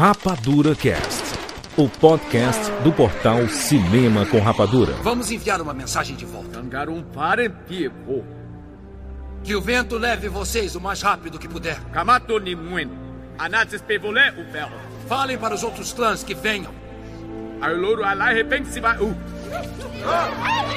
Rapadura 0.00 0.74
Cast, 0.74 1.38
o 1.76 1.86
podcast 1.86 2.72
do 2.82 2.90
portal 2.90 3.46
Cinema 3.48 4.24
com 4.24 4.40
Rapadura. 4.40 4.94
Vamos 5.02 5.30
enviar 5.30 5.60
uma 5.60 5.74
mensagem 5.74 6.16
de 6.16 6.24
volta. 6.24 6.58
Que 9.44 9.54
o 9.54 9.60
vento 9.60 9.98
leve 9.98 10.26
vocês 10.30 10.74
o 10.74 10.80
mais 10.80 11.02
rápido 11.02 11.38
que 11.38 11.46
puder. 11.46 11.78
Falem 15.06 15.36
para 15.36 15.54
os 15.54 15.62
outros 15.62 15.92
clãs 15.92 16.24
que 16.24 16.34
venham. 16.34 16.72
Auloro 17.60 18.02
alai 18.02 18.36
repensiba 18.36 18.96
u. 19.02 19.14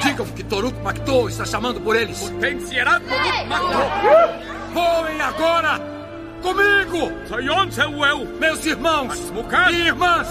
Digam 0.02 0.26
que 0.26 0.44
Toruk 0.44 0.78
Makto 0.82 1.30
está 1.30 1.46
chamando 1.46 1.80
por 1.80 1.96
eles. 1.96 2.30
Voem 4.74 5.20
agora! 5.22 5.93
Comigo! 6.44 7.10
Soyon 7.26 7.70
Seuel. 7.70 8.26
Meus 8.38 8.66
irmãos 8.66 9.32
e 9.70 9.76
irmãs! 9.86 10.28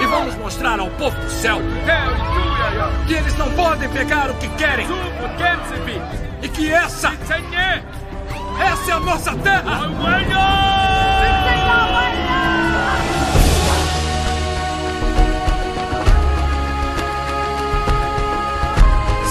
E 0.00 0.06
vamos 0.06 0.36
mostrar 0.36 0.78
ao 0.78 0.88
povo 0.90 1.20
do 1.20 1.28
céu 1.28 1.58
que 3.08 3.14
eles 3.14 3.36
não 3.36 3.50
podem 3.54 3.88
pegar 3.88 4.30
o 4.30 4.34
que 4.34 4.48
querem 4.50 4.86
e 6.42 6.48
que 6.48 6.72
essa, 6.72 7.10
Senye. 7.26 7.82
essa 8.60 8.90
é 8.92 8.94
a 8.94 9.00
nossa 9.00 9.36
terra! 9.38 9.80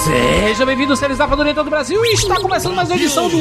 Seja 0.06 0.68
bem-vindo, 0.68 0.96
seres 0.96 1.18
da 1.18 1.24
Rapadura 1.24 1.50
em 1.50 1.56
todo 1.56 1.66
o 1.66 1.70
Brasil. 1.72 2.06
E 2.06 2.14
está 2.14 2.40
começando 2.40 2.76
mais 2.76 2.90
uma 2.90 2.96
edição 2.96 3.28
do 3.28 3.40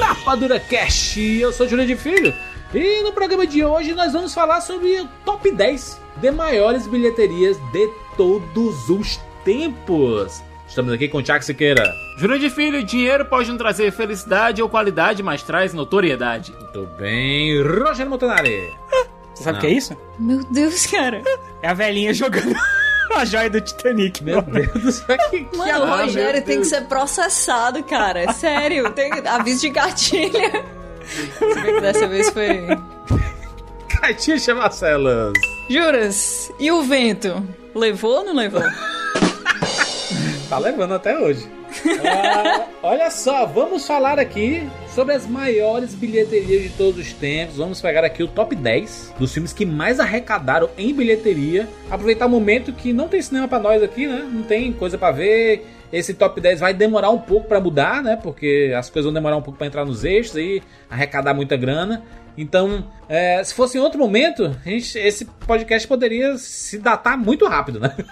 Rapadura 0.00 0.60
Cast. 0.60 1.20
Eu 1.20 1.52
sou 1.52 1.66
Júlio 1.66 1.84
de 1.84 1.96
Filho. 1.96 2.32
E 2.72 3.02
no 3.02 3.12
programa 3.12 3.44
de 3.44 3.64
hoje 3.64 3.92
nós 3.92 4.12
vamos 4.12 4.32
falar 4.32 4.60
sobre 4.60 5.00
o 5.00 5.08
top 5.24 5.50
10 5.50 6.00
de 6.18 6.30
maiores 6.30 6.86
bilheterias 6.86 7.56
de 7.72 7.90
todos 8.16 8.88
os 8.88 9.18
tempos. 9.44 10.44
Estamos 10.68 10.92
aqui 10.92 11.08
com 11.08 11.18
o 11.18 11.22
Tiago 11.24 11.42
Siqueira. 11.42 11.92
Júlio 12.18 12.38
de 12.38 12.50
Filho, 12.50 12.84
dinheiro 12.84 13.24
pode 13.24 13.50
não 13.50 13.58
trazer 13.58 13.90
felicidade 13.90 14.62
ou 14.62 14.68
qualidade, 14.68 15.24
mas 15.24 15.42
traz 15.42 15.74
notoriedade. 15.74 16.52
Muito 16.52 16.86
bem. 16.96 17.60
Rogério 17.64 18.08
Montanari. 18.08 18.72
Você 19.34 19.42
sabe 19.42 19.58
o 19.58 19.60
que 19.60 19.66
é 19.66 19.70
isso? 19.70 19.96
Meu 20.20 20.44
Deus, 20.44 20.86
cara. 20.86 21.20
É 21.60 21.68
a 21.68 21.74
velhinha 21.74 22.14
jogando 22.14 22.54
a 23.16 23.24
joia 23.24 23.50
do 23.50 23.60
Titanic. 23.60 24.22
Meu 24.22 24.42
Deus 24.42 24.82
do 24.82 24.92
céu, 24.92 25.16
que, 25.30 25.44
que 25.44 25.56
Mano, 25.56 25.84
o 25.84 25.86
meu 25.86 25.86
Rogério 25.86 26.42
tem 26.42 26.60
que 26.60 26.66
ser 26.66 26.82
processado, 26.82 27.82
cara. 27.84 28.32
Sério, 28.32 28.90
tem 28.92 29.10
aviso 29.26 29.62
de 29.62 29.70
gatilha. 29.70 30.64
Se 31.06 31.54
bem 31.54 31.74
que 31.74 31.80
dessa 31.80 32.06
vez 32.06 32.30
foi. 32.30 32.66
Catixa 33.88 34.54
Marcelas. 34.54 35.32
Juras, 35.68 36.52
e 36.58 36.70
o 36.70 36.82
vento? 36.82 37.42
Levou 37.74 38.18
ou 38.18 38.24
não 38.24 38.34
levou? 38.34 38.62
Tá 40.48 40.58
levando 40.58 40.94
até 40.94 41.18
hoje. 41.18 41.44
Ah, 42.08 42.66
olha 42.82 43.10
só, 43.10 43.44
vamos 43.46 43.84
falar 43.84 44.16
aqui 44.18 44.62
sobre 44.94 45.12
as 45.14 45.26
maiores 45.26 45.92
bilheterias 45.92 46.62
de 46.62 46.68
todos 46.70 47.00
os 47.00 47.12
tempos. 47.12 47.56
Vamos 47.56 47.80
pegar 47.80 48.04
aqui 48.04 48.22
o 48.22 48.28
top 48.28 48.54
10 48.54 49.14
dos 49.18 49.32
filmes 49.34 49.52
que 49.52 49.66
mais 49.66 49.98
arrecadaram 49.98 50.70
em 50.78 50.94
bilheteria. 50.94 51.68
Aproveitar 51.90 52.26
o 52.26 52.28
momento 52.30 52.72
que 52.72 52.92
não 52.92 53.08
tem 53.08 53.20
cinema 53.20 53.48
pra 53.48 53.58
nós 53.58 53.82
aqui, 53.82 54.06
né? 54.06 54.28
Não 54.32 54.44
tem 54.44 54.72
coisa 54.72 54.96
pra 54.96 55.10
ver. 55.10 55.66
Esse 55.92 56.14
top 56.14 56.40
10 56.40 56.60
vai 56.60 56.72
demorar 56.72 57.10
um 57.10 57.18
pouco 57.18 57.48
pra 57.48 57.60
mudar, 57.60 58.00
né? 58.02 58.16
Porque 58.20 58.72
as 58.76 58.88
coisas 58.88 59.06
vão 59.06 59.14
demorar 59.14 59.36
um 59.36 59.42
pouco 59.42 59.58
pra 59.58 59.66
entrar 59.66 59.84
nos 59.84 60.04
eixos 60.04 60.36
e 60.36 60.62
arrecadar 60.88 61.34
muita 61.34 61.56
grana. 61.56 62.04
Então, 62.38 62.84
é, 63.08 63.42
se 63.42 63.54
fosse 63.54 63.78
em 63.78 63.80
outro 63.80 63.98
momento, 63.98 64.54
gente- 64.64 64.98
esse 64.98 65.24
podcast 65.24 65.88
poderia 65.88 66.36
se 66.36 66.78
datar 66.78 67.16
muito 67.18 67.46
rápido, 67.46 67.80
né? 67.80 67.94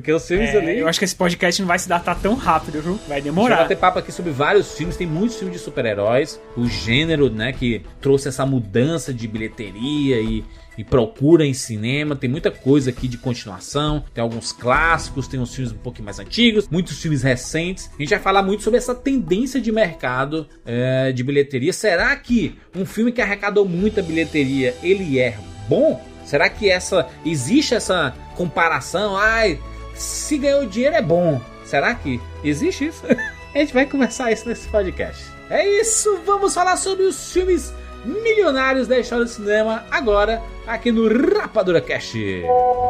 Porque 0.00 0.12
os 0.12 0.26
filmes 0.26 0.50
É, 0.50 0.58
ali. 0.58 0.78
eu 0.78 0.88
acho 0.88 0.98
que 0.98 1.04
esse 1.04 1.14
podcast 1.16 1.60
não 1.60 1.66
vai 1.68 1.78
se 1.78 1.88
datar 1.88 2.18
tão 2.20 2.34
rápido, 2.34 2.80
viu? 2.80 2.94
Vai 2.94 2.94
A 2.94 2.98
gente 2.98 3.08
vai 3.08 3.20
demorar. 3.22 3.56
bater 3.58 3.76
papo 3.76 3.98
aqui 3.98 4.12
sobre 4.12 4.30
vários 4.32 4.76
filmes, 4.76 4.96
tem 4.96 5.06
muitos 5.06 5.36
filmes 5.38 5.56
de 5.58 5.62
super-heróis, 5.62 6.40
o 6.56 6.66
gênero, 6.66 7.28
né, 7.30 7.52
que 7.52 7.82
trouxe 8.00 8.28
essa 8.28 8.44
mudança 8.46 9.12
de 9.12 9.26
bilheteria 9.26 10.20
e, 10.20 10.44
e 10.76 10.84
procura 10.84 11.44
em 11.44 11.52
cinema, 11.52 12.14
tem 12.14 12.30
muita 12.30 12.50
coisa 12.50 12.90
aqui 12.90 13.08
de 13.08 13.18
continuação, 13.18 14.04
tem 14.14 14.22
alguns 14.22 14.52
clássicos, 14.52 15.26
tem 15.26 15.40
uns 15.40 15.54
filmes 15.54 15.72
um 15.72 15.78
pouquinho 15.78 16.04
mais 16.04 16.18
antigos, 16.18 16.68
muitos 16.68 17.00
filmes 17.00 17.22
recentes. 17.22 17.90
A 17.98 18.00
gente 18.02 18.10
vai 18.10 18.18
falar 18.20 18.42
muito 18.42 18.62
sobre 18.62 18.78
essa 18.78 18.94
tendência 18.94 19.60
de 19.60 19.72
mercado 19.72 20.46
é, 20.64 21.10
de 21.12 21.22
bilheteria. 21.24 21.72
Será 21.72 22.14
que 22.16 22.56
um 22.76 22.84
filme 22.86 23.10
que 23.10 23.20
arrecadou 23.20 23.64
muita 23.66 24.00
bilheteria, 24.02 24.74
ele 24.82 25.18
é 25.18 25.36
bom? 25.68 26.00
Será 26.24 26.48
que 26.50 26.68
essa 26.70 27.08
existe 27.24 27.74
essa 27.74 28.14
comparação? 28.36 29.16
Ai, 29.16 29.58
se 30.00 30.38
ganhou 30.38 30.66
dinheiro 30.66 30.96
é 30.96 31.02
bom. 31.02 31.40
Será 31.64 31.94
que 31.94 32.20
existe 32.42 32.86
isso? 32.86 33.02
A 33.54 33.58
gente 33.58 33.74
vai 33.74 33.86
conversar 33.86 34.30
isso 34.30 34.48
nesse 34.48 34.68
podcast. 34.68 35.24
É 35.50 35.66
isso, 35.80 36.20
vamos 36.24 36.54
falar 36.54 36.76
sobre 36.76 37.04
os 37.04 37.32
filmes 37.32 37.72
milionários 38.04 38.86
da 38.86 38.98
história 38.98 39.24
do 39.24 39.30
cinema 39.30 39.84
agora 39.90 40.42
aqui 40.66 40.92
no 40.92 41.08
Rapadura 41.38 41.80
Cast. 41.80 42.16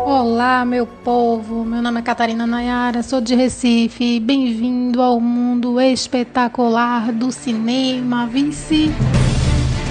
Olá, 0.05 0.65
meu 0.65 0.87
povo. 0.87 1.65
Meu 1.65 1.81
nome 1.81 2.01
é 2.01 2.03
Catarina 2.03 2.47
Nayara, 2.47 3.03
sou 3.03 3.21
de 3.21 3.35
Recife. 3.35 4.21
Bem-vindo 4.21 5.01
ao 5.01 5.21
mundo 5.21 5.81
espetacular 5.81 7.13
do 7.13 7.31
cinema, 7.31 8.27
vice. 8.27 8.91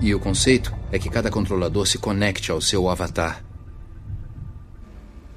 E 0.00 0.14
o 0.14 0.18
conceito 0.18 0.74
é 0.90 0.98
que 0.98 1.10
cada 1.10 1.30
controlador 1.30 1.86
se 1.86 1.98
conecte 1.98 2.50
ao 2.50 2.60
seu 2.60 2.88
avatar. 2.88 3.44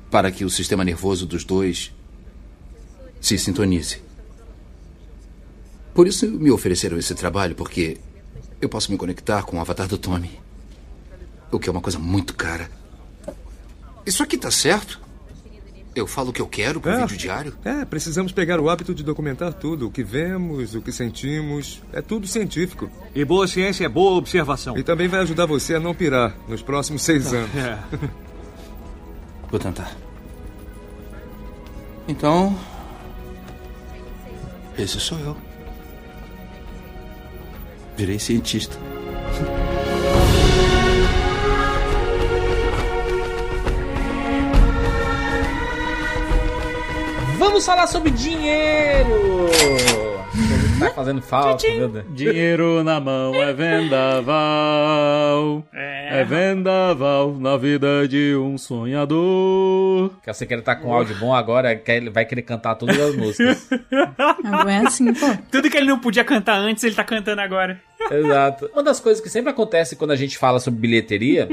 Para 0.09 0.31
que 0.31 0.45
o 0.45 0.49
sistema 0.49 0.85
nervoso 0.85 1.25
dos 1.25 1.43
dois 1.43 1.91
se 3.19 3.37
sintonize. 3.37 4.01
Por 5.93 6.07
isso 6.07 6.29
me 6.29 6.49
ofereceram 6.49 6.97
esse 6.97 7.13
trabalho, 7.13 7.55
porque 7.55 7.97
eu 8.61 8.69
posso 8.69 8.89
me 8.89 8.97
conectar 8.97 9.43
com 9.43 9.57
o 9.57 9.59
avatar 9.59 9.87
do 9.87 9.97
Tommy. 9.97 10.39
O 11.51 11.59
que 11.59 11.67
é 11.67 11.71
uma 11.71 11.81
coisa 11.81 11.99
muito 11.99 12.33
cara. 12.33 12.71
Isso 14.05 14.23
aqui 14.23 14.37
tá 14.37 14.49
certo? 14.49 15.02
Eu 15.95 16.07
falo 16.07 16.29
o 16.31 16.33
que 16.33 16.41
eu 16.41 16.47
quero 16.47 16.81
pro 16.81 16.91
É. 16.91 17.01
vídeo 17.01 17.17
diário? 17.17 17.53
É, 17.63 17.85
precisamos 17.85 18.31
pegar 18.31 18.59
o 18.59 18.67
hábito 18.69 18.95
de 18.95 19.03
documentar 19.03 19.53
tudo. 19.53 19.87
O 19.87 19.91
que 19.91 20.03
vemos, 20.03 20.73
o 20.73 20.81
que 20.81 20.91
sentimos. 20.91 21.81
É 21.93 22.01
tudo 22.01 22.25
científico. 22.25 22.89
E 23.13 23.23
boa 23.23 23.45
ciência 23.47 23.85
é 23.85 23.89
boa 23.89 24.17
observação. 24.17 24.75
E 24.77 24.81
também 24.83 25.07
vai 25.07 25.19
ajudar 25.21 25.45
você 25.45 25.75
a 25.75 25.79
não 25.79 25.93
pirar 25.93 26.35
nos 26.47 26.63
próximos 26.63 27.03
seis 27.03 27.31
anos. 27.31 27.55
É. 27.55 27.77
Vou 29.51 29.59
tentar. 29.59 29.95
Então. 32.07 32.57
Esse 34.77 34.99
sou 34.99 35.19
eu. 35.19 35.37
Virei 37.95 38.17
cientista. 38.17 38.75
Vamos 47.43 47.65
falar 47.65 47.87
sobre 47.87 48.09
dinheiro. 48.11 49.49
Tá 50.79 50.89
fazendo 50.91 51.21
falta, 51.21 51.67
meu 51.67 51.89
Deus. 51.89 52.05
Dinheiro 52.15 52.81
na 52.83 52.99
mão 53.01 53.35
é 53.35 53.51
vendaval. 53.53 54.33
É. 55.73 56.23
vendaval 56.23 57.33
na 57.37 57.57
vida 57.57 58.07
de 58.07 58.33
um 58.35 58.57
sonhador. 58.57 60.11
Que 60.23 60.33
você 60.33 60.45
quer 60.45 60.59
estar 60.59 60.77
com 60.77 60.93
áudio 60.93 61.15
bom 61.17 61.33
agora, 61.35 61.75
quer- 61.75 62.09
vai 62.09 62.23
querer 62.25 62.43
cantar 62.43 62.75
todas 62.75 62.97
as 62.99 63.15
músicas. 63.15 63.67
Não 64.43 64.69
é 64.69 64.77
assim, 64.85 65.13
pô. 65.13 65.27
Tudo 65.51 65.69
que 65.69 65.75
ele 65.77 65.87
não 65.87 65.99
podia 65.99 66.23
cantar 66.23 66.55
antes, 66.57 66.81
ele 66.83 66.95
tá 66.95 67.03
cantando 67.03 67.41
agora. 67.41 67.79
Exato. 68.09 68.69
Uma 68.73 68.83
das 68.83 68.99
coisas 69.01 69.21
que 69.21 69.29
sempre 69.29 69.51
acontece 69.51 69.95
quando 69.97 70.11
a 70.11 70.15
gente 70.15 70.37
fala 70.37 70.59
sobre 70.59 70.79
bilheteria, 70.79 71.47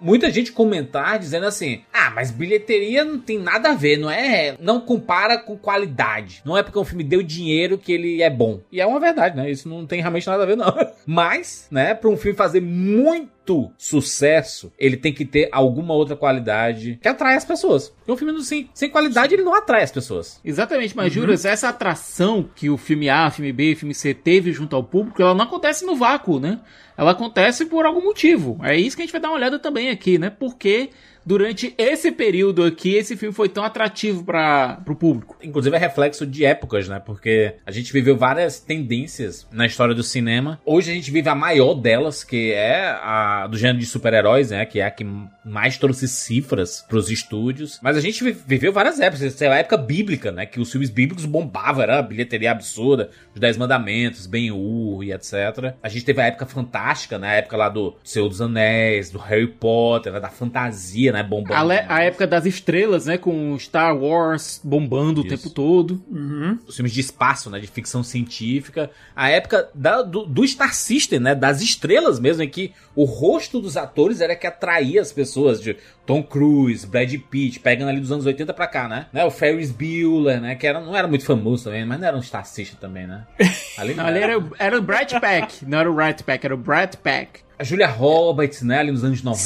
muita 0.00 0.30
gente 0.30 0.52
comentar 0.52 1.18
dizendo 1.18 1.46
assim: 1.46 1.82
ah, 1.92 2.10
mas 2.10 2.30
bilheteria 2.30 3.04
não 3.04 3.18
tem 3.18 3.38
nada 3.38 3.70
a 3.70 3.74
ver, 3.74 3.96
não 3.98 4.10
é? 4.10 4.56
Não 4.60 4.80
compara 4.80 5.38
com 5.38 5.56
qualidade. 5.56 6.42
Não 6.44 6.56
é 6.56 6.62
porque 6.62 6.78
um 6.78 6.84
filme 6.84 7.04
deu 7.04 7.22
dinheiro 7.22 7.78
que 7.78 7.92
ele 7.92 8.22
é 8.22 8.30
bom. 8.30 8.60
E 8.70 8.80
é 8.80 8.86
uma 8.86 9.00
verdade, 9.00 9.36
né? 9.36 9.50
Isso 9.50 9.68
não 9.68 9.86
tem 9.86 10.00
realmente 10.00 10.26
nada 10.26 10.42
a 10.42 10.46
ver, 10.46 10.56
não. 10.56 10.74
Mas, 11.06 11.66
né, 11.70 11.94
pra 11.94 12.10
um 12.10 12.16
filme 12.16 12.36
fazer 12.36 12.60
muito 12.60 13.35
sucesso, 13.76 14.72
ele 14.78 14.96
tem 14.96 15.12
que 15.12 15.24
ter 15.24 15.48
alguma 15.52 15.94
outra 15.94 16.16
qualidade 16.16 16.98
que 17.00 17.08
atrai 17.08 17.36
as 17.36 17.44
pessoas. 17.44 17.88
Porque 17.88 18.12
um 18.12 18.16
filme 18.16 18.42
sem, 18.42 18.70
sem 18.74 18.90
qualidade, 18.90 19.34
ele 19.34 19.42
não 19.42 19.54
atrai 19.54 19.82
as 19.82 19.92
pessoas. 19.92 20.40
Exatamente, 20.44 20.96
mas 20.96 21.14
uhum. 21.14 21.22
Juras, 21.22 21.44
essa 21.44 21.68
atração 21.68 22.48
que 22.54 22.68
o 22.70 22.76
filme 22.76 23.08
A, 23.08 23.30
filme 23.30 23.52
B, 23.52 23.74
filme 23.74 23.94
C 23.94 24.14
teve 24.14 24.52
junto 24.52 24.74
ao 24.74 24.84
público, 24.84 25.20
ela 25.22 25.34
não 25.34 25.44
acontece 25.44 25.84
no 25.84 25.96
vácuo, 25.96 26.40
né? 26.40 26.60
Ela 26.96 27.10
acontece 27.10 27.66
por 27.66 27.84
algum 27.84 28.02
motivo. 28.02 28.58
É 28.62 28.76
isso 28.76 28.96
que 28.96 29.02
a 29.02 29.04
gente 29.04 29.12
vai 29.12 29.20
dar 29.20 29.28
uma 29.28 29.36
olhada 29.36 29.58
também 29.58 29.90
aqui, 29.90 30.18
né? 30.18 30.30
Porque 30.30 30.90
durante 31.26 31.74
esse 31.76 32.12
período 32.12 32.62
aqui, 32.62 32.94
esse 32.94 33.16
filme 33.16 33.34
foi 33.34 33.48
tão 33.48 33.64
atrativo 33.64 34.22
para 34.22 34.80
o 34.88 34.94
público. 34.94 35.36
Inclusive 35.42 35.74
é 35.74 35.78
reflexo 35.78 36.24
de 36.24 36.44
épocas, 36.44 36.88
né? 36.88 37.00
Porque 37.04 37.54
a 37.66 37.72
gente 37.72 37.92
viveu 37.92 38.16
várias 38.16 38.60
tendências 38.60 39.46
na 39.50 39.66
história 39.66 39.94
do 39.94 40.04
cinema. 40.04 40.60
Hoje 40.64 40.92
a 40.92 40.94
gente 40.94 41.10
vive 41.10 41.28
a 41.28 41.34
maior 41.34 41.74
delas, 41.74 42.22
que 42.22 42.52
é 42.52 42.86
a 43.02 43.48
do 43.48 43.58
gênero 43.58 43.78
de 43.78 43.86
super-heróis, 43.86 44.50
né? 44.50 44.64
Que 44.64 44.78
é 44.80 44.86
a 44.86 44.90
que 44.90 45.04
mais 45.44 45.76
trouxe 45.76 46.06
cifras 46.06 46.84
para 46.88 46.96
os 46.96 47.10
estúdios. 47.10 47.80
Mas 47.82 47.96
a 47.96 48.00
gente 48.00 48.22
viveu 48.46 48.72
várias 48.72 49.00
épocas. 49.00 49.22
Essa 49.22 49.46
é 49.46 49.48
a 49.48 49.56
época 49.56 49.76
bíblica, 49.76 50.30
né? 50.30 50.46
Que 50.46 50.60
os 50.60 50.70
filmes 50.70 50.90
bíblicos 50.90 51.24
bombavam, 51.24 51.82
era 51.82 52.00
bilheteria 52.02 52.52
absurda, 52.52 53.10
os 53.34 53.40
Dez 53.40 53.56
Mandamentos, 53.56 54.26
Ben-Hur 54.26 55.02
e 55.02 55.12
etc. 55.12 55.74
A 55.82 55.88
gente 55.88 56.04
teve 56.04 56.20
a 56.20 56.26
época 56.26 56.46
fantástica, 56.46 57.18
né? 57.18 57.28
A 57.28 57.34
época 57.34 57.56
lá 57.56 57.68
do 57.68 57.96
Senhor 58.04 58.28
dos 58.28 58.40
Anéis, 58.40 59.10
do 59.10 59.18
Harry 59.18 59.48
Potter, 59.48 60.12
né? 60.12 60.20
da 60.20 60.28
fantasia, 60.28 61.15
né? 61.16 61.22
Bombando. 61.22 61.72
A, 61.72 61.96
a, 61.96 62.02
época 62.02 62.26
das 62.26 62.44
estrelas, 62.44 63.06
né? 63.06 63.16
Com 63.16 63.58
Star 63.58 63.96
Wars 63.96 64.60
bombando 64.62 65.22
Isso. 65.22 65.26
o 65.26 65.36
tempo 65.36 65.50
todo. 65.50 66.02
Uhum. 66.10 66.58
Os 66.66 66.76
filmes 66.76 66.92
de 66.92 67.00
espaço, 67.00 67.48
né? 67.48 67.58
De 67.58 67.66
ficção 67.66 68.02
científica. 68.02 68.90
A 69.14 69.30
época 69.30 69.70
da, 69.74 70.02
do, 70.02 70.26
do 70.26 70.46
Star 70.46 70.74
System, 70.74 71.20
né? 71.20 71.34
Das 71.34 71.62
estrelas 71.62 72.20
mesmo, 72.20 72.42
em 72.42 72.48
que 72.48 72.72
o 72.94 73.04
rosto 73.04 73.60
dos 73.60 73.76
atores 73.76 74.20
era 74.20 74.36
que 74.36 74.46
atraía 74.46 75.00
as 75.00 75.10
pessoas. 75.10 75.60
De 75.60 75.76
Tom 76.04 76.22
Cruise, 76.22 76.86
Brad 76.86 77.12
Pitt, 77.30 77.58
pegando 77.60 77.88
ali 77.88 78.00
dos 78.00 78.12
anos 78.12 78.26
80 78.26 78.52
pra 78.52 78.66
cá, 78.66 78.86
né? 78.86 79.06
né? 79.12 79.24
O 79.24 79.30
Ferris 79.30 79.70
Bueller, 79.70 80.40
né? 80.40 80.54
Que 80.54 80.66
era, 80.66 80.80
não 80.80 80.94
era 80.94 81.08
muito 81.08 81.24
famoso 81.24 81.64
também, 81.64 81.84
mas 81.84 81.98
não 81.98 82.06
era 82.06 82.16
um 82.16 82.22
Star 82.22 82.44
System 82.44 82.78
também, 82.78 83.06
né? 83.06 83.26
Ali, 83.78 83.92
não, 83.92 84.06
ali 84.06 84.20
era, 84.20 84.42
era 84.58 84.78
o 84.78 84.80
Brad 84.80 85.12
Pack, 85.20 85.66
não 85.66 85.78
era 85.78 85.90
o 85.90 85.94
Rat 85.94 86.22
Pack, 86.22 86.46
era 86.46 86.54
o 86.54 86.58
Brad 86.58 86.94
Pack 86.94 87.40
a 87.58 87.64
Julia 87.64 87.86
Roberts, 87.86 88.62
né, 88.62 88.80
ali 88.80 88.92
nos 88.92 89.04
anos 89.04 89.22
90, 89.22 89.36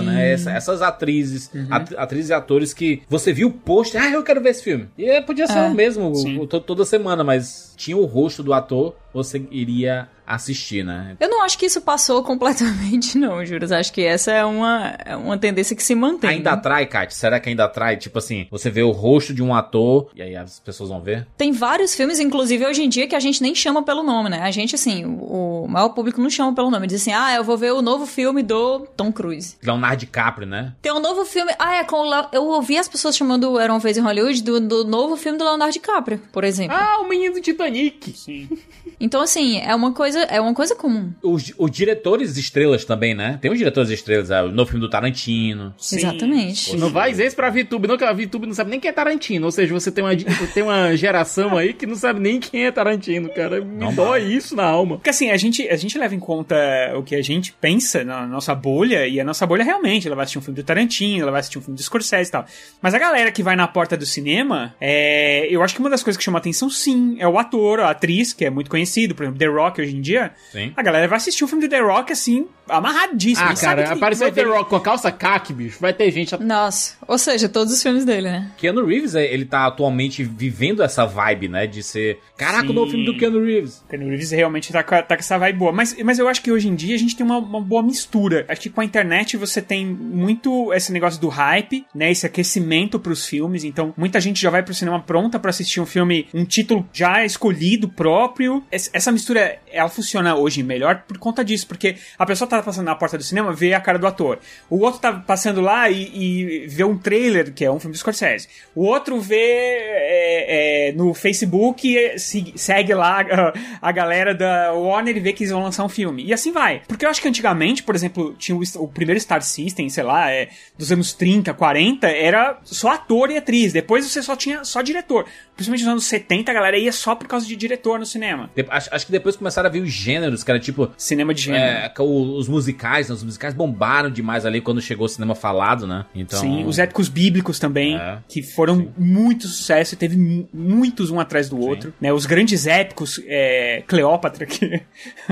Sim. 0.00 0.06
né? 0.06 0.32
Essa, 0.32 0.52
essas 0.52 0.82
atrizes, 0.82 1.50
uhum. 1.52 1.66
at, 1.70 1.94
atrizes 1.96 2.30
e 2.30 2.34
atores 2.34 2.72
que 2.72 3.02
você 3.08 3.32
viu 3.32 3.48
o 3.48 3.52
post, 3.52 3.96
ah, 3.96 4.10
eu 4.10 4.22
quero 4.22 4.40
ver 4.40 4.50
esse 4.50 4.62
filme. 4.62 4.88
E 4.96 5.04
é, 5.04 5.20
podia 5.20 5.46
ser 5.46 5.58
é, 5.58 5.68
o 5.68 5.74
mesmo 5.74 6.12
o, 6.12 6.46
toda 6.46 6.84
semana, 6.84 7.24
mas 7.24 7.74
tinha 7.76 7.96
o 7.96 8.04
rosto 8.04 8.42
do 8.42 8.52
ator, 8.52 8.94
você 9.16 9.46
iria 9.50 10.08
assistir, 10.26 10.84
né? 10.84 11.16
Eu 11.20 11.28
não 11.30 11.42
acho 11.42 11.56
que 11.56 11.66
isso 11.66 11.80
passou 11.80 12.22
completamente, 12.24 13.16
não, 13.16 13.44
Juros. 13.44 13.70
Acho 13.72 13.92
que 13.92 14.04
essa 14.04 14.32
é 14.32 14.44
uma, 14.44 14.94
é 15.04 15.16
uma 15.16 15.38
tendência 15.38 15.76
que 15.76 15.82
se 15.82 15.94
mantém. 15.94 16.30
Ainda 16.30 16.50
né? 16.50 16.56
atrai, 16.56 16.86
Kat? 16.86 17.14
Será 17.14 17.38
que 17.38 17.48
ainda 17.48 17.64
atrai? 17.64 17.96
Tipo 17.96 18.18
assim, 18.18 18.46
você 18.50 18.68
vê 18.68 18.82
o 18.82 18.90
rosto 18.90 19.32
de 19.32 19.42
um 19.42 19.54
ator 19.54 20.10
e 20.14 20.20
aí 20.20 20.36
as 20.36 20.58
pessoas 20.58 20.90
vão 20.90 21.00
ver? 21.00 21.26
Tem 21.36 21.52
vários 21.52 21.94
filmes, 21.94 22.18
inclusive 22.18 22.66
hoje 22.66 22.82
em 22.82 22.88
dia, 22.88 23.06
que 23.06 23.14
a 23.14 23.20
gente 23.20 23.40
nem 23.42 23.54
chama 23.54 23.82
pelo 23.82 24.02
nome, 24.02 24.28
né? 24.28 24.42
A 24.42 24.50
gente, 24.50 24.74
assim, 24.74 25.04
o, 25.04 25.64
o 25.64 25.68
maior 25.68 25.90
público 25.90 26.20
não 26.20 26.28
chama 26.28 26.54
pelo 26.54 26.70
nome. 26.70 26.86
Diz 26.86 27.00
assim, 27.00 27.12
ah, 27.12 27.34
eu 27.34 27.44
vou 27.44 27.56
ver 27.56 27.72
o 27.72 27.80
novo 27.80 28.04
filme 28.04 28.42
do 28.42 28.80
Tom 28.96 29.12
Cruise. 29.12 29.56
Leonardo 29.62 30.00
DiCaprio, 30.00 30.46
né? 30.46 30.74
Tem 30.82 30.92
um 30.92 31.00
novo 31.00 31.24
filme... 31.24 31.52
Ah, 31.58 31.76
é 31.76 31.84
com 31.84 31.96
o 31.96 32.04
Le... 32.04 32.28
Eu 32.32 32.44
ouvi 32.44 32.76
as 32.76 32.88
pessoas 32.88 33.16
chamando 33.16 33.58
Era 33.58 33.72
Uma 33.72 33.78
Vez 33.78 33.96
em 33.96 34.00
Hollywood 34.00 34.42
do, 34.42 34.60
do 34.60 34.84
novo 34.84 35.16
filme 35.16 35.38
do 35.38 35.44
Leonardo 35.44 35.72
DiCaprio, 35.72 36.20
por 36.32 36.44
exemplo. 36.44 36.76
Ah, 36.76 36.98
o 37.00 37.08
menino 37.08 37.34
do 37.34 37.40
Titanic. 37.40 38.12
Sim. 38.12 38.48
Então, 39.06 39.20
assim, 39.20 39.58
é 39.60 39.72
uma 39.72 39.92
coisa, 39.92 40.18
é 40.22 40.40
uma 40.40 40.52
coisa 40.52 40.74
comum. 40.74 41.12
Os, 41.22 41.52
os 41.56 41.70
diretores 41.70 42.36
estrelas 42.36 42.84
também, 42.84 43.14
né? 43.14 43.38
Tem 43.40 43.52
os 43.52 43.56
diretores 43.56 43.88
estrelas, 43.88 44.32
é, 44.32 44.42
o 44.42 44.50
novo 44.50 44.68
filme 44.68 44.84
do 44.84 44.90
Tarantino. 44.90 45.72
Sim. 45.78 45.98
Exatamente. 45.98 46.76
Não 46.76 46.90
vai 46.90 47.12
dizer 47.12 47.26
isso 47.26 47.36
pra 47.36 47.48
VTube, 47.48 47.86
não, 47.86 47.96
que 47.96 48.02
a 48.02 48.12
VTube 48.12 48.48
não 48.48 48.54
sabe 48.54 48.70
nem 48.70 48.80
quem 48.80 48.88
é 48.88 48.92
Tarantino. 48.92 49.46
Ou 49.46 49.52
seja, 49.52 49.72
você 49.72 49.92
tem 49.92 50.02
uma, 50.02 50.10
tem 50.52 50.64
uma 50.64 50.96
geração 50.96 51.56
aí 51.56 51.72
que 51.72 51.86
não 51.86 51.94
sabe 51.94 52.18
nem 52.18 52.40
quem 52.40 52.66
é 52.66 52.72
Tarantino, 52.72 53.28
cara. 53.32 53.60
Me 53.60 53.78
não 53.78 53.94
dói 53.94 54.22
vai. 54.22 54.32
isso 54.32 54.56
na 54.56 54.64
alma. 54.64 54.96
Porque 54.96 55.10
assim, 55.10 55.30
a 55.30 55.36
gente, 55.36 55.68
a 55.68 55.76
gente 55.76 55.96
leva 55.96 56.12
em 56.12 56.18
conta 56.18 56.56
o 56.96 57.04
que 57.04 57.14
a 57.14 57.22
gente 57.22 57.52
pensa 57.52 58.02
na 58.02 58.26
nossa 58.26 58.56
bolha, 58.56 59.06
e 59.06 59.20
a 59.20 59.24
nossa 59.24 59.46
bolha 59.46 59.62
realmente, 59.62 60.08
ela 60.08 60.16
vai 60.16 60.24
assistir 60.24 60.38
um 60.40 60.42
filme 60.42 60.60
do 60.60 60.64
Tarantino, 60.64 61.22
ela 61.22 61.30
vai 61.30 61.38
assistir 61.38 61.58
um 61.58 61.62
filme 61.62 61.76
do 61.76 61.82
Scorsese 61.82 62.28
e 62.28 62.32
tal. 62.32 62.44
Mas 62.82 62.92
a 62.92 62.98
galera 62.98 63.30
que 63.30 63.42
vai 63.44 63.54
na 63.54 63.68
porta 63.68 63.96
do 63.96 64.04
cinema, 64.04 64.74
é, 64.80 65.46
eu 65.48 65.62
acho 65.62 65.74
que 65.74 65.80
uma 65.80 65.90
das 65.90 66.02
coisas 66.02 66.18
que 66.18 66.24
chama 66.24 66.38
atenção, 66.38 66.68
sim, 66.68 67.16
é 67.20 67.28
o 67.28 67.38
ator, 67.38 67.78
a 67.78 67.90
atriz, 67.90 68.32
que 68.32 68.44
é 68.44 68.50
muito 68.50 68.68
conhecido, 68.96 69.14
por 69.14 69.24
exemplo, 69.24 69.38
The 69.38 69.46
Rock 69.46 69.80
hoje 69.80 69.96
em 69.96 70.00
dia. 70.00 70.32
Sim. 70.50 70.72
A 70.74 70.82
galera 70.82 71.06
vai 71.06 71.18
assistir 71.18 71.44
o 71.44 71.48
filme 71.48 71.66
do 71.66 71.70
The 71.70 71.80
Rock 71.80 72.12
assim, 72.12 72.46
amarradíssimo. 72.68 73.48
Ah, 73.48 73.54
cara, 73.54 73.92
apareceu 73.92 74.28
o 74.28 74.32
The 74.32 74.42
Rock 74.42 74.70
com 74.70 74.76
a 74.76 74.80
calça 74.80 75.12
caque, 75.12 75.52
bicho. 75.52 75.78
Vai 75.80 75.92
ter 75.92 76.10
gente. 76.10 76.36
Nossa, 76.42 76.96
ou 77.06 77.18
seja, 77.18 77.48
todos 77.48 77.72
os 77.72 77.82
filmes 77.82 78.04
dele, 78.04 78.28
né? 78.28 78.50
Keanu 78.56 78.84
Reeves, 78.84 79.14
é, 79.14 79.24
ele 79.32 79.44
tá 79.44 79.66
atualmente 79.66 80.24
vivendo 80.24 80.82
essa 80.82 81.04
vibe, 81.04 81.48
né? 81.48 81.66
De 81.66 81.82
ser. 81.82 82.18
Caraca, 82.36 82.66
Sim. 82.66 82.70
o 82.70 82.72
novo 82.72 82.90
filme 82.90 83.04
do 83.04 83.16
Keanu 83.16 83.44
Reeves. 83.44 83.84
Keanu 83.88 84.08
Reeves 84.08 84.30
realmente 84.30 84.72
tá, 84.72 84.82
tá 84.82 85.02
com 85.02 85.14
essa 85.14 85.38
vibe 85.38 85.58
boa. 85.58 85.72
Mas, 85.72 85.96
mas 86.02 86.18
eu 86.18 86.28
acho 86.28 86.42
que 86.42 86.50
hoje 86.50 86.68
em 86.68 86.74
dia 86.74 86.94
a 86.94 86.98
gente 86.98 87.14
tem 87.16 87.24
uma, 87.24 87.38
uma 87.38 87.60
boa 87.60 87.82
mistura. 87.82 88.44
Acho 88.48 88.60
que 88.60 88.70
com 88.70 88.80
a 88.80 88.84
internet 88.84 89.36
você 89.36 89.60
tem 89.60 89.86
muito 89.86 90.72
esse 90.72 90.92
negócio 90.92 91.20
do 91.20 91.28
hype, 91.28 91.84
né? 91.94 92.10
Esse 92.10 92.26
aquecimento 92.26 92.98
pros 92.98 93.26
filmes. 93.26 93.64
Então, 93.64 93.92
muita 93.96 94.20
gente 94.20 94.40
já 94.40 94.50
vai 94.50 94.62
pro 94.62 94.74
cinema 94.74 95.00
pronta 95.00 95.38
para 95.38 95.50
assistir 95.50 95.80
um 95.80 95.86
filme, 95.86 96.28
um 96.34 96.44
título 96.44 96.86
já 96.92 97.24
escolhido 97.24 97.88
próprio. 97.88 98.62
Essa 98.92 99.12
mistura, 99.12 99.58
ela 99.70 99.88
funciona 99.88 100.36
hoje 100.36 100.62
melhor 100.62 101.02
por 101.06 101.18
conta 101.18 101.44
disso, 101.44 101.66
porque 101.66 101.96
a 102.18 102.26
pessoa 102.26 102.48
tá 102.48 102.62
passando 102.62 102.86
na 102.86 102.94
porta 102.94 103.16
do 103.16 103.24
cinema, 103.24 103.52
vê 103.52 103.74
a 103.74 103.80
cara 103.80 103.98
do 103.98 104.06
ator. 104.06 104.38
O 104.68 104.80
outro 104.80 105.00
tá 105.00 105.12
passando 105.12 105.60
lá 105.60 105.88
e, 105.90 106.10
e 106.14 106.66
vê 106.66 106.84
um 106.84 106.96
trailer, 106.96 107.52
que 107.52 107.64
é 107.64 107.70
um 107.70 107.78
filme 107.78 107.92
do 107.92 107.98
Scorsese. 107.98 108.48
O 108.74 108.84
outro 108.84 109.20
vê 109.20 109.36
é, 109.36 110.88
é, 110.88 110.92
no 110.92 111.14
Facebook, 111.14 112.18
se, 112.18 112.52
segue 112.56 112.94
lá 112.94 113.20
a, 113.80 113.88
a, 113.88 113.92
galera 113.92 114.34
da 114.34 114.72
Warner 114.72 115.16
e 115.16 115.20
vê 115.20 115.32
que 115.32 115.44
eles 115.44 115.52
vão 115.52 115.62
lançar 115.62 115.84
um 115.84 115.88
filme. 115.88 116.24
E 116.24 116.32
assim 116.32 116.52
vai. 116.52 116.82
Porque 116.86 117.04
eu 117.04 117.10
acho 117.10 117.20
que 117.20 117.28
antigamente, 117.28 117.82
por 117.82 117.94
exemplo, 117.94 118.34
tinha 118.38 118.56
o, 118.56 118.62
o 118.76 118.88
primeiro 118.88 119.20
Star 119.20 119.42
System, 119.42 119.88
sei 119.88 120.04
lá, 120.04 120.30
é, 120.30 120.48
dos 120.76 120.92
anos 120.92 121.12
30, 121.12 121.52
40, 121.54 122.06
era 122.08 122.58
só 122.64 122.90
ator 122.90 123.30
e 123.30 123.36
atriz. 123.36 123.72
Depois 123.72 124.04
você 124.06 124.22
só 124.22 124.36
tinha 124.36 124.64
só 124.64 124.82
diretor. 124.82 125.26
Principalmente 125.54 125.84
nos 125.84 125.92
anos 125.92 126.06
70, 126.06 126.50
a 126.50 126.54
galera 126.54 126.78
ia 126.78 126.92
só 126.92 127.14
por 127.14 127.26
causa 127.26 127.46
de 127.46 127.56
diretor 127.56 127.98
no 127.98 128.06
cinema. 128.06 128.50
Acho, 128.68 128.88
acho 128.92 129.06
que 129.06 129.12
depois 129.12 129.36
começaram 129.36 129.68
a 129.68 129.72
vir 129.72 129.82
os 129.82 129.90
gêneros, 129.90 130.42
que 130.42 130.50
era 130.50 130.60
tipo. 130.60 130.90
Cinema 130.96 131.32
de 131.34 131.42
gênero. 131.42 131.64
É, 131.64 131.92
os 131.98 132.48
musicais, 132.48 133.08
né? 133.08 133.14
Os 133.14 133.22
musicais 133.22 133.54
bombaram 133.54 134.10
demais 134.10 134.46
ali 134.46 134.60
quando 134.60 134.80
chegou 134.80 135.06
o 135.06 135.08
cinema 135.08 135.34
falado, 135.34 135.86
né? 135.86 136.04
Então... 136.14 136.40
Sim, 136.40 136.64
os 136.64 136.78
épicos 136.78 137.08
bíblicos 137.08 137.58
também, 137.58 137.96
é, 137.96 138.18
que 138.28 138.42
foram 138.42 138.76
sim. 138.76 138.88
muito 138.96 139.46
sucesso 139.48 139.94
e 139.94 139.96
teve 139.96 140.46
muitos 140.52 141.10
um 141.10 141.20
atrás 141.20 141.48
do 141.48 141.58
outro. 141.58 141.92
Né? 142.00 142.12
Os 142.12 142.26
grandes 142.26 142.66
épicos, 142.66 143.20
é, 143.26 143.82
Cleópatra, 143.86 144.46
que 144.46 144.82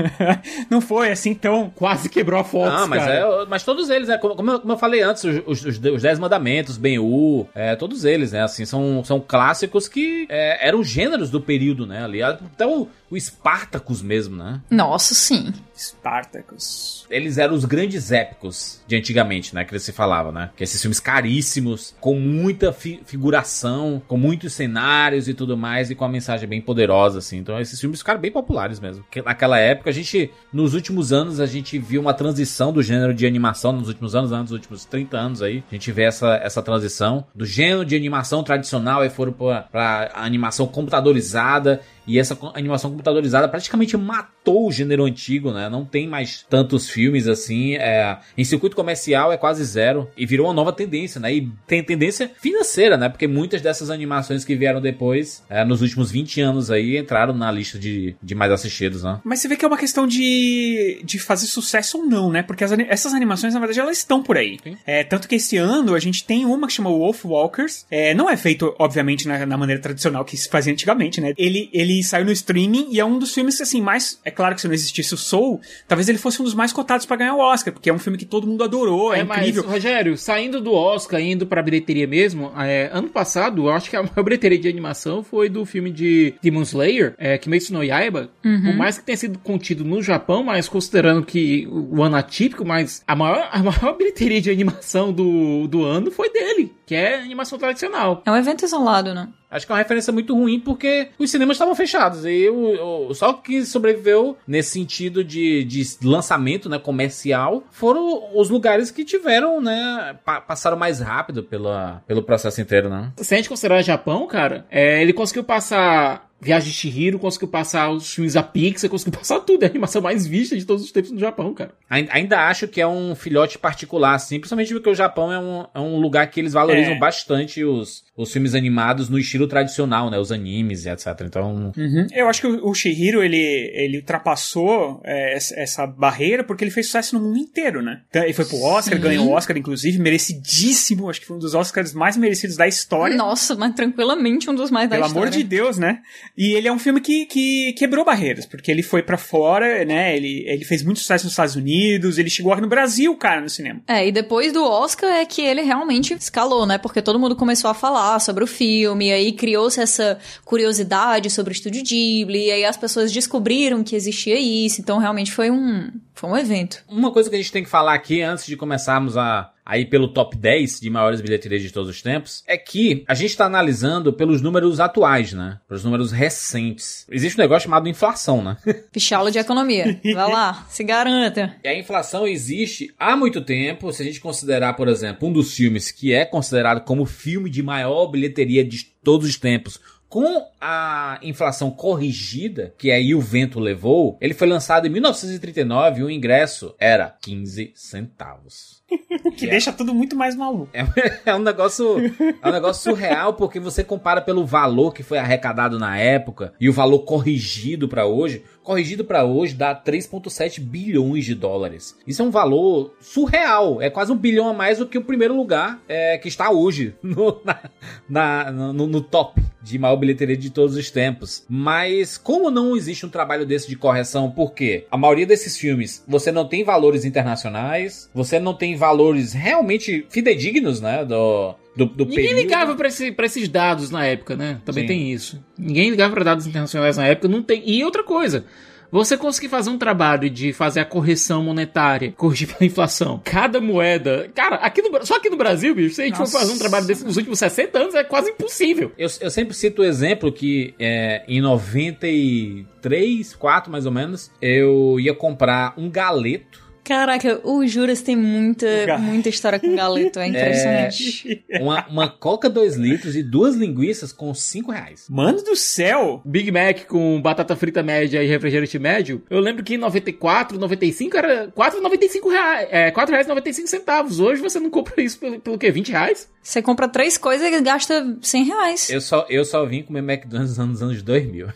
não 0.69 0.81
foi 0.81 1.11
assim 1.11 1.33
tão. 1.33 1.69
Quase 1.69 2.09
quebrou 2.09 2.39
a 2.39 2.43
foto. 2.43 2.71
Ah, 2.71 2.87
mas, 2.87 3.07
é, 3.07 3.23
mas 3.47 3.63
todos 3.63 3.89
eles, 3.89 4.07
né? 4.07 4.17
Como, 4.17 4.51
eu, 4.51 4.59
como 4.59 4.73
eu 4.73 4.77
falei 4.77 5.01
antes, 5.01 5.23
os, 5.23 5.65
os, 5.65 5.79
os 5.79 6.01
Dez 6.01 6.19
Mandamentos, 6.19 6.77
Ben-Hur, 6.77 7.47
é, 7.53 7.75
todos 7.75 8.05
eles, 8.05 8.31
né? 8.31 8.43
Assim, 8.43 8.65
são, 8.65 9.03
são 9.03 9.19
clássicos 9.19 9.87
que 9.87 10.25
é, 10.29 10.67
eram 10.67 10.83
gêneros 10.83 11.29
do 11.29 11.41
período, 11.41 11.85
né? 11.85 12.03
Ali, 12.03 12.21
até 12.21 12.65
o, 12.65 12.87
o 13.15 13.19
Spartacus 13.21 14.01
mesmo, 14.01 14.35
né? 14.35 14.61
Nossa, 14.69 15.13
sim. 15.13 15.53
Spartacus. 15.75 17.05
Eles 17.09 17.37
eram 17.37 17.53
os 17.53 17.65
grandes 17.65 18.11
épicos 18.11 18.81
de 18.87 18.95
antigamente, 18.95 19.53
né? 19.53 19.65
Que 19.65 19.77
se 19.79 19.91
falava, 19.91 20.31
né? 20.31 20.49
Que 20.55 20.63
esses 20.63 20.81
filmes 20.81 20.99
caríssimos, 20.99 21.95
com 21.99 22.19
muita 22.19 22.71
fi 22.71 23.01
figuração, 23.05 24.01
com 24.07 24.17
muitos 24.17 24.53
cenários 24.53 25.27
e 25.27 25.33
tudo 25.33 25.57
mais, 25.57 25.89
e 25.89 25.95
com 25.95 26.05
uma 26.05 26.11
mensagem 26.11 26.47
bem 26.47 26.61
poderosa, 26.61 27.19
assim. 27.19 27.37
Então 27.37 27.59
esses 27.59 27.79
filmes 27.79 27.99
ficaram 27.99 28.19
bem 28.19 28.31
populares 28.31 28.79
mesmo. 28.79 29.03
Porque 29.03 29.21
naquela 29.21 29.59
época, 29.59 29.89
a 29.89 29.93
gente, 29.93 30.31
nos 30.51 30.73
últimos 30.73 31.11
anos, 31.11 31.39
a 31.39 31.45
gente 31.45 31.77
viu 31.77 32.01
uma 32.01 32.13
transição 32.13 32.71
do 32.71 32.81
gênero 32.81 33.13
de 33.13 33.25
animação, 33.25 33.71
nos 33.71 33.87
últimos 33.87 34.15
anos, 34.15 34.31
nos 34.31 34.51
últimos 34.51 34.85
30 34.85 35.17
anos 35.17 35.41
aí, 35.41 35.63
a 35.69 35.75
gente 35.75 35.91
vê 35.91 36.03
essa, 36.03 36.35
essa 36.35 36.61
transição 36.61 37.25
do 37.33 37.45
gênero 37.45 37.85
de 37.85 37.95
animação 37.95 38.43
tradicional 38.43 39.03
e 39.03 39.09
foram 39.09 39.31
pra, 39.31 39.61
pra 39.61 40.11
animação 40.15 40.67
computadorizada 40.67 41.81
E 42.07 42.19
essa 42.19 42.37
animação 42.53 42.91
computadorizada 42.91 43.47
praticamente 43.47 43.97
matou 43.97 44.67
o 44.67 44.71
gênero 44.71 45.05
antigo, 45.05 45.51
né? 45.51 45.69
Não 45.69 45.85
tem 45.85 46.07
mais 46.07 46.45
tantos 46.49 46.89
filmes 46.89 47.27
assim. 47.27 47.75
É, 47.75 48.17
em 48.37 48.43
circuito 48.43 48.75
comercial 48.75 49.31
é 49.31 49.37
quase 49.37 49.63
zero. 49.63 50.09
E 50.15 50.25
virou 50.25 50.47
uma 50.47 50.53
nova 50.53 50.71
tendência, 50.71 51.19
né? 51.19 51.33
E 51.33 51.49
tem 51.67 51.83
tendência 51.83 52.31
financeira, 52.39 52.97
né? 52.97 53.09
Porque 53.09 53.27
muitas 53.27 53.61
dessas 53.61 53.89
animações 53.89 54.45
que 54.45 54.55
vieram 54.55 54.79
depois, 54.79 55.43
é, 55.49 55.63
nos 55.63 55.81
últimos 55.81 56.11
20 56.11 56.41
anos 56.41 56.69
aí, 56.69 56.97
entraram 56.97 57.33
na 57.33 57.51
lista 57.51 57.79
de, 57.79 58.15
de 58.21 58.35
mais 58.35 58.51
assistidos, 58.51 59.03
né? 59.03 59.19
Mas 59.23 59.39
você 59.39 59.47
vê 59.47 59.55
que 59.55 59.65
é 59.65 59.67
uma 59.67 59.77
questão 59.77 60.05
de, 60.05 61.01
de 61.03 61.19
fazer 61.19 61.47
sucesso 61.47 61.99
ou 61.99 62.05
não, 62.05 62.31
né? 62.31 62.43
Porque 62.43 62.63
as 62.63 62.71
essas 62.87 63.13
animações, 63.13 63.53
na 63.53 63.59
verdade, 63.59 63.79
elas 63.79 63.97
estão 63.97 64.21
por 64.21 64.37
aí. 64.37 64.59
É, 64.85 65.03
tanto 65.03 65.27
que 65.27 65.35
esse 65.35 65.57
ano 65.57 65.95
a 65.95 65.99
gente 65.99 66.25
tem 66.25 66.45
uma 66.45 66.67
que 66.67 66.73
chama 66.73 66.89
Wolf 66.89 67.25
Walkers. 67.25 67.85
É, 67.89 68.13
não 68.13 68.29
é 68.29 68.35
feito, 68.35 68.75
obviamente, 68.77 69.27
na, 69.27 69.45
na 69.45 69.57
maneira 69.57 69.81
tradicional 69.81 70.25
que 70.25 70.35
se 70.35 70.49
fazia 70.49 70.73
antigamente, 70.73 71.21
né? 71.21 71.33
Ele, 71.37 71.69
ele 71.71 71.94
saiu 72.03 72.25
no 72.25 72.31
streaming 72.31 72.87
e 72.91 72.99
é 72.99 73.05
um 73.05 73.17
dos 73.17 73.33
filmes, 73.33 73.59
assim, 73.61 73.81
mais. 73.81 74.19
É 74.23 74.31
claro 74.31 74.55
que 74.55 74.61
se 74.61 74.67
não 74.67 74.73
existisse 74.73 75.13
o 75.13 75.17
Soul, 75.17 75.61
talvez 75.87 76.09
ele 76.09 76.17
fosse 76.17 76.41
um 76.41 76.45
dos 76.45 76.53
mais 76.53 76.71
cotados 76.71 77.05
pra 77.05 77.17
ganhar 77.17 77.35
o 77.35 77.39
Oscar, 77.39 77.73
porque 77.73 77.89
é 77.89 77.93
um 77.93 77.99
filme 77.99 78.17
que 78.17 78.25
todo 78.25 78.47
mundo 78.47 78.63
adorou, 78.63 79.13
é, 79.13 79.21
incrível. 79.21 79.63
Mas, 79.63 79.73
Rogério, 79.73 80.17
saindo 80.17 80.61
do 80.61 80.73
Oscar, 80.73 81.19
indo 81.21 81.45
pra 81.45 81.61
bilheteria 81.61 82.07
mesmo, 82.07 82.51
é, 82.57 82.89
ano 82.91 83.09
passado, 83.09 83.63
eu 83.63 83.69
acho 83.71 83.89
que 83.89 83.95
a 83.95 84.03
maior 84.03 84.23
bilheteria 84.23 84.57
de 84.57 84.67
animação 84.67 85.23
foi 85.23 85.49
do 85.49 85.65
filme 85.65 85.91
de 85.91 86.33
Demon 86.41 86.61
Slayer, 86.61 87.15
é, 87.17 87.37
Kimetsu 87.37 87.73
no 87.73 87.83
Yaiba. 87.83 88.29
Por 88.41 88.75
mais 88.75 88.97
que 88.97 89.03
tenha 89.03 89.17
sido 89.17 89.39
contido 89.39 89.83
no 89.83 90.01
Japão, 90.01 90.43
mas 90.43 90.67
considerando 90.67 91.25
que 91.25 91.67
o 91.67 92.01
ano 92.03 92.15
atípico, 92.15 92.65
mas 92.65 93.03
a 93.07 93.15
maior, 93.15 93.49
a 93.51 93.59
maior 93.63 93.95
bilheteria 93.97 94.41
de 94.41 94.49
animação 94.49 95.11
do, 95.11 95.67
do 95.67 95.83
ano 95.83 96.11
foi 96.11 96.31
dele, 96.31 96.73
que 96.85 96.93
é 96.95 97.15
animação 97.15 97.57
tradicional. 97.57 98.21
É 98.25 98.31
um 98.31 98.35
evento 98.37 98.63
isolado, 98.65 99.13
né? 99.13 99.27
Acho 99.49 99.65
que 99.65 99.71
é 99.71 99.75
uma 99.75 99.81
referência 99.81 100.11
muito 100.11 100.35
ruim 100.35 100.59
porque 100.59 101.09
os 101.17 101.31
cinemas 101.31 101.55
estavam 101.55 101.73
fechados. 101.75 102.25
E 102.25 102.49
o, 102.49 103.07
o- 103.09 103.13
só 103.13 103.31
que 103.33 103.65
sobreviveu 103.65 104.37
nesse 104.45 104.71
sentido 104.71 105.23
de, 105.23 105.63
de 105.63 105.83
lançamento 106.03 106.67
né, 106.67 106.77
comercial 106.77 107.63
foram 107.71 108.31
os 108.37 108.49
lugares 108.49 108.91
que 108.91 109.05
tiveram, 109.05 109.61
né? 109.61 110.17
pa- 110.25 110.41
passaram 110.41 110.75
mais 110.77 110.99
rápido 110.99 111.41
pela, 111.43 112.03
pelo 112.07 112.21
processo 112.23 112.59
inteiro, 112.59 112.89
né? 112.89 113.11
Se 113.17 113.33
a 113.33 113.37
gente 113.37 113.47
considerar 113.49 113.81
Japão, 113.81 114.27
cara, 114.27 114.65
é, 114.69 115.01
ele 115.01 115.13
conseguiu 115.13 115.43
passar 115.43 116.29
Viagem 116.45 116.69
de 116.69 116.75
Chihiro, 116.77 117.17
conseguiu 117.19 117.47
passar 117.47 117.89
os 117.89 118.13
filmes 118.13 118.33
da 118.33 118.43
Pixar, 118.43 118.89
conseguiu 118.89 119.17
passar 119.19 119.39
tudo. 119.39 119.63
É 119.63 119.65
a 119.65 119.69
animação 119.69 120.01
mais 120.01 120.27
vista 120.27 120.55
de 120.57 120.63
todos 120.65 120.83
os 120.83 120.91
tempos 120.91 121.11
no 121.11 121.19
Japão, 121.19 121.53
cara. 121.53 121.71
Ain- 121.89 122.07
Ainda 122.11 122.47
acho 122.47 122.67
que 122.67 122.79
é 122.79 122.87
um 122.87 123.15
filhote 123.15 123.57
particular, 123.57 124.13
assim, 124.15 124.39
principalmente 124.39 124.73
porque 124.73 124.89
o 124.89 124.95
Japão 124.95 125.31
é 125.31 125.39
um, 125.39 125.65
é 125.73 125.79
um 125.79 125.97
lugar 125.99 126.27
que 126.29 126.39
eles 126.39 126.53
valorizam 126.53 126.93
É. 126.93 126.99
bastante 126.99 127.63
os, 127.63 128.03
os 128.15 128.31
filmes 128.31 128.53
animados 128.53 129.09
no 129.09 129.17
estilo 129.17 129.47
tradicional, 129.47 130.09
né? 130.09 130.19
Os 130.19 130.31
animes 130.31 130.85
e 130.85 130.89
etc. 130.89 131.07
Então, 131.25 131.71
Uhum. 131.75 132.07
Eu 132.13 132.29
acho 132.29 132.41
que 132.41 132.47
o, 132.47 132.69
o 132.69 132.73
Shihiro, 132.73 133.23
ele, 133.23 133.37
ele 133.73 133.97
ultrapassou 133.97 135.01
é, 135.03 135.35
essa, 135.35 135.85
barreira 135.87 136.43
porque 136.43 136.63
ele 136.63 136.71
fez 136.71 136.85
sucesso 136.87 137.17
no 137.17 137.25
mundo 137.25 137.37
inteiro, 137.39 137.81
né? 137.81 138.01
Então, 138.09 138.23
ele 138.23 138.33
foi 138.33 138.45
pro 138.45 138.61
Oscar, 138.61 138.95
Sim. 138.95 139.01
ganhou 139.03 139.27
o 139.27 139.31
Oscar, 139.31 139.57
inclusive, 139.57 139.97
merecidíssimo. 139.99 141.09
Acho 141.09 141.21
que 141.21 141.27
foi 141.27 141.35
um 141.37 141.39
dos 141.39 141.53
Oscars 141.55 141.93
mais 141.93 142.17
merecidos 142.17 142.55
da 142.55 142.67
história. 142.67 143.15
Nossa, 143.15 143.55
mas 143.55 143.73
tranquilamente 143.73 144.49
um 144.49 144.55
dos 144.55 144.69
mais 144.71 144.89
da 144.89 144.95
Pelo 144.97 145.07
história. 145.07 145.27
amor 145.29 145.37
de 145.37 145.43
Deus, 145.43 145.77
né? 145.77 145.99
E 146.37 146.53
ele 146.53 146.67
é 146.67 146.71
um 146.71 146.79
filme 146.79 146.99
que, 146.99 147.25
que 147.25 147.73
quebrou 147.73 148.03
barreiras, 148.03 148.45
porque 148.45 148.69
ele 148.69 148.83
foi 148.83 149.01
pra 149.01 149.17
fora, 149.17 149.85
né? 149.85 150.15
Ele, 150.15 150.43
ele 150.47 150.65
fez 150.65 150.83
muito 150.83 150.99
sucesso 150.99 151.23
nos 151.23 151.33
Estados 151.33 151.55
Unidos, 151.55 152.17
ele 152.17 152.29
chegou 152.29 152.51
aqui 152.51 152.61
no 152.61 152.67
Brasil, 152.67 153.15
cara, 153.15 153.41
no 153.41 153.49
cinema. 153.49 153.81
É, 153.87 154.07
e 154.07 154.11
depois 154.11 154.51
do 154.51 154.63
Oscar 154.63 155.09
é 155.09 155.25
que 155.25 155.41
ele 155.41 155.61
realmente 155.61 156.13
escalou, 156.13 156.65
né? 156.65 156.77
Porque 156.77 157.01
todo 157.01 157.19
mundo 157.19 157.35
começou 157.35 157.69
a 157.69 157.73
falar 157.73 158.19
sobre 158.19 158.43
o 158.43 158.47
filme, 158.47 159.07
e 159.07 159.13
aí 159.13 159.31
criou-se 159.31 159.79
essa 159.79 160.19
curiosidade 160.43 161.29
sobre 161.29 161.51
o 161.51 161.55
estúdio 161.55 161.83
Ghibli, 161.83 162.47
e 162.47 162.51
aí 162.51 162.65
as 162.65 162.77
pessoas 162.77 163.11
descobriram 163.11 163.83
que 163.83 163.95
existia 163.95 164.37
isso, 164.37 164.81
então 164.81 164.97
realmente 164.97 165.31
foi 165.31 165.49
um, 165.49 165.89
foi 166.13 166.29
um 166.29 166.37
evento. 166.37 166.83
Uma 166.87 167.11
coisa 167.11 167.29
que 167.29 167.35
a 167.35 167.39
gente 167.39 167.51
tem 167.51 167.63
que 167.63 167.69
falar 167.69 167.93
aqui 167.93 168.21
antes 168.21 168.45
de 168.45 168.57
começarmos 168.57 169.15
a, 169.15 169.51
a 169.65 169.77
ir 169.77 169.85
pelo 169.85 170.07
top 170.07 170.37
10 170.37 170.79
de 170.79 170.89
maiores 170.89 171.21
bilheterias 171.21 171.61
de 171.61 171.71
todos 171.71 171.89
os 171.89 172.01
tempos 172.01 172.43
é 172.45 172.57
que 172.57 173.03
a 173.07 173.15
gente 173.15 173.31
está 173.31 173.45
analisando 173.45 174.13
pelos 174.13 174.41
números 174.41 174.79
atuais, 174.79 175.33
né? 175.33 175.59
Pelos 175.67 175.83
números 175.83 176.11
recentes. 176.11 177.07
Existe 177.09 177.39
um 177.39 177.41
negócio 177.41 177.63
chamado 177.63 177.89
inflação, 177.89 178.43
né? 178.43 178.57
Pichalo 178.93 179.31
de 179.31 179.39
economia. 179.39 179.99
Vai 180.13 180.31
lá, 180.31 180.65
se 180.69 180.83
garanta. 180.83 181.55
E 181.63 181.67
a 181.67 181.77
inflação 181.77 182.27
existe 182.27 182.93
há 182.99 183.17
muito 183.17 183.41
tempo. 183.41 183.91
Se 183.91 184.03
a 184.03 184.05
gente 184.05 184.21
considerar, 184.21 184.73
por 184.73 184.87
exemplo, 184.87 185.27
um 185.27 185.33
dos 185.33 185.55
filmes 185.55 185.91
que 185.91 186.13
é 186.13 186.25
considerado 186.25 186.81
como 186.81 187.05
filme 187.05 187.49
de 187.49 187.63
maior 187.63 188.05
bilheteria 188.07 188.63
de 188.63 188.85
todos 189.03 189.27
os 189.27 189.37
tempos, 189.37 189.79
com 190.07 190.47
a 190.61 191.19
inflação 191.21 191.71
corrigida, 191.71 192.73
que 192.77 192.91
aí 192.91 193.13
o 193.13 193.19
vento 193.19 193.59
levou, 193.59 194.17
ele 194.21 194.33
foi 194.33 194.47
lançado 194.47 194.87
em 194.87 194.89
1939 194.89 195.99
e 195.99 196.03
o 196.03 196.09
ingresso 196.09 196.73
era 196.79 197.15
15 197.21 197.73
centavos. 197.75 198.74
Que 199.37 199.47
deixa 199.47 199.73
tudo 199.73 199.93
muito 199.93 200.15
mais 200.15 200.35
maluco. 200.35 200.69
É, 200.73 200.85
é 201.31 201.35
um 201.35 201.39
negócio, 201.39 201.97
é 202.41 202.47
um 202.47 202.51
negócio 202.51 202.83
surreal 202.91 203.33
porque 203.33 203.59
você 203.59 203.83
compara 203.83 204.21
pelo 204.21 204.45
valor 204.45 204.93
que 204.93 205.03
foi 205.03 205.17
arrecadado 205.17 205.79
na 205.79 205.97
época 205.97 206.53
e 206.59 206.69
o 206.69 206.73
valor 206.73 206.99
corrigido 206.99 207.87
pra 207.87 208.05
hoje. 208.05 208.43
Corrigido 208.65 209.05
pra 209.05 209.23
hoje 209.23 209.53
dá 209.53 209.73
3,7 209.75 210.59
bilhões 210.59 211.23
de 211.23 211.35
dólares. 211.35 211.95
Isso 212.05 212.21
é 212.21 212.25
um 212.25 212.31
valor 212.31 212.93
surreal. 212.99 213.81
É 213.81 213.89
quase 213.89 214.11
um 214.11 214.17
bilhão 214.17 214.49
a 214.49 214.53
mais 214.53 214.79
do 214.79 214.87
que 214.87 214.97
o 214.97 215.03
primeiro 215.03 215.35
lugar 215.37 215.79
é, 215.87 216.17
que 216.17 216.27
está 216.27 216.49
hoje 216.49 216.95
no, 217.01 217.39
na- 217.45 217.61
na- 218.09 218.51
no, 218.51 218.87
no 218.87 219.01
top 219.01 219.41
de 219.61 219.77
maior 219.79 219.95
bilheteria 219.95 220.35
de 220.35 220.49
todos 220.49 220.75
os 220.75 220.89
tempos. 220.91 221.45
Mas 221.47 222.17
como 222.17 222.49
não 222.51 222.75
existe 222.75 223.05
um 223.05 223.09
trabalho 223.09 223.45
desse 223.45 223.67
de 223.67 223.75
correção? 223.75 224.29
Por 224.31 224.53
quê? 224.53 224.85
A 224.91 224.97
maioria 224.97 225.25
desses 225.25 225.57
filmes 225.57 226.03
você 226.07 226.31
não 226.31 226.47
tem 226.47 226.63
valores 226.63 227.05
internacionais, 227.05 228.09
você 228.13 228.39
não 228.39 228.53
tem 228.53 228.75
valores 228.75 229.33
realmente 229.33 230.05
fidedignos, 230.09 230.81
né? 230.81 231.05
Do, 231.05 231.55
do, 231.75 231.85
do 231.85 232.05
Ninguém 232.05 232.27
período. 232.27 232.41
ligava 232.41 232.75
pra, 232.75 232.87
esse, 232.87 233.11
pra 233.11 233.25
esses 233.25 233.47
dados 233.49 233.89
na 233.91 234.05
época, 234.05 234.35
né? 234.35 234.59
Também 234.63 234.83
Sim. 234.83 234.87
tem 234.87 235.11
isso. 235.11 235.43
Ninguém 235.57 235.89
ligava 235.89 236.13
pra 236.13 236.23
dados 236.23 236.47
internacionais 236.47 236.97
na 236.97 237.05
época, 237.05 237.27
não 237.27 237.43
tem. 237.43 237.63
E 237.65 237.83
outra 237.83 238.03
coisa. 238.03 238.45
Você 238.91 239.17
conseguir 239.17 239.49
fazer 239.49 239.71
um 239.71 239.77
trabalho 239.77 240.29
de 240.29 240.53
fazer 240.53 240.79
a 240.79 240.85
correção 240.85 241.43
monetária, 241.43 242.13
corrigir 242.15 242.47
pela 242.47 242.65
inflação, 242.65 243.19
cada 243.25 243.59
moeda. 243.59 244.29
Cara, 244.33 244.55
aqui 244.57 244.81
no, 244.81 245.05
só 245.05 245.17
aqui 245.17 245.29
no 245.29 245.35
Brasil, 245.35 245.75
bicho, 245.75 245.95
se 245.95 246.03
a 246.03 246.05
gente 246.05 246.17
Nossa. 246.19 246.31
for 246.31 246.39
fazer 246.39 246.53
um 246.53 246.57
trabalho 246.57 246.85
desse 246.85 247.03
nos 247.03 247.17
últimos 247.17 247.39
60 247.39 247.77
anos, 247.77 247.95
é 247.95 248.03
quase 248.05 248.29
impossível. 248.29 248.91
Eu, 248.97 249.09
eu 249.19 249.29
sempre 249.29 249.53
cito 249.53 249.81
o 249.81 249.85
exemplo 249.85 250.31
que 250.31 250.73
é, 250.79 251.23
em 251.27 251.41
93, 251.41 253.35
4 253.35 253.71
mais 253.71 253.85
ou 253.85 253.91
menos, 253.91 254.31
eu 254.41 254.97
ia 254.99 255.13
comprar 255.13 255.73
um 255.77 255.89
galeto. 255.89 256.63
Caraca, 256.85 257.41
o 257.43 257.65
Juras 257.65 258.03
tem 258.03 258.15
muita, 258.15 258.95
muita 258.99 259.27
história 259.27 259.59
com 259.59 259.75
galeto, 259.75 260.19
é 260.19 260.27
impressionante. 260.27 261.43
Uma, 261.59 261.87
uma 261.87 262.07
coca 262.07 262.47
2 262.47 262.75
litros 262.75 263.15
e 263.15 263.23
duas 263.23 263.55
linguiças 263.55 264.13
com 264.13 264.31
5 264.33 264.71
reais. 264.71 265.07
Mano 265.09 265.41
do 265.41 265.55
céu! 265.55 266.21
Big 266.23 266.51
Mac 266.51 266.85
com 266.85 267.19
batata 267.19 267.55
frita 267.55 267.81
média 267.81 268.21
e 268.21 268.27
refrigerante 268.27 268.77
médio. 268.77 269.23
Eu 269.31 269.39
lembro 269.39 269.63
que 269.63 269.73
em 269.73 269.77
94, 269.77 270.59
95 270.59 271.17
era 271.17 271.47
4,95 271.47 272.29
reais. 272.29 272.67
É, 272.69 272.91
4 272.91 273.11
reais 273.11 273.25
e 273.25 273.29
95 273.29 273.67
centavos. 273.67 274.19
Hoje 274.19 274.39
você 274.39 274.59
não 274.59 274.69
compra 274.69 275.01
isso 275.01 275.17
pelo, 275.17 275.39
pelo 275.39 275.57
quê? 275.57 275.71
20 275.71 275.91
reais? 275.91 276.29
Você 276.43 276.61
compra 276.61 276.87
três 276.87 277.17
coisas 277.17 277.51
e 277.51 277.61
gasta 277.61 278.15
100 278.21 278.43
reais. 278.43 278.89
Eu 278.91 279.01
só, 279.01 279.25
eu 279.27 279.43
só 279.43 279.65
vim 279.65 279.81
comer 279.81 280.03
McDonald's 280.03 280.57
nos 280.59 280.83
anos 280.83 281.01
2000. 281.01 281.47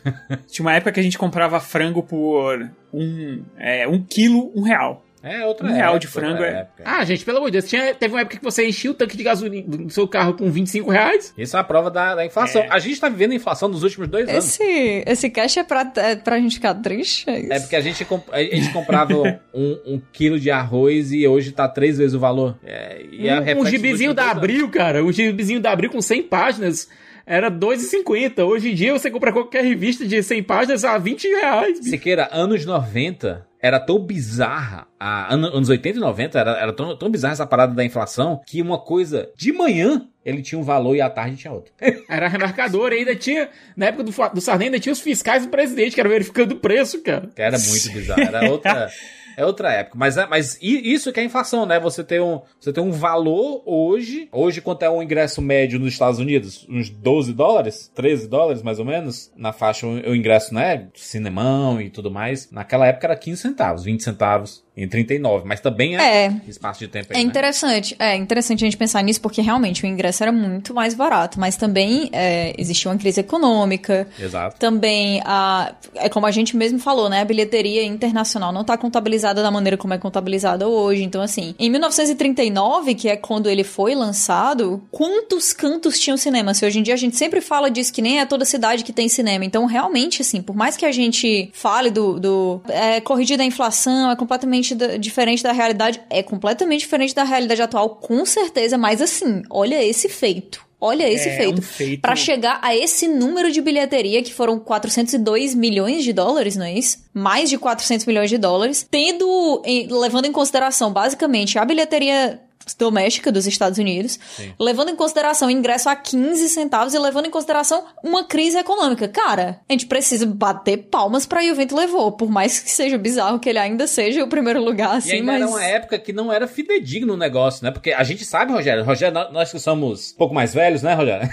Tinha 0.48 0.66
uma 0.66 0.74
época 0.74 0.92
que 0.94 1.00
a 1.00 1.04
gente 1.04 1.20
comprava 1.20 1.60
frango 1.60 2.02
por 2.02 2.68
um, 2.94 3.44
é, 3.58 3.88
um 3.88 4.02
quilo, 4.04 4.52
um 4.56 4.62
real. 4.62 5.06
É 5.22 5.46
outra 5.46 5.68
Um 5.68 5.74
real 5.74 5.96
época, 5.96 6.00
de 6.00 6.08
frango 6.08 6.42
é- 6.44 6.62
época. 6.62 6.84
Ah, 6.86 7.04
gente, 7.04 7.26
pelo 7.26 7.40
amor 7.40 7.48
de 7.52 7.60
Deus. 7.60 7.70
Tinha, 7.70 7.94
teve 7.94 8.14
uma 8.14 8.22
época 8.22 8.38
que 8.38 8.44
você 8.44 8.66
enchia 8.66 8.90
o 8.90 8.94
tanque 8.94 9.18
de 9.18 9.24
gasolina 9.24 9.68
do 9.68 9.90
seu 9.90 10.08
carro 10.08 10.34
com 10.34 10.50
25 10.50 10.90
reais. 10.90 11.34
Isso 11.38 11.58
é 11.58 11.60
a 11.60 11.64
prova 11.64 11.92
da, 11.92 12.16
da 12.16 12.26
inflação. 12.26 12.62
É. 12.62 12.70
A 12.72 12.80
gente 12.80 13.02
tá 13.02 13.10
vivendo 13.10 13.32
a 13.34 13.36
inflação 13.36 13.70
dos 13.70 13.84
últimos 13.84 14.08
dois 14.08 14.30
anos. 14.30 14.46
Esse, 14.46 15.04
esse 15.06 15.30
cash 15.30 15.58
é 15.58 15.64
pra, 15.66 15.92
é 15.98 16.16
pra 16.16 16.40
gente 16.40 16.56
ficar 16.56 16.74
triste? 16.76 17.30
É 17.30 17.38
isso? 17.38 17.52
É 17.52 17.60
porque 17.60 17.76
a 17.76 17.82
gente, 17.82 18.06
comp- 18.06 18.30
a 18.32 18.40
gente 18.42 18.72
comprava 18.72 19.14
um, 19.54 19.80
um 19.86 20.02
quilo 20.14 20.40
de 20.40 20.50
arroz 20.50 21.12
e 21.12 21.28
hoje 21.28 21.52
tá 21.52 21.68
três 21.68 21.98
vezes 21.98 22.14
o 22.14 22.20
valor. 22.20 22.58
É, 22.64 23.02
e 23.12 23.28
é 23.28 23.56
um, 23.58 23.60
um 23.60 23.66
gibizinho 23.66 24.14
da 24.14 24.24
anos. 24.24 24.38
Abril, 24.38 24.70
cara. 24.70 25.04
Um 25.04 25.12
gibizinho 25.12 25.60
da 25.60 25.72
Abril 25.74 25.90
com 25.90 26.02
100 26.02 26.24
páginas. 26.24 26.88
Era 27.30 27.52
2,50. 27.52 28.44
Hoje 28.44 28.72
em 28.72 28.74
dia 28.74 28.92
você 28.92 29.12
compra 29.12 29.32
qualquer 29.32 29.64
revista 29.64 30.04
de 30.04 30.22
100 30.24 30.42
páginas 30.42 30.84
a 30.84 30.98
20 30.98 31.28
reais. 31.28 31.78
bicho. 31.78 31.92
Siqueira, 31.92 32.28
anos 32.32 32.66
90 32.66 33.48
era 33.62 33.80
tão 33.80 34.00
bizarra, 34.00 34.88
a, 35.00 35.32
ano- 35.32 35.48
anos 35.56 35.70
80 35.70 35.98
e 35.98 36.02
90 36.02 36.40
era, 36.40 36.52
era 36.60 36.74
tão, 36.74 36.98
tão 36.98 37.08
bizarra 37.12 37.34
essa 37.34 37.46
parada 37.46 37.76
da 37.76 37.86
inflação 37.86 38.42
que 38.48 38.62
uma 38.64 38.80
coisa 38.80 39.30
de 39.38 39.52
manhã 39.54 40.08
ele 40.26 40.42
tinha 40.42 40.58
um 40.58 40.64
valor 40.64 40.96
e 40.96 41.02
à 41.02 41.10
tarde 41.10 41.36
tinha 41.36 41.54
outro. 41.54 41.72
Era 42.10 42.28
remarcador. 42.28 42.92
Ainda 42.92 43.16
tinha, 43.16 43.50
na 43.76 43.88
época 43.88 44.04
do, 44.04 44.12
do 44.34 44.42
Sarney, 44.42 44.68
ainda 44.68 44.80
tinha 44.80 44.94
os 44.94 45.00
fiscais 45.00 45.44
do 45.46 45.50
presidente, 45.50 45.94
que 45.96 46.00
era 46.00 46.10
verificando 46.10 46.52
o 46.52 46.56
preço, 46.58 47.02
cara. 47.02 47.30
Era 47.36 47.58
muito 47.58 47.92
bizarro. 47.92 48.22
Era 48.22 48.50
outra. 48.52 48.90
É 49.38 49.46
outra 49.46 49.72
época. 49.72 49.98
Mas, 49.98 50.18
é- 50.18 50.26
mas 50.28 50.58
isso 50.62 51.12
que 51.12 51.20
é 51.20 51.24
inflação, 51.24 51.66
né? 51.66 51.80
Você 51.80 52.04
tem, 52.04 52.20
um, 52.20 52.42
você 52.60 52.72
tem 52.74 52.84
um 52.84 52.92
valor 52.92 53.62
hoje. 53.66 54.28
Hoje, 54.32 54.62
quanto 54.62 54.84
é 54.84 54.90
um 54.90 55.02
ingresso 55.02 55.42
médio 55.42 55.80
nos 55.80 55.94
Estados 55.94 56.20
Unidos? 56.20 56.66
Uns 56.70 56.90
12 56.90 57.34
dólares? 57.34 57.92
13 57.96 58.28
dólares, 58.28 58.62
mais 58.62 58.80
ou 58.80 58.86
menos? 58.86 59.32
Na 59.36 59.54
faixa, 59.54 59.86
o 59.88 60.16
ingresso, 60.16 60.54
né? 60.54 60.88
Cinemão 60.94 61.82
e 61.82 61.90
tudo 61.90 62.12
mais. 62.12 62.52
Naquela 62.52 62.88
época 62.88 63.08
era 63.08 63.16
15 63.16 63.42
centavos, 63.42 63.84
20 63.84 64.04
centavos 64.04 64.64
em 64.84 64.88
39. 64.88 65.48
Mas 65.48 65.60
também 65.60 65.98
é, 65.98 66.26
É. 66.26 66.42
espaço 66.48 66.80
de 66.80 66.88
tempo 66.88 67.08
É 67.14 67.18
aí, 67.18 67.24
né? 67.24 67.30
interessante, 67.30 67.96
é 68.00 68.16
interessante 68.16 68.64
a 68.64 68.68
gente 68.68 68.78
pensar 68.78 69.02
nisso, 69.04 69.22
porque 69.22 69.42
realmente 69.42 69.84
o 69.84 69.88
ingresso 69.88 70.24
era 70.24 70.32
muito 70.32 70.74
mais 70.74 70.94
barato, 70.94 71.40
mas 71.40 71.56
também 71.56 72.10
é, 72.12 72.54
existia 72.58 72.90
uma 72.92 72.98
crise 72.98 73.20
econômica. 73.20 74.08
Exato. 74.20 74.58
Também, 74.60 75.22
a, 75.26 75.74
é 75.96 76.10
como 76.10 76.26
a 76.26 76.32
gente 76.32 76.56
mesmo 76.56 76.80
falou, 76.80 77.10
né? 77.10 77.22
A 77.22 77.26
bilheteria 77.26 77.84
internacional 77.84 78.52
não 78.52 78.62
está 78.62 78.78
contabilizada 78.78 79.42
da 79.44 79.52
maneira 79.52 79.78
como 79.78 79.94
é 79.94 79.98
contabilizada 79.98 80.68
hoje. 80.68 81.04
Então, 81.04 81.22
assim, 81.22 81.56
em 81.60 81.70
1939, 81.70 82.96
que 82.96 83.10
é 83.10 83.16
quando 83.16 83.50
ele 83.50 83.64
foi 83.64 83.96
lançado, 83.96 84.82
quantos 84.92 85.54
cantos 85.54 86.00
tinham 86.00 86.18
cinema? 86.18 86.54
Se 86.54 86.66
hoje 86.66 86.80
em 86.80 86.84
dia 86.84 86.94
a 86.94 86.98
gente 86.98 87.16
sempre 87.16 87.42
fala 87.42 87.70
disso, 87.70 87.94
que 87.94 88.02
nem 88.02 88.20
é 88.20 88.26
toda 88.26 88.46
cidade 88.46 88.84
que 88.84 88.94
tem 88.94 89.08
cinema. 89.10 89.46
Então, 89.46 89.66
realmente, 89.66 90.22
assim, 90.22 90.42
por 90.42 90.56
mais 90.56 90.76
que 90.78 90.86
a 90.86 90.92
gente 90.92 91.50
fale 91.54 91.90
do. 91.90 92.20
do 92.20 92.62
é, 92.70 93.02
corrigir 93.02 93.38
da 93.38 93.44
inflação, 93.44 94.12
é 94.12 94.16
completamente 94.16 94.69
da- 94.76 94.98
diferente 94.98 95.44
da 95.44 95.52
realidade, 95.52 96.02
é 96.10 96.22
completamente 96.24 96.82
diferente 96.82 97.14
da 97.16 97.24
realidade 97.24 97.62
atual, 97.62 97.90
com 97.96 98.26
certeza, 98.26 98.78
mas 98.78 99.02
assim, 99.02 99.42
olha 99.50 99.84
esse 99.84 100.08
feito. 100.10 100.68
Olha 100.82 101.10
esse 101.10 101.28
É, 101.28 101.36
feito. 101.36 101.60
um 101.60 101.62
feito- 101.62 102.02
Pra 102.02 102.16
chegar 102.16 102.58
a 102.62 102.74
esse 102.74 103.06
número 103.06 103.52
de 103.52 103.60
bilheteria, 103.62 104.24
que 104.24 104.34
foram 104.34 104.58
402 104.58 105.54
milhões 105.54 106.06
de 106.06 106.14
dólares, 106.14 106.56
não 106.56 106.66
é 106.66 106.74
isso? 106.74 107.00
Mais 107.14 107.50
de 107.50 107.58
400 107.58 108.06
milhões 108.06 108.30
de 108.30 108.38
dólares. 108.38 108.88
Tendo, 108.90 109.62
em- 109.66 109.88
levando 109.92 110.24
em 110.26 110.32
consideração, 110.32 110.94
basicamente, 110.94 111.60
a 111.60 111.66
bilheteria 111.66 112.40
doméstica 112.74 113.32
dos 113.32 113.48
Estados 113.48 113.78
Unidos, 113.80 114.20
levando 114.60 114.90
em 114.90 114.96
consideração 114.96 115.48
o 115.48 115.52
ingresso 115.52 115.90
a 115.90 115.96
15 115.96 116.50
centavos 116.50 116.94
e 116.94 117.00
levando 117.00 117.26
em 117.28 117.32
consideração 117.32 117.86
uma 118.04 118.24
crise 118.24 118.58
econômica. 118.58 119.08
Cara, 119.08 119.60
a 119.68 119.74
gente 119.74 119.86
precisa 119.86 120.26
bater 120.26 120.78
palmas 120.90 121.26
pra 121.26 121.44
E 121.44 121.52
o 121.52 121.56
Vento 121.56 121.76
Levou, 121.76 122.12
por 122.12 122.30
mais 122.30 122.60
que 122.60 122.70
seja 122.72 122.98
bizarro 122.98 123.40
que 123.40 123.50
ele 123.50 123.60
ainda 123.60 123.88
seja 123.88 124.24
o 124.24 124.28
primeiro 124.28 124.64
lugar, 124.64 124.96
E 124.96 124.98
assim, 124.98 125.12
ainda 125.14 125.26
mas... 125.32 125.42
era 125.42 125.50
uma 125.50 125.64
época 125.64 126.00
que 126.00 126.12
não 126.14 126.32
era 126.32 126.48
fidedigno 126.48 127.14
o 127.14 127.18
negócio, 127.18 127.64
né? 127.64 127.72
Porque 127.72 127.92
a 127.92 128.04
gente 128.04 128.26
sabe, 128.26 128.52
Rogério, 128.52 128.84
Rogério, 128.84 129.14
nó- 129.14 129.32
nós 129.32 129.52
que 129.52 129.60
somos 129.60 130.12
um 130.14 130.18
pouco 130.18 130.34
mais 130.34 130.54
velhos, 130.54 130.82
né, 130.84 130.94
Rogério? 130.94 131.30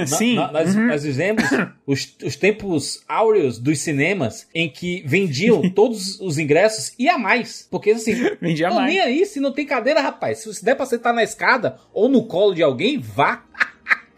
Nó- 0.00 0.06
sim. 0.06 0.34
nó- 0.36 0.52
nós, 0.52 0.74
Uhum. 0.76 0.86
nós 0.86 1.02
vivemos 1.02 1.44
os, 1.86 2.14
os 2.24 2.36
tempos 2.36 3.02
áureos 3.08 3.58
dos 3.58 3.78
cinemas 3.80 4.46
em 4.54 4.68
que 4.68 5.02
vendiam 5.06 5.68
todos 5.74 6.20
os 6.20 6.38
ingressos 6.38 6.92
e 6.98 7.08
a 7.08 7.18
mais. 7.18 7.66
Porque 7.70 7.90
assim, 7.90 8.12
Vendia 8.40 8.68
tô 8.68 8.74
mais. 8.76 8.88
nem 8.92 9.00
aí 9.00 9.26
se 9.26 9.40
não 9.40 9.52
tem 9.52 9.66
cadeira, 9.66 10.00
rapaz. 10.00 10.38
Se 10.38 10.64
der 10.64 10.74
pra 10.76 10.86
sentar 10.86 11.12
na 11.12 11.22
escada 11.24 11.78
ou 11.92 12.08
no 12.08 12.24
colo 12.26 12.54
de 12.54 12.62
alguém, 12.62 12.98
vá. 12.98 13.42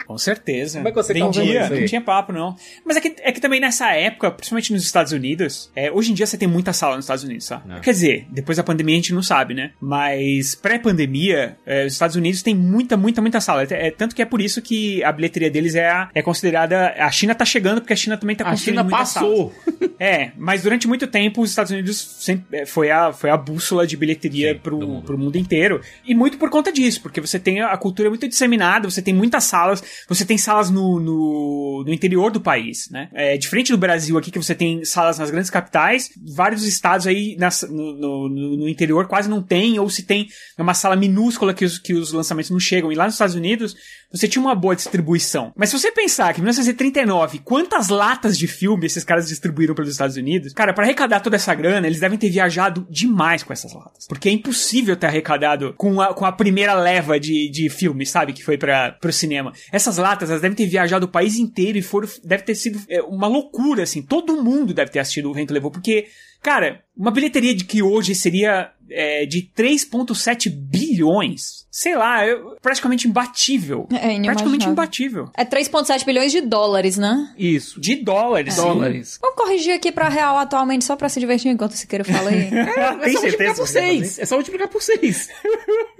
Com 0.09 0.17
certeza. 0.17 0.79
Como 0.79 0.88
é 0.88 0.91
que 0.91 0.97
você 0.97 1.12
Vendia, 1.12 1.65
isso 1.65 1.73
aí? 1.75 1.81
não 1.81 1.87
tinha 1.87 2.00
papo, 2.00 2.33
não. 2.33 2.57
Mas 2.85 2.97
é 2.97 3.00
que, 3.00 3.15
é 3.21 3.31
que 3.31 3.41
também 3.41 3.61
nessa 3.61 3.93
época, 3.93 4.31
principalmente 4.31 4.73
nos 4.73 4.83
Estados 4.83 5.12
Unidos, 5.12 5.71
é, 5.77 5.93
hoje 5.93 6.11
em 6.11 6.15
dia 6.15 6.27
você 6.27 6.38
tem 6.38 6.49
muita 6.49 6.73
sala 6.73 6.97
nos 6.97 7.05
Estados 7.05 7.25
Unidos, 7.25 7.47
tá? 7.47 7.62
É. 7.77 7.81
Quer 7.81 7.91
dizer, 7.91 8.27
depois 8.31 8.57
da 8.57 8.65
pandemia 8.65 8.95
a 8.95 8.97
gente 8.97 9.12
não 9.12 9.23
sabe, 9.23 9.53
né? 9.53 9.73
Mas 9.81 10.55
pré-pandemia, 10.55 11.59
é, 11.67 11.85
os 11.85 11.93
Estados 11.93 12.17
Unidos 12.17 12.43
tem 12.43 12.55
muita, 12.55 12.97
muita, 12.97 13.21
muita 13.21 13.41
sala. 13.41 13.65
É, 13.65 13.91
tanto 13.91 14.15
que 14.15 14.23
é 14.23 14.25
por 14.25 14.41
isso 14.41 14.62
que 14.62 15.05
a 15.05 15.12
bilheteria 15.12 15.50
deles 15.50 15.75
é, 15.75 15.88
a- 15.88 16.09
é 16.15 16.23
considerada. 16.23 16.95
A 16.99 17.11
China 17.11 17.35
tá 17.35 17.45
chegando, 17.45 17.81
porque 17.83 17.93
a 17.93 17.97
China 17.97 18.17
também 18.17 18.35
tá 18.35 18.45
A 18.47 18.50
construindo 18.50 18.79
China 18.79 18.85
muitas 18.85 19.12
passou. 19.15 19.53
salas. 19.67 19.91
É, 20.00 20.31
mas 20.38 20.62
durante 20.62 20.88
muito 20.88 21.07
tempo 21.07 21.43
os 21.43 21.50
Estados 21.50 21.71
Unidos 21.73 21.99
sempre, 22.21 22.61
é, 22.61 22.65
foi, 22.67 22.91
a, 22.91 23.12
foi 23.12 23.29
a 23.31 23.37
bússola 23.37 23.87
de 23.87 23.97
bilheteria 23.97 24.55
Sim, 24.55 24.61
pro, 24.61 24.79
do 24.79 24.87
mundo. 24.88 25.05
pro 25.05 25.19
mundo 25.19 25.37
inteiro. 25.37 25.81
E 26.07 26.15
muito 26.15 26.38
por 26.38 26.49
conta 26.49 26.73
disso, 26.73 27.03
porque 27.03 27.21
você 27.21 27.38
tem 27.38 27.61
a 27.61 27.77
cultura 27.77 28.09
muito 28.09 28.27
disseminada, 28.29 28.88
você 28.88 29.03
tem 29.03 29.12
muitas 29.12 29.45
salas, 29.45 29.83
você 30.09 30.25
tem 30.25 30.37
salas 30.37 30.71
no, 30.71 31.00
no, 31.00 31.85
no 31.87 31.93
interior 31.93 32.31
do 32.31 32.40
país, 32.40 32.88
né? 32.90 33.09
É, 33.14 33.37
diferente 33.38 33.73
do 33.73 33.78
Brasil 33.78 34.19
aqui, 34.19 34.31
que 34.31 34.38
você 34.38 34.55
tem 34.55 34.85
salas 34.85 35.19
nas 35.19 35.31
grandes 35.31 35.50
capitais, 35.50 36.11
vários 36.35 36.64
estados 36.64 37.07
aí 37.07 37.37
nas- 37.38 37.62
no, 37.69 38.28
no, 38.28 38.28
no- 38.59 38.69
interior 38.69 39.07
quase 39.09 39.28
não 39.28 39.43
tem, 39.43 39.78
ou 39.78 39.88
se 39.88 40.02
tem 40.02 40.28
uma 40.59 40.75
sala 40.75 40.95
minúscula 40.97 41.55
que 41.55 41.64
os, 41.64 41.78
que 41.78 41.95
os 41.95 42.12
lançamentos 42.12 42.50
não 42.50 42.61
chegam. 42.61 42.93
E 42.93 42.95
lá 42.95 43.05
nos 43.07 43.14
Estados 43.14 43.35
Unidos, 43.35 43.75
você 44.12 44.27
tinha 44.27 44.43
uma 44.43 44.55
boa 44.55 44.75
distribuição. 44.75 45.53
Mas 45.57 45.71
se 45.71 45.79
você 45.79 45.93
pensar 45.93 46.33
que 46.33 46.41
em 46.41 46.43
1939, 46.43 47.41
quantas 47.41 47.88
latas 47.88 48.38
de 48.38 48.47
filme 48.47 48.87
esses 48.87 49.05
caras 49.05 49.29
distribuíram 49.29 49.75
pelos 49.75 49.91
Estados 49.91 50.17
Unidos, 50.17 50.53
cara, 50.53 50.73
para 50.73 50.85
arrecadar 50.85 51.21
toda 51.21 51.37
essa 51.37 51.55
grana, 51.55 51.87
eles 51.87 52.00
devem 52.00 52.19
ter 52.19 52.31
viajado 52.31 52.87
demais 52.91 53.43
com 53.43 53.53
essas 53.53 53.73
latas. 53.73 54.07
Porque 54.07 54.29
é 54.29 54.33
impossível 54.33 54.97
ter 54.97 55.07
arrecadado 55.07 55.75
com 55.77 56.00
a, 56.00 56.15
com 56.15 56.25
a 56.25 56.33
primeira 56.33 56.75
leva 56.75 57.21
de, 57.21 57.50
de 57.50 57.69
filmes, 57.69 58.11
sabe? 58.11 58.33
Que 58.33 58.43
foi 58.43 58.57
para 58.57 58.93
pro 58.93 59.12
cinema. 59.12 59.53
Essas 59.71 59.99
latas, 59.99 60.31
elas 60.31 60.43
devem 60.43 60.57
ter 60.57 60.67
viajado 60.67 61.07
o 61.07 61.09
país 61.09 61.37
inteiro 61.37 61.79
e 61.79 61.83
foram, 61.83 62.09
deve 62.25 62.43
ter 62.43 62.55
sido 62.55 62.81
é, 62.88 63.03
uma 63.03 63.27
loucura, 63.27 63.83
assim. 63.83 64.03
Todo 64.03 64.43
mundo 64.43 64.73
deve 64.73 64.91
ter 64.91 65.00
assistido 65.00 65.31
o 65.31 65.35
Vento 65.35 65.53
Levou, 65.53 65.71
porque, 65.71 66.07
cara, 66.42 66.83
uma 66.97 67.11
bilheteria 67.11 67.54
de 67.54 67.64
que 67.64 67.83
hoje 67.83 68.14
seria 68.14 68.73
é, 68.90 69.26
de 69.26 69.50
3,7 69.57 70.50
bilhões, 70.50 71.66
sei 71.71 71.97
lá, 71.97 72.25
é 72.25 72.35
praticamente 72.61 73.07
imbatível. 73.07 73.88
É 73.92 74.20
praticamente 74.22 74.66
imbatível. 74.66 75.31
É 75.37 75.44
3,7 75.44 76.05
bilhões 76.05 76.33
de 76.33 76.40
dólares, 76.40 76.96
né? 76.96 77.33
Isso. 77.37 77.81
De 77.81 77.96
dólares. 77.96 78.55
sim. 78.55 78.62
Dólares. 78.62 79.18
Vamos 79.20 79.37
corrigir 79.37 79.74
aqui 79.74 79.92
pra 79.92 80.09
real 80.09 80.37
atualmente, 80.38 80.85
só 80.85 80.96
pra 80.96 81.09
se 81.09 81.20
divertir 81.20 81.51
enquanto 81.51 81.72
você 81.72 81.87
queira 81.87 82.05
fala 82.05 82.31
aí. 82.31 82.48
É 82.59 83.05
Tem 83.05 83.12
só 83.12 83.20
multiplicar 83.20 83.31
certeza 83.31 83.55
por 83.55 83.66
que 83.66 83.72
você 83.72 83.81
vai 83.81 83.88
seis. 83.88 84.18
É 84.18 84.27
só 84.27 84.35
multiplicar 84.37 84.68
por 84.68 84.83
seis. 84.83 85.29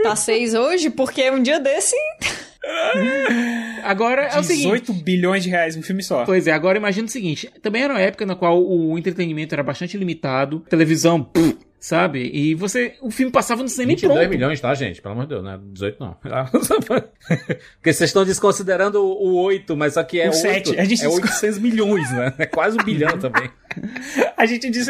Tá 0.03 0.17
seis 0.17 0.55
hoje, 0.55 0.91
porque 0.91 1.31
um 1.31 1.43
dia 1.43 1.61
desse. 1.61 1.97
Agora 3.83 4.23
é 4.23 4.39
o 4.39 4.43
seguinte. 4.43 4.65
18 4.65 4.93
bilhões 4.93 5.43
de 5.43 5.49
reais 5.49 5.77
um 5.77 5.83
filme 5.83 6.03
só. 6.03 6.25
Pois 6.25 6.47
é, 6.47 6.53
agora 6.53 6.79
imagina 6.79 7.07
o 7.07 7.11
seguinte: 7.11 7.51
também 7.63 7.83
era 7.83 7.95
uma 7.95 8.01
época 8.01 8.27
na 8.27 8.35
qual 8.35 8.63
o 8.63 8.99
entretenimento 8.99 9.55
era 9.55 9.63
bastante 9.63 9.97
limitado, 9.97 10.61
televisão, 10.69 11.23
pff, 11.23 11.57
sabe? 11.81 12.31
E 12.33 12.55
você. 12.55 12.95
O 13.01 13.11
filme 13.11 13.33
passava 13.33 13.63
no 13.63 13.69
cinema 13.69 13.93
e 13.93 13.95
22 13.95 14.19
pronto. 14.19 14.31
milhões, 14.31 14.61
tá, 14.61 14.75
gente? 14.75 15.01
Pelo 15.01 15.13
amor 15.13 15.25
de 15.25 15.31
Deus, 15.31 15.45
não 15.45 15.53
é 15.53 15.59
18 15.73 15.97
não. 16.01 16.17
Porque 16.21 17.93
vocês 17.93 18.11
estão 18.11 18.25
desconsiderando 18.25 19.03
o 19.03 19.35
8, 19.43 19.77
mas 19.77 19.95
só 19.95 20.03
que 20.03 20.21
é 20.21 20.25
O 20.29 20.33
8, 20.33 20.37
sete. 20.37 20.79
A 20.79 20.85
gente 20.85 21.05
é 21.05 21.09
800 21.09 21.59
milhões, 21.59 22.11
né? 22.13 22.35
É 22.39 22.47
quase 22.47 22.79
um 22.79 22.85
bilhão 22.85 23.19
também. 23.19 23.49
A 24.37 24.47
gente 24.47 24.71
diz. 24.71 24.89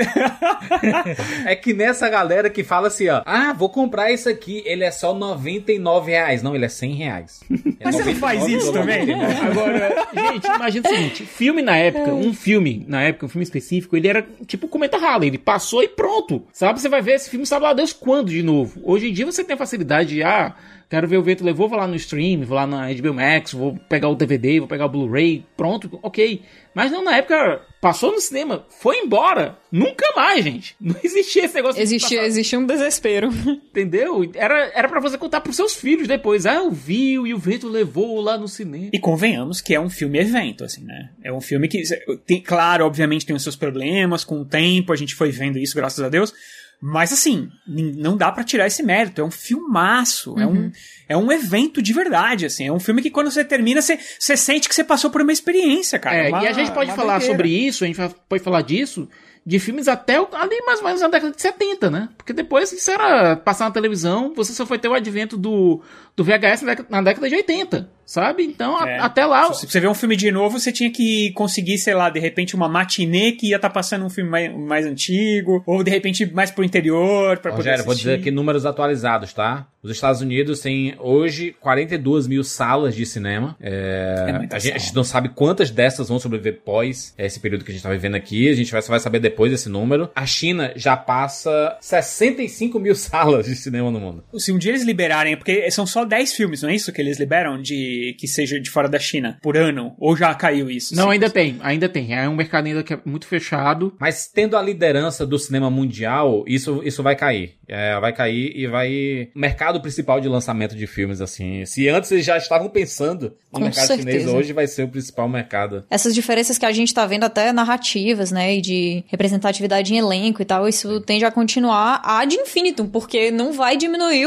É 1.44 1.54
que 1.56 1.72
nessa 1.72 2.08
galera 2.08 2.50
que 2.50 2.62
fala 2.62 2.88
assim, 2.88 3.08
ó, 3.08 3.22
ah, 3.24 3.52
vou 3.52 3.68
comprar 3.68 4.10
isso 4.12 4.28
aqui, 4.28 4.62
ele 4.66 4.84
é 4.84 4.90
só 4.90 5.14
99 5.14 6.10
reais. 6.10 6.42
Não, 6.42 6.54
ele 6.54 6.64
é 6.64 6.68
100 6.68 6.94
reais. 6.94 7.40
É 7.80 7.84
Mas 7.84 7.96
você 7.96 8.04
não 8.04 8.14
faz 8.16 8.46
isso 8.46 8.72
também? 8.72 9.06
Agora, 9.12 10.06
gente, 10.14 10.46
imagina 10.46 10.88
o 10.88 10.94
seguinte: 10.94 11.26
filme 11.26 11.62
na 11.62 11.76
época, 11.76 12.12
um 12.12 12.32
filme, 12.32 12.84
na 12.88 13.02
época, 13.02 13.26
um 13.26 13.28
filme 13.28 13.44
específico, 13.44 13.96
ele 13.96 14.08
era 14.08 14.26
tipo 14.46 14.66
o 14.66 14.68
Cometa 14.68 14.98
Halley, 14.98 15.28
ele 15.28 15.38
passou 15.38 15.82
e 15.82 15.88
pronto. 15.88 16.42
Sabe? 16.52 16.80
Você 16.80 16.88
vai 16.88 17.00
ver 17.00 17.14
esse 17.14 17.30
filme, 17.30 17.46
sabe 17.46 17.64
lá 17.64 17.72
Deus 17.72 17.92
quando 17.92 18.30
de 18.30 18.42
novo. 18.42 18.80
Hoje 18.82 19.08
em 19.08 19.12
dia 19.12 19.26
você 19.26 19.44
tem 19.44 19.54
a 19.54 19.58
facilidade 19.58 20.10
de, 20.10 20.22
ah, 20.22 20.54
quero 20.88 21.06
ver 21.06 21.18
o 21.18 21.22
vento 21.22 21.44
levou, 21.44 21.68
vou 21.68 21.78
lá 21.78 21.86
no 21.86 21.96
stream, 21.96 22.42
vou 22.42 22.56
lá 22.56 22.66
na 22.66 22.92
HBO 22.92 23.14
Max, 23.14 23.52
vou 23.52 23.76
pegar 23.88 24.08
o 24.08 24.14
DVD, 24.14 24.58
vou 24.58 24.68
pegar 24.68 24.86
o 24.86 24.88
Blu-ray, 24.88 25.44
pronto, 25.56 25.98
ok. 26.02 26.42
Mas 26.74 26.92
não, 26.92 27.02
na 27.02 27.16
época, 27.16 27.60
passou 27.80 28.12
no 28.12 28.20
cinema, 28.20 28.64
foi 28.68 28.98
embora, 28.98 29.58
nunca 29.70 30.06
mais, 30.14 30.44
gente. 30.44 30.76
Não 30.80 30.94
existia 31.02 31.44
esse 31.44 31.54
negócio 31.54 31.76
de 31.76 31.82
Existia, 31.82 32.24
existia 32.24 32.58
um 32.58 32.66
desespero. 32.66 33.30
Entendeu? 33.70 34.30
Era, 34.34 34.70
era 34.74 34.88
para 34.88 35.00
você 35.00 35.18
contar 35.18 35.40
pros 35.40 35.56
seus 35.56 35.74
filhos 35.74 36.06
depois. 36.06 36.46
Ah, 36.46 36.54
eu 36.54 36.70
vi 36.70 37.12
e 37.14 37.34
o 37.34 37.38
vento 37.38 37.68
levou 37.68 38.20
lá 38.20 38.38
no 38.38 38.46
cinema. 38.46 38.90
E 38.92 38.98
convenhamos 38.98 39.60
que 39.60 39.74
é 39.74 39.80
um 39.80 39.90
filme 39.90 40.18
evento, 40.18 40.62
assim, 40.62 40.84
né? 40.84 41.10
É 41.22 41.32
um 41.32 41.40
filme 41.40 41.66
que, 41.68 41.82
tem, 42.24 42.40
claro, 42.40 42.84
obviamente 42.84 43.26
tem 43.26 43.34
os 43.34 43.42
seus 43.42 43.56
problemas 43.56 44.22
com 44.22 44.40
o 44.40 44.44
tempo, 44.44 44.92
a 44.92 44.96
gente 44.96 45.14
foi 45.14 45.30
vendo 45.30 45.58
isso, 45.58 45.74
graças 45.74 46.02
a 46.04 46.08
Deus. 46.08 46.32
Mas 46.80 47.12
assim, 47.12 47.50
não 47.66 48.16
dá 48.16 48.30
pra 48.30 48.44
tirar 48.44 48.66
esse 48.66 48.82
mérito. 48.84 49.20
É 49.20 49.24
um 49.24 49.30
filmaço. 49.30 50.38
É, 50.38 50.46
um, 50.46 50.70
é 51.08 51.16
um 51.16 51.32
evento 51.32 51.82
de 51.82 51.92
verdade, 51.92 52.46
assim. 52.46 52.66
É 52.68 52.72
um 52.72 52.78
filme 52.78 53.02
que 53.02 53.10
quando 53.10 53.30
você 53.30 53.44
termina, 53.44 53.82
você, 53.82 53.98
você 54.18 54.36
sente 54.36 54.68
que 54.68 54.74
você 54.74 54.84
passou 54.84 55.10
por 55.10 55.20
uma 55.22 55.32
experiência, 55.32 55.98
cara. 55.98 56.16
É, 56.16 56.28
Uma- 56.28 56.44
e 56.44 56.46
a 56.46 56.52
gente 56.52 56.70
pode 56.70 56.92
falar 56.92 57.14
doideira. 57.18 57.32
sobre 57.34 57.48
isso, 57.50 57.82
a 57.84 57.86
gente 57.86 57.98
pode 58.28 58.42
falar 58.42 58.62
disso 58.62 59.08
de 59.44 59.58
filmes 59.58 59.88
até 59.88 60.16
ali 60.16 60.60
mais 60.66 60.78
ou 60.80 60.84
menos 60.84 61.00
na 61.00 61.08
década 61.08 61.32
de 61.34 61.40
70, 61.40 61.90
né? 61.90 62.10
Porque 62.18 62.34
depois 62.34 62.70
isso 62.70 62.90
era 62.90 63.34
passar 63.34 63.64
na 63.64 63.70
televisão, 63.70 64.34
você 64.34 64.52
só 64.52 64.66
foi 64.66 64.78
ter 64.78 64.88
o 64.88 64.94
advento 64.94 65.38
do, 65.38 65.80
do 66.14 66.22
VHS 66.22 66.62
na 66.62 66.74
década, 66.74 66.88
na 66.90 67.02
década 67.02 67.28
de 67.30 67.34
80, 67.36 67.90
sabe? 68.08 68.42
Então, 68.42 68.74
a- 68.80 68.88
É. 68.88 68.98
até 69.00 69.26
lá. 69.26 69.52
Se 69.52 69.68
você 69.68 69.78
ver 69.78 69.88
um 69.88 69.94
filme 69.94 70.16
de 70.16 70.32
novo, 70.32 70.58
você 70.58 70.72
tinha 70.72 70.90
que 70.90 71.30
conseguir, 71.34 71.76
sei 71.76 71.92
lá, 71.92 72.08
de 72.08 72.18
repente 72.18 72.56
uma 72.56 72.66
matinê 72.68 73.32
que 73.32 73.48
ia 73.50 73.56
estar 73.56 73.68
passando 73.68 74.06
um 74.06 74.08
filme 74.08 74.30
mais, 74.30 74.56
mais 74.56 74.86
antigo, 74.86 75.62
ou 75.66 75.84
de 75.84 75.90
repente 75.90 76.24
mais 76.32 76.50
pro 76.50 76.64
interior, 76.64 77.36
pra 77.38 77.50
poder 77.52 77.56
Rogério, 77.56 77.84
vou 77.84 77.92
assistir. 77.92 78.08
dizer 78.08 78.20
aqui 78.20 78.30
números 78.30 78.64
atualizados, 78.64 79.34
tá? 79.34 79.66
Os 79.82 79.90
Estados 79.90 80.20
Unidos 80.20 80.60
têm 80.60 80.94
hoje 80.98 81.54
42 81.60 82.26
mil 82.26 82.42
salas 82.42 82.94
de 82.94 83.06
cinema. 83.06 83.56
É, 83.60 84.48
É 84.50 84.56
a, 84.56 84.58
gente, 84.58 84.74
a 84.74 84.78
gente 84.78 84.94
não 84.94 85.04
sabe 85.04 85.28
quantas 85.28 85.70
dessas 85.70 86.08
vão 86.08 86.18
sobreviver 86.18 86.60
pós 86.64 87.14
esse 87.16 87.38
período 87.38 87.64
que 87.64 87.70
a 87.70 87.74
gente 87.74 87.82
tá 87.82 87.90
vivendo 87.90 88.16
aqui. 88.16 88.48
A 88.48 88.54
gente 88.54 88.72
vai, 88.72 88.82
só 88.82 88.90
vai 88.90 89.00
saber 89.00 89.20
depois 89.20 89.52
desse 89.52 89.68
número. 89.68 90.10
A 90.14 90.26
China 90.26 90.72
já 90.74 90.96
passa 90.96 91.76
65 91.80 92.78
mil 92.80 92.94
salas 92.96 93.46
de 93.46 93.54
cinema 93.54 93.90
no 93.90 94.00
mundo. 94.00 94.24
Se 94.36 94.50
um 94.52 94.58
dia 94.58 94.72
eles 94.72 94.82
liberarem, 94.82 95.36
porque 95.36 95.70
são 95.70 95.86
só 95.86 96.04
10 96.04 96.32
filmes, 96.32 96.62
não 96.62 96.70
é 96.70 96.74
isso 96.74 96.92
que 96.92 97.00
eles 97.00 97.18
liberam 97.18 97.60
de 97.60 98.16
que 98.18 98.26
seja 98.26 98.60
de 98.60 98.70
fora 98.70 98.88
da 98.88 98.98
China 98.98 99.38
por 99.40 99.56
ano? 99.56 99.94
Ou 99.98 100.16
já 100.16 100.34
caiu 100.34 100.68
isso? 100.70 100.94
Não, 100.94 101.10
ainda 101.10 101.30
tem, 101.30 101.56
ainda 101.60 101.88
tem. 101.88 102.14
É 102.14 102.28
um 102.28 102.34
mercado 102.34 102.66
ainda 102.66 102.82
que 102.82 102.94
é 102.94 103.00
muito 103.04 103.26
fechado. 103.26 103.94
Mas 104.00 104.26
tendo 104.26 104.56
a 104.56 104.62
liderança 104.62 105.24
do 105.24 105.38
cinema 105.38 105.70
mundial, 105.70 106.44
isso, 106.46 106.82
isso 106.84 107.02
vai 107.02 107.14
cair. 107.14 107.56
É, 107.68 107.98
vai 108.00 108.12
cair 108.12 108.52
e 108.56 108.66
vai. 108.66 109.28
O 109.34 109.38
mercado 109.38 109.67
principal 109.80 110.20
de 110.20 110.28
lançamento 110.28 110.74
de 110.74 110.86
filmes, 110.86 111.20
assim. 111.20 111.64
Se 111.66 111.88
antes 111.88 112.10
eles 112.10 112.24
já 112.24 112.36
estavam 112.38 112.68
pensando 112.68 113.34
no 113.52 113.58
Com 113.58 113.60
mercado 113.60 113.86
chinês, 113.86 114.04
certeza. 114.04 114.36
hoje 114.36 114.52
vai 114.52 114.66
ser 114.66 114.84
o 114.84 114.88
principal 114.88 115.28
mercado. 115.28 115.84
Essas 115.90 116.14
diferenças 116.14 116.56
que 116.56 116.64
a 116.64 116.72
gente 116.72 116.94
tá 116.94 117.04
vendo 117.04 117.24
até 117.24 117.52
narrativas, 117.52 118.32
né, 118.32 118.56
e 118.56 118.60
de 118.60 119.04
representatividade 119.08 119.92
em 119.92 119.98
elenco 119.98 120.40
e 120.40 120.44
tal, 120.44 120.66
isso 120.66 121.00
tende 121.00 121.24
a 121.24 121.30
continuar 121.30 122.00
ad 122.02 122.34
infinitum, 122.34 122.86
porque 122.88 123.30
não 123.30 123.52
vai 123.52 123.76
diminuir 123.76 124.26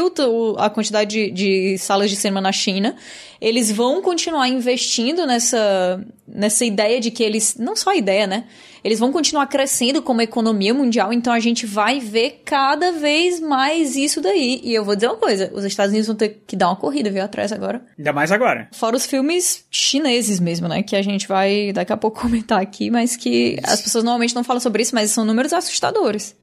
a 0.58 0.70
quantidade 0.70 1.10
de, 1.10 1.30
de 1.30 1.78
salas 1.78 2.08
de 2.10 2.16
cinema 2.16 2.40
na 2.40 2.52
China. 2.52 2.94
Eles 3.40 3.72
vão 3.72 4.00
continuar 4.00 4.48
investindo 4.48 5.26
nessa, 5.26 6.04
nessa 6.26 6.64
ideia 6.64 7.00
de 7.00 7.10
que 7.10 7.22
eles. 7.22 7.56
Não 7.58 7.74
só 7.74 7.90
a 7.90 7.96
ideia, 7.96 8.26
né? 8.26 8.44
Eles 8.84 8.98
vão 8.98 9.12
continuar 9.12 9.46
crescendo 9.46 10.02
como 10.02 10.20
economia 10.20 10.74
mundial, 10.74 11.12
então 11.12 11.32
a 11.32 11.40
gente 11.40 11.66
vai 11.66 12.00
ver 12.00 12.42
cada 12.44 12.92
vez 12.92 13.40
mais 13.40 13.96
isso 13.96 14.20
daí. 14.20 14.60
E 14.64 14.74
eu 14.74 14.84
vou 14.84 14.94
dizer 14.94 15.08
uma 15.08 15.16
coisa: 15.16 15.50
os 15.54 15.64
Estados 15.64 15.90
Unidos 15.90 16.08
vão 16.08 16.16
ter 16.16 16.42
que 16.46 16.56
dar 16.56 16.68
uma 16.68 16.76
corrida, 16.76 17.10
viu, 17.10 17.22
atrás 17.22 17.52
agora. 17.52 17.82
Ainda 17.96 18.12
mais 18.12 18.32
agora. 18.32 18.68
Fora 18.72 18.96
os 18.96 19.06
filmes 19.06 19.64
chineses 19.70 20.40
mesmo, 20.40 20.68
né? 20.68 20.82
Que 20.82 20.96
a 20.96 21.02
gente 21.02 21.28
vai 21.28 21.72
daqui 21.72 21.92
a 21.92 21.96
pouco 21.96 22.20
comentar 22.22 22.60
aqui, 22.60 22.90
mas 22.90 23.16
que 23.16 23.58
as 23.62 23.80
pessoas 23.80 24.04
normalmente 24.04 24.34
não 24.34 24.44
falam 24.44 24.60
sobre 24.60 24.82
isso, 24.82 24.94
mas 24.94 25.10
são 25.10 25.24
números 25.24 25.52
assustadores. 25.52 26.34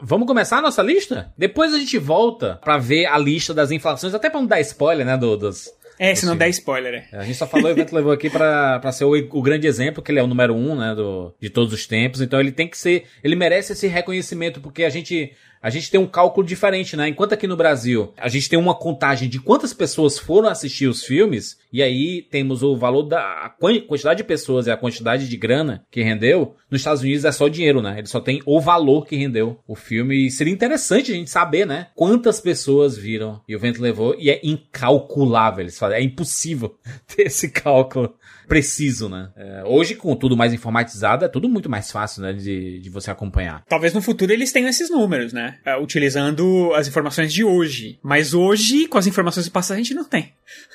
Vamos 0.00 0.28
começar 0.28 0.58
a 0.58 0.62
nossa 0.62 0.82
lista? 0.82 1.32
Depois 1.36 1.74
a 1.74 1.78
gente 1.78 1.98
volta 1.98 2.60
pra 2.62 2.78
ver 2.78 3.06
a 3.06 3.18
lista 3.18 3.52
das 3.52 3.72
inflações, 3.72 4.14
até 4.14 4.30
pra 4.30 4.40
não 4.40 4.46
dar 4.46 4.60
spoiler, 4.60 5.04
né, 5.04 5.16
do, 5.16 5.36
dos... 5.36 5.68
É, 5.98 6.14
se 6.14 6.24
não 6.24 6.36
der 6.36 6.48
spoiler, 6.50 7.06
é. 7.12 7.16
A 7.16 7.24
gente 7.24 7.36
só 7.36 7.46
falou, 7.46 7.66
o 7.66 7.70
evento 7.70 7.94
levou 7.94 8.12
aqui 8.12 8.30
pra, 8.30 8.78
pra 8.78 8.92
ser 8.92 9.04
o, 9.04 9.12
o 9.12 9.42
grande 9.42 9.66
exemplo, 9.66 10.02
que 10.02 10.12
ele 10.12 10.20
é 10.20 10.22
o 10.22 10.26
número 10.26 10.54
um, 10.54 10.76
né, 10.76 10.94
do, 10.94 11.34
de 11.40 11.50
todos 11.50 11.72
os 11.72 11.86
tempos, 11.86 12.20
então 12.20 12.38
ele 12.38 12.52
tem 12.52 12.68
que 12.68 12.78
ser, 12.78 13.04
ele 13.22 13.34
merece 13.34 13.72
esse 13.72 13.86
reconhecimento, 13.86 14.60
porque 14.60 14.84
a 14.84 14.90
gente, 14.90 15.32
a 15.62 15.70
gente 15.70 15.90
tem 15.90 16.00
um 16.00 16.06
cálculo 16.06 16.46
diferente, 16.46 16.96
né, 16.96 17.08
enquanto 17.08 17.32
aqui 17.32 17.46
no 17.46 17.56
Brasil, 17.56 18.12
a 18.16 18.28
gente 18.28 18.48
tem 18.48 18.58
uma 18.58 18.74
contagem 18.74 19.28
de 19.28 19.40
quantas 19.40 19.72
pessoas 19.72 20.18
foram 20.18 20.48
assistir 20.48 20.86
os 20.86 21.04
filmes, 21.04 21.58
e 21.72 21.82
aí 21.82 22.22
temos 22.22 22.62
o 22.62 22.76
valor 22.76 23.02
da 23.02 23.54
quantidade 23.58 24.18
de 24.18 24.24
pessoas 24.24 24.66
e 24.66 24.70
a 24.70 24.76
quantidade 24.76 25.28
de 25.28 25.36
grana 25.36 25.84
que 25.90 26.02
rendeu, 26.02 26.54
nos 26.70 26.80
Estados 26.80 27.02
Unidos 27.02 27.24
é 27.24 27.32
só 27.32 27.48
dinheiro, 27.48 27.82
né, 27.82 27.96
ele 27.98 28.06
só 28.06 28.20
tem 28.20 28.42
o 28.46 28.60
valor 28.60 29.06
que 29.06 29.16
rendeu 29.16 29.58
o 29.66 29.74
filme, 29.74 30.26
e 30.26 30.30
seria 30.30 30.52
interessante 30.52 31.12
a 31.12 31.14
gente 31.14 31.30
saber, 31.30 31.66
né, 31.66 31.88
quantas 31.94 32.40
pessoas 32.40 32.96
viram 32.96 33.40
e 33.48 33.54
o 33.54 33.58
vento 33.58 33.82
levou, 33.82 34.14
e 34.18 34.30
é 34.30 34.40
incalculável, 34.42 35.62
eles 35.62 35.78
falam, 35.78 35.96
é 35.96 36.02
impossível 36.02 36.76
ter 37.06 37.26
esse 37.26 37.50
cálculo 37.50 38.14
preciso, 38.48 39.08
né. 39.08 39.28
É, 39.36 39.62
hoje, 39.64 39.94
com 39.94 40.16
tudo 40.16 40.36
mais 40.36 40.52
informatizado, 40.52 41.24
é 41.24 41.28
tudo 41.28 41.48
muito 41.48 41.68
mais 41.68 41.92
fácil, 41.92 42.22
né, 42.22 42.32
de, 42.32 42.80
de 42.80 42.90
você 42.90 43.10
acompanhar. 43.10 43.62
Talvez 43.68 43.92
no 43.92 44.00
futuro 44.00 44.32
eles 44.32 44.50
tenham 44.50 44.68
esses 44.68 44.90
números, 44.90 45.32
né? 45.32 45.58
É, 45.64 45.76
utilizando 45.76 46.72
as 46.74 46.88
informações 46.88 47.32
de 47.32 47.44
hoje. 47.44 47.98
Mas 48.02 48.32
hoje, 48.34 48.88
com 48.88 48.98
as 48.98 49.06
informações 49.06 49.46
do 49.46 49.52
passado, 49.52 49.76
a 49.76 49.78
gente 49.78 49.94
não 49.94 50.04
tem. 50.04 50.32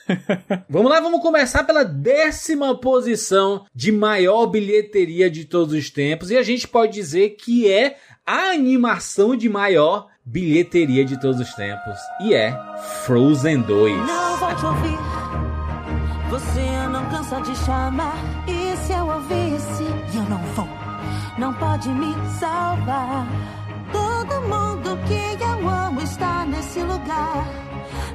Vamos 0.70 0.92
lá, 0.92 1.00
vamos 1.00 1.22
começar 1.22 1.64
pela 1.64 1.84
décima 1.84 2.78
posição 2.80 3.66
de 3.74 3.92
maior 3.92 4.46
bilheteria 4.48 5.30
de 5.30 5.46
todos 5.46 5.74
os 5.74 5.90
tempos. 5.90 6.30
E 6.30 6.38
a 6.38 6.44
gente 6.44 6.68
pode 6.68 6.94
dizer 6.94 7.32
que 7.32 7.72
é 7.72 7.98
a 8.26 8.52
animação 8.52 9.36
de 9.36 9.50
maior 9.50 10.08
bilheteria 10.26 11.04
de 11.04 11.20
todos 11.20 11.40
os 11.40 11.54
tempos. 11.54 11.98
E 12.22 12.34
é 12.34 12.58
Frozen 13.06 13.62
2. 13.62 13.98
Não 13.98 14.38
vou 14.38 14.56
te 14.56 14.66
ouvir. 14.66 14.98
Você 16.30 16.73
cansa 17.34 17.42
de 17.42 17.56
chamar. 17.58 18.16
E 18.48 18.78
se 18.78 18.94
eu 18.94 19.08
ouvisse? 19.08 19.84
Eu 20.14 20.24
não 20.24 20.40
vou. 20.56 20.68
Não 21.38 21.54
pode 21.54 21.90
me 21.90 22.14
salvar. 22.40 23.28
Todo 23.92 24.42
mundo 24.42 24.98
que 25.08 25.44
eu 25.44 25.70
amo 25.70 26.02
está 26.02 26.46
nesse 26.46 26.80
lugar. 26.80 27.48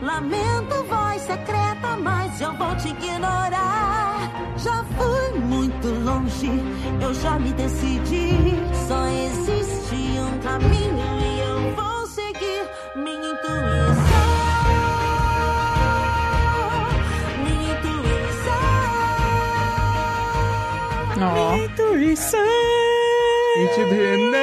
Lamento, 0.02 0.84
voz 0.88 1.22
secreta, 1.22 1.96
mas 2.02 2.40
eu 2.40 2.52
vou 2.56 2.74
te 2.76 2.88
ignorar. 2.88 4.30
Já 4.56 4.84
fui 4.96 5.40
muito 5.40 5.88
longe, 6.04 6.50
eu 7.00 7.14
já 7.14 7.38
me 7.38 7.52
decidi. 7.52 8.54
Só 8.86 9.06
existe 9.06 10.20
um 10.20 10.38
caminho 10.40 11.20
e 11.20 11.40
eu 11.40 11.74
vou 11.74 12.06
seguir 12.06 12.68
minha 12.96 13.32
intuição. 13.32 13.97
Intuição. 21.18 22.40
Intuição. 23.56 24.38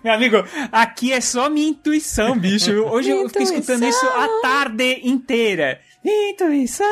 Meu 0.02 0.14
amigo, 0.14 0.36
aqui 0.72 1.12
é 1.12 1.20
só 1.20 1.50
minha 1.50 1.68
intuição, 1.68 2.38
bicho. 2.38 2.72
Hoje 2.84 3.10
eu 3.10 3.28
fiquei 3.28 3.42
escutando 3.42 3.84
isso 3.84 4.06
a 4.06 4.40
tarde 4.40 5.00
inteira. 5.04 5.80
Intuição. 6.04 6.86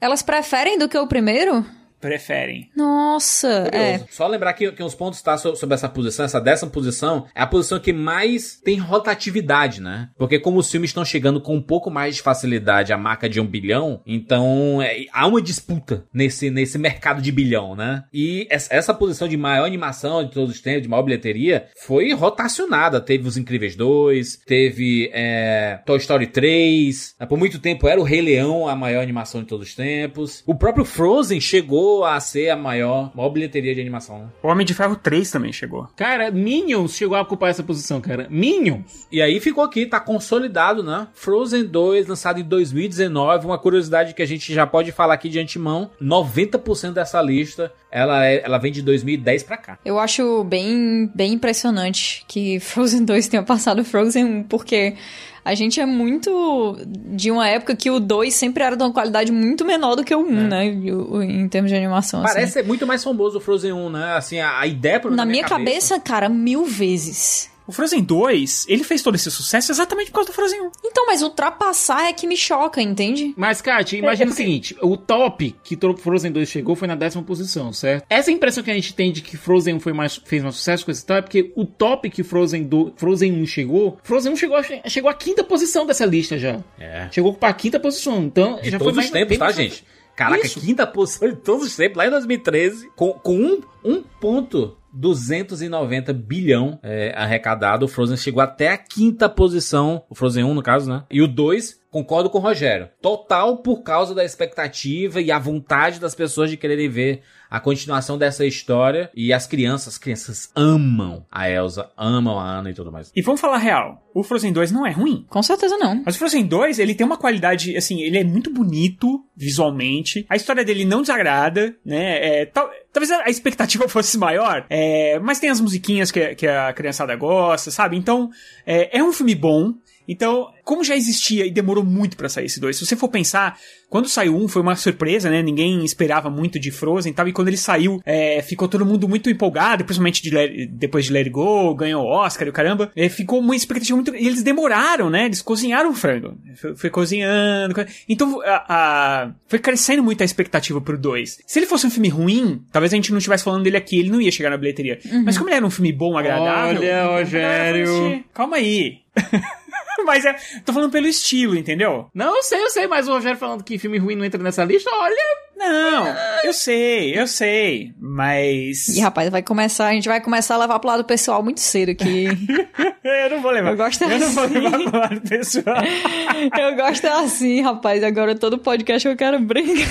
Elas 0.00 0.22
preferem 0.22 0.76
do 0.76 0.88
que 0.88 0.98
o 0.98 1.06
primeiro? 1.06 1.64
Preferem. 2.04 2.68
Nossa, 2.76 3.48
é. 3.72 4.00
Só 4.10 4.26
lembrar 4.26 4.52
que, 4.52 4.70
que 4.72 4.82
uns 4.82 4.94
pontos 4.94 5.22
tá 5.22 5.38
so- 5.38 5.56
sobre 5.56 5.74
essa 5.74 5.88
posição, 5.88 6.26
essa 6.26 6.38
décima 6.38 6.70
posição, 6.70 7.24
é 7.34 7.40
a 7.40 7.46
posição 7.46 7.80
que 7.80 7.94
mais 7.94 8.60
tem 8.62 8.76
rotatividade, 8.78 9.80
né? 9.80 10.10
Porque 10.18 10.38
como 10.38 10.58
os 10.58 10.70
filmes 10.70 10.90
estão 10.90 11.02
chegando 11.02 11.40
com 11.40 11.54
um 11.56 11.62
pouco 11.62 11.90
mais 11.90 12.16
de 12.16 12.20
facilidade 12.20 12.92
à 12.92 12.98
marca 12.98 13.26
de 13.26 13.40
um 13.40 13.46
bilhão, 13.46 14.02
então 14.06 14.82
é, 14.82 15.06
há 15.14 15.26
uma 15.26 15.40
disputa 15.40 16.04
nesse, 16.12 16.50
nesse 16.50 16.76
mercado 16.76 17.22
de 17.22 17.32
bilhão, 17.32 17.74
né? 17.74 18.04
E 18.12 18.46
essa, 18.50 18.74
essa 18.74 18.92
posição 18.92 19.26
de 19.26 19.38
maior 19.38 19.64
animação 19.64 20.22
de 20.24 20.32
todos 20.32 20.54
os 20.54 20.60
tempos, 20.60 20.82
de 20.82 20.88
maior 20.88 21.04
bilheteria, 21.04 21.68
foi 21.86 22.12
rotacionada. 22.12 23.00
Teve 23.00 23.26
Os 23.26 23.38
Incríveis 23.38 23.76
2, 23.76 24.40
teve 24.46 25.10
é, 25.14 25.80
Toy 25.86 25.96
Story 25.98 26.26
3, 26.26 27.14
por 27.26 27.38
muito 27.38 27.58
tempo 27.58 27.88
era 27.88 27.98
o 27.98 28.04
Rei 28.04 28.20
Leão 28.20 28.68
a 28.68 28.76
maior 28.76 29.02
animação 29.02 29.40
de 29.40 29.46
todos 29.48 29.68
os 29.68 29.74
tempos. 29.74 30.42
O 30.46 30.54
próprio 30.54 30.84
Frozen 30.84 31.40
chegou 31.40 31.93
a 32.02 32.18
ser 32.18 32.48
a 32.48 32.56
maior, 32.56 33.14
maior 33.14 33.28
bilheteria 33.28 33.74
de 33.74 33.80
animação. 33.80 34.20
né? 34.20 34.28
O 34.42 34.48
Homem 34.48 34.64
de 34.64 34.72
Ferro 34.72 34.96
3 34.96 35.30
também 35.30 35.52
chegou. 35.52 35.86
Cara, 35.94 36.30
Minions 36.30 36.96
chegou 36.96 37.16
a 37.16 37.20
ocupar 37.20 37.50
essa 37.50 37.62
posição, 37.62 38.00
cara. 38.00 38.26
Minions! 38.30 39.06
E 39.12 39.20
aí 39.20 39.38
ficou 39.38 39.62
aqui, 39.62 39.84
tá 39.84 40.00
consolidado, 40.00 40.82
né? 40.82 41.06
Frozen 41.12 41.64
2, 41.64 42.06
lançado 42.06 42.40
em 42.40 42.44
2019. 42.44 43.46
Uma 43.46 43.58
curiosidade 43.58 44.14
que 44.14 44.22
a 44.22 44.26
gente 44.26 44.52
já 44.54 44.66
pode 44.66 44.90
falar 44.92 45.14
aqui 45.14 45.28
de 45.28 45.38
antemão: 45.38 45.90
90% 46.02 46.92
dessa 46.92 47.20
lista 47.20 47.70
ela, 47.94 48.26
é, 48.26 48.42
ela 48.44 48.58
vem 48.58 48.72
de 48.72 48.82
2010 48.82 49.44
pra 49.44 49.56
cá. 49.56 49.78
Eu 49.84 50.00
acho 50.00 50.42
bem, 50.42 51.08
bem 51.14 51.34
impressionante 51.34 52.24
que 52.26 52.58
Frozen 52.58 53.04
2 53.04 53.28
tenha 53.28 53.42
passado 53.44 53.84
Frozen 53.84 54.24
1, 54.24 54.42
porque 54.44 54.96
a 55.44 55.54
gente 55.54 55.78
é 55.80 55.84
muito 55.86 56.76
de 56.86 57.30
uma 57.30 57.46
época 57.48 57.76
que 57.76 57.90
o 57.90 58.00
2 58.00 58.32
sempre 58.34 58.62
era 58.64 58.76
de 58.76 58.82
uma 58.82 58.92
qualidade 58.92 59.30
muito 59.30 59.64
menor 59.64 59.94
do 59.96 60.02
que 60.04 60.14
o 60.14 60.20
1, 60.20 60.48
né? 60.48 60.66
E 60.66 60.90
o- 60.92 61.16
o- 61.16 61.22
Em 61.22 61.46
termos 61.48 61.70
de 61.70 61.76
animação. 61.76 62.22
assim. 62.24 62.32
Parece 62.34 62.52
ser 62.52 62.64
muito 62.64 62.86
mais 62.86 63.04
famoso 63.04 63.38
o 63.38 63.40
Frozen 63.40 63.72
1, 63.72 63.90
né? 63.90 64.14
Assim, 64.16 64.40
a, 64.40 64.58
a 64.60 64.66
ideia 64.66 64.98
pelo 65.00 65.14
Na 65.14 65.24
minha 65.24 65.44
cabeça, 65.44 66.00
cara, 66.00 66.28
mil 66.28 66.64
vezes. 66.64 67.50
O 67.66 67.72
Frozen 67.72 68.02
2, 68.02 68.66
ele 68.68 68.84
fez 68.84 69.00
todo 69.02 69.14
esse 69.14 69.30
sucesso 69.30 69.72
exatamente 69.72 70.08
por 70.10 70.16
causa 70.16 70.30
do 70.30 70.34
Frozen 70.34 70.60
1. 70.60 70.70
Então, 70.84 71.06
mas 71.06 71.22
ultrapassar 71.22 72.06
é 72.08 72.12
que 72.12 72.26
me 72.26 72.36
choca, 72.36 72.80
entende? 72.82 73.32
Mas, 73.36 73.62
Kátia, 73.62 73.96
imagina 73.96 74.30
o 74.30 74.34
seguinte: 74.34 74.76
o 74.82 74.96
top 74.96 75.54
que 75.64 75.78
Frozen 75.96 76.30
2 76.32 76.48
chegou 76.48 76.76
foi 76.76 76.86
na 76.88 76.94
décima 76.94 77.22
posição, 77.22 77.72
certo? 77.72 78.04
Essa 78.10 78.30
impressão 78.30 78.62
que 78.62 78.70
a 78.70 78.74
gente 78.74 78.94
tem 78.94 79.10
de 79.10 79.22
que 79.22 79.36
Frozen 79.36 79.76
1 79.76 79.80
foi 79.80 79.92
mais, 79.92 80.16
fez 80.16 80.42
mais 80.42 80.56
sucesso 80.56 80.84
com 80.84 80.90
esse 80.90 81.04
top 81.06 81.18
é 81.18 81.22
porque 81.22 81.52
o 81.56 81.64
top 81.64 82.10
que 82.10 82.22
Frozen, 82.22 82.64
2, 82.64 82.92
Frozen 82.96 83.32
1 83.42 83.46
chegou, 83.46 83.98
Frozen 84.02 84.32
1 84.32 84.36
chegou, 84.36 84.58
chegou 84.86 85.10
à 85.10 85.14
quinta 85.14 85.42
posição 85.42 85.86
dessa 85.86 86.04
lista 86.04 86.38
já. 86.38 86.60
É. 86.78 87.08
Chegou 87.10 87.32
pra 87.32 87.52
quinta 87.54 87.80
posição. 87.80 88.22
Então, 88.24 88.60
De 88.60 88.70
já 88.70 88.78
todos 88.78 88.82
foi 88.82 88.90
os 88.92 88.96
mais, 88.96 89.10
tempos, 89.10 89.28
bem 89.28 89.38
tá, 89.38 89.44
mais- 89.46 89.56
gente? 89.56 89.84
Caraca, 90.14 90.46
Isso. 90.46 90.60
quinta 90.60 90.86
posição 90.86 91.28
de 91.28 91.34
todos 91.36 91.66
os 91.66 91.74
tempos, 91.74 91.96
lá 91.96 92.06
em 92.06 92.10
2013, 92.10 92.88
com, 92.94 93.14
com 93.14 93.34
um, 93.36 93.60
um 93.84 94.02
ponto 94.20 94.76
290 94.94 96.12
bilhão 96.12 96.78
é, 96.82 97.12
arrecadado, 97.16 97.84
o 97.84 97.88
Frozen 97.88 98.16
chegou 98.16 98.42
até 98.42 98.68
a 98.68 98.78
quinta 98.78 99.28
posição, 99.28 100.04
o 100.08 100.14
Frozen 100.14 100.44
1 100.44 100.54
no 100.54 100.62
caso, 100.62 100.88
né? 100.88 101.04
E 101.10 101.20
o 101.20 101.26
2 101.26 101.80
concordo 101.90 102.28
com 102.28 102.38
o 102.38 102.40
Rogério. 102.40 102.88
Total 103.00 103.56
por 103.58 103.82
causa 103.82 104.14
da 104.14 104.24
expectativa 104.24 105.20
e 105.20 105.30
a 105.30 105.38
vontade 105.38 106.00
das 106.00 106.14
pessoas 106.14 106.50
de 106.50 106.56
quererem 106.56 106.88
ver 106.88 107.22
a 107.56 107.60
continuação 107.60 108.18
dessa 108.18 108.44
história. 108.44 109.10
E 109.14 109.32
as 109.32 109.46
crianças, 109.46 109.94
as 109.94 109.98
crianças 109.98 110.50
amam 110.56 111.24
a 111.30 111.48
Elsa, 111.48 111.88
amam 111.96 112.38
a 112.38 112.58
Anna 112.58 112.70
e 112.70 112.74
tudo 112.74 112.90
mais. 112.90 113.12
E 113.14 113.22
vamos 113.22 113.40
falar 113.40 113.58
real, 113.58 114.02
o 114.14 114.22
Frozen 114.22 114.52
2 114.52 114.72
não 114.72 114.86
é 114.86 114.90
ruim. 114.90 115.24
Com 115.28 115.42
certeza 115.42 115.76
não. 115.76 116.02
Mas 116.04 116.16
o 116.16 116.18
Frozen 116.18 116.46
2, 116.46 116.78
ele 116.78 116.94
tem 116.94 117.06
uma 117.06 117.16
qualidade, 117.16 117.76
assim, 117.76 118.00
ele 118.02 118.18
é 118.18 118.24
muito 118.24 118.50
bonito 118.50 119.24
visualmente. 119.36 120.26
A 120.28 120.36
história 120.36 120.64
dele 120.64 120.84
não 120.84 121.00
desagrada, 121.02 121.74
né? 121.84 122.40
É, 122.40 122.46
tal- 122.46 122.70
talvez 122.92 123.10
a 123.10 123.28
expectativa 123.30 123.86
fosse 123.88 124.16
maior, 124.18 124.66
é, 124.68 125.18
mas 125.20 125.38
tem 125.40 125.50
as 125.50 125.60
musiquinhas 125.60 126.10
que, 126.10 126.34
que 126.34 126.46
a 126.46 126.72
criançada 126.72 127.14
gosta, 127.16 127.70
sabe? 127.70 127.96
Então, 127.96 128.30
é, 128.66 128.98
é 128.98 129.02
um 129.02 129.12
filme 129.12 129.34
bom. 129.34 129.74
Então, 130.06 130.48
como 130.64 130.84
já 130.84 130.94
existia 130.96 131.46
e 131.46 131.50
demorou 131.50 131.84
muito 131.84 132.16
pra 132.16 132.28
sair 132.28 132.46
esse 132.46 132.60
dois, 132.60 132.76
se 132.76 132.84
você 132.84 132.94
for 132.96 133.08
pensar, 133.08 133.58
quando 133.88 134.08
saiu 134.08 134.36
um 134.36 134.48
foi 134.48 134.60
uma 134.62 134.76
surpresa, 134.76 135.30
né? 135.30 135.42
Ninguém 135.42 135.84
esperava 135.84 136.28
muito 136.28 136.58
de 136.58 136.70
Frozen 136.70 137.12
e 137.12 137.14
tal, 137.14 137.26
e 137.28 137.32
quando 137.32 137.48
ele 137.48 137.56
saiu, 137.56 138.00
é, 138.04 138.42
ficou 138.42 138.68
todo 138.68 138.84
mundo 138.84 139.08
muito 139.08 139.30
empolgado, 139.30 139.84
principalmente 139.84 140.22
de 140.22 140.30
Let- 140.30 140.66
depois 140.72 141.04
de 141.06 141.12
Let 141.12 141.22
It 141.26 141.30
Go, 141.30 141.74
ganhou 141.74 142.04
o 142.04 142.08
Oscar 142.08 142.46
e 142.46 142.50
o 142.50 142.52
caramba. 142.52 142.90
É, 142.96 143.08
ficou 143.08 143.38
uma 143.40 143.54
expectativa 143.56 143.96
muito. 143.96 144.14
E 144.14 144.26
eles 144.26 144.42
demoraram, 144.42 145.08
né? 145.08 145.26
Eles 145.26 145.40
cozinharam 145.40 145.90
o 145.90 145.94
frango. 145.94 146.36
Foi, 146.56 146.76
foi 146.76 146.90
cozinhando. 146.90 147.74
co- 147.74 147.84
Então, 148.08 148.40
a, 148.44 148.64
a- 148.68 149.30
foi 149.48 149.58
crescendo 149.58 150.02
muito 150.02 150.20
a 150.22 150.24
expectativa 150.24 150.80
pro 150.80 150.98
2. 150.98 151.38
Se 151.46 151.58
ele 151.58 151.66
fosse 151.66 151.86
um 151.86 151.90
filme 151.90 152.08
ruim, 152.08 152.62
talvez 152.72 152.92
a 152.92 152.96
gente 152.96 153.10
não 153.10 153.18
estivesse 153.18 153.44
falando 153.44 153.62
dele 153.62 153.76
aqui, 153.76 153.98
ele 154.00 154.10
não 154.10 154.20
ia 154.20 154.30
chegar 154.32 154.50
na 154.50 154.56
bilheteria. 154.56 154.98
Mas 155.24 155.36
como 155.38 155.48
ele 155.50 155.56
era 155.56 155.66
um 155.66 155.70
filme 155.70 155.92
bom, 155.92 156.18
agradável. 156.18 156.80
Olha, 156.80 157.06
Rogério. 157.06 158.24
Calma 158.34 158.56
aí. 158.56 158.98
Mas 160.04 160.24
é, 160.24 160.34
tô 160.64 160.72
falando 160.72 160.90
pelo 160.90 161.06
estilo, 161.06 161.56
entendeu? 161.56 162.08
Não, 162.14 162.36
eu 162.36 162.42
sei, 162.42 162.62
eu 162.62 162.70
sei, 162.70 162.86
mas 162.86 163.08
o 163.08 163.12
Rogério 163.12 163.38
falando 163.38 163.62
que 163.64 163.78
filme 163.78 163.98
ruim 163.98 164.16
não 164.16 164.24
entra 164.24 164.42
nessa 164.42 164.64
lista, 164.64 164.90
olha. 164.92 165.44
Não, 165.56 166.06
eu 166.42 166.52
sei, 166.52 167.18
eu 167.18 167.26
sei, 167.26 167.92
mas. 167.98 168.88
E 168.88 169.00
rapaz, 169.00 169.30
vai 169.30 169.42
começar, 169.42 169.86
a 169.86 169.92
gente 169.92 170.08
vai 170.08 170.20
começar 170.20 170.56
a 170.56 170.58
levar 170.58 170.78
pro 170.78 170.90
lado 170.90 171.04
pessoal 171.04 171.42
muito 171.42 171.60
cedo 171.60 171.90
aqui. 171.90 172.26
eu 173.04 173.30
não 173.30 173.40
vou 173.40 173.52
levar. 173.52 173.70
Eu 173.70 173.76
gosto 173.76 174.02
Eu 174.02 174.18
não 174.18 174.30
vou 174.30 174.44
assim. 174.44 174.54
levar 174.58 174.82
pro 174.82 174.98
lado 174.98 175.20
pessoal. 175.20 175.76
eu 176.58 176.76
gosto 176.76 177.06
assim, 177.06 177.62
rapaz. 177.62 178.02
Agora 178.02 178.34
todo 178.34 178.58
podcast 178.58 179.06
eu 179.06 179.16
quero 179.16 179.38
briga. 179.38 179.84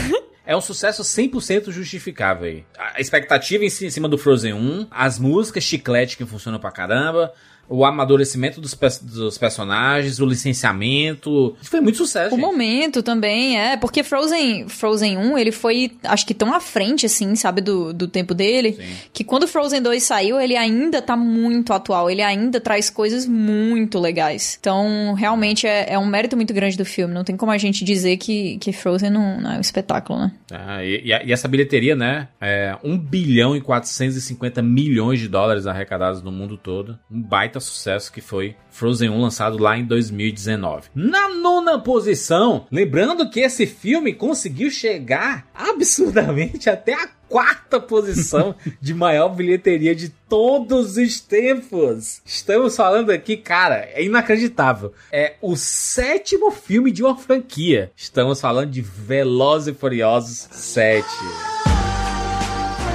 É 0.46 0.56
um 0.56 0.62
sucesso 0.62 1.02
100% 1.04 1.72
justificável 1.72 2.46
aí. 2.48 2.66
A 2.78 3.00
expectativa 3.00 3.64
em 3.64 3.70
cima 3.70 4.10
do 4.10 4.18
Frozen 4.18 4.54
1, 4.54 4.88
as 4.92 5.18
músicas 5.18 5.64
chiclete 5.64 6.18
que 6.18 6.26
funcionam 6.26 6.60
pra 6.60 6.72
caramba, 6.72 7.34
o 7.70 7.86
amadurecimento 7.86 8.60
dos, 8.62 8.74
pe- 8.76 8.88
dos 9.02 9.38
personagens, 9.38 10.20
o 10.20 10.26
licenciamento. 10.26 11.56
Foi 11.64 11.82
muito 11.82 11.98
sucesso, 11.98 12.36
O 12.36 12.38
gente. 12.38 12.46
momento 12.46 13.02
também, 13.04 13.60
é. 13.60 13.78
Porque 13.78 14.04
Frozen, 14.04 14.68
Frozen 14.68 15.18
1, 15.18 15.38
ele 15.38 15.52
foi, 15.52 15.92
acho 16.04 16.26
que 16.26 16.34
tão 16.34 16.54
à 16.54 16.60
frente, 16.60 17.06
assim, 17.06 17.36
sabe, 17.36 17.62
do, 17.62 17.94
do 17.94 18.08
tempo 18.08 18.34
dele, 18.34 18.78
que 19.12 19.24
quando 19.24 19.48
Frozen 19.48 19.82
2 19.82 20.04
saiu, 20.04 20.40
ele 20.40 20.56
ainda 20.56 21.02
tá 21.02 21.16
muito 21.16 21.74
atual. 21.74 22.10
Ele 22.10 22.22
ainda 22.22 22.60
traz 22.60 22.90
coisas 22.90 23.26
muito 23.26 24.00
legais. 24.00 24.58
Então, 24.60 25.14
realmente, 25.14 25.66
é, 25.66 25.94
é 25.94 26.00
um 26.00 26.06
mérito 26.06 26.36
muito 26.36 26.54
grande 26.54 26.78
do 26.78 26.86
filme. 26.86 27.14
Não 27.14 27.24
tem 27.24 27.36
como 27.38 27.52
a 27.52 27.58
gente 27.58 27.84
dizer 27.84 28.18
que, 28.18 28.58
que 28.58 28.72
Frozen 28.74 29.10
não, 29.10 29.40
não 29.42 29.54
é 29.54 29.58
um 29.58 29.62
espetáculo, 29.62 30.20
né? 30.20 30.32
Ah, 30.52 30.84
e, 30.84 31.04
e 31.06 31.32
essa 31.32 31.48
bilheteria, 31.48 31.96
né? 31.96 32.28
É 32.40 32.76
1 32.84 32.98
bilhão 32.98 33.56
e 33.56 33.62
450 33.62 34.62
milhões 34.62 35.20
de 35.20 35.28
dólares 35.28 35.66
arrecadados 35.66 36.22
no 36.22 36.32
mundo 36.32 36.58
todo. 36.58 36.98
Um 37.12 37.22
baita 37.22 37.53
sucesso 37.60 38.12
que 38.12 38.22
foi 38.22 38.56
Frozen 38.70 39.10
1 39.10 39.22
lançado 39.22 39.58
lá 39.58 39.78
em 39.78 39.86
2019. 39.86 40.90
Na 40.96 41.30
nona 41.30 41.80
posição, 41.80 42.66
lembrando 42.72 43.30
que 43.30 43.40
esse 43.40 43.66
filme 43.66 44.14
conseguiu 44.14 44.70
chegar 44.70 45.48
absurdamente 45.54 46.70
até 46.70 46.94
a 46.94 47.08
quarta 47.34 47.80
posição 47.80 48.54
de 48.80 48.94
maior 48.94 49.30
bilheteria 49.30 49.96
de 49.96 50.10
todos 50.10 50.98
os 50.98 51.20
tempos. 51.20 52.22
Estamos 52.24 52.76
falando 52.76 53.12
aqui, 53.12 53.38
cara, 53.38 53.90
é 53.94 54.04
inacreditável. 54.04 54.94
É 55.12 55.36
o 55.42 55.56
sétimo 55.56 56.52
filme 56.52 56.92
de 56.92 57.04
uma 57.04 57.18
franquia. 57.18 57.92
Estamos 57.96 58.40
falando 58.40 58.70
de 58.70 58.82
Velozes 58.82 59.76
e 59.76 59.78
Furiosos 59.78 60.48
7. 60.52 61.08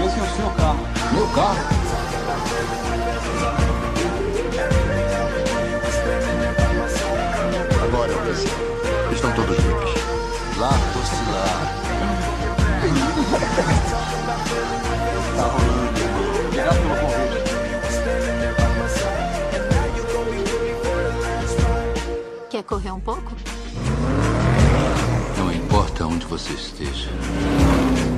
Esse 0.07 0.19
é 0.19 0.23
o 0.23 0.37
seu 0.37 0.51
carro. 0.57 0.87
Meu 1.13 1.27
carro? 1.35 1.78
Correr 22.69 22.93
um 22.93 23.01
pouco? 23.01 23.33
Não 25.39 25.51
importa 25.51 26.07
onde 26.07 26.27
você 26.27 26.53
esteja. 26.53 27.09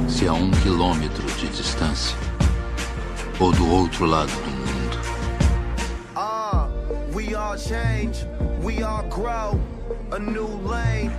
Se 0.08 0.26
a 0.26 0.32
um 0.32 0.50
quilômetro 0.50 1.24
de 1.38 1.48
distância. 1.48 2.16
Ou 3.38 3.52
do 3.52 3.70
outro 3.70 4.04
lado 4.04 4.28
do 4.28 4.50
mundo. 4.50 4.98
Ah, 6.16 6.68
we 7.14 7.34
all 7.34 7.56
change, 7.56 8.26
we 8.62 8.82
all 8.82 9.04
grow, 9.04 9.58
a 10.10 10.18
new 10.18 10.60
lane. 10.66 11.10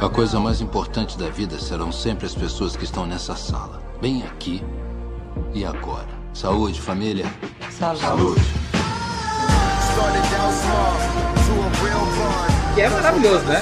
A 0.00 0.08
coisa 0.08 0.38
mais 0.38 0.60
importante 0.60 1.18
da 1.18 1.28
vida 1.28 1.58
serão 1.58 1.90
sempre 1.90 2.26
as 2.26 2.34
pessoas 2.34 2.76
que 2.76 2.84
estão 2.84 3.06
nessa 3.06 3.34
sala. 3.34 3.82
Bem 4.00 4.22
aqui 4.22 4.62
e 5.52 5.64
agora. 5.64 6.08
Saúde, 6.32 6.80
família. 6.80 7.26
Saúde. 7.70 7.96
started 8.00 8.65
Que 12.74 12.82
é 12.82 12.90
maravilhoso, 12.90 13.46
né? 13.46 13.60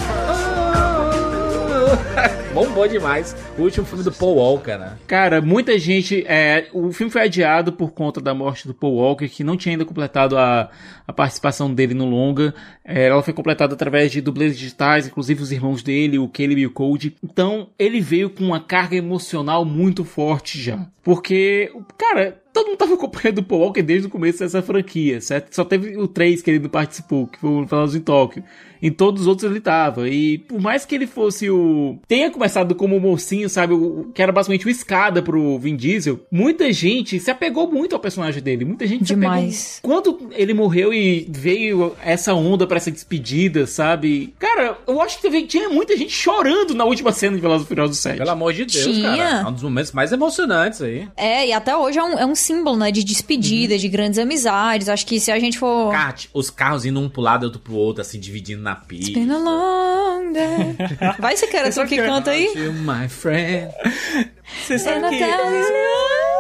Bombou 2.52 2.88
demais. 2.88 3.36
O 3.56 3.62
último 3.62 3.86
filme 3.86 4.02
do 4.02 4.10
Paul 4.10 4.36
Walker, 4.36 4.76
né? 4.76 4.96
Cara, 5.06 5.40
muita 5.40 5.78
gente. 5.78 6.24
É, 6.26 6.68
o 6.72 6.92
filme 6.92 7.12
foi 7.12 7.22
adiado 7.22 7.72
por 7.72 7.92
conta 7.92 8.20
da 8.20 8.34
morte 8.34 8.66
do 8.66 8.74
Paul 8.74 8.94
Walker, 8.96 9.28
que 9.28 9.44
não 9.44 9.56
tinha 9.56 9.74
ainda 9.74 9.84
completado 9.84 10.36
a, 10.36 10.68
a 11.06 11.12
participação 11.12 11.72
dele 11.72 11.94
no 11.94 12.06
longa. 12.06 12.52
É, 12.84 13.06
ela 13.06 13.22
foi 13.22 13.32
completada 13.32 13.74
através 13.74 14.10
de 14.10 14.20
dublês 14.20 14.58
digitais, 14.58 15.06
inclusive 15.06 15.42
os 15.42 15.52
irmãos 15.52 15.82
dele, 15.82 16.18
o 16.18 16.28
Caleb 16.28 16.60
e 16.60 16.66
o 16.66 16.72
Cody. 16.72 17.16
Então, 17.22 17.68
ele 17.78 18.00
veio 18.00 18.30
com 18.30 18.44
uma 18.44 18.58
carga 18.58 18.96
emocional 18.96 19.64
muito 19.64 20.04
forte 20.04 20.60
já. 20.60 20.86
Porque, 21.02 21.70
cara, 21.96 22.42
todo 22.54 22.68
mundo 22.68 22.78
tava 22.78 22.94
acompanhando 22.94 23.38
o 23.38 23.42
Paul 23.42 23.62
Walker 23.62 23.82
desde 23.82 24.06
o 24.06 24.10
começo 24.10 24.38
dessa 24.38 24.62
franquia, 24.62 25.20
certo? 25.20 25.52
Só 25.52 25.64
teve 25.64 25.98
o 25.98 26.06
3 26.06 26.40
que 26.40 26.52
ele 26.52 26.60
não 26.60 26.70
participou, 26.70 27.26
que 27.26 27.38
foi 27.38 27.50
o 27.50 27.66
Velozes 27.66 27.96
em 27.96 28.00
Tóquio. 28.00 28.44
Em 28.84 28.90
todos 28.92 29.22
os 29.22 29.26
outros 29.26 29.50
ele 29.50 29.60
tava. 29.60 30.08
E 30.08 30.36
por 30.38 30.60
mais 30.60 30.84
que 30.84 30.94
ele 30.94 31.06
fosse 31.06 31.48
o. 31.48 31.98
tenha 32.06 32.30
começado 32.30 32.74
como 32.74 32.96
o 32.96 33.00
mocinho, 33.00 33.48
sabe? 33.48 33.72
O, 33.72 34.10
que 34.14 34.20
era 34.20 34.30
basicamente 34.30 34.66
o 34.66 34.70
escada 34.70 35.22
pro 35.22 35.58
Vin 35.58 35.74
Diesel, 35.74 36.20
muita 36.30 36.70
gente 36.72 37.18
se 37.18 37.30
apegou 37.30 37.70
muito 37.70 37.94
ao 37.94 38.00
personagem 38.00 38.42
dele. 38.42 38.64
Muita 38.64 38.86
gente 38.86 39.04
Demais. 39.04 39.54
se 39.56 39.78
apegou. 39.78 40.02
Quando 40.02 40.30
ele 40.34 40.52
morreu 40.52 40.92
e 40.92 41.26
veio 41.30 41.94
essa 42.04 42.34
onda 42.34 42.66
pra 42.66 42.76
essa 42.76 42.90
despedida, 42.90 43.66
sabe? 43.66 44.34
Cara, 44.38 44.76
eu 44.86 45.00
acho 45.00 45.16
que 45.16 45.22
teve- 45.22 45.42
tinha 45.46 45.68
muita 45.70 45.96
gente 45.96 46.12
chorando 46.12 46.74
na 46.74 46.84
última 46.84 47.10
cena 47.12 47.36
de 47.36 47.40
Velozes 47.42 47.66
Furiosos 47.66 47.98
7. 47.98 48.18
Pelo 48.18 48.30
amor 48.30 48.52
de 48.52 48.66
Deus, 48.66 48.84
Tinha. 48.84 49.16
cara. 49.16 49.40
É 49.40 49.46
um 49.48 49.52
dos 49.52 49.62
momentos 49.62 49.92
mais 49.92 50.12
emocionantes 50.12 50.82
aí. 50.82 51.08
É, 51.16 51.46
e 51.48 51.52
até 51.52 51.74
hoje 51.76 51.98
é 51.98 52.02
um, 52.04 52.18
é 52.18 52.26
um 52.26 52.34
símbolo, 52.34 52.76
né? 52.76 52.90
De 52.90 53.02
despedida, 53.02 53.78
de 53.78 53.88
grandes 53.88 54.18
amizades. 54.18 54.88
Acho 54.88 55.06
que 55.06 55.18
se 55.18 55.30
a 55.32 55.38
gente 55.38 55.58
for. 55.58 55.90
Kart, 55.90 56.26
os 56.34 56.50
carros 56.50 56.84
indo 56.84 57.00
um 57.00 57.08
pro 57.08 57.22
lado 57.22 57.44
e 57.44 57.46
outro 57.46 57.60
pro 57.60 57.74
outro, 57.74 58.02
assim, 58.02 58.18
dividindo 58.20 58.62
na 58.62 58.73
pista. 58.74 59.18
Been 59.18 59.30
a 59.30 59.38
long 59.38 60.32
day. 60.32 60.76
Vai, 61.18 61.36
você 61.36 61.46
quer 61.46 61.72
tu 61.72 61.86
que 61.86 61.96
canta 61.96 62.30
aí? 62.30 62.48
My 62.70 63.08
friend. 63.08 63.72
Você 64.66 64.78
sabe 64.78 65.08
que. 65.10 66.33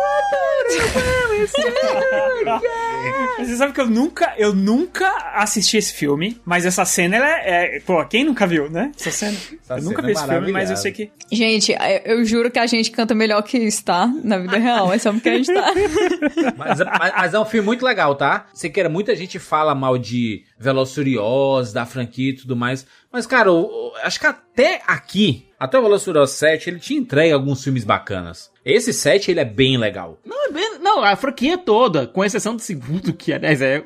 Você 3.38 3.56
sabe 3.56 3.72
que 3.72 3.80
eu 3.80 3.88
nunca, 3.88 4.32
eu 4.38 4.54
nunca 4.54 5.06
assisti 5.34 5.76
esse 5.76 5.92
filme, 5.92 6.40
mas 6.44 6.64
essa 6.64 6.84
cena, 6.84 7.16
ela 7.16 7.28
é, 7.28 7.76
é- 7.76 7.80
Pô, 7.80 8.02
quem 8.06 8.24
nunca 8.24 8.46
viu, 8.46 8.70
né? 8.70 8.92
Essa 8.98 9.10
cena. 9.10 9.36
eu 9.70 9.82
nunca 9.82 9.96
cena 9.96 10.02
vi 10.02 10.08
é 10.08 10.12
esse 10.12 10.26
filme, 10.26 10.52
mas 10.52 10.70
eu 10.70 10.76
sei 10.76 10.92
que. 10.92 11.10
Gente, 11.30 11.72
eu- 11.72 12.16
eu 12.18 12.24
juro 12.24 12.50
que 12.50 12.58
a 12.58 12.66
gente 12.66 12.90
canta 12.90 13.14
melhor 13.14 13.42
que 13.42 13.58
isso, 13.58 13.84
tá? 13.84 14.06
Na 14.22 14.38
vida 14.38 14.56
real. 14.58 14.92
É 14.92 14.98
só 14.98 15.12
porque 15.12 15.28
a 15.28 15.36
gente 15.36 15.52
tá. 15.52 15.72
Mas, 16.56 16.78
mas- 16.78 17.12
mas 17.16 17.34
é 17.34 17.38
um 17.38 17.44
filme 17.44 17.66
muito 17.66 17.84
legal, 17.84 18.14
tá? 18.14 18.46
Você 18.54 18.70
queira, 18.70 18.88
muita 18.88 19.14
gente 19.16 19.38
fala 19.38 19.74
mal 19.74 19.98
de 19.98 20.44
Velozes 20.58 21.72
da 21.72 21.84
franquia 21.84 22.30
e 22.30 22.36
tudo 22.36 22.56
mais. 22.56 22.86
Mas, 23.12 23.26
cara, 23.26 23.48
eu- 23.48 23.68
eu 23.70 23.92
acho 24.02 24.18
que 24.18 24.26
até 24.26 24.80
aqui, 24.86 25.48
até 25.64 25.78
o 25.78 25.98
Furiosos 25.98 26.36
7, 26.36 26.70
ele 26.70 26.78
te 26.78 26.94
entrega 26.94 27.34
alguns 27.34 27.62
filmes 27.64 27.84
bacanas. 27.84 28.50
Esse 28.64 28.92
7, 28.92 29.30
ele 29.30 29.40
é 29.40 29.44
bem 29.44 29.76
legal. 29.76 30.18
Não, 30.24 30.46
é 30.46 30.50
bem- 30.50 30.78
não, 30.80 31.02
a 31.02 31.14
franquia 31.16 31.56
toda, 31.58 32.06
com 32.06 32.24
exceção 32.24 32.56
do 32.56 32.62
segundo, 32.62 33.12
que 33.12 33.32
aliás 33.32 33.60
é. 33.60 33.82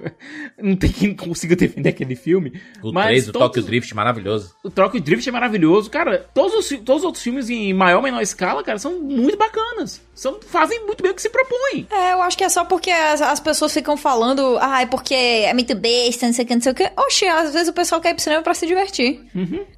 Não 0.60 0.76
tem 0.76 0.90
quem 0.90 1.14
consiga 1.14 1.56
defender 1.56 1.88
aquele 1.90 2.14
filme. 2.16 2.60
O 2.82 2.92
mas 2.92 3.06
3, 3.06 3.28
o 3.28 3.32
todos- 3.32 3.48
Tokyo 3.48 3.62
Drift, 3.62 3.94
maravilhoso. 3.94 4.54
O 4.64 4.70
Tokyo 4.70 5.00
Drift 5.00 5.28
é 5.28 5.32
maravilhoso. 5.32 5.90
Cara, 5.90 6.26
todos 6.34 6.54
os, 6.54 6.68
todos 6.80 7.02
os 7.02 7.04
outros 7.04 7.22
filmes 7.22 7.48
em 7.50 7.72
maior 7.72 7.98
ou 7.98 8.02
menor 8.02 8.20
escala, 8.22 8.62
cara, 8.62 8.78
são 8.78 9.00
muito 9.00 9.36
bacanas. 9.38 10.00
São, 10.18 10.40
fazem 10.44 10.84
muito 10.84 11.00
bem 11.00 11.12
o 11.12 11.14
que 11.14 11.22
se 11.22 11.30
propõem. 11.30 11.86
É, 11.92 12.12
eu 12.12 12.20
acho 12.22 12.36
que 12.36 12.42
é 12.42 12.48
só 12.48 12.64
porque 12.64 12.90
as, 12.90 13.22
as 13.22 13.38
pessoas 13.38 13.72
ficam 13.72 13.96
falando, 13.96 14.58
ah, 14.60 14.82
é 14.82 14.86
porque 14.86 15.14
é 15.14 15.54
muito 15.54 15.76
besta, 15.76 16.26
não 16.26 16.32
sei 16.32 16.44
o 16.44 16.48
que, 16.48 16.54
não 16.56 16.60
sei 16.60 16.72
o 16.72 16.74
que. 16.74 16.90
Oxe, 16.96 17.24
às 17.28 17.52
vezes 17.52 17.68
o 17.68 17.72
pessoal 17.72 18.00
quer 18.00 18.10
ir 18.10 18.14
pro 18.14 18.22
cinema 18.24 18.42
pra 18.42 18.52
se 18.52 18.66
divertir. 18.66 19.20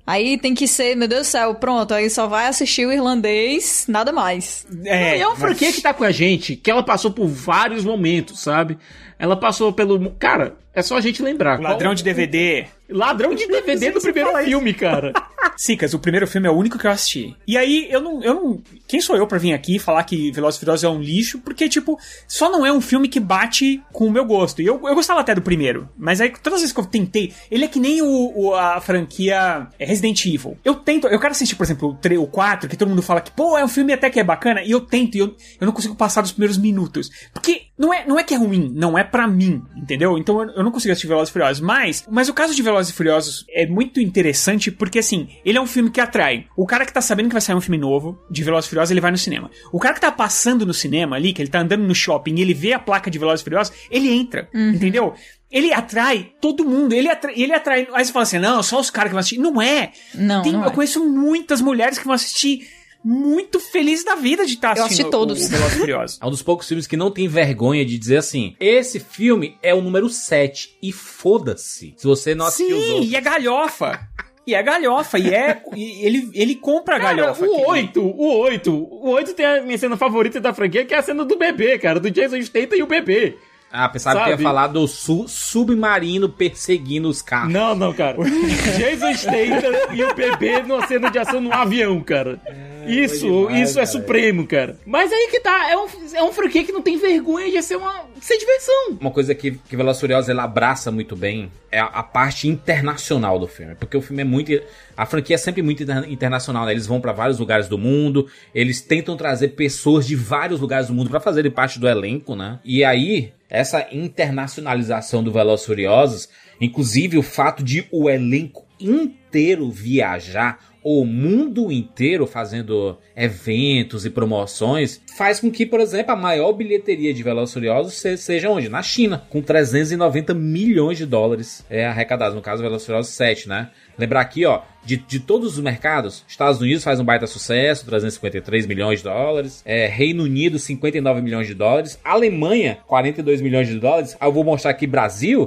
Aí 0.06 0.38
tem 0.38 0.54
que 0.54 0.66
ser, 0.66 0.96
meu 0.96 1.06
Deus 1.06 1.26
do 1.26 1.30
céu, 1.30 1.54
pronto, 1.56 1.92
aí 1.92 2.08
só 2.08 2.26
vai 2.26 2.46
assistir 2.46 2.86
o 2.86 2.92
irlandês, 2.92 3.84
nada 3.86 4.12
mais. 4.12 4.66
É, 4.86 5.18
e 5.18 5.20
é 5.20 5.26
uma 5.26 5.36
franquia 5.36 5.74
que 5.74 5.82
tá 5.82 5.92
com 5.92 6.04
a 6.04 6.10
gente, 6.10 6.56
que 6.56 6.70
ela 6.70 6.82
passou 6.82 7.10
por 7.10 7.28
vários 7.28 7.84
momentos, 7.84 8.40
sabe? 8.40 8.78
Ela 9.20 9.36
passou 9.36 9.72
pelo. 9.72 10.10
Cara, 10.12 10.56
é 10.74 10.82
só 10.82 10.96
a 10.96 11.00
gente 11.00 11.22
lembrar. 11.22 11.60
Ladrão 11.60 11.90
Qual- 11.90 11.94
de 11.94 12.02
DVD. 12.02 12.66
Ladrão 12.88 13.34
de 13.36 13.46
DVD 13.46 13.92
do 13.92 14.00
primeiro 14.00 14.36
filme, 14.44 14.74
cara. 14.74 15.12
Sicas, 15.56 15.92
o 15.94 15.98
primeiro 15.98 16.26
filme 16.26 16.48
é 16.48 16.50
o 16.50 16.54
único 16.56 16.76
que 16.78 16.86
eu 16.86 16.90
assisti. 16.90 17.36
E 17.46 17.56
aí, 17.56 17.86
eu 17.90 18.00
não, 18.00 18.22
eu 18.22 18.34
não. 18.34 18.62
Quem 18.88 19.00
sou 19.00 19.14
eu 19.14 19.26
pra 19.26 19.38
vir 19.38 19.52
aqui 19.52 19.76
e 19.76 19.78
falar 19.78 20.02
que 20.04 20.32
Velozes 20.32 20.56
e 20.56 20.60
Furiosos 20.60 20.84
é 20.84 20.88
um 20.88 21.00
lixo? 21.00 21.38
Porque, 21.38 21.68
tipo, 21.68 21.98
só 22.26 22.50
não 22.50 22.64
é 22.66 22.72
um 22.72 22.80
filme 22.80 23.06
que 23.08 23.20
bate 23.20 23.80
com 23.92 24.06
o 24.06 24.10
meu 24.10 24.24
gosto. 24.24 24.60
E 24.62 24.66
eu, 24.66 24.80
eu 24.88 24.94
gostava 24.94 25.20
até 25.20 25.34
do 25.34 25.42
primeiro. 25.42 25.88
Mas 25.96 26.20
aí, 26.20 26.30
todas 26.30 26.54
as 26.56 26.60
vezes 26.62 26.72
que 26.74 26.80
eu 26.80 26.86
tentei, 26.86 27.32
ele 27.50 27.64
é 27.64 27.68
que 27.68 27.78
nem 27.78 28.00
o, 28.02 28.32
o- 28.34 28.54
a 28.54 28.80
franquia 28.80 29.68
Resident 29.78 30.24
Evil. 30.24 30.56
Eu 30.64 30.74
tento, 30.76 31.06
eu 31.06 31.20
quero 31.20 31.32
assistir, 31.32 31.54
por 31.56 31.64
exemplo, 31.64 31.90
o 31.90 31.94
3, 31.94 32.18
o 32.18 32.26
4, 32.26 32.68
que 32.68 32.76
todo 32.76 32.88
mundo 32.88 33.02
fala 33.02 33.20
que, 33.20 33.30
pô, 33.30 33.56
é 33.58 33.64
um 33.64 33.68
filme 33.68 33.92
até 33.92 34.08
que 34.10 34.18
é 34.18 34.24
bacana. 34.24 34.62
E 34.62 34.70
eu 34.70 34.80
tento, 34.80 35.14
e 35.16 35.18
eu, 35.20 35.36
eu 35.60 35.66
não 35.66 35.72
consigo 35.72 35.94
passar 35.94 36.22
dos 36.22 36.32
primeiros 36.32 36.56
minutos. 36.58 37.10
Porque 37.34 37.66
não 37.80 37.94
é, 37.94 38.06
não 38.06 38.18
é 38.18 38.22
que 38.22 38.34
é 38.34 38.36
ruim, 38.36 38.70
não 38.74 38.98
é 38.98 39.02
pra 39.02 39.26
mim, 39.26 39.62
entendeu? 39.74 40.18
Então 40.18 40.42
eu, 40.42 40.50
eu 40.50 40.62
não 40.62 40.70
consigo 40.70 40.92
assistir 40.92 41.06
Velozes 41.08 41.30
e 41.30 41.32
Furiosos. 41.32 41.60
Mas, 41.62 42.04
mas 42.10 42.28
o 42.28 42.34
caso 42.34 42.54
de 42.54 42.62
Velozes 42.62 42.92
e 42.92 42.94
Furiosos 42.94 43.46
é 43.48 43.66
muito 43.66 43.98
interessante 44.02 44.70
porque, 44.70 44.98
assim, 44.98 45.30
ele 45.46 45.56
é 45.56 45.60
um 45.62 45.66
filme 45.66 45.90
que 45.90 45.98
atrai. 45.98 46.44
O 46.54 46.66
cara 46.66 46.84
que 46.84 46.92
tá 46.92 47.00
sabendo 47.00 47.28
que 47.28 47.32
vai 47.32 47.40
sair 47.40 47.56
um 47.56 47.60
filme 47.60 47.78
novo 47.78 48.20
de 48.30 48.44
Velozes 48.44 48.66
e 48.66 48.68
Furiosos, 48.68 48.90
ele 48.90 49.00
vai 49.00 49.10
no 49.10 49.16
cinema. 49.16 49.50
O 49.72 49.78
cara 49.78 49.94
que 49.94 50.00
tá 50.02 50.12
passando 50.12 50.66
no 50.66 50.74
cinema 50.74 51.16
ali, 51.16 51.32
que 51.32 51.40
ele 51.40 51.48
tá 51.48 51.60
andando 51.60 51.82
no 51.84 51.94
shopping 51.94 52.34
e 52.34 52.42
ele 52.42 52.52
vê 52.52 52.74
a 52.74 52.78
placa 52.78 53.10
de 53.10 53.18
Velozes 53.18 53.40
e 53.40 53.44
Furiosos, 53.44 53.72
ele 53.90 54.10
entra, 54.12 54.46
entendeu? 54.54 55.14
Ele 55.50 55.72
atrai 55.72 56.32
todo 56.38 56.64
mundo, 56.64 56.92
ele 56.92 57.08
atrai, 57.08 57.34
ele 57.34 57.52
atrai. 57.54 57.88
Aí 57.94 58.04
você 58.04 58.12
fala 58.12 58.22
assim: 58.24 58.38
não, 58.38 58.62
só 58.62 58.78
os 58.78 58.90
caras 58.90 59.08
que 59.08 59.14
vão 59.14 59.20
assistir. 59.20 59.38
Não 59.40 59.60
é. 59.60 59.90
Não, 60.14 60.42
Tem- 60.42 60.52
não 60.52 60.62
eu 60.64 60.70
é. 60.70 60.72
conheço 60.72 61.02
muitas 61.04 61.60
mulheres 61.62 61.98
que 61.98 62.04
vão 62.04 62.14
assistir 62.14 62.68
muito 63.04 63.58
felizes 63.58 64.04
da 64.04 64.14
vida 64.14 64.44
de 64.44 64.54
estar 64.54 64.76
Eu 64.76 64.84
assistindo 64.84 65.06
assisti 65.06 65.10
todos. 65.10 65.42
o, 65.42 65.46
o 65.46 65.48
Velozes 65.48 65.78
Furiosos. 65.78 66.18
É 66.20 66.26
um 66.26 66.30
dos 66.30 66.42
poucos 66.42 66.68
filmes 66.68 66.86
que 66.86 66.96
não 66.96 67.10
tem 67.10 67.26
vergonha 67.28 67.84
de 67.84 67.98
dizer 67.98 68.18
assim: 68.18 68.54
esse 68.60 69.00
filme 69.00 69.56
é 69.62 69.74
o 69.74 69.80
número 69.80 70.08
7 70.08 70.76
e 70.82 70.92
foda-se. 70.92 71.94
Se 71.96 72.06
você 72.06 72.34
não 72.34 72.46
assistiu 72.46 72.76
os 72.76 72.84
Sim, 72.84 72.90
outros. 72.92 73.10
e 73.12 73.16
é 73.16 73.20
galhofa. 73.20 74.08
E 74.46 74.54
é 74.54 74.62
galhofa, 74.62 75.18
e 75.18 75.32
é. 75.32 75.62
e 75.76 76.04
ele, 76.04 76.30
ele 76.34 76.54
compra 76.56 76.96
a 76.96 76.98
galhofa. 76.98 77.44
o 77.44 77.54
aqui. 77.54 77.70
8, 77.70 78.00
o 78.02 78.38
8. 78.38 78.72
O 78.72 79.10
8 79.10 79.34
tem 79.34 79.46
a 79.46 79.62
minha 79.62 79.78
cena 79.78 79.96
favorita 79.96 80.40
da 80.40 80.52
franquia, 80.52 80.84
que 80.84 80.94
é 80.94 80.98
a 80.98 81.02
cena 81.02 81.24
do 81.24 81.36
bebê, 81.36 81.78
cara, 81.78 82.00
do 82.00 82.10
Jason 82.10 82.40
Statham 82.42 82.76
e 82.78 82.82
o 82.82 82.86
bebê. 82.86 83.36
Ah, 83.72 83.88
pensava 83.88 84.20
que 84.20 84.26
ia 84.26 84.32
Sabe? 84.32 84.42
falar 84.42 84.66
do 84.66 84.86
su- 84.88 85.26
submarino 85.28 86.28
perseguindo 86.28 87.08
os 87.08 87.22
carros. 87.22 87.52
Não, 87.52 87.74
não, 87.74 87.92
cara. 87.92 88.16
Jason 88.76 89.14
Statham 89.14 89.94
e 89.94 90.02
o 90.02 90.14
bebê 90.14 90.62
numa 90.62 90.86
cena 90.86 91.10
de 91.10 91.18
ação 91.18 91.40
num 91.40 91.52
avião, 91.52 92.00
cara. 92.00 92.40
isso, 92.86 93.26
demais, 93.26 93.68
isso 93.70 93.78
é 93.78 93.82
cara. 93.84 93.86
supremo, 93.86 94.46
cara. 94.46 94.76
Mas 94.84 95.12
aí 95.12 95.28
que 95.30 95.38
tá, 95.40 95.70
é 95.70 95.76
um, 95.76 95.86
é 96.14 96.22
um 96.24 96.32
franquia 96.32 96.64
que 96.64 96.72
não 96.72 96.82
tem 96.82 96.96
vergonha 96.98 97.50
de 97.50 97.62
ser 97.62 97.76
uma 97.76 98.04
ser 98.20 98.38
diversão. 98.38 98.98
Uma 99.00 99.10
coisa 99.10 99.34
que, 99.34 99.52
que 99.52 99.76
Furiosos 100.00 100.28
ela 100.28 100.42
abraça 100.44 100.90
muito 100.90 101.14
bem 101.14 101.50
é 101.70 101.78
a, 101.78 101.84
a 101.84 102.02
parte 102.02 102.48
internacional 102.48 103.38
do 103.38 103.46
filme. 103.46 103.74
Porque 103.76 103.96
o 103.96 104.02
filme 104.02 104.22
é 104.22 104.24
muito. 104.24 104.60
A 104.96 105.06
franquia 105.06 105.34
é 105.34 105.38
sempre 105.38 105.62
muito 105.62 105.82
inter- 105.82 106.10
internacional, 106.10 106.66
né? 106.66 106.72
Eles 106.72 106.86
vão 106.86 107.00
pra 107.00 107.12
vários 107.12 107.38
lugares 107.38 107.68
do 107.68 107.78
mundo, 107.78 108.26
eles 108.54 108.80
tentam 108.80 109.16
trazer 109.16 109.48
pessoas 109.50 110.06
de 110.06 110.16
vários 110.16 110.60
lugares 110.60 110.88
do 110.88 110.94
mundo 110.94 111.08
pra 111.10 111.20
fazerem 111.20 111.50
parte 111.50 111.78
do 111.78 111.88
elenco, 111.88 112.34
né? 112.34 112.58
E 112.64 112.82
aí, 112.84 113.32
essa 113.50 113.86
internacionalização 113.92 115.22
do 115.22 115.32
Velozes 115.32 115.66
Furiosos, 115.66 116.28
inclusive 116.60 117.18
o 117.18 117.22
fato 117.22 117.62
de 117.62 117.86
o 117.90 118.08
elenco 118.08 118.66
inteiro 118.80 119.70
viajar 119.70 120.70
o 120.82 121.04
mundo 121.04 121.70
inteiro 121.70 122.26
fazendo 122.26 122.96
eventos 123.14 124.06
e 124.06 124.10
promoções, 124.10 124.98
faz 125.14 125.38
com 125.38 125.50
que, 125.50 125.66
por 125.66 125.78
exemplo, 125.78 126.12
a 126.12 126.16
maior 126.16 126.54
bilheteria 126.54 127.12
de 127.12 127.22
Velozes 127.22 127.52
Furiosos 127.52 127.92
se- 127.94 128.16
seja 128.16 128.48
onde? 128.48 128.70
Na 128.70 128.82
China, 128.82 129.22
com 129.28 129.42
390 129.42 130.32
milhões 130.32 130.96
de 130.96 131.04
dólares 131.04 131.62
é, 131.68 131.84
arrecadados, 131.84 132.34
no 132.34 132.40
caso 132.40 132.62
Velozes 132.62 132.86
Furiosos 132.86 133.12
7, 133.12 133.46
né? 133.46 133.68
Lembrar 134.00 134.20
aqui, 134.22 134.44
ó, 134.46 134.60
de, 134.82 134.96
de 134.96 135.20
todos 135.20 135.58
os 135.58 135.60
mercados, 135.62 136.24
Estados 136.26 136.58
Unidos 136.60 136.82
faz 136.82 136.98
um 136.98 137.04
baita 137.04 137.26
sucesso, 137.26 137.84
353 137.84 138.66
milhões 138.66 139.00
de 139.00 139.04
dólares, 139.04 139.62
é, 139.66 139.86
Reino 139.86 140.24
Unido, 140.24 140.58
59 140.58 141.20
milhões 141.20 141.46
de 141.46 141.52
dólares, 141.54 142.00
Alemanha, 142.02 142.78
42 142.86 143.42
milhões 143.42 143.68
de 143.68 143.78
dólares, 143.78 144.16
aí 144.18 144.26
eu 144.26 144.32
vou 144.32 144.42
mostrar 144.42 144.70
aqui 144.70 144.86
Brasil, 144.86 145.46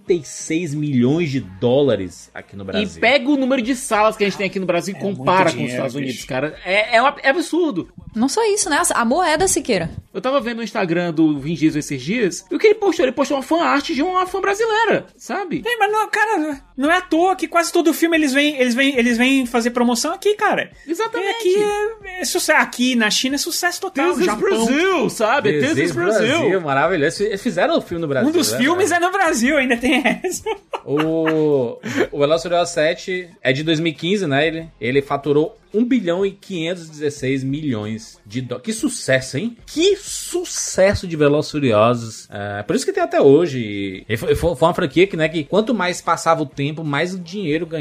46 0.00 0.74
milhões 0.74 1.30
de 1.30 1.40
dólares 1.40 2.30
aqui 2.34 2.54
no 2.54 2.64
Brasil. 2.64 2.96
E 2.96 3.00
pega 3.00 3.28
o 3.30 3.36
número 3.36 3.62
de 3.62 3.74
salas 3.74 4.16
que 4.16 4.24
a 4.24 4.28
gente 4.28 4.36
tem 4.38 4.46
aqui 4.46 4.60
no 4.60 4.66
Brasil 4.66 4.94
e 4.94 4.98
compara 5.00 5.44
com 5.44 5.48
os 5.48 5.52
dinheiro, 5.54 5.72
Estados 5.74 5.94
Unidos, 5.94 6.14
bicho. 6.16 6.26
cara. 6.26 6.54
É, 6.64 6.96
é, 6.96 7.00
uma- 7.02 7.16
é 7.22 7.30
absurdo. 7.30 7.88
Não 8.14 8.28
só 8.28 8.44
isso, 8.52 8.68
né? 8.70 8.80
A 8.94 9.04
moeda, 9.04 9.48
Siqueira. 9.48 9.90
Eu 10.12 10.20
tava 10.20 10.40
vendo 10.40 10.58
no 10.58 10.62
Instagram 10.62 11.12
do 11.12 11.38
Vin 11.38 11.54
Diesel 11.54 11.78
esses 11.80 12.02
dias, 12.02 12.44
e 12.50 12.54
o 12.54 12.58
que 12.58 12.66
ele 12.68 12.74
postou? 12.76 13.04
Ele 13.04 13.12
postou 13.12 13.36
uma 13.36 13.42
fan 13.42 13.62
art 13.62 13.90
de 13.90 14.02
uma 14.02 14.26
fã 14.26 14.40
brasileira, 14.40 15.06
sabe? 15.16 15.62
Ei, 15.66 15.76
mas 15.76 15.92
não, 15.92 16.08
cara, 16.10 16.60
não 16.76 16.90
é 16.90 16.96
à 16.98 17.00
toa 17.02 17.36
que 17.36 17.46
quase 17.48 17.72
todo 17.72 17.85
filme 17.94 18.16
eles 18.16 18.32
vêm, 18.32 18.58
eles 18.58 18.74
vêm, 18.74 18.98
eles 18.98 19.18
vêm 19.18 19.46
fazer 19.46 19.70
promoção 19.70 20.12
aqui, 20.12 20.34
cara. 20.34 20.70
Exatamente. 20.86 21.28
E 21.28 21.30
aqui 21.30 22.08
é, 22.08 22.20
é 22.20 22.24
sucesso. 22.24 22.60
Aqui 22.60 22.96
na 22.96 23.10
China 23.10 23.36
é 23.36 23.38
sucesso 23.38 23.80
total. 23.80 24.10
This 24.10 24.20
is 24.20 24.26
Japão. 24.26 24.40
Brasil, 24.40 25.10
sabe? 25.10 25.60
This, 25.60 25.78
is 25.78 25.92
Brasil. 25.92 26.60
maravilhoso. 26.60 27.22
Eles 27.22 27.42
fizeram 27.42 27.78
o 27.78 27.80
filme 27.80 28.00
no 28.00 28.08
Brasil. 28.08 28.28
Um 28.28 28.32
dos 28.32 28.52
né? 28.52 28.58
filmes 28.58 28.90
é 28.90 28.98
no 28.98 29.12
Brasil, 29.12 29.56
ainda 29.56 29.76
tem 29.76 30.02
essa. 30.22 30.44
O, 30.84 31.78
o 32.12 32.18
Velozes 32.18 32.40
e 32.40 32.48
Furiosos 32.48 32.74
7 32.74 33.30
é 33.42 33.52
de 33.52 33.62
2015, 33.62 34.26
né? 34.26 34.46
Ele, 34.46 34.68
ele 34.80 35.02
faturou 35.02 35.56
1 35.74 35.84
bilhão 35.84 36.24
e 36.24 36.30
516 36.30 37.44
milhões 37.44 38.18
de 38.24 38.40
dólares. 38.40 38.64
Que 38.64 38.72
sucesso, 38.72 39.36
hein? 39.36 39.56
Que 39.66 39.96
sucesso 39.96 41.06
de 41.06 41.16
Velozes 41.16 41.48
e 41.48 41.52
Furiosos. 41.52 42.28
É, 42.30 42.62
por 42.62 42.74
isso 42.74 42.84
que 42.86 42.92
tem 42.92 43.02
até 43.02 43.20
hoje. 43.20 44.04
E 44.08 44.16
foi, 44.16 44.34
foi 44.34 44.56
foi 44.56 44.68
uma 44.68 44.74
franquia 44.74 45.06
que, 45.06 45.16
né, 45.16 45.28
que 45.28 45.44
quanto 45.44 45.74
mais 45.74 46.00
passava 46.00 46.42
o 46.42 46.46
tempo, 46.46 46.82
mais 46.82 47.14
o 47.14 47.18
dinheiro 47.18 47.66
ganhava. 47.66 47.75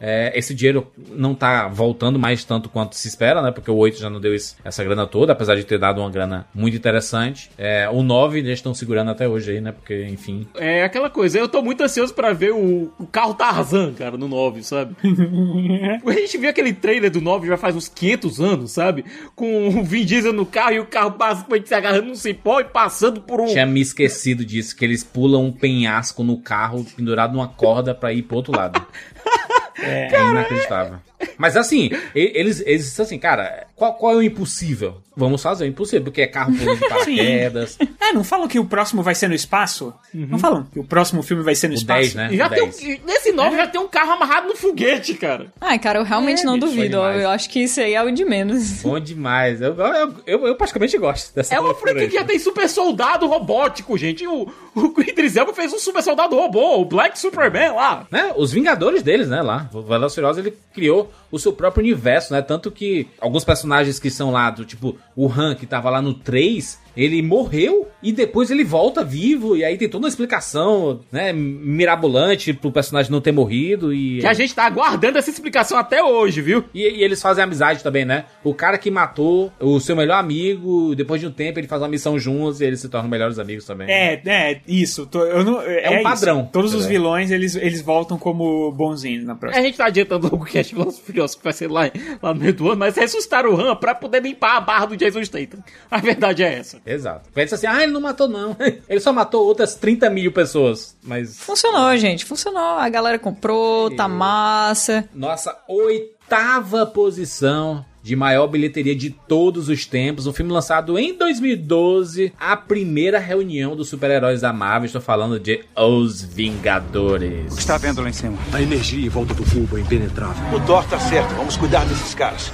É, 0.00 0.32
esse 0.36 0.54
dinheiro 0.54 0.86
não 1.10 1.34
tá 1.34 1.68
voltando 1.68 2.18
mais 2.18 2.44
tanto 2.44 2.68
quanto 2.68 2.94
se 2.96 3.08
espera, 3.08 3.40
né? 3.42 3.50
Porque 3.50 3.70
o 3.70 3.76
8 3.76 3.98
já 3.98 4.10
não 4.10 4.20
deu 4.20 4.34
esse- 4.34 4.54
essa 4.64 4.82
grana 4.84 5.06
toda, 5.06 5.32
apesar 5.32 5.54
de 5.56 5.64
ter 5.64 5.78
dado 5.78 6.00
uma 6.00 6.10
grana 6.10 6.46
muito 6.54 6.76
interessante. 6.76 7.50
É, 7.56 7.88
o 7.90 8.02
9 8.02 8.38
eles 8.38 8.52
estão 8.52 8.74
segurando 8.74 9.10
até 9.10 9.28
hoje 9.28 9.52
aí, 9.52 9.60
né? 9.60 9.72
Porque, 9.72 10.04
enfim, 10.06 10.46
É 10.56 10.82
aquela 10.84 11.10
coisa, 11.10 11.38
eu 11.38 11.48
tô 11.48 11.62
muito 11.62 11.82
ansioso 11.82 12.14
pra 12.14 12.32
ver 12.32 12.52
o, 12.52 12.92
o 12.98 13.06
carro 13.06 13.34
Tarzan, 13.34 13.92
cara, 13.94 14.16
no 14.16 14.28
9, 14.28 14.62
sabe? 14.62 14.94
a 16.06 16.12
gente 16.12 16.38
viu 16.38 16.50
aquele 16.50 16.72
trailer 16.72 17.10
do 17.10 17.20
9 17.20 17.46
já 17.46 17.56
faz 17.56 17.74
uns 17.76 17.88
500 17.88 18.40
anos, 18.40 18.72
sabe? 18.72 19.04
Com 19.34 19.68
o 19.68 19.84
Vin 19.84 20.04
Diesel 20.04 20.32
no 20.32 20.46
carro 20.46 20.72
e 20.74 20.80
o 20.80 20.86
carro 20.86 21.10
basicamente 21.10 21.68
se 21.68 21.74
agarrando 21.74 22.06
num 22.08 22.14
cipó 22.14 22.60
e 22.60 22.64
passando 22.64 23.20
por 23.20 23.40
um... 23.40 23.46
Tinha 23.46 23.66
me 23.66 23.80
esquecido 23.80 24.44
disso, 24.44 24.76
que 24.76 24.84
eles 24.84 25.02
pulam 25.04 25.44
um 25.44 25.52
penhasco 25.52 26.22
no 26.22 26.38
carro 26.40 26.84
pendurado 26.96 27.32
numa 27.32 27.48
corda 27.48 27.94
pra 27.94 28.12
ir 28.12 28.22
pro 28.22 28.36
outro 28.36 28.56
lado. 28.56 28.80
É, 29.80 30.08
inacreditável. 30.08 30.98
Mas 31.36 31.56
assim, 31.56 31.90
eles, 32.14 32.60
eles 32.66 32.84
disseram 32.86 33.06
assim, 33.06 33.18
cara, 33.18 33.66
qual, 33.74 33.94
qual 33.94 34.12
é 34.12 34.16
o 34.16 34.22
impossível? 34.22 34.96
Vamos 35.16 35.42
fazer 35.42 35.64
o 35.64 35.66
impossível, 35.66 36.04
porque 36.04 36.22
é 36.22 36.26
carro 36.28 36.56
pulando 36.56 36.78
de 36.78 36.86
paraquedas. 36.88 37.76
É, 38.00 38.12
não 38.12 38.22
falam 38.22 38.46
que 38.46 38.58
o 38.58 38.64
próximo 38.64 39.02
vai 39.02 39.14
ser 39.16 39.26
no 39.28 39.34
espaço? 39.34 39.92
Não 40.14 40.38
falam 40.38 40.64
que 40.72 40.78
o 40.78 40.84
próximo 40.84 41.22
filme 41.24 41.42
vai 41.42 41.56
ser 41.56 41.66
no 41.66 41.74
O 41.74 41.76
espaço? 41.76 42.00
10, 42.00 42.14
né? 42.14 42.30
Já 42.32 42.46
O 42.46 42.50
tem 42.50 42.64
10. 42.68 42.82
um, 43.00 43.06
nesse 43.06 43.32
9 43.32 43.56
já 43.56 43.66
tem 43.66 43.80
um 43.80 43.88
carro 43.88 44.12
amarrado 44.12 44.46
no 44.48 44.54
foguete, 44.56 45.14
cara. 45.14 45.46
Ai, 45.60 45.78
cara, 45.78 45.98
eu 45.98 46.04
realmente 46.04 46.42
É, 46.42 46.44
não 46.44 46.56
duvido. 46.58 46.96
Eu 46.98 47.30
acho 47.30 47.50
que 47.50 47.60
isso 47.60 47.80
aí 47.80 47.94
é 47.94 48.02
o 48.02 48.10
de 48.12 48.24
menos. 48.24 48.82
Bom 48.82 48.98
demais. 49.00 49.60
Eu, 49.60 49.74
eu, 49.74 50.14
eu, 50.24 50.46
eu 50.46 50.54
praticamente 50.54 50.96
gosto 50.98 51.34
dessa 51.34 51.52
É 51.54 51.58
uma 51.58 51.74
franquia 51.74 52.06
que 52.08 52.14
já 52.14 52.24
tem 52.24 52.38
super 52.38 52.68
soldado 52.68 53.26
robótico, 53.26 53.98
gente. 53.98 54.24
O, 54.26 54.48
o 54.74 55.00
Idris 55.00 55.34
Elba 55.36 55.52
fez 55.52 55.72
um 55.72 55.78
super 55.80 56.02
soldado 56.02 56.36
robô, 56.36 56.76
o 56.80 56.84
Black 56.84 57.18
Superman 57.18 57.72
lá. 57.72 58.06
né, 58.10 58.32
os 58.36 58.52
Vingadores 58.52 59.02
deles, 59.02 59.28
né, 59.28 59.42
lá. 59.42 59.68
O 59.72 59.82
Furiosos, 60.08 60.38
ele 60.38 60.56
criou 60.72 61.07
o 61.30 61.38
seu 61.38 61.52
próprio 61.52 61.82
universo, 61.82 62.32
né, 62.32 62.42
tanto 62.42 62.70
que 62.70 63.08
alguns 63.20 63.44
personagens 63.44 63.98
que 63.98 64.10
são 64.10 64.30
lá, 64.30 64.50
do 64.50 64.64
tipo, 64.64 64.96
o 65.16 65.30
Han, 65.30 65.54
que 65.54 65.66
tava 65.66 65.90
lá 65.90 66.00
no 66.00 66.14
3, 66.14 66.78
ele 66.98 67.22
morreu 67.22 67.86
e 68.02 68.10
depois 68.12 68.50
ele 68.50 68.64
volta 68.64 69.04
vivo. 69.04 69.56
E 69.56 69.64
aí 69.64 69.78
tem 69.78 69.88
toda 69.88 70.04
uma 70.04 70.08
explicação, 70.08 71.00
né? 71.12 71.32
Mirabolante 71.32 72.52
pro 72.52 72.72
personagem 72.72 73.10
não 73.12 73.20
ter 73.20 73.30
morrido. 73.32 73.94
E, 73.94 74.18
Que 74.20 74.26
a 74.26 74.32
gente 74.32 74.54
tá 74.54 74.64
aguardando 74.64 75.16
essa 75.16 75.30
explicação 75.30 75.78
até 75.78 76.02
hoje, 76.02 76.40
viu? 76.42 76.64
e, 76.74 76.80
e 76.82 77.04
eles 77.04 77.22
fazem 77.22 77.44
amizade 77.44 77.82
também, 77.82 78.04
né? 78.04 78.24
O 78.42 78.52
cara 78.52 78.76
que 78.76 78.90
matou 78.90 79.52
o 79.60 79.78
seu 79.78 79.94
melhor 79.94 80.18
amigo, 80.18 80.94
depois 80.96 81.20
de 81.20 81.26
um 81.26 81.30
tempo 81.30 81.58
ele 81.60 81.68
faz 81.68 81.80
uma 81.80 81.88
missão 81.88 82.18
juntos 82.18 82.60
e 82.60 82.64
eles 82.64 82.80
se 82.80 82.88
tornam 82.88 83.08
melhores 83.08 83.38
amigos 83.38 83.64
também. 83.64 83.88
É, 83.88 84.20
é, 84.26 84.60
isso. 84.66 85.06
Tô- 85.06 85.24
eu 85.24 85.44
não, 85.44 85.62
é, 85.62 85.88
um 85.90 85.94
isso. 85.94 86.02
padrão. 86.02 86.48
Todos 86.52 86.74
os 86.74 86.84
É. 86.86 86.88
vilões, 86.88 87.30
eles, 87.30 87.54
eles 87.54 87.80
voltam 87.80 88.18
como 88.18 88.72
bonzinhos 88.72 89.24
na 89.24 89.34
A 89.34 89.36
próxima. 89.36 89.62
gente 89.64 89.76
tá 89.76 89.86
adiantando 89.86 90.26
o 90.34 90.44
cast 90.44 90.74
Furiosos 91.04 91.36
que 91.36 91.44
vai 91.44 91.52
ser 91.52 91.70
lá, 91.70 91.90
lá 92.22 92.34
no 92.34 92.40
meio 92.40 92.52
do 92.54 92.66
ano, 92.68 92.76
mas 92.78 92.96
ressuscitaram 92.96 93.54
o 93.54 93.60
Han 93.60 93.76
pra 93.76 93.94
poder 93.94 94.22
limpar 94.22 94.56
a 94.56 94.60
barra 94.60 94.86
do 94.86 94.96
Jason 94.96 95.22
Statham. 95.24 95.62
A 95.90 95.98
verdade 95.98 96.42
é 96.42 96.54
essa. 96.54 96.80
Exato. 96.92 97.28
Disse 97.34 97.54
assim, 97.54 97.66
ah, 97.66 97.82
ele 97.82 97.92
não 97.92 98.00
matou 98.00 98.28
não. 98.28 98.56
ele 98.88 99.00
só 99.00 99.12
matou 99.12 99.46
outras 99.46 99.74
30 99.74 100.08
mil 100.10 100.32
pessoas. 100.32 100.96
Mas 101.02 101.38
Funcionou, 101.38 101.96
gente. 101.96 102.24
Funcionou. 102.24 102.78
A 102.78 102.88
galera 102.88 103.18
comprou, 103.18 103.94
tá 103.94 104.08
massa. 104.08 105.08
nossa 105.14 105.56
oitava 105.68 106.86
posição 106.86 107.84
de 108.02 108.16
maior 108.16 108.46
bilheteria 108.46 108.96
de 108.96 109.10
todos 109.10 109.68
os 109.68 109.84
tempos. 109.84 110.26
Um 110.26 110.32
filme 110.32 110.50
lançado 110.50 110.98
em 110.98 111.12
2012. 111.16 112.32
A 112.40 112.56
primeira 112.56 113.18
reunião 113.18 113.76
dos 113.76 113.88
super-heróis 113.88 114.40
da 114.40 114.50
Marvel. 114.50 114.86
Estou 114.86 115.02
falando 115.02 115.38
de 115.38 115.60
Os 115.76 116.22
Vingadores. 116.22 117.52
O 117.52 117.56
que 117.56 117.60
está 117.60 117.76
vendo 117.76 118.00
lá 118.00 118.08
em 118.08 118.12
cima? 118.14 118.38
A 118.52 118.62
energia 118.62 119.04
em 119.04 119.10
volta 119.10 119.34
do 119.34 119.44
cubo 119.44 119.76
é 119.76 119.80
impenetrável. 119.80 120.56
O 120.56 120.60
Thor 120.64 120.84
tá 120.88 120.98
certo. 120.98 121.34
Vamos 121.34 121.58
cuidar 121.58 121.84
desses 121.84 122.14
caras. 122.14 122.50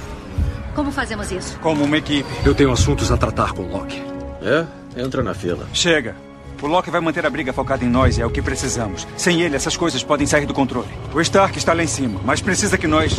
Como 0.73 0.91
fazemos 0.91 1.31
isso? 1.31 1.57
Como 1.59 1.85
uma 1.85 1.97
equipe. 1.97 2.27
Eu 2.45 2.53
tenho 2.53 2.71
assuntos 2.71 3.09
a 3.09 3.15
tratar 3.15 3.53
com 3.53 3.63
Loki. 3.63 4.14
É? 4.45 4.65
Entra 5.01 5.23
na 5.23 5.33
fila. 5.33 5.67
Chega. 5.73 6.15
O 6.61 6.67
Loki 6.67 6.91
vai 6.91 7.01
manter 7.01 7.25
a 7.25 7.29
briga 7.29 7.51
focada 7.51 7.83
em 7.83 7.89
nós 7.89 8.17
e 8.17 8.21
é 8.21 8.25
o 8.25 8.29
que 8.29 8.41
precisamos. 8.41 9.07
Sem 9.17 9.41
ele, 9.41 9.55
essas 9.55 9.75
coisas 9.75 10.03
podem 10.03 10.27
sair 10.27 10.45
do 10.45 10.53
controle. 10.53 10.87
O 11.13 11.19
Stark 11.19 11.57
está 11.57 11.73
lá 11.73 11.83
em 11.83 11.87
cima, 11.87 12.21
mas 12.23 12.41
precisa 12.41 12.77
que 12.77 12.87
nós. 12.87 13.13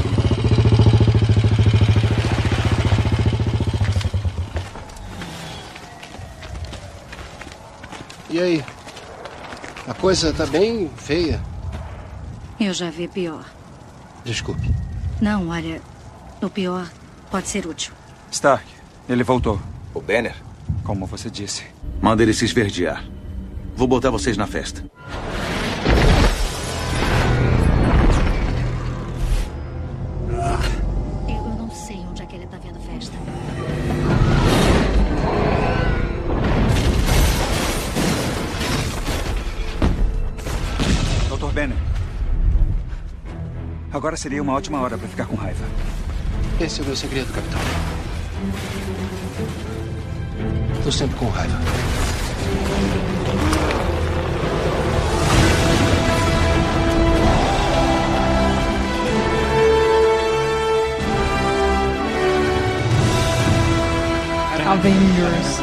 E 8.31 8.41
aí? 8.41 8.65
A 9.87 9.95
coisa 9.95 10.33
tá 10.33 10.47
bem 10.47 10.91
feia. 10.97 11.41
Eu 12.59 12.73
já 12.73 12.89
vi 12.91 13.09
pior. 13.09 13.45
Desculpe. 14.25 14.71
Não, 15.21 15.49
olha, 15.49 15.81
o 16.41 16.49
pior 16.49 16.89
pode 17.31 17.49
ser 17.49 17.67
útil. 17.67 17.93
Stark, 18.31 18.67
ele 19.09 19.23
voltou. 19.23 19.61
O 19.95 20.01
Banner? 20.01 20.46
Como 20.85 21.07
você 21.07 21.31
disse. 21.31 21.65
Manda 22.01 22.23
ele 22.23 22.33
se 22.33 22.45
esverdear. 22.45 23.05
Vou 23.75 23.87
botar 23.87 24.11
vocês 24.11 24.37
na 24.37 24.47
festa. 24.47 24.85
Eu 31.29 31.43
não 31.59 31.71
sei 31.71 31.97
onde 31.97 32.23
é 32.23 32.27
que 32.27 32.37
ele 32.37 32.47
tá 32.47 32.59
vendo 32.59 32.79
festa. 32.81 33.17
Dr. 41.29 41.53
Banner. 41.53 41.77
Agora 43.93 44.17
seria 44.17 44.43
uma 44.43 44.53
ótima 44.53 44.81
hora 44.81 44.97
para 44.99 45.09
ficar 45.09 45.27
com 45.27 45.37
raiva. 45.37 45.65
Esse 46.61 46.81
é 46.81 46.83
o 46.83 46.87
meu 46.87 46.97
segredo, 46.97 47.33
capitão. 47.33 47.61
Tô 50.87 50.93
sempre 50.93 51.17
com 51.17 51.29
raiva. 51.29 51.59
Avengers. 64.65 65.61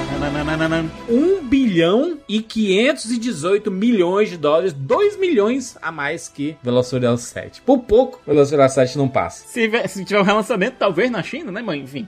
1 1.09 1.47
bilhão 1.47 2.17
e 2.28 2.41
518 2.41 3.71
milhões 3.71 4.30
de 4.30 4.36
dólares, 4.38 4.74
2 4.74 5.17
milhões 5.17 5.78
a 5.82 5.89
mais 5.89 6.28
que 6.28 6.57
Velociraptor 6.61 7.17
7. 7.17 7.61
Por 7.61 7.80
pouco, 7.80 8.21
Velociraptor 8.28 8.76
7 8.86 8.97
não 8.97 9.07
passa. 9.07 9.47
Se, 9.47 9.61
tiver- 9.61 9.88
se 9.88 10.03
tiver 10.03 10.19
um 10.19 10.24
relançamento, 10.24 10.76
talvez 10.78 11.09
na 11.09 11.24
China, 11.24 11.49
né, 11.49 11.61
mãe? 11.61 11.80
Enfim. 11.80 12.07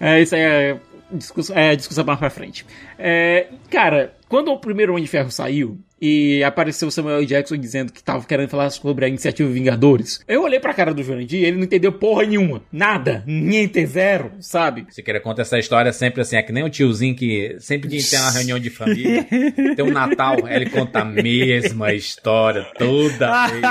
É, 0.00 0.22
isso 0.22 0.34
aí 0.34 0.40
é 0.40 0.80
discussão, 1.16 1.56
é 1.56 1.74
discussão 1.76 2.04
mais 2.04 2.18
pra 2.18 2.30
frente. 2.30 2.66
É, 2.98 3.48
cara, 3.70 4.14
quando 4.28 4.50
o 4.50 4.58
primeiro 4.58 4.92
Homem 4.92 5.04
de 5.04 5.10
Ferro 5.10 5.30
saiu 5.30 5.78
e 6.00 6.44
apareceu 6.44 6.88
o 6.88 6.90
Samuel. 6.90 7.24
Jackson 7.24 7.56
dizendo 7.56 7.92
que 7.92 8.02
tava 8.02 8.26
querendo 8.26 8.48
falar 8.48 8.68
sobre 8.68 9.06
a 9.06 9.08
iniciativa 9.08 9.48
Vingadores, 9.48 10.20
eu 10.28 10.42
olhei 10.42 10.60
pra 10.60 10.74
cara 10.74 10.92
do 10.92 11.02
Jurandir 11.02 11.40
e 11.40 11.44
ele 11.44 11.56
não 11.56 11.64
entendeu 11.64 11.92
porra 11.92 12.26
nenhuma. 12.26 12.62
Nada. 12.70 13.22
Niente 13.26 13.86
zero, 13.86 14.32
sabe? 14.40 14.86
Se 14.90 15.02
queira 15.02 15.20
conta 15.20 15.42
essa 15.42 15.58
história 15.58 15.92
sempre 15.92 16.20
assim, 16.20 16.36
é 16.36 16.42
que 16.42 16.52
nem 16.52 16.62
o 16.62 16.68
tiozinho 16.68 17.14
que 17.14 17.56
sempre 17.58 17.88
que 17.88 18.02
tem 18.02 18.18
uma 18.18 18.32
reunião 18.32 18.58
de 18.58 18.68
família, 18.68 19.24
tem 19.74 19.84
um 19.84 19.90
Natal, 19.90 20.46
ele 20.48 20.68
conta 20.68 21.00
a 21.00 21.04
mesma 21.04 21.94
história 21.94 22.66
toda 22.76 23.46
vez. 23.48 23.62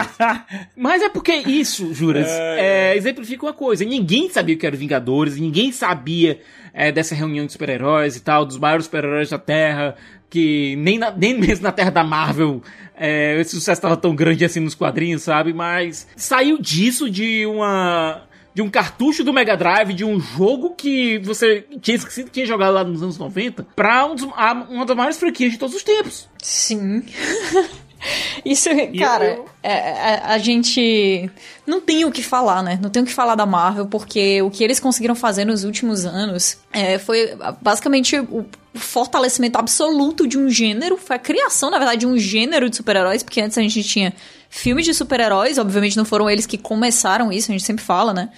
Mas 0.75 1.03
é 1.03 1.09
porque 1.09 1.33
isso, 1.33 1.93
Juras, 1.93 2.27
é, 2.27 2.95
exemplifica 2.95 3.45
uma 3.45 3.53
coisa. 3.53 3.85
Ninguém 3.85 4.29
sabia 4.29 4.55
o 4.55 4.57
que 4.57 4.65
era 4.65 4.75
Vingadores, 4.75 5.37
ninguém 5.37 5.71
sabia 5.71 6.39
é, 6.73 6.91
dessa 6.91 7.13
reunião 7.15 7.45
de 7.45 7.51
super-heróis 7.51 8.15
e 8.15 8.19
tal, 8.21 8.45
dos 8.45 8.57
maiores 8.57 8.85
super-heróis 8.85 9.29
da 9.29 9.37
Terra, 9.37 9.95
que 10.29 10.75
nem, 10.77 10.97
na- 10.97 11.11
nem 11.11 11.39
mesmo 11.39 11.63
na 11.63 11.71
Terra 11.71 11.91
da 11.91 12.03
Marvel 12.03 12.61
é, 12.95 13.39
esse 13.39 13.51
sucesso 13.51 13.79
estava 13.79 13.95
tão 13.97 14.15
grande 14.15 14.43
assim 14.45 14.59
nos 14.59 14.75
quadrinhos, 14.75 15.21
sabe? 15.23 15.53
Mas 15.53 16.07
saiu 16.15 16.59
disso 16.59 17.09
de 17.09 17.45
uma. 17.45 18.21
De 18.55 18.61
um 18.61 18.69
cartucho 18.69 19.23
do 19.23 19.33
Mega 19.33 19.57
Drive, 19.57 19.93
de 19.93 20.05
um 20.05 20.19
jogo 20.19 20.75
que 20.75 21.17
você 21.23 21.65
tinha 21.81 21.95
esquecido 21.97 22.25
que 22.27 22.33
tinha 22.33 22.45
jogado 22.45 22.71
lá 22.75 22.83
nos 22.83 23.01
anos 23.01 23.17
90, 23.17 23.65
pra 23.75 24.05
um 24.05 24.13
dos- 24.13 24.29
a- 24.35 24.67
uma 24.69 24.85
das 24.85 24.95
maiores 24.95 25.17
franquias 25.17 25.51
de 25.53 25.57
todos 25.57 25.75
os 25.75 25.81
tempos. 25.81 26.29
Sim. 26.39 27.03
Isso, 28.43 28.69
cara, 28.99 29.39
é- 29.61 29.71
é- 29.71 30.21
a 30.25 30.37
gente 30.37 31.29
não 31.65 31.79
tem 31.79 32.05
o 32.05 32.11
que 32.11 32.21
falar, 32.23 32.61
né? 32.61 32.79
Não 32.81 32.89
tem 32.89 33.01
o 33.03 33.05
que 33.05 33.13
falar 33.13 33.35
da 33.35 33.45
Marvel, 33.45 33.85
porque 33.87 34.41
o 34.41 34.49
que 34.49 34.63
eles 34.63 34.79
conseguiram 34.79 35.15
fazer 35.15 35.45
nos 35.45 35.63
últimos 35.63 36.05
anos 36.05 36.57
é, 36.71 36.97
foi 36.99 37.35
basicamente 37.61 38.17
o 38.19 38.45
fortalecimento 38.75 39.57
absoluto 39.57 40.27
de 40.27 40.37
um 40.37 40.49
gênero, 40.49 40.97
foi 40.97 41.15
a 41.15 41.19
criação, 41.19 41.69
na 41.69 41.77
verdade, 41.77 42.01
de 42.01 42.07
um 42.07 42.17
gênero 42.17 42.69
de 42.69 42.75
super-heróis, 42.75 43.23
porque 43.23 43.39
antes 43.39 43.57
a 43.57 43.61
gente 43.61 43.83
tinha 43.83 44.13
filmes 44.49 44.85
de 44.85 44.93
super-heróis, 44.93 45.57
obviamente 45.57 45.95
não 45.95 46.05
foram 46.05 46.29
eles 46.29 46.45
que 46.45 46.57
começaram 46.57 47.31
isso, 47.31 47.51
a 47.51 47.53
gente 47.53 47.63
sempre 47.63 47.83
fala, 47.83 48.13
né? 48.13 48.29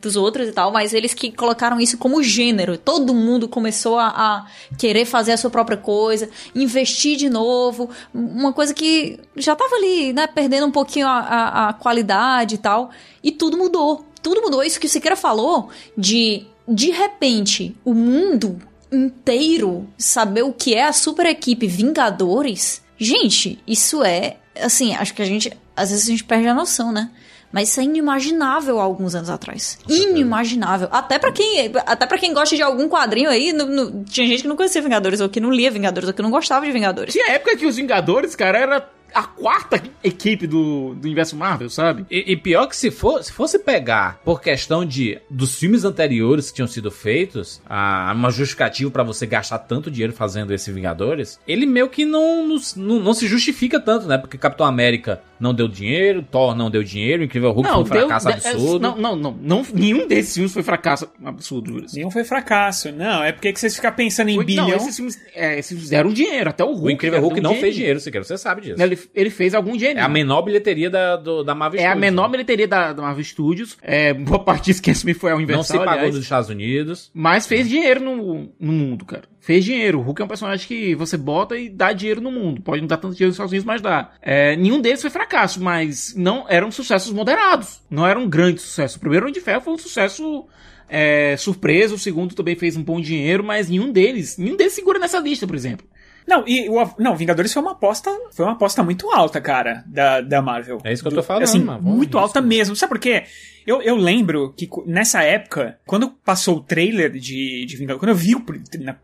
Dos 0.00 0.16
outros 0.16 0.48
e 0.48 0.52
tal, 0.52 0.72
mas 0.72 0.94
eles 0.94 1.14
que 1.14 1.30
colocaram 1.30 1.80
isso 1.80 1.98
como 1.98 2.22
gênero. 2.22 2.78
Todo 2.78 3.14
mundo 3.14 3.48
começou 3.48 3.98
a, 3.98 4.08
a 4.08 4.46
querer 4.76 5.04
fazer 5.04 5.32
a 5.32 5.36
sua 5.36 5.50
própria 5.50 5.76
coisa, 5.76 6.30
investir 6.54 7.16
de 7.16 7.28
novo, 7.28 7.90
uma 8.14 8.52
coisa 8.52 8.72
que 8.72 9.18
já 9.36 9.54
tava 9.54 9.76
ali, 9.76 10.12
né, 10.12 10.26
perdendo 10.26 10.66
um 10.66 10.70
pouquinho 10.70 11.06
a, 11.06 11.18
a, 11.18 11.68
a 11.68 11.72
qualidade 11.72 12.54
e 12.54 12.58
tal, 12.58 12.90
e 13.22 13.30
tudo 13.30 13.56
mudou. 13.56 14.04
Tudo 14.22 14.42
mudou. 14.42 14.62
Isso 14.62 14.78
que 14.78 14.86
o 14.86 14.90
Siqueira 14.90 15.16
falou 15.16 15.70
de, 15.96 16.46
de 16.68 16.90
repente, 16.90 17.76
o 17.84 17.94
mundo 17.94 18.60
inteiro 18.92 19.88
saber 19.96 20.42
o 20.42 20.52
que 20.52 20.74
é 20.74 20.84
a 20.84 20.92
super 20.92 21.26
equipe 21.26 21.66
Vingadores. 21.66 22.82
Gente, 22.98 23.58
isso 23.66 24.02
é, 24.02 24.36
assim, 24.60 24.94
acho 24.94 25.14
que 25.14 25.22
a 25.22 25.24
gente, 25.24 25.56
às 25.74 25.90
vezes 25.90 26.06
a 26.06 26.10
gente 26.10 26.24
perde 26.24 26.48
a 26.48 26.54
noção, 26.54 26.92
né? 26.92 27.10
Mas 27.52 27.68
isso 27.70 27.80
é 27.80 27.84
inimaginável 27.84 28.78
há 28.78 28.82
alguns 28.84 29.14
anos 29.14 29.28
atrás. 29.28 29.78
Inimaginável. 29.88 30.88
Até 30.90 31.18
pra 31.18 31.32
quem, 31.32 31.72
até 31.86 32.06
para 32.06 32.16
quem 32.18 32.32
gosta 32.32 32.54
de 32.54 32.62
algum 32.62 32.88
quadrinho 32.88 33.28
aí, 33.28 33.52
no- 33.52 33.66
no- 33.66 34.04
tinha 34.04 34.26
gente 34.26 34.42
que 34.42 34.48
não 34.48 34.56
conhecia 34.56 34.80
Vingadores, 34.80 35.20
ou 35.20 35.28
que 35.28 35.40
não 35.40 35.50
lia 35.50 35.70
Vingadores, 35.70 36.08
ou 36.08 36.14
que 36.14 36.22
não 36.22 36.30
gostava 36.30 36.64
de 36.64 36.72
Vingadores. 36.72 37.12
Tinha 37.12 37.32
época 37.32 37.56
que 37.56 37.66
os 37.66 37.76
Vingadores, 37.76 38.36
cara, 38.36 38.58
era 38.58 38.88
a 39.14 39.22
quarta 39.22 39.82
equipe 40.02 40.46
do, 40.46 40.94
do 40.94 41.04
universo 41.06 41.36
Marvel, 41.36 41.68
sabe? 41.70 42.04
E, 42.10 42.32
e 42.32 42.36
pior 42.36 42.66
que 42.66 42.76
se, 42.76 42.90
for, 42.90 43.22
se 43.22 43.32
fosse 43.32 43.58
pegar 43.58 44.20
por 44.24 44.40
questão 44.40 44.84
de 44.84 45.18
dos 45.30 45.58
filmes 45.58 45.84
anteriores 45.84 46.48
que 46.50 46.56
tinham 46.56 46.68
sido 46.68 46.90
feitos, 46.90 47.60
a, 47.68 48.12
uma 48.14 48.30
justificativa 48.30 48.90
pra 48.90 49.02
você 49.02 49.26
gastar 49.26 49.58
tanto 49.60 49.90
dinheiro 49.90 50.12
fazendo 50.12 50.52
esse 50.54 50.70
Vingadores, 50.70 51.38
ele 51.46 51.66
meio 51.66 51.88
que 51.88 52.04
não, 52.04 52.46
não, 52.46 52.56
não, 52.76 53.00
não 53.00 53.14
se 53.14 53.26
justifica 53.26 53.80
tanto, 53.80 54.06
né? 54.06 54.16
Porque 54.18 54.38
Capitão 54.38 54.64
América 54.66 55.20
não 55.38 55.52
deu 55.54 55.66
dinheiro, 55.66 56.22
Thor 56.22 56.54
não 56.54 56.70
deu 56.70 56.82
dinheiro, 56.82 57.24
Incrível 57.24 57.50
Hulk 57.50 57.68
foi 57.68 57.78
um 57.78 57.82
deu- 57.82 57.92
fracasso 58.08 58.28
absurdo. 58.28 58.80
Não, 58.80 58.96
não, 58.96 59.16
não, 59.16 59.38
não. 59.40 59.66
Nenhum 59.74 60.06
desses 60.06 60.34
filmes 60.34 60.52
foi 60.52 60.62
fracasso 60.62 61.08
absurdo, 61.24 61.72
Juras. 61.72 61.92
Nenhum 61.94 62.10
foi 62.10 62.24
fracasso. 62.24 62.92
Não, 62.92 63.22
é 63.24 63.32
porque 63.32 63.52
que 63.52 63.58
vocês 63.58 63.74
ficam 63.74 63.90
pensando 63.92 64.28
em 64.28 64.36
Foi- 64.36 64.44
bilhão. 64.44 64.68
Não, 64.68 64.76
esses 64.76 64.94
filmes, 64.96 65.18
é, 65.34 65.58
esses 65.58 65.70
filmes 65.70 65.90
deram 65.90 66.12
dinheiro, 66.12 66.50
até 66.50 66.62
o 66.62 66.68
Hulk. 66.72 66.86
O 66.86 66.90
Incrível 66.90 67.20
Hulk 67.20 67.40
não 67.40 67.54
fez 67.56 67.74
dinheiro, 67.74 67.98
sequer, 68.00 68.22
você 68.24 68.36
sabe 68.38 68.60
disso. 68.62 68.80
Ele, 68.82 68.98
ele 69.14 69.30
fez 69.30 69.54
algum 69.54 69.76
dinheiro. 69.76 69.98
É 69.98 70.02
a 70.02 70.08
menor 70.08 70.42
bilheteria 70.42 70.90
da, 70.90 71.16
do, 71.16 71.42
da 71.42 71.54
Marvel 71.54 71.80
É 71.80 71.84
a 71.84 71.90
Studios, 71.90 72.00
menor 72.00 72.24
né? 72.24 72.32
bilheteria 72.32 72.68
da, 72.68 72.92
da 72.92 73.02
Marvel 73.02 73.24
Studios. 73.24 73.76
É, 73.82 74.12
boa 74.12 74.38
parte 74.42 74.66
disso 74.66 74.82
que 74.82 74.90
me 75.04 75.14
foi 75.14 75.30
a 75.30 75.36
Universal, 75.36 75.58
Não 75.58 75.64
se 75.64 75.78
pagou 75.78 75.92
aliás. 75.92 76.14
nos 76.14 76.24
Estados 76.24 76.48
Unidos. 76.50 77.10
Mas 77.14 77.46
fez 77.46 77.68
dinheiro 77.68 78.00
no, 78.00 78.52
no 78.58 78.72
mundo, 78.72 79.04
cara. 79.04 79.24
Fez 79.40 79.64
dinheiro. 79.64 79.98
O 79.98 80.02
Hulk 80.02 80.20
é 80.20 80.24
um 80.24 80.28
personagem 80.28 80.66
que 80.66 80.94
você 80.94 81.16
bota 81.16 81.56
e 81.56 81.68
dá 81.68 81.92
dinheiro 81.92 82.20
no 82.20 82.30
mundo. 82.30 82.60
Pode 82.60 82.80
não 82.80 82.88
dar 82.88 82.98
tanto 82.98 83.14
dinheiro 83.14 83.28
nos 83.28 83.34
Estados 83.36 83.52
Unidos, 83.52 83.66
mas 83.66 83.80
dá. 83.80 84.12
É, 84.20 84.54
nenhum 84.56 84.80
deles 84.80 85.00
foi 85.00 85.10
fracasso, 85.10 85.62
mas 85.62 86.14
não 86.16 86.44
eram 86.48 86.70
sucessos 86.70 87.12
moderados. 87.12 87.80
Não 87.88 88.06
eram 88.06 88.28
grandes 88.28 88.64
sucessos. 88.64 88.96
O 88.96 89.00
primeiro 89.00 89.24
Homem 89.24 89.34
de 89.34 89.40
Ferro 89.40 89.62
foi 89.62 89.72
um 89.72 89.78
sucesso 89.78 90.46
é, 90.90 91.36
surpresa. 91.38 91.94
O 91.94 91.98
segundo 91.98 92.34
também 92.34 92.56
fez 92.56 92.76
um 92.76 92.82
bom 92.82 93.00
dinheiro, 93.00 93.42
mas 93.42 93.68
nenhum 93.70 93.90
deles, 93.90 94.36
nenhum 94.36 94.56
deles 94.56 94.72
segura 94.72 94.98
nessa 94.98 95.18
lista, 95.18 95.46
por 95.46 95.54
exemplo. 95.56 95.86
Não, 96.26 96.44
e 96.46 96.68
o 96.68 96.90
não, 96.98 97.16
Vingadores 97.16 97.52
foi 97.52 97.62
uma 97.62 97.72
aposta, 97.72 98.10
foi 98.32 98.44
uma 98.44 98.52
aposta 98.52 98.82
muito 98.82 99.10
alta, 99.10 99.40
cara, 99.40 99.84
da, 99.86 100.20
da 100.20 100.42
Marvel. 100.42 100.78
É 100.84 100.92
isso 100.92 101.02
que 101.02 101.08
eu 101.08 101.14
tô 101.14 101.22
falando, 101.22 101.44
Assim, 101.44 101.60
mano. 101.60 101.82
Muito 101.82 102.18
alta 102.18 102.40
mesmo. 102.40 102.76
Sabe 102.76 102.90
por 102.90 102.98
quê? 102.98 103.24
Eu, 103.66 103.82
eu 103.82 103.96
lembro 103.96 104.52
que 104.56 104.68
nessa 104.86 105.22
época, 105.22 105.78
quando 105.86 106.10
passou 106.10 106.56
o 106.56 106.60
trailer 106.60 107.12
de, 107.12 107.64
de 107.66 107.76
Vingadores, 107.76 108.00
quando 108.00 108.10
eu 108.10 108.16
vi 108.16 108.34
o. 108.34 108.44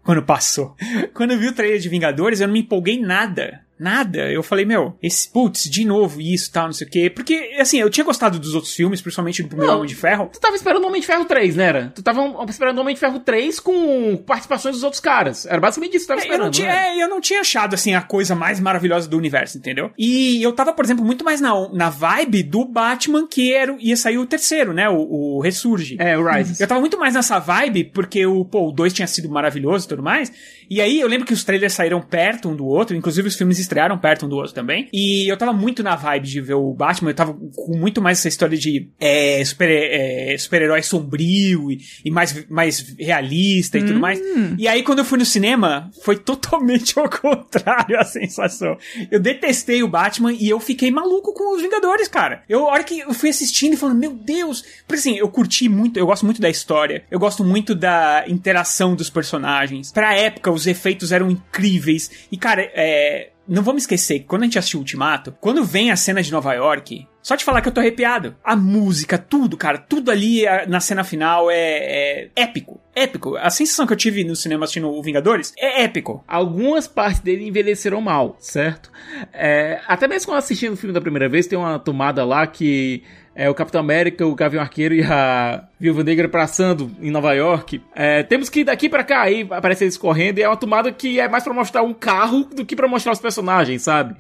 Quando 0.03 0.23
passou. 0.23 0.75
Quando 1.15 1.33
eu 1.33 1.39
vi 1.39 1.49
o 1.49 1.53
trailer 1.53 1.79
de 1.79 1.89
Vingadores, 1.89 2.41
eu 2.41 2.47
não 2.47 2.55
me 2.55 2.61
empolguei 2.61 3.01
nada. 3.01 3.61
Nada. 3.79 4.31
Eu 4.31 4.43
falei, 4.43 4.65
meu, 4.65 4.97
esse, 5.03 5.29
putz, 5.31 5.65
de 5.69 5.85
novo 5.85 6.21
isso, 6.21 6.51
tal, 6.51 6.67
não 6.67 6.73
sei 6.73 6.87
o 6.87 6.91
quê. 6.91 7.11
Porque, 7.11 7.57
assim, 7.59 7.79
eu 7.79 7.91
tinha 7.91 8.05
gostado 8.05 8.39
dos 8.39 8.55
outros 8.55 8.75
filmes, 8.75 9.01
principalmente 9.01 9.43
do 9.43 9.49
primeiro 9.49 9.71
Não. 9.73 9.79
Homem 9.81 9.89
de 9.89 9.95
Ferro. 9.95 10.31
Tu 10.33 10.41
tava 10.41 10.57
esperando 10.57 10.85
o 10.85 10.87
Homem 10.89 11.01
de 11.01 11.07
Ferro 11.07 11.25
3, 11.25 11.57
né? 11.57 11.65
Era? 11.65 11.93
Tu 11.95 12.03
tava 12.03 12.23
esperando 12.49 12.79
o 12.79 12.81
Homem 12.81 12.95
de 12.95 13.01
Ferro 13.01 13.21
3 13.21 13.61
com 13.61 14.17
participações 14.19 14.75
dos 14.77 14.83
outros 14.85 15.01
caras. 15.01 15.45
Era 15.47 15.61
basicamente 15.61 15.97
isso 15.97 16.07
que 16.07 16.13
tu 16.15 16.17
tava 16.17 16.21
É, 16.21 16.25
eu, 16.25 16.27
esperando. 16.27 16.45
não 16.45 16.51
tinha, 16.51 16.69
né? 16.69 16.89
é, 16.99 17.03
eu 17.03 17.09
não 17.09 17.21
tinha 17.21 17.41
achado, 17.41 17.75
assim, 17.75 17.95
a 17.95 18.03
coisa 18.03 18.35
mais 18.35 18.61
maravilhosa 18.61 19.09
do 19.09 19.17
universo, 19.19 19.59
entendeu? 19.59 19.91
E 19.99 20.43
eu 20.43 20.53
tava, 20.53 20.73
por 20.73 20.85
exemplo, 20.85 21.05
muito 21.05 21.25
mais 21.25 21.41
na, 21.41 21.53
na 21.73 21.91
vibe 21.91 22.43
do 22.43 22.65
Batman, 22.65 23.27
que 23.27 23.53
era, 23.53 23.77
ia 23.79 23.97
sair 23.97 24.19
o 24.19 24.27
terceiro, 24.27 24.73
né? 24.73 24.89
O, 24.89 25.37
o 25.37 25.41
Ressurge. 25.41 25.97
É, 25.99 26.17
o 26.17 26.25
Rises. 26.27 26.61
Eu 26.61 26.67
tava 26.67 26.81
muito 26.81 26.99
mais 26.99 27.15
nessa 27.15 27.39
vibe, 27.39 27.85
porque 27.85 28.25
o, 28.27 28.45
pô, 28.45 28.69
o 28.69 28.73
2 28.73 28.93
tinha 28.93 29.07
sido 29.07 29.29
maravilhoso 29.29 29.85
e 29.85 29.89
tudo 29.89 30.03
mais. 30.03 30.33
E 30.69 30.81
aí 30.81 31.01
eu 31.01 31.09
lembro 31.09 31.27
que 31.27 31.33
os 31.33 31.45
trailers 31.45 31.73
saíram 31.73 32.01
perto 32.01 32.49
um 32.49 32.57
do 32.57 32.67
outro, 32.67 32.97
inclusive 32.97 33.29
os 33.29 33.37
filmes 33.37 33.59
estrearam 33.59 33.99
perto 33.99 34.27
um 34.27 34.29
do 34.29 34.37
outro 34.37 34.53
também. 34.53 34.89
E 34.93 35.31
eu 35.31 35.37
tava 35.37 35.53
muito 35.53 35.83
na 35.83 35.97
vibe 35.97 36.27
de 36.27 36.41
ver 36.41 36.55
o 36.55 36.73
Batman, 36.73 37.11
eu 37.11 37.15
tava 37.15 37.35
com 37.35 37.77
muito 37.77 38.01
mais 38.01 38.19
essa 38.19 38.29
história 38.29 38.57
de 38.57 38.89
é, 38.99 39.45
super, 39.45 39.69
é, 39.69 40.37
super-herói 40.39 40.83
sombrio 40.83 41.71
e, 41.71 41.81
e 42.05 42.11
mais, 42.11 42.47
mais 42.49 42.95
realista 42.99 43.79
e 43.79 43.85
tudo 43.85 44.01
mais. 44.01 44.21
E 44.59 44.67
aí 44.69 44.83
quando 44.83 45.01
eu 45.01 45.05
fui 45.05 45.19
no 45.19 45.25
cinema, 45.25 45.91
foi 46.03 46.17
totalmente 46.17 46.99
ao 47.01 47.09
contrário 47.09 47.99
a 47.99 48.05
sensação. 48.05 48.77
Eu 49.11 49.21
detestei 49.21 49.83
o 49.83 49.89
Batman 49.89 50.33
e 50.33 50.49
eu 50.49 50.61
fiquei 50.61 50.91
maluco 50.91 51.33
com 51.33 51.55
os 51.55 51.63
Vingadores, 51.63 52.09
cara. 52.09 52.43
Eu, 52.49 52.69
a 52.69 52.73
hora 52.73 52.85
que 52.85 53.01
eu 53.01 53.13
fui 53.15 53.29
assistindo 53.29 53.75
e 53.75 53.77
falando, 53.77 53.99
meu 53.99 54.13
Deus. 54.13 54.65
Porque 54.87 55.01
assim, 55.01 55.17
eu 55.17 55.29
curti 55.29 55.69
muito, 55.69 55.99
eu 55.99 56.07
gosto 56.07 56.25
muito 56.25 56.41
da 56.41 56.49
história, 56.49 57.05
eu 57.11 57.19
gosto 57.19 57.45
muito 57.45 57.75
da 57.75 58.25
interação 58.29 58.95
dos 58.95 59.11
personagens. 59.11 59.93
Pra 59.93 60.15
época, 60.15 60.51
os 60.57 60.67
efeitos 60.67 61.13
eram 61.13 61.31
incríveis. 61.31 62.27
E, 62.31 62.37
cara, 62.37 62.63
é. 62.75 63.31
Não 63.49 63.63
vamos 63.63 63.85
esquecer 63.85 64.19
que 64.19 64.25
quando 64.25 64.43
a 64.43 64.47
gente 64.47 64.59
assistiu 64.59 64.81
Ultimato, 64.81 65.33
quando 65.41 65.63
vem 65.63 65.93
a 65.93 65.97
cena 65.97 66.21
de 66.21 66.33
Nova 66.33 66.53
York, 66.53 67.07
só 67.23 67.37
te 67.37 67.45
falar 67.45 67.61
que 67.61 67.69
eu 67.69 67.73
tô 67.73 67.81
arrepiado. 67.81 68.35
A 68.43 68.57
música, 68.57 69.17
tudo, 69.19 69.57
cara, 69.57 69.79
tudo 69.79 70.11
ali 70.11 70.43
na 70.69 70.81
cena 70.81 71.05
final 71.05 71.49
é, 71.49 71.55
é 71.57 72.31
épico. 72.35 72.81
Épico. 72.95 73.37
A 73.37 73.51
sensação 73.51 73.87
que 73.87 73.93
eu 73.93 73.97
tive 73.97 74.25
no 74.25 74.35
cinema 74.35 74.65
assistindo 74.65 74.89
o 74.89 75.03
Vingadores 75.03 75.53
é 75.57 75.83
épico. 75.83 76.25
Algumas 76.27 76.89
partes 76.89 77.21
dele 77.21 77.47
envelheceram 77.47 78.01
mal, 78.01 78.37
certo? 78.41 78.91
É, 79.33 79.81
até 79.87 80.09
mesmo 80.09 80.33
quando 80.33 80.39
assistindo 80.39 80.73
o 80.73 80.77
filme 80.77 80.93
da 80.95 81.01
primeira 81.01 81.29
vez, 81.29 81.47
tem 81.47 81.59
uma 81.59 81.79
tomada 81.79 82.25
lá 82.25 82.47
que 82.47 83.05
é 83.37 83.49
o 83.51 83.55
Capitão 83.55 83.81
América, 83.81 84.27
o 84.27 84.35
Gavião 84.35 84.63
Arqueiro 84.63 84.95
e 84.95 85.03
a 85.05 85.69
Viúva 85.79 86.03
Negra 86.03 86.29
passando 86.29 86.91
em 87.01 87.11
Nova 87.11 87.35
York. 87.35 87.81
É, 87.95 88.23
temos 88.23 88.49
que 88.49 88.61
ir 88.61 88.65
daqui 88.65 88.89
pra 88.89 89.05
cá, 89.05 89.23
aí 89.23 89.47
aparece 89.51 89.85
eles 89.85 89.97
correndo, 89.99 90.39
e 90.39 90.43
é 90.43 90.49
uma 90.49 90.57
tomada 90.57 90.91
que 90.91 91.21
é 91.21 91.29
mais 91.29 91.45
pra 91.45 91.53
mostrar 91.53 91.83
um 91.83 91.93
carro 91.93 92.45
do 92.45 92.65
que 92.65 92.75
pra 92.75 92.89
mostrar 92.89 93.13
os 93.13 93.21
personagens, 93.21 93.83
sabe? 93.83 94.17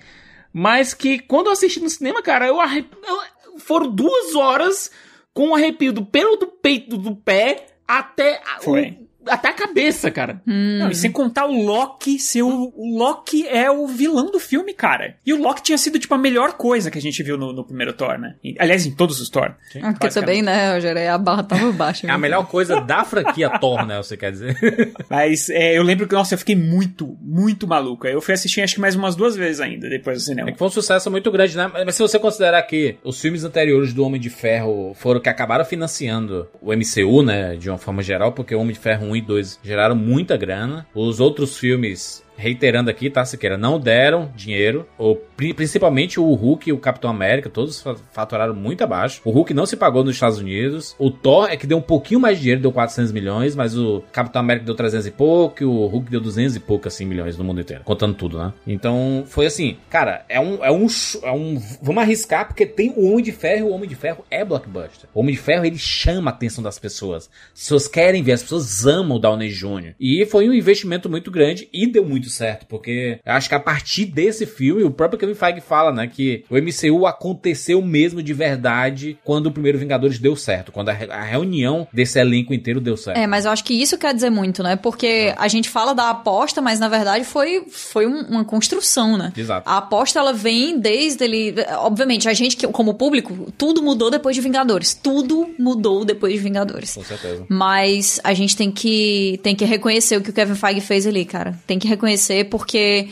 Mas 0.53 0.93
que 0.95 1.19
quando 1.19 1.47
eu 1.47 1.53
assisti 1.53 1.81
no 1.81 1.89
cinema, 1.91 2.23
cara, 2.23 2.47
eu, 2.47 2.61
arre... 2.61 2.85
eu- 3.09 3.59
foram 3.59 3.91
duas 3.91 4.35
horas 4.35 4.91
com 5.33 5.49
um 5.49 5.55
arrepio 5.55 5.93
do 5.93 6.05
pelo 6.05 6.37
do 6.37 6.47
peito 6.47 6.97
do 6.99 7.17
pé 7.17 7.67
até 7.89 8.41
a, 8.55 8.61
Foi. 8.61 8.97
o- 9.01 9.06
até 9.27 9.49
a 9.49 9.53
cabeça, 9.53 10.11
cara. 10.11 10.41
Não, 10.47 10.91
e 10.91 10.95
sem 10.95 11.11
contar 11.11 11.47
o 11.47 11.64
Loki 11.64 12.18
ser 12.18 12.43
o, 12.43 12.72
o 12.74 12.99
Loki 12.99 13.47
é 13.47 13.70
o 13.70 13.87
vilão 13.87 14.31
do 14.31 14.39
filme, 14.39 14.72
cara. 14.72 15.16
E 15.24 15.33
o 15.33 15.41
Loki 15.41 15.62
tinha 15.62 15.79
sido, 15.79 15.99
tipo, 15.99 16.14
a 16.14 16.18
melhor 16.18 16.55
coisa 16.55 16.91
que 16.91 16.99
a 16.99 17.03
gente 17.03 17.22
viu 17.22 17.37
no, 17.37 17.53
no 17.53 17.64
primeiro 17.64 17.93
Thor, 17.93 18.18
né? 18.18 18.37
E, 18.43 18.55
aliás, 18.59 18.87
em 18.87 18.93
todos 18.93 19.20
os 19.20 19.29
Thor. 19.29 19.55
Ah, 19.83 19.93
Porque 19.93 20.09
também, 20.09 20.43
né, 20.43 20.74
Rogério, 20.74 21.12
a 21.12 21.18
barra 21.18 21.43
tava 21.43 21.72
baixa. 21.72 22.07
É 22.07 22.11
a 22.11 22.18
melhor 22.18 22.47
coisa 22.47 22.81
da 22.81 23.05
franquia 23.05 23.59
Thor, 23.59 23.85
né? 23.87 23.97
Você 23.99 24.16
quer 24.16 24.33
dizer? 24.33 24.57
Mas 25.11 25.49
é, 25.51 25.77
eu 25.77 25.83
lembro 25.83 26.07
que, 26.07 26.14
nossa, 26.14 26.35
eu 26.35 26.39
fiquei 26.39 26.57
muito, 26.57 27.16
muito 27.20 27.66
maluco. 27.66 28.07
Eu 28.07 28.20
fui 28.20 28.35
assistir 28.35 28.61
acho 28.61 28.74
que 28.74 28.81
mais 28.81 28.95
umas 28.95 29.16
duas 29.16 29.37
vezes 29.37 29.61
ainda 29.61 29.89
depois 29.89 30.18
do 30.18 30.24
cinema. 30.24 30.49
É 30.49 30.53
que 30.53 30.59
foi 30.59 30.68
um 30.68 30.70
sucesso 30.70 31.11
muito 31.11 31.31
grande, 31.31 31.57
né? 31.57 31.70
Mas 31.85 31.95
se 31.95 32.03
você 32.03 32.18
considerar 32.18 32.62
que 32.62 32.97
os 33.03 33.20
filmes 33.20 33.45
anteriores 33.45 33.93
do 33.93 34.05
Homem 34.05 34.20
de 34.20 34.31
Ferro 34.31 34.93
foram 34.95 35.20
que 35.20 35.29
acabaram 35.29 35.64
financiando 35.64 36.49
o 36.61 36.72
MCU, 36.72 37.22
né? 37.22 37.57
De 37.57 37.68
uma 37.68 37.79
forma 37.79 38.03
geral, 38.03 38.33
porque 38.33 38.55
o 38.55 38.61
Homem 38.61 38.72
de 38.72 38.79
Ferro 38.79 39.07
1 39.07 39.16
e 39.17 39.21
2 39.23 39.61
geraram 39.62 39.97
muita 39.97 40.37
grana. 40.37 40.87
Os 40.95 41.21
outros 41.21 41.57
filmes. 41.59 42.26
Reiterando 42.37 42.91
aqui, 42.91 43.09
tá, 43.11 43.24
Siqueira? 43.24 43.57
Não 43.57 43.78
deram 43.80 44.30
dinheiro. 44.37 44.87
Ou, 44.99 45.16
pri- 45.16 45.55
principalmente 45.55 46.20
o 46.20 46.32
Hulk 46.34 46.68
e 46.68 46.72
o 46.72 46.78
Capitão 46.78 47.11
América, 47.11 47.49
todos 47.49 47.80
fa- 47.80 47.97
faturaram 48.12 48.55
muito 48.55 48.82
abaixo. 48.84 49.20
O 49.24 49.30
Hulk 49.30 49.53
não 49.55 49.66
se 49.66 49.76
pagou 49.76 50.05
nos 50.05 50.14
Estados 50.14 50.39
Unidos. 50.39 50.95
O 50.99 51.11
Thor 51.11 51.49
é 51.51 51.57
que 51.57 51.66
deu 51.66 51.78
um 51.78 51.82
pouquinho 51.82 52.20
mais 52.20 52.37
de 52.37 52.43
dinheiro, 52.43 52.62
deu 52.62 52.72
400 52.72 53.12
milhões, 53.12 53.55
mas 53.57 53.76
o 53.76 54.03
Capitão 54.12 54.41
América 54.41 54.66
deu 54.66 54.74
300 54.74 55.07
e 55.07 55.11
pouco, 55.11 55.62
e 55.62 55.66
o 55.66 55.87
Hulk 55.87 56.11
deu 56.11 56.20
200 56.20 56.57
e 56.57 56.61
pouco, 56.61 56.87
assim, 56.89 57.05
milhões 57.05 57.37
no 57.37 57.45
mundo 57.45 57.61
inteiro. 57.61 57.82
Contando 57.84 58.14
tudo, 58.14 58.39
né? 58.39 58.53
Então, 58.66 59.24
foi 59.26 59.47
assim, 59.47 59.76
cara, 59.91 60.24
é 60.28 60.41
um, 60.41 60.64
é 60.64 60.70
um, 60.70 60.87
é 61.22 61.32
um, 61.32 61.61
vamos 61.82 62.03
arriscar, 62.03 62.47
porque 62.47 62.66
tem 62.66 62.93
o 62.97 63.11
Homem 63.11 63.24
de 63.24 63.32
Ferro, 63.32 63.68
o 63.68 63.72
Homem 63.72 63.89
de 63.89 63.95
Ferro 63.95 64.24
é 64.30 64.45
blockbuster. 64.45 65.09
O 65.14 65.20
Homem 65.20 65.34
de 65.34 65.41
Ferro, 65.41 65.64
ele 65.64 65.78
chama 65.78 66.30
a 66.30 66.34
atenção 66.34 66.62
das 66.62 66.78
pessoas. 66.78 67.30
As 67.55 67.61
pessoas 67.61 67.89
querem 67.89 68.22
ver, 68.22 68.32
as 68.32 68.43
pessoas 68.43 68.87
amam 68.87 69.16
o 69.16 69.20
Downey 69.20 69.49
Jr. 69.51 69.95
E 69.99 70.24
foi 70.26 70.49
um 70.49 70.53
investimento 70.53 71.09
muito 71.09 71.30
grande, 71.30 71.68
e 71.72 71.87
deu 71.87 72.05
muito 72.05 72.26
certo, 72.31 72.66
porque 72.66 73.18
eu 73.24 73.33
acho 73.33 73.49
que 73.49 73.55
a 73.55 73.61
partir 73.61 74.07
desse 74.07 74.47
filme, 74.47 74.83
o 74.83 74.91
próprio 74.91 75.18
Kevin 75.18 75.35
Feige 75.35 75.61
fala, 75.61 75.93
né, 75.93 76.07
que 76.07 76.45
o 76.51 76.57
MCU 76.57 77.07
aconteceu 77.07 77.81
mesmo 77.83 78.22
de 78.22 78.33
verdade 78.33 79.18
quando 79.24 79.47
o 79.47 79.53
primeiro 79.53 79.79
Vingadores 79.79 80.18
deu 80.18 80.35
certo, 80.37 80.72
quando 80.72 80.89
a, 80.89 80.93
re- 80.93 81.11
a 81.11 81.22
reunião 81.22 81.87
desse 81.93 82.18
elenco 82.18 82.53
inteiro 82.55 82.81
deu 82.81 82.97
certo. 82.97 83.16
É, 83.18 83.27
mas 83.27 83.45
eu 83.45 83.51
acho 83.51 83.64
que 83.64 83.74
isso 83.74 83.99
quer 83.99 84.14
dizer 84.14 84.31
muito, 84.31 84.62
né? 84.62 84.77
Porque 84.77 85.35
a 85.37 85.49
gente 85.49 85.68
fala 85.68 85.95
da 85.95 86.11
aposta, 86.11 86.61
mas 86.62 86.79
na 86.81 86.89
verdade 86.89 87.24
foi, 87.24 87.64
foi 87.70 88.07
um- 88.07 88.22
uma 88.29 88.45
construção, 88.45 89.16
né? 89.16 89.33
Exato. 89.37 89.68
A 89.68 89.79
aposta, 89.79 90.18
ela 90.18 90.33
vem 90.33 90.79
desde 90.79 91.24
ele... 91.24 91.55
Obviamente, 91.79 92.29
a 92.29 92.33
gente, 92.35 92.66
como 92.68 92.95
público, 92.95 93.53
tudo 93.57 93.83
mudou 93.83 94.11
depois 94.11 94.35
de 94.37 94.43
Vingadores. 94.43 94.95
Tudo 94.95 95.55
mudou 95.59 96.05
depois 96.05 96.33
de 96.33 96.39
Vingadores. 96.39 96.95
Com 96.95 97.05
certeza. 97.05 97.45
Mas 97.49 98.20
a 98.24 98.33
gente 98.35 98.57
tem 98.57 98.70
que, 98.70 99.39
tem 99.43 99.55
que 99.55 99.64
reconhecer 99.64 100.16
o 100.16 100.20
que 100.22 100.31
o 100.31 100.33
Kevin 100.33 100.55
Feige 100.55 100.81
fez 100.81 101.07
ali, 101.07 101.24
cara. 101.24 101.59
Tem 101.66 101.79
que 101.79 101.87
reconhecer 101.89 102.16
porque... 102.45 103.09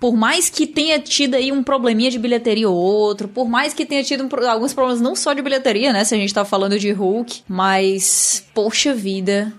Por 0.00 0.14
mais 0.14 0.50
que 0.50 0.66
tenha 0.66 0.98
tido 0.98 1.34
aí 1.34 1.50
um 1.50 1.62
probleminha 1.62 2.10
de 2.10 2.18
bilheteria 2.18 2.68
ou 2.68 2.76
outro, 2.76 3.26
por 3.26 3.48
mais 3.48 3.72
que 3.72 3.86
tenha 3.86 4.02
tido 4.02 4.24
um 4.24 4.46
alguns 4.46 4.74
problemas 4.74 5.00
não 5.00 5.16
só 5.16 5.32
de 5.32 5.40
bilheteria, 5.40 5.94
né? 5.94 6.04
Se 6.04 6.14
a 6.14 6.18
gente 6.18 6.34
tá 6.34 6.44
falando 6.44 6.78
de 6.78 6.90
Hulk, 6.90 7.44
mas, 7.48 8.44
poxa 8.52 8.92
vida, 8.92 9.50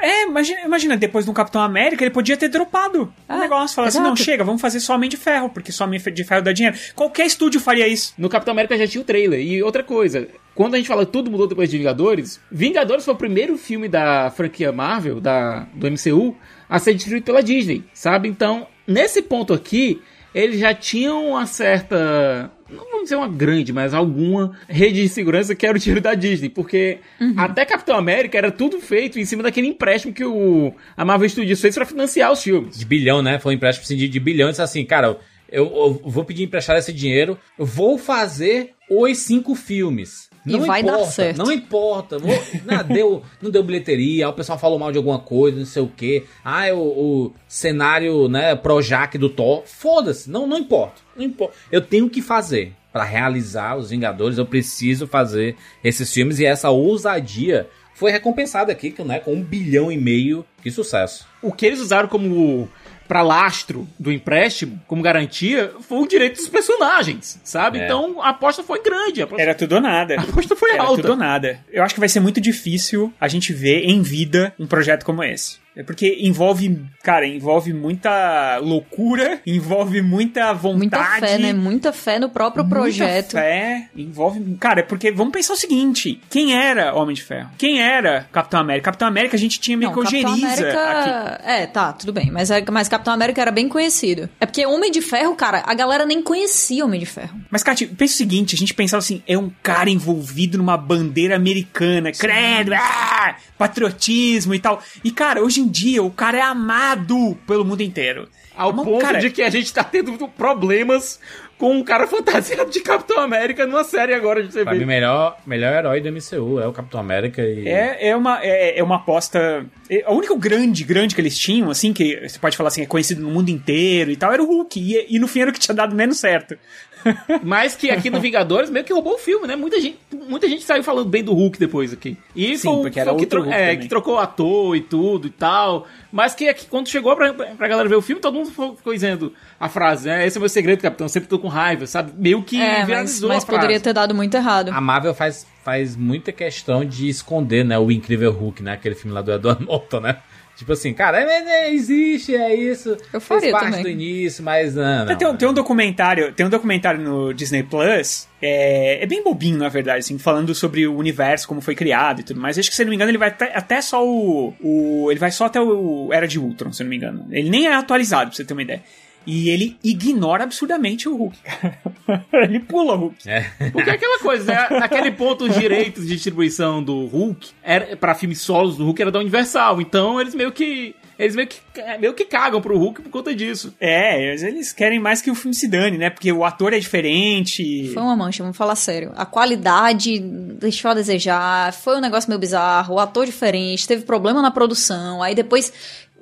é, 0.00 0.24
imagina, 0.24 0.60
imagina, 0.62 0.96
depois 0.96 1.24
do 1.24 1.32
Capitão 1.32 1.60
América, 1.60 2.02
ele 2.02 2.10
podia 2.10 2.36
ter 2.36 2.48
dropado 2.48 3.12
o 3.28 3.38
negócio. 3.38 3.74
Falar 3.74 3.88
assim, 3.88 4.00
não, 4.00 4.16
chega, 4.16 4.44
vamos 4.44 4.60
fazer 4.60 4.80
só 4.80 4.94
Homem 4.94 5.08
de 5.08 5.16
Ferro, 5.16 5.50
porque 5.50 5.70
só 5.70 5.84
Homem 5.84 6.00
de 6.00 6.24
Ferro 6.24 6.42
dá 6.42 6.52
dinheiro. 6.52 6.76
Qualquer 6.94 7.26
estúdio 7.26 7.60
faria 7.60 7.86
isso. 7.86 8.14
No 8.18 8.28
Capitão 8.28 8.52
América 8.52 8.76
já 8.76 8.86
tinha 8.86 9.00
o 9.00 9.04
trailer. 9.04 9.40
E 9.40 9.62
outra 9.62 9.82
coisa, 9.82 10.28
quando 10.54 10.74
a 10.74 10.76
gente 10.78 10.86
fala 10.86 11.06
tudo 11.06 11.30
mudou 11.30 11.46
depois 11.46 11.70
de 11.70 11.78
Vingadores, 11.78 12.40
Vingadores 12.50 13.04
foi 13.04 13.14
o 13.14 13.16
primeiro 13.16 13.56
filme 13.56 13.88
da 13.88 14.30
franquia 14.30 14.72
Marvel, 14.72 15.20
da, 15.20 15.66
do 15.74 15.90
MCU, 15.90 16.36
a 16.72 16.78
ser 16.78 16.94
distribuído 16.94 17.26
pela 17.26 17.42
Disney, 17.42 17.84
sabe? 17.92 18.30
Então, 18.30 18.66
nesse 18.86 19.20
ponto 19.20 19.52
aqui, 19.52 20.00
eles 20.34 20.58
já 20.58 20.72
tinham 20.72 21.28
uma 21.28 21.44
certa. 21.44 22.50
Não 22.66 22.86
vamos 22.86 23.02
dizer 23.02 23.16
uma 23.16 23.28
grande, 23.28 23.74
mas 23.74 23.92
alguma 23.92 24.56
rede 24.66 25.02
de 25.02 25.08
segurança 25.10 25.54
que 25.54 25.66
era 25.66 25.76
o 25.76 25.80
tiro 25.80 26.00
da 26.00 26.14
Disney. 26.14 26.48
Porque 26.48 27.00
até 27.36 27.66
Capitão 27.66 27.94
América 27.94 28.38
era 28.38 28.50
tudo 28.50 28.80
feito 28.80 29.20
em 29.20 29.24
cima 29.26 29.42
daquele 29.42 29.66
empréstimo 29.66 30.14
que 30.14 30.24
o, 30.24 30.74
a 30.96 31.04
Marvel 31.04 31.28
Studios 31.28 31.60
fez 31.60 31.74
pra 31.74 31.84
financiar 31.84 32.32
os 32.32 32.42
filmes. 32.42 32.78
De 32.78 32.86
bilhão, 32.86 33.20
né? 33.20 33.38
Foi 33.38 33.52
um 33.52 33.56
empréstimo 33.56 33.84
assim, 33.84 33.96
de, 33.96 34.08
de 34.08 34.18
bilhão. 34.18 34.48
E 34.48 34.52
disse 34.52 34.62
assim, 34.62 34.82
cara, 34.86 35.18
eu, 35.50 36.00
eu 36.04 36.10
vou 36.10 36.24
pedir 36.24 36.44
emprestar 36.44 36.78
esse 36.78 36.94
dinheiro, 36.94 37.36
vou 37.58 37.98
fazer 37.98 38.70
os 38.88 39.18
cinco 39.18 39.54
filmes. 39.54 40.30
E 40.44 40.58
vai 40.58 40.80
importa, 40.80 40.98
dar 40.98 41.04
certo. 41.06 41.38
Não 41.38 41.52
importa. 41.52 42.16
Não, 42.18 42.84
deu, 42.84 43.22
não 43.40 43.50
deu 43.50 43.62
bilheteria, 43.62 44.28
o 44.28 44.32
pessoal 44.32 44.58
falou 44.58 44.78
mal 44.78 44.90
de 44.90 44.98
alguma 44.98 45.18
coisa, 45.18 45.58
não 45.58 45.66
sei 45.66 45.82
o 45.82 45.88
quê. 45.88 46.24
Ah, 46.44 46.66
é 46.66 46.72
o, 46.72 46.78
o 46.78 47.32
cenário, 47.46 48.28
né, 48.28 48.54
Projac 48.56 49.16
do 49.16 49.28
Thor. 49.28 49.62
Foda-se, 49.66 50.28
não, 50.28 50.46
não 50.46 50.58
importa. 50.58 51.00
Não 51.16 51.24
importa. 51.24 51.54
Eu 51.70 51.80
tenho 51.80 52.10
que 52.10 52.20
fazer. 52.20 52.74
Pra 52.92 53.04
realizar 53.04 53.74
os 53.78 53.88
Vingadores, 53.88 54.36
eu 54.36 54.44
preciso 54.44 55.06
fazer 55.06 55.56
esses 55.82 56.12
filmes 56.12 56.38
e 56.38 56.44
essa 56.44 56.68
ousadia 56.68 57.66
foi 57.94 58.10
recompensada 58.10 58.70
aqui, 58.70 58.94
né, 59.02 59.18
com 59.18 59.32
um 59.32 59.42
bilhão 59.42 59.90
e 59.90 59.96
meio 59.96 60.44
de 60.62 60.70
sucesso. 60.70 61.26
O 61.40 61.52
que 61.52 61.64
eles 61.64 61.80
usaram 61.80 62.08
como 62.08 62.68
pra 63.06 63.22
lastro 63.22 63.86
do 63.98 64.10
empréstimo, 64.12 64.80
como 64.86 65.02
garantia, 65.02 65.72
foi 65.80 65.98
o 65.98 66.06
direito 66.06 66.36
dos 66.36 66.48
personagens, 66.48 67.40
sabe? 67.44 67.78
É. 67.78 67.84
Então 67.84 68.20
a 68.22 68.30
aposta 68.30 68.62
foi 68.62 68.82
grande. 68.82 69.20
A 69.20 69.24
aposta... 69.24 69.42
Era 69.42 69.54
tudo 69.54 69.74
ou 69.76 69.80
nada. 69.80 70.16
A 70.20 70.22
aposta 70.22 70.56
foi 70.56 70.72
Era 70.72 70.82
alta. 70.82 71.02
tudo 71.02 71.10
ou 71.10 71.16
nada. 71.16 71.60
Eu 71.70 71.82
acho 71.82 71.94
que 71.94 72.00
vai 72.00 72.08
ser 72.08 72.20
muito 72.20 72.40
difícil 72.40 73.12
a 73.20 73.28
gente 73.28 73.52
ver 73.52 73.84
em 73.84 74.02
vida 74.02 74.54
um 74.58 74.66
projeto 74.66 75.04
como 75.04 75.22
esse. 75.22 75.60
É 75.74 75.82
porque 75.82 76.18
envolve, 76.20 76.80
cara, 77.02 77.26
envolve 77.26 77.72
muita 77.72 78.58
loucura, 78.58 79.40
envolve 79.46 80.02
muita 80.02 80.52
vontade. 80.52 80.78
Muita 80.78 81.26
fé, 81.26 81.38
né? 81.38 81.52
Muita 81.52 81.92
fé 81.92 82.18
no 82.18 82.28
próprio 82.28 82.64
projeto. 82.68 83.32
Muita 83.34 83.40
fé, 83.40 83.88
envolve. 83.96 84.56
Cara, 84.60 84.80
é 84.80 84.82
porque 84.82 85.10
vamos 85.10 85.32
pensar 85.32 85.54
o 85.54 85.56
seguinte: 85.56 86.20
quem 86.28 86.54
era 86.54 86.94
Homem 86.94 87.14
de 87.14 87.22
Ferro? 87.22 87.48
Quem 87.56 87.80
era 87.80 88.26
Capitão 88.30 88.60
América? 88.60 88.84
Capitão 88.84 89.08
América 89.08 89.36
a 89.36 89.38
gente 89.38 89.58
tinha 89.60 89.76
meio 89.76 89.90
Não, 89.90 89.98
que 89.98 90.04
Capitão 90.04 90.32
aqui. 90.34 90.44
América. 90.44 91.40
É, 91.44 91.66
tá, 91.66 91.92
tudo 91.92 92.12
bem. 92.12 92.30
Mas, 92.30 92.50
é- 92.50 92.64
mas 92.70 92.88
Capitão 92.88 93.14
América 93.14 93.40
era 93.40 93.50
bem 93.50 93.68
conhecido. 93.68 94.28
É 94.38 94.44
porque 94.44 94.66
Homem 94.66 94.90
de 94.90 95.00
Ferro, 95.00 95.34
cara, 95.34 95.62
a 95.66 95.72
galera 95.74 96.04
nem 96.04 96.20
conhecia 96.22 96.84
Homem 96.84 97.00
de 97.00 97.06
Ferro. 97.06 97.40
Mas, 97.50 97.62
Kati, 97.62 97.86
pensa 97.86 98.12
o 98.14 98.16
seguinte: 98.18 98.54
a 98.54 98.58
gente 98.58 98.74
pensava 98.74 98.98
assim, 98.98 99.22
é 99.26 99.38
um 99.38 99.50
cara 99.62 99.88
envolvido 99.88 100.58
numa 100.58 100.76
bandeira 100.76 101.34
americana, 101.34 102.12
credo, 102.12 102.72
ah, 102.74 103.36
patriotismo 103.56 104.54
e 104.54 104.58
tal. 104.58 104.82
E, 105.02 105.10
cara, 105.10 105.42
hoje 105.42 105.61
em 105.62 105.68
dia 105.68 106.02
o 106.02 106.10
cara 106.10 106.38
é 106.38 106.42
amado 106.42 107.36
pelo 107.46 107.64
mundo 107.64 107.82
inteiro. 107.82 108.28
Ao 108.54 108.72
Mas, 108.72 108.84
ponto 108.84 109.00
cara, 109.00 109.18
de 109.18 109.30
que 109.30 109.42
a 109.42 109.48
gente 109.48 109.72
tá 109.72 109.82
tendo 109.82 110.16
problemas 110.28 111.18
com 111.56 111.76
um 111.76 111.82
cara 111.84 112.06
fantasiado 112.08 112.70
de 112.70 112.80
Capitão 112.80 113.18
América 113.20 113.64
numa 113.66 113.84
série 113.84 114.12
agora 114.12 114.42
de 114.42 114.48
TV. 114.48 114.64
Pra 114.64 114.74
mim, 114.74 114.84
melhor, 114.84 115.38
melhor 115.46 115.72
herói 115.72 116.00
do 116.00 116.10
MCU 116.12 116.60
é 116.60 116.66
o 116.66 116.72
Capitão 116.72 117.00
América 117.00 117.40
e. 117.42 117.66
É, 117.66 118.08
é, 118.08 118.16
uma, 118.16 118.42
é, 118.42 118.78
é 118.78 118.82
uma 118.82 118.96
aposta. 118.96 119.64
é- 119.88 120.04
O 120.08 120.14
único 120.14 120.36
grande, 120.36 120.84
grande 120.84 121.14
que 121.14 121.20
eles 121.20 121.38
tinham, 121.38 121.70
assim, 121.70 121.92
que 121.92 122.28
você 122.28 122.38
pode 122.38 122.56
falar 122.56 122.68
assim, 122.68 122.82
é 122.82 122.86
conhecido 122.86 123.22
no 123.22 123.30
mundo 123.30 123.48
inteiro 123.48 124.10
e 124.10 124.16
tal, 124.16 124.32
era 124.32 124.42
o 124.42 124.46
Hulk. 124.46 124.78
E, 124.80 125.16
e 125.16 125.18
no 125.18 125.26
fim 125.28 125.40
era 125.40 125.50
o 125.50 125.52
que 125.52 125.60
tinha 125.60 125.74
dado 125.74 125.94
menos 125.94 126.18
certo. 126.18 126.58
Mas 127.42 127.74
que 127.74 127.90
aqui 127.90 128.10
no 128.10 128.20
Vingadores 128.20 128.70
meio 128.70 128.84
que 128.84 128.92
roubou 128.92 129.14
o 129.14 129.18
filme, 129.18 129.46
né? 129.46 129.56
Muita 129.56 129.80
gente, 129.80 129.98
muita 130.28 130.48
gente 130.48 130.62
saiu 130.64 130.82
falando 130.84 131.08
bem 131.08 131.22
do 131.22 131.32
Hulk 131.34 131.58
depois 131.58 131.92
aqui. 131.92 132.16
E 132.34 132.56
Sim, 132.56 132.68
foi, 132.68 132.72
o- 132.72 132.82
porque 132.82 132.92
foi 132.94 133.00
era 133.02 133.12
o 133.12 133.16
que, 133.16 133.22
outro 133.24 133.40
tro- 133.40 133.50
Hulk 133.50 133.56
é, 133.62 133.76
que 133.76 133.88
trocou 133.88 134.18
ator 134.18 134.76
e 134.76 134.80
tudo 134.80 135.26
e 135.26 135.30
tal. 135.30 135.86
Mas 136.10 136.34
que 136.34 136.48
aqui, 136.48 136.66
quando 136.66 136.88
chegou 136.88 137.14
pra, 137.16 137.32
pra 137.32 137.68
galera 137.68 137.88
ver 137.88 137.96
o 137.96 138.02
filme, 138.02 138.20
todo 138.20 138.34
mundo 138.34 138.50
ficou, 138.50 138.92
dizendo 138.92 139.32
a 139.58 139.68
frase, 139.68 140.08
né? 140.08 140.26
Esse 140.26 140.36
é 140.36 140.38
o 140.38 140.42
meu 140.42 140.48
segredo, 140.48 140.80
capitão. 140.82 141.08
Sempre 141.08 141.28
tô 141.28 141.38
com 141.38 141.48
raiva, 141.48 141.86
sabe? 141.86 142.12
Meio 142.16 142.42
que 142.42 142.60
é, 142.60 142.78
mas, 142.78 142.86
viralizou 142.86 143.28
mas 143.28 143.42
a 143.42 143.46
frase. 143.46 143.60
poderia 143.60 143.80
ter 143.80 143.92
dado 143.92 144.14
muito 144.14 144.34
errado. 144.36 144.70
A 144.72 144.80
Marvel 144.80 145.14
faz, 145.14 145.46
faz 145.64 145.96
muita 145.96 146.30
questão 146.32 146.84
de 146.84 147.08
esconder, 147.08 147.64
né, 147.64 147.78
o 147.78 147.90
Incrível 147.90 148.30
Hulk, 148.32 148.62
né, 148.62 148.72
aquele 148.72 148.94
filme 148.94 149.14
lá 149.14 149.22
do 149.22 149.32
Edward 149.32 149.64
Norton, 149.64 150.00
né? 150.00 150.18
Tipo 150.62 150.74
assim, 150.74 150.94
cara, 150.94 151.20
é, 151.20 151.66
é, 151.66 151.74
existe, 151.74 152.36
é 152.36 152.54
isso. 152.54 152.96
Eu 153.12 153.20
faria 153.20 153.40
fez 153.40 153.52
parte 153.52 153.66
também. 153.78 153.82
do 153.82 153.88
início, 153.90 154.44
mas 154.44 154.76
não, 154.76 155.06
não. 155.06 155.16
tem, 155.16 155.26
um- 155.26 155.36
tem 155.36 155.48
um 155.48 155.52
documentário, 155.52 156.32
tem 156.32 156.46
um 156.46 156.48
documentário 156.48 157.00
no 157.00 157.34
Disney 157.34 157.64
Plus, 157.64 158.28
é, 158.40 159.02
é 159.02 159.06
bem 159.06 159.24
bobinho, 159.24 159.58
na 159.58 159.68
verdade, 159.68 159.98
assim, 159.98 160.16
falando 160.18 160.54
sobre 160.54 160.86
o 160.86 160.96
universo, 160.96 161.48
como 161.48 161.60
foi 161.60 161.74
criado 161.74 162.20
e 162.20 162.22
tudo 162.22 162.40
mais. 162.40 162.56
Acho 162.56 162.70
que, 162.70 162.76
se 162.76 162.82
eu 162.82 162.86
não 162.86 162.90
me 162.90 162.94
engano, 162.94 163.10
ele 163.10 163.18
vai 163.18 163.28
até, 163.30 163.50
até 163.56 163.80
só 163.82 164.06
o, 164.06 164.54
o. 164.62 165.08
Ele 165.10 165.18
vai 165.18 165.32
só 165.32 165.46
até 165.46 165.60
o 165.60 166.10
Era 166.12 166.28
de 166.28 166.38
Ultron, 166.38 166.72
se 166.72 166.80
eu 166.80 166.84
não 166.84 166.90
me 166.90 166.96
engano. 166.96 167.26
Ele 167.32 167.50
nem 167.50 167.66
é 167.66 167.74
atualizado, 167.74 168.30
pra 168.30 168.36
você 168.36 168.44
ter 168.44 168.52
uma 168.52 168.62
ideia. 168.62 168.82
E 169.26 169.48
ele 169.50 169.76
ignora 169.82 170.44
absurdamente 170.44 171.08
o 171.08 171.16
Hulk. 171.16 171.36
ele 172.32 172.60
pula 172.60 172.94
o 172.94 172.98
Hulk. 172.98 173.28
É. 173.28 173.70
Porque 173.72 173.90
é 173.90 173.94
aquela 173.94 174.18
coisa, 174.18 174.44
né? 174.52 174.78
Naquele 174.80 175.10
ponto, 175.12 175.44
os 175.44 175.54
direitos 175.58 176.06
de 176.06 176.14
distribuição 176.14 176.82
do 176.82 177.06
Hulk, 177.06 177.50
era, 177.62 177.96
pra 177.96 178.14
filmes 178.14 178.40
solos 178.40 178.76
do 178.76 178.84
Hulk, 178.84 179.00
era 179.02 179.10
da 179.10 179.18
Universal. 179.18 179.80
Então, 179.80 180.20
eles 180.20 180.34
meio 180.34 180.52
que... 180.52 180.94
Eles 181.18 181.36
meio 181.36 181.46
que, 181.46 181.60
meio 182.00 182.14
que 182.14 182.24
cagam 182.24 182.60
pro 182.60 182.76
Hulk 182.76 183.02
por 183.02 183.10
conta 183.10 183.32
disso. 183.34 183.72
É, 183.78 184.30
eles- 184.30 184.42
eles 184.42 184.72
querem 184.72 184.98
mais 184.98 185.22
que 185.22 185.30
o 185.30 185.34
filme 185.36 185.54
se 185.54 185.68
dane, 185.68 185.96
né? 185.96 186.10
Porque 186.10 186.32
o 186.32 186.44
ator 186.44 186.72
é 186.72 186.78
diferente. 186.80 187.90
Foi 187.94 188.02
uma 188.02 188.16
mancha, 188.16 188.42
vamos 188.42 188.56
falar 188.56 188.74
sério. 188.74 189.12
A 189.14 189.24
qualidade 189.24 190.18
deixou 190.18 190.90
a 190.90 190.94
desejar, 190.94 191.72
foi 191.74 191.96
um 191.96 192.00
negócio 192.00 192.28
meio 192.28 192.40
bizarro, 192.40 192.94
o 192.94 192.98
ator 192.98 193.24
diferente, 193.26 193.86
teve 193.86 194.02
problema 194.04 194.42
na 194.42 194.50
produção, 194.50 195.22
aí 195.22 195.34
depois. 195.34 195.72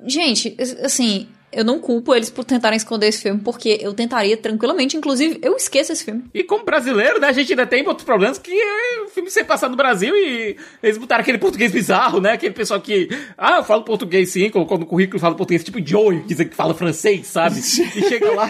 Gente, 0.05 0.55
assim, 0.83 1.27
eu 1.51 1.65
não 1.65 1.79
culpo 1.79 2.15
eles 2.15 2.29
por 2.29 2.45
tentarem 2.45 2.77
esconder 2.77 3.07
esse 3.07 3.21
filme, 3.21 3.39
porque 3.39 3.79
eu 3.81 3.93
tentaria 3.93 4.37
tranquilamente, 4.37 4.95
inclusive, 4.95 5.39
eu 5.41 5.55
esqueço 5.55 5.91
esse 5.91 6.03
filme. 6.03 6.23
E 6.33 6.43
como 6.43 6.63
brasileiro, 6.63 7.19
né, 7.19 7.27
a 7.27 7.31
gente 7.31 7.51
ainda 7.51 7.65
tem 7.65 7.85
outros 7.87 8.05
problemas 8.05 8.37
que 8.37 8.51
é 8.51 9.01
o 9.05 9.09
filme 9.09 9.29
ser 9.29 9.43
passado 9.43 9.71
no 9.71 9.77
Brasil 9.77 10.15
e 10.15 10.55
eles 10.81 10.97
botaram 10.97 11.21
aquele 11.21 11.37
português 11.37 11.71
bizarro, 11.71 12.19
né? 12.21 12.33
Aquele 12.33 12.53
pessoal 12.53 12.79
que, 12.79 13.09
ah, 13.37 13.57
eu 13.57 13.63
falo 13.63 13.83
português 13.83 14.31
sim, 14.31 14.49
colocou 14.49 14.77
no 14.77 14.85
currículo 14.85 15.19
fala 15.19 15.35
português 15.35 15.63
tipo 15.63 15.85
Joey, 15.85 16.21
que 16.21 16.33
diz 16.33 16.47
que 16.47 16.55
fala 16.55 16.73
francês, 16.73 17.27
sabe? 17.27 17.59
E 17.59 18.09
chega 18.09 18.31
lá, 18.31 18.49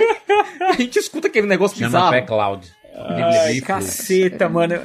a 0.61 0.73
gente 0.73 0.97
escuta 0.99 1.27
aquele 1.27 1.47
negócio 1.47 1.77
Chama 1.77 1.89
bizarro. 1.89 2.11
Pé 2.11 2.21
Cloud. 2.21 2.80
Ai, 2.95 3.61
caceta, 3.61 4.47
mano. 4.49 4.75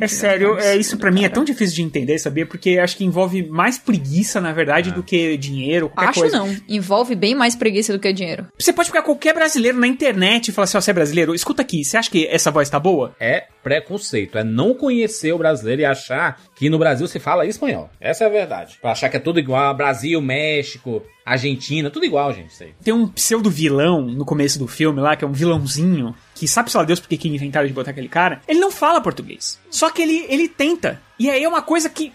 É 0.00 0.08
sério, 0.08 0.58
é, 0.58 0.76
isso 0.76 0.98
pra 0.98 1.10
mim 1.10 1.24
é 1.24 1.28
tão 1.28 1.44
difícil 1.44 1.76
de 1.76 1.82
entender, 1.82 2.18
sabia? 2.18 2.46
Porque 2.46 2.78
acho 2.78 2.96
que 2.96 3.04
envolve 3.04 3.42
mais 3.48 3.78
preguiça, 3.78 4.40
na 4.40 4.52
verdade, 4.52 4.90
do 4.90 5.02
que 5.02 5.36
dinheiro, 5.36 5.90
Acho 5.96 6.20
coisa. 6.20 6.36
não. 6.38 6.54
Envolve 6.68 7.14
bem 7.14 7.34
mais 7.34 7.54
preguiça 7.56 7.92
do 7.92 7.98
que 7.98 8.12
dinheiro. 8.12 8.46
Você 8.58 8.72
pode 8.72 8.90
pegar 8.90 9.02
qualquer 9.02 9.34
brasileiro 9.34 9.78
na 9.78 9.86
internet 9.86 10.48
e 10.48 10.52
falar 10.52 10.64
assim, 10.64 10.76
ó, 10.76 10.80
você 10.80 10.90
é 10.90 10.94
brasileiro? 10.94 11.34
Escuta 11.34 11.62
aqui, 11.62 11.84
você 11.84 11.96
acha 11.96 12.10
que 12.10 12.26
essa 12.26 12.50
voz 12.50 12.68
tá 12.68 12.78
boa? 12.78 13.14
É 13.18 13.44
preconceito, 13.62 14.36
é 14.36 14.44
não 14.44 14.74
conhecer 14.74 15.32
o 15.32 15.38
brasileiro 15.38 15.82
e 15.82 15.84
achar 15.84 16.40
que 16.56 16.68
no 16.68 16.78
Brasil 16.78 17.06
se 17.06 17.18
fala 17.20 17.46
espanhol. 17.46 17.88
Essa 18.00 18.24
é 18.24 18.26
a 18.26 18.30
verdade. 18.30 18.78
Pra 18.80 18.90
achar 18.92 19.08
que 19.08 19.16
é 19.16 19.20
tudo 19.20 19.38
igual, 19.38 19.74
Brasil, 19.76 20.20
México, 20.20 21.02
Argentina, 21.24 21.88
tudo 21.90 22.04
igual, 22.04 22.32
gente. 22.32 22.52
Tem 22.82 22.92
um 22.92 23.06
pseudo 23.06 23.48
vilão 23.48 24.02
no 24.02 24.24
começo 24.24 24.58
do 24.58 24.66
filme 24.66 25.00
lá, 25.00 25.14
que 25.14 25.24
é 25.24 25.28
um 25.28 25.32
vilãozinho, 25.32 26.14
que 26.42 26.48
sabe 26.48 26.72
só 26.72 26.82
Deus 26.82 26.98
porque 26.98 27.16
que 27.16 27.28
inventaram 27.28 27.68
de 27.68 27.72
botar 27.72 27.92
aquele 27.92 28.08
cara. 28.08 28.42
Ele 28.48 28.58
não 28.58 28.72
fala 28.72 29.00
português. 29.00 29.60
Só 29.70 29.90
que 29.90 30.02
ele, 30.02 30.26
ele 30.28 30.48
tenta. 30.48 31.00
E 31.16 31.30
aí 31.30 31.44
é 31.44 31.48
uma 31.48 31.62
coisa 31.62 31.88
que, 31.88 32.12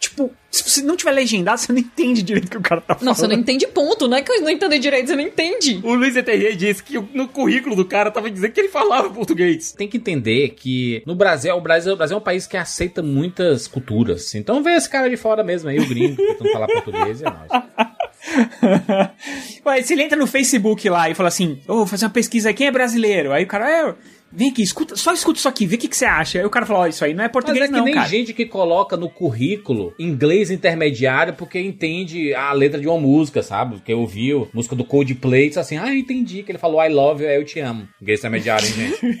tipo, 0.00 0.28
se 0.50 0.68
você 0.68 0.82
não 0.82 0.96
tiver 0.96 1.12
legendado, 1.12 1.54
você 1.62 1.72
não 1.72 1.78
entende 1.78 2.20
direito 2.20 2.46
o 2.46 2.50
que 2.50 2.56
o 2.56 2.62
cara 2.62 2.80
tá 2.80 2.96
falando. 2.96 3.06
Não, 3.06 3.14
você 3.14 3.28
não 3.28 3.36
entende 3.36 3.68
ponto, 3.68 4.08
não 4.08 4.16
é 4.16 4.22
que 4.22 4.32
eu 4.32 4.40
não 4.40 4.50
entendo 4.50 4.76
direito, 4.76 5.06
você 5.06 5.14
não 5.14 5.22
entende. 5.22 5.80
O 5.84 5.94
Luiz 5.94 6.16
ETG 6.16 6.56
disse 6.56 6.82
que 6.82 6.98
no 6.98 7.28
currículo 7.28 7.76
do 7.76 7.84
cara 7.84 8.10
tava 8.10 8.28
dizendo 8.28 8.50
que 8.50 8.58
ele 8.58 8.70
falava 8.70 9.08
português. 9.08 9.70
Tem 9.70 9.86
que 9.86 9.98
entender 9.98 10.48
que 10.56 11.00
no 11.06 11.14
Brasil, 11.14 11.54
o 11.54 11.60
Brasil, 11.60 11.92
o 11.92 11.96
Brasil 11.96 12.16
é 12.16 12.18
um 12.18 12.24
país 12.24 12.48
que 12.48 12.56
aceita 12.56 13.04
muitas 13.04 13.68
culturas. 13.68 14.34
Então 14.34 14.64
vê 14.64 14.72
esse 14.72 14.90
cara 14.90 15.08
de 15.08 15.16
fora 15.16 15.44
mesmo 15.44 15.68
aí, 15.68 15.78
o 15.78 15.86
gringo, 15.86 16.16
tentando 16.16 16.50
falar 16.50 16.66
português 16.66 17.20
e 17.20 17.24
é 17.24 17.30
nóis. 17.30 17.64
Ué, 19.64 19.82
se 19.82 19.92
ele 19.94 20.02
entra 20.02 20.18
no 20.18 20.26
Facebook 20.26 20.88
lá 20.88 21.08
e 21.08 21.14
fala 21.14 21.28
assim, 21.28 21.60
ô, 21.66 21.76
vou 21.76 21.86
fazer 21.86 22.06
uma 22.06 22.12
pesquisa, 22.12 22.52
quem 22.52 22.66
é 22.66 22.70
brasileiro? 22.70 23.32
Aí 23.32 23.44
o 23.44 23.46
cara, 23.46 23.70
é, 23.70 23.94
vem 24.32 24.50
aqui, 24.50 24.62
escuta, 24.62 24.96
só 24.96 25.12
escuta 25.12 25.38
isso 25.38 25.48
aqui, 25.48 25.66
vê 25.66 25.76
o 25.76 25.78
que, 25.78 25.88
que 25.88 25.96
você 25.96 26.04
acha. 26.04 26.38
Aí 26.38 26.44
o 26.44 26.50
cara 26.50 26.64
fala, 26.66 26.80
ó, 26.80 26.86
isso 26.86 27.04
aí 27.04 27.12
não 27.14 27.22
é 27.22 27.26
Mas 27.26 27.32
português 27.32 27.64
é 27.64 27.66
que 27.68 27.72
não, 27.72 27.84
nem 27.84 27.94
cara. 27.94 28.08
gente 28.08 28.32
que 28.32 28.46
coloca 28.46 28.96
no 28.96 29.08
currículo 29.10 29.94
inglês 29.98 30.50
intermediário 30.50 31.34
porque 31.34 31.60
entende 31.60 32.34
a 32.34 32.52
letra 32.52 32.80
de 32.80 32.86
uma 32.88 32.98
música, 32.98 33.42
sabe? 33.42 33.76
Porque 33.76 33.92
ouviu 33.94 34.48
música 34.52 34.74
do 34.76 34.84
Coldplay 34.84 35.48
disse 35.48 35.58
assim, 35.58 35.76
ah, 35.78 35.88
eu 35.88 35.96
entendi 35.96 36.42
que 36.42 36.52
ele 36.52 36.58
falou 36.58 36.82
I 36.84 36.88
love 36.88 37.22
you, 37.24 37.30
eu 37.30 37.44
te 37.44 37.60
amo. 37.60 37.88
Inglês 38.00 38.20
intermediário, 38.20 38.66
hein, 38.66 38.72
gente? 38.74 39.20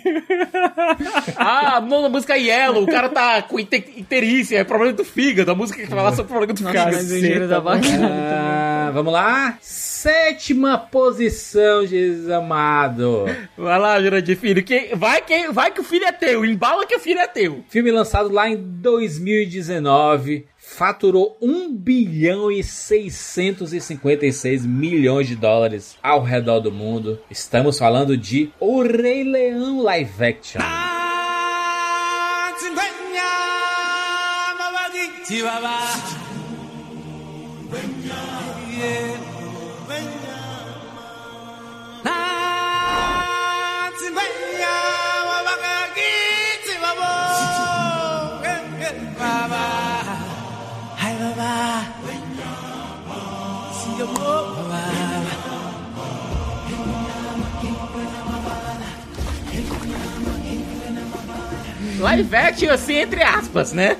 Ah, 1.36 1.80
não, 1.80 2.02
na 2.02 2.08
música 2.08 2.36
Yellow, 2.36 2.82
o 2.82 2.86
cara 2.86 3.08
tá 3.08 3.42
com 3.42 3.58
inte- 3.58 3.92
interícia, 3.96 4.58
é 4.58 4.64
problema 4.64 4.92
do 4.92 5.04
fígado, 5.04 5.50
a 5.50 5.54
música 5.54 5.80
que 5.80 5.86
fala 5.88 6.10
sobre 6.10 6.24
o 6.24 6.28
problema 6.28 6.52
do 6.52 6.58
fígado. 6.58 6.90
Caceta, 6.96 7.62
Ah, 8.02 8.90
vamos 8.92 9.12
lá. 9.12 9.58
Sétima 10.00 10.78
posição, 10.78 11.86
Jesus 11.86 12.30
amado. 12.30 13.26
Vai 13.54 13.78
lá, 13.78 14.00
Jurandir 14.00 14.34
Filho, 14.34 14.64
que, 14.64 14.96
vai, 14.96 15.20
que, 15.20 15.52
vai 15.52 15.70
que 15.70 15.82
o 15.82 15.84
filho 15.84 16.06
é 16.06 16.12
teu, 16.12 16.42
embala 16.42 16.86
que 16.86 16.96
o 16.96 16.98
filho 16.98 17.18
é 17.18 17.26
teu. 17.26 17.62
Filme 17.68 17.90
lançado 17.90 18.32
lá 18.32 18.48
em 18.48 18.56
2019, 18.56 20.46
faturou 20.56 21.36
1 21.42 21.76
bilhão 21.76 22.50
e 22.50 22.64
656 22.64 24.64
milhões 24.64 25.28
de 25.28 25.36
dólares 25.36 25.98
ao 26.02 26.22
redor 26.22 26.60
do 26.60 26.72
mundo. 26.72 27.20
Estamos 27.30 27.78
falando 27.78 28.16
de 28.16 28.50
O 28.58 28.82
Rei 28.82 29.22
Leão 29.22 29.82
Live 29.82 30.24
Action. 30.24 30.62
Baba, 49.20 49.64
hi 50.96 51.12
Baba, 51.20 51.52
Baba, 53.98 54.32
Baba. 54.56 55.09
Live 62.00 62.34
action, 62.34 62.70
assim, 62.70 62.94
entre 62.94 63.22
aspas, 63.22 63.74
né? 63.74 63.94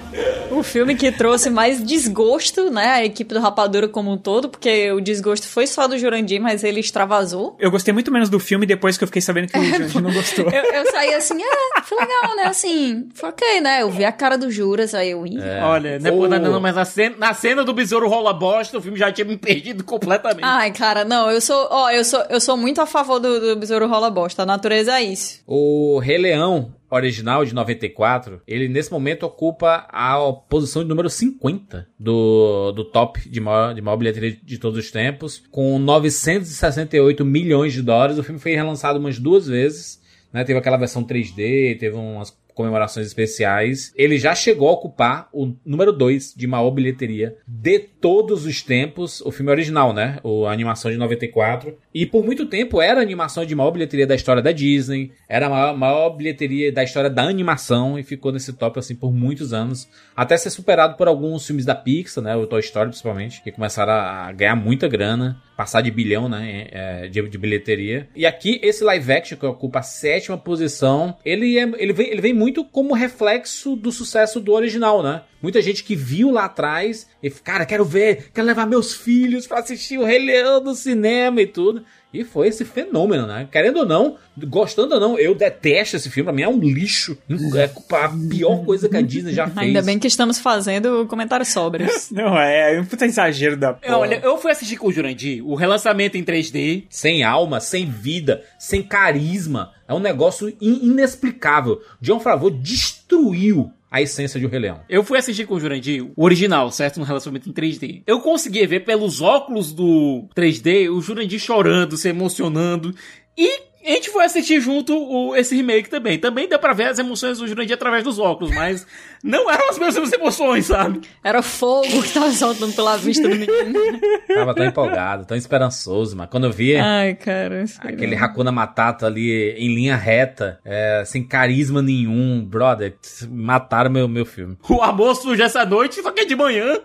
O 0.51 0.63
filme 0.63 0.97
que 0.97 1.13
trouxe 1.13 1.51
mais 1.51 1.85
desgosto, 1.85 2.71
né? 2.71 2.87
A 2.87 3.05
equipe 3.05 3.35
do 3.35 3.41
Rapadura 3.41 3.89
como 3.89 4.11
um 4.11 4.17
todo, 4.17 4.49
porque 4.49 4.91
o 4.91 5.01
desgosto 5.01 5.47
foi 5.47 5.67
só 5.67 5.87
do 5.87 5.99
Jurandir, 5.99 6.41
mas 6.41 6.65
ele 6.65 6.81
extravasou. 6.81 7.57
Eu 7.59 7.71
gostei 7.71 7.93
muito 7.93 8.11
menos 8.11 8.31
do 8.31 8.41
filme 8.41 8.65
depois 8.65 8.97
que 8.97 9.05
eu 9.05 9.09
fiquei 9.09 9.21
sabendo 9.21 9.49
que 9.49 9.59
o 9.59 9.63
Jurandir 9.63 10.01
não 10.01 10.13
gostou. 10.13 10.49
Eu, 10.51 10.65
eu 10.73 10.91
saí 10.91 11.13
assim, 11.13 11.43
ah, 11.43 11.83
foi 11.83 11.99
legal, 11.99 12.37
né? 12.37 12.45
Assim, 12.45 13.09
foi 13.15 13.29
ok, 13.29 13.61
né? 13.61 13.83
Eu 13.83 13.91
vi 13.91 14.05
a 14.05 14.13
cara 14.13 14.39
do 14.39 14.51
Juras, 14.51 14.95
aí 14.95 15.11
eu 15.11 15.27
ia. 15.27 15.45
É. 15.45 15.63
Olha, 15.63 15.99
não 15.99 16.09
é 16.09 16.13
por 16.13 16.29
nada 16.29 16.49
não, 16.49 16.59
mas 16.61 16.75
na 16.75 16.85
cena, 16.87 17.17
na 17.19 17.35
cena 17.35 17.63
do 17.63 17.75
besouro 17.75 18.09
rola 18.09 18.33
bosta, 18.33 18.79
o 18.79 18.83
filme 18.83 18.99
já 18.99 19.13
tinha 19.13 19.27
me 19.27 19.37
perdido 19.37 19.85
completamente. 19.85 20.45
Ai, 20.45 20.73
cara, 20.73 21.05
não, 21.05 21.31
eu 21.31 21.41
sou, 21.41 21.69
ó, 21.71 21.91
eu 21.91 22.05
sou, 22.05 22.25
eu 22.31 22.41
sou 22.41 22.57
muito 22.57 22.81
a 22.81 22.87
favor 22.87 23.21
do, 23.21 23.41
do 23.41 23.57
besouro 23.57 23.87
rola 23.87 24.11
bosta. 24.11 24.43
A 24.43 24.47
natureza 24.47 24.99
é 24.99 25.03
isso. 25.03 25.41
O 25.47 25.99
Rei 25.99 26.17
Leão 26.17 26.80
original 26.91 27.45
de 27.45 27.55
94, 27.55 28.43
ele 28.47 28.69
nesse 28.69 28.91
momento 28.91 29.25
ocupa 29.25 29.87
a 29.89 30.19
posição 30.49 30.83
de 30.83 30.89
número 30.89 31.09
50 31.09 31.87
do, 31.99 32.73
do 32.73 32.85
top 32.85 33.29
de 33.29 33.41
maior, 33.41 33.75
de 33.75 33.81
maior 33.81 33.97
bilheteria 33.97 34.37
de 34.43 34.59
todos 34.59 34.79
os 34.79 34.91
tempos, 34.91 35.43
com 35.51 35.79
968 35.79 37.25
milhões 37.25 37.73
de 37.73 37.83
dólares. 37.83 38.19
O 38.19 38.25
filme 38.25 38.41
foi 38.41 38.55
relançado 38.55 38.99
umas 38.99 39.19
duas 39.19 39.47
vezes, 39.47 40.01
né? 40.33 40.45
Teve 40.45 40.59
aquela 40.59 40.77
versão 40.77 41.05
3D, 41.05 41.79
teve 41.79 41.97
umas 41.97 42.31
comemorações 42.55 43.07
especiais. 43.07 43.93
Ele 43.97 44.19
já 44.19 44.35
chegou 44.35 44.69
a 44.69 44.73
ocupar 44.73 45.29
o 45.33 45.55
número 45.65 45.93
2 45.93 46.35
de 46.37 46.47
maior 46.47 46.71
bilheteria 46.71 47.37
de 47.47 47.79
todos 47.79 48.45
os 48.45 48.63
tempos. 48.63 49.21
O 49.23 49.31
filme 49.31 49.51
original, 49.51 49.93
né? 49.93 50.19
O, 50.23 50.47
a 50.47 50.53
animação 50.53 50.91
de 50.91 50.97
94. 50.97 51.77
E 51.95 52.07
por 52.07 52.25
muito 52.25 52.47
tempo 52.47 52.81
era 52.81 53.01
a 53.01 53.03
animação 53.03 53.45
de 53.45 53.55
maior 53.55 53.71
bilheteria 53.71 54.07
da 54.07 54.15
história 54.15 54.43
da 54.43 54.53
Disney. 54.53 55.13
Era 55.29 55.47
a 55.47 55.51
maior, 55.51 55.77
maior 55.77 56.11
bilheteria 56.11 56.73
da 56.73 56.83
história 56.83 57.11
da 57.11 57.25
animação. 57.25 57.99
E 57.99 58.03
ficou 58.03 58.33
nesse 58.33 58.53
top, 58.53 58.79
assim, 58.79 58.95
por 58.95 59.13
muitos 59.13 59.53
anos. 59.53 59.89
Até 60.17 60.37
ser 60.37 60.51
superado 60.51 60.97
por 60.97 61.09
alguns 61.09 61.47
filmes 61.47 61.65
da 61.65 61.75
Pixar, 61.75 62.23
né? 62.23 62.37
O 62.37 62.47
Toy 62.47 62.61
Story, 62.61 62.91
principalmente. 62.91 63.43
Que 63.43 63.53
começaram 63.53 63.93
a 63.93 64.33
ganhar 64.33 64.57
muita 64.57 64.89
grana. 64.89 65.41
Passar 65.61 65.83
de 65.83 65.91
bilhão, 65.91 66.27
né? 66.27 66.69
É, 66.73 67.09
de, 67.09 67.21
de 67.29 67.37
bilheteria. 67.37 68.09
E 68.17 68.25
aqui, 68.25 68.59
esse 68.63 68.83
live 68.83 69.13
action 69.13 69.37
que 69.37 69.45
ocupa 69.45 69.81
a 69.81 69.83
sétima 69.83 70.39
posição. 70.39 71.15
Ele, 71.23 71.59
é, 71.59 71.71
ele, 71.77 71.93
vem, 71.93 72.07
ele 72.09 72.23
vem 72.23 72.33
muito 72.33 72.65
como 72.65 72.95
reflexo 72.95 73.77
do 73.77 73.93
sucesso 73.93 74.41
do 74.41 74.55
original, 74.55 75.03
né? 75.03 75.21
Muita 75.43 75.61
gente 75.61 75.85
que 75.85 75.95
viu 75.95 76.31
lá 76.31 76.47
atrás 76.47 77.07
e, 77.23 77.29
cara, 77.29 77.67
quero 77.67 77.85
ver, 77.85 78.31
quero 78.33 78.47
levar 78.47 78.67
meus 78.67 78.95
filhos 78.95 79.47
para 79.47 79.59
assistir 79.59 79.99
o 79.99 80.05
Rei 80.05 80.19
Leão 80.19 80.63
no 80.63 80.75
cinema 80.75 81.43
e 81.43 81.47
tudo. 81.47 81.85
E 82.13 82.25
foi 82.25 82.49
esse 82.49 82.65
fenômeno, 82.65 83.27
né? 83.27 83.49
Querendo 83.51 83.79
ou 83.79 83.87
não, 83.87 84.17
gostando 84.37 84.95
ou 84.95 85.01
não, 85.01 85.19
eu 85.19 85.35
detesto 85.35 85.97
esse 85.97 86.11
filme. 86.11 86.25
Pra 86.25 86.33
mim 86.33 86.43
é 86.43 86.49
um 86.49 86.59
lixo. 86.59 87.17
É 87.55 87.65
a 87.65 88.09
pior 88.29 88.65
coisa 88.65 88.89
que 88.89 88.97
a 88.97 89.01
Disney 89.01 89.33
já 89.33 89.47
fez. 89.49 89.59
Ainda 89.59 89.83
bem 89.83 89.99
que 89.99 90.09
estamos 90.09 90.39
fazendo 90.39 91.07
comentários 91.07 91.49
sóbrios. 91.49 92.11
não, 92.13 92.39
é, 92.39 92.77
é 92.77 92.81
um 92.81 92.85
puta 92.85 93.07
exagero 93.07 93.57
da 93.57 93.75
porra. 93.75 93.99
Olha, 93.99 94.21
eu 94.23 94.37
fui 94.39 94.51
assistir 94.51 94.77
com 94.77 94.89
o 94.89 94.93
Jurandir 94.93 95.47
o 95.47 95.55
relançamento 95.55 96.17
em 96.17 96.25
3D. 96.25 96.85
Sem 96.91 97.23
alma, 97.23 97.61
sem 97.61 97.87
vida, 97.87 98.43
sem 98.59 98.83
carisma. 98.83 99.73
É 99.87 99.95
um 99.95 100.01
negócio 100.01 100.53
inexplicável. 100.61 101.81
John 102.01 102.19
Favreau 102.19 102.51
destruiu 102.51 103.73
a 103.91 104.01
essência 104.01 104.39
de 104.39 104.47
O 104.47 104.49
Rei 104.49 104.61
Leão. 104.61 104.81
Eu 104.89 105.03
fui 105.03 105.19
assistir 105.19 105.47
com 105.47 105.55
o 105.55 105.61
Jurandir 105.61 106.05
o 106.17 106.25
original, 106.25 106.71
certo? 106.71 107.01
No 107.01 107.07
relacionamento 107.07 107.49
em 107.49 107.53
3D. 107.53 108.03
Eu 108.07 108.21
consegui 108.21 108.65
ver 108.67 108.81
pelos 108.81 109.21
óculos 109.21 109.73
do 109.73 110.29
3D 110.35 110.89
o 110.89 111.01
Jurandir 111.01 111.41
chorando, 111.41 111.97
se 111.97 112.09
emocionando. 112.09 112.95
E 113.37 113.70
a 113.85 113.91
gente 113.91 114.11
foi 114.11 114.25
assistir 114.25 114.61
junto 114.61 114.95
o, 114.95 115.35
esse 115.35 115.57
remake 115.57 115.89
também. 115.89 116.19
Também 116.19 116.49
deu 116.49 116.59
pra 116.59 116.73
ver 116.73 116.89
as 116.89 116.99
emoções 116.99 117.39
do 117.39 117.49
Jurandir 117.49 117.75
através 117.75 118.05
dos 118.05 118.19
óculos, 118.19 118.55
mas 118.55 118.87
não 119.23 119.51
eram 119.51 119.71
as 119.71 119.79
mesmas 119.79 120.13
emoções, 120.13 120.67
sabe? 120.67 121.01
Era 121.23 121.43
fogo 121.43 122.03
que 122.03 122.13
tava 122.13 122.31
soltando 122.31 122.75
pela 122.75 122.97
vista 122.97 123.29
do 123.29 123.35
menino. 123.35 124.01
Tava 124.29 124.55
tão 124.55 124.65
empolgado, 124.65 125.25
tão 125.25 125.37
esperançoso, 125.37 126.17
mas 126.17 126.29
quando 126.29 126.45
eu 126.45 126.53
vi 126.53 126.77
Ai, 126.77 127.15
cara, 127.15 127.65
aquele 127.81 128.15
Hakuna 128.15 128.53
Matata 128.53 129.07
ali 129.07 129.51
em 129.53 129.75
linha 129.75 129.97
reta, 129.97 130.61
é, 130.65 131.03
sem 131.07 131.23
carisma 131.23 131.83
nenhum, 131.83 132.45
brother, 132.45 132.95
mataram 133.29 133.91
meu, 133.91 134.09
meu 134.09 134.27
filme. 134.27 134.57
O 134.69 134.83
amor 134.83 135.15
surge 135.15 135.43
essa 135.43 135.65
noite, 135.65 136.03
só 136.03 136.11
que 136.11 136.21
é 136.21 136.25
de 136.25 136.37
manhã. 136.37 136.79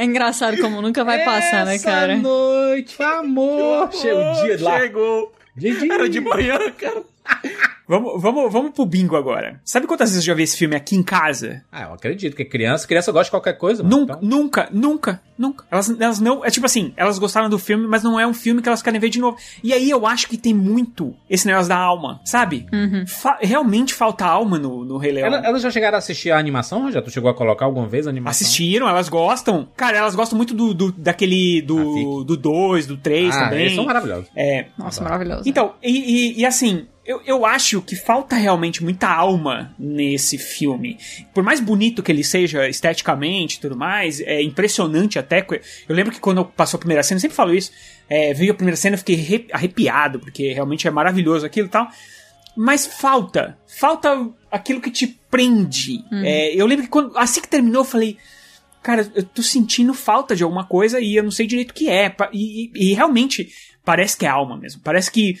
É 0.00 0.04
engraçado 0.04 0.56
como 0.56 0.80
nunca 0.80 1.04
vai 1.04 1.22
passar, 1.26 1.66
né, 1.66 1.78
cara? 1.78 2.14
Essa 2.14 2.22
noite, 2.22 3.02
amor. 3.02 3.92
Chegou 3.92 4.30
o 4.32 4.42
dia 4.42 4.58
lá. 4.64 4.80
Chegou. 4.80 5.32
Era 5.92 6.08
de 6.08 6.20
manhã, 6.20 6.58
cara. 6.70 7.02
Vamos, 7.90 8.22
vamos, 8.22 8.52
vamos 8.52 8.70
pro 8.70 8.86
bingo 8.86 9.16
agora. 9.16 9.60
Sabe 9.64 9.84
quantas 9.84 10.10
vezes 10.10 10.22
eu 10.22 10.26
já 10.28 10.34
vi 10.34 10.44
esse 10.44 10.56
filme 10.56 10.76
aqui 10.76 10.94
em 10.94 11.02
casa? 11.02 11.64
Ah, 11.72 11.82
eu 11.82 11.94
acredito 11.94 12.36
que 12.36 12.44
criança, 12.44 12.86
criança 12.86 13.10
gosta 13.10 13.24
de 13.24 13.30
qualquer 13.32 13.54
coisa. 13.54 13.82
Mano, 13.82 13.98
nunca, 13.98 14.12
então... 14.12 14.28
nunca, 14.28 14.68
nunca, 14.70 15.22
nunca. 15.36 15.64
Elas, 15.68 15.90
elas 15.98 16.20
não. 16.20 16.44
É 16.44 16.50
tipo 16.50 16.66
assim, 16.66 16.92
elas 16.96 17.18
gostaram 17.18 17.50
do 17.50 17.58
filme, 17.58 17.88
mas 17.88 18.04
não 18.04 18.20
é 18.20 18.24
um 18.24 18.32
filme 18.32 18.62
que 18.62 18.68
elas 18.68 18.80
querem 18.80 19.00
ver 19.00 19.08
de 19.08 19.18
novo. 19.18 19.38
E 19.60 19.72
aí 19.72 19.90
eu 19.90 20.06
acho 20.06 20.28
que 20.28 20.36
tem 20.36 20.54
muito 20.54 21.12
esse 21.28 21.48
negócio 21.48 21.68
da 21.68 21.78
alma, 21.78 22.20
sabe? 22.24 22.64
Uhum. 22.72 23.04
Fa 23.08 23.38
realmente 23.40 23.92
falta 23.92 24.24
alma 24.24 24.56
no, 24.56 24.84
no 24.84 24.96
Rei 24.96 25.10
Leão. 25.10 25.26
Elas, 25.26 25.44
elas 25.44 25.62
já 25.62 25.70
chegaram 25.72 25.96
a 25.96 25.98
assistir 25.98 26.30
a 26.30 26.38
animação, 26.38 26.92
já? 26.92 27.02
Tu 27.02 27.10
chegou 27.10 27.28
a 27.28 27.34
colocar 27.34 27.64
alguma 27.64 27.88
vez 27.88 28.06
a 28.06 28.10
animação? 28.10 28.46
Assistiram, 28.46 28.88
elas 28.88 29.08
gostam. 29.08 29.68
Cara, 29.76 29.98
elas 29.98 30.14
gostam 30.14 30.36
muito 30.36 30.54
do, 30.54 30.72
do 30.72 30.92
daquele. 30.92 31.60
do 31.60 32.36
2, 32.36 32.86
do 32.86 32.96
3 32.96 33.34
ah, 33.34 33.44
também. 33.46 33.62
Eles 33.62 33.74
são 33.74 33.84
maravilhosos. 33.84 34.28
É. 34.36 34.66
Nossa, 34.78 35.02
maravilhoso. 35.02 35.42
Então, 35.44 35.74
e, 35.82 36.36
e, 36.38 36.40
e 36.42 36.46
assim, 36.46 36.86
eu, 37.04 37.20
eu 37.24 37.46
acho 37.46 37.80
que 37.80 37.96
falta 37.96 38.36
realmente 38.36 38.82
muita 38.82 39.08
alma 39.08 39.74
nesse 39.78 40.36
filme. 40.36 40.98
Por 41.32 41.42
mais 41.42 41.58
bonito 41.58 42.02
que 42.02 42.12
ele 42.12 42.22
seja 42.22 42.68
esteticamente 42.68 43.56
e 43.56 43.60
tudo 43.60 43.76
mais, 43.76 44.20
é 44.20 44.42
impressionante 44.42 45.18
até. 45.18 45.44
Eu 45.88 45.94
lembro 45.94 46.12
que 46.12 46.20
quando 46.20 46.44
passou 46.44 46.76
a 46.76 46.80
primeira 46.80 47.02
cena, 47.02 47.16
eu 47.16 47.20
sempre 47.20 47.36
falo 47.36 47.54
isso. 47.54 47.72
É, 48.08 48.34
veio 48.34 48.52
a 48.52 48.54
primeira 48.54 48.76
cena, 48.76 48.94
eu 48.94 48.98
fiquei 48.98 49.48
arrepiado, 49.52 50.20
porque 50.20 50.52
realmente 50.52 50.86
é 50.86 50.90
maravilhoso 50.90 51.46
aquilo 51.46 51.68
e 51.68 51.70
tal. 51.70 51.88
Mas 52.56 52.86
falta. 52.86 53.56
Falta 53.66 54.28
aquilo 54.50 54.80
que 54.80 54.90
te 54.90 55.06
prende. 55.30 56.04
Uhum. 56.12 56.22
É, 56.22 56.54
eu 56.54 56.66
lembro 56.66 56.84
que 56.84 56.90
quando, 56.90 57.16
assim 57.16 57.40
que 57.40 57.48
terminou, 57.48 57.80
eu 57.80 57.86
falei. 57.86 58.18
Cara, 58.82 59.10
eu 59.14 59.22
tô 59.22 59.42
sentindo 59.42 59.92
falta 59.92 60.34
de 60.34 60.42
alguma 60.42 60.64
coisa 60.64 61.00
e 61.00 61.14
eu 61.14 61.22
não 61.22 61.30
sei 61.30 61.46
direito 61.46 61.70
o 61.70 61.74
que 61.74 61.90
é. 61.90 62.14
E, 62.32 62.70
e, 62.74 62.90
e 62.90 62.94
realmente 62.94 63.50
parece 63.84 64.16
que 64.16 64.24
é 64.24 64.28
alma 64.28 64.56
mesmo. 64.56 64.80
Parece 64.82 65.10
que 65.10 65.36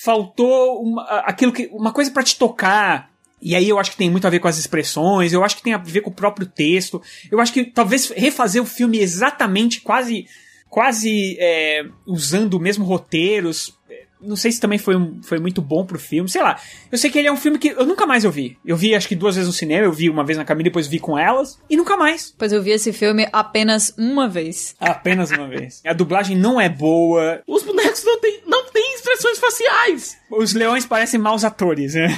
faltou 0.00 0.80
uma, 0.80 1.02
aquilo 1.20 1.52
que 1.52 1.68
uma 1.72 1.92
coisa 1.92 2.10
para 2.10 2.22
te 2.22 2.38
tocar. 2.38 3.10
E 3.42 3.54
aí 3.54 3.68
eu 3.68 3.78
acho 3.78 3.92
que 3.92 3.96
tem 3.96 4.10
muito 4.10 4.26
a 4.26 4.30
ver 4.30 4.38
com 4.38 4.48
as 4.48 4.58
expressões, 4.58 5.32
eu 5.32 5.44
acho 5.44 5.56
que 5.56 5.62
tem 5.62 5.74
a 5.74 5.78
ver 5.78 6.00
com 6.02 6.10
o 6.10 6.14
próprio 6.14 6.46
texto. 6.46 7.02
Eu 7.30 7.40
acho 7.40 7.52
que 7.52 7.64
talvez 7.64 8.10
refazer 8.10 8.62
o 8.62 8.66
filme 8.66 8.98
exatamente, 8.98 9.80
quase 9.80 10.26
quase 10.68 11.36
é, 11.40 11.86
usando 12.06 12.54
o 12.54 12.60
mesmo 12.60 12.84
roteiros, 12.84 13.77
não 14.20 14.36
sei 14.36 14.52
se 14.52 14.60
também 14.60 14.78
foi, 14.78 14.94
foi 15.22 15.38
muito 15.38 15.60
bom 15.60 15.84
pro 15.84 15.98
filme, 15.98 16.28
sei 16.28 16.42
lá. 16.42 16.58
Eu 16.90 16.98
sei 16.98 17.10
que 17.10 17.18
ele 17.18 17.28
é 17.28 17.32
um 17.32 17.36
filme 17.36 17.58
que 17.58 17.68
eu 17.68 17.86
nunca 17.86 18.06
mais 18.06 18.24
eu 18.24 18.30
vi. 18.30 18.58
Eu 18.64 18.76
vi 18.76 18.94
acho 18.94 19.08
que 19.08 19.14
duas 19.14 19.36
vezes 19.36 19.48
no 19.48 19.54
cinema, 19.54 19.86
eu 19.86 19.92
vi 19.92 20.10
uma 20.10 20.24
vez 20.24 20.36
na 20.36 20.44
Camila, 20.44 20.64
depois 20.64 20.86
vi 20.86 20.98
com 20.98 21.18
elas, 21.18 21.60
e 21.68 21.76
nunca 21.76 21.96
mais. 21.96 22.34
Pois 22.36 22.52
eu 22.52 22.62
vi 22.62 22.70
esse 22.70 22.92
filme 22.92 23.28
apenas 23.32 23.94
uma 23.96 24.28
vez. 24.28 24.74
Apenas 24.80 25.30
uma 25.30 25.48
vez. 25.48 25.80
A 25.86 25.92
dublagem 25.92 26.36
não 26.36 26.60
é 26.60 26.68
boa. 26.68 27.42
Os 27.46 27.62
bonecos 27.62 28.04
não 28.04 28.18
têm 28.20 28.42
não 28.46 28.64
tem 28.70 28.94
expressões 28.94 29.38
faciais. 29.38 30.16
Os 30.30 30.52
leões 30.52 30.86
parecem 30.86 31.20
maus 31.20 31.44
atores, 31.44 31.94
né? 31.94 32.08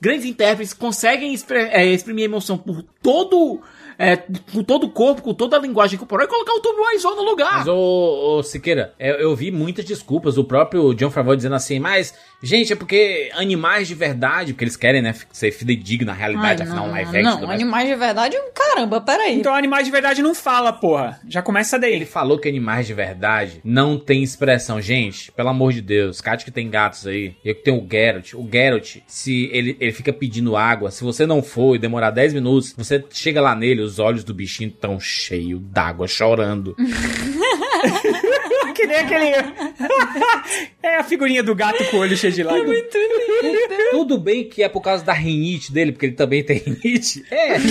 Grandes 0.00 0.26
intérpretes 0.26 0.74
conseguem 0.74 1.34
é, 1.50 1.86
exprimir 1.86 2.24
emoção 2.24 2.58
por 2.58 2.82
todo 3.02 3.62
é, 3.98 4.16
com 4.16 4.62
todo 4.62 4.84
o 4.84 4.90
corpo, 4.90 5.22
com 5.22 5.34
toda 5.34 5.56
a 5.56 5.60
linguagem 5.60 5.98
corporal 5.98 6.26
e 6.26 6.28
colocar 6.28 6.52
o 6.52 6.60
Tommy 6.60 6.80
Wiseau 6.92 7.16
no 7.16 7.22
lugar. 7.22 7.58
Mas, 7.58 7.68
ô, 7.68 8.38
ô 8.38 8.42
Siqueira, 8.42 8.94
eu, 8.98 9.14
eu, 9.14 9.36
vi 9.36 9.50
muitas 9.50 9.84
desculpas. 9.84 10.36
O 10.36 10.44
próprio 10.44 10.94
John 10.94 11.10
Favreau 11.10 11.36
dizendo 11.36 11.54
assim, 11.54 11.78
mas, 11.78 12.14
gente, 12.42 12.72
é 12.72 12.76
porque 12.76 13.30
animais 13.34 13.88
de 13.88 13.94
verdade, 13.94 14.52
porque 14.52 14.64
eles 14.64 14.76
querem, 14.76 15.02
né, 15.02 15.14
ser 15.32 15.52
fidedigno 15.52 16.06
na 16.06 16.12
realidade, 16.12 16.62
Ai, 16.62 16.68
afinal, 16.68 16.84
não, 16.84 16.92
um 16.92 16.92
live 16.92 17.16
action. 17.16 17.40
Não, 17.40 17.50
animais 17.50 17.88
de 17.88 17.94
verdade, 17.94 18.36
caramba, 18.54 19.00
peraí. 19.00 19.38
Então, 19.38 19.54
animais 19.54 19.84
de 19.86 19.92
verdade 19.92 20.22
não 20.22 20.34
fala, 20.34 20.72
porra. 20.72 21.20
Já 21.28 21.42
começa 21.42 21.78
daí. 21.78 21.94
Ele 21.94 22.06
falou 22.06 22.38
que 22.38 22.48
animais 22.48 22.86
de 22.86 22.94
verdade 22.94 23.60
não 23.64 23.98
tem 23.98 24.22
expressão. 24.22 24.80
Gente, 24.80 25.30
pelo 25.32 25.48
amor 25.48 25.72
de 25.72 25.80
Deus, 25.80 26.20
Cate 26.20 26.44
que 26.44 26.50
tem 26.50 26.68
gatos 26.68 27.06
aí. 27.06 27.36
Eu 27.44 27.54
que 27.54 27.62
tenho 27.62 27.78
o 27.78 27.88
Geralt. 27.90 28.34
O 28.34 28.48
Geralt, 28.50 28.96
se 29.06 29.48
ele, 29.52 29.76
ele 29.80 29.92
fica 29.92 30.12
pedindo 30.12 30.56
água, 30.56 30.90
se 30.90 31.04
você 31.04 31.26
não 31.26 31.42
for 31.42 31.76
e 31.76 31.78
demorar 31.78 32.10
10 32.10 32.34
minutos, 32.34 32.74
você 32.76 33.04
chega 33.10 33.40
lá 33.40 33.54
nele, 33.54 33.82
os 33.84 33.98
olhos 33.98 34.24
do 34.24 34.34
bichinho 34.34 34.70
tão 34.70 34.98
cheios 34.98 35.60
d'água, 35.62 36.08
chorando. 36.08 36.74
que 38.74 38.86
nem 38.86 38.96
aquele. 38.96 39.26
é 40.82 40.96
a 40.96 41.04
figurinha 41.04 41.42
do 41.42 41.54
gato 41.54 41.84
com 41.90 41.98
o 41.98 42.00
olho 42.00 42.16
cheio 42.16 42.32
de 42.32 42.42
lágrimas. 42.42 42.82
Tudo 43.92 44.18
bem 44.18 44.48
que 44.48 44.62
é 44.62 44.68
por 44.68 44.80
causa 44.80 45.04
da 45.04 45.12
rinite 45.12 45.72
dele, 45.72 45.92
porque 45.92 46.06
ele 46.06 46.14
também 46.14 46.42
tem 46.42 46.58
rinite. 46.58 47.24
É. 47.30 47.56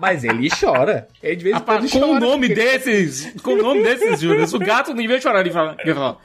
Mas 0.00 0.24
ele 0.24 0.48
chora. 0.50 1.06
Ele 1.22 1.36
de 1.36 1.44
vez 1.44 1.56
em 1.56 1.60
quando 1.60 1.90
com 1.90 1.98
o 1.98 2.20
nome 2.20 2.48
porque- 2.48 2.62
desses, 2.62 3.32
com 3.42 3.52
o 3.52 3.62
nome 3.62 3.82
desses, 3.82 4.20
Júlio, 4.20 4.46
o 4.52 4.58
gato, 4.58 4.92
em 4.92 5.06
vez 5.06 5.20
de 5.20 5.22
chorar, 5.22 5.40
ele 5.40 5.50
fala... 5.50 5.76
Ele 5.80 5.94
fala 5.94 6.18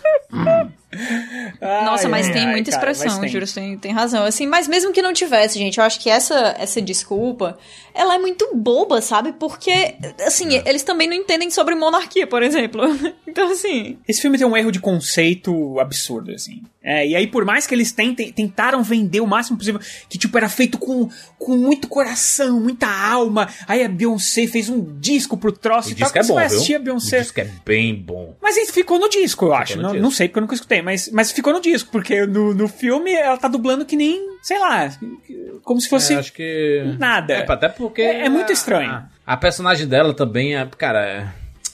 Nossa, 1.61 2.05
Ai, 2.05 2.11
mas 2.11 2.27
ai, 2.27 2.33
tem 2.33 2.45
ai, 2.45 2.51
muita 2.51 2.71
cara, 2.71 2.91
expressão, 2.91 3.19
tem. 3.21 3.29
Juro, 3.29 3.45
tem, 3.53 3.77
tem 3.77 3.91
razão. 3.91 4.23
Assim, 4.25 4.45
mas 4.47 4.67
mesmo 4.67 4.91
que 4.91 5.01
não 5.01 5.13
tivesse, 5.13 5.57
gente, 5.57 5.77
eu 5.77 5.83
acho 5.83 5.99
que 5.99 6.09
essa, 6.09 6.55
essa 6.59 6.81
desculpa, 6.81 7.57
ela 7.93 8.15
é 8.15 8.17
muito 8.19 8.49
boba, 8.55 9.01
sabe? 9.01 9.33
Porque, 9.33 9.95
assim, 10.25 10.61
eles 10.65 10.83
também 10.83 11.07
não 11.07 11.15
entendem 11.15 11.49
sobre 11.49 11.75
monarquia, 11.75 12.27
por 12.27 12.41
exemplo. 12.43 12.81
Então, 13.35 13.51
assim... 13.51 13.97
Esse 14.07 14.21
filme 14.21 14.37
tem 14.37 14.47
um 14.47 14.55
erro 14.55 14.71
de 14.71 14.79
conceito 14.79 15.77
absurdo, 15.77 16.31
assim. 16.31 16.61
É, 16.81 17.05
e 17.05 17.15
aí, 17.17 17.27
por 17.27 17.43
mais 17.43 17.67
que 17.67 17.75
eles 17.75 17.91
tentem, 17.91 18.31
tentaram 18.31 18.81
vender 18.81 19.19
o 19.19 19.27
máximo 19.27 19.57
possível, 19.57 19.81
que, 20.07 20.17
tipo, 20.17 20.37
era 20.37 20.47
feito 20.47 20.77
com, 20.77 21.09
com 21.37 21.57
muito 21.57 21.89
coração, 21.89 22.61
muita 22.61 22.87
alma. 22.87 23.49
Aí 23.67 23.83
a 23.83 23.89
Beyoncé 23.89 24.47
fez 24.47 24.69
um 24.69 24.97
disco 24.99 25.35
pro 25.35 25.51
troço 25.51 25.89
O 25.89 25.91
e 25.91 25.95
tal. 25.95 26.03
disco 26.05 26.17
é 26.17 26.23
Você 26.23 26.27
bom, 26.29 26.35
vai 26.35 26.47
viu? 26.47 26.77
a 26.77 26.79
O 26.79 26.83
Beyoncé. 26.83 27.19
disco 27.19 27.41
é 27.41 27.47
bem 27.65 27.93
bom. 27.93 28.35
Mas 28.41 28.55
isso 28.55 28.71
ficou 28.71 28.99
no 28.99 29.09
disco, 29.09 29.45
eu 29.47 29.53
acho. 29.53 29.75
no 29.75 29.81
Não, 29.83 29.89
disco. 29.89 30.03
não 30.03 30.11
sei 30.11 30.29
porque 30.29 30.39
eu 30.39 30.41
nunca 30.41 30.55
escutei, 30.55 30.81
mas, 30.85 31.09
mas 31.11 31.31
ficou 31.31 31.51
no 31.51 31.59
disco, 31.59 31.89
porque 31.91 32.25
no, 32.25 32.53
no 32.53 32.67
filme 32.67 33.11
ela 33.11 33.37
tá 33.37 33.47
dublando 33.47 33.85
que 33.85 33.95
nem, 33.95 34.37
sei 34.41 34.59
lá, 34.59 34.89
como 35.63 35.81
se 35.81 35.89
fosse 35.89 36.13
É, 36.13 36.17
acho 36.17 36.31
que... 36.31 36.95
nada. 36.99 37.33
É, 37.33 37.51
até 37.51 37.67
porque... 37.67 38.01
É, 38.03 38.25
é 38.25 38.29
muito 38.29 38.53
estranho. 38.53 38.91
A, 38.91 39.09
a 39.25 39.35
personagem 39.35 39.87
dela 39.87 40.13
também 40.13 40.55
é... 40.55 40.65
Cara, 40.77 40.99
é- 41.05 41.27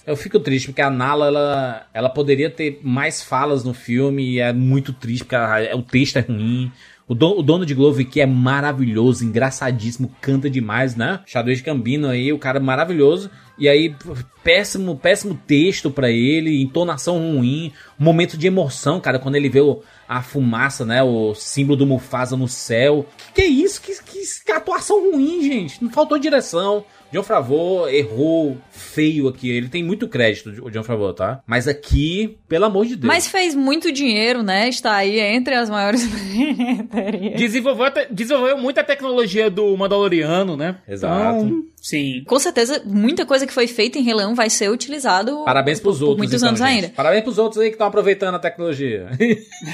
eu 0.07 0.15
fico 0.15 0.39
triste 0.39 0.67
porque 0.67 0.81
a 0.81 0.89
Nala, 0.89 1.27
ela, 1.27 1.87
ela 1.93 2.09
poderia 2.09 2.49
ter 2.49 2.79
mais 2.81 3.21
falas 3.21 3.63
no 3.63 3.73
filme 3.73 4.23
e 4.35 4.39
é 4.39 4.51
muito 4.51 4.91
triste 4.93 5.23
porque 5.25 5.35
a- 5.35 5.75
o 5.75 5.83
texto 5.83 6.17
é 6.17 6.21
ruim. 6.21 6.71
O, 7.07 7.13
do- 7.13 7.37
o 7.39 7.43
dono 7.43 7.65
de 7.65 7.73
Glover 7.75 8.07
que 8.09 8.21
é 8.21 8.25
maravilhoso, 8.25 9.23
engraçadíssimo, 9.25 10.09
canta 10.21 10.49
demais, 10.49 10.95
né? 10.95 11.19
Chadwick 11.25 11.61
Gambino 11.61 12.07
aí, 12.07 12.31
o 12.31 12.39
cara 12.39 12.59
maravilhoso. 12.59 13.29
E 13.61 13.69
aí, 13.69 13.95
péssimo, 14.43 14.95
péssimo 14.97 15.39
texto 15.45 15.91
pra 15.91 16.09
ele, 16.09 16.61
entonação 16.63 17.19
ruim, 17.19 17.71
momento 17.97 18.35
de 18.35 18.47
emoção, 18.47 18.99
cara, 18.99 19.19
quando 19.19 19.35
ele 19.35 19.49
vê 19.49 19.61
o- 19.61 19.83
a 20.09 20.23
fumaça, 20.23 20.83
né? 20.83 21.03
O 21.03 21.35
símbolo 21.35 21.77
do 21.77 21.85
Mufasa 21.85 22.35
no 22.35 22.47
céu. 22.47 23.05
Que 23.33 23.33
que 23.33 23.41
é 23.41 23.45
isso? 23.45 23.79
Que, 23.79 23.93
que, 24.03 24.21
que 24.45 24.51
atuação 24.51 25.11
ruim, 25.11 25.43
gente. 25.43 25.83
Não 25.83 25.91
faltou 25.91 26.17
direção. 26.17 26.83
John 27.13 27.21
Favreau 27.21 27.87
errou 27.87 28.57
feio 28.81 29.27
aqui. 29.27 29.49
Ele 29.49 29.69
tem 29.69 29.83
muito 29.83 30.07
crédito, 30.07 30.49
o 30.63 30.69
John 30.69 30.83
Favreau, 30.83 31.13
tá? 31.13 31.41
Mas 31.45 31.67
aqui, 31.67 32.37
pelo 32.47 32.65
amor 32.65 32.85
de 32.85 32.95
Deus. 32.95 33.07
Mas 33.07 33.27
fez 33.27 33.55
muito 33.55 33.91
dinheiro, 33.91 34.43
né? 34.43 34.67
Está 34.67 34.95
aí 34.95 35.19
entre 35.19 35.55
as 35.55 35.69
maiores. 35.69 36.01
Desenvolveu, 37.37 37.85
desenvolveu 38.09 38.57
muita 38.57 38.83
tecnologia 38.83 39.49
do 39.49 39.75
Mandaloriano, 39.77 40.57
né? 40.57 40.77
Exato. 40.87 41.45
Então, 41.45 41.71
Sim. 41.81 42.23
Com 42.27 42.37
certeza, 42.37 42.83
muita 42.85 43.25
coisa 43.25 43.47
que 43.47 43.53
foi 43.53 43.65
feita 43.65 43.97
em 43.97 44.03
Rei 44.03 44.13
Leão 44.13 44.35
vai 44.35 44.51
ser 44.51 44.69
utilizado 44.69 45.43
Parabéns 45.43 45.79
pros 45.79 45.97
por 45.97 46.09
outros. 46.09 46.17
muitos 46.19 46.35
então, 46.35 46.49
anos 46.49 46.59
gente. 46.59 46.69
ainda. 46.69 46.89
Parabéns 46.89 47.23
pros 47.23 47.39
outros 47.39 47.59
aí 47.59 47.69
que 47.69 47.73
estão 47.73 47.87
aproveitando 47.87 48.35
a 48.35 48.39
tecnologia. 48.39 49.09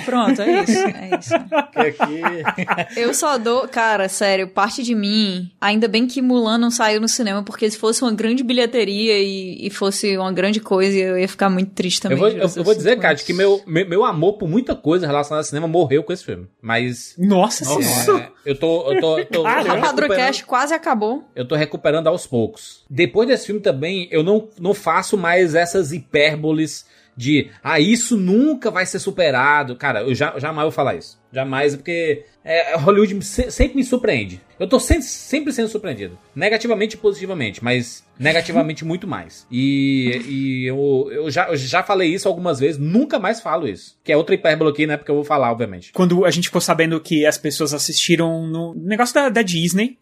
Pronto, 0.06 0.42
é 0.42 0.64
isso. 0.64 0.78
É 0.78 1.10
isso. 1.20 1.36
Aqui. 1.36 3.00
Eu 3.00 3.14
só 3.14 3.38
dou, 3.38 3.68
cara, 3.68 4.08
sério, 4.08 4.48
parte 4.48 4.84
de 4.84 4.96
mim. 4.96 5.52
Ainda 5.60 5.90
bem 5.90 6.08
que 6.08 6.22
Mulan 6.22 6.58
não 6.58 6.72
saiu 6.72 7.02
no 7.02 7.10
cinema, 7.10 7.44
porque 7.44 7.70
se 7.70 7.78
fosse 7.78 8.02
uma 8.02 8.14
grande 8.14 8.42
bilheteria 8.42 8.97
e, 9.00 9.68
e 9.68 9.70
fosse 9.70 10.18
uma 10.18 10.32
grande 10.32 10.60
coisa, 10.60 10.98
eu 10.98 11.18
ia 11.18 11.28
ficar 11.28 11.50
muito 11.50 11.72
triste 11.72 12.02
também. 12.02 12.18
Eu 12.18 12.22
vou, 12.22 12.30
eu, 12.30 12.50
eu 12.56 12.64
vou 12.64 12.76
dizer, 12.76 12.98
cara, 13.00 13.16
que 13.16 13.34
meu, 13.34 13.62
meu, 13.66 13.88
meu 13.88 14.06
amor 14.06 14.34
por 14.34 14.48
muita 14.48 14.76
coisa 14.76 15.06
relacionada 15.06 15.42
ao 15.42 15.44
cinema 15.44 15.68
morreu 15.68 16.04
com 16.04 16.14
esse 16.14 16.24
filme. 16.24 16.48
Mas. 16.62 17.16
Nossa, 17.18 17.64
é, 17.64 18.30
eu 18.46 18.58
tô. 18.58 18.92
Eu 18.92 19.00
tô, 19.00 19.20
eu 19.20 19.26
tô, 19.26 19.44
Cash 20.16 20.42
quase 20.42 20.74
acabou. 20.74 21.24
Eu 21.36 21.48
tô 21.48 21.56
recuperando 21.56 22.08
aos 22.08 22.26
poucos. 22.26 22.86
Depois 22.90 23.28
desse 23.28 23.46
filme 23.46 23.62
também, 23.62 24.08
eu 24.12 24.24
não, 24.24 24.50
não 24.60 24.74
faço 24.74 25.18
mais 25.18 25.56
essas 25.56 25.92
hipérboles 25.92 26.86
de 27.16 27.50
ah, 27.64 27.80
isso 27.80 28.16
nunca 28.16 28.70
vai 28.70 28.86
ser 28.86 29.00
superado. 29.00 29.76
Cara, 29.76 30.02
eu 30.02 30.14
já, 30.14 30.38
jamais 30.38 30.66
vou 30.66 30.72
falar 30.72 30.96
isso. 30.96 31.20
Jamais, 31.32 31.76
porque 31.76 32.26
é, 32.44 32.78
Hollywood 32.78 33.26
sempre 33.26 33.76
me 33.76 33.84
surpreende. 33.84 34.42
Eu 34.60 34.68
tô 34.68 34.80
sempre, 34.80 35.04
sempre 35.04 35.54
sendo 35.54 35.68
surpreendido. 35.70 36.18
Negativamente 36.36 36.96
e 36.96 36.98
positivamente, 36.98 37.64
mas 37.64 38.04
negativamente 38.20 38.84
muito 38.86 39.08
mais. 39.08 39.46
E, 39.52 40.22
e 40.28 40.66
eu, 40.66 41.10
eu, 41.12 41.30
já, 41.30 41.48
eu 41.50 41.58
já 41.58 41.84
falei 41.84 42.14
isso 42.14 42.28
algumas 42.28 42.60
vezes, 42.60 42.80
nunca 42.80 43.20
mais 43.20 43.40
falo 43.40 43.68
isso. 43.68 43.98
Que 44.04 44.12
é 44.12 44.18
outra 44.18 44.36
hipérbole 44.36 44.72
aqui, 44.72 44.88
né? 44.88 44.98
Porque 44.98 45.12
eu 45.12 45.16
vou 45.16 45.24
falar, 45.24 45.52
obviamente. 45.52 45.92
Quando 45.92 46.26
a 46.26 46.32
gente 46.32 46.46
ficou 46.46 46.62
sabendo 46.62 47.00
que 47.00 47.26
as 47.26 47.38
pessoas 47.38 47.74
assistiram 47.74 48.48
no 48.48 48.74
negócio 48.76 49.14
da, 49.14 49.30
da 49.30 49.42
Disney, 49.42 49.98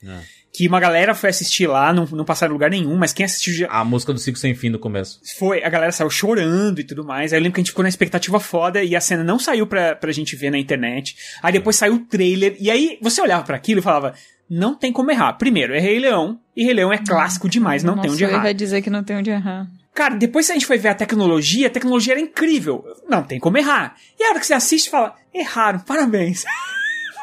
que 0.56 0.68
uma 0.68 0.80
galera 0.80 1.14
foi 1.14 1.30
assistir 1.30 1.68
lá, 1.68 1.92
não, 1.92 2.06
não 2.06 2.24
passaram 2.24 2.52
em 2.52 2.56
lugar 2.56 2.70
nenhum, 2.70 2.96
mas 2.96 3.12
quem 3.12 3.26
assistiu 3.26 3.54
já 3.54 3.68
A 3.68 3.84
música 3.84 4.14
do 4.14 4.20
Ciclo 4.20 4.40
Sem 4.40 4.56
Fim 4.56 4.70
no 4.70 4.80
começo. 4.80 5.20
foi, 5.38 5.62
a 5.62 5.70
galera 5.70 5.92
saiu 5.92 6.10
chorando 6.10 6.80
e 6.80 6.84
tudo 6.84 7.04
mais. 7.04 7.34
Aí 7.34 7.40
eu 7.40 7.44
lembro 7.44 7.56
que 7.56 7.60
a 7.60 7.64
gente 7.64 7.72
ficou 7.72 7.84
na 7.84 7.90
expectativa 7.90 8.40
foda 8.40 8.82
e 8.82 8.96
a 8.96 9.02
cena 9.02 9.24
não 9.24 9.38
saiu 9.38 9.68
pra, 9.68 9.96
pra 9.96 10.14
gente 10.14 10.36
ver 10.36 10.50
na 10.52 10.58
internet. 10.58 11.18
Aí 11.44 11.52
depois 11.52 11.76
saiu 11.76 11.96
o 11.96 12.00
trailer, 12.00 12.56
e 12.58 12.72
aí 12.72 12.98
você 13.02 13.22
olhava 13.22 13.44
pra 13.44 13.58
aquilo 13.58 13.80
e 13.80 13.84
falava: 13.84 14.14
não 14.50 14.76
tem 14.76 14.92
como 14.92 15.12
errar. 15.12 15.34
Primeiro, 15.34 15.74
é 15.76 15.80
Rei 15.80 16.00
Leão, 16.00 16.40
e 16.56 16.64
Rei 16.64 16.74
Leão 16.74 16.94
é 16.94 16.98
clássico 16.98 17.50
demais, 17.50 17.84
não 17.84 17.94
tem 17.94 18.04
Nossa, 18.04 18.14
onde 18.14 18.24
eu 18.24 18.30
errar. 18.30 18.48
ia 18.48 18.54
dizer 18.54 18.82
que 18.82 18.90
não 18.90 19.04
tem 19.04 19.18
onde 19.18 19.30
errar. 19.30 19.68
Cara, 19.94 20.16
depois 20.16 20.46
que 20.46 20.52
a 20.52 20.56
gente 20.56 20.66
foi 20.66 20.78
ver 20.78 20.90
a 20.90 20.96
tecnologia, 20.96 21.68
a 21.68 21.70
tecnologia 21.70 22.14
era 22.14 22.20
incrível. 22.22 22.84
Não 23.10 23.24
tem 23.24 23.40
como 23.40 23.58
errar. 23.58 23.96
E 24.20 24.24
a 24.24 24.30
hora 24.30 24.40
que 24.40 24.46
você 24.46 24.54
assiste, 24.54 24.90
fala: 24.90 25.16
erraram, 25.34 25.80
parabéns. 25.88 26.44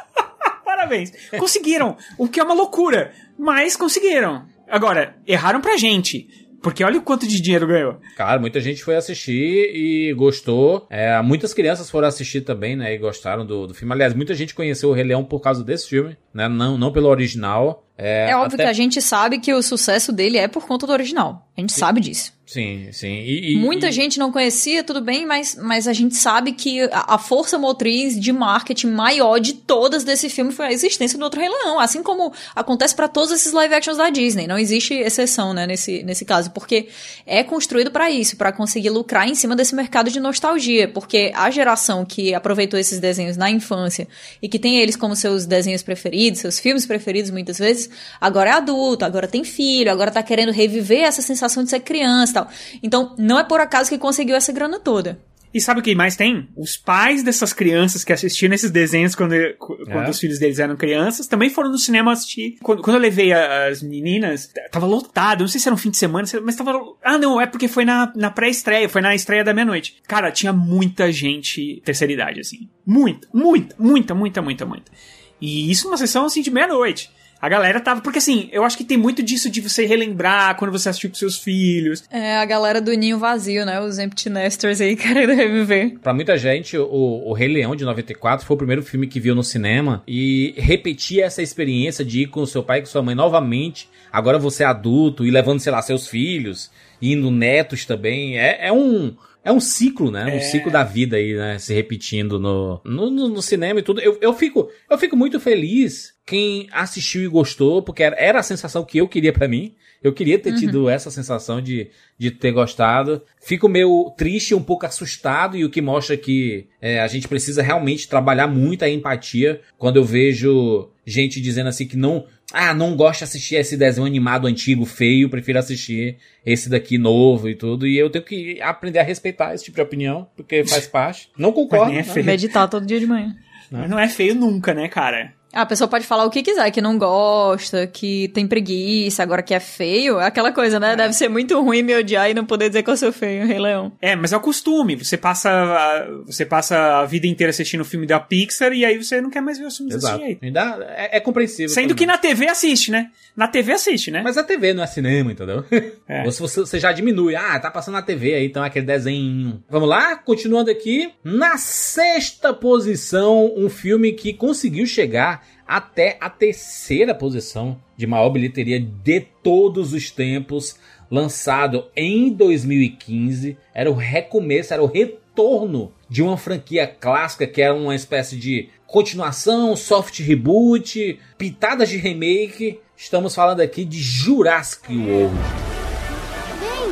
parabéns. 0.64 1.12
Conseguiram, 1.38 1.96
o 2.16 2.26
que 2.28 2.40
é 2.40 2.42
uma 2.42 2.54
loucura, 2.54 3.12
mas 3.38 3.76
conseguiram. 3.76 4.46
Agora, 4.68 5.16
erraram 5.26 5.60
pra 5.60 5.76
gente. 5.76 6.26
Porque 6.62 6.84
olha 6.84 6.98
o 6.98 7.02
quanto 7.02 7.26
de 7.26 7.40
dinheiro 7.40 7.66
ganhou. 7.66 7.96
Cara, 8.16 8.38
muita 8.40 8.60
gente 8.60 8.84
foi 8.84 8.96
assistir 8.96 9.70
e 9.74 10.12
gostou. 10.14 10.86
É, 10.88 11.20
muitas 11.20 11.52
crianças 11.52 11.90
foram 11.90 12.06
assistir 12.08 12.42
também, 12.42 12.76
né? 12.76 12.94
E 12.94 12.98
gostaram 12.98 13.44
do, 13.44 13.66
do 13.66 13.74
filme. 13.74 13.92
Aliás, 13.92 14.14
muita 14.14 14.34
gente 14.34 14.54
conheceu 14.54 14.90
o 14.90 14.92
Rei 14.92 15.04
Leão 15.04 15.24
por 15.24 15.40
causa 15.40 15.64
desse 15.64 15.88
filme, 15.88 16.16
né? 16.32 16.48
Não, 16.48 16.78
não 16.78 16.92
pelo 16.92 17.08
original. 17.08 17.84
É, 17.98 18.30
É, 18.30 18.36
óbvio 18.36 18.54
até- 18.54 18.64
que 18.64 18.70
a 18.70 18.72
gente 18.72 19.00
sabe 19.02 19.38
que 19.38 19.52
o 19.52 19.62
sucesso 19.62 20.12
dele 20.12 20.38
é 20.38 20.48
por 20.48 20.66
conta 20.66 20.86
do 20.86 20.92
original. 20.92 21.48
A 21.56 21.60
gente 21.60 21.72
sabe 21.72 22.00
disso. 22.00 22.32
Sim, 22.52 22.90
sim. 22.92 23.22
E, 23.24 23.56
Muita 23.56 23.88
e- 23.88 23.92
gente 23.92 24.18
não 24.18 24.30
conhecia, 24.30 24.84
tudo 24.84 25.00
bem, 25.00 25.24
mas, 25.24 25.56
mas 25.58 25.88
a 25.88 25.92
gente 25.94 26.14
sabe 26.16 26.52
que 26.52 26.82
a, 26.82 27.14
a 27.14 27.18
força 27.18 27.56
motriz 27.58 28.20
de 28.20 28.30
marketing 28.30 28.88
maior 28.88 29.38
de 29.38 29.54
todas 29.54 30.04
desse 30.04 30.28
filme 30.28 30.52
foi 30.52 30.66
a 30.66 30.72
existência 30.72 31.18
do 31.18 31.24
outro 31.24 31.40
Rei 31.40 31.48
Leão. 31.48 31.80
Assim 31.80 32.02
como 32.02 32.30
acontece 32.54 32.94
pra 32.94 33.08
todos 33.08 33.30
esses 33.30 33.54
live 33.54 33.72
actions 33.72 33.96
da 33.96 34.10
Disney. 34.10 34.46
Não 34.46 34.58
existe 34.58 34.92
exceção, 34.92 35.54
né, 35.54 35.66
nesse, 35.66 36.02
nesse 36.02 36.26
caso. 36.26 36.50
Porque 36.50 36.88
é 37.24 37.42
construído 37.42 37.90
pra 37.90 38.10
isso, 38.10 38.36
pra 38.36 38.52
conseguir 38.52 38.90
lucrar 38.90 39.26
em 39.26 39.34
cima 39.34 39.56
desse 39.56 39.74
mercado 39.74 40.10
de 40.10 40.20
nostalgia. 40.20 40.86
Porque 40.86 41.32
a 41.34 41.50
geração 41.50 42.04
que 42.04 42.34
aproveitou 42.34 42.78
esses 42.78 43.00
desenhos 43.00 43.38
na 43.38 43.50
infância 43.50 44.06
e 44.42 44.48
que 44.48 44.58
tem 44.58 44.78
eles 44.78 44.94
como 44.94 45.16
seus 45.16 45.46
desenhos 45.46 45.82
preferidos, 45.82 46.40
seus 46.40 46.60
filmes 46.60 46.84
preferidos 46.84 47.30
muitas 47.30 47.58
vezes, 47.58 47.88
agora 48.20 48.50
é 48.50 48.52
adulto, 48.52 49.06
agora 49.06 49.26
tem 49.26 49.42
filho, 49.42 49.90
agora 49.90 50.10
tá 50.10 50.22
querendo 50.22 50.52
reviver 50.52 51.04
essa 51.04 51.22
sensação 51.22 51.64
de 51.64 51.70
ser 51.70 51.80
criança 51.80 52.41
tal. 52.44 52.50
Então, 52.82 53.14
não 53.18 53.38
é 53.38 53.44
por 53.44 53.60
acaso 53.60 53.90
que 53.90 53.98
conseguiu 53.98 54.36
essa 54.36 54.52
grana 54.52 54.78
toda. 54.78 55.18
E 55.54 55.60
sabe 55.60 55.80
o 55.80 55.82
que 55.82 55.94
mais 55.94 56.16
tem? 56.16 56.48
Os 56.56 56.78
pais 56.78 57.22
dessas 57.22 57.52
crianças 57.52 58.02
que 58.02 58.10
assistiram 58.10 58.54
esses 58.54 58.70
desenhos 58.70 59.14
quando, 59.14 59.34
quando 59.58 60.06
É. 60.06 60.08
os 60.08 60.18
filhos 60.18 60.38
deles 60.38 60.58
eram 60.58 60.76
crianças 60.76 61.26
também 61.26 61.50
foram 61.50 61.70
no 61.70 61.76
cinema 61.76 62.10
assistir. 62.10 62.56
Quando, 62.62 62.80
quando 62.80 62.96
eu 62.96 63.02
levei 63.02 63.34
a- 63.34 63.66
as 63.66 63.82
meninas, 63.82 64.50
tava 64.70 64.86
lotado. 64.86 65.40
Não 65.42 65.48
sei 65.48 65.60
se 65.60 65.68
era 65.68 65.74
um 65.74 65.78
fim 65.78 65.90
de 65.90 65.98
semana, 65.98 66.26
se- 66.26 66.40
mas 66.40 66.56
tava. 66.56 66.72
Ah, 67.04 67.18
não, 67.18 67.38
é 67.38 67.44
porque 67.44 67.68
foi 67.68 67.84
na, 67.84 68.10
na 68.16 68.30
pré-estreia, 68.30 68.88
foi 68.88 69.02
na 69.02 69.14
estreia 69.14 69.44
da 69.44 69.52
meia-noite. 69.52 69.96
Cara, 70.08 70.32
tinha 70.32 70.54
muita 70.54 71.12
gente 71.12 71.82
terceira 71.84 72.14
idade, 72.14 72.40
assim. 72.40 72.70
Muita, 72.86 73.28
muita, 73.30 73.76
muita, 73.78 74.14
muita, 74.14 74.40
muita, 74.40 74.64
muita. 74.64 74.90
E 75.38 75.70
isso 75.70 75.84
numa 75.86 75.98
sessão 75.98 76.24
assim 76.24 76.40
de 76.40 76.50
meia-noite. 76.50 77.10
A 77.42 77.48
galera 77.48 77.80
tava. 77.80 78.00
Porque 78.00 78.18
assim, 78.18 78.48
eu 78.52 78.62
acho 78.62 78.76
que 78.78 78.84
tem 78.84 78.96
muito 78.96 79.20
disso 79.20 79.50
de 79.50 79.60
você 79.60 79.84
relembrar 79.84 80.56
quando 80.56 80.70
você 80.70 80.88
assistiu 80.88 81.10
com 81.10 81.16
seus 81.16 81.36
filhos. 81.38 82.04
É 82.08 82.36
a 82.36 82.44
galera 82.44 82.80
do 82.80 82.92
ninho 82.92 83.18
vazio, 83.18 83.66
né? 83.66 83.80
Os 83.80 83.98
empty 83.98 84.30
nesters 84.30 84.80
aí 84.80 84.94
querendo 84.96 85.32
reviver. 85.34 85.98
Pra 85.98 86.14
muita 86.14 86.38
gente, 86.38 86.78
o, 86.78 86.86
o 87.26 87.32
Rei 87.32 87.48
Leão 87.48 87.74
de 87.74 87.84
94 87.84 88.46
foi 88.46 88.54
o 88.54 88.58
primeiro 88.58 88.82
filme 88.84 89.08
que 89.08 89.18
viu 89.18 89.34
no 89.34 89.42
cinema 89.42 90.04
e 90.06 90.54
repetir 90.56 91.20
essa 91.20 91.42
experiência 91.42 92.04
de 92.04 92.22
ir 92.22 92.26
com 92.28 92.42
o 92.42 92.46
seu 92.46 92.62
pai 92.62 92.78
e 92.78 92.82
com 92.82 92.86
sua 92.86 93.02
mãe 93.02 93.16
novamente, 93.16 93.88
agora 94.12 94.38
você 94.38 94.62
é 94.62 94.66
adulto 94.66 95.26
e 95.26 95.30
levando, 95.32 95.58
sei 95.58 95.72
lá, 95.72 95.82
seus 95.82 96.06
filhos, 96.06 96.70
indo 97.02 97.28
netos 97.28 97.84
também, 97.84 98.38
é, 98.38 98.68
é 98.68 98.72
um 98.72 99.16
é 99.44 99.50
um 99.50 99.58
ciclo, 99.58 100.12
né? 100.12 100.32
É. 100.32 100.36
Um 100.36 100.40
ciclo 100.40 100.70
da 100.70 100.84
vida 100.84 101.16
aí, 101.16 101.34
né? 101.34 101.58
Se 101.58 101.74
repetindo 101.74 102.38
no, 102.38 102.80
no, 102.84 103.10
no- 103.10 103.28
no 103.28 103.42
cinema 103.42 103.80
e 103.80 103.82
tudo. 103.82 104.00
Eu, 104.00 104.16
eu, 104.20 104.32
fico, 104.32 104.70
eu 104.88 104.96
fico 104.96 105.16
muito 105.16 105.40
feliz 105.40 106.11
quem 106.24 106.68
assistiu 106.72 107.22
e 107.22 107.28
gostou, 107.28 107.82
porque 107.82 108.02
era, 108.02 108.16
era 108.16 108.38
a 108.38 108.42
sensação 108.42 108.84
que 108.84 108.98
eu 108.98 109.08
queria 109.08 109.32
pra 109.32 109.48
mim. 109.48 109.74
Eu 110.02 110.12
queria 110.12 110.36
ter 110.38 110.50
Uhum. 110.50 110.58
tido 110.58 110.88
essa 110.90 111.10
sensação 111.12 111.60
de, 111.60 111.88
de 112.18 112.30
ter 112.32 112.50
gostado. 112.50 113.22
Fico 113.40 113.68
meio 113.68 114.12
triste, 114.16 114.52
um 114.54 114.62
pouco 114.62 114.84
assustado, 114.84 115.56
e 115.56 115.64
o 115.64 115.70
que 115.70 115.80
mostra 115.80 116.16
que 116.16 116.66
é, 116.80 117.00
a 117.00 117.06
gente 117.06 117.28
precisa 117.28 117.62
realmente 117.62 118.08
trabalhar 118.08 118.48
muito 118.48 118.84
a 118.84 118.88
empatia 118.88 119.60
quando 119.78 119.96
eu 119.98 120.04
vejo 120.04 120.88
gente 121.06 121.40
dizendo 121.40 121.68
assim 121.68 121.86
que 121.86 121.96
não. 121.96 122.24
Ah, 122.52 122.74
não 122.74 122.94
gosto 122.96 123.18
de 123.18 123.24
assistir 123.24 123.54
esse 123.54 123.76
desenho 123.76 124.06
animado 124.06 124.46
antigo, 124.46 124.84
feio, 124.84 125.30
prefiro 125.30 125.58
assistir 125.58 126.18
esse 126.44 126.68
daqui 126.68 126.98
novo 126.98 127.48
e 127.48 127.54
tudo. 127.54 127.86
E 127.86 127.96
eu 127.96 128.10
tenho 128.10 128.24
que 128.24 128.60
aprender 128.60 128.98
a 128.98 129.02
respeitar 129.04 129.54
esse 129.54 129.64
tipo 129.64 129.76
de 129.76 129.82
opinião, 129.82 130.28
porque 130.36 130.64
faz 130.64 130.86
parte. 130.88 131.30
Não 131.38 131.52
concordo. 131.52 131.92
nem 131.92 132.00
é 132.00 132.04
né? 132.04 132.22
Meditar 132.22 132.68
todo 132.68 132.84
dia 132.84 132.98
de 133.00 133.06
manhã. 133.06 133.34
Mas 133.70 133.88
não 133.88 133.98
é 133.98 134.08
feio 134.08 134.34
nunca, 134.34 134.74
né, 134.74 134.86
cara? 134.88 135.32
Ah, 135.52 135.62
A 135.62 135.66
pessoa 135.66 135.86
pode 135.88 136.06
falar 136.06 136.24
o 136.24 136.30
que 136.30 136.42
quiser, 136.42 136.70
que 136.70 136.80
não 136.80 136.96
gosta, 136.98 137.86
que 137.86 138.28
tem 138.28 138.46
preguiça, 138.46 139.22
agora 139.22 139.42
que 139.42 139.52
é 139.52 139.60
feio. 139.60 140.18
É 140.18 140.26
aquela 140.26 140.52
coisa, 140.52 140.80
né? 140.80 140.96
Deve 140.96 141.12
ser 141.12 141.28
muito 141.28 141.60
ruim 141.60 141.82
me 141.82 141.94
odiar 141.94 142.30
e 142.30 142.34
não 142.34 142.44
poder 142.44 142.68
dizer 142.68 142.82
que 142.82 142.90
eu 142.90 142.96
sou 142.96 143.12
feio, 143.12 143.46
Rei 143.46 143.58
Leão. 143.58 143.92
É, 144.00 144.16
mas 144.16 144.32
é 144.32 144.36
o 144.36 144.40
costume. 144.40 144.96
Você 144.96 145.16
passa, 145.16 145.50
a, 145.50 146.06
você 146.26 146.46
passa 146.46 147.00
a 147.00 147.04
vida 147.04 147.26
inteira 147.26 147.50
assistindo 147.50 147.82
o 147.82 147.84
filme 147.84 148.06
da 148.06 148.18
Pixar 148.18 148.72
e 148.72 148.84
aí 148.84 149.02
você 149.02 149.20
não 149.20 149.30
quer 149.30 149.40
mais 149.40 149.58
ver 149.58 149.66
os 149.66 149.76
filmes 149.76 149.94
desse 149.94 150.06
Exato. 150.06 150.24
jeito. 150.24 150.44
Ainda 150.44 150.86
é, 150.96 151.18
é 151.18 151.20
compreensível. 151.20 151.68
Sendo 151.68 151.88
também. 151.88 151.96
que 151.96 152.06
na 152.06 152.18
TV 152.18 152.48
assiste, 152.48 152.90
né? 152.90 153.10
Na 153.36 153.48
TV 153.48 153.72
assiste, 153.72 154.10
né? 154.10 154.22
Mas 154.22 154.36
a 154.36 154.42
TV 154.44 154.74
não 154.74 154.82
é 154.82 154.86
cinema, 154.86 155.32
entendeu? 155.32 155.64
É. 156.08 156.24
Ou 156.24 156.32
se 156.32 156.40
você, 156.40 156.60
você 156.60 156.78
já 156.78 156.92
diminui. 156.92 157.34
Ah, 157.34 157.58
tá 157.58 157.70
passando 157.70 157.94
na 157.94 158.02
TV 158.02 158.34
aí, 158.34 158.46
então 158.46 158.62
é 158.62 158.66
aquele 158.66 158.84
desenho. 158.84 159.62
Vamos 159.70 159.88
lá, 159.88 160.16
continuando 160.16 160.70
aqui. 160.70 161.10
Na 161.24 161.56
sexta 161.56 162.52
posição, 162.52 163.52
um 163.56 163.68
filme 163.70 164.12
que 164.12 164.32
conseguiu 164.32 164.84
chegar 164.86 165.41
até 165.76 166.18
a 166.20 166.28
terceira 166.28 167.14
posição 167.14 167.80
de 167.96 168.06
maior 168.06 168.28
bilheteria 168.28 168.78
de 168.78 169.20
todos 169.42 169.94
os 169.94 170.10
tempos, 170.10 170.76
lançado 171.10 171.86
em 171.96 172.30
2015. 172.30 173.56
Era 173.72 173.90
o 173.90 173.94
recomeço, 173.94 174.74
era 174.74 174.82
o 174.82 174.86
retorno 174.86 175.90
de 176.10 176.22
uma 176.22 176.36
franquia 176.36 176.86
clássica 176.86 177.46
que 177.46 177.62
era 177.62 177.74
uma 177.74 177.94
espécie 177.94 178.36
de 178.36 178.68
continuação, 178.86 179.74
soft 179.74 180.20
reboot, 180.20 181.18
pitadas 181.38 181.88
de 181.88 181.96
remake. 181.96 182.78
Estamos 182.94 183.34
falando 183.34 183.60
aqui 183.60 183.86
de 183.86 183.98
Jurassic 183.98 184.94
World. 184.94 185.34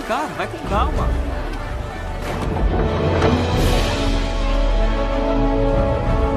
Cara, 0.08 0.26
vai 0.28 0.46
com 0.46 0.58
calma. 0.70 1.29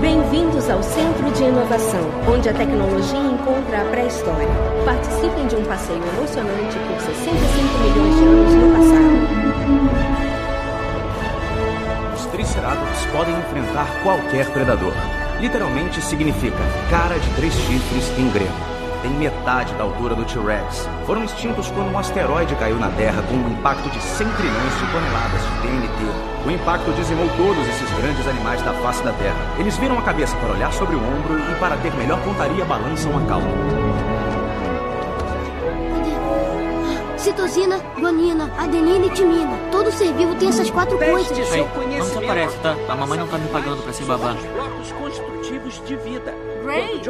Bem-vindos 0.03 0.69
ao 0.69 0.83
Centro 0.83 1.31
de 1.31 1.43
Inovação, 1.43 2.01
onde 2.27 2.49
a 2.49 2.53
tecnologia 2.53 3.19
encontra 3.19 3.83
a 3.83 3.85
pré-história. 3.85 4.49
Participem 4.83 5.47
de 5.47 5.55
um 5.55 5.63
passeio 5.63 6.03
emocionante 6.03 6.77
por 6.77 6.99
65 6.99 7.79
milhões 7.79 8.15
de 8.17 8.23
anos 8.25 8.53
no 8.53 8.67
passado. 8.73 9.15
Os 12.15 12.25
Triceratops 12.25 13.05
podem 13.13 13.33
enfrentar 13.33 13.87
qualquer 14.03 14.51
predador. 14.51 14.91
Literalmente 15.39 16.01
significa 16.01 16.59
cara 16.89 17.17
de 17.17 17.29
três 17.35 17.53
chifres 17.53 18.11
em 18.19 18.29
grego. 18.29 18.51
Tem 19.03 19.11
metade 19.11 19.73
da 19.75 19.85
altura 19.85 20.15
do 20.15 20.25
T-Rex. 20.25 20.85
Foram 21.05 21.23
extintos 21.23 21.71
quando 21.71 21.93
um 21.93 21.97
asteroide 21.97 22.53
caiu 22.55 22.75
na 22.75 22.89
Terra 22.89 23.21
com 23.21 23.35
um 23.35 23.53
impacto 23.53 23.89
de 23.89 24.01
100 24.01 24.27
trilhões 24.27 24.79
de 24.79 24.85
toneladas 24.91 25.41
de 25.41 25.61
TNT. 25.61 26.32
O 26.45 26.51
impacto 26.51 26.91
dizimou 26.91 27.25
todos 27.37 27.65
esses 27.69 27.89
grandes 27.91 28.27
animais 28.27 28.61
da 28.63 28.73
face 28.73 29.01
da 29.01 29.13
Terra. 29.13 29.35
Eles 29.57 29.77
viram 29.77 29.97
a 29.97 30.01
cabeça 30.01 30.35
para 30.35 30.51
olhar 30.51 30.73
sobre 30.73 30.95
o 30.95 30.99
ombro 30.99 31.39
e, 31.39 31.55
para 31.55 31.77
ter 31.77 31.93
melhor 31.93 32.21
pontaria, 32.21 32.65
balançam 32.65 33.17
a 33.17 33.21
cauda. 33.25 33.47
Citosina, 37.17 37.77
guanina, 37.97 38.51
adenina 38.57 39.05
e 39.05 39.09
timina. 39.11 39.57
Todo 39.71 39.89
ser 39.93 40.11
vivo 40.13 40.35
tem 40.35 40.49
essas 40.49 40.69
quatro 40.69 40.97
coisas. 40.97 41.37
Ei, 41.53 41.65
não 41.97 42.05
desaparece, 42.05 42.57
tá? 42.57 42.75
A 42.89 42.95
mamãe 42.97 43.17
não 43.17 43.27
tá 43.27 43.37
me 43.37 43.47
pagando 43.47 43.81
pra 43.81 43.93
ser 43.93 44.03
babá. 44.03 44.35
blocos 44.53 44.91
construtivos 44.91 45.81
de 45.85 45.95
vida. 45.95 46.52
Ray, 46.65 47.01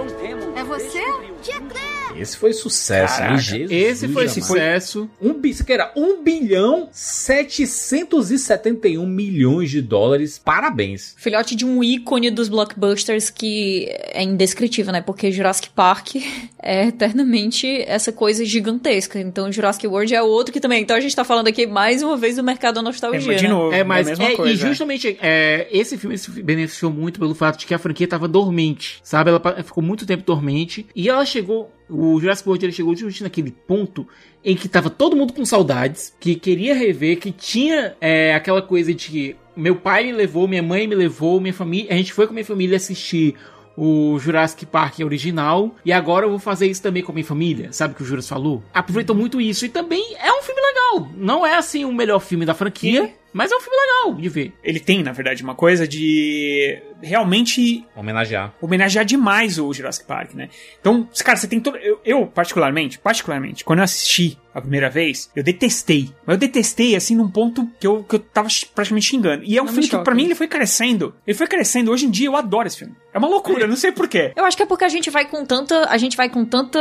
é 0.56 0.64
você? 0.64 1.02
Tia 1.44 1.62
Claire! 1.62 1.94
Esse 2.16 2.38
foi 2.38 2.54
sucesso, 2.54 3.18
Caraca, 3.18 3.34
hein? 3.34 3.40
Jesus 3.40 3.72
esse 3.72 4.08
foi 4.08 4.28
sucesso. 4.28 5.10
Um, 5.22 5.40
isso 5.44 5.66
que 5.66 5.74
era 5.74 5.92
1 5.96 6.24
bilhão 6.24 6.90
771 6.92 9.06
milhões 9.06 9.70
de 9.70 9.82
dólares. 9.82 10.40
Parabéns. 10.44 11.16
Filhote 11.18 11.56
de 11.56 11.66
um 11.66 11.84
ícone 11.84 12.30
dos 12.30 12.50
blockbusters 12.50 13.30
que 13.30 13.88
é 13.90 14.24
indescritível, 14.24 14.94
né? 14.94 15.02
Porque 15.02 15.32
Jurassic 15.32 15.70
Park 15.70 16.16
é 16.62 16.88
eternamente 16.88 17.84
essa 17.88 18.12
coisa 18.12 18.46
gigantesca. 18.46 19.20
Então 19.20 19.52
Jurassic 19.52 19.86
World 19.88 20.14
é 20.14 20.22
outro 20.22 20.54
que 20.54 20.60
também. 20.60 20.82
Então 20.82 20.96
a 20.96 21.00
gente 21.00 21.16
tá 21.16 21.24
falando 21.24 21.48
aqui 21.48 21.66
mais 21.66 22.04
uma 22.04 22.16
vez 22.16 22.36
do 22.36 22.44
mercado 22.44 22.76
da 22.76 22.82
nostalgia. 22.82 23.20
né? 23.70 23.80
É, 23.80 23.84
mas 23.84 24.08
é, 24.08 24.14
e 24.46 24.56
justamente 24.56 25.18
é, 25.22 25.68
esse 25.72 25.98
filme 25.98 26.18
se 26.18 26.30
beneficiou 26.30 26.92
muito 26.92 27.20
pelo 27.20 27.36
fato 27.36 27.60
de 27.60 27.66
que 27.66 27.74
a 27.74 27.80
franquia 27.80 28.08
tava 28.08 28.28
dormente, 28.28 29.00
sabe? 29.04 29.30
Ela 29.30 29.40
ficou 29.64 29.84
muito 29.84 30.06
tempo 30.06 30.24
dormente 30.24 30.86
e 30.96 31.10
ela 31.10 31.26
chegou, 31.26 31.72
o 31.90 32.20
Jurassic 32.20 32.48
World 32.48 32.66
ele 32.66 32.74
chegou 32.74 32.96
justamente 32.96 33.24
naquele 33.24 33.52
ponto 33.52 34.08
em 34.44 34.56
que 34.56 34.68
tava 34.68 34.90
todo 34.90 35.16
mundo 35.16 35.34
com 35.34 35.46
saudades, 35.46 36.16
que 36.20 36.36
queria 36.36 36.74
rever, 36.74 37.20
que 37.20 37.32
tinha 37.32 37.96
é, 38.00 38.34
aquela 38.34 38.62
coisa 38.62 38.94
de 38.94 39.36
meu 39.56 39.76
pai 39.76 40.06
me 40.06 40.12
levou, 40.12 40.48
minha 40.48 40.64
mãe 40.64 40.88
me 40.88 40.96
levou, 40.96 41.40
minha 41.40 41.54
família, 41.54 41.94
a 41.94 41.96
gente 41.96 42.14
foi 42.14 42.28
com 42.28 42.34
minha 42.34 42.46
família 42.46 42.78
assistir 42.78 43.36
o 43.76 44.18
Jurassic 44.20 44.66
Park 44.66 45.00
original 45.00 45.76
e 45.84 45.92
agora 45.92 46.26
eu 46.26 46.30
vou 46.30 46.40
fazer 46.40 46.68
isso 46.68 46.82
também 46.82 47.04
com 47.04 47.12
a 47.12 47.16
minha 47.16 47.26
família, 47.26 47.72
sabe 47.72 47.94
o 47.94 47.98
que 47.98 48.04
o 48.04 48.06
Juras 48.06 48.28
falou? 48.28 48.64
Aproveitou 48.74 49.16
muito 49.16 49.42
isso 49.42 49.66
e 49.66 49.70
também 49.70 50.16
é 50.20 50.32
um 50.32 50.42
filme 50.42 50.62
legal. 50.62 51.10
Não 51.16 51.46
é 51.46 51.56
assim 51.56 51.86
o 51.86 51.94
melhor 51.94 52.20
filme 52.20 52.46
da 52.46 52.54
franquia, 52.54 53.14
mas 53.34 53.52
é 53.52 53.56
um 53.56 53.60
filme 53.60 53.76
legal 53.78 54.16
de 54.22 54.30
ver. 54.30 54.54
Ele 54.64 54.80
tem, 54.80 55.02
na 55.04 55.12
verdade, 55.12 55.44
uma 55.44 55.56
coisa 55.56 55.88
de 55.88 56.82
realmente 57.02 57.86
Homenagear. 57.96 58.54
homenagear 58.62 59.04
demais 59.06 59.60
o 59.60 59.74
Jurassic 59.74 60.06
Park, 60.06 60.34
né? 60.34 60.50
Então, 60.80 61.08
cara, 61.24 61.38
você 61.38 61.48
tem 61.48 61.60
todo. 61.60 61.78
Eu, 61.78 62.00
eu, 62.06 62.26
particularmente, 62.28 63.00
particularmente, 63.00 63.64
quando 63.64 63.80
eu 63.80 63.84
assisti 63.86 64.38
a 64.54 64.62
primeira 64.62 64.90
vez, 64.90 65.30
eu 65.36 65.44
detestei. 65.44 66.12
Mas 66.26 66.36
eu 66.36 66.40
detestei, 66.40 66.96
assim, 66.96 67.16
num 67.16 67.30
ponto 67.30 67.68
que 67.80 67.88
eu, 67.88 68.04
que 68.04 68.16
eu 68.16 68.20
tava 68.20 68.48
praticamente 68.74 69.08
xingando. 69.08 69.44
E 69.44 69.58
é 69.58 69.62
um 69.62 69.66
Não 69.66 69.74
me 69.74 69.82
filme 69.82 69.90
que, 69.90 70.04
pra 70.04 70.14
mim, 70.16 70.26
ele 70.26 70.36
foi 70.36 70.48
crescendo. 70.48 71.14
Ele 71.26 71.38
foi 71.38 71.48
crescendo. 71.48 71.92
Hoje 71.92 72.06
em 72.06 72.12
dia, 72.12 72.28
eu 72.28 72.36
adoro 72.36 72.68
esse 72.68 72.78
filme. 72.78 72.96
É 73.14 73.18
uma 73.18 73.28
loucura, 73.28 73.66
não 73.68 73.76
sei 73.76 73.92
porquê. 73.92 74.32
Eu 74.36 74.46
acho 74.46 74.56
que 74.56 74.64
é 74.64 74.66
porque 74.66 74.86
a 74.86 74.90
gente 74.90 75.10
vai 75.10 75.26
com 75.26 75.46
tanta. 75.46 75.90
A 75.90 75.98
gente 75.98 76.16
vai 76.16 76.30
com 76.30 76.46
tanta. 76.46 76.80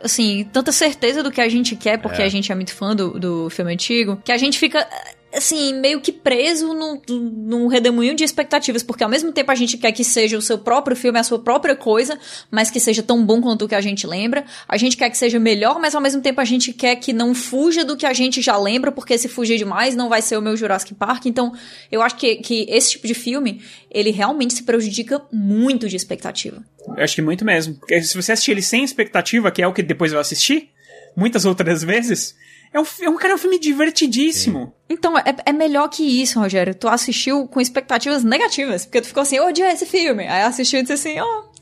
Assim, 0.00 0.48
tanta 0.52 0.72
certeza 0.72 1.22
do 1.22 1.30
que 1.30 1.40
a 1.40 1.48
gente 1.48 1.76
quer, 1.76 1.96
porque 1.98 2.20
É. 2.20 2.24
a 2.24 2.28
gente 2.28 2.50
é 2.50 2.54
muito 2.56 2.74
fã 2.74 2.94
do, 2.96 3.18
do 3.20 3.50
filme 3.50 3.72
antigo, 3.72 4.20
que 4.24 4.32
a 4.32 4.36
gente 4.36 4.58
fica. 4.58 4.86
Assim, 5.34 5.72
meio 5.80 6.00
que 6.00 6.12
preso 6.12 6.74
num, 6.74 7.00
num 7.08 7.66
redemoinho 7.66 8.14
de 8.14 8.22
expectativas, 8.22 8.82
porque 8.82 9.02
ao 9.02 9.08
mesmo 9.08 9.32
tempo 9.32 9.50
a 9.50 9.54
gente 9.54 9.78
quer 9.78 9.90
que 9.90 10.04
seja 10.04 10.36
o 10.36 10.42
seu 10.42 10.58
próprio 10.58 10.94
filme, 10.94 11.18
a 11.18 11.22
sua 11.22 11.38
própria 11.38 11.74
coisa, 11.74 12.18
mas 12.50 12.70
que 12.70 12.78
seja 12.78 13.02
tão 13.02 13.24
bom 13.24 13.40
quanto 13.40 13.64
o 13.64 13.68
que 13.68 13.74
a 13.74 13.80
gente 13.80 14.06
lembra. 14.06 14.44
A 14.68 14.76
gente 14.76 14.96
quer 14.96 15.08
que 15.08 15.16
seja 15.16 15.38
melhor, 15.38 15.80
mas 15.80 15.94
ao 15.94 16.02
mesmo 16.02 16.20
tempo 16.20 16.40
a 16.40 16.44
gente 16.44 16.72
quer 16.72 16.96
que 16.96 17.12
não 17.14 17.34
fuja 17.34 17.82
do 17.82 17.96
que 17.96 18.04
a 18.04 18.12
gente 18.12 18.42
já 18.42 18.58
lembra, 18.58 18.92
porque 18.92 19.16
se 19.16 19.26
fugir 19.26 19.56
demais 19.56 19.96
não 19.96 20.08
vai 20.08 20.20
ser 20.20 20.36
o 20.36 20.42
meu 20.42 20.56
Jurassic 20.56 20.94
Park. 20.94 21.24
Então, 21.24 21.54
eu 21.90 22.02
acho 22.02 22.16
que, 22.16 22.36
que 22.36 22.66
esse 22.68 22.90
tipo 22.90 23.06
de 23.06 23.14
filme, 23.14 23.62
ele 23.90 24.10
realmente 24.10 24.52
se 24.52 24.62
prejudica 24.62 25.22
muito 25.32 25.88
de 25.88 25.96
expectativa. 25.96 26.62
Eu 26.96 27.02
acho 27.02 27.14
que 27.14 27.22
muito 27.22 27.44
mesmo. 27.44 27.74
Porque 27.74 28.02
se 28.02 28.14
você 28.14 28.32
assistir 28.32 28.50
ele 28.50 28.62
sem 28.62 28.84
expectativa, 28.84 29.50
que 29.50 29.62
é 29.62 29.66
o 29.66 29.72
que 29.72 29.82
depois 29.82 30.12
eu 30.12 30.20
assisti, 30.20 30.68
muitas 31.16 31.44
outras 31.44 31.82
vezes, 31.84 32.34
é 32.72 32.80
um, 32.80 32.84
é 33.02 33.10
um, 33.10 33.16
cara, 33.16 33.32
é 33.32 33.34
um 33.34 33.38
filme 33.38 33.58
divertidíssimo. 33.58 34.74
Então, 34.88 35.16
é, 35.18 35.34
é 35.44 35.52
melhor 35.52 35.88
que 35.88 36.02
isso, 36.02 36.40
Rogério. 36.40 36.74
Tu 36.74 36.88
assistiu 36.88 37.46
com 37.46 37.60
expectativas 37.60 38.24
negativas, 38.24 38.84
porque 38.84 39.00
tu 39.00 39.08
ficou 39.08 39.22
assim, 39.22 39.36
eu 39.36 39.46
odiei 39.46 39.70
esse 39.70 39.84
filme. 39.84 40.26
Aí 40.26 40.42
assistiu 40.42 40.80
e 40.80 40.82
disse 40.82 40.94
assim, 40.94 41.20
ó. 41.20 41.52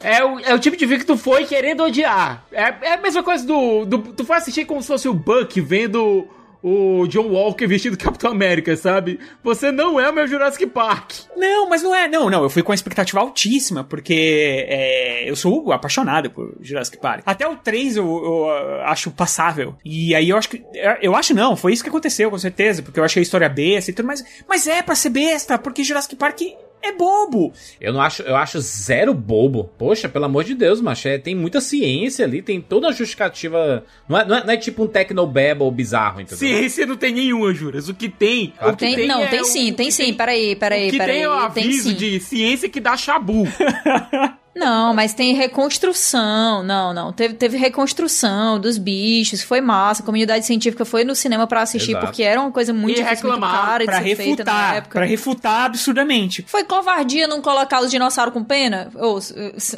É 0.00 0.22
o, 0.22 0.38
é 0.40 0.54
o 0.54 0.58
tipo 0.58 0.76
de 0.76 0.86
filme 0.86 0.98
que 0.98 1.06
tu 1.06 1.16
foi 1.16 1.46
querendo 1.46 1.82
odiar. 1.82 2.44
É, 2.52 2.74
é 2.82 2.92
a 2.94 2.96
mesma 2.98 3.22
coisa 3.22 3.46
do, 3.46 3.86
do. 3.86 3.98
Tu 4.12 4.24
foi 4.24 4.36
assistir 4.36 4.66
como 4.66 4.82
se 4.82 4.88
fosse 4.88 5.08
o 5.08 5.14
Buck 5.14 5.58
vendo 5.62 6.28
o 6.66 7.06
John 7.08 7.28
Walker 7.28 7.66
vestido 7.66 7.94
Capitão 7.94 8.30
América, 8.30 8.74
sabe? 8.74 9.20
Você 9.42 9.70
não 9.70 10.00
é 10.00 10.08
o 10.08 10.14
meu 10.14 10.26
Jurassic 10.26 10.66
Park. 10.66 11.12
Não, 11.36 11.68
mas 11.68 11.82
não 11.82 11.94
é. 11.94 12.08
Não, 12.08 12.30
não. 12.30 12.42
Eu 12.42 12.48
fui 12.48 12.62
com 12.62 12.70
uma 12.70 12.74
expectativa 12.74 13.20
altíssima, 13.20 13.84
porque 13.84 14.64
é, 14.66 15.28
eu 15.28 15.36
sou 15.36 15.70
apaixonado 15.72 16.30
por 16.30 16.56
Jurassic 16.62 16.96
Park. 16.96 17.22
Até 17.26 17.46
o 17.46 17.54
3 17.54 17.98
eu, 17.98 18.06
eu, 18.06 18.32
uh, 18.46 18.80
acho 18.84 19.10
passável. 19.10 19.76
E 19.84 20.14
aí 20.14 20.30
eu 20.30 20.38
acho 20.38 20.48
que. 20.48 20.64
Eu 21.02 21.14
acho 21.14 21.34
não, 21.34 21.54
foi 21.54 21.74
isso 21.74 21.82
que 21.82 21.90
aconteceu, 21.90 22.30
com 22.30 22.38
certeza. 22.38 22.82
Porque 22.82 22.98
eu 22.98 23.04
achei 23.04 23.20
a 23.20 23.24
história 23.24 23.48
besta 23.50 23.90
e 23.90 23.94
tudo 23.94 24.06
mais. 24.06 24.24
Mas 24.48 24.66
é 24.66 24.80
pra 24.80 24.94
ser 24.94 25.10
besta, 25.10 25.58
porque 25.58 25.84
Jurassic 25.84 26.16
Park 26.16 26.40
é 26.84 26.92
bobo. 26.92 27.52
Eu 27.80 27.92
não 27.92 28.00
acho, 28.00 28.22
eu 28.22 28.36
acho 28.36 28.60
zero 28.60 29.12
bobo. 29.14 29.70
Poxa, 29.78 30.08
pelo 30.08 30.24
amor 30.24 30.44
de 30.44 30.54
Deus, 30.54 30.80
macho, 30.80 31.08
é, 31.08 31.18
tem 31.18 31.34
muita 31.34 31.60
ciência 31.60 32.24
ali, 32.24 32.42
tem 32.42 32.60
toda 32.60 32.88
a 32.88 32.92
justificativa. 32.92 33.84
Não 34.08 34.18
é, 34.18 34.24
não 34.24 34.36
é, 34.36 34.44
não 34.46 34.52
é 34.52 34.56
tipo 34.56 34.84
um 34.84 34.86
technobabble 34.86 35.70
bizarro, 35.70 36.20
entendeu? 36.20 36.38
Ciência 36.38 36.86
não 36.86 36.96
tem 36.96 37.12
nenhuma, 37.12 37.52
Juras. 37.54 37.88
O 37.88 37.94
que 37.94 38.08
tem. 38.08 38.52
o 38.60 38.72
que 38.76 38.94
Tem, 38.94 39.06
não, 39.06 39.20
é 39.22 39.26
tem 39.26 39.40
o- 39.40 39.44
sim, 39.44 39.72
tem 39.72 39.90
sim. 39.90 40.12
Peraí, 40.14 40.54
peraí, 40.56 40.88
O 40.88 40.90
que 40.90 40.98
peraí. 40.98 41.14
tem 41.16 41.24
é 41.24 41.28
o 41.28 41.50
tem 41.50 41.64
aviso 41.64 41.94
de 41.94 42.20
ciência 42.20 42.68
que 42.68 42.80
dá 42.80 42.96
chabu. 42.96 43.44
Não, 44.54 44.94
mas 44.94 45.12
tem 45.14 45.34
reconstrução. 45.34 46.62
Não, 46.62 46.92
não. 46.94 47.12
Teve, 47.12 47.34
teve 47.34 47.56
reconstrução 47.56 48.58
dos 48.58 48.78
bichos. 48.78 49.42
Foi 49.42 49.60
massa. 49.60 50.02
A 50.02 50.06
comunidade 50.06 50.46
científica 50.46 50.84
foi 50.84 51.04
no 51.04 51.14
cinema 51.14 51.46
pra 51.46 51.62
assistir, 51.62 51.90
Exato. 51.92 52.06
porque 52.06 52.22
era 52.22 52.40
uma 52.40 52.50
coisa 52.52 52.72
muito 52.72 52.98
E 53.00 53.02
difícil, 53.02 53.28
muito 53.28 53.34
reclamar, 53.40 53.66
cara 53.66 53.78
de 53.80 53.84
pra 53.86 54.02
ser 54.02 54.16
feita 54.16 54.44
na 54.44 54.52
refutar, 54.52 54.76
época. 54.76 54.98
pra 54.98 55.06
refutar 55.06 55.64
absurdamente. 55.64 56.44
Foi 56.46 56.64
covardia 56.64 57.26
não 57.26 57.42
colocar 57.42 57.80
os 57.82 57.90
dinossauros 57.90 58.32
com 58.32 58.44
pena? 58.44 58.90
Ou, 58.94 59.18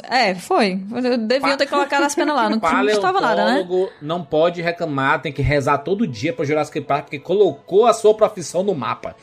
é, 0.09 0.35
foi. 0.35 0.75
Deviam 1.27 1.57
ter 1.57 1.67
colocado 1.67 2.03
as 2.03 2.13
penas 2.15 2.35
lá. 2.35 2.49
Não 2.49 2.59
custava 2.59 3.19
nada, 3.19 3.45
né? 3.45 3.67
Não 4.01 4.23
pode 4.23 4.61
reclamar, 4.61 5.21
tem 5.21 5.33
que 5.33 5.41
rezar 5.41 5.79
todo 5.79 6.05
dia 6.05 6.33
pro 6.33 6.45
Jurassic 6.45 6.81
Park, 6.81 7.05
porque 7.05 7.19
colocou 7.19 7.85
a 7.87 7.93
sua 7.93 8.13
profissão 8.13 8.63
no 8.63 8.75
mapa. 8.75 9.15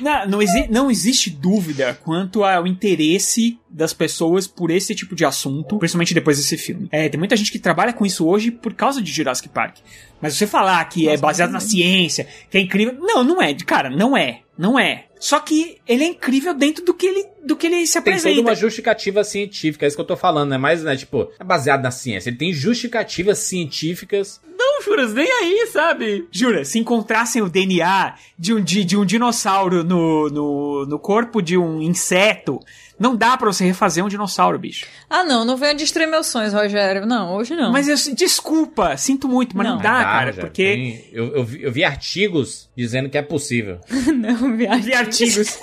Não, 0.00 0.26
não, 0.28 0.42
exi- 0.42 0.68
não 0.70 0.90
existe 0.90 1.30
dúvida 1.30 1.98
quanto 2.04 2.44
ao 2.44 2.66
interesse 2.66 3.58
das 3.72 3.92
pessoas 3.92 4.46
por 4.46 4.70
esse 4.70 4.94
tipo 4.94 5.14
de 5.14 5.24
assunto, 5.24 5.78
principalmente 5.78 6.14
depois 6.14 6.36
desse 6.36 6.58
filme. 6.58 6.88
É, 6.92 7.08
tem 7.08 7.18
muita 7.18 7.36
gente 7.36 7.50
que 7.50 7.58
trabalha 7.58 7.92
com 7.92 8.04
isso 8.04 8.26
hoje 8.26 8.50
por 8.50 8.74
causa 8.74 9.00
de 9.00 9.10
Jurassic 9.10 9.48
Park. 9.48 9.78
Mas 10.20 10.36
você 10.36 10.46
falar 10.46 10.84
que 10.84 11.08
é 11.08 11.16
baseado 11.16 11.50
na 11.50 11.60
ciência, 11.60 12.28
que 12.50 12.58
é 12.58 12.60
incrível. 12.60 12.94
Não, 13.00 13.24
não 13.24 13.42
é. 13.42 13.54
Cara, 13.54 13.90
não 13.90 14.16
é. 14.16 14.40
Não 14.56 14.78
é. 14.78 15.06
Só 15.18 15.40
que 15.40 15.78
ele 15.88 16.04
é 16.04 16.08
incrível 16.08 16.52
dentro 16.52 16.84
do 16.84 16.92
que 16.92 17.06
ele, 17.06 17.26
do 17.44 17.56
que 17.56 17.66
ele 17.66 17.86
se 17.86 17.94
Tem 17.94 18.00
apresenta. 18.00 18.36
toda 18.36 18.48
uma 18.50 18.54
justificativa 18.54 19.24
científica, 19.24 19.84
é 19.84 19.88
isso 19.88 19.96
que 19.96 20.00
eu 20.00 20.06
tô 20.06 20.16
falando, 20.16 20.50
né? 20.50 20.58
Mas, 20.58 20.82
né, 20.82 20.96
tipo, 20.96 21.30
é 21.38 21.44
baseado 21.44 21.82
na 21.82 21.90
ciência. 21.90 22.28
Ele 22.28 22.36
tem 22.36 22.52
justificativas 22.52 23.38
científicas. 23.38 24.40
Não, 24.58 24.82
Juras, 24.82 25.14
nem 25.14 25.30
aí, 25.30 25.66
sabe? 25.72 26.26
Jura, 26.30 26.64
se 26.64 26.78
encontrassem 26.78 27.40
o 27.40 27.48
DNA 27.48 28.14
de 28.38 28.52
um, 28.52 28.60
de, 28.60 28.84
de 28.84 28.96
um 28.96 29.04
dinossauro 29.04 29.82
no, 29.82 30.28
no, 30.28 30.86
no 30.86 30.98
corpo 30.98 31.40
de 31.40 31.56
um 31.56 31.80
inseto, 31.80 32.58
não 32.98 33.16
dá 33.16 33.36
pra 33.36 33.46
você 33.52 33.64
refazer 33.64 34.04
um 34.04 34.08
dinossauro, 34.08 34.58
bicho. 34.58 34.86
Ah, 35.10 35.24
não, 35.24 35.44
não 35.44 35.56
venha 35.56 35.74
destruir 35.74 36.06
meus 36.08 36.26
sonhos, 36.28 36.52
Rogério. 36.52 37.04
Não, 37.06 37.34
hoje 37.34 37.54
não. 37.56 37.72
Mas 37.72 37.88
eu, 37.88 38.14
desculpa, 38.14 38.96
sinto 38.96 39.26
muito, 39.28 39.56
mas 39.56 39.66
não, 39.66 39.76
dá, 39.78 39.82
Dá, 39.98 40.04
cara, 40.04 40.26
Rogério, 40.26 40.40
porque... 40.40 40.62
tem- 40.64 41.04
eu, 41.12 41.34
eu 41.36 41.44
vi, 41.44 41.62
eu 41.62 41.72
vi 41.72 41.84
artigos 41.84 42.68
dizendo 42.76 43.08
que 43.08 43.18
é 43.18 43.22
possível. 43.22 43.80
não, 44.14 44.56
vi 44.56 44.66
artigos. 44.66 44.86
Vi 44.86 44.94
artigos. 44.94 45.58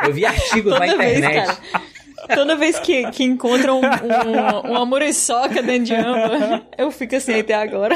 Eu 0.00 0.14
vi 0.14 0.24
artigos 0.24 0.72
na 0.72 0.86
Toda 0.86 0.96
vez, 0.96 1.18
internet. 1.18 1.46
cara. 1.46 1.82
Toda 2.34 2.56
vez 2.56 2.78
que, 2.78 3.10
que 3.10 3.24
encontram 3.24 3.80
um, 3.80 3.84
um, 3.84 4.70
uma 4.72 4.86
muriçoca 4.86 5.62
dentro 5.62 5.84
de 5.86 5.94
âmbar, 5.94 6.62
eu 6.78 6.90
fico 6.90 7.16
assim 7.16 7.40
até 7.40 7.54
agora. 7.54 7.94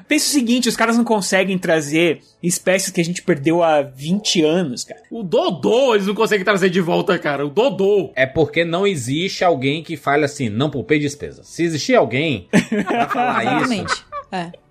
Pensa 0.00 0.26
o 0.26 0.30
seguinte, 0.30 0.68
os 0.68 0.76
caras 0.76 0.96
não 0.96 1.04
conseguem 1.04 1.58
trazer 1.58 2.20
espécies 2.42 2.90
que 2.90 3.00
a 3.00 3.04
gente 3.04 3.22
perdeu 3.22 3.62
há 3.62 3.82
20 3.82 4.42
anos, 4.42 4.84
cara. 4.84 5.00
O 5.10 5.22
Dodô 5.22 5.94
eles 5.94 6.06
não 6.06 6.14
conseguem 6.14 6.44
trazer 6.44 6.70
de 6.70 6.80
volta, 6.80 7.18
cara. 7.18 7.46
O 7.46 7.50
Dodô. 7.50 8.12
É 8.14 8.26
porque 8.26 8.64
não 8.64 8.86
existe 8.86 9.44
alguém 9.44 9.82
que 9.82 9.96
fale 9.96 10.24
assim, 10.24 10.48
não 10.48 10.70
poupei 10.70 10.98
despesa. 10.98 11.42
Se 11.44 11.62
existir 11.62 11.94
alguém 11.94 12.48
pra 12.86 13.08
falar 13.08 13.44
isso, 13.62 13.72
Exatamente. 13.72 14.04
É. 14.32 14.63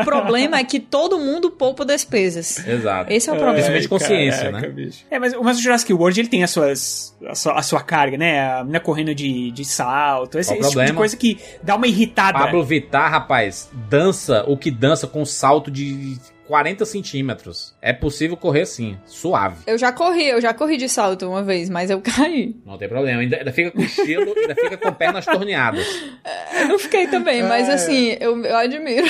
O 0.00 0.04
problema 0.04 0.58
é 0.58 0.64
que 0.64 0.78
todo 0.78 1.18
mundo 1.18 1.50
poupa 1.50 1.84
despesas. 1.84 2.66
Exato. 2.66 3.12
Esse 3.12 3.28
é 3.28 3.32
o 3.32 3.36
problema. 3.36 3.54
Principalmente 3.68 3.88
consciência, 3.88 4.44
Caraca, 4.44 4.68
né? 4.68 4.72
bicho. 4.72 5.04
É, 5.10 5.18
mas, 5.18 5.34
mas 5.34 5.58
o 5.58 5.62
Jurassic 5.62 5.92
World 5.92 6.20
ele 6.20 6.28
tem 6.28 6.44
as 6.44 6.50
suas, 6.50 7.16
a, 7.26 7.34
sua, 7.34 7.58
a 7.58 7.62
sua 7.62 7.80
carga, 7.80 8.16
né? 8.16 8.46
A 8.46 8.58
menina 8.60 8.80
correndo 8.80 9.14
de, 9.14 9.50
de 9.50 9.64
salto, 9.64 10.38
esse, 10.38 10.54
esse 10.54 10.70
tipo 10.70 10.84
de 10.84 10.92
coisa 10.92 11.16
que 11.16 11.38
dá 11.62 11.74
uma 11.74 11.86
irritada. 11.86 12.38
Pablo 12.38 12.62
Vittar, 12.64 13.10
rapaz, 13.10 13.68
dança 13.88 14.44
o 14.46 14.56
que 14.56 14.70
dança 14.70 15.06
com 15.06 15.24
salto 15.24 15.70
de 15.70 16.16
40 16.46 16.84
centímetros. 16.84 17.74
É 17.80 17.92
possível 17.92 18.36
correr 18.36 18.66
sim, 18.66 18.98
suave. 19.06 19.56
Eu 19.66 19.78
já 19.78 19.92
corri, 19.92 20.26
eu 20.28 20.40
já 20.40 20.52
corri 20.52 20.76
de 20.76 20.88
salto 20.88 21.28
uma 21.28 21.42
vez, 21.42 21.68
mas 21.70 21.90
eu 21.90 22.00
caí. 22.02 22.56
Não 22.64 22.78
tem 22.78 22.88
problema. 22.88 23.20
Ainda, 23.20 23.36
ainda 23.38 23.52
fica 23.52 23.70
com 23.70 23.82
estilo, 23.82 24.32
ainda 24.36 24.54
fica 24.54 24.76
com 24.76 24.92
pernas 24.92 25.24
torneadas. 25.24 25.86
Eu 26.60 26.68
não 26.68 26.78
fiquei 26.78 27.06
também, 27.08 27.42
mas 27.42 27.68
assim, 27.68 28.16
eu, 28.20 28.42
eu 28.44 28.56
admiro. 28.56 29.06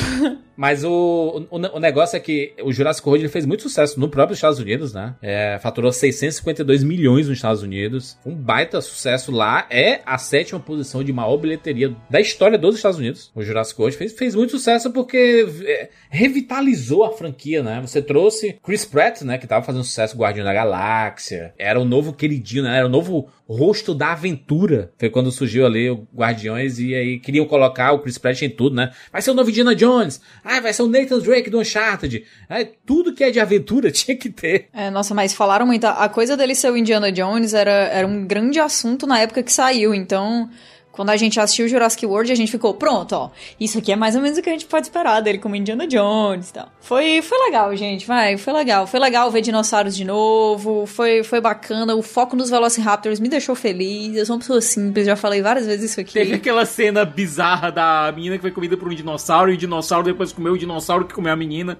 Mas 0.56 0.84
o, 0.84 1.46
o, 1.50 1.56
o 1.76 1.80
negócio 1.80 2.16
é 2.16 2.20
que 2.20 2.52
o 2.62 2.72
Jurassic 2.72 3.06
World 3.06 3.28
fez 3.28 3.44
muito 3.46 3.62
sucesso 3.62 3.98
no 3.98 4.08
próprio 4.08 4.34
Estados 4.34 4.58
Unidos, 4.58 4.92
né? 4.92 5.14
É, 5.20 5.58
faturou 5.60 5.92
652 5.92 6.82
milhões 6.82 7.28
nos 7.28 7.38
Estados 7.38 7.62
Unidos. 7.62 8.16
Um 8.24 8.34
baita 8.34 8.80
sucesso 8.80 9.32
lá. 9.32 9.66
É 9.70 10.00
a 10.06 10.18
sétima 10.18 10.60
posição 10.60 11.02
de 11.02 11.12
maior 11.12 11.36
bilheteria 11.36 11.94
da 12.08 12.20
história 12.20 12.58
dos 12.58 12.76
Estados 12.76 12.98
Unidos. 12.98 13.30
O 13.34 13.42
Jurassic 13.42 13.80
World 13.80 13.96
fez, 13.96 14.12
fez 14.12 14.34
muito 14.34 14.50
sucesso 14.50 14.90
porque 14.92 15.46
é, 15.64 15.88
revitalizou 16.08 17.04
a 17.04 17.12
franquia, 17.12 17.62
né? 17.62 17.80
Você 17.80 18.00
trouxe 18.00 18.58
Chris 18.62 18.84
Pratt, 18.84 19.22
né? 19.22 19.38
Que 19.38 19.46
tava 19.46 19.64
fazendo 19.64 19.84
sucesso 19.84 20.16
Guardião 20.16 20.44
da 20.44 20.52
Galáxia. 20.52 21.54
Era 21.58 21.80
o 21.80 21.84
novo 21.84 22.12
queridinho, 22.12 22.64
né? 22.64 22.76
Era 22.76 22.86
o 22.86 22.90
novo 22.90 23.28
rosto 23.48 23.94
da 23.94 24.12
aventura. 24.12 24.92
Foi 24.98 25.10
quando 25.10 25.30
surgiu 25.30 25.66
ali 25.66 25.90
o 25.90 26.06
Guardiões 26.14 26.78
e 26.78 26.94
aí 26.94 27.18
queriam 27.18 27.46
colocar 27.46 27.92
o 27.92 28.00
Chris 28.00 28.18
Pratt 28.18 28.42
em 28.42 28.50
tudo, 28.50 28.76
né? 28.76 28.92
Vai 29.12 29.22
ser 29.22 29.30
o 29.30 29.34
novo 29.34 29.50
Indiana 29.50 29.74
Jones. 29.74 30.20
Ah, 30.44 30.60
vai 30.60 30.72
ser 30.72 30.82
o 30.82 30.88
Nathan 30.88 31.18
Drake 31.20 31.48
do 31.48 31.58
Uncharted. 31.58 32.24
Ah, 32.48 32.64
tudo 32.84 33.14
que 33.14 33.24
é 33.24 33.30
de 33.30 33.40
aventura 33.40 33.90
tinha 33.92 34.16
que 34.16 34.28
ter. 34.28 34.68
É, 34.72 34.90
nossa, 34.90 35.14
mas 35.14 35.32
falaram 35.32 35.66
muito. 35.66 35.86
A 35.86 36.08
coisa 36.08 36.36
dele 36.36 36.54
ser 36.54 36.70
o 36.70 36.76
Indiana 36.76 37.10
Jones 37.10 37.54
era, 37.54 37.70
era 37.70 38.06
um 38.06 38.26
grande 38.26 38.60
assunto 38.60 39.06
na 39.06 39.18
época 39.18 39.42
que 39.42 39.52
saiu, 39.52 39.94
então. 39.94 40.50
Quando 40.94 41.10
a 41.10 41.16
gente 41.16 41.40
assistiu 41.40 41.66
Jurassic 41.66 42.06
World, 42.06 42.30
a 42.30 42.36
gente 42.36 42.52
ficou, 42.52 42.72
pronto, 42.72 43.12
ó. 43.14 43.30
Isso 43.58 43.78
aqui 43.78 43.90
é 43.90 43.96
mais 43.96 44.14
ou 44.14 44.22
menos 44.22 44.38
o 44.38 44.42
que 44.42 44.48
a 44.48 44.52
gente 44.52 44.64
pode 44.66 44.86
esperar 44.86 45.20
dele 45.20 45.38
como 45.38 45.56
Indiana 45.56 45.88
Jones 45.88 46.50
e 46.50 46.52
tal. 46.52 46.68
Foi, 46.80 47.20
foi 47.20 47.36
legal, 47.46 47.74
gente, 47.74 48.06
vai, 48.06 48.36
foi 48.36 48.52
legal. 48.52 48.86
Foi 48.86 49.00
legal 49.00 49.28
ver 49.28 49.40
dinossauros 49.40 49.96
de 49.96 50.04
novo, 50.04 50.86
foi, 50.86 51.24
foi 51.24 51.40
bacana. 51.40 51.96
O 51.96 52.02
foco 52.02 52.36
nos 52.36 52.48
Velociraptors 52.48 53.18
me 53.18 53.28
deixou 53.28 53.56
feliz. 53.56 54.16
Eu 54.16 54.24
sou 54.24 54.36
uma 54.36 54.40
pessoa 54.40 54.60
simples, 54.60 55.04
já 55.06 55.16
falei 55.16 55.42
várias 55.42 55.66
vezes 55.66 55.90
isso 55.90 56.00
aqui. 56.00 56.12
Teve 56.12 56.34
aquela 56.34 56.64
cena 56.64 57.04
bizarra 57.04 57.72
da 57.72 58.12
menina 58.14 58.36
que 58.36 58.42
foi 58.42 58.52
comida 58.52 58.76
por 58.76 58.86
um 58.86 58.94
dinossauro 58.94 59.50
e 59.50 59.54
o 59.54 59.56
dinossauro 59.56 60.04
depois 60.04 60.32
comeu 60.32 60.52
o 60.52 60.58
dinossauro 60.58 61.06
que 61.06 61.14
comeu 61.14 61.32
a 61.32 61.36
menina. 61.36 61.76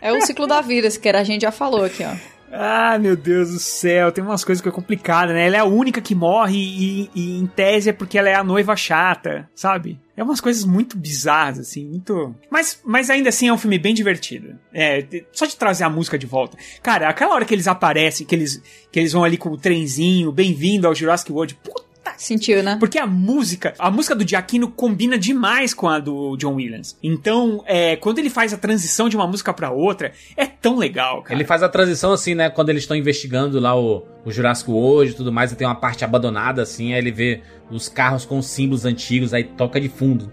É 0.00 0.12
o 0.12 0.20
ciclo 0.20 0.46
da 0.46 0.60
vida, 0.60 0.88
se 0.90 1.00
quer, 1.00 1.16
a 1.16 1.24
gente 1.24 1.42
já 1.42 1.50
falou 1.50 1.84
aqui, 1.84 2.04
ó. 2.04 2.37
Ah, 2.52 2.98
meu 2.98 3.16
Deus 3.16 3.50
do 3.50 3.58
céu, 3.58 4.10
tem 4.10 4.24
umas 4.24 4.44
coisas 4.44 4.62
que 4.62 4.68
é 4.68 4.72
complicada, 4.72 5.32
né? 5.32 5.46
Ela 5.46 5.56
é 5.56 5.60
a 5.60 5.64
única 5.64 6.00
que 6.00 6.14
morre 6.14 6.56
e, 6.56 7.10
e 7.14 7.38
em 7.38 7.46
tese 7.46 7.90
é 7.90 7.92
porque 7.92 8.18
ela 8.18 8.28
é 8.28 8.34
a 8.34 8.44
noiva 8.44 8.74
chata, 8.74 9.48
sabe? 9.54 10.00
É 10.16 10.22
umas 10.22 10.40
coisas 10.40 10.64
muito 10.64 10.96
bizarras, 10.96 11.58
assim, 11.58 11.86
muito. 11.86 12.34
Mas, 12.50 12.80
mas 12.84 13.10
ainda 13.10 13.28
assim 13.28 13.48
é 13.48 13.52
um 13.52 13.58
filme 13.58 13.78
bem 13.78 13.94
divertido. 13.94 14.58
É, 14.72 15.06
só 15.30 15.46
de 15.46 15.56
trazer 15.56 15.84
a 15.84 15.90
música 15.90 16.18
de 16.18 16.26
volta. 16.26 16.56
Cara, 16.82 17.08
aquela 17.08 17.34
hora 17.34 17.44
que 17.44 17.54
eles 17.54 17.68
aparecem, 17.68 18.26
que 18.26 18.34
eles, 18.34 18.62
que 18.90 18.98
eles 18.98 19.12
vão 19.12 19.22
ali 19.22 19.36
com 19.36 19.50
o 19.50 19.58
trenzinho, 19.58 20.32
bem-vindo 20.32 20.86
ao 20.86 20.94
Jurassic 20.94 21.30
World, 21.30 21.54
puta 21.56 21.87
Sentiu, 22.18 22.62
né? 22.62 22.76
porque 22.78 22.98
a 22.98 23.06
música, 23.06 23.72
a 23.78 23.90
música 23.90 24.14
do 24.14 24.26
Giacchino 24.26 24.68
combina 24.68 25.16
demais 25.16 25.72
com 25.72 25.88
a 25.88 26.00
do 26.00 26.36
John 26.36 26.54
Williams. 26.54 26.98
Então, 27.02 27.62
é, 27.64 27.94
quando 27.96 28.18
ele 28.18 28.28
faz 28.28 28.52
a 28.52 28.58
transição 28.58 29.08
de 29.08 29.16
uma 29.16 29.26
música 29.26 29.54
pra 29.54 29.70
outra, 29.70 30.12
é 30.36 30.44
tão 30.44 30.76
legal, 30.76 31.22
cara. 31.22 31.34
Ele 31.34 31.44
faz 31.44 31.62
a 31.62 31.68
transição 31.68 32.12
assim, 32.12 32.34
né? 32.34 32.50
Quando 32.50 32.70
eles 32.70 32.82
estão 32.82 32.96
investigando 32.96 33.60
lá 33.60 33.78
o, 33.78 34.04
o 34.24 34.32
Jurassic 34.32 34.68
World 34.68 35.12
e 35.12 35.14
tudo 35.14 35.32
mais, 35.32 35.52
e 35.52 35.56
tem 35.56 35.66
uma 35.66 35.76
parte 35.76 36.04
abandonada 36.04 36.60
assim, 36.60 36.92
aí 36.92 36.98
ele 36.98 37.12
vê 37.12 37.40
os 37.70 37.88
carros 37.88 38.24
com 38.24 38.38
os 38.38 38.46
símbolos 38.46 38.84
antigos, 38.84 39.32
aí 39.32 39.44
toca 39.44 39.80
de 39.80 39.88
fundo. 39.88 40.32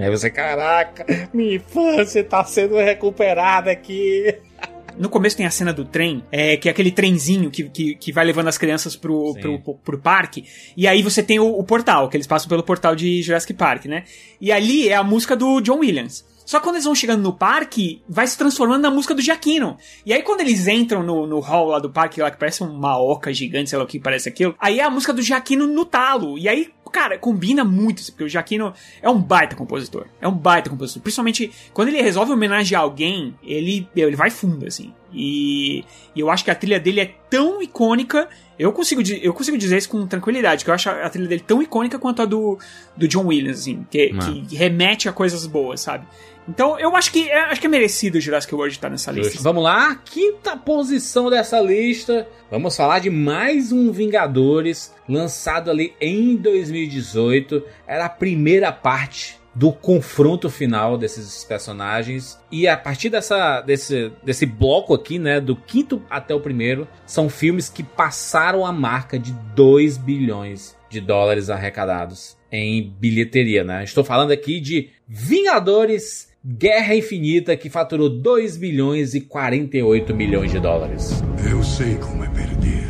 Aí 0.00 0.10
você, 0.10 0.30
caraca, 0.30 1.04
minha 1.32 1.56
infância 1.56 2.24
tá 2.24 2.42
sendo 2.44 2.76
recuperada 2.76 3.70
aqui. 3.70 4.34
No 4.98 5.08
começo 5.08 5.36
tem 5.36 5.46
a 5.46 5.50
cena 5.50 5.72
do 5.72 5.84
trem, 5.84 6.24
é, 6.32 6.56
que 6.56 6.68
é 6.68 6.70
aquele 6.70 6.90
trenzinho 6.90 7.50
que, 7.50 7.68
que, 7.68 7.94
que 7.94 8.12
vai 8.12 8.24
levando 8.24 8.48
as 8.48 8.56
crianças 8.56 8.96
pro, 8.96 9.34
pro, 9.34 9.60
pro, 9.60 9.74
pro 9.74 9.98
parque. 9.98 10.44
E 10.76 10.86
aí 10.86 11.02
você 11.02 11.22
tem 11.22 11.38
o, 11.38 11.46
o 11.46 11.64
portal, 11.64 12.08
que 12.08 12.16
eles 12.16 12.26
passam 12.26 12.48
pelo 12.48 12.62
portal 12.62 12.96
de 12.96 13.22
Jurassic 13.22 13.54
Park, 13.54 13.86
né? 13.86 14.04
E 14.40 14.50
ali 14.50 14.88
é 14.88 14.94
a 14.94 15.04
música 15.04 15.36
do 15.36 15.60
John 15.60 15.78
Williams. 15.78 16.24
Só 16.46 16.58
que 16.58 16.64
quando 16.64 16.76
eles 16.76 16.84
vão 16.84 16.94
chegando 16.94 17.22
no 17.22 17.32
parque, 17.32 18.00
vai 18.08 18.24
se 18.24 18.38
transformando 18.38 18.82
na 18.82 18.90
música 18.90 19.12
do 19.12 19.20
Giacchino. 19.20 19.76
E 20.06 20.12
aí 20.12 20.22
quando 20.22 20.42
eles 20.42 20.68
entram 20.68 21.02
no, 21.02 21.26
no 21.26 21.40
hall 21.40 21.66
lá 21.66 21.80
do 21.80 21.90
parque, 21.90 22.22
lá 22.22 22.30
que 22.30 22.38
parece 22.38 22.62
uma 22.62 22.96
oca 22.96 23.34
gigante, 23.34 23.68
sei 23.68 23.78
lá 23.78 23.84
o 23.84 23.86
que 23.86 23.98
parece 23.98 24.28
aquilo, 24.28 24.54
aí 24.60 24.78
é 24.78 24.84
a 24.84 24.90
música 24.90 25.12
do 25.12 25.20
Giacchino 25.20 25.66
no 25.66 25.84
talo. 25.84 26.38
E 26.38 26.48
aí, 26.48 26.70
cara, 26.96 27.18
combina 27.18 27.62
muito, 27.62 28.02
porque 28.06 28.24
o 28.24 28.28
Giacchino 28.28 28.72
é 29.02 29.10
um 29.10 29.20
baita 29.20 29.54
compositor. 29.54 30.06
É 30.18 30.26
um 30.26 30.32
baita 30.32 30.70
compositor. 30.70 31.02
Principalmente 31.02 31.52
quando 31.74 31.88
ele 31.88 32.00
resolve 32.00 32.32
homenagear 32.32 32.80
alguém, 32.80 33.34
ele, 33.44 33.86
ele 33.94 34.16
vai 34.16 34.30
fundo, 34.30 34.66
assim. 34.66 34.94
E, 35.12 35.84
e 36.14 36.20
eu 36.20 36.30
acho 36.30 36.42
que 36.42 36.50
a 36.50 36.54
trilha 36.54 36.80
dele 36.80 37.00
é 37.00 37.14
tão 37.28 37.60
icônica. 37.60 38.26
Eu 38.58 38.72
consigo, 38.72 39.02
eu 39.20 39.34
consigo 39.34 39.58
dizer 39.58 39.76
isso 39.76 39.90
com 39.90 40.06
tranquilidade, 40.06 40.64
que 40.64 40.70
eu 40.70 40.74
acho 40.74 40.88
a 40.88 41.10
trilha 41.10 41.28
dele 41.28 41.44
tão 41.46 41.62
icônica 41.62 41.98
quanto 41.98 42.22
a 42.22 42.24
do, 42.24 42.58
do 42.96 43.06
John 43.06 43.26
Williams, 43.26 43.60
assim, 43.60 43.86
que, 43.90 44.14
que 44.14 44.56
remete 44.56 45.06
a 45.06 45.12
coisas 45.12 45.46
boas, 45.46 45.82
sabe? 45.82 46.06
Então 46.48 46.78
eu 46.78 46.94
acho 46.96 47.12
que 47.12 47.28
é, 47.28 47.44
acho 47.44 47.60
que 47.60 47.66
é 47.66 47.70
merecido 47.70 48.18
o 48.18 48.20
Jurassic 48.20 48.54
World 48.54 48.74
estar 48.74 48.90
nessa 48.90 49.10
lista. 49.10 49.42
Vamos 49.42 49.62
lá, 49.62 49.94
quinta 49.96 50.56
posição 50.56 51.28
dessa 51.28 51.60
lista. 51.60 52.28
Vamos 52.50 52.76
falar 52.76 53.00
de 53.00 53.10
mais 53.10 53.72
um 53.72 53.90
Vingadores, 53.90 54.94
lançado 55.08 55.70
ali 55.70 55.94
em 56.00 56.36
2018. 56.36 57.62
Era 57.86 58.06
a 58.06 58.10
primeira 58.10 58.70
parte 58.70 59.38
do 59.56 59.72
confronto 59.72 60.50
final 60.50 60.98
desses 60.98 61.42
personagens. 61.42 62.38
E 62.52 62.68
a 62.68 62.76
partir 62.76 63.08
dessa, 63.08 63.62
desse, 63.62 64.12
desse 64.22 64.44
bloco 64.44 64.92
aqui, 64.92 65.18
né, 65.18 65.40
do 65.40 65.56
quinto 65.56 66.02
até 66.10 66.34
o 66.34 66.40
primeiro, 66.40 66.86
são 67.06 67.30
filmes 67.30 67.70
que 67.70 67.82
passaram 67.82 68.66
a 68.66 68.70
marca 68.70 69.18
de 69.18 69.32
2 69.54 69.96
bilhões 69.96 70.76
de 70.90 71.00
dólares 71.00 71.48
arrecadados 71.48 72.36
em 72.52 72.94
bilheteria, 73.00 73.64
né? 73.64 73.82
Estou 73.82 74.04
falando 74.04 74.30
aqui 74.30 74.60
de 74.60 74.90
Vingadores 75.08 76.28
Guerra 76.48 76.94
Infinita, 76.94 77.56
que 77.56 77.68
faturou 77.68 78.08
2 78.08 78.56
bilhões 78.56 79.14
e 79.14 79.20
48 79.20 80.14
milhões 80.14 80.52
de 80.52 80.60
dólares. 80.60 81.20
Eu 81.50 81.60
sei 81.64 81.96
como 81.96 82.22
é 82.22 82.28
perder. 82.28 82.86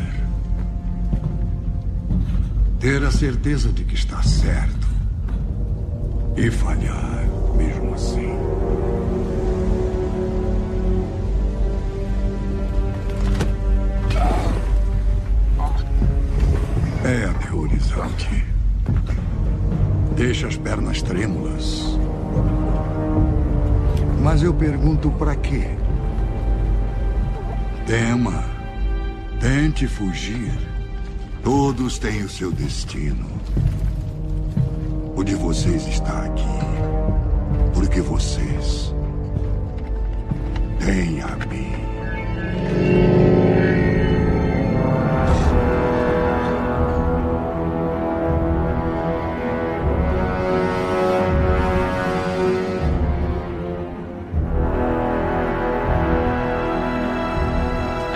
Ter 2.79 3.03
a 3.03 3.11
certeza 3.11 3.73
de 3.73 3.83
que 3.85 3.95
está 3.95 4.23
certo. 4.23 4.87
E 6.37 6.51
falhar 6.51 7.25
mesmo 7.57 7.95
assim. 7.95 8.29
É 17.07 17.25
aterrorizante. 17.25 18.45
Deixa 20.15 20.47
as 20.47 20.59
pernas 20.59 21.01
trêmulas. 21.01 21.97
Mas 24.27 24.43
eu 24.43 24.53
pergunto 24.53 25.09
pra 25.13 25.37
quê? 25.37 25.69
Tema. 27.87 28.43
Tente 29.39 29.87
fugir. 29.87 30.51
Todos 31.45 31.97
têm 32.01 32.25
o 32.25 32.29
seu 32.29 32.51
destino. 32.51 33.25
O 35.15 35.23
de 35.23 35.37
vocês 35.37 35.87
está 35.87 36.25
aqui. 36.25 36.43
Porque 37.73 38.01
vocês 38.01 38.93
têm 40.81 41.21
a 41.23 41.37
mim. 41.47 43.26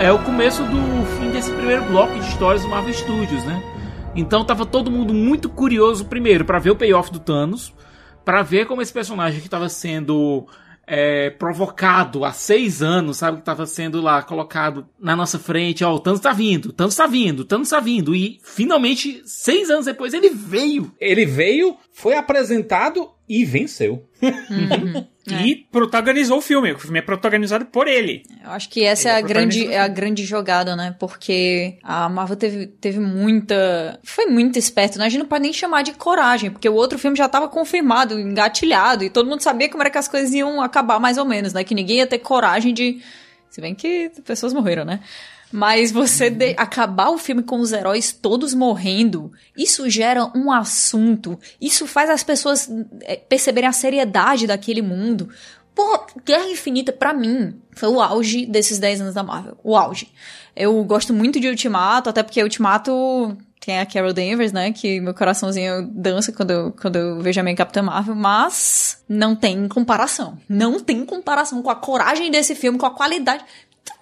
É 0.01 0.11
o 0.11 0.17
começo 0.17 0.63
do 0.63 1.05
fim 1.19 1.29
desse 1.29 1.51
primeiro 1.51 1.83
bloco 1.83 2.17
de 2.19 2.27
histórias 2.27 2.63
do 2.63 2.67
Marvel 2.67 2.91
Studios, 2.91 3.45
né? 3.45 3.61
Então 4.15 4.43
tava 4.43 4.65
todo 4.65 4.89
mundo 4.89 5.13
muito 5.13 5.47
curioso 5.47 6.05
primeiro 6.05 6.43
para 6.43 6.57
ver 6.57 6.71
o 6.71 6.75
payoff 6.75 7.11
do 7.11 7.19
Thanos, 7.19 7.71
para 8.25 8.41
ver 8.41 8.65
como 8.65 8.81
esse 8.81 8.91
personagem 8.91 9.39
que 9.39 9.45
estava 9.45 9.69
sendo 9.69 10.47
é, 10.87 11.29
provocado 11.29 12.25
há 12.25 12.33
seis 12.33 12.81
anos, 12.81 13.17
sabe, 13.17 13.37
que 13.37 13.41
estava 13.43 13.67
sendo 13.67 14.01
lá 14.01 14.23
colocado 14.23 14.87
na 14.99 15.15
nossa 15.15 15.37
frente, 15.37 15.83
ó, 15.83 15.93
o 15.93 15.99
Thanos 15.99 16.19
tá 16.19 16.33
vindo, 16.33 16.69
o 16.69 16.73
Thanos 16.73 16.95
tá 16.95 17.05
vindo, 17.05 17.41
o 17.41 17.45
Thanos 17.45 17.69
tá 17.69 17.79
vindo 17.79 18.15
e 18.15 18.39
finalmente 18.43 19.21
seis 19.23 19.69
anos 19.69 19.85
depois 19.85 20.15
ele 20.15 20.31
veio. 20.31 20.91
Ele 20.99 21.27
veio, 21.27 21.77
foi 21.93 22.15
apresentado 22.15 23.07
e 23.31 23.45
venceu. 23.45 24.05
E 25.27 25.55
protagonizou 25.71 26.39
o 26.39 26.41
filme. 26.41 26.71
O 26.73 26.79
filme 26.79 26.97
é 26.97 27.01
protagonizado 27.01 27.63
por 27.65 27.87
ele. 27.87 28.23
Eu 28.43 28.51
acho 28.51 28.67
que 28.67 28.83
essa 28.83 29.07
Ele 29.07 29.13
é 29.13 29.15
a, 29.15 29.19
é 29.19 29.21
grande, 29.21 29.67
é 29.67 29.79
a 29.79 29.87
grande 29.87 30.25
jogada, 30.25 30.75
né? 30.75 30.95
Porque 30.99 31.77
a 31.83 32.09
Marvel 32.09 32.35
teve, 32.35 32.65
teve 32.65 32.99
muita. 32.99 33.99
Foi 34.03 34.25
muito 34.25 34.57
esperto, 34.57 34.97
né? 34.97 35.05
A 35.05 35.09
gente 35.09 35.19
não 35.19 35.27
pode 35.27 35.43
nem 35.43 35.53
chamar 35.53 35.83
de 35.83 35.93
coragem, 35.93 36.49
porque 36.49 36.67
o 36.67 36.73
outro 36.73 36.97
filme 36.97 37.15
já 37.15 37.29
tava 37.29 37.47
confirmado, 37.47 38.19
engatilhado, 38.19 39.03
e 39.03 39.11
todo 39.11 39.29
mundo 39.29 39.41
sabia 39.41 39.69
como 39.69 39.83
era 39.83 39.91
que 39.91 39.97
as 39.99 40.07
coisas 40.07 40.33
iam 40.33 40.59
acabar 40.59 40.99
mais 40.99 41.19
ou 41.19 41.23
menos, 41.23 41.53
né? 41.53 41.63
Que 41.63 41.75
ninguém 41.75 41.97
ia 41.97 42.07
ter 42.07 42.17
coragem 42.17 42.73
de. 42.73 42.99
Se 43.51 43.61
bem 43.61 43.75
que 43.75 44.11
pessoas 44.25 44.53
morreram, 44.53 44.83
né? 44.83 45.01
Mas 45.51 45.91
você 45.91 46.29
de- 46.29 46.55
acabar 46.57 47.09
o 47.09 47.17
filme 47.17 47.43
com 47.43 47.59
os 47.59 47.71
heróis 47.71 48.11
todos 48.11 48.53
morrendo, 48.53 49.31
isso 49.57 49.89
gera 49.89 50.31
um 50.35 50.51
assunto. 50.51 51.37
Isso 51.59 51.85
faz 51.85 52.09
as 52.09 52.23
pessoas 52.23 52.69
é, 53.01 53.15
perceberem 53.17 53.69
a 53.69 53.73
seriedade 53.73 54.47
daquele 54.47 54.81
mundo. 54.81 55.29
Pô, 55.75 56.05
Guerra 56.25 56.47
Infinita, 56.49 56.91
pra 56.91 57.13
mim, 57.13 57.55
foi 57.71 57.89
o 57.89 58.01
auge 58.01 58.45
desses 58.45 58.77
10 58.79 59.01
anos 59.01 59.13
da 59.13 59.23
Marvel. 59.23 59.57
O 59.63 59.75
auge. 59.77 60.09
Eu 60.55 60.83
gosto 60.83 61.13
muito 61.13 61.39
de 61.39 61.47
Ultimato, 61.47 62.09
até 62.09 62.21
porque 62.23 62.43
Ultimato 62.43 63.37
tem 63.59 63.79
a 63.79 63.85
Carol 63.85 64.11
Danvers, 64.11 64.51
né? 64.51 64.71
Que 64.73 64.99
meu 64.99 65.13
coraçãozinho 65.13 65.87
dança 65.93 66.31
quando 66.33 66.51
eu, 66.51 66.71
quando 66.73 66.95
eu 66.97 67.21
vejo 67.21 67.39
a 67.39 67.43
minha 67.43 67.55
Capitã 67.55 67.81
Marvel, 67.81 68.15
mas 68.15 69.01
não 69.07 69.33
tem 69.35 69.67
comparação. 69.67 70.37
Não 70.49 70.79
tem 70.79 71.05
comparação 71.05 71.61
com 71.61 71.69
a 71.69 71.75
coragem 71.75 72.29
desse 72.29 72.53
filme, 72.55 72.77
com 72.77 72.85
a 72.85 72.91
qualidade. 72.93 73.43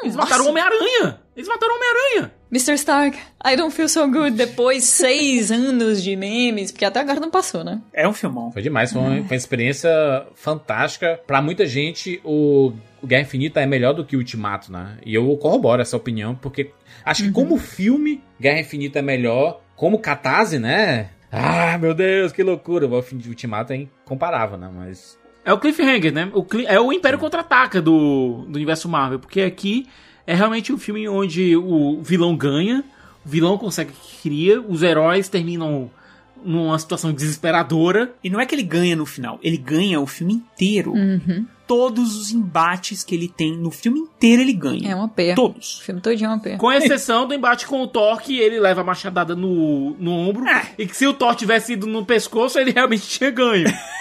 Eles 0.01 0.15
mataram 0.15 0.45
o 0.45 0.49
Homem-Aranha! 0.49 1.19
Eles 1.35 1.47
mataram 1.47 1.73
o 1.73 1.76
Homem-Aranha! 1.77 2.31
Mr. 2.51 2.73
Stark, 2.73 3.17
I 3.45 3.55
don't 3.55 3.73
feel 3.73 3.88
so 3.88 4.07
good. 4.07 4.31
Depois 4.31 4.84
seis 4.85 5.51
anos 5.51 6.01
de 6.01 6.15
memes, 6.15 6.71
porque 6.71 6.85
até 6.85 6.99
agora 6.99 7.19
não 7.19 7.30
passou, 7.30 7.63
né? 7.63 7.81
É 7.93 8.07
um 8.07 8.13
filmão. 8.13 8.51
Foi 8.51 8.61
demais, 8.61 8.91
foi 8.91 9.01
uma, 9.01 9.09
foi 9.09 9.21
uma 9.21 9.35
experiência 9.35 9.91
fantástica. 10.35 11.19
Pra 11.27 11.41
muita 11.41 11.65
gente, 11.65 12.19
o, 12.23 12.73
o 13.01 13.07
Guerra 13.07 13.23
Infinita 13.23 13.61
é 13.61 13.65
melhor 13.65 13.93
do 13.93 14.03
que 14.03 14.15
o 14.15 14.19
Ultimato, 14.19 14.71
né? 14.71 14.97
E 15.05 15.13
eu 15.13 15.38
corroboro 15.38 15.81
essa 15.81 15.95
opinião, 15.95 16.34
porque 16.34 16.71
acho 17.05 17.23
que 17.23 17.31
como 17.31 17.57
filme, 17.57 18.23
Guerra 18.39 18.61
Infinita 18.61 18.99
é 18.99 19.03
melhor. 19.03 19.61
Como 19.76 19.99
catarse, 19.99 20.59
né? 20.59 21.11
Ah, 21.31 21.77
meu 21.77 21.93
Deus, 21.93 22.31
que 22.31 22.41
loucura. 22.43 22.88
O 22.88 23.01
fim 23.01 23.17
de 23.17 23.30
Ultimato 23.30 23.71
é 23.71 23.76
incomparável, 23.77 24.57
né? 24.57 24.69
Mas 24.73 25.17
É 25.49 25.53
o 25.53 25.57
Cliffhanger, 25.59 26.13
né? 26.13 26.30
O 26.34 26.43
cli- 26.43 26.65
é 26.67 26.80
o 26.80 26.93
Império 26.93 27.17
Contra-Ataca 27.17 27.81
do, 27.81 28.45
do 28.47 28.55
universo 28.55 28.88
Marvel, 28.88 29.19
porque 29.19 29.41
aqui 29.41 29.88
é 30.27 30.35
realmente 30.35 30.71
um 30.71 30.77
filme 30.77 31.07
onde 31.09 31.55
o 31.57 32.01
vilão 32.03 32.35
ganha, 32.35 32.84
o 33.26 33.30
vilão 33.30 33.57
consegue 33.57 33.91
o 33.91 33.93
que 33.93 34.21
queria, 34.21 34.61
os 34.61 34.84
heróis 34.84 35.27
terminam 35.27 35.89
numa 36.45 36.77
situação 36.77 37.11
desesperadora. 37.11 38.13
E 38.23 38.30
não 38.30 38.39
é 38.39 38.45
que 38.45 38.53
ele 38.53 38.63
ganha 38.63 38.95
no 38.95 39.05
final, 39.05 39.39
ele 39.41 39.57
ganha 39.57 39.99
o 39.99 40.05
filme 40.05 40.34
inteiro. 40.34 40.93
Uhum. 40.93 41.45
Todos 41.67 42.15
os 42.15 42.31
embates 42.31 43.03
que 43.03 43.13
ele 43.13 43.27
tem 43.27 43.55
no 43.55 43.69
filme 43.69 43.99
inteiro 43.99 44.41
ele 44.41 44.53
ganha. 44.53 44.91
É 44.91 44.95
uma 44.95 45.07
pena. 45.09 45.35
Todos. 45.35 45.80
O 45.80 45.84
filme 45.84 46.01
todinho 46.01 46.27
é 46.27 46.30
uma 46.34 46.39
pena. 46.39 46.57
Com 46.57 46.71
exceção 46.71 47.27
do 47.27 47.34
embate 47.34 47.67
com 47.67 47.81
o 47.81 47.88
Thor, 47.88 48.19
que 48.21 48.39
ele 48.39 48.59
leva 48.59 48.81
a 48.81 48.84
machadada 48.84 49.35
no, 49.35 49.95
no 49.99 50.11
ombro, 50.11 50.45
e 50.77 50.88
que 50.88 50.95
se 50.97 51.05
o 51.05 51.13
Thor 51.13 51.35
tivesse 51.35 51.73
ido 51.73 51.85
no 51.85 52.05
pescoço, 52.05 52.57
ele 52.59 52.71
realmente 52.71 53.07
tinha 53.07 53.30
ganho. 53.31 53.67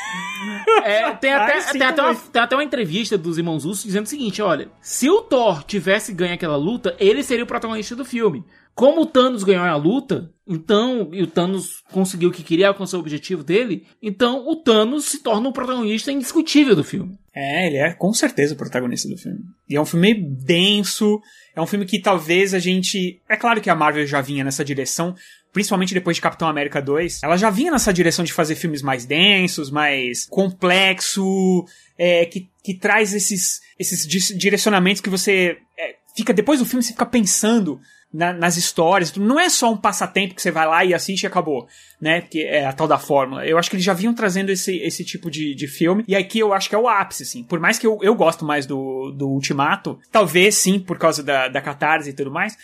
É, 0.84 1.10
tem, 1.12 1.32
até, 1.32 1.54
Ai, 1.54 1.60
sim, 1.60 1.78
tem, 1.78 1.86
até 1.86 2.02
uma, 2.02 2.14
tem 2.14 2.42
até 2.42 2.56
uma 2.56 2.64
entrevista 2.64 3.18
dos 3.18 3.38
irmãos 3.38 3.64
Russo 3.64 3.86
dizendo 3.86 4.06
o 4.06 4.08
seguinte: 4.08 4.40
olha, 4.40 4.68
se 4.80 5.08
o 5.10 5.22
Thor 5.22 5.64
tivesse 5.64 6.12
ganho 6.12 6.34
aquela 6.34 6.56
luta, 6.56 6.96
ele 6.98 7.22
seria 7.22 7.44
o 7.44 7.46
protagonista 7.46 7.96
do 7.96 8.04
filme. 8.04 8.44
Como 8.74 9.02
o 9.02 9.06
Thanos 9.06 9.42
ganhou 9.42 9.64
a 9.64 9.74
luta, 9.74 10.30
então, 10.46 11.08
e 11.12 11.20
o 11.20 11.26
Thanos 11.26 11.82
conseguiu 11.90 12.28
o 12.28 12.32
que 12.32 12.44
queria, 12.44 12.68
alcançou 12.68 13.00
o 13.00 13.02
objetivo 13.02 13.42
dele, 13.42 13.84
então 14.00 14.46
o 14.46 14.54
Thanos 14.54 15.06
se 15.06 15.20
torna 15.20 15.48
o 15.48 15.52
protagonista 15.52 16.12
indiscutível 16.12 16.76
do 16.76 16.84
filme. 16.84 17.18
É, 17.34 17.66
ele 17.66 17.76
é 17.76 17.92
com 17.92 18.12
certeza 18.12 18.54
o 18.54 18.56
protagonista 18.56 19.08
do 19.08 19.16
filme. 19.16 19.40
E 19.68 19.74
é 19.74 19.80
um 19.80 19.84
filme 19.84 20.14
denso, 20.14 21.20
é 21.56 21.60
um 21.60 21.66
filme 21.66 21.86
que 21.86 22.00
talvez 22.00 22.54
a 22.54 22.60
gente. 22.60 23.20
É 23.28 23.36
claro 23.36 23.60
que 23.60 23.68
a 23.68 23.74
Marvel 23.74 24.06
já 24.06 24.20
vinha 24.20 24.44
nessa 24.44 24.64
direção, 24.64 25.12
principalmente 25.52 25.94
depois 25.94 26.16
de 26.16 26.20
Capitão 26.20 26.48
América 26.48 26.80
2. 26.80 27.22
Ela 27.22 27.36
já 27.36 27.50
vinha 27.50 27.70
nessa 27.72 27.92
direção 27.92 28.24
de 28.24 28.32
fazer 28.32 28.54
filmes 28.54 28.82
mais 28.82 29.04
densos, 29.04 29.70
mais 29.70 30.26
complexo, 30.26 31.64
é, 31.98 32.24
que, 32.26 32.48
que 32.62 32.74
traz 32.74 33.14
esses, 33.14 33.60
esses 33.78 34.06
direcionamentos 34.36 35.00
que 35.00 35.10
você. 35.10 35.58
é, 35.78 35.96
fica 36.16 36.32
Depois 36.32 36.58
do 36.58 36.66
filme 36.66 36.82
você 36.82 36.92
fica 36.92 37.06
pensando 37.06 37.80
na- 38.12 38.32
nas 38.32 38.56
histórias. 38.56 39.12
Não 39.14 39.38
é 39.38 39.48
só 39.48 39.72
um 39.72 39.76
passatempo 39.76 40.34
que 40.34 40.42
você 40.42 40.50
vai 40.50 40.66
lá 40.66 40.84
e 40.84 40.94
assiste 40.94 41.22
e 41.22 41.26
acabou, 41.26 41.66
né? 42.00 42.20
Que 42.22 42.42
é 42.44 42.64
a 42.66 42.72
tal 42.72 42.88
da 42.88 42.98
fórmula. 42.98 43.46
Eu 43.46 43.58
acho 43.58 43.68
que 43.70 43.76
eles 43.76 43.84
já 43.84 43.92
vinham 43.92 44.14
trazendo 44.14 44.50
esse, 44.50 44.76
esse 44.78 45.04
tipo 45.04 45.30
de, 45.30 45.54
de 45.54 45.66
filme. 45.66 46.04
E 46.08 46.16
aqui 46.16 46.38
eu 46.38 46.52
acho 46.52 46.68
que 46.68 46.74
é 46.74 46.78
o 46.78 46.88
ápice, 46.88 47.22
assim. 47.22 47.42
Por 47.44 47.60
mais 47.60 47.78
que 47.78 47.86
eu, 47.86 47.98
eu 48.02 48.14
gosto 48.14 48.44
mais 48.44 48.66
do, 48.66 49.10
do 49.12 49.28
Ultimato, 49.28 49.98
talvez 50.10 50.54
sim, 50.54 50.78
por 50.78 50.98
causa 50.98 51.22
da, 51.22 51.48
da 51.48 51.60
catarse 51.60 52.10
e 52.10 52.12
tudo 52.12 52.30
mais. 52.30 52.56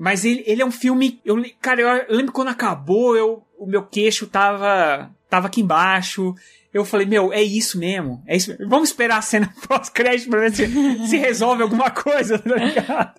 Mas 0.00 0.24
ele, 0.24 0.42
ele 0.46 0.62
é 0.62 0.64
um 0.64 0.70
filme. 0.70 1.20
Eu, 1.22 1.44
cara, 1.60 2.06
eu, 2.08 2.16
lembro 2.16 2.32
quando 2.32 2.48
acabou, 2.48 3.14
eu, 3.14 3.42
o 3.58 3.66
meu 3.66 3.82
queixo 3.82 4.26
tava. 4.26 5.10
tava 5.28 5.48
aqui 5.48 5.60
embaixo. 5.60 6.34
Eu 6.72 6.86
falei, 6.86 7.04
meu, 7.04 7.34
é 7.34 7.42
isso 7.42 7.78
mesmo. 7.78 8.22
É 8.26 8.34
isso 8.34 8.48
mesmo. 8.48 8.66
Vamos 8.66 8.88
esperar 8.88 9.18
a 9.18 9.22
cena 9.22 9.52
pós-crédito 9.68 10.30
pra 10.30 10.40
ver 10.40 10.54
se, 10.54 11.06
se 11.06 11.18
resolve 11.18 11.62
alguma 11.62 11.90
coisa, 11.90 12.38
tá 12.40 12.54
ligado? 12.54 13.12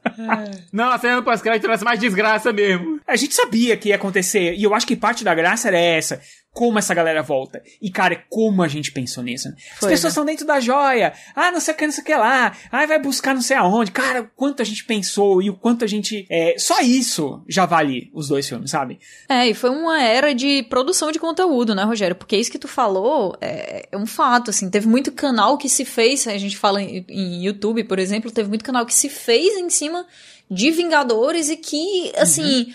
Não, 0.74 0.90
a 0.90 0.98
cena 0.98 1.22
pós-crédito 1.22 1.78
ser 1.78 1.86
mais 1.86 2.00
desgraça 2.00 2.52
mesmo. 2.52 3.00
A 3.06 3.16
gente 3.16 3.36
sabia 3.36 3.78
que 3.78 3.90
ia 3.90 3.96
acontecer, 3.96 4.56
e 4.56 4.64
eu 4.64 4.74
acho 4.74 4.88
que 4.88 4.96
parte 4.96 5.24
da 5.24 5.36
graça 5.36 5.68
era 5.68 5.78
essa. 5.78 6.20
Como 6.54 6.78
essa 6.78 6.94
galera 6.94 7.22
volta. 7.22 7.64
E, 7.82 7.90
cara, 7.90 8.26
como 8.30 8.62
a 8.62 8.68
gente 8.68 8.92
pensou 8.92 9.24
nisso, 9.24 9.48
né? 9.50 9.56
As 9.74 9.80
Foi, 9.80 9.90
pessoas 9.90 10.04
né? 10.04 10.10
estão 10.10 10.26
dentro 10.26 10.46
da 10.46 10.60
joia. 10.60 11.14
Ah, 11.34 11.50
não 11.50 11.62
sei 11.62 11.74
o 11.74 11.78
que, 11.78 11.86
não 11.86 11.94
sei 11.94 12.04
o 12.04 12.06
que 12.06 12.16
lá. 12.16 12.54
Ah, 12.70 12.86
vai 12.86 13.00
buscar 13.00 13.34
não 13.34 13.42
sei 13.42 13.56
aonde. 13.56 13.92
Cara, 13.92 14.22
o 14.22 14.28
quanto 14.36 14.62
a 14.62 14.66
gente 14.66 14.84
pensou 14.84 15.42
e 15.42 15.50
o 15.50 15.56
quanto 15.56 15.86
a 15.86 15.88
gente. 15.88 16.26
É, 16.30 16.56
só 16.58 16.82
isso 16.82 17.42
já 17.48 17.66
vale 17.66 18.12
os 18.14 18.28
dois 18.28 18.48
filmes, 18.48 18.70
sabe? 18.70 19.00
É, 19.30 19.48
e 19.48 19.54
foi 19.54 19.70
uma 19.70 20.02
era 20.02 20.36
de 20.36 20.64
produção 20.64 21.12
de 21.12 21.20
conteúdo, 21.20 21.74
né, 21.74 21.84
Rogério? 21.84 22.16
Porque 22.16 22.36
isso 22.36 22.52
que 22.52 22.60
tu 22.60 22.68
falou 22.68 23.38
é, 23.40 23.88
é 23.92 23.98
um 23.98 24.06
fato, 24.06 24.50
assim. 24.50 24.70
Teve 24.70 24.88
muito 24.88 25.12
canal 25.12 25.58
que 25.58 25.70
se 25.70 25.86
fez, 25.86 26.28
a 26.28 26.38
gente 26.38 26.58
fala 26.58 26.82
em, 26.82 27.06
em 27.08 27.46
YouTube, 27.46 27.86
por 27.86 27.98
exemplo, 27.98 28.30
teve 28.30 28.50
muito 28.50 28.66
canal 28.66 28.86
que 28.86 28.94
se 28.94 29.08
fez 29.08 29.58
em 29.58 29.70
cima 29.70 30.06
de 30.50 30.70
Vingadores 30.70 31.50
e 31.50 31.56
que, 31.56 32.12
assim. 32.18 32.74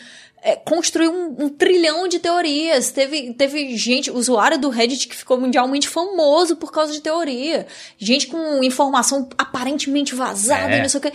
É, 0.49 0.55
construiu 0.57 1.11
um, 1.13 1.45
um 1.45 1.49
trilhão 1.49 2.07
de 2.07 2.19
teorias. 2.19 2.91
Teve, 2.93 3.33
teve 3.35 3.77
gente, 3.77 4.11
usuário 4.11 4.59
do 4.59 4.69
Reddit 4.69 5.09
que 5.09 5.17
ficou 5.17 5.39
mundialmente 5.41 5.89
famoso 5.89 6.55
por 6.57 6.71
causa 6.71 6.93
de 6.93 7.01
teoria. 7.01 7.67
Gente 7.99 8.29
com 8.29 8.63
informação 8.63 9.29
aparentemente 9.37 10.15
vazada 10.15 10.75
É, 10.75 10.79
e 10.79 10.83
não 10.83 10.89
sei 10.89 10.99
o 10.99 11.03
que. 11.03 11.09
É, 11.09 11.13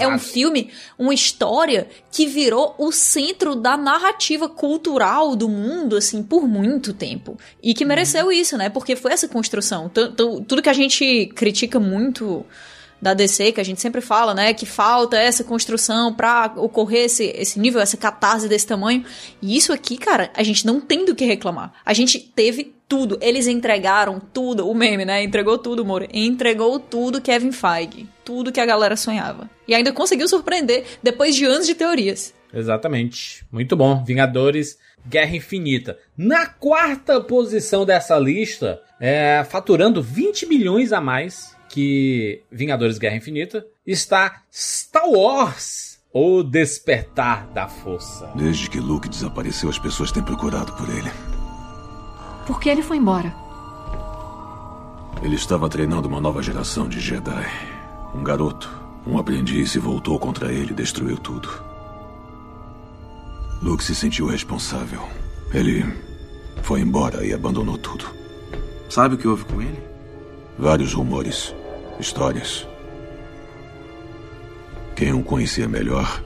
é- 0.00 0.04
é 0.04 0.08
um 0.08 0.18
filme, 0.18 0.70
uma 0.98 1.12
história 1.12 1.88
que 2.12 2.24
virou 2.26 2.74
o 2.78 2.92
centro 2.92 3.54
da 3.56 3.76
narrativa 3.76 4.48
cultural 4.48 5.34
do 5.34 5.48
mundo, 5.48 5.96
assim, 5.96 6.22
por 6.22 6.46
muito 6.46 6.92
tempo. 6.92 7.36
E 7.62 7.74
que 7.74 7.84
mereceu 7.84 8.30
isso, 8.30 8.56
né? 8.56 8.68
Porque 8.68 8.94
foi 8.94 9.12
essa 9.12 9.26
construção. 9.26 9.88
Tu- 9.88 10.12
tu- 10.12 10.40
Tudo 10.46 10.62
que 10.62 10.68
a 10.68 10.72
gente 10.72 11.26
critica 11.34 11.80
muito 11.80 12.44
da 13.00 13.14
DC, 13.14 13.52
que 13.52 13.60
a 13.60 13.64
gente 13.64 13.80
sempre 13.80 14.00
fala, 14.00 14.34
né, 14.34 14.52
que 14.52 14.66
falta 14.66 15.16
essa 15.16 15.44
construção 15.44 16.12
pra 16.12 16.52
ocorrer 16.56 17.04
esse, 17.04 17.24
esse 17.36 17.58
nível, 17.58 17.80
essa 17.80 17.96
catarse 17.96 18.48
desse 18.48 18.66
tamanho. 18.66 19.04
E 19.40 19.56
isso 19.56 19.72
aqui, 19.72 19.96
cara, 19.96 20.30
a 20.34 20.42
gente 20.42 20.66
não 20.66 20.80
tem 20.80 21.04
do 21.04 21.14
que 21.14 21.24
reclamar. 21.24 21.72
A 21.84 21.92
gente 21.92 22.18
teve 22.18 22.74
tudo. 22.88 23.18
Eles 23.20 23.46
entregaram 23.46 24.18
tudo. 24.18 24.68
O 24.68 24.74
meme, 24.74 25.04
né? 25.04 25.22
Entregou 25.22 25.58
tudo, 25.58 25.84
Moura. 25.84 26.08
Entregou 26.12 26.80
tudo 26.80 27.20
Kevin 27.20 27.52
Feige. 27.52 28.08
Tudo 28.24 28.50
que 28.50 28.60
a 28.60 28.66
galera 28.66 28.96
sonhava. 28.96 29.48
E 29.66 29.74
ainda 29.74 29.92
conseguiu 29.92 30.26
surpreender 30.26 30.84
depois 31.02 31.36
de 31.36 31.44
anos 31.44 31.66
de 31.66 31.74
teorias. 31.74 32.34
Exatamente. 32.52 33.44
Muito 33.52 33.76
bom. 33.76 34.02
Vingadores 34.02 34.78
Guerra 35.06 35.36
Infinita. 35.36 35.98
Na 36.16 36.46
quarta 36.46 37.20
posição 37.20 37.84
dessa 37.84 38.18
lista, 38.18 38.80
é, 39.00 39.44
faturando 39.48 40.02
20 40.02 40.46
milhões 40.46 40.92
a 40.92 41.00
mais 41.00 41.56
que 41.68 42.42
Vingadores 42.50 42.98
Guerra 42.98 43.16
Infinita, 43.16 43.66
está 43.86 44.42
Star 44.52 45.08
Wars. 45.08 45.98
O 46.10 46.42
Despertar 46.42 47.46
da 47.48 47.68
Força. 47.68 48.32
Desde 48.34 48.70
que 48.70 48.80
Luke 48.80 49.08
desapareceu, 49.08 49.68
as 49.68 49.78
pessoas 49.78 50.10
têm 50.10 50.22
procurado 50.22 50.72
por 50.72 50.88
ele. 50.88 51.10
Por 52.46 52.58
que 52.58 52.70
ele 52.70 52.82
foi 52.82 52.96
embora? 52.96 53.32
Ele 55.22 55.34
estava 55.34 55.68
treinando 55.68 56.08
uma 56.08 56.20
nova 56.20 56.42
geração 56.42 56.88
de 56.88 56.98
Jedi. 56.98 57.46
Um 58.14 58.24
garoto, 58.24 58.70
um 59.06 59.18
aprendiz, 59.18 59.74
e 59.74 59.78
voltou 59.78 60.18
contra 60.18 60.50
ele 60.50 60.72
e 60.72 60.74
destruiu 60.74 61.18
tudo. 61.18 61.48
Luke 63.62 63.84
se 63.84 63.94
sentiu 63.94 64.26
responsável. 64.26 65.06
Ele 65.52 65.84
foi 66.62 66.80
embora 66.80 67.24
e 67.26 67.34
abandonou 67.34 67.76
tudo. 67.76 68.06
Sabe 68.88 69.14
o 69.14 69.18
que 69.18 69.28
houve 69.28 69.44
com 69.44 69.60
ele? 69.60 69.87
Vários 70.58 70.92
rumores, 70.92 71.54
histórias. 72.00 72.66
Quem 74.96 75.12
o 75.12 75.22
conhecia 75.22 75.68
melhor 75.68 76.20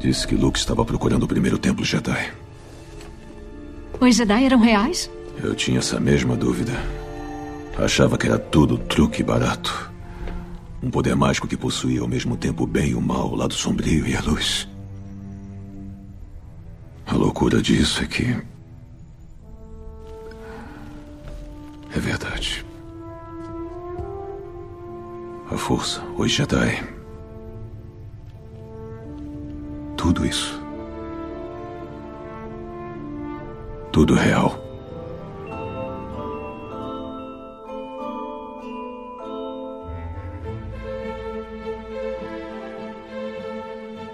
disse 0.00 0.26
que 0.26 0.34
Luke 0.34 0.58
estava 0.58 0.84
procurando 0.84 1.24
o 1.24 1.28
primeiro 1.28 1.58
templo 1.58 1.84
Jedi. 1.84 2.32
Os 4.00 4.16
Jedi 4.16 4.44
eram 4.46 4.58
reais? 4.58 5.10
Eu 5.42 5.54
tinha 5.54 5.80
essa 5.80 6.00
mesma 6.00 6.34
dúvida. 6.34 6.72
Achava 7.78 8.16
que 8.16 8.26
era 8.26 8.38
tudo 8.38 8.78
truque 8.78 9.22
barato. 9.22 9.92
Um 10.82 10.90
poder 10.90 11.14
mágico 11.14 11.46
que 11.46 11.56
possuía 11.56 12.00
ao 12.00 12.08
mesmo 12.08 12.36
tempo 12.36 12.64
o 12.64 12.66
bem 12.66 12.90
e 12.90 12.94
o 12.94 13.00
mal, 13.00 13.30
o 13.30 13.36
lado 13.36 13.54
sombrio 13.54 14.06
e 14.06 14.16
a 14.16 14.20
luz. 14.20 14.66
A 17.06 17.14
loucura 17.14 17.60
disso 17.60 18.02
é 18.02 18.06
que. 18.06 18.51
É 21.94 21.98
verdade. 21.98 22.64
A 25.50 25.56
força, 25.58 26.02
os 26.16 26.32
Jedi. 26.32 26.82
Tudo 29.96 30.24
isso. 30.24 30.60
Tudo 33.92 34.14
real. 34.14 34.58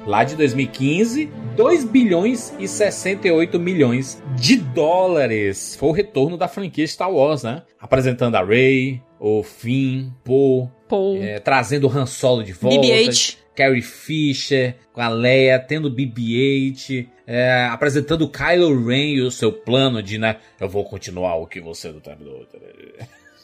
Lá 0.04 0.24
de 0.24 0.34
2015, 0.34 1.30
2 1.58 1.86
bilhões 1.86 2.54
e 2.56 2.68
68 2.68 3.58
milhões 3.58 4.22
de 4.36 4.54
dólares. 4.58 5.74
Foi 5.74 5.88
o 5.88 5.92
retorno 5.92 6.36
da 6.36 6.46
franquia 6.46 6.86
Star 6.86 7.10
Wars, 7.10 7.42
né? 7.42 7.64
Apresentando 7.80 8.36
a 8.36 8.44
Rey, 8.44 9.02
o 9.18 9.42
Finn, 9.42 10.10
Poe, 10.22 10.68
Paul. 10.88 11.20
é, 11.20 11.40
trazendo 11.40 11.88
o 11.88 11.90
Han 11.90 12.06
Solo 12.06 12.44
de 12.44 12.52
volta. 12.52 12.78
BB-8. 12.78 13.38
Carrie 13.56 13.82
Fisher, 13.82 14.76
com 14.92 15.00
a 15.00 15.08
Leia, 15.08 15.58
tendo 15.58 15.90
BB-8, 15.90 17.08
é, 17.26 17.64
apresentando 17.64 18.30
Kylo 18.30 18.86
Ren 18.86 19.14
e 19.14 19.20
o 19.20 19.30
seu 19.32 19.52
plano 19.52 20.00
de, 20.00 20.16
né, 20.16 20.36
eu 20.60 20.68
vou 20.68 20.84
continuar 20.84 21.34
o 21.34 21.46
que 21.48 21.60
você 21.60 21.90
não 21.90 21.98
terminou. 21.98 22.46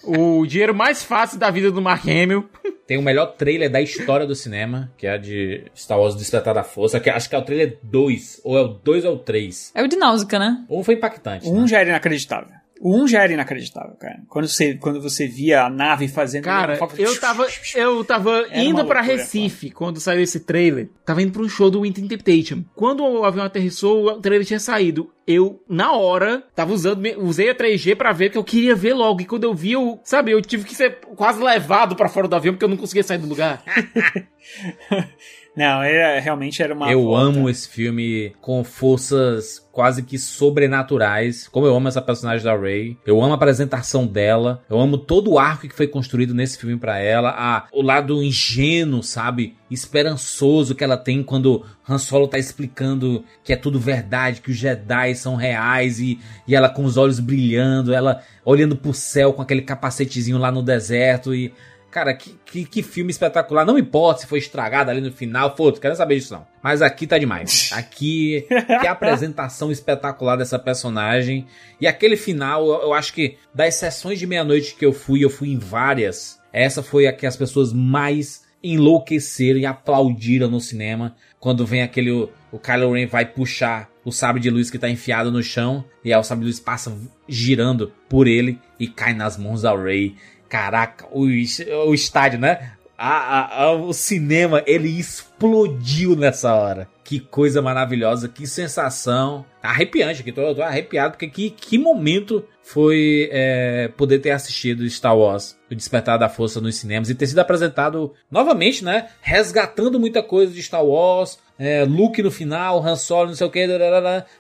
O 0.07 0.47
dinheiro 0.47 0.75
mais 0.75 1.03
fácil 1.03 1.39
da 1.39 1.51
vida 1.51 1.71
do 1.71 1.81
Mark 1.81 2.05
Hamill. 2.07 2.49
Tem 2.87 2.99
o 2.99 3.03
melhor 3.03 3.35
trailer 3.37 3.71
da 3.71 3.81
história 3.81 4.27
do 4.27 4.35
cinema, 4.35 4.93
que 4.99 5.07
é 5.07 5.13
a 5.13 5.17
de 5.17 5.65
Star 5.75 5.99
Wars 5.99 6.15
Despertar 6.15 6.55
da 6.55 6.63
Força, 6.63 7.01
que 7.01 7.09
acho 7.09 7.31
que 7.31 7.35
é 7.35 7.39
o 7.39 7.43
trailer 7.43 7.79
2, 7.83 8.43
ou 8.45 8.59
é 8.59 8.61
o 8.61 8.69
2 8.69 9.05
ou 9.07 9.15
o 9.15 9.19
3. 9.19 9.73
É 9.75 9.83
o 9.83 9.89
de 9.89 9.97
Náusica, 9.97 10.39
né? 10.39 10.65
Um 10.69 10.85
foi 10.85 10.95
impactante. 10.95 11.49
Um 11.49 11.67
já 11.67 11.81
era 11.81 11.89
inacreditável. 11.89 12.54
O 12.81 12.97
um 12.97 13.07
já 13.07 13.23
era 13.23 13.33
inacreditável, 13.33 13.95
cara. 13.97 14.21
Quando 14.29 14.49
você, 14.49 14.75
quando 14.75 15.01
você 15.01 15.27
via 15.27 15.65
a 15.65 15.71
nave 15.71 16.09
fazendo. 16.09 16.45
Cara, 16.45 16.79
eu 16.99 17.21
tava, 17.21 17.47
eu 17.75 18.05
tava 18.05 18.47
Era 18.51 18.63
indo 18.63 18.77
loucura, 18.79 19.01
Recife 19.01 19.71
quando 19.71 20.01
saiu 20.01 20.23
esse 20.23 20.41
trailer. 20.41 20.89
Tava 21.05 21.23
indo 21.23 21.33
pra 21.33 21.43
um 21.43 21.49
show 21.49 21.71
do 21.71 21.83
Winter 21.83 22.07
Temptation. 22.07 22.65
Quando 22.75 23.05
o 23.05 23.25
avião 23.25 23.45
aterrissou, 23.45 24.07
o 24.07 24.21
trailer 24.21 24.47
tinha 24.47 24.61
saído. 24.61 25.11
Eu, 25.27 25.63
na 25.69 25.93
hora, 25.93 26.45
tava 26.55 26.73
usando, 26.73 27.03
usei 27.19 27.49
a 27.49 27.55
3G 27.55 27.97
pra 27.97 28.13
ver, 28.13 28.31
que 28.31 28.37
eu 28.37 28.45
queria 28.45 28.75
ver 28.75 28.93
logo. 28.93 29.23
E 29.23 29.25
quando 29.25 29.45
eu 29.45 29.55
vi, 29.55 29.73
eu, 29.73 30.01
sabe, 30.05 30.33
eu 30.33 30.43
tive 30.43 30.65
que 30.65 30.75
ser 30.75 30.99
quase 31.17 31.43
levado 31.43 31.97
pra 31.97 32.09
fora 32.09 32.29
do 32.29 32.37
avião, 32.37 32.55
porque 32.55 32.65
eu 32.65 32.69
não 32.69 32.77
conseguia 32.77 33.03
sair 33.03 33.19
do 33.19 33.29
lugar. 33.29 33.63
Não, 35.57 35.83
era, 35.83 36.19
realmente 36.21 36.63
era 36.63 36.75
uma. 36.75 36.91
eu 36.91 37.05
volta. 37.05 37.23
amo 37.23 37.49
esse 37.49 37.69
filme 37.69 38.35
com 38.41 38.65
forças 38.65 39.65
quase 39.71 40.03
que 40.03 40.19
sobrenaturais. 40.19 41.47
Como 41.49 41.67
eu 41.67 41.75
amo 41.77 41.89
essa 41.89 42.03
personagem 42.03 42.45
da 42.45 42.57
Rey. 42.57 42.97
Eu 43.07 43.23
amo 43.23 43.33
a 43.33 43.37
apresentação 43.37 44.07
dela. 44.07 44.63
Eu 44.69 44.81
amo 44.81 44.99
todo 44.99 45.33
o 45.33 45.39
arco 45.39 45.69
que 45.69 45.75
foi 45.75 45.87
construído 45.87 46.35
nesse 46.35 46.59
filme 46.59 46.77
pra 46.77 46.99
ela. 46.99 47.31
A, 47.31 47.67
o 47.73 47.83
lado 47.83 48.23
ingênuo, 48.23 49.03
sabe? 49.03 49.57
Esperançoso 49.71 50.75
que 50.75 50.85
ela 50.85 50.97
tem 50.97 51.23
quando 51.23 51.65
Han 51.89 51.99
Solo 51.99 52.29
tá 52.29 52.39
explicando 52.39 53.25
que 53.43 53.53
é 53.53 53.57
tudo 53.57 53.79
verdade, 53.79 54.41
que 54.41 54.51
os 54.51 54.57
Jedi 54.57 55.15
são 55.15 55.37
reais 55.37 56.01
e, 56.01 56.19
e 56.47 56.55
ela 56.55 56.69
com 56.69 56.85
os 56.85 56.97
olhos 56.97 57.21
brilhando, 57.21 57.93
ela 57.93 58.23
olhando 58.45 58.77
pro 58.77 58.95
céu 58.95 59.33
com 59.33 59.43
aquele 59.43 59.63
capacetezinho 59.63 60.39
lá 60.39 60.51
no 60.51 60.63
deserto 60.63 61.35
e 61.35 61.53
Cara, 61.95 62.13
que, 62.13 62.37
que, 62.45 62.65
que 62.65 62.83
filme 62.83 63.13
espetacular. 63.13 63.65
Não 63.65 63.79
importa 63.79 64.23
se 64.23 64.27
foi 64.27 64.41
estragado 64.41 64.91
ali 64.91 65.01
no 65.01 65.13
final, 65.13 65.57
foda-se, 65.57 65.81
quero 65.81 65.95
saber 65.95 66.17
disso 66.17 66.35
não. 66.35 66.45
Mas 66.61 66.83
aqui 66.83 67.07
tá 67.07 67.17
demais. 67.19 67.71
Aqui, 67.73 68.45
que 68.81 68.89
apresentação 68.89 69.71
espetacular 69.71 70.35
dessa 70.35 70.59
personagem. 70.59 71.47
E 71.81 71.87
aquele 71.87 72.17
final, 72.17 72.67
eu, 72.67 72.83
eu 72.83 72.95
acho 72.95 73.13
que 73.13 73.39
das 73.55 73.77
sessões 73.77 74.19
de 74.19 74.27
meia-noite 74.27 74.75
que 74.75 74.85
eu 74.85 74.93
fui, 74.93 75.25
eu 75.25 75.31
fui 75.31 75.53
em 75.53 75.59
várias. 75.59 76.41
Essa 76.53 76.83
foi 76.83 77.07
a 77.07 77.13
que 77.13 77.29
as 77.29 77.37
pessoas 77.37 77.73
mais 77.73 78.43
enlouqueceram 78.61 79.61
e 79.61 79.65
aplaudiram 79.65 80.51
no 80.51 80.61
cinema. 80.61 81.15
Quando 81.39 81.65
vem 81.65 81.83
aquele. 81.83 82.11
O, 82.11 82.29
o 82.51 82.59
Kylo 82.59 82.93
Ren 82.93 83.07
vai 83.07 83.25
puxar 83.25 83.89
o 84.05 84.11
sabre 84.11 84.41
de 84.41 84.51
luz 84.51 84.69
que 84.69 84.81
tá 84.81 84.91
enfiado 84.91 85.31
no 85.31 85.45
chão. 85.45 85.85
E 86.05 86.13
aí 86.13 86.19
o 86.19 86.25
sabre 86.25 86.43
de 86.43 86.51
luz 86.51 86.59
passa 86.59 86.93
girando 87.29 87.93
por 88.09 88.27
ele 88.27 88.59
e 88.81 88.89
cai 88.89 89.15
nas 89.15 89.39
mãos 89.39 89.63
da 89.63 89.77
Rey. 89.77 90.17
Caraca, 90.55 91.09
o, 91.11 91.23
o 91.25 91.93
estádio, 91.95 92.39
né? 92.39 92.75
A- 92.97 93.09
a- 93.41 93.63
a- 93.65 93.73
o 93.73 93.93
cinema, 93.93 94.63
ele 94.69 94.89
explodiu 94.89 96.15
nessa 96.15 96.55
hora. 96.55 96.89
Que 97.03 97.19
coisa 97.19 97.61
maravilhosa, 97.61 98.29
que 98.29 98.47
sensação. 98.47 99.45
Arrepiante 99.61 100.21
aqui, 100.21 100.31
tô, 100.31 100.55
tô 100.55 100.63
arrepiado, 100.63 101.15
porque 101.15 101.27
que, 101.27 101.51
que 101.51 101.77
momento 101.77 102.45
foi 102.63 103.29
é, 103.33 103.91
poder 103.97 104.21
ter 104.21 104.31
assistido 104.31 104.89
Star 104.89 105.19
Wars, 105.19 105.59
o 105.69 105.75
Despertar 105.75 106.19
da 106.21 106.29
Força 106.29 106.61
nos 106.61 106.77
cinemas 106.77 107.11
e 107.11 107.17
ter 107.17 107.27
sido 107.27 107.41
apresentado 107.41 108.15
novamente, 108.31 108.85
né? 108.85 109.09
Resgatando 109.21 109.99
muita 109.99 110.23
coisa 110.23 110.53
de 110.53 110.63
Star 110.63 110.85
Wars, 110.85 111.37
é, 111.59 111.85
Luke 111.85 112.23
no 112.23 112.31
final, 112.31 112.81
Han 112.81 112.95
Solo, 112.95 113.31
não 113.31 113.35
sei 113.35 113.47
o 113.47 113.51
que, 113.51 113.67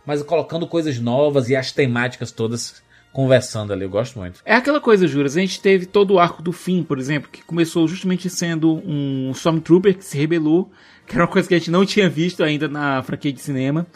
mas 0.06 0.22
colocando 0.22 0.64
coisas 0.66 0.96
novas 1.00 1.50
e 1.50 1.56
as 1.56 1.72
temáticas 1.72 2.30
todas 2.30 2.83
conversando 3.14 3.72
ali. 3.72 3.84
Eu 3.84 3.88
gosto 3.88 4.18
muito. 4.18 4.40
É 4.44 4.54
aquela 4.56 4.80
coisa, 4.80 5.06
Juras. 5.06 5.36
A 5.36 5.40
gente 5.40 5.60
teve 5.60 5.86
todo 5.86 6.14
o 6.14 6.18
arco 6.18 6.42
do 6.42 6.52
fim, 6.52 6.82
por 6.82 6.98
exemplo, 6.98 7.30
que 7.30 7.42
começou 7.44 7.86
justamente 7.86 8.28
sendo 8.28 8.82
um 8.84 9.30
Stormtrooper 9.30 9.96
que 9.96 10.04
se 10.04 10.18
rebelou, 10.18 10.70
que 11.06 11.14
era 11.14 11.24
uma 11.24 11.30
coisa 11.30 11.48
que 11.48 11.54
a 11.54 11.58
gente 11.58 11.70
não 11.70 11.86
tinha 11.86 12.10
visto 12.10 12.42
ainda 12.42 12.68
na 12.68 13.02
franquia 13.04 13.32
de 13.32 13.40
cinema. 13.40 13.86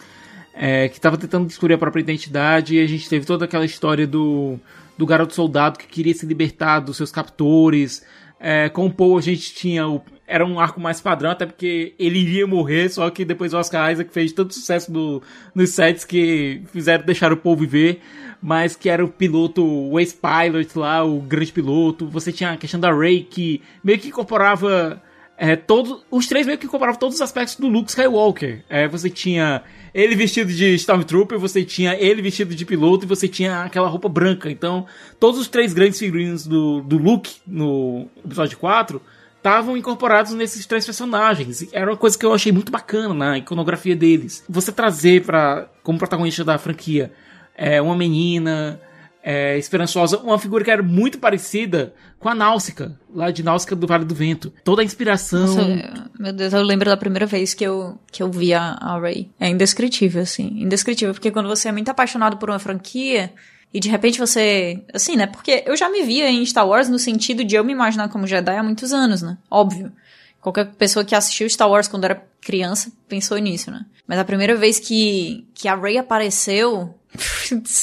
É, 0.55 0.89
que 0.89 0.97
estava 0.97 1.17
tentando 1.17 1.47
descobrir 1.47 1.75
a 1.75 1.79
própria 1.79 2.01
identidade, 2.01 2.75
e 2.75 2.81
a 2.83 2.87
gente 2.87 3.09
teve 3.09 3.25
toda 3.25 3.45
aquela 3.45 3.65
história 3.65 4.09
do, 4.09 4.59
do 4.97 5.07
garoto 5.07 5.33
soldado 5.33 5.79
que 5.79 5.87
queria 5.87 6.13
se 6.13 6.27
libertar 6.27 6.81
dos 6.81 6.97
seus 6.97 7.13
captores. 7.13 8.05
É, 8.41 8.69
com 8.69 8.87
o 8.87 8.93
Paul 8.93 9.19
a 9.19 9.21
gente 9.21 9.55
tinha 9.55 9.87
o, 9.89 10.03
era 10.27 10.45
um 10.45 10.61
arco 10.61 10.81
mais 10.81 11.01
padrão, 11.01 11.31
até 11.31 11.47
porque 11.47 11.95
ele 11.99 12.19
iria 12.19 12.47
morrer, 12.47 12.89
só 12.89 13.09
que 13.09 13.25
depois 13.25 13.55
o 13.55 13.59
Oscar 13.59 13.91
Isaac 13.93 14.13
fez 14.13 14.33
tanto 14.33 14.53
sucesso 14.53 14.93
no, 14.93 15.23
nos 15.55 15.71
sets 15.71 16.05
que 16.05 16.63
fizeram 16.73 17.05
deixar 17.05 17.33
o 17.33 17.37
Paul 17.37 17.57
viver, 17.57 18.01
mas 18.41 18.77
que 18.77 18.89
era 18.89 19.05
o 19.05 19.09
piloto, 19.09 19.65
o 19.65 19.99
ex-pilot 19.99 20.79
lá, 20.79 21.05
o 21.05 21.21
grande 21.21 21.53
piloto. 21.53 22.07
Você 22.09 22.33
tinha 22.33 22.53
a 22.53 22.57
questão 22.57 22.79
da 22.79 22.93
Rey, 22.93 23.23
que 23.23 23.63
meio 23.83 23.99
que 23.99 24.09
incorporava 24.09 25.03
é, 25.37 25.55
todos, 25.55 26.05
os 26.11 26.27
três 26.27 26.47
meio 26.47 26.59
que 26.59 26.67
incorporavam 26.67 26.99
todos 26.99 27.15
os 27.15 27.23
aspectos 27.23 27.57
do 27.57 27.69
Luke 27.69 27.91
Skywalker. 27.91 28.65
É, 28.69 28.89
você 28.89 29.09
tinha 29.09 29.63
ele 29.95 30.15
vestido 30.17 30.53
de 30.53 30.75
Stormtrooper, 30.75 31.39
você 31.39 31.65
tinha 31.65 31.95
ele 31.95 32.21
vestido 32.21 32.55
de 32.55 32.65
piloto 32.67 33.05
e 33.05 33.09
você 33.09 33.29
tinha 33.29 33.63
aquela 33.63 33.89
roupa 33.89 34.09
branca. 34.09 34.51
Então, 34.51 34.87
todos 35.19 35.41
os 35.41 35.49
três 35.49 35.73
grandes 35.73 35.99
figurinos 35.99 36.47
do, 36.47 36.81
do 36.81 36.99
Luke 36.99 37.37
no 37.47 38.09
episódio 38.25 38.59
4 38.59 39.01
estavam 39.37 39.77
incorporados 39.77 40.33
nesses 40.33 40.67
três 40.67 40.85
personagens. 40.85 41.73
Era 41.73 41.91
uma 41.91 41.97
coisa 41.97 42.19
que 42.19 42.27
eu 42.27 42.35
achei 42.35 42.51
muito 42.51 42.73
bacana 42.73 43.15
na 43.15 43.39
iconografia 43.39 43.95
deles. 43.95 44.45
Você 44.49 44.73
trazer 44.73 45.25
para 45.25 45.69
como 45.83 45.99
protagonista 45.99 46.45
da 46.45 46.59
franquia 46.59 47.13
é, 47.59 47.83
uma 47.83 47.97
menina 47.97 48.81
é, 49.23 49.59
esperançosa, 49.59 50.19
uma 50.19 50.39
figura 50.39 50.65
que 50.65 50.71
era 50.71 50.83
muito 50.83 51.19
parecida 51.19 51.93
com 52.19 52.29
a 52.29 52.35
Náusica, 52.35 52.99
lá 53.13 53.31
de 53.31 53.43
Náusica 53.43 53.77
do 53.77 53.87
Vale 53.87 54.05
do 54.05 54.15
Vento. 54.15 54.53
Toda 54.65 54.81
a 54.81 54.85
inspiração. 54.85 55.57
Nossa, 55.57 56.11
meu 56.19 56.33
Deus, 56.33 56.53
eu 56.53 56.63
lembro 56.63 56.89
da 56.89 56.97
primeira 56.97 57.27
vez 57.27 57.53
que 57.53 57.65
eu, 57.65 57.99
que 58.11 58.23
eu 58.23 58.31
vi 58.31 58.55
a, 58.55 58.79
a 58.81 58.99
Ray. 58.99 59.29
É 59.39 59.49
indescritível, 59.49 60.23
assim. 60.23 60.63
Indescritível, 60.63 61.13
porque 61.13 61.31
quando 61.31 61.49
você 61.49 61.69
é 61.69 61.73
muito 61.73 61.91
apaixonado 61.91 62.37
por 62.37 62.49
uma 62.49 62.59
franquia 62.59 63.33
e 63.75 63.81
de 63.81 63.89
repente 63.89 64.19
você. 64.19 64.83
Assim, 64.95 65.17
né? 65.17 65.27
Porque 65.27 65.63
eu 65.67 65.77
já 65.77 65.91
me 65.91 66.03
via 66.03 66.31
em 66.31 66.45
Star 66.47 66.67
Wars 66.67 66.89
no 66.89 66.99
sentido 66.99 67.45
de 67.45 67.57
eu 67.57 67.65
me 67.65 67.73
imaginar 67.73 68.09
como 68.09 68.27
Jedi 68.27 68.57
há 68.57 68.63
muitos 68.63 68.93
anos, 68.93 69.21
né? 69.21 69.37
Óbvio. 69.51 69.93
Qualquer 70.41 70.67
pessoa 70.77 71.05
que 71.05 71.15
assistiu 71.15 71.51
Star 71.51 71.69
Wars 71.69 71.89
quando 71.89 72.05
era 72.05 72.25
criança 72.41 72.91
pensou 73.09 73.37
nisso, 73.39 73.71
né? 73.71 73.85
Mas 74.07 74.19
a 74.19 74.25
primeira 74.25 74.57
vez 74.57 74.79
que, 74.79 75.47
que 75.53 75.69
a 75.69 75.75
Rey 75.75 75.99
apareceu. 75.99 76.95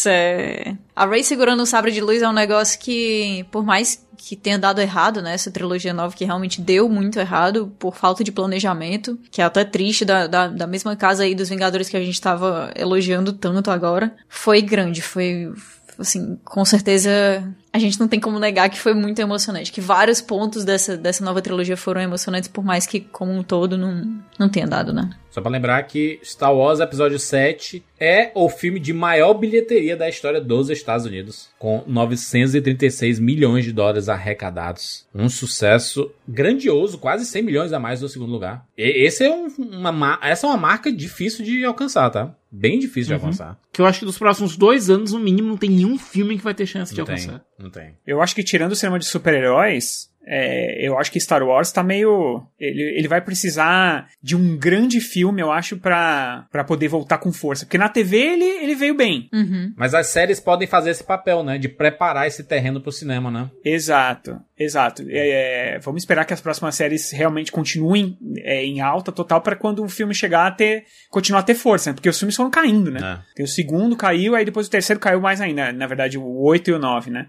É... 0.07 0.75
A 0.95 1.05
Rey 1.05 1.23
segurando 1.23 1.61
o 1.61 1.65
sabre 1.65 1.91
de 1.91 2.01
luz 2.01 2.21
é 2.21 2.29
um 2.29 2.33
negócio 2.33 2.79
que, 2.79 3.45
por 3.51 3.65
mais 3.65 4.05
que 4.17 4.35
tenha 4.35 4.57
dado 4.57 4.81
errado, 4.81 5.21
né? 5.21 5.33
Essa 5.33 5.51
trilogia 5.51 5.93
nova 5.93 6.15
que 6.15 6.25
realmente 6.25 6.61
deu 6.61 6.89
muito 6.89 7.19
errado 7.19 7.71
por 7.77 7.95
falta 7.95 8.23
de 8.23 8.31
planejamento, 8.31 9.19
que 9.29 9.41
é 9.41 9.45
até 9.45 9.63
triste 9.63 10.03
da, 10.03 10.25
da, 10.25 10.47
da 10.47 10.65
mesma 10.65 10.95
casa 10.95 11.23
aí 11.23 11.35
dos 11.35 11.49
Vingadores 11.49 11.89
que 11.89 11.97
a 11.97 12.03
gente 12.03 12.19
tava 12.19 12.71
elogiando 12.75 13.33
tanto 13.33 13.69
agora. 13.69 14.15
Foi 14.27 14.61
grande, 14.61 15.01
foi, 15.01 15.51
assim, 15.99 16.37
com 16.43 16.63
certeza 16.65 17.43
a 17.75 17.79
gente 17.79 17.99
não 17.99 18.07
tem 18.07 18.21
como 18.21 18.39
negar 18.39 18.69
que 18.69 18.79
foi 18.79 18.93
muito 18.93 19.19
emocionante, 19.19 19.69
que 19.69 19.81
vários 19.81 20.21
pontos 20.21 20.63
dessa, 20.63 20.95
dessa 20.95 21.25
nova 21.25 21.41
trilogia 21.41 21.75
foram 21.75 21.99
emocionantes, 21.99 22.47
por 22.47 22.63
mais 22.63 22.87
que 22.87 23.01
como 23.01 23.33
um 23.33 23.43
todo 23.43 23.77
não, 23.77 24.17
não 24.39 24.47
tenha 24.47 24.65
dado, 24.65 24.93
né? 24.93 25.09
Só 25.29 25.41
pra 25.41 25.51
lembrar 25.51 25.83
que 25.83 26.17
Star 26.23 26.55
Wars 26.55 26.79
Episódio 26.79 27.19
7 27.19 27.83
é 27.99 28.31
o 28.33 28.47
filme 28.47 28.79
de 28.79 28.93
maior 28.93 29.33
bilheteria 29.33 29.97
da 29.97 30.07
história 30.07 30.39
dos 30.39 30.69
Estados 30.69 31.05
Unidos, 31.05 31.49
com 31.59 31.83
936 31.85 33.19
milhões 33.19 33.65
de 33.65 33.73
dólares 33.73 34.07
arrecadados. 34.07 35.05
Um 35.13 35.27
sucesso 35.27 36.09
grandioso, 36.25 36.97
quase 36.97 37.25
100 37.25 37.43
milhões 37.43 37.73
a 37.73 37.79
mais 37.79 38.01
no 38.01 38.07
segundo 38.07 38.31
lugar. 38.31 38.65
E 38.77 39.05
esse 39.05 39.25
é 39.25 39.29
um, 39.29 39.47
uma, 39.59 40.17
essa 40.23 40.47
é 40.47 40.49
uma 40.49 40.57
marca 40.57 40.89
difícil 40.89 41.43
de 41.43 41.65
alcançar, 41.65 42.09
tá? 42.09 42.33
Bem 42.57 42.79
difícil 42.79 43.07
de 43.09 43.13
Uhum. 43.13 43.27
alcançar. 43.27 43.59
Que 43.73 43.81
eu 43.81 43.85
acho 43.85 43.99
que 43.99 44.05
dos 44.05 44.17
próximos 44.17 44.55
dois 44.55 44.89
anos, 44.89 45.11
no 45.13 45.19
mínimo, 45.19 45.47
não 45.49 45.57
tem 45.57 45.69
nenhum 45.69 45.97
filme 45.97 46.37
que 46.37 46.43
vai 46.43 46.53
ter 46.53 46.65
chance 46.65 46.93
de 46.93 46.99
Não 46.99 47.05
tem, 47.05 47.15
alcançar. 47.15 47.45
não 47.59 47.69
tem. 47.69 47.97
Eu 48.05 48.21
acho 48.21 48.33
que 48.33 48.43
tirando 48.43 48.71
o 48.71 48.75
cinema 48.75 48.97
de 48.99 49.05
super-heróis, 49.05 50.09
é, 50.27 50.85
eu 50.85 50.97
acho 50.97 51.11
que 51.11 51.19
Star 51.19 51.43
Wars 51.43 51.71
tá 51.71 51.83
meio. 51.83 52.43
Ele, 52.59 52.81
ele 52.97 53.07
vai 53.07 53.21
precisar 53.21 54.07
de 54.21 54.35
um 54.35 54.57
grande 54.57 54.99
filme, 54.99 55.41
eu 55.41 55.51
acho, 55.51 55.77
pra, 55.77 56.47
pra 56.51 56.63
poder 56.63 56.87
voltar 56.87 57.19
com 57.19 57.31
força. 57.31 57.65
Porque 57.65 57.77
na 57.77 57.89
TV 57.89 58.17
ele, 58.17 58.43
ele 58.43 58.75
veio 58.75 58.95
bem. 58.95 59.29
Mas 59.77 59.93
as 59.93 60.07
séries 60.07 60.39
podem 60.39 60.67
fazer 60.67 60.89
esse 60.89 61.03
papel, 61.03 61.43
né? 61.43 61.57
De 61.57 61.69
preparar 61.69 62.27
esse 62.27 62.43
terreno 62.43 62.81
pro 62.81 62.91
cinema, 62.91 63.29
né? 63.29 63.49
Exato, 63.63 64.39
exato. 64.57 65.03
É, 65.07 65.75
é, 65.75 65.79
vamos 65.79 66.01
esperar 66.01 66.25
que 66.25 66.33
as 66.33 66.41
próximas 66.41 66.75
séries 66.75 67.11
realmente 67.11 67.51
continuem 67.51 68.17
é, 68.37 68.63
em 68.63 68.81
alta 68.81 69.11
total 69.11 69.41
para 69.41 69.55
quando 69.55 69.83
o 69.83 69.89
filme 69.89 70.13
chegar 70.15 70.47
a 70.47 70.51
ter. 70.51 70.85
continuar 71.09 71.41
a 71.41 71.43
ter 71.43 71.55
força, 71.55 71.91
né? 71.91 71.93
Porque 71.93 72.09
os 72.09 72.17
filmes 72.17 72.35
foram 72.35 72.49
caindo, 72.49 72.89
né? 72.89 72.99
Tem 73.35 73.45
o 73.45 73.47
segundo 73.47 73.95
caiu, 73.95 74.35
aí 74.35 74.43
depois 74.43 74.67
o 74.67 74.71
terceiro 74.71 74.99
caiu 74.99 75.21
mais 75.21 75.39
ainda. 75.39 75.71
Na 75.71 75.85
verdade, 75.85 76.17
o 76.17 76.41
8 76.41 76.71
e 76.71 76.73
o 76.73 76.79
9, 76.79 77.11
né? 77.11 77.27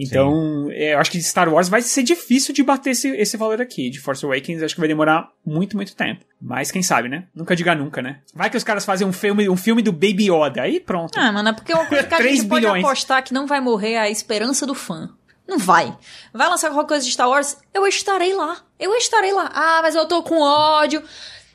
Então, 0.00 0.68
é, 0.70 0.94
eu 0.94 0.98
acho 1.00 1.10
que 1.10 1.20
Star 1.20 1.52
Wars 1.52 1.68
vai 1.68 1.82
ser 1.82 2.04
difícil 2.04 2.54
de 2.54 2.62
bater 2.62 2.90
esse, 2.90 3.08
esse 3.16 3.36
valor 3.36 3.60
aqui. 3.60 3.90
De 3.90 3.98
Force 3.98 4.24
Awakens, 4.24 4.62
acho 4.62 4.74
que 4.74 4.80
vai 4.80 4.86
demorar 4.88 5.28
muito, 5.44 5.74
muito 5.76 5.96
tempo. 5.96 6.24
Mas 6.40 6.70
quem 6.70 6.84
sabe, 6.84 7.08
né? 7.08 7.24
Nunca 7.34 7.56
diga 7.56 7.74
nunca, 7.74 8.00
né? 8.00 8.20
Vai 8.32 8.48
que 8.48 8.56
os 8.56 8.62
caras 8.62 8.84
fazem 8.84 9.04
um 9.04 9.12
filme, 9.12 9.48
um 9.48 9.56
filme 9.56 9.82
do 9.82 9.90
Baby 9.90 10.30
Yoda. 10.30 10.62
Aí 10.62 10.78
pronto. 10.78 11.18
Ah, 11.18 11.32
mano, 11.32 11.48
é 11.48 11.52
porque 11.52 11.72
é 11.72 11.74
uma 11.74 11.86
coisa 11.86 12.04
que 12.04 12.14
a 12.14 12.18
3 12.18 12.36
gente 12.38 12.48
pode 12.48 12.60
bilhões. 12.60 12.84
apostar 12.84 13.24
que 13.24 13.34
não 13.34 13.46
vai 13.46 13.60
morrer 13.60 13.94
é 13.94 13.98
a 13.98 14.08
esperança 14.10 14.64
do 14.64 14.74
fã. 14.74 15.10
Não 15.48 15.58
vai. 15.58 15.96
Vai 16.32 16.48
lançar 16.48 16.70
qualquer 16.70 16.88
coisa 16.88 17.04
de 17.04 17.10
Star 17.10 17.28
Wars, 17.28 17.56
eu 17.74 17.86
estarei 17.86 18.34
lá. 18.34 18.58
Eu 18.78 18.94
estarei 18.94 19.32
lá. 19.32 19.50
Ah, 19.52 19.80
mas 19.82 19.94
eu 19.94 20.06
tô 20.06 20.22
com 20.22 20.40
ódio. 20.40 21.02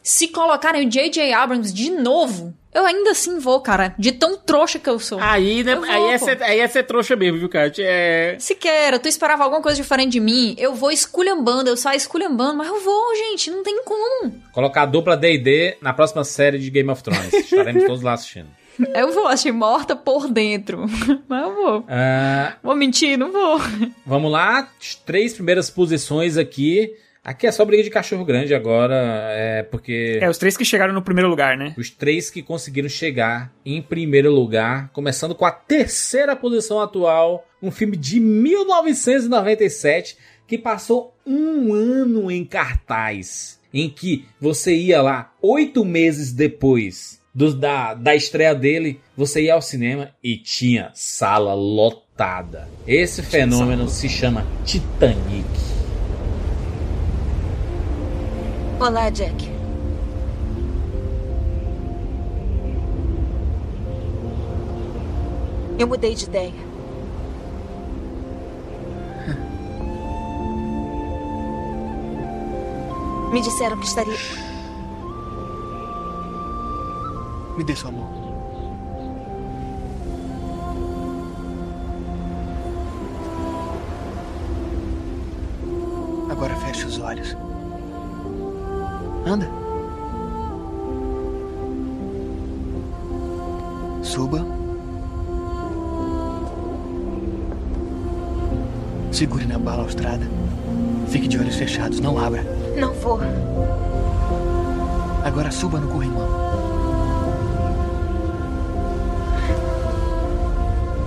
Se 0.03 0.27
colocarem 0.27 0.85
o 0.85 0.89
J.J. 0.89 1.31
Abrams 1.31 1.73
de 1.73 1.89
novo, 1.89 2.53
eu 2.73 2.85
ainda 2.85 3.11
assim 3.11 3.39
vou, 3.39 3.61
cara. 3.61 3.95
De 3.97 4.11
tão 4.11 4.37
trouxa 4.37 4.77
que 4.77 4.89
eu 4.89 4.99
sou. 4.99 5.17
Aí, 5.21 5.63
né, 5.63 5.73
Eu 5.73 5.81
vou, 5.81 5.89
aí, 5.89 6.13
é 6.13 6.17
ser, 6.17 6.43
aí 6.43 6.59
é 6.59 6.67
ser 6.67 6.83
trouxa 6.83 7.15
mesmo, 7.15 7.39
viu, 7.39 7.47
Kat? 7.47 7.81
É... 7.81 8.35
Se 8.37 8.53
quer, 8.55 8.99
tu 8.99 9.07
esperava 9.07 9.43
alguma 9.43 9.61
coisa 9.61 9.81
diferente 9.81 10.11
de 10.11 10.19
mim, 10.19 10.55
eu 10.57 10.75
vou 10.75 10.91
esculhambando, 10.91 11.69
eu 11.69 11.77
saio 11.77 11.97
esculhambando, 11.97 12.57
mas 12.57 12.67
eu 12.67 12.81
vou, 12.81 13.15
gente, 13.15 13.49
não 13.49 13.63
tem 13.63 13.81
como. 13.85 14.33
Colocar 14.51 14.81
a 14.83 14.85
dupla 14.87 15.15
D&D 15.15 15.77
na 15.81 15.93
próxima 15.93 16.23
série 16.23 16.59
de 16.59 16.69
Game 16.69 16.89
of 16.89 17.01
Thrones. 17.01 17.33
Estaremos 17.33 17.85
todos 17.85 18.01
lá 18.01 18.13
assistindo. 18.13 18.49
Eu 18.95 19.11
vou, 19.13 19.27
achei 19.27 19.51
morta 19.51 19.95
por 19.95 20.27
dentro. 20.27 20.85
Mas 21.29 21.43
eu 21.43 21.53
vou. 21.53 21.85
Ah, 21.87 22.55
Vou 22.63 22.75
mentir, 22.75 23.19
não 23.19 23.31
vou. 23.31 23.61
vamos 24.03 24.31
lá, 24.31 24.67
três 25.05 25.31
primeiras 25.35 25.69
posições 25.69 26.37
aqui. 26.37 26.91
Aqui 27.23 27.47
é 27.47 27.51
só 27.53 27.63
briga 27.63 27.81
de 27.83 27.89
cachorro 27.89 28.25
grande 28.25 28.53
agora, 28.53 28.95
é 29.31 29.63
porque... 29.63 30.19
É, 30.21 30.29
os 30.29 30.37
três 30.37 30.57
que 30.57 30.65
chegaram 30.65 30.93
no 30.93 31.01
primeiro 31.01 31.29
lugar, 31.29 31.55
né? 31.55 31.73
Os 31.77 31.89
três 31.89 32.29
que 32.29 32.41
conseguiram 32.43 32.89
chegar 32.89 33.49
em 33.65 33.81
primeiro 33.81 34.29
lugar, 34.29 34.89
começando 34.91 35.33
com 35.33 35.45
a 35.45 35.51
terceira 35.51 36.35
posição 36.35 36.81
atual, 36.81 37.47
um 37.61 37.71
filme 37.71 37.95
de 37.95 38.19
1997 38.19 40.17
que 40.45 40.57
passou 40.57 41.15
um 41.25 41.73
ano 41.73 42.29
em 42.29 42.43
cartaz, 42.43 43.57
em 43.73 43.89
que 43.89 44.25
você 44.39 44.75
ia 44.75 45.01
lá 45.01 45.31
oito 45.41 45.85
meses 45.85 46.33
depois 46.33 47.21
do- 47.33 47.55
da, 47.55 47.93
da 47.93 48.13
estreia 48.13 48.53
dele, 48.53 48.99
você 49.15 49.43
ia 49.43 49.53
ao 49.53 49.61
cinema 49.61 50.11
e 50.21 50.35
tinha 50.35 50.91
sala 50.93 51.53
lotada. 51.53 52.67
Esse 52.85 53.23
fenômeno 53.23 53.87
se 53.87 54.09
chama 54.09 54.45
Titanic. 54.65 55.72
Olá, 58.85 59.09
Jack. 59.09 59.49
Eu 65.79 65.87
mudei 65.87 66.13
de 66.13 66.25
ideia. 66.25 66.51
Me 73.31 73.39
disseram 73.39 73.79
que 73.79 73.85
estaria. 73.85 74.17
Me 77.55 77.63
dê 77.63 77.73
sua 77.77 77.89
mão. 77.89 78.11
Agora 86.29 86.53
feche 86.57 86.83
os 86.83 86.99
olhos. 86.99 87.33
Anda. 89.25 89.49
Suba. 94.01 94.45
Segure 99.11 99.45
na 99.45 99.57
balaustrada. 99.57 100.27
Fique 101.07 101.27
de 101.27 101.39
olhos 101.39 101.55
fechados, 101.55 101.99
não 101.99 102.17
abra. 102.17 102.43
Não 102.77 102.93
vou. 102.93 103.19
Agora 105.23 105.51
suba 105.51 105.79
no 105.79 105.87
corrimão. 105.87 106.27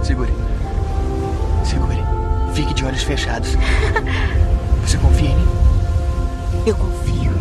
Segure. 0.03 0.33
Segure. 1.65 1.99
Fique 2.55 2.73
de 2.73 2.85
olhos 2.85 3.03
fechados. 3.03 3.51
Você 4.87 4.97
confia 4.99 5.31
em 5.31 5.37
mim? 5.37 5.49
Eu 6.65 6.75
confio. 6.77 7.36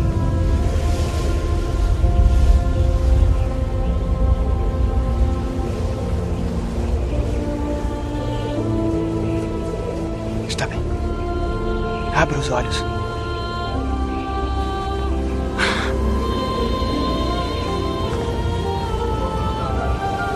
Abra 12.26 12.38
os 12.40 12.50
olhos. 12.50 12.76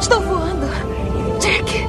Estou 0.00 0.20
voando. 0.20 0.66
Jack. 1.40 1.86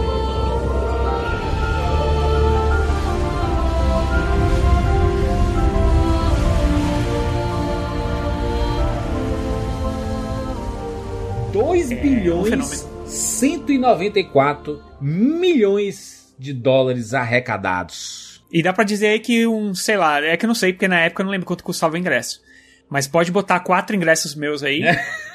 Dois 11.54 11.92
um 11.92 11.96
bilhões 11.96 12.50
fenômeno. 12.50 13.06
194 13.06 14.82
milhões 15.00 16.34
de 16.40 16.54
dólares 16.54 17.14
arrecadados. 17.14 18.11
E 18.52 18.62
dá 18.62 18.74
pra 18.74 18.84
dizer 18.84 19.08
aí 19.08 19.20
que 19.20 19.48
um, 19.48 19.74
sei 19.74 19.98
lá, 19.98 20.22
é 20.22 20.36
que 20.36 20.46
eu 20.46 20.48
não 20.48 20.56
sei, 20.56 20.74
porque 20.74 20.88
na 20.88 21.00
época 21.00 21.22
eu 21.22 21.26
não 21.26 21.32
lembro 21.32 21.48
quanto 21.48 21.64
custava 21.64 21.96
o 21.96 21.98
ingresso. 21.98 22.42
Mas 22.90 23.08
pode 23.08 23.32
botar 23.32 23.62
quatro 23.62 23.96
ingressos 23.96 24.36
meus 24.36 24.62
aí. 24.64 24.82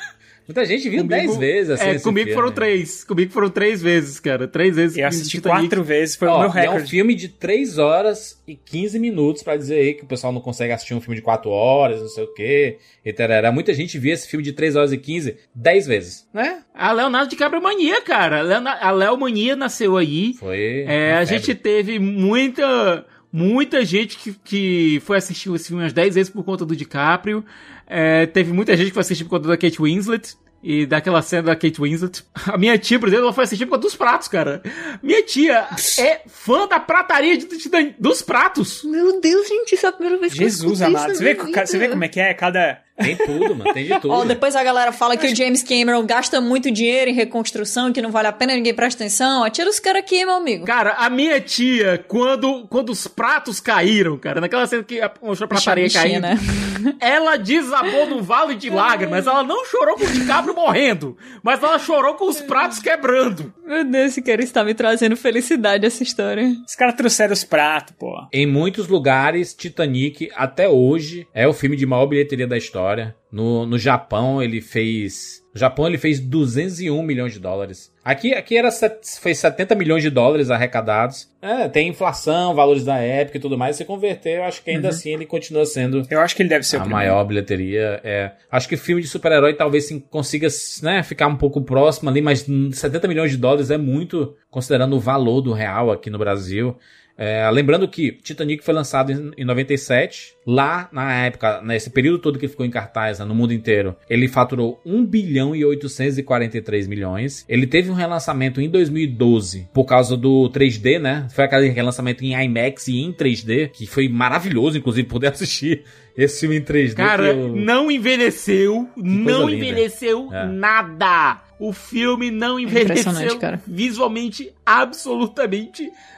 Muita 0.47 0.65
gente 0.65 0.89
viu 0.89 1.03
10 1.03 1.37
vezes 1.39 1.71
assim, 1.71 1.85
É, 1.89 1.95
esse 1.97 2.05
comigo 2.05 2.27
filme. 2.29 2.35
foram 2.41 2.53
três. 2.53 3.03
Comigo 3.05 3.33
foram 3.33 3.51
três 3.51 3.83
vezes, 3.83 4.21
cara. 4.21 4.47
Três 4.47 4.77
vezes. 4.77 4.97
Eu 4.97 5.07
assisti 5.09 5.39
Titanic. 5.39 5.61
quatro 5.69 5.83
vezes, 5.85 6.15
foi 6.17 6.29
Ó, 6.29 6.37
o 6.37 6.39
meu 6.41 6.49
e 6.49 6.51
É 6.51 6.69
um 6.69 6.73
recorde. 6.73 6.91
filme 6.91 7.15
de 7.15 7.29
3 7.29 7.79
horas 7.79 8.41
e 8.47 8.55
15 8.55 8.99
minutos 8.99 9.43
pra 9.43 9.57
dizer 9.57 9.77
aí 9.79 9.95
que 9.95 10.05
o 10.05 10.07
pessoal 10.07 10.33
não 10.33 10.41
consegue 10.41 10.73
assistir 10.73 10.95
um 10.95 11.01
filme 11.01 11.17
de 11.17 11.23
4 11.23 11.51
horas, 11.51 12.01
não 12.01 12.09
sei 12.09 12.25
o 12.25 12.33
quê. 12.33 12.79
E 13.05 13.13
tarará. 13.13 13.51
Muita 13.51 13.75
gente 13.75 13.99
viu 13.99 14.13
esse 14.15 14.29
filme 14.29 14.45
de 14.45 14.53
3 14.53 14.77
horas 14.77 14.93
e 14.93 14.99
15 14.99 15.37
10 15.55 15.87
vezes, 15.87 16.29
né? 16.33 16.63
A 16.75 16.93
Leonardo 16.93 17.29
DiCaprio 17.31 17.59
é 17.59 17.63
mania, 17.63 18.01
cara. 18.03 18.41
A 18.81 18.91
Léo 18.93 19.17
Mania 19.19 19.57
nasceu 19.57 19.97
aí. 19.97 20.35
Foi. 20.39 20.85
É, 20.87 21.15
a 21.15 21.27
febre. 21.27 21.37
gente 21.39 21.55
teve 21.55 21.99
muita 21.99 23.05
muita 23.33 23.85
gente 23.85 24.17
que, 24.17 24.33
que 24.45 25.03
foi 25.05 25.17
assistir 25.19 25.53
esse 25.55 25.69
filme 25.69 25.83
umas 25.83 25.93
10 25.93 26.15
vezes 26.15 26.31
por 26.33 26.45
conta 26.45 26.65
do 26.65 26.75
DiCaprio. 26.77 27.45
É, 27.87 28.27
teve 28.27 28.53
muita 28.53 28.77
gente 28.77 28.89
que 28.89 28.95
foi 28.95 29.01
assistir 29.03 29.25
por 29.25 29.31
conta 29.31 29.49
da 29.49 29.57
Kate 29.57 29.81
Winslet. 29.81 30.35
E 30.63 30.85
daquela 30.85 31.23
cena 31.23 31.43
da 31.45 31.55
Kate 31.55 31.81
Winslet. 31.81 32.25
A 32.49 32.57
minha 32.59 32.77
tia, 32.77 32.99
por 32.99 33.07
exemplo, 33.09 33.27
ela 33.27 33.33
foi 33.33 33.45
assistir 33.45 33.67
por 33.67 33.73
conta 33.73 33.83
dos 33.83 33.95
pratos, 33.95 34.27
cara. 34.27 34.63
Minha 35.03 35.23
tia 35.23 35.67
é 35.99 36.23
fã 36.27 36.67
da 36.67 36.81
prataria 36.81 37.37
de- 37.37 37.47
de- 37.47 37.95
dos 38.01 38.21
pratos. 38.23 38.83
Meu 38.83 39.21
Deus, 39.21 39.47
gente, 39.47 39.75
isso 39.77 39.87
é 39.87 39.91
a 39.91 39.93
primeira 39.93 40.19
vez 40.19 40.33
que 40.33 40.39
eu 40.43 40.49
Jesus 40.49 40.81
escuto 40.81 40.85
amado. 40.97 41.13
isso 41.13 41.19
Você 41.19 41.35
vê, 41.35 41.35
você 41.67 41.79
vê 41.79 41.89
como 41.89 42.03
é 42.05 42.09
que 42.09 42.19
é? 42.19 42.35
Cada. 42.35 42.81
Tem 42.97 43.17
tudo, 43.17 43.55
mano. 43.55 43.73
Tem 43.75 43.85
de 43.85 43.95
tudo. 44.01 44.11
Ó, 44.11 44.25
depois 44.25 44.57
a 44.57 44.65
galera 44.65 44.91
fala 44.91 45.17
que 45.17 45.27
o 45.27 45.37
James 45.37 45.63
Cameron 45.63 46.05
gasta 46.07 46.41
muito 46.41 46.71
dinheiro 46.71 47.11
em 47.11 47.15
reconstrução, 47.15 47.93
que 47.93 48.01
não 48.01 48.11
vale 48.11 48.29
a 48.29 48.33
pena, 48.33 48.55
ninguém 48.55 48.75
presta 48.75 49.05
atenção. 49.05 49.45
Atira 49.45 49.69
os 49.69 49.79
caras 49.79 50.01
aqui, 50.01 50.25
meu 50.25 50.35
amigo. 50.35 50.65
Cara, 50.65 50.93
a 50.95 51.11
minha 51.11 51.41
tia, 51.41 52.03
quando, 52.09 52.67
quando 52.69 52.91
os 52.91 53.07
pratos 53.07 53.61
caíram, 53.61 54.17
cara, 54.17 54.41
naquela 54.41 54.67
cena 54.67 54.83
que 54.83 55.01
mostrou 55.23 55.47
a 55.47 55.49
prataria 55.49 55.85
Bichinha, 55.85 56.21
caindo, 56.21 56.97
ela 56.99 57.37
desabou 57.37 58.07
num 58.07 58.23
vale 58.23 58.55
de 58.55 58.71
lágrimas. 58.71 59.27
Ela 59.27 59.43
não 59.43 59.65
chorou 59.67 59.97
com 59.97 60.05
o 60.05 60.11
DiCaprio 60.11 60.55
morrendo, 60.55 61.17
mas 61.43 61.63
ela 61.63 61.79
chorou 61.79 62.15
com 62.15 62.29
os 62.29 62.41
pratos 62.41 62.79
quebrando. 62.79 63.53
Meu 63.67 63.85
Deus, 63.85 64.07
esse 64.13 64.23
cara 64.23 64.43
está 64.43 64.65
me 64.65 64.73
trazendo 64.75 65.17
felicidade 65.17 65.85
essa 65.85 66.03
história. 66.03 66.51
Os 66.67 66.75
caras 66.75 66.95
trouxeram 66.95 67.33
os 67.33 67.45
pratos, 67.45 67.95
pô. 67.99 68.15
Em 68.33 68.47
muitos 68.47 68.89
lugares, 68.89 69.53
Titanic, 69.55 70.31
até 70.35 70.69
hoje, 70.69 71.27
é 71.35 71.47
o 71.47 71.53
filme 71.53 71.77
de 71.77 71.85
maior 71.85 72.07
bilheteria 72.07 72.47
da 72.47 72.57
história. 72.57 72.86
No, 73.31 73.67
no 73.67 73.79
Japão, 73.79 74.43
ele 74.43 74.61
fez. 74.61 75.45
No 75.53 75.59
Japão, 75.61 75.87
ele 75.87 75.99
fez 75.99 76.21
201 76.21 77.03
milhões 77.03 77.33
de 77.33 77.41
dólares. 77.41 77.93
Aqui, 78.05 78.35
aqui 78.35 78.57
era, 78.57 78.69
fez 78.71 79.39
70 79.39 79.75
milhões 79.75 80.03
de 80.03 80.11
dólares 80.11 80.51
arrecadados. 80.51 81.29
É, 81.41 81.69
tem 81.69 81.89
inflação, 81.89 82.55
valores 82.55 82.85
da 82.85 82.99
época 82.99 83.39
e 83.39 83.41
tudo 83.41 83.57
mais. 83.59 83.77
Se 83.77 83.85
converter, 83.85 84.39
eu 84.39 84.45
acho 84.45 84.63
que 84.63 84.71
ainda 84.71 84.89
Uhum. 84.89 84.95
assim 84.95 85.13
ele 85.15 85.27
continua 85.27 85.65
sendo 85.65 86.03
Eu 86.11 86.21
acho 86.21 86.37
que 86.37 86.43
ele 86.43 86.49
deve 86.49 86.65
ser 86.65 86.77
a 86.81 86.85
maior 86.85 87.25
bilheteria. 87.25 88.01
É, 88.05 88.33
acho 88.51 88.69
que 88.69 88.77
filme 88.77 89.03
de 89.03 89.09
super-herói 89.09 89.55
talvez 89.55 89.89
consiga 90.11 90.49
né, 90.83 91.03
ficar 91.03 91.27
um 91.27 91.37
pouco 91.37 91.63
próximo 91.63 92.11
ali, 92.11 92.21
mas 92.21 92.47
hum, 92.49 92.71
70 92.71 93.09
milhões 93.09 93.31
de 93.31 93.37
dólares 93.39 93.71
é 93.71 93.79
muito, 93.79 94.37
considerando 94.51 94.95
o 94.97 95.01
valor 95.01 95.41
do 95.41 95.53
real 95.53 95.91
aqui 95.91 96.11
no 96.11 96.19
Brasil. 96.19 96.77
É, 97.19 97.49
lembrando 97.51 97.89
que 97.89 98.13
Titanic 98.13 98.63
foi 98.63 98.75
lançado 98.75 99.11
em, 99.11 99.31
em 99.39 99.45
97. 99.45 100.35
Lá, 100.47 100.89
na 100.93 101.13
época, 101.25 101.61
nesse 101.63 101.89
período 101.91 102.19
todo 102.19 102.39
que 102.39 102.45
ele 102.45 102.51
ficou 102.51 102.65
em 102.67 102.71
cartaz 102.71 103.19
né, 103.19 103.25
no 103.25 103.35
mundo 103.35 103.53
inteiro, 103.55 103.97
ele 104.09 104.29
faturou 104.29 104.81
1 104.85 105.05
bilhão 105.07 105.57
e 105.57 105.65
843 105.65 106.87
milhões. 106.87 107.45
Ele 107.49 107.67
teve 107.67 107.91
um 107.91 107.95
relançamento 107.95 108.61
em 108.61 108.69
2012 108.69 109.69
por 109.73 109.85
causa 109.85 110.17
do 110.17 110.51
3D, 110.51 110.99
né? 111.01 111.27
Foi 111.35 111.45
aquele 111.45 111.69
relançamento 111.69 112.25
em 112.25 112.33
IMAX 112.45 112.89
e 112.89 112.99
em 113.01 113.13
3D, 113.13 113.71
que 113.71 113.87
foi 113.87 114.09
maravilhoso, 114.09 114.79
inclusive, 114.79 115.09
poder 115.09 115.29
assistir 115.33 115.85
esse 116.17 116.41
filme 116.41 116.57
em 116.59 116.63
3D. 116.63 116.95
Cara, 116.95 117.29
eu- 117.29 117.57
não 117.57 117.91
envelheceu, 117.91 118.89
não 118.97 119.49
linda. 119.49 119.65
envelheceu 119.65 120.29
É. 120.33 120.47
nada. 120.47 121.43
O 121.59 121.73
filme 121.73 122.31
não 122.31 122.61
envelheceu 122.61 123.01
Impressionante, 123.01 123.39
cara. 123.39 123.63
visualmente 123.67 124.53
absolutamente 124.65 125.83
nada. 125.85 126.16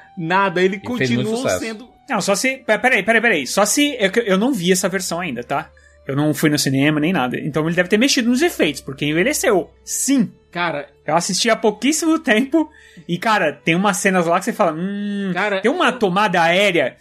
Ele 0.60 0.80
fez 0.80 1.10
muito 1.10 1.28
continua 1.30 1.36
sucesso. 1.36 1.60
sendo 1.60 1.88
Não, 2.08 2.20
só 2.20 2.34
se. 2.34 2.56
pe- 2.58 2.78
Peraí, 2.78 3.02
peraí, 3.02 3.20
peraí. 3.20 3.46
Só 3.46 3.64
se. 3.64 3.96
Eu, 4.00 4.10
eu 4.24 4.36
não 4.38 4.52
vi 4.52 4.72
essa 4.72 4.88
versão 4.88 5.20
ainda, 5.20 5.44
tá? 5.44 5.70
Eu 6.06 6.16
não 6.16 6.32
fui 6.32 6.48
no 6.48 6.58
cinema 6.58 6.98
nem 6.98 7.12
nada. 7.12 7.38
Então 7.38 7.66
ele 7.66 7.76
deve 7.76 7.88
ter 7.88 7.98
mexido 7.98 8.30
nos 8.30 8.40
efeitos, 8.42 8.80
porque 8.80 9.04
envelheceu. 9.04 9.70
Sim. 9.84 10.32
Cara, 10.50 10.88
Eu 11.06 11.14
assisti 11.14 11.50
há 11.50 11.54
pouquíssimo 11.56 12.18
tempo. 12.20 12.68
E, 13.06 13.18
cara, 13.18 13.52
tem 13.52 13.74
umas 13.74 13.98
cenas 13.98 14.26
lá 14.26 14.38
que 14.38 14.46
você 14.46 14.52
fala. 14.52 14.72
Hum. 14.72 15.30
Cara, 15.34 15.60
tem 15.60 15.70
uma 15.70 15.92
tomada 15.92 16.42
aérea. 16.42 16.96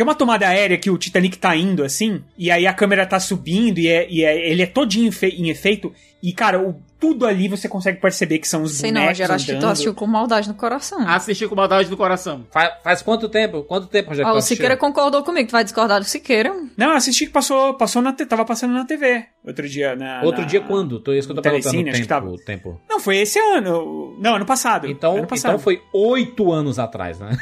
Tem 0.00 0.06
uma 0.06 0.14
tomada 0.14 0.48
aérea 0.48 0.78
que 0.78 0.88
o 0.90 0.96
Titanic 0.96 1.36
tá 1.36 1.54
indo 1.54 1.84
assim. 1.84 2.24
E 2.38 2.50
aí 2.50 2.66
a 2.66 2.72
câmera 2.72 3.04
tá 3.04 3.20
subindo. 3.20 3.76
E, 3.76 3.86
é, 3.86 4.06
e 4.10 4.24
é- 4.24 4.50
ele 4.50 4.62
é 4.62 4.66
todinho 4.66 5.08
em, 5.08 5.12
fe- 5.12 5.28
em 5.28 5.50
efeito. 5.50 5.92
E, 6.22 6.32
cara, 6.32 6.58
o, 6.58 6.74
tudo 6.98 7.26
ali 7.26 7.48
você 7.48 7.68
consegue 7.68 8.00
perceber 8.00 8.38
que 8.38 8.48
são 8.48 8.62
os 8.62 8.72
Sei 8.78 8.90
não, 8.90 9.02
bonecos 9.02 9.18
Gerard, 9.18 9.44
tu 9.44 9.52
andando. 9.52 9.70
assistiu 9.72 9.94
com 9.94 10.06
maldade 10.06 10.48
no 10.48 10.54
coração. 10.54 11.06
assisti 11.06 11.46
com 11.46 11.54
maldade 11.54 11.90
do 11.90 11.98
coração. 11.98 12.46
Faz, 12.50 12.72
faz 12.82 13.02
quanto 13.02 13.28
tempo? 13.28 13.62
Quanto 13.62 13.88
tempo, 13.88 14.08
Rogério? 14.08 14.32
Que 14.32 14.38
o? 14.38 14.40
Siqueira 14.40 14.74
concordou 14.74 15.22
comigo, 15.22 15.48
tu 15.48 15.52
vai 15.52 15.64
discordar 15.64 15.98
do 16.00 16.06
Siqueira. 16.06 16.50
Não, 16.78 16.88
eu 16.92 16.96
assisti 16.96 17.26
que 17.26 17.32
passou, 17.32 17.74
passou 17.74 18.00
na, 18.00 18.14
tava 18.14 18.46
passando 18.46 18.72
na 18.72 18.86
TV 18.86 19.26
outro 19.46 19.68
dia. 19.68 19.94
Na, 19.94 20.22
Outro 20.22 20.40
na- 20.40 20.46
dia 20.46 20.62
quando? 20.62 20.98
Tô, 20.98 21.12
isso 21.12 21.28
que 21.28 21.32
eu 21.32 21.36
tô 21.36 21.40
no 21.40 21.42
perguntando 21.42 21.76
o 21.76 21.80
acho 21.80 21.84
que 21.92 21.92
tempo, 21.98 22.08
tava. 22.08 22.30
o 22.30 22.38
tempo. 22.38 22.80
Não, 22.88 23.00
foi 23.00 23.18
esse 23.18 23.38
ano. 23.38 24.16
Não, 24.18 24.36
ano 24.36 24.46
passado. 24.46 24.86
Então, 24.86 25.16
ano 25.18 25.26
passado. 25.26 25.50
então 25.52 25.58
foi 25.62 25.82
oito 25.92 26.50
anos 26.52 26.78
atrás, 26.78 27.18
né? 27.20 27.36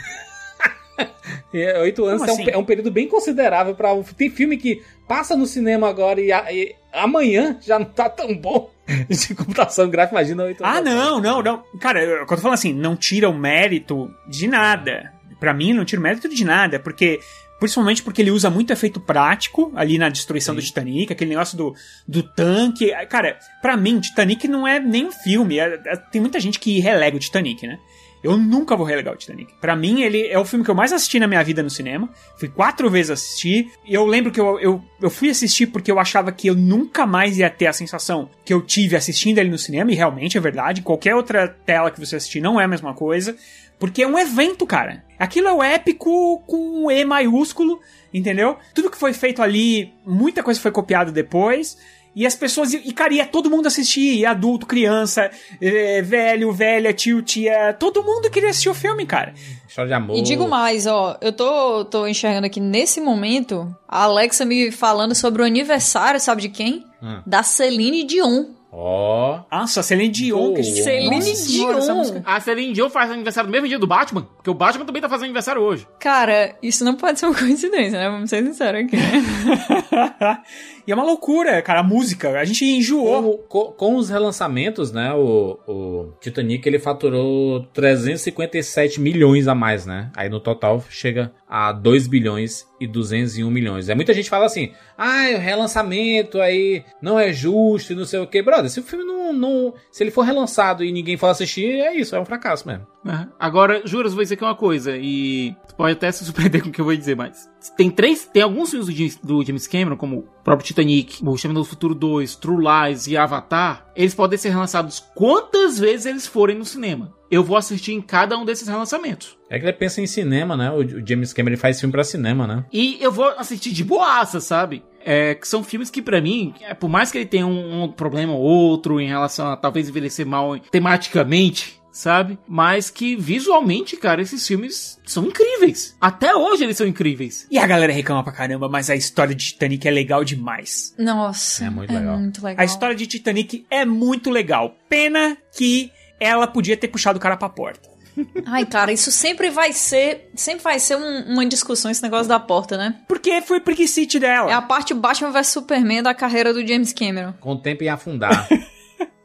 É, 1.55 1.81
Oito 1.81 2.05
anos 2.05 2.23
é 2.23 2.27
um, 2.31 2.35
assim? 2.35 2.51
é 2.51 2.59
um 2.59 2.65
período 2.65 2.91
bem 2.91 3.09
considerável 3.09 3.75
para 3.75 3.89
Tem 4.17 4.29
filme 4.29 4.57
que 4.59 4.83
passa 5.07 5.35
no 5.37 5.47
cinema 5.47 5.89
agora 5.89 6.21
e, 6.21 6.31
a- 6.31 6.53
e 6.53 6.75
amanhã 6.93 7.57
já 7.61 7.79
não 7.79 7.87
tá 7.87 8.09
tão 8.11 8.35
bom 8.37 8.71
de 9.09 9.35
computação 9.35 9.89
gráfica. 9.89 10.17
Imagina 10.19 10.45
oito 10.45 10.63
anos. 10.65 10.77
Ah, 10.77 10.81
não, 10.83 11.21
não, 11.21 11.43
não. 11.43 11.63
Cara, 11.81 12.03
eu, 12.05 12.27
quando 12.27 12.39
eu 12.39 12.43
falo 12.43 12.55
assim, 12.55 12.75
não 12.75 12.95
tira 12.97 13.31
o 13.31 13.35
mérito 13.39 14.11
de 14.29 14.47
nada. 14.47 15.13
Pra 15.41 15.55
mim, 15.55 15.73
não 15.73 15.85
tira 15.85 16.01
o 16.01 16.03
mérito 16.03 16.29
de 16.29 16.45
nada, 16.45 16.79
porque. 16.79 17.19
Principalmente 17.59 18.05
porque 18.05 18.23
ele 18.23 18.31
usa 18.31 18.49
muito 18.51 18.73
efeito 18.73 19.01
prático 19.01 19.73
ali 19.75 19.99
na 19.99 20.09
destruição 20.09 20.55
do 20.55 20.63
Titanic, 20.63 21.13
aquele 21.13 21.31
negócio 21.31 21.59
do, 21.59 21.75
do 22.07 22.23
tanque. 22.23 22.93
Cara, 23.09 23.37
pra 23.61 23.77
mim, 23.77 23.99
Titanic 23.99 24.47
não 24.47 24.65
é 24.65 24.79
nem 24.79 25.07
um 25.07 25.11
filme. 25.11 25.59
é- 25.59 25.81
é- 25.87 25.97
tem 25.97 26.21
muita 26.21 26.39
gente 26.39 26.61
que 26.61 26.79
relega 26.79 27.17
o 27.17 27.19
Titanic, 27.21 27.67
né? 27.67 27.77
Eu 28.23 28.37
nunca 28.37 28.77
vou 28.77 28.85
relegar 28.85 29.15
o 29.15 29.17
Titanic. 29.17 29.53
Pra 29.61 29.77
mim, 29.77 30.03
ele 30.03 30.27
é 30.27 30.39
o 30.39 30.45
filme 30.45 30.65
que 30.65 30.71
eu 30.71 30.75
mais 30.75 30.93
assisti 30.93 31.21
na 31.21 31.27
minha 31.27 31.43
vida 31.43 31.63
no 31.63 31.71
cinema. 31.71 32.09
Fui 32.37 32.49
quatro 32.49 32.91
vezes 32.91 33.11
assistir. 33.11 33.71
E 33.85 33.95
eu 33.95 34.05
lembro 34.05 34.33
que 34.33 34.41
eu, 34.41 34.59
eu, 34.59 34.83
eu 35.01 35.11
fui 35.11 35.31
assistir 35.31 35.67
porque 35.67 35.91
eu 35.91 35.99
achava 35.99 36.33
que 36.33 36.49
eu 36.49 36.55
nunca 36.55 37.07
mais 37.07 37.39
ia 37.39 37.49
ter 37.49 37.67
a 37.67 37.73
sensação 37.73 38.29
que 38.45 38.53
eu 38.53 38.61
tive 38.61 38.97
assistindo 38.97 39.39
ele 39.39 39.51
no 39.51 39.59
cinema. 39.59 39.93
E 39.93 39.95
realmente 39.95 40.37
é 40.37 40.41
verdade. 40.41 40.83
Qualquer 40.83 41.15
outra 41.15 41.49
tela 41.49 41.91
que 41.91 42.01
você 42.01 42.17
assistir 42.17 42.41
não 42.41 42.61
é 42.61 42.65
a 42.65 42.69
mesma 42.69 42.93
coisa. 42.93 43.37
Porque 43.79 44.03
é 44.03 44.07
um 44.07 44.19
evento, 44.19 44.67
cara. 44.67 45.05
Aquilo 45.19 45.49
é 45.49 45.53
o 45.53 45.63
épico 45.63 46.41
com 46.47 46.91
E 46.91 47.05
maiúsculo, 47.05 47.81
entendeu? 48.13 48.57
Tudo 48.75 48.91
que 48.91 48.99
foi 48.99 49.13
feito 49.13 49.41
ali, 49.41 49.93
muita 50.05 50.43
coisa 50.43 50.61
foi 50.61 50.73
copiado 50.73 51.13
depois. 51.13 51.79
E 52.17 52.27
as 52.27 52.35
pessoas, 52.35 52.73
e 52.75 52.93
cara, 52.93 53.15
ia 53.15 53.25
todo 53.27 53.49
mundo 53.49 53.67
assistir, 53.69 54.27
adulto, 54.27 54.67
criança, 54.67 55.31
eh, 55.63 56.03
velho, 56.03 56.51
velha, 56.53 56.93
tio, 56.93 57.23
tia, 57.23 57.73
todo 57.79 58.03
mundo 58.03 58.29
queria 58.31 58.51
assistir 58.51 58.69
o 58.69 58.75
filme, 58.75 59.07
cara. 59.07 59.33
História 59.69 59.89
de 59.89 59.95
amor. 59.95 60.17
E 60.17 60.23
digo 60.23 60.49
mais, 60.49 60.87
ó, 60.87 61.17
eu 61.21 61.33
tô, 61.33 61.85
tô 61.85 62.07
enxergando 62.09 62.47
aqui 62.47 62.59
nesse 62.61 63.01
momento 63.01 63.73
a 63.87 64.03
Alexa 64.05 64.45
me 64.45 64.73
falando 64.73 65.15
sobre 65.15 65.43
o 65.43 65.45
aniversário, 65.45 66.19
sabe 66.19 66.43
de 66.43 66.49
quem? 66.49 66.85
Hum. 67.01 67.21
Da 67.25 67.43
Celine 67.45 68.03
Dion. 68.03 68.47
Ó. 68.71 69.41
Nossa, 69.51 69.83
Celine 69.83 70.11
Dion. 70.11 70.53
que- 70.55 70.63
Celine 70.63 71.11
Nossa 71.17 71.35
senhora, 71.37 71.79
essa 71.79 71.87
Dion. 71.87 71.97
música. 71.97 72.23
A 72.27 72.39
Celine 72.41 72.73
Dion 72.75 72.91
faz 72.91 73.11
aniversário 73.11 73.47
no 73.49 73.53
mesmo 73.53 73.67
dia 73.69 73.79
do 73.79 73.87
Batman, 73.87 74.27
porque 74.37 74.51
o 74.51 74.55
Batman 74.55 74.85
também 74.85 75.01
tá 75.01 75.09
fazendo 75.09 75.25
aniversário 75.27 75.63
hoje. 75.63 75.87
Cara, 76.01 76.55
isso 76.63 76.85
não 76.85 76.95
pode 76.95 77.19
ser 77.21 77.27
uma 77.27 77.35
coincidência, 77.39 77.99
né? 77.99 78.11
Vamos 78.11 78.29
ser 78.29 78.45
sinceros 78.45 78.83
aqui. 78.85 78.97
E 80.89 80.91
é 80.91 80.95
uma 80.95 81.05
loucura, 81.05 81.61
cara, 81.61 81.81
a 81.81 81.83
música. 81.83 82.31
A 82.41 82.45
gente 82.47 82.65
enjoou. 82.65 83.23
Com, 83.23 83.65
com- 83.67 83.73
com 83.73 83.97
os 83.97 84.09
relançamentos, 84.09 84.91
né? 84.91 85.13
O, 85.13 85.59
o 85.69 86.13
Titanic 86.19 86.67
ele 86.67 86.79
faturou 86.79 87.61
357 87.75 88.99
milhões 88.99 89.47
a 89.49 89.55
mais, 89.55 89.85
né? 89.85 90.11
Aí 90.17 90.31
no 90.31 90.41
total 90.41 90.83
chega 90.89 91.31
a 91.47 91.73
2 91.73 92.07
bilhões 92.07 92.67
e 92.81 92.87
201 92.87 93.51
milhões. 93.51 93.91
É 93.91 93.95
muita 93.95 94.15
gente 94.15 94.31
fala 94.31 94.47
assim: 94.47 94.73
ah, 94.97 95.27
o 95.35 95.39
relançamento 95.39 96.41
aí 96.41 96.83
não 97.03 97.19
é 97.19 97.35
justo 97.35 97.93
e 97.93 97.97
não 97.97 98.07
sei 98.07 98.21
o 98.21 98.27
que. 98.27 98.41
Brother, 98.43 98.71
se 98.71 98.81
o 98.81 98.83
filme 98.83 99.05
não, 99.05 99.31
não. 99.33 99.75
Se 99.93 100.03
ele 100.03 100.11
for 100.11 100.23
relançado 100.23 100.83
e 100.83 100.91
ninguém 100.91 101.19
for 101.19 101.27
assistir, 101.27 101.67
é 101.81 101.95
isso, 101.95 102.17
é 102.17 102.21
um 102.21 102.25
fracasso 102.25 102.67
mesmo. 102.67 102.87
É. 103.09 103.27
Agora, 103.39 103.83
juras, 103.85 104.13
vou 104.13 104.23
dizer 104.23 104.35
aqui 104.35 104.45
uma 104.45 104.55
coisa, 104.55 104.97
e 104.97 105.57
tu 105.67 105.75
pode 105.75 105.93
até 105.93 106.13
se 106.13 106.25
surpreender 106.25 106.63
com 106.63 106.69
o 106.69 106.73
que 106.73 106.81
eu 106.81 106.85
vou 106.85 106.97
dizer, 106.97 107.17
mas 107.17 107.49
tem 107.77 107.91
três, 107.91 108.27
tem 108.27 108.43
alguns 108.43 108.71
filmes 108.71 108.87
do 108.87 108.93
James, 108.93 109.17
do 109.17 109.45
James 109.45 109.67
Cameron, 109.67 109.97
como 109.97 110.19
o 110.19 110.23
próprio 110.45 110.67
Titanic, 110.67 111.25
O 111.25 111.37
Chama 111.37 111.55
do 111.55 111.65
Futuro 111.65 111.95
2, 111.95 112.37
True 112.37 112.65
Lies 112.65 113.07
e 113.07 113.17
Avatar, 113.17 113.87
eles 113.97 114.15
podem 114.15 114.39
ser 114.39 114.51
relançados 114.51 115.01
quantas 115.15 115.79
vezes 115.79 116.07
eles 116.07 116.27
forem 116.27 116.57
no 116.57 116.65
cinema. 116.65 117.17
Eu 117.31 117.45
vou 117.45 117.57
assistir 117.57 117.93
em 117.93 118.01
cada 118.01 118.39
um 118.39 118.45
desses 118.45 118.69
relançamentos. 118.69 119.37
É 119.51 119.59
que 119.59 119.65
ele 119.67 119.73
pensa 119.73 120.01
em 120.01 120.07
cinema, 120.07 120.57
né? 120.57 120.71
O, 120.71 120.83
James 121.07 121.33
Cameron 121.33 121.59
faz 121.59 121.79
filme 121.79 121.93
pra 121.93 122.03
cinema, 122.03 122.47
né? 122.47 122.65
E 122.73 122.97
eu 123.01 123.13
vou 123.13 123.29
assistir 123.37 123.71
de 123.71 123.85
boaça, 123.85 124.41
sabe? 124.41 124.83
É, 125.05 125.35
que 125.35 125.47
são 125.47 125.63
filmes 125.63 125.91
que, 125.91 126.03
pra 126.03 126.21
mim, 126.21 126.55
é, 126.61 126.75
por 126.75 126.89
mais 126.89 127.11
que 127.11 127.19
ele 127.19 127.27
tenha 127.27 127.47
um, 127.47 127.85
um 127.85 127.93
problema 127.93 128.33
ou 128.33 128.41
outro 128.41 129.01
em 129.01 129.09
relação 129.09 129.49
a 129.49 129.57
talvez 129.57 129.89
envelhecer 129.89 130.27
mal 130.27 130.59
tematicamente, 130.71 131.78
sabe? 131.99 132.39
Mas 132.47 132.91
que 132.91 133.17
visualmente, 133.17 133.97
cara, 133.97 134.23
esses 134.23 134.47
filmes 134.47 134.99
são 135.05 135.25
incríveis. 135.25 135.97
Até 136.01 136.35
hoje 136.35 136.63
eles 136.63 136.77
são 136.77 136.87
incríveis. 136.87 137.47
E 137.51 137.59
a 137.59 137.67
galera 137.67 137.93
reclama 137.93 138.23
pra 138.23 138.33
caramba, 138.33 138.69
mas 138.69 138.89
a 138.89 138.95
história 138.95 139.35
de 139.35 139.47
Titanic 139.47 139.87
é 139.87 139.91
legal 139.91 140.23
demais. 140.25 140.95
Nossa. 140.97 141.65
É 141.65 141.71
muito 141.71 141.93
legal. 141.93 142.19
muito 142.19 142.45
legal. 142.45 142.63
A 142.63 142.65
história 142.65 142.95
de 142.95 143.07
Titanic 143.07 143.67
é 143.69 143.85
muito 143.85 144.31
legal. 144.31 144.77
Pena 144.89 145.37
que 145.57 145.91
ela 146.21 146.47
podia 146.47 146.77
ter 146.77 146.87
puxado 146.89 147.19
o 147.19 147.21
cara 147.21 147.37
pra 147.37 147.49
porta. 147.49 147.89
Ai, 148.47 148.65
cara, 148.65 148.93
isso 148.93 149.11
sempre 149.11 149.51
vai 149.51 149.73
ser. 149.73 150.31
Sempre 150.37 150.63
vai 150.65 150.79
ser 150.79 150.97
um- 150.97 151.33
uma 151.33 151.45
discussão 151.47 151.91
esse 151.91 152.03
negócio 152.03 152.29
da 152.29 152.39
porta, 152.39 152.77
né? 152.77 152.95
Porque 153.09 153.41
foi 153.43 153.59
preguiçite 153.61 154.19
dela. 154.21 154.51
É 154.51 154.55
a 154.55 154.63
parte 154.63 154.95
Batman 154.95 155.31
vs 155.33 155.49
Superman 155.49 156.03
da 156.03 156.15
carreira 156.15 156.53
do 156.55 156.65
James 156.67 156.93
Cameron. 156.93 157.33
Com 157.41 157.53
o 157.55 157.59
tempo 157.61 157.83
ia 157.85 157.95
afundar 157.95 158.49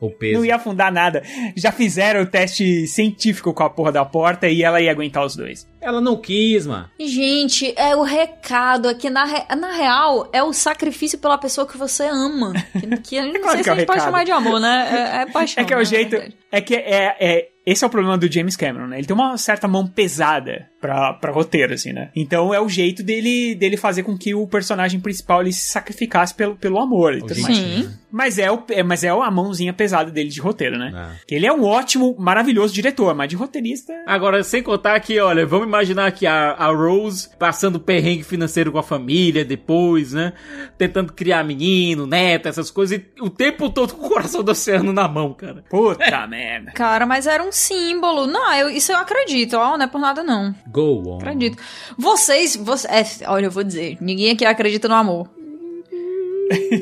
o 0.07 0.11
peso. 0.11 0.37
Não 0.39 0.45
ia 0.45 0.55
afundar 0.55 0.91
nada. 0.91 1.23
Já 1.55 1.71
fizeram 1.71 2.21
o 2.21 2.25
teste 2.25 2.87
científico 2.87 3.53
com 3.53 3.63
a 3.63 3.69
porra 3.69 3.91
da 3.91 4.03
porta 4.05 4.47
e 4.47 4.63
ela 4.63 4.81
ia 4.81 4.91
aguentar 4.91 5.25
os 5.25 5.35
dois. 5.35 5.67
Ela 5.81 5.99
não 5.99 6.15
quis, 6.15 6.65
mano. 6.65 6.89
Gente, 6.99 7.73
é 7.77 7.95
o 7.95 8.03
recado 8.03 8.87
aqui. 8.87 9.09
Na, 9.09 9.25
re- 9.25 9.55
na 9.55 9.71
real, 9.73 10.29
é 10.31 10.41
o 10.41 10.53
sacrifício 10.53 11.17
pela 11.19 11.37
pessoa 11.37 11.67
que 11.67 11.77
você 11.77 12.03
ama. 12.03 12.53
Que, 12.71 12.97
que 12.97 13.15
eu 13.17 13.25
não 13.33 13.41
claro 13.41 13.49
sei 13.49 13.57
que 13.57 13.63
se 13.63 13.69
é 13.69 13.71
a 13.71 13.75
o 13.75 13.77
gente 13.79 13.87
pode 13.87 14.01
chamar 14.01 14.23
de 14.23 14.31
amor, 14.31 14.59
né? 14.59 14.89
É, 14.91 15.21
é 15.21 15.25
paixão. 15.31 15.61
É 15.61 15.65
que 15.65 15.73
é 15.73 15.75
o 15.75 15.79
né, 15.79 15.85
jeito. 15.85 16.15
É 16.51 16.61
que 16.61 16.75
é, 16.75 17.15
é. 17.19 17.49
Esse 17.65 17.83
é 17.83 17.87
o 17.87 17.89
problema 17.89 18.17
do 18.17 18.31
James 18.31 18.55
Cameron, 18.57 18.87
né? 18.87 18.97
Ele 18.97 19.07
tem 19.07 19.15
uma 19.15 19.37
certa 19.37 19.67
mão 19.67 19.87
pesada 19.87 20.67
pra, 20.83 21.13
pra 21.13 21.31
roteiro, 21.31 21.73
assim, 21.73 21.93
né? 21.93 22.09
Então 22.13 22.53
é 22.53 22.59
o 22.59 22.67
jeito 22.67 23.01
dele, 23.01 23.55
dele 23.55 23.77
fazer 23.77 24.03
com 24.03 24.17
que 24.17 24.35
o 24.35 24.45
personagem 24.45 24.99
principal 24.99 25.39
ele 25.41 25.53
se 25.53 25.69
sacrificasse 25.69 26.33
pelo, 26.35 26.57
pelo 26.57 26.77
amor 26.77 27.13
e 27.15 27.19
tudo 27.21 27.39
mais. 27.41 27.57
Sim. 27.57 27.89
Mas 28.11 28.37
é, 28.37 28.51
o, 28.51 28.61
é- 28.69 28.83
mas 28.83 29.03
é 29.03 29.09
a 29.09 29.31
mãozinha 29.31 29.71
pesada 29.73 30.11
dele 30.11 30.29
de 30.29 30.41
roteiro, 30.41 30.77
né? 30.77 30.91
É. 30.93 31.25
Que 31.25 31.35
ele 31.35 31.47
é 31.47 31.53
um 31.53 31.63
ótimo, 31.63 32.13
maravilhoso 32.19 32.73
diretor, 32.73 33.15
mas 33.15 33.29
de 33.29 33.35
roteirista. 33.37 33.93
Agora, 34.05 34.43
sem 34.43 34.61
contar 34.61 34.99
que, 34.99 35.17
olha, 35.19 35.45
vamos 35.45 35.65
imaginar 35.67 36.11
que 36.11 36.27
a, 36.27 36.51
a 36.51 36.67
Rose 36.67 37.29
passando 37.39 37.79
perrengue 37.79 38.23
financeiro 38.23 38.71
com 38.73 38.77
a 38.77 38.83
família 38.83 39.45
depois, 39.45 40.11
né? 40.11 40.33
Tentando 40.77 41.13
criar 41.13 41.43
menino, 41.45 42.05
neto, 42.05 42.47
essas 42.49 42.69
coisas, 42.69 42.99
e 42.99 43.21
o 43.21 43.29
tempo 43.29 43.69
todo 43.69 43.93
com 43.95 44.05
o 44.05 44.09
coração 44.09 44.43
do 44.43 44.51
oceano 44.51 44.91
na 44.91 45.07
mão, 45.07 45.33
cara. 45.33 45.63
Puta 45.69 46.27
merda. 46.27 46.71
Cara, 46.73 47.05
mas 47.05 47.25
era 47.25 47.41
um 47.41 47.51
símbolo. 47.53 48.27
Não, 48.27 48.53
eu- 48.53 48.69
isso 48.69 48.91
eu 48.91 48.97
acredito, 48.97 49.53
ó, 49.55 49.77
não 49.77 49.85
é 49.85 49.87
por 49.87 49.99
nada 49.99 50.21
não. 50.23 50.53
Go 50.73 51.03
on. 51.05 51.17
Acredito. 51.19 51.57
Vocês, 51.97 52.55
você, 52.55 52.87
é, 52.87 53.05
olha, 53.27 53.45
eu 53.45 53.51
vou 53.51 53.63
dizer, 53.63 53.97
ninguém 54.01 54.31
aqui 54.31 54.43
acredita 54.43 54.87
no 54.87 54.95
amor. 54.95 55.29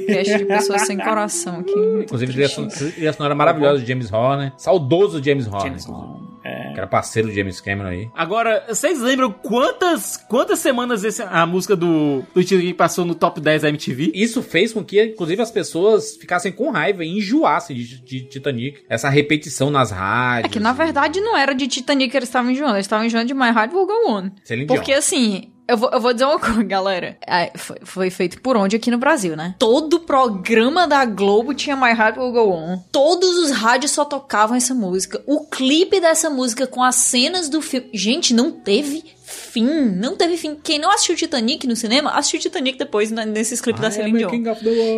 Cast 0.08 0.38
de 0.38 0.46
pessoas 0.46 0.82
sem 0.84 0.98
coração 0.98 1.60
aqui. 1.60 1.74
Inclusive, 2.04 2.34
trilha 2.34 3.14
sonora 3.14 3.36
maravilhosa 3.36 3.82
de 3.82 3.88
James 3.88 4.12
Horner. 4.12 4.54
Saudoso 4.58 5.22
James 5.24 5.46
Horner. 5.46 5.64
James 5.64 5.88
Horner, 5.88 6.31
é. 6.44 6.72
Que 6.74 6.78
era 6.80 6.88
parceiro 6.88 7.28
do 7.28 7.34
James 7.34 7.62
Cameron 7.62 7.90
aí. 7.90 8.10
Agora, 8.16 8.64
vocês 8.68 9.00
lembram 9.00 9.32
quantas 9.32 10.18
quantas 10.18 10.60
semanas 10.60 11.04
esse, 11.04 11.22
a 11.22 11.46
música 11.46 11.76
do, 11.76 12.24
do 12.34 12.44
Titanic 12.44 12.74
passou 12.74 13.06
no 13.06 13.14
top 13.14 13.40
10 13.40 13.62
da 13.62 13.70
MTV? 13.70 14.12
Isso 14.16 14.42
fez 14.42 14.74
com 14.74 14.84
que, 14.84 15.04
inclusive, 15.04 15.42
as 15.42 15.52
pessoas 15.52 16.16
ficassem 16.16 16.52
com 16.52 16.72
raiva 16.72 17.04
e 17.06 17.18
enjoassem 17.18 17.76
de, 17.76 18.02
de 18.02 18.22
Titanic. 18.30 18.84
Essa 18.90 19.10
repetição 19.10 19.70
nas 19.70 19.92
É 19.92 19.96
rádios. 19.96 20.52
que 20.54 20.60
na 20.60 20.74
verdade 20.74 21.20
não 21.22 21.38
era 21.38 21.54
de 21.54 21.68
Titanic 21.68 22.10
que 22.12 22.18
eles 22.18 22.30
estavam 22.30 22.52
enjoando, 22.52 22.76
eles 22.76 22.86
estavam 22.86 23.06
enjoando 23.06 23.28
de 23.28 23.34
My 23.34 23.48
Heart 23.50 23.74
Will 23.74 23.86
Go 23.86 24.10
On. 24.10 24.30
Porque 24.68 24.94
assim, 24.94 25.51
eu 25.68 25.78
vou, 25.78 25.90
eu 25.90 26.00
vou 26.00 26.14
dizer 26.14 26.26
uma 26.26 26.40
coisa, 26.40 26.64
galera. 26.64 27.18
É, 27.26 27.52
foi, 27.58 27.78
foi 27.84 28.10
feito 28.10 28.42
por 28.42 28.58
onde 28.58 28.76
aqui 28.76 28.92
no 28.92 28.98
Brasil, 28.98 29.36
né? 29.36 29.56
Todo 29.58 30.02
programa 30.02 30.88
da 30.88 31.06
Globo 31.06 31.54
tinha 31.54 31.76
My 31.76 31.92
Heart 31.92 32.18
Will 32.18 32.32
Go 32.32 32.52
On. 32.52 32.78
Todos 32.92 33.38
os 33.38 33.52
rádios 33.52 33.92
só 33.92 34.04
tocavam 34.04 34.56
essa 34.56 34.74
música. 34.74 35.22
O 35.26 35.46
clipe 35.46 36.00
dessa 36.00 36.30
música 36.30 36.68
com 36.68 36.84
as 36.84 36.96
cenas 36.96 37.50
do 37.50 37.62
filme. 37.62 37.90
Gente, 37.94 38.34
não 38.34 38.52
teve 38.52 39.04
fim. 39.52 39.66
Não 39.66 40.16
teve 40.16 40.38
fim. 40.38 40.56
Quem 40.64 40.80
não 40.80 40.92
assistiu 40.92 41.16
Titanic 41.16 41.68
no 41.68 41.76
cinema, 41.76 42.12
assistiu 42.12 42.40
Titanic 42.40 42.78
depois 42.78 43.12
nesses 43.12 43.60
clipes 43.62 43.82
da 43.82 43.88
I 43.88 43.92
am 43.92 43.94
Celine 43.96 44.18
Dion. 44.20 44.30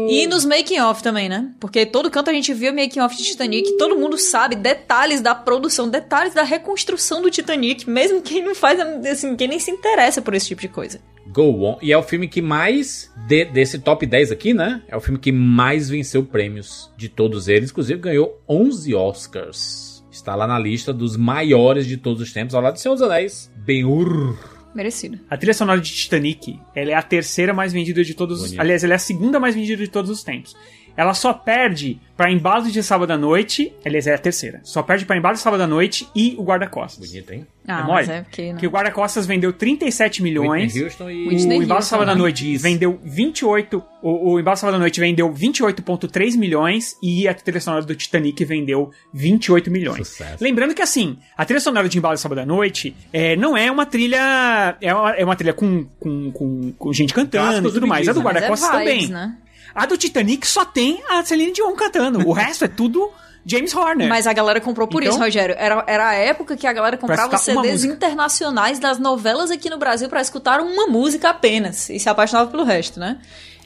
E 0.10 0.28
nos 0.28 0.46
making 0.46 0.80
off 0.80 1.02
também, 1.04 1.28
né? 1.28 1.50
Porque 1.60 1.86
todo 1.86 2.10
canto 2.12 2.30
a 2.30 2.34
gente 2.34 2.54
via 2.54 2.72
making 2.72 3.00
off 3.00 3.16
de 3.18 3.24
Titanic, 3.24 3.78
todo 3.78 3.98
mundo 3.98 4.18
sabe 4.18 4.56
detalhes 4.56 5.22
da 5.22 5.34
produção, 5.36 5.90
detalhes 5.90 6.34
da 6.34 6.44
reconstrução 6.44 7.22
do 7.22 7.30
Titanic, 7.32 7.90
mesmo 7.90 8.22
quem 8.22 8.44
não 8.44 8.54
faz, 8.56 8.80
assim, 9.06 9.36
quem 9.36 9.48
nem 9.48 9.60
se 9.60 9.72
interessa 9.72 10.22
por 10.22 10.34
esse 10.34 10.48
tipo 10.48 10.62
de 10.62 10.68
coisa. 10.68 11.00
Go 11.28 11.64
On. 11.64 11.78
E 11.82 11.92
é 11.94 11.98
o 11.98 12.04
filme 12.04 12.28
que 12.28 12.42
mais, 12.42 13.10
de- 13.28 13.46
desse 13.46 13.80
top 13.80 14.06
10 14.06 14.30
aqui, 14.32 14.54
né? 14.54 14.82
É 14.90 14.96
o 14.98 15.00
filme 15.02 15.18
que 15.18 15.32
mais 15.32 15.90
venceu 15.90 16.24
prêmios 16.24 16.92
de 16.98 17.08
todos 17.08 17.48
eles. 17.48 17.72
Inclusive 17.72 17.98
ganhou 18.00 18.42
11 18.48 18.94
Oscars. 18.94 19.93
Está 20.14 20.36
lá 20.36 20.46
na 20.46 20.60
lista 20.60 20.94
dos 20.94 21.18
maiores 21.18 21.88
de 21.88 21.98
todos 21.98 22.22
os 22.22 22.32
tempos, 22.32 22.54
ao 22.54 22.62
lado 22.62 22.76
de 22.76 22.82
Senhor 22.82 22.94
dos 22.94 23.02
Anéis. 23.02 23.52
Ben-Hur. 23.58 24.38
Merecido. 24.76 25.20
A 25.28 25.36
trilha 25.36 25.56
sonora 25.56 25.82
de 25.82 25.92
Titanic, 25.92 26.60
ela 26.76 26.92
é 26.92 26.94
a 26.94 27.02
terceira 27.02 27.52
mais 27.52 27.74
vendida 27.74 28.04
de 28.04 28.14
todos 28.14 28.40
os... 28.40 28.46
Bonito. 28.46 28.62
Aliás, 28.62 28.84
ela 28.84 28.94
é 28.94 28.96
a 28.96 29.00
segunda 29.00 29.40
mais 29.40 29.56
vendida 29.56 29.82
de 29.82 29.90
todos 29.90 30.12
os 30.12 30.24
tempos. 30.24 30.56
Ela 30.96 31.14
só 31.14 31.34
perde 31.34 32.00
pra 32.16 32.32
Embalo 32.32 32.70
de 32.70 32.84
Sábado 32.84 33.12
à 33.12 33.18
Noite. 33.18 33.74
Aliás, 33.84 34.06
é 34.06 34.14
a 34.14 34.18
terceira. 34.18 34.60
Só 34.64 34.84
perde 34.84 35.06
pra 35.06 35.18
Embalo 35.18 35.36
de 35.36 35.42
Sábado 35.42 35.64
à 35.64 35.68
Noite 35.68 36.08
e 36.16 36.36
o 36.38 36.44
Guarda-Costas. 36.44 37.10
Bonito, 37.10 37.34
hein? 37.34 37.48
Ah, 37.68 37.80
É 37.80 37.84
mas 37.88 38.08
mole? 38.08 38.20
é 38.20 38.22
porque, 38.22 38.54
né? 38.54 38.60
Que 38.60 38.68
o 38.68 38.70
Guarda-Costas 38.70 39.26
vendeu 39.26 39.52
37 39.54 40.22
milhões. 40.22 40.74
Whitney 40.74 40.84
Houston 40.84 41.10
e... 41.10 41.28
Whitney 41.28 41.58
O 41.60 41.64
Embalo 41.64 41.80
Houston, 41.80 41.90
Sábado 41.90 42.12
à 42.12 42.14
né? 42.14 42.20
Noite 42.22 42.58
vendeu 42.58 43.00
28. 43.04 43.84
O, 44.04 44.34
o 44.34 44.40
Embalo 44.40 44.58
Sábado 44.58 44.76
à 44.76 44.80
Noite 44.80 45.00
vendeu 45.00 45.30
28,3 45.34 46.38
milhões. 46.38 46.96
E 47.02 47.28
a 47.28 47.34
trilha 47.34 47.60
sonora 47.62 47.84
do 47.86 47.96
Titanic 47.96 48.44
vendeu 48.46 48.92
28 49.14 49.72
milhões. 49.72 50.08
Sucesso. 50.08 50.44
Lembrando 50.44 50.76
que 50.76 50.82
assim, 50.82 51.18
a 51.38 51.46
trilha 51.46 51.60
sonora 51.62 51.90
de 51.90 51.98
Embalo 51.98 52.18
Sábado 52.18 52.40
à 52.42 52.46
Noite 52.46 52.96
é, 53.12 53.36
não 53.36 53.58
é 53.58 53.72
uma 53.72 53.86
trilha. 53.86 54.78
É 54.82 54.94
uma, 54.94 55.12
é 55.16 55.26
uma 55.26 55.36
trilha 55.36 55.54
com, 55.54 55.86
com, 56.00 56.32
com, 56.32 56.72
com 56.78 56.94
gente 56.94 57.14
cantando 57.14 57.70
e 57.70 57.72
tudo 57.72 57.80
do 57.82 57.88
mais. 57.88 58.08
A 58.08 58.14
do 58.14 58.22
Bee 58.22 58.34
Gees, 58.34 58.44
Mas 58.44 58.44
é 58.44 58.48
Guarda-Costas 58.48 58.80
vibes, 58.86 59.10
também. 59.10 59.10
né? 59.10 59.38
A 59.76 59.86
do 59.86 59.98
Titanic 59.98 60.46
só 60.48 60.64
tem 60.66 61.02
a 61.10 61.24
Celine 61.24 61.52
Dion 61.52 61.74
cantando. 61.74 62.28
O 62.28 62.32
resto 62.34 62.66
é 62.66 62.68
tudo 62.68 63.12
James 63.46 63.76
Horner. 63.76 64.08
Mas 64.08 64.28
a 64.28 64.34
galera 64.34 64.62
comprou 64.62 64.88
por 64.88 65.02
Então- 65.04 65.14
isso, 65.16 65.24
Rogério. 65.24 65.56
Era, 65.58 65.84
era 65.88 66.10
a 66.10 66.14
época 66.14 66.56
que 66.56 66.66
a 66.68 66.74
galera 66.74 66.96
comprava 66.98 67.38
CDs 67.38 67.84
internacionais 67.84 68.80
das 68.80 69.00
novelas 69.00 69.52
aqui 69.52 69.70
no 69.70 69.78
Brasil 69.78 70.08
pra 70.10 70.22
escutar 70.22 70.60
uma 70.62 70.88
música 70.88 71.30
apenas. 71.30 71.90
E 71.90 72.00
se 72.00 72.08
apaixonava 72.08 72.50
pelo 72.50 72.64
resto, 72.64 73.00
né? 73.00 73.18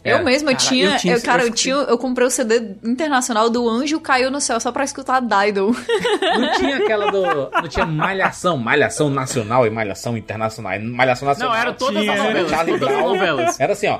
É, 0.03 0.13
eu 0.13 0.23
mesma, 0.23 0.53
cara, 0.53 0.63
tinha, 0.63 0.89
eu 0.91 0.97
tinha 0.97 1.13
eu, 1.15 1.21
cara, 1.21 1.41
eu 1.43 1.47
eu 1.47 1.53
tinha, 1.53 1.75
eu 1.75 1.97
comprei 1.97 2.25
o 2.25 2.29
CD 2.29 2.75
internacional 2.83 3.49
do 3.49 3.67
Anjo 3.67 3.99
Caiu 3.99 4.31
no 4.31 4.39
Céu 4.39 4.57
só 4.59 4.71
pra 4.71 4.85
escutar 4.85 5.19
Dido. 5.21 5.75
Não 6.39 6.51
tinha 6.53 6.77
aquela 6.77 7.11
do. 7.11 7.23
Não 7.51 7.67
tinha 7.67 7.85
Malhação, 7.85 8.57
Malhação 8.57 9.09
Nacional 9.09 9.67
e 9.67 9.69
Malhação 9.69 10.15
Internacional. 10.15 10.73
E 10.75 10.79
Malhação 10.79 11.27
Nacional. 11.27 11.53
Não, 11.53 11.59
era 11.59 11.73
todas 11.73 12.03
as 12.07 12.15
era 12.15 12.23
novelas, 12.23 12.49
Charlie 12.49 12.79
todas 12.79 12.95
as 12.95 13.01
novelas. 13.03 13.59
Era 13.59 13.73
assim, 13.73 13.87
ó. 13.87 13.99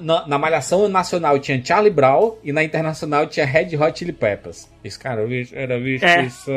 Na, 0.00 0.26
na 0.26 0.38
Malhação 0.38 0.88
Nacional 0.88 1.38
tinha 1.38 1.62
Charlie 1.62 1.90
Brown 1.90 2.36
e 2.42 2.52
na 2.52 2.64
Internacional 2.64 3.26
tinha 3.26 3.44
Red 3.44 3.76
Hot 3.76 3.98
Chili 3.98 4.12
Peppers. 4.12 4.68
Esse 4.82 4.98
cara 4.98 5.22
era 5.52 5.78
visto 5.78 6.04
É. 6.04 6.22
isso. 6.22 6.50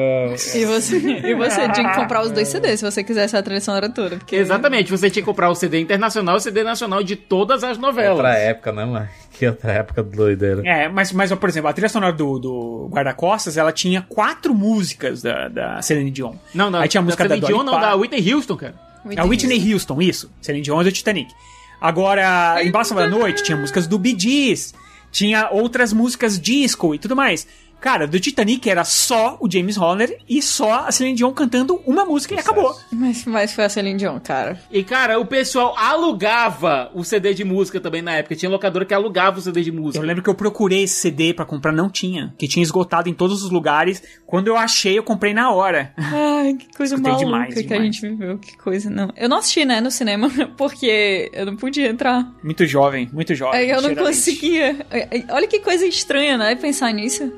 E 0.56 0.66
você, 0.66 0.98
e 0.98 1.36
você 1.36 1.68
tinha 1.70 1.90
que 1.90 1.96
comprar 1.96 2.22
os 2.22 2.32
dois 2.32 2.48
CDs 2.48 2.80
se 2.80 2.86
você 2.90 3.04
quisesse 3.04 3.36
a 3.36 3.44
trilha 3.44 3.60
sonora 3.60 3.90
toda. 3.90 4.18
Porque... 4.18 4.36
Exatamente, 4.38 4.90
você 4.90 5.10
tinha 5.10 5.22
que 5.22 5.26
comprar 5.26 5.50
o 5.50 5.56
CD 5.56 5.80
internacional 5.82 6.36
e 6.36 6.38
o 6.38 6.42
CD 6.42 6.64
nacional 6.64 7.04
de 7.04 7.16
todas 7.16 7.64
as 7.64 7.78
novelas. 7.78 8.12
Outra 8.18 8.38
época, 8.38 8.72
né, 8.72 8.86
mano? 8.86 9.10
Que 9.32 9.48
outra 9.48 9.72
época 9.72 10.04
doideira. 10.04 10.62
É, 10.64 10.88
mas, 10.88 11.12
mas 11.12 11.34
por 11.34 11.50
exemplo, 11.50 11.68
a 11.68 11.74
trilha 11.74 11.90
sonora 11.90 12.14
do, 12.14 12.38
do 12.38 12.90
Guarda-Costas, 12.92 13.58
ela 13.58 13.72
tinha 13.72 14.06
quatro 14.08 14.54
músicas 14.54 15.22
da, 15.24 15.48
da 15.48 15.82
Celine 15.82 16.12
Dion. 16.12 16.36
Não, 16.54 16.70
não, 16.70 16.80
Aí 16.80 16.88
tinha 16.88 17.02
a 17.02 17.04
música 17.04 17.24
da, 17.24 17.30
Celine 17.30 17.48
Dion, 17.48 17.66
Dolly 17.66 17.72
não, 17.72 17.80
da. 17.82 17.96
Whitney 17.96 18.34
Houston, 18.34 18.56
cara. 18.58 18.76
A 19.18 19.24
Whitney 19.26 19.74
Houston, 19.74 20.00
isso. 20.00 20.32
Celine 20.42 20.64
Dion 20.64 20.80
é 20.82 20.84
do 20.84 20.92
Titanic. 20.92 21.34
Agora, 21.82 22.64
em 22.64 22.70
Bálsamo 22.70 23.00
da 23.00 23.10
Noite, 23.10 23.42
tinha 23.42 23.58
músicas 23.58 23.88
do 23.88 23.98
Bee 23.98 24.16
Gees, 24.18 24.72
tinha 25.12 25.50
outras 25.50 25.92
músicas 25.92 26.40
disco 26.40 26.94
e 26.94 27.00
tudo 27.00 27.16
mais. 27.16 27.48
Cara, 27.82 28.06
do 28.08 28.20
Titanic 28.20 28.70
era 28.70 28.84
só 28.84 29.38
o 29.42 29.50
James 29.52 29.76
Horner 29.76 30.20
e 30.30 30.40
só 30.40 30.86
a 30.88 30.92
Celine 30.92 31.16
Dion 31.18 31.32
cantando 31.34 31.82
uma 31.86 32.06
música 32.06 32.36
e 32.36 32.40
acabou. 32.40 32.76
Mas, 32.92 33.26
mas 33.26 33.54
foi 33.54 33.66
a 33.66 33.70
Celine 33.70 33.98
Dion, 33.98 34.20
cara. 34.20 34.62
E, 34.72 34.84
cara, 34.84 35.20
o 35.20 35.26
pessoal 35.26 35.76
alugava 35.78 36.92
o 36.94 37.04
CD 37.04 37.34
de 37.34 37.44
música 37.44 37.80
também 37.80 38.04
na 38.04 38.14
época. 38.14 38.36
Tinha 38.36 38.50
locadora 38.52 38.86
que 38.86 38.94
alugava 38.94 39.40
o 39.40 39.42
CD 39.42 39.64
de 39.64 39.72
música. 39.72 40.04
Eu 40.04 40.08
lembro 40.08 40.22
que 40.22 40.30
eu 40.30 40.36
procurei 40.36 40.84
esse 40.84 40.94
CD 40.96 41.34
pra 41.34 41.44
comprar, 41.44 41.72
não 41.72 41.90
tinha. 41.90 42.34
Que 42.38 42.48
tinha 42.48 42.62
esgotado 42.62 43.10
em 43.10 43.14
todos 43.16 43.44
os 43.44 43.50
lugares. 43.50 44.04
Quando 44.28 44.48
eu 44.48 44.56
achei, 44.56 44.98
eu 44.98 45.04
comprei 45.04 45.34
na 45.34 45.52
hora. 45.52 45.92
Ai, 45.98 46.54
que 46.54 46.78
coisa 46.78 46.94
Escutei 46.96 47.14
maluca 47.14 47.26
demais, 47.26 47.54
que 47.56 47.60
a 47.62 47.64
demais. 47.64 47.84
gente 47.84 48.02
viveu, 48.02 48.38
que 48.38 48.58
coisa, 48.58 48.90
não. 48.92 49.12
Eu 49.18 49.28
não 49.28 49.38
assisti, 49.38 49.66
né, 49.66 49.82
no 49.82 49.90
cinema, 49.90 50.30
porque 50.56 51.32
eu 51.34 51.48
não 51.48 51.56
podia 51.56 51.90
entrar. 51.90 52.32
Muito 52.44 52.64
jovem, 52.68 53.10
muito 53.12 53.34
jovem. 53.34 53.60
Aí 53.60 53.70
eu 53.72 53.82
não 53.82 53.96
conseguia. 53.96 54.86
Olha 55.30 55.48
que 55.48 55.60
coisa 55.60 55.86
estranha, 55.86 56.38
né, 56.38 56.54
pensar 56.56 56.94
nisso. 56.94 57.32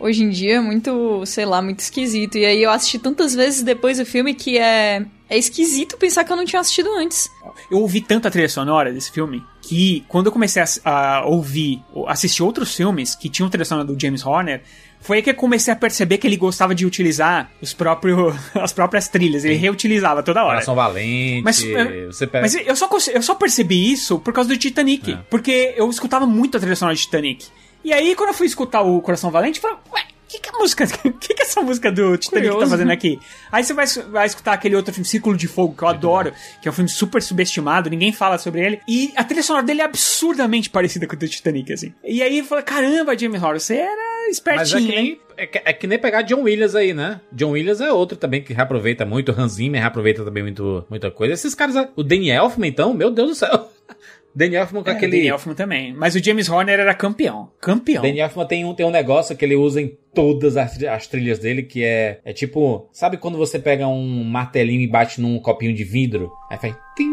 Hoje 0.00 0.24
em 0.24 0.30
dia 0.30 0.56
é 0.56 0.60
muito, 0.60 1.24
sei 1.26 1.44
lá, 1.44 1.60
muito 1.60 1.80
esquisito. 1.80 2.38
E 2.38 2.46
aí 2.46 2.62
eu 2.62 2.70
assisti 2.70 2.98
tantas 2.98 3.34
vezes 3.34 3.62
depois 3.62 3.98
do 3.98 4.06
filme 4.06 4.32
que 4.32 4.56
é, 4.58 5.04
é 5.28 5.36
esquisito 5.36 5.98
pensar 5.98 6.24
que 6.24 6.32
eu 6.32 6.36
não 6.36 6.44
tinha 6.46 6.58
assistido 6.58 6.88
antes. 6.96 7.30
Eu 7.70 7.78
ouvi 7.78 8.00
tanta 8.00 8.30
trilha 8.30 8.48
sonora 8.48 8.92
desse 8.92 9.12
filme 9.12 9.44
que 9.60 10.02
quando 10.08 10.26
eu 10.26 10.32
comecei 10.32 10.62
a, 10.84 11.16
a 11.18 11.26
ouvir, 11.26 11.82
assistir 12.08 12.42
outros 12.42 12.74
filmes 12.74 13.14
que 13.14 13.28
tinham 13.28 13.50
trilha 13.50 13.64
sonora 13.64 13.86
do 13.86 14.00
James 14.00 14.24
Horner, 14.24 14.62
foi 15.00 15.18
aí 15.18 15.22
que 15.22 15.30
eu 15.30 15.34
comecei 15.34 15.72
a 15.72 15.76
perceber 15.76 16.18
que 16.18 16.26
ele 16.26 16.36
gostava 16.36 16.74
de 16.74 16.86
utilizar 16.86 17.50
os 17.60 17.72
próprios, 17.74 18.34
as 18.56 18.72
próprias 18.72 19.06
trilhas. 19.06 19.44
Ele 19.44 19.54
reutilizava 19.54 20.22
toda 20.22 20.42
hora. 20.42 20.54
Coração 20.54 20.74
Valente. 20.74 21.42
Mas, 21.42 21.62
é, 21.62 22.06
você 22.06 22.26
pega. 22.26 22.42
mas 22.42 22.54
eu, 22.54 22.74
só, 22.74 22.88
eu 23.12 23.22
só 23.22 23.34
percebi 23.34 23.92
isso 23.92 24.18
por 24.18 24.32
causa 24.32 24.48
do 24.48 24.56
Titanic. 24.56 25.18
Porque 25.28 25.74
eu 25.76 25.88
escutava 25.90 26.26
muito 26.26 26.56
a 26.56 26.60
trilha 26.60 26.76
sonora 26.76 26.96
de 26.96 27.02
Titanic. 27.02 27.46
E 27.84 27.92
aí, 27.92 28.14
quando 28.14 28.30
eu 28.30 28.34
fui 28.34 28.46
escutar 28.46 28.82
o 28.82 29.00
Coração 29.00 29.30
Valente, 29.30 29.58
eu 29.58 29.62
falei, 29.62 29.78
ué, 29.92 30.02
o 30.02 30.32
que, 30.32 30.38
que 30.38 30.48
é 30.48 30.52
a 30.54 30.58
música? 30.58 30.84
O 30.84 31.12
que, 31.18 31.34
que 31.34 31.42
essa 31.42 31.60
música 31.60 31.90
do 31.90 32.16
Titanic 32.16 32.46
tá 32.46 32.52
Curioso. 32.52 32.70
fazendo 32.70 32.92
aqui? 32.92 33.18
Aí 33.50 33.64
você 33.64 33.74
vai, 33.74 33.86
vai 33.86 34.26
escutar 34.26 34.52
aquele 34.52 34.76
outro 34.76 34.92
filme, 34.94 35.06
Círculo 35.06 35.36
de 35.36 35.48
Fogo, 35.48 35.74
que 35.74 35.82
eu 35.82 35.88
adoro, 35.88 36.32
que 36.62 36.68
é 36.68 36.70
um 36.70 36.74
filme 36.74 36.88
super 36.88 37.20
subestimado, 37.20 37.90
ninguém 37.90 38.12
fala 38.12 38.38
sobre 38.38 38.64
ele. 38.64 38.80
E 38.86 39.12
a 39.16 39.24
trilha 39.24 39.42
sonora 39.42 39.64
dele 39.64 39.80
é 39.80 39.84
absurdamente 39.84 40.68
parecida 40.70 41.06
com 41.06 41.16
a 41.16 41.18
do 41.18 41.28
Titanic, 41.28 41.72
assim. 41.72 41.92
E 42.04 42.22
aí 42.22 42.38
eu 42.38 42.44
falei, 42.44 42.64
caramba, 42.64 43.18
James 43.18 43.42
Horner, 43.42 43.60
você 43.60 43.76
era 43.76 44.26
Mas 44.26 44.36
espertinho, 44.36 44.78
é 44.78 44.92
que, 44.92 44.96
nem, 44.96 45.20
é, 45.36 45.46
que, 45.46 45.62
é 45.64 45.72
que 45.72 45.86
nem 45.86 45.98
pegar 45.98 46.22
John 46.22 46.42
Williams 46.42 46.76
aí, 46.76 46.94
né? 46.94 47.20
John 47.32 47.50
Williams 47.50 47.80
é 47.80 47.90
outro 47.92 48.16
também 48.16 48.42
que 48.42 48.52
reaproveita 48.52 49.04
muito. 49.04 49.32
Hans 49.32 49.54
Zimmer 49.54 49.80
reaproveita 49.80 50.24
também 50.24 50.44
muito, 50.44 50.86
muita 50.88 51.10
coisa. 51.10 51.34
Esses 51.34 51.56
caras, 51.56 51.88
o 51.96 52.04
Danny 52.04 52.30
Elfman, 52.30 52.68
então, 52.68 52.94
meu 52.94 53.10
Deus 53.10 53.30
do 53.30 53.34
céu. 53.34 53.68
Danny 54.34 54.54
Elfman 54.56 54.82
com 54.82 54.90
É, 54.90 54.92
aquele. 54.92 55.16
Danny 55.16 55.28
Elfman 55.28 55.54
também. 55.54 55.92
Mas 55.92 56.14
o 56.14 56.22
James 56.24 56.48
Horner 56.48 56.78
era 56.80 56.94
campeão. 56.94 57.50
Campeão. 57.60 58.02
Danny 58.02 58.20
Elfman 58.20 58.46
tem 58.46 58.64
um, 58.64 58.74
tem 58.74 58.86
um 58.86 58.90
negócio 58.90 59.36
que 59.36 59.44
ele 59.44 59.56
usa 59.56 59.80
em 59.80 59.96
todas 60.14 60.56
as, 60.56 60.82
as 60.82 61.06
trilhas 61.06 61.38
dele, 61.38 61.62
que 61.62 61.84
é, 61.84 62.20
é 62.24 62.32
tipo, 62.32 62.88
sabe 62.92 63.16
quando 63.16 63.38
você 63.38 63.58
pega 63.58 63.86
um 63.86 64.24
martelinho 64.24 64.80
e 64.80 64.86
bate 64.86 65.20
num 65.20 65.38
copinho 65.38 65.74
de 65.74 65.84
vidro? 65.84 66.30
Aí 66.50 66.58
faz. 66.58 66.74
tim, 66.96 67.08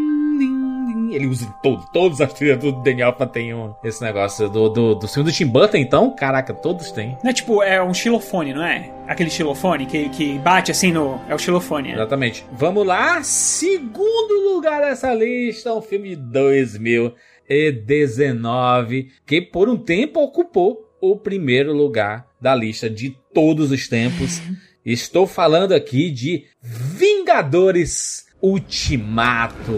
Ele 1.13 1.27
usa 1.27 1.45
em 1.45 1.51
todo, 1.61 1.85
todas 1.91 2.21
as 2.21 2.31
trilhas 2.33 2.57
do 2.59 2.71
Danny 2.71 3.01
Elfman 3.01 3.27
tem 3.27 3.53
um, 3.53 3.73
esse 3.83 4.01
negócio. 4.01 4.49
Do, 4.49 4.69
do, 4.69 4.95
do 4.95 5.07
filme 5.07 5.29
do 5.29 5.35
Tim 5.35 5.45
Burton, 5.47 5.77
então, 5.77 6.15
caraca, 6.15 6.53
todos 6.53 6.91
têm. 6.91 7.17
Não 7.23 7.29
é 7.29 7.33
tipo, 7.33 7.61
é 7.63 7.81
um 7.83 7.93
xilofone, 7.93 8.53
não 8.53 8.63
é? 8.63 8.91
Aquele 9.07 9.29
xilofone 9.29 9.85
que, 9.85 10.09
que 10.09 10.37
bate 10.39 10.71
assim 10.71 10.91
no. 10.91 11.19
É 11.27 11.35
o 11.35 11.39
xilofone. 11.39 11.89
né? 11.89 11.95
Exatamente. 11.95 12.45
Vamos 12.51 12.85
lá, 12.85 13.21
segundo 13.23 14.53
lugar 14.53 14.81
dessa 14.81 15.13
lista, 15.13 15.73
um 15.73 15.81
filme 15.81 16.09
de 16.09 16.15
2019, 16.15 19.07
que 19.25 19.41
por 19.41 19.69
um 19.69 19.77
tempo 19.77 20.19
ocupou 20.21 20.85
o 20.99 21.15
primeiro 21.15 21.71
lugar 21.73 22.27
da 22.41 22.55
lista 22.55 22.89
de 22.89 23.15
todos 23.33 23.71
os 23.71 23.87
tempos. 23.87 24.41
Estou 24.85 25.25
falando 25.27 25.73
aqui 25.73 26.09
de 26.09 26.45
Vingadores 26.61 28.25
Ultimato. 28.41 29.73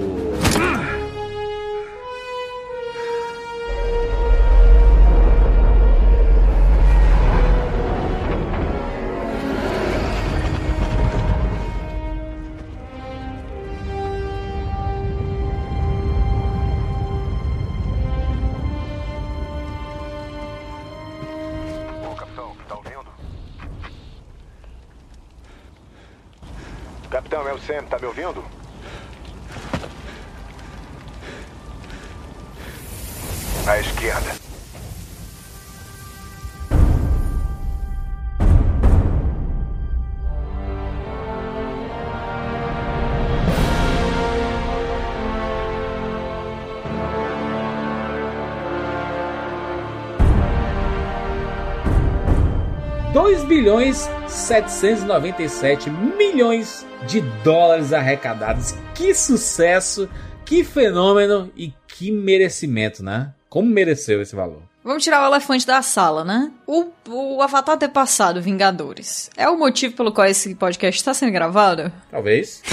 797 54.50 55.92
milhões 55.92 56.84
de 57.06 57.22
dólares 57.44 57.94
arrecadados. 57.94 58.74
Que 58.96 59.14
sucesso, 59.14 60.10
que 60.44 60.64
fenômeno 60.64 61.52
e 61.56 61.72
que 61.88 62.12
merecimento, 62.12 63.04
né? 63.04 63.32
Como 63.48 63.70
mereceu 63.70 64.24
esse 64.24 64.36
valor? 64.36 64.64
Vamos 64.84 65.04
tirar 65.04 65.22
o 65.22 65.32
elefante 65.32 65.68
da 65.68 65.84
sala, 65.84 66.26
né? 66.26 66.52
O, 66.66 66.88
o 67.08 67.44
Avatar 67.44 67.78
ter 67.78 67.90
passado 67.90 68.42
Vingadores 68.42 69.30
é 69.38 69.48
o 69.48 69.56
motivo 69.56 69.96
pelo 69.96 70.12
qual 70.12 70.26
esse 70.26 70.56
podcast 70.56 71.00
está 71.00 71.14
sendo 71.14 71.32
gravado? 71.32 71.92
Talvez. 72.10 72.64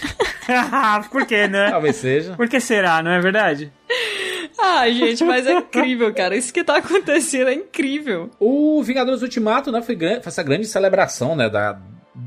Por 1.12 1.26
que, 1.26 1.46
né? 1.46 1.72
Talvez 1.72 1.96
seja. 1.96 2.34
Por 2.36 2.48
que 2.48 2.58
será, 2.58 3.02
não 3.02 3.10
é 3.10 3.20
verdade? 3.20 3.70
Ah, 4.58 4.88
gente, 4.90 5.22
mas 5.24 5.46
é 5.46 5.52
incrível, 5.52 6.12
cara. 6.14 6.36
Isso 6.36 6.52
que 6.52 6.64
tá 6.64 6.76
acontecendo 6.78 7.48
é 7.48 7.54
incrível. 7.54 8.30
O 8.40 8.82
Vingadores 8.82 9.22
Ultimato, 9.22 9.70
né, 9.70 9.82
foi, 9.82 9.96
foi 9.96 10.20
essa 10.24 10.42
grande 10.42 10.66
celebração, 10.66 11.36
né, 11.36 11.48
da, 11.48 11.78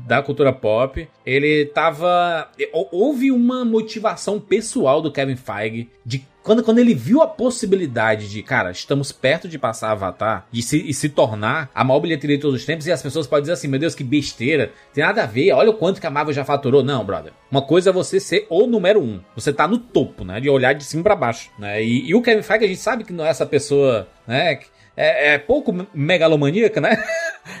da 0.06 0.22
cultura 0.22 0.52
pop. 0.52 1.08
Ele 1.26 1.66
tava... 1.66 2.48
hou- 2.72 2.88
Houve 2.92 3.30
uma 3.32 3.64
motivação 3.64 4.38
pessoal 4.38 5.02
do 5.02 5.10
Kevin 5.12 5.36
Feige 5.36 5.88
de... 6.06 6.24
Quando, 6.42 6.62
quando 6.62 6.78
ele 6.78 6.94
viu 6.94 7.20
a 7.20 7.26
possibilidade 7.26 8.26
de, 8.30 8.42
cara, 8.42 8.70
estamos 8.70 9.12
perto 9.12 9.46
de 9.46 9.58
passar 9.58 9.90
Avatar 9.90 10.46
de 10.50 10.62
se, 10.62 10.78
e 10.88 10.94
se 10.94 11.10
tornar 11.10 11.70
a 11.74 11.84
maior 11.84 12.00
bilheteria 12.00 12.36
de 12.36 12.40
todos 12.40 12.58
os 12.60 12.64
tempos, 12.66 12.86
e 12.86 12.92
as 12.92 13.02
pessoas 13.02 13.26
podem 13.26 13.42
dizer 13.42 13.52
assim, 13.52 13.68
meu 13.68 13.78
Deus, 13.78 13.94
que 13.94 14.02
besteira, 14.02 14.72
tem 14.94 15.04
nada 15.04 15.22
a 15.22 15.26
ver, 15.26 15.52
olha 15.52 15.68
o 15.68 15.74
quanto 15.74 16.00
que 16.00 16.06
a 16.06 16.10
Marvel 16.10 16.32
já 16.32 16.42
faturou. 16.42 16.82
Não, 16.82 17.04
brother. 17.04 17.32
Uma 17.50 17.60
coisa 17.60 17.90
é 17.90 17.92
você 17.92 18.18
ser 18.18 18.46
o 18.48 18.66
número 18.66 19.02
um. 19.02 19.20
Você 19.34 19.52
tá 19.52 19.68
no 19.68 19.76
topo, 19.76 20.24
né? 20.24 20.40
De 20.40 20.48
olhar 20.48 20.72
de 20.72 20.82
cima 20.82 21.02
pra 21.02 21.14
baixo, 21.14 21.50
né? 21.58 21.84
E, 21.84 22.08
e 22.08 22.14
o 22.14 22.22
Kevin 22.22 22.42
Feige, 22.42 22.64
a 22.64 22.68
gente 22.68 22.80
sabe 22.80 23.04
que 23.04 23.12
não 23.12 23.24
é 23.26 23.28
essa 23.28 23.44
pessoa, 23.44 24.08
né? 24.26 24.54
que- 24.56 24.66
é, 25.00 25.34
é 25.34 25.38
pouco 25.38 25.74
megalomaníaca, 25.94 26.80
né? 26.80 27.02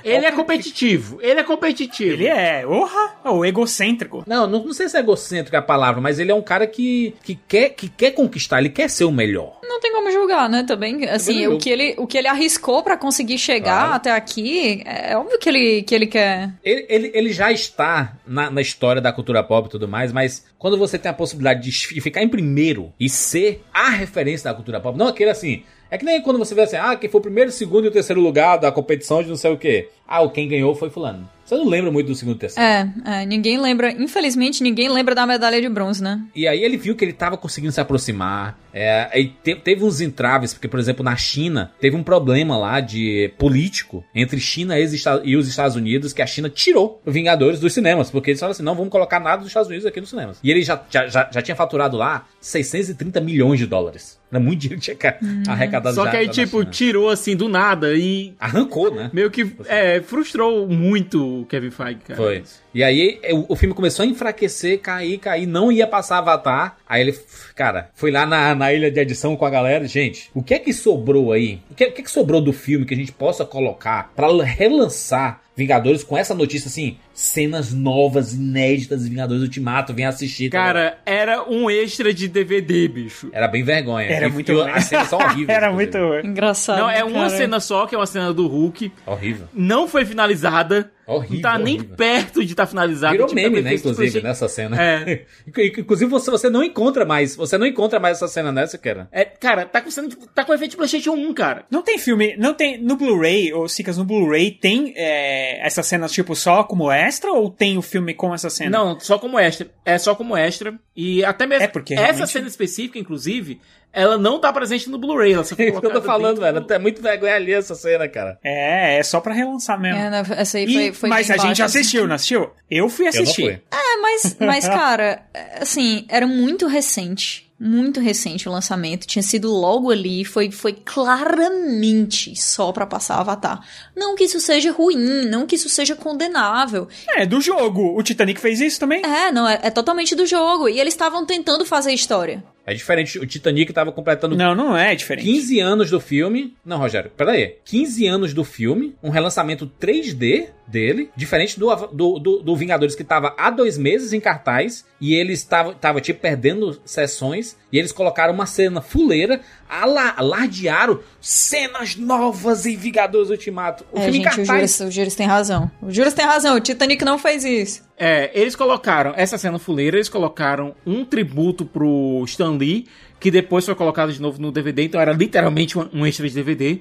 Ele 0.04 0.24
é 0.26 0.32
competitivo, 0.32 1.18
ele 1.22 1.40
é 1.40 1.42
competitivo. 1.42 2.12
Ele 2.12 2.26
é, 2.26 2.66
orra, 2.66 3.16
o 3.24 3.44
egocêntrico. 3.44 4.22
Não, 4.26 4.46
não, 4.46 4.64
não 4.64 4.72
sei 4.72 4.88
se 4.88 4.96
é 4.96 5.00
egocêntrico 5.00 5.56
a 5.56 5.62
palavra, 5.62 6.00
mas 6.00 6.18
ele 6.18 6.30
é 6.30 6.34
um 6.34 6.42
cara 6.42 6.66
que, 6.66 7.14
que, 7.22 7.34
quer, 7.48 7.70
que 7.70 7.88
quer 7.88 8.10
conquistar, 8.12 8.58
ele 8.60 8.68
quer 8.68 8.88
ser 8.90 9.04
o 9.04 9.10
melhor. 9.12 9.58
Não 9.62 9.80
tem 9.80 9.92
como 9.92 10.10
julgar, 10.10 10.48
né? 10.48 10.64
Também, 10.66 11.08
assim, 11.08 11.46
o 11.46 11.56
que, 11.58 11.70
ele, 11.70 11.94
o 11.96 12.06
que 12.06 12.18
ele 12.18 12.28
arriscou 12.28 12.82
pra 12.82 12.96
conseguir 12.96 13.38
chegar 13.38 13.78
Claro. 13.80 13.94
até 13.94 14.10
aqui, 14.10 14.82
é 14.84 15.16
óbvio 15.16 15.38
que 15.38 15.48
ele, 15.48 15.82
que 15.82 15.94
ele 15.94 16.06
quer. 16.06 16.50
Ele, 16.62 16.86
ele, 16.88 17.10
ele 17.14 17.32
já 17.32 17.50
está 17.52 18.16
na, 18.26 18.50
na 18.50 18.60
história 18.60 19.00
da 19.00 19.12
cultura 19.12 19.42
pop 19.42 19.66
e 19.66 19.70
tudo 19.70 19.88
mais, 19.88 20.12
mas 20.12 20.44
quando 20.58 20.76
você 20.76 20.98
tem 20.98 21.10
a 21.10 21.14
possibilidade 21.14 21.62
de 21.62 21.72
fi- 21.72 22.00
ficar 22.00 22.22
em 22.22 22.28
primeiro 22.28 22.92
e 22.98 23.08
ser 23.08 23.62
a 23.72 23.88
referência 23.90 24.50
da 24.50 24.54
cultura 24.54 24.80
pop, 24.80 24.98
não 24.98 25.08
aquele 25.08 25.30
assim. 25.30 25.62
É 25.90 25.98
que 25.98 26.04
nem 26.04 26.22
quando 26.22 26.38
você 26.38 26.54
vê 26.54 26.62
assim, 26.62 26.76
ah, 26.76 26.94
quem 26.94 27.10
foi 27.10 27.18
o 27.18 27.22
primeiro, 27.22 27.50
segundo 27.50 27.84
e 27.84 27.88
o 27.88 27.90
terceiro 27.90 28.20
lugar 28.20 28.58
da 28.58 28.70
competição 28.70 29.22
de 29.22 29.28
não 29.28 29.36
sei 29.36 29.52
o 29.52 29.58
quê. 29.58 29.88
Ah, 30.06 30.26
quem 30.28 30.46
ganhou 30.46 30.72
foi 30.74 30.88
fulano. 30.88 31.28
Você 31.50 31.56
não 31.56 31.68
lembra 31.68 31.90
muito 31.90 32.06
do 32.06 32.14
segundo 32.14 32.36
e 32.36 32.38
terceiro. 32.38 32.68
É, 32.68 33.22
é, 33.22 33.26
ninguém 33.26 33.60
lembra, 33.60 33.90
infelizmente, 33.90 34.62
ninguém 34.62 34.88
lembra 34.88 35.16
da 35.16 35.26
medalha 35.26 35.60
de 35.60 35.68
bronze, 35.68 36.00
né? 36.00 36.20
E 36.34 36.46
aí 36.46 36.62
ele 36.62 36.76
viu 36.76 36.94
que 36.94 37.04
ele 37.04 37.12
tava 37.12 37.36
conseguindo 37.36 37.72
se 37.72 37.80
aproximar. 37.80 38.56
É, 38.72 39.08
aí 39.12 39.32
te- 39.42 39.56
teve 39.56 39.82
uns 39.84 40.00
entraves, 40.00 40.54
porque, 40.54 40.68
por 40.68 40.78
exemplo, 40.78 41.04
na 41.04 41.16
China, 41.16 41.72
teve 41.80 41.96
um 41.96 42.04
problema 42.04 42.56
lá 42.56 42.78
de 42.78 43.32
político 43.36 44.04
entre 44.14 44.38
China 44.38 44.78
e 44.78 44.84
os 44.84 44.94
Esta- 44.94 45.22
e 45.24 45.36
os 45.36 45.48
Estados 45.48 45.74
Unidos, 45.74 46.12
que 46.12 46.22
a 46.22 46.26
China 46.26 46.48
tirou 46.48 47.02
Vingadores 47.04 47.58
dos 47.58 47.72
cinemas. 47.72 48.12
Porque 48.12 48.30
eles 48.30 48.38
falaram 48.38 48.52
assim: 48.52 48.62
não, 48.62 48.76
vamos 48.76 48.90
colocar 48.92 49.18
nada 49.18 49.38
dos 49.38 49.48
Estados 49.48 49.68
Unidos 49.68 49.84
aqui 49.86 50.00
nos 50.00 50.10
cinemas. 50.10 50.38
E 50.44 50.50
ele 50.52 50.62
já, 50.62 50.80
já, 50.88 51.08
já, 51.08 51.28
já 51.32 51.42
tinha 51.42 51.56
faturado 51.56 51.96
lá 51.96 52.26
630 52.40 53.20
milhões 53.20 53.58
de 53.58 53.66
dólares. 53.66 54.20
Era 54.30 54.38
muito 54.38 54.60
dinheiro 54.60 54.80
que 54.80 54.84
tinha 54.84 54.96
ca- 54.96 55.18
arrecadado 55.48 55.96
Só 55.96 56.04
já- 56.04 56.10
que 56.12 56.16
aí, 56.18 56.28
tipo, 56.28 56.60
China. 56.60 56.70
tirou 56.70 57.08
assim 57.10 57.34
do 57.34 57.48
nada 57.48 57.92
e. 57.96 58.32
Arrancou, 58.38 58.94
né? 58.94 59.10
Meio 59.12 59.28
que 59.32 59.50
é, 59.66 60.00
frustrou 60.00 60.68
muito 60.68 61.39
o 61.40 61.46
Kevin 61.46 61.70
Feige, 61.70 62.00
cara. 62.06 62.16
Foi. 62.16 62.42
E 62.72 62.84
aí 62.84 63.20
o, 63.48 63.56
filme 63.56 63.74
começou 63.74 64.04
a 64.04 64.06
enfraquecer, 64.06 64.80
cair, 64.80 65.18
cair, 65.18 65.46
não 65.46 65.72
ia 65.72 65.86
passar 65.86 66.18
Avatar. 66.18 66.76
Aí 66.88 67.02
ele, 67.02 67.18
cara, 67.54 67.90
foi 67.94 68.10
lá 68.10 68.24
na, 68.26 68.54
na 68.54 68.72
ilha 68.72 68.90
de 68.90 69.00
edição 69.00 69.36
com 69.36 69.44
a 69.44 69.50
galera. 69.50 69.86
Gente, 69.86 70.30
o 70.34 70.42
que 70.42 70.54
é 70.54 70.58
que 70.58 70.72
sobrou 70.72 71.32
aí? 71.32 71.60
O 71.70 71.74
que, 71.74 71.84
o 71.86 71.92
que 71.92 72.00
é 72.00 72.04
que 72.04 72.10
sobrou 72.10 72.40
do 72.40 72.52
filme 72.52 72.86
que 72.86 72.94
a 72.94 72.96
gente 72.96 73.12
possa 73.12 73.44
colocar 73.44 74.12
pra 74.14 74.28
relançar 74.42 75.40
Vingadores 75.56 76.02
com 76.02 76.16
essa 76.16 76.34
notícia 76.34 76.68
assim? 76.68 76.96
Cenas 77.20 77.72
novas, 77.72 78.32
inéditas 78.32 79.02
de 79.04 79.10
Vingadores 79.10 79.42
Ultimato, 79.42 79.92
vem 79.92 80.06
assistir. 80.06 80.48
tá 80.48 80.56
Cara, 80.58 80.98
era 81.04 81.42
um 81.48 81.70
extra 81.70 82.14
de 82.14 82.26
DVD, 82.28 82.88
bicho. 82.88 83.28
Era 83.32 83.46
bem 83.46 83.62
vergonha. 83.62 84.06
Era 84.08 84.28
E- 84.28 84.32
muito 84.32 84.52
ruim. 84.52 84.70
As 84.70 84.84
cenas 84.84 85.08
são 85.08 85.18
horríveis. 85.22 85.48
Era 85.48 85.70
muito 85.70 85.98
ruim. 85.98 86.26
Engraçado. 86.26 86.78
Não, 86.78 86.90
é 86.90 87.04
uma 87.04 87.24
cara. 87.26 87.30
cena 87.36 87.60
só, 87.60 87.86
que 87.86 87.94
é 87.94 87.98
uma 87.98 88.06
cena 88.06 88.32
do 88.32 88.46
Hulk. 88.46 88.90
Horrível. 89.06 89.46
Não 89.52 89.86
foi 89.86 90.04
finalizada. 90.06 90.90
Horrível, 91.06 91.34
Não 91.36 91.42
tá 91.42 91.58
nem 91.58 91.76
horrível. 91.78 91.96
perto 91.96 92.44
de 92.44 92.52
estar 92.52 92.66
finalizada. 92.68 93.10
Virou 93.12 93.26
Tipo, 93.26 93.34
meme, 93.34 93.48
também 93.48 93.62
né, 93.64 93.68
fez 93.70 93.80
inclusive, 93.80 94.10
tipo, 94.12 94.26
nessa 94.28 94.48
cena. 94.48 94.80
É. 94.80 95.24
Inclusive, 95.76 96.08
você, 96.08 96.30
você 96.30 96.48
não 96.48 96.62
encontra 96.62 97.04
mais. 97.04 97.34
Você 97.34 97.58
não 97.58 97.66
encontra 97.66 97.98
mais 97.98 98.16
essa 98.18 98.28
cena 98.28 98.52
nessa, 98.52 98.78
cara. 98.78 99.08
É, 99.10 99.24
cara, 99.24 99.66
tá 99.66 99.80
com, 99.80 99.90
cena, 99.90 100.08
tá 100.32 100.44
com 100.44 100.54
efeito 100.54 100.70
de 100.72 100.76
PlayStation 100.76 101.12
1, 101.14 101.34
cara. 101.34 101.64
Não 101.68 101.82
tem 101.82 101.98
filme, 101.98 102.36
não 102.38 102.54
tem. 102.54 102.80
No 102.80 102.94
Blu-ray, 102.96 103.52
ou 103.52 103.68
Sicas, 103.68 103.98
no 103.98 104.04
Blu-ray, 104.04 104.52
tem 104.52 104.94
é, 104.96 105.66
essas 105.66 105.84
cenas, 105.84 106.12
tipo, 106.12 106.36
só 106.36 106.62
como 106.62 106.92
extra 107.10 107.32
ou 107.32 107.50
tem 107.50 107.76
o 107.76 107.82
filme 107.82 108.14
com 108.14 108.32
essa 108.32 108.48
cena? 108.48 108.70
Não, 108.78 109.00
só 109.00 109.18
como 109.18 109.38
extra. 109.38 109.68
É 109.84 109.98
só 109.98 110.14
como 110.14 110.36
extra. 110.36 110.74
E 110.96 111.24
até 111.24 111.46
mesmo. 111.46 111.64
É, 111.64 111.68
porque 111.68 111.94
essa 111.94 112.04
realmente- 112.04 112.30
cena 112.30 112.46
específica, 112.48 112.98
inclusive, 112.98 113.60
ela 113.92 114.16
não 114.16 114.38
tá 114.40 114.52
presente 114.52 114.88
no 114.88 114.98
Blu-ray. 114.98 115.32
Ela 115.32 115.44
só 115.44 115.56
foi 115.56 115.66
É 115.66 115.70
que 115.72 115.76
eu 115.76 115.80
tô 115.80 115.88
colocada 115.88 116.06
falando, 116.06 116.40
velho. 116.40 116.64
É 116.70 116.78
muito 116.78 117.02
vergonha 117.02 117.34
ali 117.34 117.52
essa 117.52 117.74
cena, 117.74 118.08
cara. 118.08 118.38
É, 118.44 118.98
é 118.98 119.02
só 119.02 119.20
pra 119.20 119.34
relançar 119.34 119.78
mesmo. 119.80 119.98
É, 119.98 120.10
né, 120.10 120.22
essa 120.36 120.58
aí 120.58 120.64
E- 120.64 120.72
foi, 120.72 120.92
foi 120.92 121.08
mas 121.08 121.30
a 121.30 121.36
gente 121.36 121.62
assim. 121.62 121.78
assistiu, 121.78 122.06
não 122.06 122.14
assistiu? 122.14 122.50
Eu 122.70 122.88
fui 122.88 123.08
Eu 123.08 123.12
não 123.12 123.22
assistir. 123.22 123.42
fui. 123.42 123.52
É, 123.72 123.96
mas, 124.00 124.36
mas 124.40 124.64
cara, 124.68 125.22
assim, 125.60 126.06
era 126.08 126.26
muito 126.26 126.66
recente. 126.68 127.49
Muito 127.62 128.00
recente 128.00 128.48
o 128.48 128.52
lançamento. 128.52 129.06
Tinha 129.06 129.22
sido 129.22 129.50
logo 129.50 129.90
ali. 129.90 130.24
Foi, 130.24 130.50
foi 130.50 130.72
claramente 130.72 132.34
só 132.34 132.72
pra 132.72 132.86
passar 132.86 133.20
Avatar. 133.20 133.60
Não 133.94 134.16
que 134.16 134.24
isso 134.24 134.40
seja 134.40 134.72
ruim, 134.72 135.26
não 135.26 135.46
que 135.46 135.56
isso 135.56 135.68
seja 135.68 135.94
condenável. 135.94 136.88
É, 137.06 137.26
do 137.26 137.38
jogo. 137.38 137.98
O 137.98 138.02
Titanic 138.02 138.40
fez 138.40 138.62
isso 138.62 138.80
também? 138.80 139.04
É, 139.04 139.30
não, 139.30 139.46
é, 139.46 139.60
é 139.62 139.70
totalmente 139.70 140.14
do 140.14 140.24
jogo. 140.24 140.70
E 140.70 140.80
eles 140.80 140.94
estavam 140.94 141.26
tentando 141.26 141.66
fazer 141.66 141.92
história. 141.92 142.42
É 142.70 142.74
diferente. 142.74 143.18
O 143.18 143.26
Titanic 143.26 143.72
tava 143.72 143.90
completando 143.90 144.36
Não, 144.36 144.54
não 144.54 144.76
é 144.76 144.94
diferente. 144.94 145.24
15 145.26 145.58
anos 145.58 145.90
do 145.90 145.98
filme. 145.98 146.54
Não, 146.64 146.78
Rogério, 146.78 147.10
pera 147.10 147.32
aí. 147.32 147.56
15 147.64 148.06
anos 148.06 148.32
do 148.32 148.44
filme, 148.44 148.94
um 149.02 149.10
relançamento 149.10 149.68
3D 149.80 150.50
dele, 150.68 151.10
diferente 151.16 151.58
do, 151.58 151.74
do, 151.88 152.18
do, 152.20 152.42
do 152.42 152.56
Vingadores 152.56 152.94
que 152.94 153.02
tava 153.02 153.34
há 153.36 153.50
dois 153.50 153.76
meses 153.76 154.12
em 154.12 154.20
cartaz 154.20 154.86
e 155.00 155.14
eles 155.14 155.42
tava, 155.42 155.74
tava 155.74 156.00
tipo 156.00 156.20
perdendo 156.20 156.80
sessões 156.84 157.56
e 157.72 157.78
eles 157.78 157.90
colocaram 157.90 158.32
uma 158.32 158.46
cena 158.46 158.80
fuleira, 158.80 159.40
alardearam 159.70 161.00
cenas 161.20 161.96
novas 161.96 162.66
em 162.66 162.76
Vingadores 162.76 163.30
Ultimato. 163.30 163.84
O 163.92 163.98
é, 163.98 164.02
filme 164.02 164.18
gente, 164.18 164.26
o 164.26 164.36
cartaz. 164.36 164.46
Juras, 164.46 164.80
o 164.80 164.90
Juras 164.90 165.14
tem 165.14 165.26
razão. 165.26 165.70
O 165.80 165.90
Juras 165.90 166.14
tem 166.14 166.24
razão. 166.24 166.56
O 166.56 166.60
Titanic 166.60 167.04
não 167.04 167.18
fez 167.18 167.44
isso. 167.44 167.82
É, 167.96 168.30
eles 168.34 168.56
colocaram 168.56 169.12
essa 169.16 169.36
cena 169.36 169.58
fuleira, 169.58 169.96
eles 169.96 170.08
colocaram 170.08 170.74
um 170.86 171.04
tributo 171.04 171.64
pro 171.64 172.24
Stan 172.26 172.52
Lee, 172.52 172.86
que 173.20 173.30
depois 173.30 173.64
foi 173.66 173.74
colocado 173.74 174.12
de 174.12 174.20
novo 174.20 174.40
no 174.40 174.50
DVD, 174.50 174.84
então 174.84 175.00
era 175.00 175.12
literalmente 175.12 175.78
um 175.78 175.88
um 175.92 176.06
extra 176.06 176.28
de 176.28 176.34
DVD. 176.34 176.80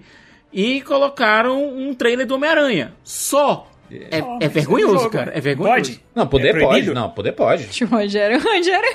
E 0.52 0.82
colocaram 0.82 1.64
um 1.78 1.94
trailer 1.94 2.26
do 2.26 2.36
Homem-Aranha. 2.36 2.94
Só. 3.04 3.70
É, 3.92 4.46
é 4.46 4.48
vergonhoso, 4.48 5.10
cara. 5.10 5.32
É 5.36 5.42
vergonhoso. 5.42 5.76
Pode? 5.76 6.04
Não, 6.16 6.28
poder 6.28 6.56
É 6.56 6.60
pode. 6.60 6.94
Não, 6.94 7.10
poder 7.10 7.32
pode. 7.34 7.84
Rogério, 7.86 8.38
o 8.38 8.42
Rogério. 8.42 8.90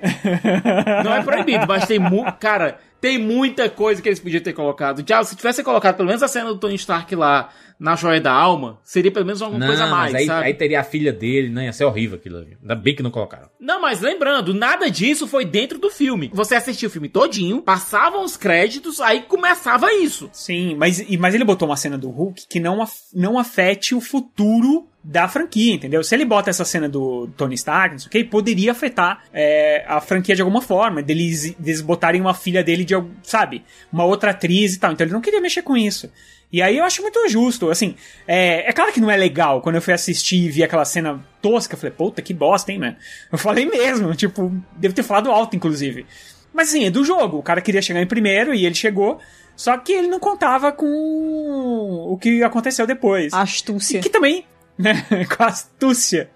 Não 1.04 1.14
é 1.14 1.22
proibido, 1.22 1.66
mas 1.66 1.86
tem 1.86 1.98
mu 1.98 2.24
Cara, 2.38 2.78
tem 3.00 3.18
muita 3.18 3.68
coisa 3.68 4.02
que 4.02 4.08
eles 4.08 4.20
podiam 4.20 4.42
ter 4.42 4.52
colocado. 4.52 5.04
Já, 5.06 5.22
se 5.22 5.36
tivesse 5.36 5.62
colocado 5.62 5.96
pelo 5.96 6.08
menos 6.08 6.22
a 6.22 6.28
cena 6.28 6.46
do 6.48 6.58
Tony 6.58 6.74
Stark 6.74 7.14
lá 7.14 7.48
na 7.78 7.94
Joia 7.94 8.20
da 8.20 8.32
Alma, 8.32 8.80
seria 8.82 9.10
pelo 9.12 9.24
menos 9.24 9.40
alguma 9.40 9.60
Não, 9.60 9.66
coisa 9.68 9.84
a 9.84 9.86
mais, 9.86 10.12
mas 10.12 10.22
aí, 10.22 10.26
sabe? 10.26 10.46
aí 10.46 10.54
teria 10.54 10.80
a 10.80 10.84
filha 10.84 11.12
dele, 11.12 11.48
né? 11.48 11.66
Ia 11.66 11.72
ser 11.72 11.84
horrível 11.84 12.16
aquilo 12.18 12.38
ali. 12.38 12.56
Ainda 12.60 12.74
bem 12.74 12.94
que 12.96 13.02
não 13.04 13.10
colocaram. 13.10 13.48
Não, 13.60 13.80
mas 13.80 14.00
lembrando, 14.00 14.52
nada 14.52 14.90
disso 14.90 15.28
foi 15.28 15.44
dentro 15.44 15.78
do 15.78 15.88
filme. 15.88 16.28
Você 16.34 16.56
assistia 16.56 16.88
o 16.88 16.90
filme 16.90 17.08
todinho, 17.08 17.62
passavam 17.62 18.24
os 18.24 18.36
créditos, 18.36 19.00
aí 19.00 19.22
começava 19.22 19.92
isso. 19.94 20.28
Sim, 20.32 20.74
mas, 20.74 20.98
e- 20.98 21.16
mas 21.16 21.36
ele 21.36 21.44
botou 21.44 21.68
uma 21.68 21.76
cena 21.76 21.96
do 21.96 22.10
Hulk 22.10 22.46
que 22.48 22.58
não, 22.58 22.82
af- 22.82 23.12
não 23.14 23.38
afete 23.38 23.94
o 23.94 24.00
futuro 24.00 24.88
da 25.08 25.26
franquia, 25.26 25.72
entendeu? 25.72 26.04
Se 26.04 26.14
ele 26.14 26.26
bota 26.26 26.50
essa 26.50 26.66
cena 26.66 26.86
do 26.86 27.28
Tony 27.28 27.54
Stark, 27.54 27.92
não 27.92 27.98
sei 27.98 28.08
o 28.08 28.10
que, 28.10 28.24
poderia 28.24 28.72
afetar 28.72 29.24
é, 29.32 29.82
a 29.88 30.02
franquia 30.02 30.36
de 30.36 30.42
alguma 30.42 30.60
forma, 30.60 31.02
deles, 31.02 31.54
deles 31.58 31.80
botarem 31.80 32.20
uma 32.20 32.34
filha 32.34 32.62
dele 32.62 32.84
de, 32.84 32.92
sabe, 33.22 33.64
uma 33.90 34.04
outra 34.04 34.32
atriz 34.32 34.74
e 34.74 34.78
tal. 34.78 34.92
Então 34.92 35.06
ele 35.06 35.14
não 35.14 35.22
queria 35.22 35.40
mexer 35.40 35.62
com 35.62 35.74
isso. 35.74 36.12
E 36.52 36.60
aí 36.60 36.76
eu 36.76 36.84
acho 36.84 37.00
muito 37.00 37.26
justo, 37.26 37.70
assim, 37.70 37.94
é, 38.26 38.68
é 38.68 38.72
claro 38.74 38.92
que 38.92 39.00
não 39.00 39.10
é 39.10 39.16
legal, 39.16 39.62
quando 39.62 39.76
eu 39.76 39.82
fui 39.82 39.94
assistir 39.94 40.44
e 40.44 40.50
vi 40.50 40.62
aquela 40.62 40.84
cena 40.84 41.24
tosca, 41.40 41.74
eu 41.74 41.78
falei, 41.78 41.94
puta, 41.96 42.20
que 42.20 42.34
bosta, 42.34 42.70
hein, 42.70 42.78
mano? 42.78 42.96
Eu 43.32 43.38
falei 43.38 43.64
mesmo, 43.64 44.14
tipo, 44.14 44.52
devo 44.76 44.94
ter 44.94 45.02
falado 45.02 45.30
alto, 45.30 45.56
inclusive. 45.56 46.04
Mas 46.52 46.68
assim, 46.68 46.84
é 46.84 46.90
do 46.90 47.02
jogo. 47.02 47.38
O 47.38 47.42
cara 47.42 47.62
queria 47.62 47.80
chegar 47.80 48.02
em 48.02 48.06
primeiro 48.06 48.52
e 48.52 48.66
ele 48.66 48.74
chegou. 48.74 49.18
Só 49.56 49.76
que 49.78 49.92
ele 49.92 50.08
não 50.08 50.20
contava 50.20 50.70
com 50.70 50.86
o 50.86 52.18
que 52.18 52.42
aconteceu 52.42 52.86
depois. 52.86 53.32
Astúcia. 53.32 53.98
E 53.98 54.02
que 54.02 54.10
também, 54.10 54.44
com 55.36 55.42
a 55.42 55.46
astúcia. 55.46 56.30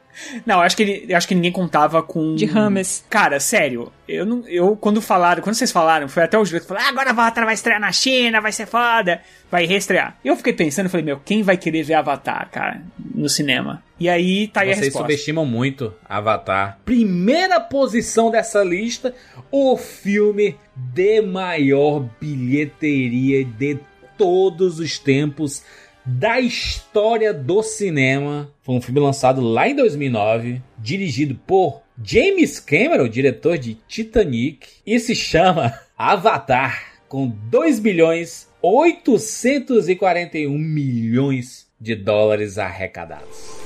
Não, 0.44 0.60
acho 0.60 0.77
que 0.77 0.82
ele, 0.82 1.14
acho 1.14 1.27
que 1.27 1.35
ninguém 1.35 1.51
contava 1.52 2.02
com 2.02 2.35
De 2.35 2.44
Rames. 2.44 3.05
Cara, 3.09 3.40
sério, 3.40 3.90
eu 4.06 4.27
não, 4.27 4.47
eu 4.47 4.77
quando 4.77 5.01
falaram, 5.01 5.43
quando 5.43 5.55
vocês 5.55 5.73
falaram, 5.73 6.09
foi 6.09 6.23
até 6.23 6.39
o 6.39 6.44
Júlio 6.44 6.60
que 6.60 6.66
falou: 6.69 6.82
ah, 6.85 6.89
"Agora 6.89 7.10
Avatar 7.10 7.44
vai 7.44 7.55
estrear 7.55 7.81
na 7.81 7.90
China, 7.93 8.40
vai 8.40 8.52
ser 8.52 8.66
foda, 8.66 9.23
vai 9.51 9.64
reestrear". 9.64 10.19
Eu 10.24 10.36
fiquei 10.36 10.52
pensando, 10.52 10.90
falei: 10.90 11.06
"Meu, 11.06 11.19
quem 11.24 11.43
vai 11.43 11.56
querer 11.56 11.82
ver 11.82 11.94
Avatar, 11.94 12.48
cara, 12.51 12.82
no 13.14 13.28
cinema?". 13.28 13.82
E 13.98 14.09
aí 14.09 14.48
tá 14.48 14.60
aí 14.60 14.70
a 14.70 14.74
Vocês 14.74 14.86
resposta. 14.86 15.05
subestimam 15.05 15.47
muito 15.47 15.94
Avatar. 16.06 16.78
Primeira 16.85 17.59
posição 17.60 18.31
dessa 18.31 18.62
lista, 18.62 19.14
o 19.51 19.77
filme 19.77 20.56
de 20.77 21.23
maior 21.23 22.06
bilheteria 22.20 23.44
de 23.44 23.78
todos 24.19 24.78
os 24.78 24.98
tempos 24.98 25.64
da 26.04 26.40
história 26.40 27.32
do 27.32 27.62
cinema. 27.62 28.52
Foi 28.62 28.74
um 28.74 28.80
filme 28.80 29.00
lançado 29.00 29.40
lá 29.40 29.68
em 29.68 29.76
2009, 29.76 30.62
dirigido 30.78 31.34
por 31.46 31.82
James 32.02 32.58
Cameron, 32.58 33.08
diretor 33.08 33.58
de 33.58 33.74
Titanic, 33.86 34.68
e 34.86 34.98
se 34.98 35.14
chama 35.14 35.72
Avatar, 35.96 37.02
com 37.08 37.28
2 37.28 37.78
bilhões 37.78 38.48
841 38.62 40.56
milhões 40.56 41.66
de 41.80 41.96
dólares 41.96 42.58
arrecadados. 42.58 43.62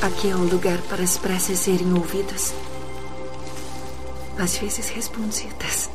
Aqui 0.00 0.30
é 0.30 0.36
um 0.36 0.44
lugar 0.44 0.80
para 0.82 1.02
as 1.02 1.18
preces 1.18 1.58
serem 1.58 1.92
ouvidas. 1.92 2.54
Às 4.38 4.56
vezes 4.58 4.88
respondidas. 4.90 5.85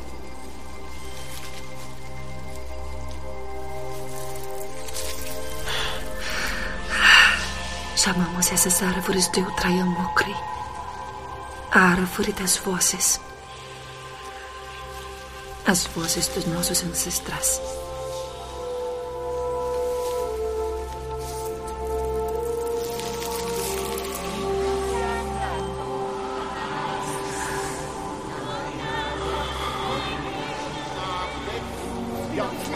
Chamamos 8.02 8.50
essas 8.50 8.82
árvores 8.82 9.30
de 9.30 9.40
Utrayamukri. 9.42 10.34
A 11.70 11.92
árvore 11.92 12.32
das 12.32 12.56
vozes. 12.56 13.20
As 15.64 15.86
vozes 15.86 16.26
dos 16.26 16.44
nossos 16.46 16.82
ancestrais. 16.82 17.60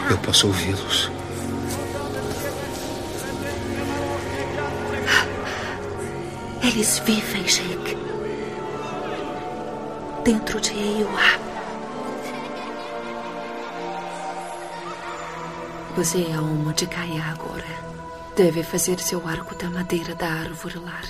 Eu 0.09 0.17
posso 0.19 0.47
ouvi-los. 0.47 1.16
Eles 6.67 6.99
vivem, 6.99 7.43
Jake. 7.43 7.97
Dentro 10.25 10.59
de 10.59 10.71
Eiwa. 10.71 11.21
Você 15.95 16.23
é 16.23 16.33
a 16.33 16.39
alma 16.39 16.73
de 16.73 16.85
Gaia 16.85 17.23
agora. 17.23 17.63
Deve 18.35 18.63
fazer 18.63 18.99
seu 18.99 19.25
arco 19.25 19.55
da 19.55 19.69
madeira 19.69 20.13
da 20.13 20.27
árvore 20.27 20.77
lar. 20.79 21.05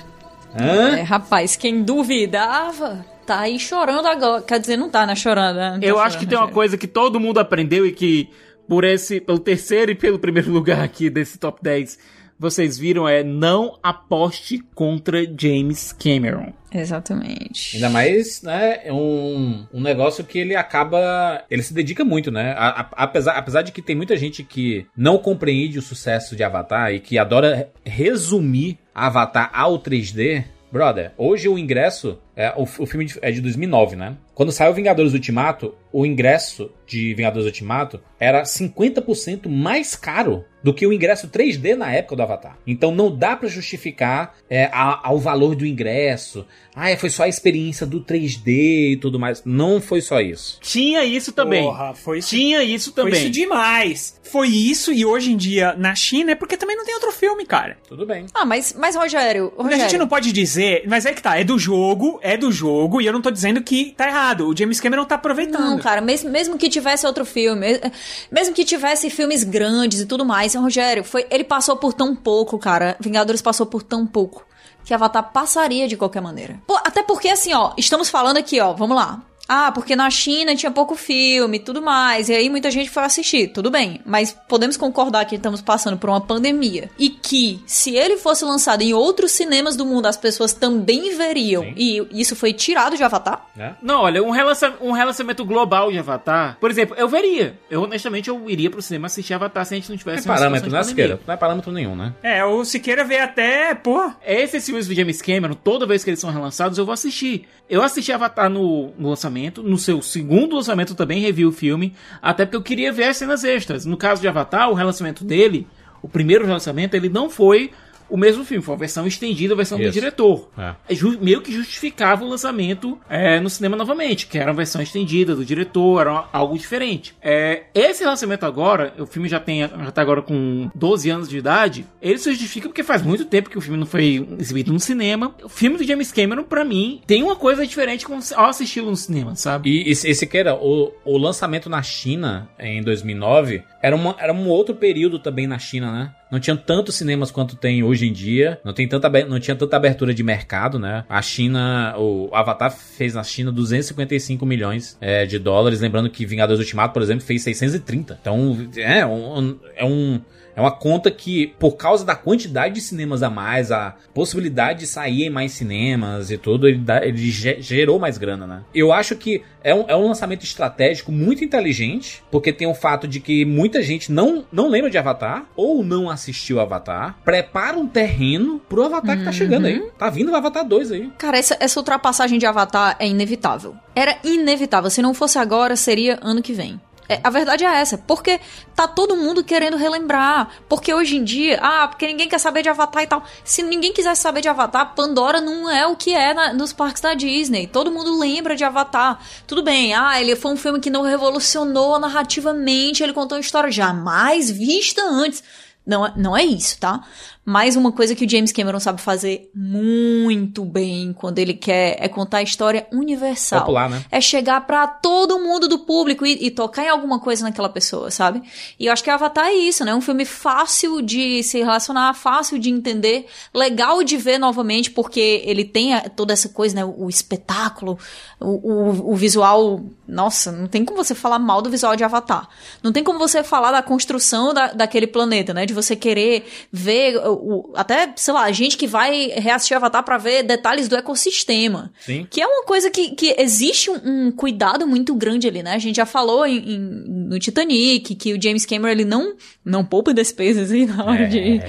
É, 0.54 1.02
rapaz, 1.02 1.56
quem 1.56 1.82
duvidava 1.82 3.04
tá 3.26 3.40
aí 3.40 3.58
chorando 3.58 4.06
agora. 4.06 4.42
Quer 4.42 4.60
dizer, 4.60 4.76
não 4.76 4.88
tá, 4.88 5.04
né? 5.04 5.16
Chorando. 5.16 5.56
Né? 5.56 5.70
Não 5.72 5.80
tá 5.80 5.86
Eu 5.86 5.98
acho 5.98 6.12
chorando, 6.12 6.20
que 6.20 6.26
tem 6.26 6.38
uma 6.38 6.46
né? 6.46 6.52
coisa 6.52 6.78
que 6.78 6.86
todo 6.86 7.18
mundo 7.18 7.38
aprendeu 7.38 7.84
e 7.84 7.90
que 7.90 8.30
por 8.68 8.84
esse, 8.84 9.20
pelo 9.20 9.40
terceiro 9.40 9.90
e 9.90 9.96
pelo 9.96 10.20
primeiro 10.20 10.50
lugar 10.54 10.84
aqui 10.84 11.10
desse 11.10 11.36
top 11.36 11.58
10, 11.60 11.98
vocês 12.38 12.78
viram 12.78 13.08
é 13.08 13.22
não 13.24 13.78
aposte 13.82 14.58
contra 14.74 15.18
James 15.38 15.92
Cameron. 15.92 16.52
Exatamente. 16.72 17.76
Ainda 17.76 17.88
mais, 17.88 18.42
né, 18.42 18.80
é 18.84 18.92
um, 18.92 19.66
um 19.72 19.80
negócio 19.80 20.22
que 20.24 20.38
ele 20.38 20.54
acaba. 20.54 21.42
Ele 21.50 21.62
se 21.62 21.72
dedica 21.72 22.04
muito, 22.04 22.30
né? 22.30 22.52
A- 22.58 22.80
a- 22.82 22.88
apesar, 23.04 23.32
apesar 23.32 23.62
de 23.62 23.72
que 23.72 23.80
tem 23.82 23.96
muita 23.96 24.16
gente 24.16 24.42
que 24.44 24.86
não 24.96 25.18
compreende 25.18 25.78
o 25.78 25.82
sucesso 25.82 26.36
de 26.36 26.42
Avatar 26.44 26.92
e 26.92 27.00
que 27.00 27.18
adora 27.18 27.70
resumir 27.84 28.78
Avatar 28.94 29.50
ao 29.52 29.78
3D. 29.78 30.44
Brother, 30.70 31.12
hoje 31.16 31.48
o 31.48 31.58
ingresso. 31.58 32.18
É, 32.40 32.52
o, 32.56 32.62
o 32.62 32.86
filme 32.86 33.04
de- 33.04 33.18
é 33.20 33.32
de 33.32 33.40
2009, 33.40 33.96
né? 33.96 34.16
Quando 34.32 34.52
saiu 34.52 34.72
Vingadores 34.72 35.12
Ultimato, 35.12 35.74
o 35.92 36.06
ingresso 36.06 36.70
de 36.86 37.12
Vingadores 37.12 37.44
Ultimato 37.46 38.00
era 38.20 38.44
50% 38.44 39.48
mais 39.48 39.96
caro 39.96 40.44
do 40.62 40.72
que 40.74 40.86
o 40.86 40.92
ingresso 40.92 41.28
3D 41.28 41.74
na 41.76 41.92
época 41.92 42.14
do 42.16 42.22
Avatar. 42.22 42.56
Então 42.66 42.92
não 42.92 43.14
dá 43.16 43.34
pra 43.36 43.48
justificar 43.48 44.36
é, 44.48 44.66
a- 44.66 45.00
ao 45.02 45.18
valor 45.18 45.54
do 45.56 45.66
ingresso. 45.66 46.46
Ah, 46.74 46.90
é, 46.90 46.96
foi 46.96 47.10
só 47.10 47.24
a 47.24 47.28
experiência 47.28 47.84
do 47.86 48.00
3D 48.00 48.92
e 48.92 48.96
tudo 49.00 49.18
mais. 49.18 49.42
Não 49.44 49.80
foi 49.80 50.00
só 50.00 50.20
isso. 50.20 50.58
Tinha 50.60 51.04
isso 51.04 51.32
também. 51.32 51.62
Porra, 51.64 51.94
foi 51.94 52.18
isso. 52.18 52.28
Tinha 52.30 52.62
isso 52.62 52.92
também. 52.92 53.12
Foi 53.14 53.22
isso 53.22 53.30
demais. 53.30 54.20
Foi 54.22 54.48
isso 54.48 54.92
e 54.92 55.04
hoje 55.04 55.32
em 55.32 55.36
dia 55.36 55.74
na 55.76 55.94
China 55.94 56.32
é 56.32 56.34
porque 56.34 56.56
também 56.56 56.76
não 56.76 56.84
tem 56.84 56.94
outro 56.94 57.10
filme, 57.12 57.44
cara. 57.46 57.76
Tudo 57.88 58.04
bem. 58.06 58.26
Ah, 58.34 58.44
mas, 58.44 58.74
mas 58.78 58.94
Rogério, 58.94 59.52
A 59.58 59.62
Rogério. 59.64 59.82
gente 59.84 59.98
não 59.98 60.06
pode 60.08 60.32
dizer, 60.32 60.84
mas 60.86 61.06
é 61.06 61.12
que 61.12 61.22
tá, 61.22 61.38
é 61.38 61.44
do 61.44 61.58
jogo, 61.58 62.20
é 62.28 62.36
do 62.36 62.52
jogo, 62.52 63.00
e 63.00 63.06
eu 63.06 63.12
não 63.12 63.22
tô 63.22 63.30
dizendo 63.30 63.62
que 63.62 63.94
tá 63.96 64.06
errado. 64.06 64.48
O 64.48 64.56
James 64.56 64.80
Cameron 64.80 65.04
tá 65.04 65.14
aproveitando. 65.14 65.60
Não, 65.60 65.78
cara, 65.78 66.00
mesmo, 66.00 66.30
mesmo 66.30 66.58
que 66.58 66.68
tivesse 66.68 67.06
outro 67.06 67.24
filme, 67.24 67.66
eh, 67.66 67.90
mesmo 68.30 68.54
que 68.54 68.64
tivesse 68.64 69.08
filmes 69.10 69.44
grandes 69.44 70.00
e 70.00 70.06
tudo 70.06 70.24
mais, 70.24 70.54
Rogério, 70.54 71.02
foi, 71.04 71.26
ele 71.30 71.44
passou 71.44 71.76
por 71.76 71.92
tão 71.92 72.14
pouco, 72.14 72.58
cara. 72.58 72.96
Vingadores 73.00 73.40
passou 73.40 73.66
por 73.66 73.82
tão 73.82 74.06
pouco. 74.06 74.46
Que 74.84 74.94
Avatar 74.94 75.32
passaria 75.32 75.86
de 75.86 75.96
qualquer 75.96 76.22
maneira. 76.22 76.60
Pô, 76.66 76.76
até 76.76 77.02
porque, 77.02 77.28
assim, 77.28 77.52
ó, 77.52 77.72
estamos 77.76 78.08
falando 78.08 78.38
aqui, 78.38 78.58
ó, 78.60 78.72
vamos 78.72 78.96
lá. 78.96 79.22
Ah, 79.48 79.72
porque 79.72 79.96
na 79.96 80.10
China 80.10 80.54
tinha 80.54 80.70
pouco 80.70 80.94
filme 80.94 81.56
e 81.56 81.60
tudo 81.60 81.80
mais. 81.80 82.28
E 82.28 82.34
aí 82.34 82.50
muita 82.50 82.70
gente 82.70 82.90
foi 82.90 83.02
assistir. 83.04 83.48
Tudo 83.48 83.70
bem. 83.70 84.00
Mas 84.04 84.36
podemos 84.46 84.76
concordar 84.76 85.24
que 85.24 85.36
estamos 85.36 85.62
passando 85.62 85.96
por 85.96 86.10
uma 86.10 86.20
pandemia. 86.20 86.90
E 86.98 87.08
que, 87.08 87.62
se 87.66 87.96
ele 87.96 88.16
fosse 88.18 88.44
lançado 88.44 88.82
em 88.82 88.92
outros 88.92 89.32
cinemas 89.32 89.74
do 89.76 89.86
mundo, 89.86 90.06
as 90.06 90.16
pessoas 90.16 90.52
também 90.52 91.16
veriam. 91.16 91.64
E 91.76 92.06
isso 92.12 92.36
foi 92.36 92.52
tirado 92.52 92.96
de 92.96 93.02
Avatar. 93.02 93.46
Não, 93.82 94.02
olha, 94.02 94.22
um, 94.22 94.30
relacion- 94.30 94.74
um 94.80 94.92
relacionamento 94.92 95.44
global 95.44 95.90
de 95.90 95.98
Avatar, 95.98 96.56
por 96.60 96.70
exemplo, 96.70 96.94
eu 96.98 97.08
veria. 97.08 97.58
Eu, 97.70 97.82
honestamente, 97.82 98.28
eu 98.28 98.50
iria 98.50 98.70
pro 98.70 98.82
cinema 98.82 99.06
assistir 99.06 99.32
Avatar 99.34 99.64
se 99.64 99.74
a 99.74 99.76
gente 99.76 99.88
não 99.88 99.94
Não 99.94 99.98
tivesse 99.98 100.28
é 100.28 100.32
parâmetro, 100.32 100.70
né, 100.70 100.78
de 100.78 100.84
pandemia. 100.84 100.84
Siqueira? 100.88 101.20
Não 101.26 101.34
é 101.34 101.36
parâmetro 101.36 101.72
nenhum, 101.72 101.96
né? 101.96 102.12
É, 102.22 102.44
o 102.44 102.64
Siqueira 102.64 103.02
vê 103.04 103.18
até, 103.18 103.74
pô. 103.74 104.12
Esses 104.24 104.64
filmes 104.66 104.86
do 104.86 104.94
James 104.94 105.20
Cameron, 105.22 105.54
toda 105.54 105.86
vez 105.86 106.04
que 106.04 106.10
eles 106.10 106.20
são 106.20 106.30
relançados, 106.30 106.76
eu 106.78 106.84
vou 106.84 106.92
assistir. 106.92 107.48
Eu 107.68 107.82
assisti 107.82 108.12
Avatar 108.12 108.48
no, 108.48 108.92
no 108.98 109.08
lançamento, 109.10 109.37
no 109.62 109.78
seu 109.78 110.02
segundo 110.02 110.56
lançamento 110.56 110.94
também 110.94 111.20
revi 111.20 111.44
o 111.44 111.52
filme, 111.52 111.94
até 112.20 112.44
porque 112.44 112.56
eu 112.56 112.62
queria 112.62 112.92
ver 112.92 113.04
as 113.04 113.16
cenas 113.16 113.44
extras. 113.44 113.84
No 113.84 113.96
caso 113.96 114.20
de 114.20 114.28
Avatar, 114.28 114.70
o 114.70 114.74
relacionamento 114.74 115.24
dele, 115.24 115.66
o 116.02 116.08
primeiro 116.08 116.46
relacionamento, 116.46 116.96
ele 116.96 117.08
não 117.08 117.28
foi 117.30 117.70
o 118.08 118.16
mesmo 118.16 118.44
filme, 118.44 118.62
foi 118.62 118.74
a 118.74 118.78
versão 118.78 119.06
estendida, 119.06 119.54
a 119.54 119.56
versão 119.56 119.78
do 119.78 119.84
Isso. 119.84 119.92
diretor. 119.92 120.48
É. 120.56 120.74
É 120.88 120.96
meio 121.20 121.40
que 121.40 121.52
justificava 121.52 122.24
o 122.24 122.28
lançamento 122.28 122.98
é, 123.08 123.40
no 123.40 123.50
cinema 123.50 123.76
novamente, 123.76 124.26
que 124.26 124.38
era 124.38 124.50
uma 124.50 124.56
versão 124.56 124.80
estendida 124.80 125.34
do 125.34 125.44
diretor, 125.44 126.00
era 126.00 126.28
algo 126.32 126.56
diferente. 126.58 127.14
É, 127.22 127.64
esse 127.74 128.04
lançamento 128.04 128.44
agora, 128.44 128.94
o 128.98 129.06
filme 129.06 129.28
já 129.28 129.40
tem 129.40 129.60
já 129.60 129.90
tá 129.90 130.02
agora 130.02 130.22
com 130.22 130.70
12 130.74 131.10
anos 131.10 131.28
de 131.28 131.38
idade, 131.38 131.86
ele 132.00 132.18
se 132.18 132.30
justifica 132.30 132.68
porque 132.68 132.82
faz 132.82 133.02
muito 133.02 133.24
tempo 133.24 133.50
que 133.50 133.58
o 133.58 133.60
filme 133.60 133.78
não 133.78 133.86
foi 133.86 134.26
exibido 134.38 134.72
no 134.72 134.80
cinema. 134.80 135.34
O 135.42 135.48
filme 135.48 135.76
do 135.76 135.84
James 135.84 136.12
Cameron, 136.12 136.44
pra 136.44 136.64
mim, 136.64 137.00
tem 137.06 137.22
uma 137.22 137.36
coisa 137.36 137.66
diferente 137.66 138.06
com- 138.06 138.18
ao 138.34 138.46
assisti-lo 138.46 138.90
no 138.90 138.96
cinema, 138.96 139.34
sabe? 139.34 139.70
E, 139.70 139.88
e, 139.88 139.90
e 139.90 140.14
Siqueira, 140.14 140.54
o, 140.54 140.92
o 141.04 141.18
lançamento 141.18 141.68
na 141.68 141.82
China, 141.82 142.48
em 142.58 142.82
2009, 142.82 143.62
era, 143.82 143.94
uma, 143.94 144.16
era 144.18 144.32
um 144.32 144.48
outro 144.48 144.74
período 144.74 145.18
também 145.18 145.46
na 145.46 145.58
China, 145.58 145.92
né? 145.92 146.14
Não 146.30 146.38
tinha 146.38 146.56
tantos 146.56 146.94
cinemas 146.96 147.30
quanto 147.30 147.56
tem 147.56 147.82
hoje 147.82 148.06
em 148.06 148.12
dia. 148.12 148.60
Não, 148.64 148.72
tem 148.72 148.86
tanta, 148.86 149.08
não 149.24 149.40
tinha 149.40 149.56
tanta 149.56 149.76
abertura 149.76 150.12
de 150.12 150.22
mercado, 150.22 150.78
né? 150.78 151.04
A 151.08 151.22
China, 151.22 151.94
o 151.98 152.30
Avatar 152.32 152.70
fez 152.70 153.14
na 153.14 153.22
China 153.22 153.50
255 153.50 154.44
milhões 154.44 154.96
é, 155.00 155.24
de 155.24 155.38
dólares. 155.38 155.80
Lembrando 155.80 156.10
que 156.10 156.26
Vingadores 156.26 156.60
Ultimato, 156.60 156.92
por 156.92 157.02
exemplo, 157.02 157.24
fez 157.24 157.42
630. 157.42 158.18
Então, 158.20 158.68
é 158.76 159.06
um, 159.06 159.58
é 159.76 159.84
um, 159.84 160.20
é 160.58 160.60
uma 160.60 160.72
conta 160.72 161.08
que, 161.10 161.54
por 161.58 161.76
causa 161.76 162.04
da 162.04 162.16
quantidade 162.16 162.74
de 162.74 162.80
cinemas 162.80 163.22
a 163.22 163.30
mais, 163.30 163.70
a 163.70 163.94
possibilidade 164.12 164.80
de 164.80 164.86
sair 164.88 165.22
em 165.24 165.30
mais 165.30 165.52
cinemas 165.52 166.30
e 166.32 166.36
tudo, 166.36 166.66
ele, 166.66 166.78
dá- 166.78 167.04
ele 167.06 167.30
ge- 167.30 167.58
gerou 167.60 167.98
mais 167.98 168.18
grana, 168.18 168.44
né? 168.46 168.62
Eu 168.74 168.92
acho 168.92 169.14
que 169.14 169.42
é 169.62 169.72
um, 169.72 169.84
é 169.86 169.94
um 169.94 170.08
lançamento 170.08 170.42
estratégico 170.44 171.12
muito 171.12 171.44
inteligente, 171.44 172.22
porque 172.30 172.52
tem 172.52 172.66
o 172.66 172.74
fato 172.74 173.06
de 173.06 173.20
que 173.20 173.44
muita 173.44 173.80
gente 173.82 174.10
não, 174.10 174.44
não 174.50 174.68
lembra 174.68 174.90
de 174.90 174.98
Avatar, 174.98 175.46
ou 175.54 175.84
não 175.84 176.10
assistiu 176.10 176.58
Avatar, 176.58 177.16
prepara 177.24 177.76
um 177.78 177.86
terreno 177.86 178.60
pro 178.68 178.82
Avatar 178.84 179.16
que 179.16 179.24
tá 179.24 179.32
chegando 179.32 179.66
aí. 179.66 179.78
Tá 179.96 180.10
vindo 180.10 180.32
o 180.32 180.36
Avatar 180.36 180.66
2 180.66 180.90
aí. 180.92 181.12
Cara, 181.18 181.38
essa, 181.38 181.56
essa 181.60 181.78
ultrapassagem 181.78 182.38
de 182.38 182.46
Avatar 182.46 182.96
é 182.98 183.06
inevitável. 183.06 183.76
Era 183.94 184.18
inevitável. 184.24 184.90
Se 184.90 185.00
não 185.02 185.14
fosse 185.14 185.38
agora, 185.38 185.76
seria 185.76 186.18
ano 186.22 186.42
que 186.42 186.52
vem. 186.52 186.80
É, 187.08 187.20
a 187.24 187.30
verdade 187.30 187.64
é 187.64 187.68
essa, 187.80 187.96
porque 187.96 188.38
tá 188.76 188.86
todo 188.86 189.16
mundo 189.16 189.42
querendo 189.42 189.76
relembrar. 189.78 190.48
Porque 190.68 190.92
hoje 190.92 191.16
em 191.16 191.24
dia, 191.24 191.58
ah, 191.62 191.88
porque 191.88 192.06
ninguém 192.06 192.28
quer 192.28 192.38
saber 192.38 192.62
de 192.62 192.68
Avatar 192.68 193.02
e 193.02 193.06
tal. 193.06 193.22
Se 193.42 193.62
ninguém 193.62 193.92
quisesse 193.92 194.20
saber 194.20 194.42
de 194.42 194.48
Avatar, 194.48 194.94
Pandora 194.94 195.40
não 195.40 195.70
é 195.70 195.86
o 195.86 195.96
que 195.96 196.12
é 196.14 196.34
na- 196.34 196.52
nos 196.52 196.72
parques 196.72 197.00
da 197.00 197.14
Disney. 197.14 197.66
Todo 197.66 197.90
mundo 197.90 198.18
lembra 198.18 198.54
de 198.54 198.62
Avatar. 198.62 199.18
Tudo 199.46 199.62
bem, 199.62 199.94
ah, 199.94 200.20
ele 200.20 200.36
foi 200.36 200.52
um 200.52 200.56
filme 200.56 200.80
que 200.80 200.90
não 200.90 201.02
revolucionou 201.02 201.98
narrativamente, 201.98 203.02
ele 203.02 203.14
contou 203.14 203.36
uma 203.38 203.42
história 203.42 203.70
jamais 203.70 204.50
vista 204.50 205.02
antes. 205.02 205.42
Não, 205.88 206.06
é- 206.06 206.12
não 206.16 206.36
é 206.36 206.44
isso, 206.44 206.78
tá? 206.78 207.00
Mas 207.44 207.76
uma 207.76 207.90
coisa 207.90 208.14
que 208.14 208.26
o 208.26 208.28
James 208.30 208.52
Cameron 208.52 208.78
sabe 208.78 209.00
fazer 209.00 209.50
muito 209.54 210.62
bem 210.66 211.14
quando 211.14 211.38
ele 211.38 211.54
quer 211.54 211.96
é 211.98 212.06
contar 212.06 212.38
a 212.38 212.42
história 212.42 212.86
universal. 212.92 213.60
Popular, 213.60 213.88
né? 213.88 214.04
É 214.10 214.20
chegar 214.20 214.60
pra 214.66 214.86
todo 214.86 215.38
mundo 215.38 215.66
do 215.66 215.78
público 215.78 216.26
e, 216.26 216.46
e 216.46 216.50
tocar 216.50 216.84
em 216.84 216.88
alguma 216.90 217.18
coisa 217.18 217.44
naquela 217.44 217.70
pessoa, 217.70 218.10
sabe? 218.10 218.42
E 218.78 218.84
eu 218.84 218.92
acho 218.92 219.02
que 219.02 219.08
Avatar 219.08 219.46
é 219.46 219.54
isso, 219.54 219.82
né? 219.82 219.94
Um 219.94 220.00
filme 220.02 220.26
fácil 220.26 221.00
de 221.00 221.42
se 221.42 221.58
relacionar, 221.58 222.12
fácil 222.12 222.58
de 222.58 222.68
entender, 222.68 223.24
legal 223.54 224.04
de 224.04 224.18
ver 224.18 224.36
novamente, 224.38 224.90
porque 224.90 225.42
ele 225.46 225.64
tem 225.64 225.94
a- 225.94 226.02
toda 226.08 226.34
essa 226.34 226.50
coisa, 226.50 226.74
né? 226.74 226.84
O 226.84 227.08
espetáculo, 227.08 227.98
o, 228.38 228.46
o, 228.72 229.12
o 229.12 229.16
visual. 229.16 229.80
Nossa, 230.06 230.52
não 230.52 230.66
tem 230.66 230.84
como 230.84 231.02
você 231.02 231.14
falar 231.14 231.38
mal 231.38 231.62
do 231.62 231.70
visual 231.70 231.96
de 231.96 232.04
Avatar. 232.04 232.46
Não 232.82 232.92
tem 232.92 233.02
como 233.02 233.18
você 233.18 233.42
falar 233.42 233.72
da 233.72 233.82
construção 233.82 234.52
da, 234.52 234.72
daquele 234.72 235.06
planeta, 235.06 235.54
né? 235.54 235.64
De 235.64 235.72
você 235.82 235.94
querer 235.96 236.44
ver, 236.72 237.16
o, 237.26 237.72
até, 237.74 238.12
sei 238.16 238.34
lá, 238.34 238.50
gente 238.52 238.76
que 238.76 238.86
vai 238.86 239.26
reassistir 239.36 239.76
Avatar 239.76 240.02
pra 240.02 240.18
ver 240.18 240.42
detalhes 240.42 240.88
do 240.88 240.96
ecossistema. 240.96 241.92
Sim. 242.00 242.26
Que 242.30 242.40
é 242.40 242.46
uma 242.46 242.64
coisa 242.64 242.90
que, 242.90 243.10
que 243.10 243.34
existe 243.38 243.90
um, 243.90 244.26
um 244.28 244.32
cuidado 244.32 244.86
muito 244.86 245.14
grande 245.14 245.46
ali, 245.48 245.62
né? 245.62 245.74
A 245.74 245.78
gente 245.78 245.96
já 245.96 246.06
falou 246.06 246.46
em, 246.46 246.56
em- 246.58 247.04
no 247.28 247.38
Titanic 247.38 248.14
que 248.14 248.32
o 248.32 248.42
James 248.42 248.64
Cameron 248.66 248.92
ele 248.92 249.04
não, 249.04 249.34
não 249.64 249.84
poupa 249.84 250.12
despesas 250.14 250.70
aí 250.72 250.86
na 250.86 251.04
hora 251.04 251.24
É. 251.24 251.26
de, 251.26 251.62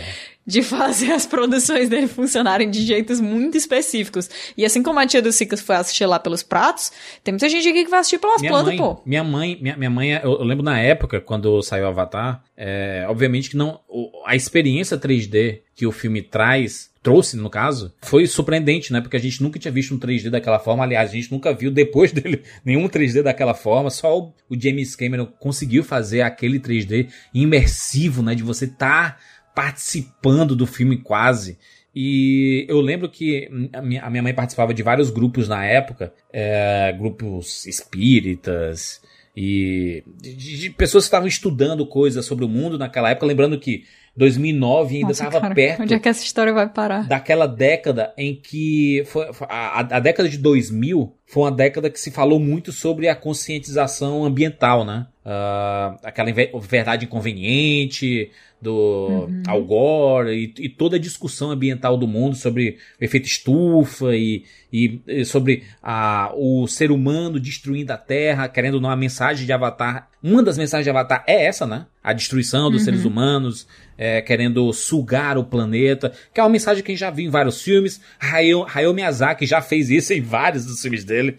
de 0.49 0.63
fazer 0.63 1.11
as 1.11 1.27
produções 1.27 1.89
dele 1.89 2.07
funcionarem 2.07 2.71
de 2.71 2.83
jeitos 2.83 3.21
muito 3.21 3.55
específicos. 3.55 4.27
E 4.57 4.65
assim 4.65 4.81
como 4.81 4.99
a 4.99 5.05
tia 5.05 5.21
do 5.21 5.31
Cicas 5.31 5.61
foi 5.61 5.75
assistir 5.75 6.07
lá 6.07 6.19
pelos 6.19 6.41
pratos, 6.41 6.91
tem 7.23 7.31
muita 7.31 7.47
gente 7.47 7.69
aqui 7.69 7.85
que 7.85 7.89
vai 7.91 7.99
assistir 7.99 8.17
pelas 8.17 8.41
minha 8.41 8.51
plantas, 8.51 8.69
mãe, 8.69 8.77
pô. 8.77 9.01
Minha 9.05 9.23
mãe, 9.23 9.57
minha, 9.61 9.77
minha 9.77 9.89
mãe, 9.91 10.11
eu, 10.13 10.39
eu 10.39 10.43
lembro 10.43 10.63
na 10.63 10.79
época, 10.79 11.21
quando 11.21 11.61
saiu 11.61 11.85
Avatar, 11.85 12.43
é, 12.57 13.05
obviamente 13.07 13.51
que 13.51 13.55
não. 13.55 13.79
A 14.25 14.35
experiência 14.35 14.97
3D 14.97 15.61
que 15.75 15.85
o 15.85 15.91
filme 15.93 16.21
traz, 16.21 16.89
trouxe 17.01 17.37
no 17.37 17.49
caso, 17.49 17.93
foi 18.01 18.27
surpreendente, 18.27 18.91
né? 18.91 18.99
Porque 18.99 19.15
a 19.15 19.19
gente 19.19 19.41
nunca 19.41 19.57
tinha 19.57 19.71
visto 19.71 19.93
um 19.93 19.99
3D 19.99 20.29
daquela 20.29 20.59
forma. 20.59 20.83
Aliás, 20.83 21.11
a 21.11 21.13
gente 21.13 21.31
nunca 21.31 21.53
viu 21.53 21.71
depois 21.71 22.11
dele 22.13 22.41
nenhum 22.65 22.89
3D 22.89 23.21
daquela 23.21 23.53
forma. 23.53 23.89
Só 23.89 24.19
o, 24.19 24.33
o 24.49 24.59
James 24.59 24.95
Cameron 24.95 25.25
conseguiu 25.25 25.83
fazer 25.83 26.21
aquele 26.21 26.59
3D 26.59 27.07
imersivo, 27.33 28.21
né? 28.21 28.35
De 28.35 28.43
você 28.43 28.65
estar 28.65 29.21
participando 29.53 30.55
do 30.55 30.65
filme 30.65 30.97
quase. 30.97 31.57
E 31.95 32.65
eu 32.69 32.79
lembro 32.79 33.09
que 33.09 33.49
a 33.73 33.81
minha, 33.81 34.21
mãe 34.21 34.33
participava 34.33 34.73
de 34.73 34.83
vários 34.83 35.09
grupos 35.09 35.47
na 35.47 35.65
época, 35.65 36.13
é, 36.31 36.93
grupos 36.97 37.65
espíritas 37.65 39.01
e 39.35 40.03
de, 40.21 40.69
pessoas 40.71 41.05
que 41.05 41.07
estavam 41.07 41.27
estudando 41.27 41.85
coisas 41.85 42.25
sobre 42.25 42.45
o 42.45 42.49
mundo 42.49 42.77
naquela 42.77 43.09
época. 43.09 43.25
Lembrando 43.25 43.59
que 43.59 43.85
2009 44.15 44.97
ainda 44.97 45.11
estava 45.11 45.53
perto 45.53 45.83
Onde 45.83 45.93
é 45.93 45.99
que 45.99 46.09
essa 46.09 46.23
história 46.23 46.51
vai 46.53 46.67
parar? 46.67 47.07
daquela 47.07 47.47
década 47.47 48.13
em 48.17 48.35
que 48.35 49.03
foi, 49.05 49.27
a, 49.47 49.79
a 49.79 49.99
década 49.99 50.27
de 50.27 50.37
2000 50.37 51.15
foi 51.25 51.43
uma 51.43 51.51
década 51.51 51.89
que 51.89 51.99
se 51.99 52.11
falou 52.11 52.39
muito 52.39 52.71
sobre 52.71 53.07
a 53.07 53.15
conscientização 53.15 54.25
ambiental, 54.25 54.83
né? 54.83 55.07
Ah, 55.23 55.95
aquela 56.03 56.31
verdade 56.59 57.05
inconveniente 57.05 58.31
do 58.61 59.27
Uhum. 59.29 59.43
Al 59.47 59.63
Gore 59.63 60.31
e, 60.57 60.65
e 60.65 60.69
toda 60.69 60.97
a 60.97 60.99
discussão 60.99 61.51
ambiental 61.51 61.97
do 61.97 62.07
mundo 62.07 62.35
sobre 62.35 62.77
o 62.99 63.03
efeito 63.03 63.25
estufa 63.27 64.15
e, 64.15 64.43
e- 64.71 64.99
e 65.07 65.23
sobre 65.25 65.63
a, 65.81 66.31
o 66.35 66.67
ser 66.67 66.91
humano 66.91 67.39
destruindo 67.39 67.93
a 67.93 67.97
Terra, 67.97 68.47
querendo 68.49 68.75
ou 68.75 68.81
não 68.81 68.89
a 68.89 68.95
mensagem 68.95 69.45
de 69.45 69.53
Avatar. 69.53 70.09
Uma 70.21 70.43
das 70.43 70.57
mensagens 70.57 70.83
de 70.83 70.89
Avatar 70.89 71.23
é 71.25 71.45
essa, 71.45 71.65
né? 71.65 71.85
A 72.03 72.11
destruição 72.11 72.69
dos 72.69 72.81
Uhum. 72.81 72.85
seres 72.85 73.05
humanos, 73.05 73.67
é, 73.97 74.21
querendo 74.21 74.71
sugar 74.73 75.37
o 75.37 75.43
planeta, 75.45 76.11
que 76.33 76.39
é 76.39 76.43
uma 76.43 76.49
mensagem 76.49 76.83
que 76.83 76.91
a 76.91 76.93
gente 76.93 76.99
já 76.99 77.09
viu 77.11 77.25
em 77.25 77.29
vários 77.29 77.61
filmes. 77.61 78.01
Hayao, 78.19 78.65
Hayao 78.73 78.93
Miyazaki 78.93 79.45
já 79.45 79.61
fez 79.61 79.89
isso 79.89 80.13
em 80.13 80.21
vários 80.21 80.65
dos 80.65 80.81
filmes 80.81 81.03
dele, 81.05 81.37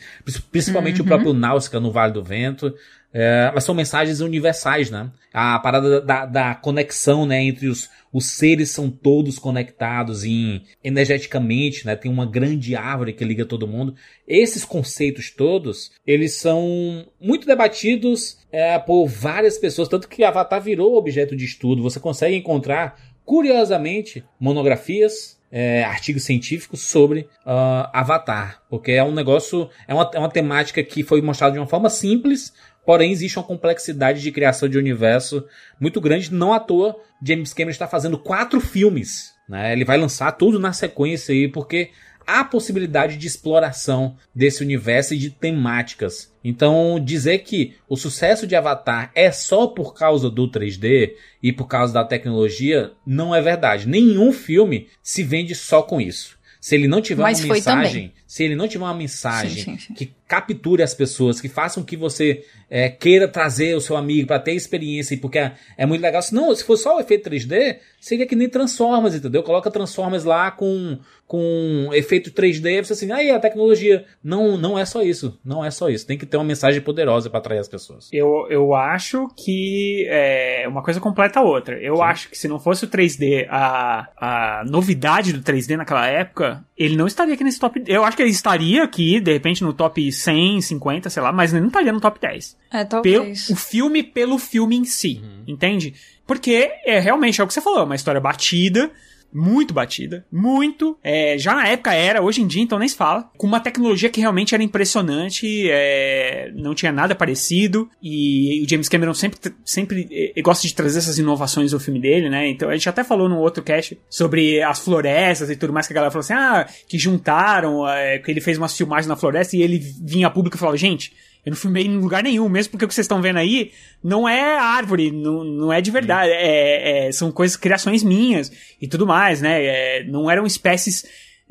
principalmente 0.51 1.01
Uhum. 1.01 1.05
o 1.05 1.09
próprio 1.09 1.33
Náusea 1.35 1.81
no 1.81 1.91
Vale 1.93 2.13
do 2.15 2.23
Vento. 2.25 2.75
É, 3.13 3.51
mas 3.53 3.65
são 3.65 3.75
mensagens 3.75 4.21
universais, 4.21 4.89
né? 4.89 5.11
A 5.33 5.59
parada 5.59 6.01
da, 6.01 6.27
da 6.27 6.55
conexão, 6.55 7.27
né, 7.27 7.43
entre 7.43 7.67
os, 7.67 7.89
os 8.13 8.27
seres 8.27 8.71
são 8.71 8.89
todos 8.89 9.39
conectados 9.39 10.25
em 10.25 10.63
energeticamente, 10.83 11.85
né? 11.87 11.97
Tem 11.97 12.11
uma 12.11 12.25
grande 12.25 12.77
árvore 12.77 13.13
que 13.13 13.25
liga 13.25 13.45
todo 13.45 13.67
mundo. 13.67 13.95
Esses 14.27 14.65
conceitos 14.65 15.31
todos, 15.31 15.91
eles 16.07 16.35
são 16.35 17.05
muito 17.21 17.47
debatidos 17.47 18.39
é, 18.53 18.79
por 18.79 19.07
várias 19.07 19.59
pessoas, 19.59 19.89
tanto 19.89 20.09
que 20.09 20.23
Avatar 20.23 20.63
virou 20.63 20.97
objeto 20.97 21.37
de 21.37 21.45
estudo. 21.45 21.83
Você 21.83 21.99
consegue 21.99 22.37
encontrar, 22.37 22.97
curiosamente, 23.25 24.25
monografias, 24.39 25.41
é, 25.51 25.83
artigos 25.83 26.23
científicos 26.23 26.83
sobre 26.83 27.29
ah, 27.45 27.91
Avatar, 27.93 28.63
porque 28.71 28.93
é 28.93 29.03
um 29.03 29.13
negócio, 29.13 29.69
é 29.89 29.93
uma, 29.93 30.09
é 30.15 30.19
uma 30.19 30.31
temática 30.31 30.83
que 30.83 31.03
foi 31.03 31.21
mostrada 31.21 31.55
de 31.55 31.59
uma 31.59 31.67
forma 31.67 31.91
simples, 31.91 32.53
porém 32.85 33.13
existe 33.13 33.39
uma 33.39 33.45
complexidade 33.45 34.21
de 34.21 34.33
criação 34.33 34.69
de 34.69 34.79
universo 34.79 35.45
muito 35.81 36.01
grande. 36.01 36.33
Não 36.33 36.53
à 36.53 36.61
toa, 36.61 36.97
James 37.23 37.53
Cameron 37.53 37.71
está 37.71 37.87
fazendo 37.87 38.19
quatro 38.19 38.61
filmes, 38.61 39.35
né? 39.49 39.73
Ele 39.73 39.85
vai 39.85 39.99
lançar 39.99 40.33
tudo 40.33 40.59
na 40.59 40.73
sequência 40.73 41.33
aí, 41.33 41.49
porque 41.49 41.91
há 42.27 42.45
possibilidade 42.45 43.17
de 43.17 43.27
exploração 43.27 44.17
desse 44.35 44.63
universo 44.63 45.15
e 45.15 45.19
de 45.19 45.31
temáticas. 45.31 46.33
Então, 46.45 47.01
dizer 47.03 47.39
que 47.39 47.75
o 47.89 47.97
sucesso 47.97 48.47
de 48.47 48.55
Avatar 48.55 49.11
é 49.15 49.31
só 49.33 49.67
por 49.67 49.95
causa 49.95 50.31
do 50.31 50.49
3D 50.49 51.13
e 51.43 51.53
por 51.53 51.67
causa 51.67 51.93
da 51.93 52.05
tecnologia 52.05 52.93
não 53.05 53.35
é 53.35 53.43
verdade. 53.43 53.89
Nenhum 53.89 54.33
filme 54.33 54.89
se 55.03 55.23
vende 55.23 55.55
só 55.55 55.83
com 55.83 56.01
isso. 56.01 56.39
Se 56.61 56.75
ele 56.75 56.87
não 56.87 57.01
tiver 57.01 57.23
Mas 57.23 57.43
uma 57.43 57.55
mensagem, 57.55 58.09
também. 58.09 58.20
Se 58.31 58.45
ele 58.45 58.55
não 58.55 58.69
tiver 58.69 58.85
uma 58.85 58.95
mensagem 58.95 59.65
Sim, 59.65 59.77
sim, 59.77 59.79
sim. 59.89 59.95
que 59.95 60.15
capture 60.29 60.85
as 60.85 60.95
pessoas, 60.95 61.41
que 61.41 61.49
façam 61.49 61.83
que 61.83 61.97
você 61.97 62.45
é, 62.71 62.89
queira 62.89 63.27
trazer 63.27 63.75
o 63.75 63.81
seu 63.81 63.97
amigo 63.97 64.29
para 64.29 64.39
ter 64.39 64.53
experiência, 64.55 65.15
e 65.15 65.17
porque 65.17 65.41
é, 65.41 65.55
é 65.77 65.85
muito 65.85 66.01
legal. 66.01 66.23
Se 66.23 66.33
não, 66.33 66.55
se 66.55 66.63
for 66.63 66.77
só 66.77 66.97
o 66.97 67.01
efeito 67.01 67.29
3D, 67.29 67.79
seria 68.01 68.25
que 68.25 68.37
nem 68.37 68.49
Transformers, 68.49 69.17
entendeu? 69.17 69.43
Coloca 69.43 69.69
Transformers 69.69 70.23
lá 70.23 70.53
com, 70.53 71.01
com 71.27 71.91
efeito 71.93 72.31
3D, 72.31 72.85
você 72.85 72.93
assim, 72.93 73.11
aí 73.11 73.33
a 73.33 73.41
tecnologia. 73.41 74.05
Não, 74.23 74.57
não 74.57 74.79
é 74.79 74.85
só 74.85 75.03
isso. 75.03 75.37
Não 75.45 75.65
é 75.65 75.71
só 75.73 75.89
isso. 75.89 76.07
Tem 76.07 76.17
que 76.17 76.25
ter 76.25 76.37
uma 76.37 76.45
mensagem 76.45 76.81
poderosa 76.81 77.29
para 77.29 77.41
atrair 77.41 77.59
as 77.59 77.69
pessoas. 77.69 78.09
Eu, 78.13 78.47
eu 78.49 78.73
acho 78.73 79.27
que 79.37 80.07
é, 80.09 80.65
uma 80.69 80.85
coisa 80.85 81.01
completa 81.01 81.41
a 81.41 81.43
outra. 81.43 81.77
Eu 81.81 82.01
acho 82.01 82.31
que 82.31 82.39
se 82.39 82.47
não 82.47 82.61
fosse 82.61 82.85
o 82.85 82.89
3D, 82.89 83.49
a, 83.51 84.61
a 84.61 84.65
novidade 84.65 85.33
do 85.33 85.43
3D 85.43 85.77
naquela 85.77 86.07
época, 86.07 86.65
ele 86.79 86.97
não 86.97 87.09
estaria 87.09 87.35
aqui 87.35 87.43
nesse 87.43 87.59
top. 87.59 87.83
Eu 87.89 88.05
acho 88.05 88.17
que 88.21 88.25
ele 88.25 88.31
estaria 88.31 88.85
aqui, 88.85 89.19
de 89.19 89.33
repente, 89.33 89.65
no 89.65 89.73
top 89.73 90.13
100, 90.13 90.61
50, 90.61 91.09
sei 91.09 91.23
lá, 91.23 91.33
mas 91.33 91.53
ele 91.53 91.63
não 91.63 91.69
estaria 91.69 91.91
no 91.91 92.01
top 92.01 92.21
10. 92.21 92.57
É, 92.71 92.85
Pelo, 92.85 92.91
talvez. 92.91 93.49
o 93.49 93.57
filme 93.57 94.03
pelo 94.03 94.39
filme 94.39 94.77
em 94.77 94.85
si, 94.85 95.23
entende? 95.47 95.95
Porque 96.27 96.71
é 96.85 96.99
realmente 97.01 97.41
é 97.41 97.45
o 97.45 97.47
que 97.47 97.55
você 97.55 97.63
falou, 97.63 97.81
é 97.81 97.85
uma 97.85 97.95
história 97.95 98.21
batida, 98.21 98.91
muito 99.33 99.73
batida, 99.73 100.25
muito. 100.31 100.99
é, 101.03 101.39
já 101.39 101.55
na 101.55 101.69
época 101.69 101.95
era, 101.95 102.23
hoje 102.23 102.43
em 102.43 102.47
dia 102.47 102.63
então 102.63 102.79
nem 102.79 102.89
se 102.89 102.97
fala. 102.97 103.31
Com 103.37 103.47
uma 103.47 103.61
tecnologia 103.61 104.09
que 104.09 104.21
realmente 104.21 104.55
era 104.55 104.63
impressionante, 104.63 105.69
é, 105.71 106.51
não 106.55 106.75
tinha 106.75 106.93
nada 106.93 107.15
parecido. 107.15 107.89
E 108.03 108.63
o 108.65 108.69
James 108.69 108.89
Cameron 108.89 109.15
sempre, 109.15 109.39
sempre 109.65 110.33
eh, 110.37 110.43
gosta 110.43 110.67
de 110.67 110.75
trazer 110.75 110.99
essas 110.99 111.19
inovações 111.19 111.73
no 111.73 111.81
filme 111.81 112.01
dele, 112.01 112.29
né? 112.29 112.49
Então 112.49 112.69
a 112.69 112.73
gente 112.73 112.89
até 112.89 113.05
falou 113.05 113.29
no 113.29 113.39
outro 113.39 113.63
cast 113.63 113.99
sobre 114.09 114.63
as 114.63 114.81
florestas 114.81 115.51
e 115.51 115.57
tudo 115.57 115.73
mais, 115.73 115.87
que 115.87 115.93
a 115.93 115.97
galera 115.97 116.11
falou 116.11 116.21
assim: 116.21 116.33
ah, 116.33 116.67
que 116.89 116.99
juntaram, 116.99 117.89
é, 117.89 118.19
que 118.19 118.31
ele 118.31 118.41
fez 118.41 118.59
umas 118.59 118.77
filmagens 118.77 119.07
na 119.07 119.17
floresta 119.17 119.57
e 119.57 119.63
ele 119.63 119.79
vinha 119.79 120.27
a 120.27 120.31
público 120.31 120.57
e 120.57 120.61
falava, 120.61 120.77
gente. 120.77 121.13
Eu 121.45 121.51
não 121.51 121.57
filmei 121.57 121.85
em 121.87 121.97
lugar 121.97 122.23
nenhum, 122.23 122.49
mesmo 122.49 122.73
porque 122.73 122.85
o 122.85 122.89
que 122.89 122.95
vocês 122.95 123.05
estão 123.07 123.23
vendo 123.23 123.39
aí 123.39 123.73
não 124.03 124.29
é 124.29 124.59
árvore, 124.59 125.11
não, 125.11 125.43
não 125.43 125.73
é 125.73 125.81
de 125.81 125.91
verdade. 125.91 126.31
É, 126.31 127.09
é- 127.09 127.13
são 127.13 127.33
coisas, 127.33 127.57
criações 127.57 128.03
minhas 128.03 128.53
e 128.81 128.87
tudo 128.87 129.07
mais, 129.07 129.41
né? 129.41 129.65
É, 129.65 130.05
não 130.05 130.31
eram 130.31 130.45
espécies 130.47 131.05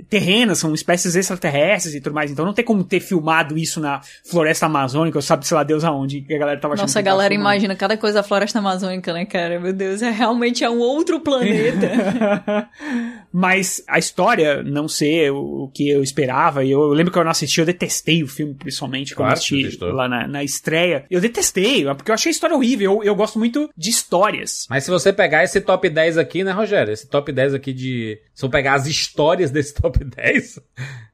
terrenas, 0.09 0.59
são 0.59 0.73
espécies 0.73 1.15
extraterrestres 1.15 1.95
e 1.95 2.01
tudo 2.01 2.13
mais. 2.13 2.31
Então 2.31 2.45
não 2.45 2.53
tem 2.53 2.63
como 2.63 2.83
ter 2.83 2.99
filmado 2.99 3.57
isso 3.57 3.79
na 3.79 4.01
floresta 4.23 4.65
amazônica, 4.65 5.17
ou 5.17 5.21
sabe, 5.21 5.47
sei 5.47 5.55
lá, 5.55 5.63
Deus 5.63 5.83
aonde, 5.83 6.21
que 6.21 6.33
a 6.33 6.37
galera 6.37 6.59
tava 6.59 6.73
achando 6.73 6.87
Nossa, 6.87 6.99
a 6.99 7.01
galera 7.01 7.33
imagina 7.33 7.75
cada 7.75 7.97
coisa 7.97 8.19
da 8.19 8.23
floresta 8.23 8.59
amazônica, 8.59 9.11
né, 9.13 9.25
cara? 9.25 9.59
Meu 9.59 9.73
Deus, 9.73 10.01
é 10.01 10.09
realmente 10.09 10.63
é 10.63 10.69
um 10.69 10.79
outro 10.79 11.19
planeta. 11.19 11.89
Mas 13.31 13.83
a 13.87 13.99
história 13.99 14.63
não 14.63 14.87
ser 14.87 15.31
o, 15.31 15.63
o 15.63 15.67
que 15.69 15.89
eu 15.89 16.01
esperava, 16.01 16.63
e 16.63 16.71
eu, 16.71 16.81
eu 16.81 16.93
lembro 16.93 17.11
que 17.11 17.19
eu 17.19 17.23
não 17.23 17.31
assisti, 17.31 17.59
eu 17.59 17.65
detestei 17.65 18.23
o 18.23 18.27
filme, 18.27 18.53
principalmente, 18.53 19.15
quando 19.15 19.29
eu 19.29 19.35
Claro 19.35 19.39
assisti 19.39 19.77
lá 19.81 20.07
na, 20.07 20.27
na 20.27 20.43
estreia. 20.43 21.05
Eu 21.09 21.21
detestei, 21.21 21.85
porque 21.95 22.11
eu 22.11 22.15
achei 22.15 22.29
a 22.29 22.33
história 22.33 22.55
horrível. 22.55 22.91
Eu, 22.93 23.03
eu 23.03 23.15
gosto 23.15 23.39
muito 23.39 23.69
de 23.77 23.89
histórias. 23.89 24.65
Mas 24.69 24.83
se 24.83 24.91
você 24.91 25.13
pegar 25.13 25.43
esse 25.43 25.61
top 25.61 25.89
10 25.89 26.17
aqui, 26.17 26.43
né, 26.43 26.51
Rogério? 26.51 26.91
Esse 26.91 27.07
top 27.07 27.31
10 27.31 27.53
aqui 27.53 27.73
de. 27.73 28.19
Se 28.33 28.45
eu 28.45 28.49
pegar 28.49 28.73
as 28.73 28.85
histórias 28.85 29.51
desse 29.51 29.73
top 29.73 29.88
10. 29.91 30.59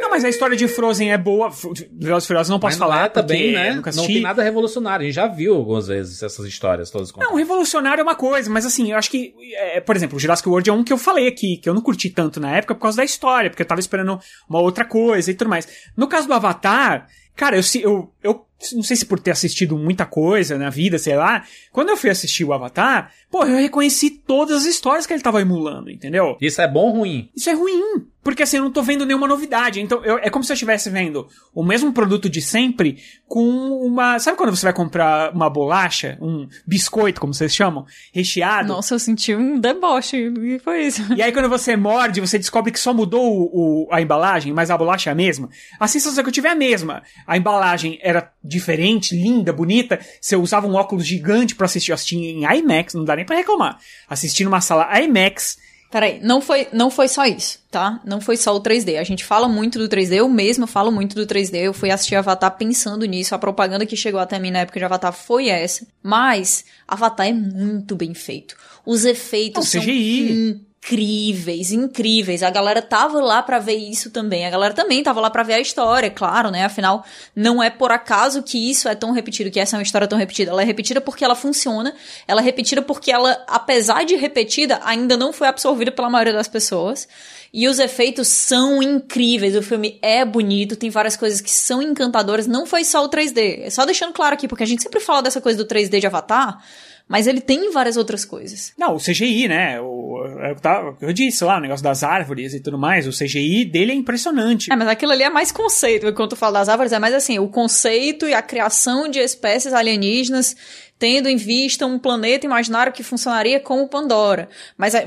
Não, 0.00 0.10
mas 0.10 0.24
a 0.24 0.28
história 0.28 0.56
de 0.56 0.66
Frozen 0.66 1.12
é 1.12 1.18
boa. 1.18 1.48
Velozes 1.92 2.24
e 2.24 2.26
Furiosos 2.26 2.50
não 2.50 2.58
posso 2.58 2.76
falar 2.76 3.02
lá 3.02 3.08
também, 3.08 3.52
né? 3.52 3.80
Não 3.94 4.06
tem 4.06 4.20
nada 4.20 4.42
revolucionário. 4.42 5.04
A 5.04 5.06
gente 5.06 5.14
já 5.14 5.28
viu 5.28 5.54
algumas 5.54 5.86
vezes 5.86 6.24
essas 6.24 6.44
histórias 6.44 6.90
todas 6.90 7.12
contadas. 7.12 7.30
Não, 7.30 7.38
revolucionário 7.38 8.00
é 8.00 8.02
uma 8.02 8.16
coisa, 8.16 8.50
mas 8.50 8.66
assim, 8.66 8.90
eu 8.90 8.98
acho 8.98 9.08
que, 9.08 9.32
é, 9.54 9.80
por 9.80 9.94
exemplo, 9.94 10.16
o 10.16 10.20
Jurassic 10.20 10.48
World 10.48 10.68
é 10.68 10.72
um 10.72 10.82
que 10.82 10.92
eu 10.92 10.98
falei 10.98 11.28
aqui, 11.28 11.56
que 11.56 11.68
eu 11.68 11.74
não 11.74 11.80
curti 11.80 12.10
tanto 12.10 12.40
na 12.40 12.56
época 12.56 12.74
por 12.74 12.80
causa 12.80 12.96
da 12.96 13.04
história, 13.04 13.48
porque 13.48 13.62
eu 13.62 13.66
tava 13.66 13.80
esperando 13.80 14.18
uma 14.48 14.60
outra 14.60 14.84
coisa 14.84 15.30
e 15.30 15.34
tudo 15.34 15.48
mais. 15.48 15.68
No 15.96 16.08
caso 16.08 16.26
do 16.26 16.34
Avatar, 16.34 17.06
cara, 17.36 17.56
eu, 17.56 17.62
eu, 17.80 18.12
eu 18.24 18.44
não 18.72 18.82
sei 18.82 18.96
se 18.96 19.04
por 19.04 19.20
ter 19.20 19.30
assistido 19.30 19.76
muita 19.76 20.06
coisa 20.06 20.56
na 20.56 20.70
vida, 20.70 20.98
sei 20.98 21.14
lá, 21.16 21.44
quando 21.70 21.90
eu 21.90 21.96
fui 21.98 22.08
assistir 22.08 22.44
o 22.44 22.52
Avatar, 22.54 23.12
pô, 23.30 23.44
eu 23.44 23.56
reconheci 23.58 24.08
todas 24.10 24.58
as 24.62 24.64
histórias 24.64 25.06
que 25.06 25.12
ele 25.12 25.22
tava 25.22 25.40
emulando, 25.42 25.90
entendeu? 25.90 26.36
Isso 26.40 26.62
é 26.62 26.66
bom 26.66 26.86
ou 26.86 26.92
ruim? 26.98 27.28
Isso 27.36 27.50
é 27.50 27.52
ruim. 27.52 28.06
Porque 28.22 28.42
assim, 28.42 28.56
eu 28.56 28.62
não 28.64 28.70
tô 28.72 28.82
vendo 28.82 29.04
nenhuma 29.04 29.28
novidade. 29.28 29.82
Então, 29.82 30.02
eu- 30.02 30.16
é 30.16 30.30
como 30.30 30.42
se 30.42 30.50
eu 30.50 30.54
estivesse 30.54 30.88
vendo 30.88 31.28
o 31.54 31.62
mesmo 31.62 31.92
produto 31.92 32.26
de 32.26 32.40
sempre 32.40 32.96
com 33.28 33.42
uma. 33.84 34.18
Sabe 34.18 34.38
quando 34.38 34.56
você 34.56 34.64
vai 34.64 34.72
comprar 34.72 35.30
uma 35.34 35.50
bolacha? 35.50 36.16
Um 36.22 36.48
biscoito, 36.66 37.20
como 37.20 37.34
vocês 37.34 37.54
chamam? 37.54 37.84
Recheado? 38.14 38.68
Nossa, 38.68 38.94
eu 38.94 38.98
senti 38.98 39.34
um 39.34 39.58
deboche. 39.60 40.32
Que 40.32 40.58
foi 40.58 40.86
isso? 40.86 41.02
E 41.14 41.20
aí, 41.20 41.32
quando 41.32 41.50
você 41.50 41.76
morde, 41.76 42.18
você 42.22 42.38
descobre 42.38 42.72
que 42.72 42.80
só 42.80 42.94
mudou 42.94 43.22
o, 43.30 43.84
o- 43.84 43.88
a 43.92 44.00
embalagem, 44.00 44.54
mas 44.54 44.70
a 44.70 44.78
bolacha 44.78 45.10
é 45.10 45.12
a 45.12 45.14
mesma. 45.14 45.50
A 45.78 45.86
sensação 45.86 46.24
que 46.24 46.28
eu 46.30 46.32
tive 46.32 46.48
é 46.48 46.52
a 46.52 46.54
mesma. 46.54 47.02
A 47.26 47.36
embalagem 47.36 47.98
era 48.16 48.32
diferente, 48.42 49.14
linda, 49.14 49.52
bonita. 49.52 49.98
Você 50.20 50.36
usava 50.36 50.66
um 50.66 50.74
óculos 50.74 51.06
gigante 51.06 51.54
pra 51.54 51.66
assistir. 51.66 51.90
Eu 51.90 51.94
assisti 51.94 52.16
em 52.16 52.44
IMAX, 52.44 52.94
não 52.94 53.04
dá 53.04 53.16
nem 53.16 53.24
pra 53.24 53.36
reclamar. 53.36 53.78
Assisti 54.08 54.44
numa 54.44 54.60
sala 54.60 54.88
IMAX 55.00 55.56
Peraí, 55.94 56.18
não 56.20 56.40
foi, 56.40 56.66
não 56.72 56.90
foi 56.90 57.06
só 57.06 57.24
isso, 57.24 57.60
tá? 57.70 58.00
Não 58.04 58.20
foi 58.20 58.36
só 58.36 58.52
o 58.52 58.60
3D. 58.60 58.98
A 58.98 59.04
gente 59.04 59.24
fala 59.24 59.46
muito 59.46 59.78
do 59.78 59.88
3D, 59.88 60.14
eu 60.14 60.28
mesma 60.28 60.66
falo 60.66 60.90
muito 60.90 61.14
do 61.14 61.24
3D. 61.24 61.54
Eu 61.54 61.72
fui 61.72 61.88
assistir 61.88 62.16
Avatar 62.16 62.56
pensando 62.56 63.04
nisso. 63.04 63.32
A 63.32 63.38
propaganda 63.38 63.86
que 63.86 63.96
chegou 63.96 64.18
até 64.18 64.40
mim 64.40 64.50
na 64.50 64.58
época 64.58 64.80
de 64.80 64.84
Avatar 64.84 65.12
foi 65.12 65.50
essa. 65.50 65.86
Mas 66.02 66.64
Avatar 66.88 67.28
é 67.28 67.32
muito 67.32 67.94
bem 67.94 68.12
feito. 68.12 68.56
Os 68.84 69.04
efeitos 69.04 69.68
O 69.68 69.70
são 69.70 69.80
CGI. 69.82 70.60
Incríveis, 70.84 71.72
incríveis. 71.72 72.42
A 72.42 72.50
galera 72.50 72.82
tava 72.82 73.18
lá 73.20 73.42
pra 73.42 73.58
ver 73.58 73.74
isso 73.74 74.10
também. 74.10 74.46
A 74.46 74.50
galera 74.50 74.74
também 74.74 75.02
tava 75.02 75.18
lá 75.18 75.30
pra 75.30 75.42
ver 75.42 75.54
a 75.54 75.60
história, 75.60 76.10
claro, 76.10 76.50
né? 76.50 76.62
Afinal, 76.64 77.04
não 77.34 77.62
é 77.62 77.70
por 77.70 77.90
acaso 77.90 78.42
que 78.42 78.70
isso 78.70 78.86
é 78.86 78.94
tão 78.94 79.10
repetido, 79.10 79.50
que 79.50 79.58
essa 79.58 79.76
é 79.76 79.78
uma 79.78 79.82
história 79.82 80.06
tão 80.06 80.18
repetida. 80.18 80.50
Ela 80.50 80.60
é 80.60 80.64
repetida 80.64 81.00
porque 81.00 81.24
ela 81.24 81.34
funciona. 81.34 81.94
Ela 82.28 82.42
é 82.42 82.44
repetida 82.44 82.82
porque 82.82 83.10
ela, 83.10 83.42
apesar 83.46 84.04
de 84.04 84.14
repetida, 84.14 84.78
ainda 84.84 85.16
não 85.16 85.32
foi 85.32 85.48
absorvida 85.48 85.90
pela 85.90 86.10
maioria 86.10 86.34
das 86.34 86.48
pessoas. 86.48 87.08
E 87.50 87.66
os 87.66 87.78
efeitos 87.78 88.28
são 88.28 88.82
incríveis. 88.82 89.56
O 89.56 89.62
filme 89.62 89.98
é 90.02 90.22
bonito, 90.22 90.76
tem 90.76 90.90
várias 90.90 91.16
coisas 91.16 91.40
que 91.40 91.50
são 91.50 91.80
encantadoras. 91.80 92.46
Não 92.46 92.66
foi 92.66 92.84
só 92.84 93.02
o 93.02 93.08
3D. 93.08 93.62
É 93.62 93.70
só 93.70 93.86
deixando 93.86 94.12
claro 94.12 94.34
aqui, 94.34 94.46
porque 94.46 94.64
a 94.64 94.66
gente 94.66 94.82
sempre 94.82 95.00
fala 95.00 95.22
dessa 95.22 95.40
coisa 95.40 95.56
do 95.56 95.66
3D 95.66 95.98
de 95.98 96.06
Avatar, 96.06 96.62
mas 97.08 97.26
ele 97.26 97.40
tem 97.40 97.70
várias 97.70 97.96
outras 97.96 98.24
coisas. 98.24 98.72
Não, 98.78 98.94
o 98.94 98.98
CGI, 98.98 99.46
né? 99.48 99.80
O, 99.80 100.24
eu, 100.48 100.56
tava- 100.56 100.96
eu 101.00 101.12
disse 101.12 101.44
lá, 101.44 101.58
o 101.58 101.60
negócio 101.60 101.84
das 101.84 102.02
árvores 102.02 102.54
e 102.54 102.60
tudo 102.60 102.78
mais. 102.78 103.06
O 103.06 103.10
CGI 103.10 103.64
dele 103.66 103.92
é 103.92 103.94
impressionante. 103.94 104.72
É, 104.72 104.76
mas 104.76 104.88
aquilo 104.88 105.12
ali 105.12 105.22
é 105.22 105.30
mais 105.30 105.52
conceito. 105.52 106.06
Enquanto 106.06 106.30
tu 106.30 106.36
fala 106.36 106.60
das 106.60 106.68
árvores, 106.68 106.92
é 106.92 106.98
mais 106.98 107.12
assim, 107.14 107.38
o 107.38 107.48
conceito 107.48 108.26
e 108.26 108.32
a 108.34 108.40
criação 108.42 109.08
de 109.08 109.18
espécies 109.18 109.72
alienígenas 109.72 110.56
tendo 111.04 111.28
em 111.28 111.36
vista 111.36 111.84
um 111.84 111.98
planeta 111.98 112.46
imaginário 112.46 112.90
que 112.90 113.02
funcionaria 113.02 113.60
como 113.60 113.86
Pandora. 113.86 114.48
Mas 114.74 114.94
é, 114.94 115.06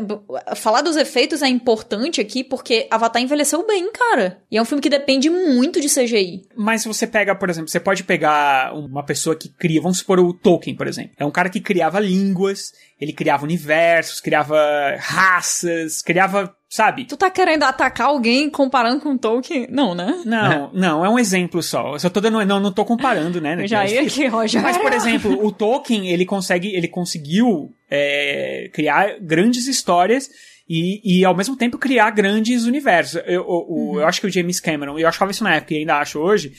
falar 0.56 0.84
dos 0.84 0.96
efeitos 0.96 1.42
é 1.42 1.48
importante 1.48 2.22
aqui 2.22 2.44
porque 2.44 2.88
Avatar 2.92 3.20
envelheceu 3.20 3.66
bem, 3.66 3.92
cara. 3.92 4.40
E 4.52 4.60
é 4.60 4.62
um 4.62 4.66
filme 4.66 4.80
que 4.80 4.92
depende 4.92 5.28
muito 5.28 5.82
de 5.82 5.88
CGI. 5.88 6.44
Mas 6.56 6.84
se 6.84 6.88
você 6.88 7.08
pega, 7.08 7.34
por 7.34 7.50
exemplo, 7.50 7.68
você 7.68 7.80
pode 7.80 8.04
pegar 8.04 8.76
uma 8.76 9.04
pessoa 9.04 9.36
que 9.36 9.50
cria, 9.50 9.82
vamos 9.82 9.98
supor 9.98 10.20
o 10.20 10.36
Tolkien, 10.36 10.76
por 10.76 10.86
exemplo. 10.86 11.14
É 11.18 11.26
um 11.26 11.32
cara 11.32 11.50
que 11.50 11.60
criava 11.60 12.00
línguas, 12.00 12.74
ele 13.00 13.14
criava 13.14 13.44
universos, 13.44 14.20
criava 14.20 14.58
raças, 15.00 16.02
criava, 16.02 16.56
sabe? 16.70 17.06
Tu 17.06 17.16
tá 17.16 17.30
querendo 17.30 17.64
atacar 17.64 18.08
alguém 18.08 18.50
comparando 18.50 19.02
com 19.02 19.18
Tolkien? 19.18 19.68
Não, 19.70 19.94
né? 19.94 20.22
Não, 20.26 20.72
não, 20.74 21.06
é 21.06 21.10
um 21.10 21.20
exemplo 21.20 21.62
só. 21.62 21.94
Eu 21.94 22.00
só 22.00 22.10
tô 22.10 22.20
dando, 22.20 22.44
não, 22.46 22.60
não 22.60 22.72
tô 22.72 22.84
comparando, 22.84 23.40
né? 23.40 23.56
Eu 23.64 23.68
já 23.68 23.86
É 23.86 23.94
ia 23.94 24.02
aqui, 24.02 24.26
Roger. 24.28 24.62
Mas, 24.62 24.78
por 24.78 24.92
exemplo, 24.94 25.46
o 25.46 25.52
Tolkien, 25.52 26.08
ele 26.10 26.26
consegue, 26.26 26.74
ele 26.76 26.88
conseguiu 26.88 27.72
é, 27.90 28.70
criar 28.74 29.20
grandes 29.22 29.68
histórias 29.68 30.30
e, 30.70 31.20
e, 31.20 31.24
ao 31.24 31.36
mesmo 31.38 31.56
tempo, 31.56 31.78
criar 31.78 32.10
grandes 32.10 32.66
universos. 32.66 33.22
Eu, 33.26 33.44
o- 33.48 33.94
o- 33.94 34.00
eu 34.02 34.08
acho 34.08 34.20
que 34.22 34.28
o 34.28 34.32
James 34.32 34.60
Cameron, 34.60 34.98
eu 34.98 35.08
achava 35.08 35.32
isso 35.32 35.44
na 35.44 35.56
época 35.56 35.74
e 35.74 35.78
ainda 35.78 35.98
acho 36.00 36.20
hoje, 36.20 36.52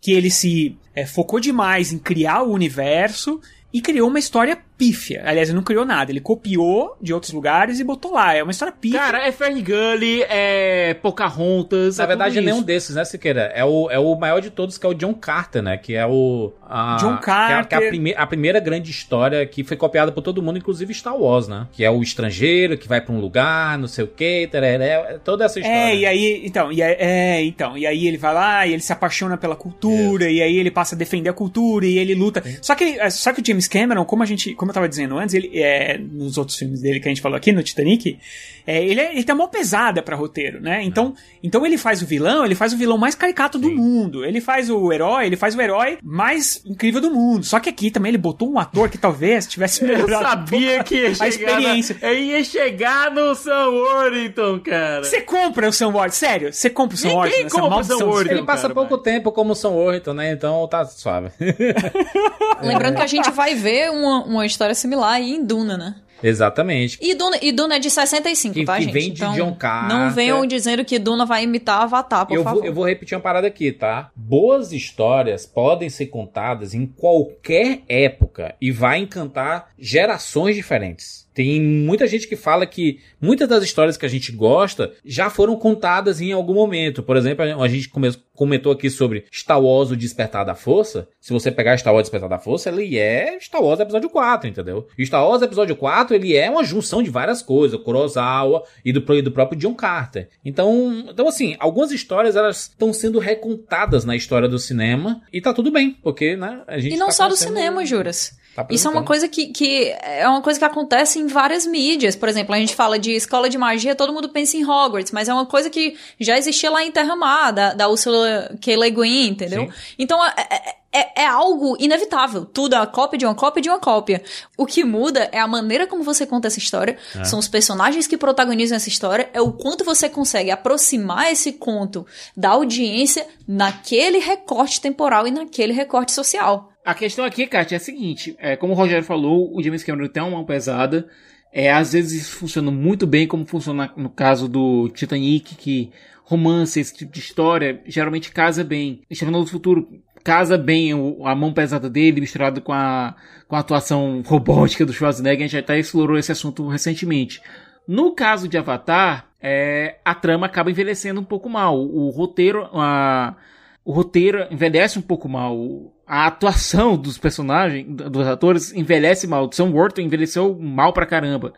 que 0.00 0.12
ele 0.12 0.30
se 0.30 0.76
é, 0.94 1.06
focou 1.06 1.38
demais 1.40 1.92
em 1.92 1.98
criar 1.98 2.42
o 2.42 2.52
universo 2.52 3.40
e 3.72 3.80
criou 3.80 4.08
uma 4.08 4.18
história 4.18 4.58
pífia. 4.76 5.22
Aliás, 5.24 5.48
ele 5.48 5.56
não 5.56 5.62
criou 5.62 5.84
nada, 5.84 6.10
ele 6.10 6.20
copiou 6.20 6.96
de 7.00 7.12
outros 7.14 7.32
lugares 7.32 7.78
e 7.80 7.84
botou 7.84 8.12
lá. 8.12 8.34
É 8.34 8.42
uma 8.42 8.50
história 8.52 8.72
pífia. 8.78 8.98
Cara, 8.98 9.26
é 9.26 9.32
Ferngully, 9.32 10.22
é 10.28 10.94
Pocahontas. 10.94 11.98
Na 11.98 12.04
é 12.04 12.06
verdade, 12.06 12.38
é 12.38 12.40
nenhum 12.40 12.56
isso. 12.58 12.66
desses, 12.66 12.96
né, 12.96 13.04
Siqueira? 13.04 13.52
É 13.54 13.64
o, 13.64 13.90
é 13.90 13.98
o 13.98 14.14
maior 14.16 14.40
de 14.40 14.50
todos, 14.50 14.76
que 14.78 14.84
é 14.86 14.88
o 14.88 14.94
John 14.94 15.14
Carter, 15.14 15.62
né? 15.62 15.76
Que 15.76 15.94
é 15.94 16.06
o. 16.06 16.52
a- 16.68 16.96
John 17.00 17.16
que 17.18 17.30
é 17.30 17.32
a- 17.32 17.46
Que 17.46 17.52
é, 17.52 17.56
a, 17.56 17.64
Carter. 17.64 17.88
prime- 17.90 18.14
a 18.16 18.26
primeira 18.26 18.60
grande 18.60 18.90
história 18.90 19.44
que 19.46 19.64
foi 19.64 19.76
copiada 19.76 20.12
por 20.12 20.22
todo 20.22 20.42
mundo, 20.42 20.58
inclusive 20.58 20.92
Star 20.94 21.16
Wars, 21.16 21.48
né? 21.48 21.66
Que 21.72 21.84
é 21.84 21.90
o 21.90 22.02
estrangeiro 22.02 22.76
que 22.76 22.88
vai 22.88 23.00
pra 23.00 23.14
um 23.14 23.20
lugar, 23.20 23.78
não 23.78 23.88
sei 23.88 24.04
o 24.04 24.08
quê, 24.08 24.48
tereré, 24.50 25.18
toda 25.24 25.44
essa 25.44 25.58
história. 25.60 25.78
É, 25.90 25.96
e 25.96 26.06
aí, 26.06 26.42
então, 26.44 26.72
e 26.72 26.82
aí, 26.82 26.96
é, 26.98 27.42
então, 27.44 27.76
e 27.78 27.86
aí 27.86 28.06
ele 28.06 28.16
vai 28.18 28.34
lá 28.34 28.66
e 28.66 28.72
ele 28.72 28.82
se 28.82 28.92
apaixona 28.92 29.36
pela 29.36 29.56
cultura, 29.56 30.30
e 30.30 30.42
aí 30.42 30.56
ele 30.56 30.70
passa 30.70 30.94
a 30.94 30.98
defender 30.98 31.30
a 31.30 31.32
cultura 31.32 31.86
e 31.86 31.98
ele 31.98 32.14
luta. 32.14 32.42
Só 32.60 32.74
que, 32.74 32.84
é, 32.98 33.10
só 33.10 33.32
que 33.32 33.40
o 33.40 33.44
James 33.46 33.68
Cameron, 33.68 34.04
como 34.04 34.22
a 34.22 34.26
gente, 34.26 34.54
como 34.64 34.70
eu 34.70 34.74
tava 34.74 34.88
dizendo 34.88 35.18
antes, 35.18 35.34
ele 35.34 35.50
é, 35.60 35.98
nos 35.98 36.38
outros 36.38 36.56
filmes 36.56 36.80
dele 36.80 36.98
que 36.98 37.06
a 37.06 37.10
gente 37.10 37.20
falou 37.20 37.36
aqui 37.36 37.52
no 37.52 37.62
Titanic, 37.62 38.18
é, 38.66 38.82
ele, 38.82 38.98
é, 38.98 39.12
ele 39.12 39.22
tem 39.22 39.34
uma 39.34 39.46
pesada 39.46 40.02
pra 40.02 40.16
roteiro, 40.16 40.58
né? 40.58 40.82
Então, 40.82 41.14
então 41.42 41.66
ele 41.66 41.76
faz 41.76 42.00
o 42.00 42.06
vilão, 42.06 42.46
ele 42.46 42.54
faz 42.54 42.72
o 42.72 42.78
vilão 42.78 42.96
mais 42.96 43.14
caricato 43.14 43.58
do 43.58 43.70
mundo. 43.70 44.24
Ele 44.24 44.40
faz 44.40 44.70
o 44.70 44.90
herói, 44.90 45.26
ele 45.26 45.36
faz 45.36 45.54
o 45.54 45.60
herói 45.60 45.98
mais 46.02 46.62
incrível 46.64 47.00
do 47.00 47.10
mundo. 47.10 47.44
Só 47.44 47.60
que 47.60 47.68
aqui 47.68 47.90
também 47.90 48.08
ele 48.08 48.18
botou 48.18 48.50
um 48.50 48.58
ator 48.58 48.88
que 48.88 48.96
talvez 48.96 49.46
tivesse 49.46 49.82
Eu 49.84 49.88
melhorado 49.88 50.24
um 50.24 50.30
sabia 50.30 50.70
pouco 50.76 50.84
que 50.84 50.94
ia 50.94 51.10
a 51.10 51.14
chegar. 51.14 51.28
experiência. 51.28 51.96
Na... 52.00 52.08
Eu 52.08 52.18
ia 52.18 52.44
chegar 52.44 53.10
no 53.10 53.34
Sam 53.34 53.68
Worthington, 53.68 54.60
cara. 54.60 55.04
Você 55.04 55.20
compra 55.20 55.68
o 55.68 55.72
Sam 55.72 55.88
Worthington, 55.88 56.16
sério? 56.16 56.52
Você 56.52 56.70
compra 56.70 56.94
o 56.94 56.98
Sam 56.98 57.12
Worthington? 57.12 57.46
essa 57.46 57.60
compra 57.60 57.80
o 57.80 57.84
Sam 57.84 58.06
Worthington, 58.06 58.34
Ele 58.34 58.46
passa 58.46 58.62
cara, 58.62 58.74
pouco 58.74 58.96
tempo 58.96 59.30
como 59.30 59.54
São 59.54 59.74
Worthington, 59.74 60.14
né? 60.14 60.32
Então 60.32 60.66
tá 60.68 60.86
suave. 60.86 61.28
Lembrando 62.62 62.96
que 62.96 63.02
a 63.02 63.06
gente 63.06 63.30
vai 63.30 63.54
ver 63.54 63.90
uma, 63.90 64.24
uma 64.24 64.46
história 64.54 64.74
similar 64.74 65.14
aí 65.14 65.34
em 65.34 65.44
Duna, 65.44 65.76
né? 65.76 65.94
Exatamente. 66.22 66.96
E 67.02 67.14
Duna, 67.14 67.36
e 67.42 67.52
Duna 67.52 67.76
é 67.76 67.78
de 67.78 67.90
65, 67.90 68.54
Que- 68.54 68.64
tá, 68.64 68.76
que 68.76 68.84
gente? 68.84 68.92
vem 68.92 69.12
de 69.12 69.20
John 69.20 69.54
Carter. 69.56 69.88
Não 69.94 70.10
venham 70.10 70.46
dizendo 70.46 70.82
que 70.84 70.98
Duna 70.98 71.26
vai 71.26 71.42
imitar 71.44 71.82
Avatar, 71.82 72.24
por 72.24 72.34
eu, 72.36 72.42
favor. 72.42 72.60
vou, 72.60 72.66
eu 72.66 72.72
vou 72.72 72.86
repetir 72.86 73.14
uma 73.14 73.20
parada 73.22 73.46
aqui, 73.46 73.70
tá? 73.72 74.10
Boas 74.16 74.72
histórias 74.72 75.44
podem 75.44 75.90
ser 75.90 76.06
contadas 76.06 76.72
em 76.72 76.86
qualquer 76.86 77.82
época 77.88 78.54
e 78.60 78.70
vai 78.70 79.00
encantar 79.00 79.68
gerações 79.78 80.56
diferentes. 80.56 81.28
Tem 81.34 81.60
muita 81.60 82.06
gente 82.06 82.28
que 82.28 82.36
fala 82.36 82.64
que 82.64 83.00
muitas 83.20 83.48
das 83.48 83.64
histórias 83.64 83.96
que 83.96 84.06
a 84.06 84.08
gente 84.08 84.30
gosta 84.30 84.92
já 85.04 85.28
foram 85.28 85.56
contadas 85.56 86.20
em 86.20 86.30
algum 86.32 86.54
momento. 86.54 87.02
Por 87.02 87.16
exemplo, 87.16 87.44
a 87.60 87.66
gente 87.68 87.88
come- 87.88 88.14
comentou 88.32 88.70
aqui 88.72 88.88
sobre 88.88 89.24
Star 89.32 89.60
Wars 89.60 89.90
O 89.90 89.96
Despertar 89.96 90.44
da 90.44 90.54
Força. 90.54 91.08
Se 91.20 91.32
você 91.32 91.50
pegar 91.50 91.76
Star 91.76 91.92
Wars 91.92 92.04
Despertar 92.04 92.28
da 92.28 92.38
Força, 92.38 92.68
ele 92.68 92.96
é 92.98 93.36
Star 93.40 93.62
Wars 93.62 93.80
Episódio 93.80 94.08
4, 94.08 94.48
entendeu? 94.48 94.86
E 94.96 95.04
Star 95.04 95.26
Wars 95.28 95.42
Episódio 95.42 95.74
4, 95.74 96.14
ele 96.14 96.36
é 96.36 96.48
uma 96.48 96.62
junção 96.62 97.02
de 97.02 97.10
várias 97.10 97.42
coisas, 97.42 97.80
Kurosawa 97.80 98.62
e 98.84 98.92
do, 98.92 99.04
e 99.14 99.22
do 99.22 99.32
próprio 99.32 99.58
John 99.58 99.74
Carter. 99.74 100.28
Então, 100.44 101.04
então 101.10 101.26
assim, 101.26 101.56
algumas 101.58 101.90
histórias 101.90 102.36
elas 102.36 102.68
estão 102.68 102.92
sendo 102.92 103.18
recontadas 103.18 104.04
na 104.04 104.14
história 104.14 104.48
do 104.48 104.58
cinema 104.58 105.20
e 105.32 105.40
tá 105.40 105.52
tudo 105.52 105.70
bem, 105.70 105.96
porque, 106.02 106.36
né, 106.36 106.62
a 106.66 106.78
gente 106.78 106.94
E 106.94 106.96
não 106.96 107.06
tá 107.06 107.12
só 107.12 107.28
do 107.28 107.36
cinema, 107.36 107.84
Juras. 107.84 108.36
Tá 108.54 108.66
Isso 108.70 108.86
é 108.88 108.90
uma 108.90 109.02
coisa 109.02 109.28
que, 109.28 109.46
que 109.46 109.94
é 110.02 110.28
uma 110.28 110.40
coisa 110.42 110.58
que 110.58 110.64
acontece 110.64 111.18
em 111.18 111.26
várias 111.26 111.66
mídias. 111.66 112.14
Por 112.16 112.28
exemplo, 112.28 112.54
a 112.54 112.58
gente 112.58 112.74
fala 112.74 112.98
de 112.98 113.12
escola 113.12 113.48
de 113.48 113.58
magia, 113.58 113.94
todo 113.94 114.12
mundo 114.12 114.28
pensa 114.28 114.56
em 114.56 114.64
Hogwarts, 114.64 115.12
mas 115.12 115.28
é 115.28 115.34
uma 115.34 115.46
coisa 115.46 115.68
que 115.70 115.96
já 116.20 116.38
existia 116.38 116.70
lá 116.70 116.82
em 116.84 116.90
Terra-Mar, 116.92 117.52
da, 117.52 117.74
da 117.74 117.88
Ursula 117.88 118.54
K. 118.60 118.76
Le 118.76 118.90
Guin, 118.90 119.28
entendeu? 119.28 119.68
Então 119.98 120.24
é, 120.24 120.32
é- 120.38 120.74
é- 120.96 121.22
é 121.22 121.26
algo 121.26 121.76
inevitável. 121.80 122.44
Tudo 122.44 122.76
é 122.76 122.78
uma 122.78 122.86
cópia 122.86 123.18
de 123.18 123.24
uma 123.26 123.34
cópia 123.34 123.60
de 123.60 123.68
uma 123.68 123.80
cópia. 123.80 124.22
O 124.56 124.64
que 124.64 124.84
muda 124.84 125.28
é 125.32 125.40
a 125.40 125.46
maneira 125.48 125.88
como 125.88 126.04
você 126.04 126.24
conta 126.24 126.46
essa 126.46 126.60
história, 126.60 126.96
É. 127.16 127.24
são 127.24 127.40
os 127.40 127.48
personagens 127.48 128.06
que 128.06 128.16
protagonizam 128.16 128.76
essa 128.76 128.88
história, 128.88 129.28
é 129.32 129.40
o 129.40 129.50
quanto 129.52 129.84
você 129.84 130.08
consegue 130.08 130.52
aproximar 130.52 131.32
esse 131.32 131.52
conto 131.54 132.06
da 132.36 132.50
audiência 132.50 133.26
naquele 133.46 134.18
recorte 134.18 134.80
temporal 134.80 135.26
e 135.26 135.32
naquele 135.32 135.72
recorte 135.72 136.12
social. 136.12 136.70
A 136.84 136.94
questão 136.94 137.24
aqui, 137.24 137.46
Kátia, 137.46 137.76
é 137.76 137.78
a 137.78 137.80
seguinte: 137.80 138.36
é, 138.38 138.56
como 138.56 138.72
o 138.72 138.76
Rogério 138.76 139.04
falou, 139.04 139.54
o 139.56 139.62
James 139.62 139.82
Cameron 139.82 140.08
tem 140.08 140.22
uma 140.22 140.32
mão 140.32 140.44
pesada. 140.44 141.08
É, 141.52 141.72
às 141.72 141.92
vezes 141.92 142.22
isso 142.22 142.36
funciona 142.36 142.70
muito 142.70 143.06
bem, 143.06 143.26
como 143.28 143.46
funciona 143.46 143.90
no 143.96 144.10
caso 144.10 144.48
do 144.48 144.88
Titanic, 144.88 145.54
que 145.54 145.90
romance, 146.24 146.80
esse 146.80 146.92
tipo 146.94 147.12
de 147.12 147.20
história, 147.20 147.80
geralmente 147.86 148.32
casa 148.32 148.64
bem. 148.64 149.02
Exterminador 149.08 149.44
do 149.44 149.50
Futuro 149.50 149.88
casa 150.24 150.56
bem 150.58 150.92
o- 150.94 151.26
a 151.26 151.34
mão 151.34 151.52
pesada 151.52 151.88
dele, 151.88 152.20
misturado 152.22 152.60
com 152.62 152.72
a, 152.72 153.14
com 153.46 153.54
a 153.54 153.58
atuação 153.60 154.22
robótica 154.26 154.84
do 154.84 154.92
Schwarzenegger. 154.92 155.44
A 155.44 155.48
gente 155.48 155.58
até 155.58 155.78
explorou 155.78 156.18
esse 156.18 156.32
assunto 156.32 156.66
recentemente. 156.66 157.40
No 157.86 158.14
caso 158.14 158.48
de 158.48 158.56
Avatar, 158.58 159.26
é, 159.40 159.98
a 160.04 160.14
trama 160.14 160.46
acaba 160.46 160.70
envelhecendo 160.70 161.20
um 161.20 161.24
pouco 161.24 161.48
mal. 161.48 161.78
O, 161.78 162.08
roteiro, 162.08 162.68
a, 162.72 163.36
o 163.84 163.92
roteiro 163.92 164.46
envelhece 164.50 164.98
um 164.98 165.02
pouco 165.02 165.28
mal. 165.28 165.93
A 166.06 166.26
atuação 166.26 166.96
dos 166.96 167.16
personagens, 167.16 167.86
dos 167.86 168.26
atores, 168.26 168.72
envelhece 168.72 169.26
mal. 169.26 169.50
Sam 169.52 169.70
Worthington 169.70 170.06
envelheceu 170.06 170.58
mal 170.58 170.92
pra 170.92 171.06
caramba. 171.06 171.52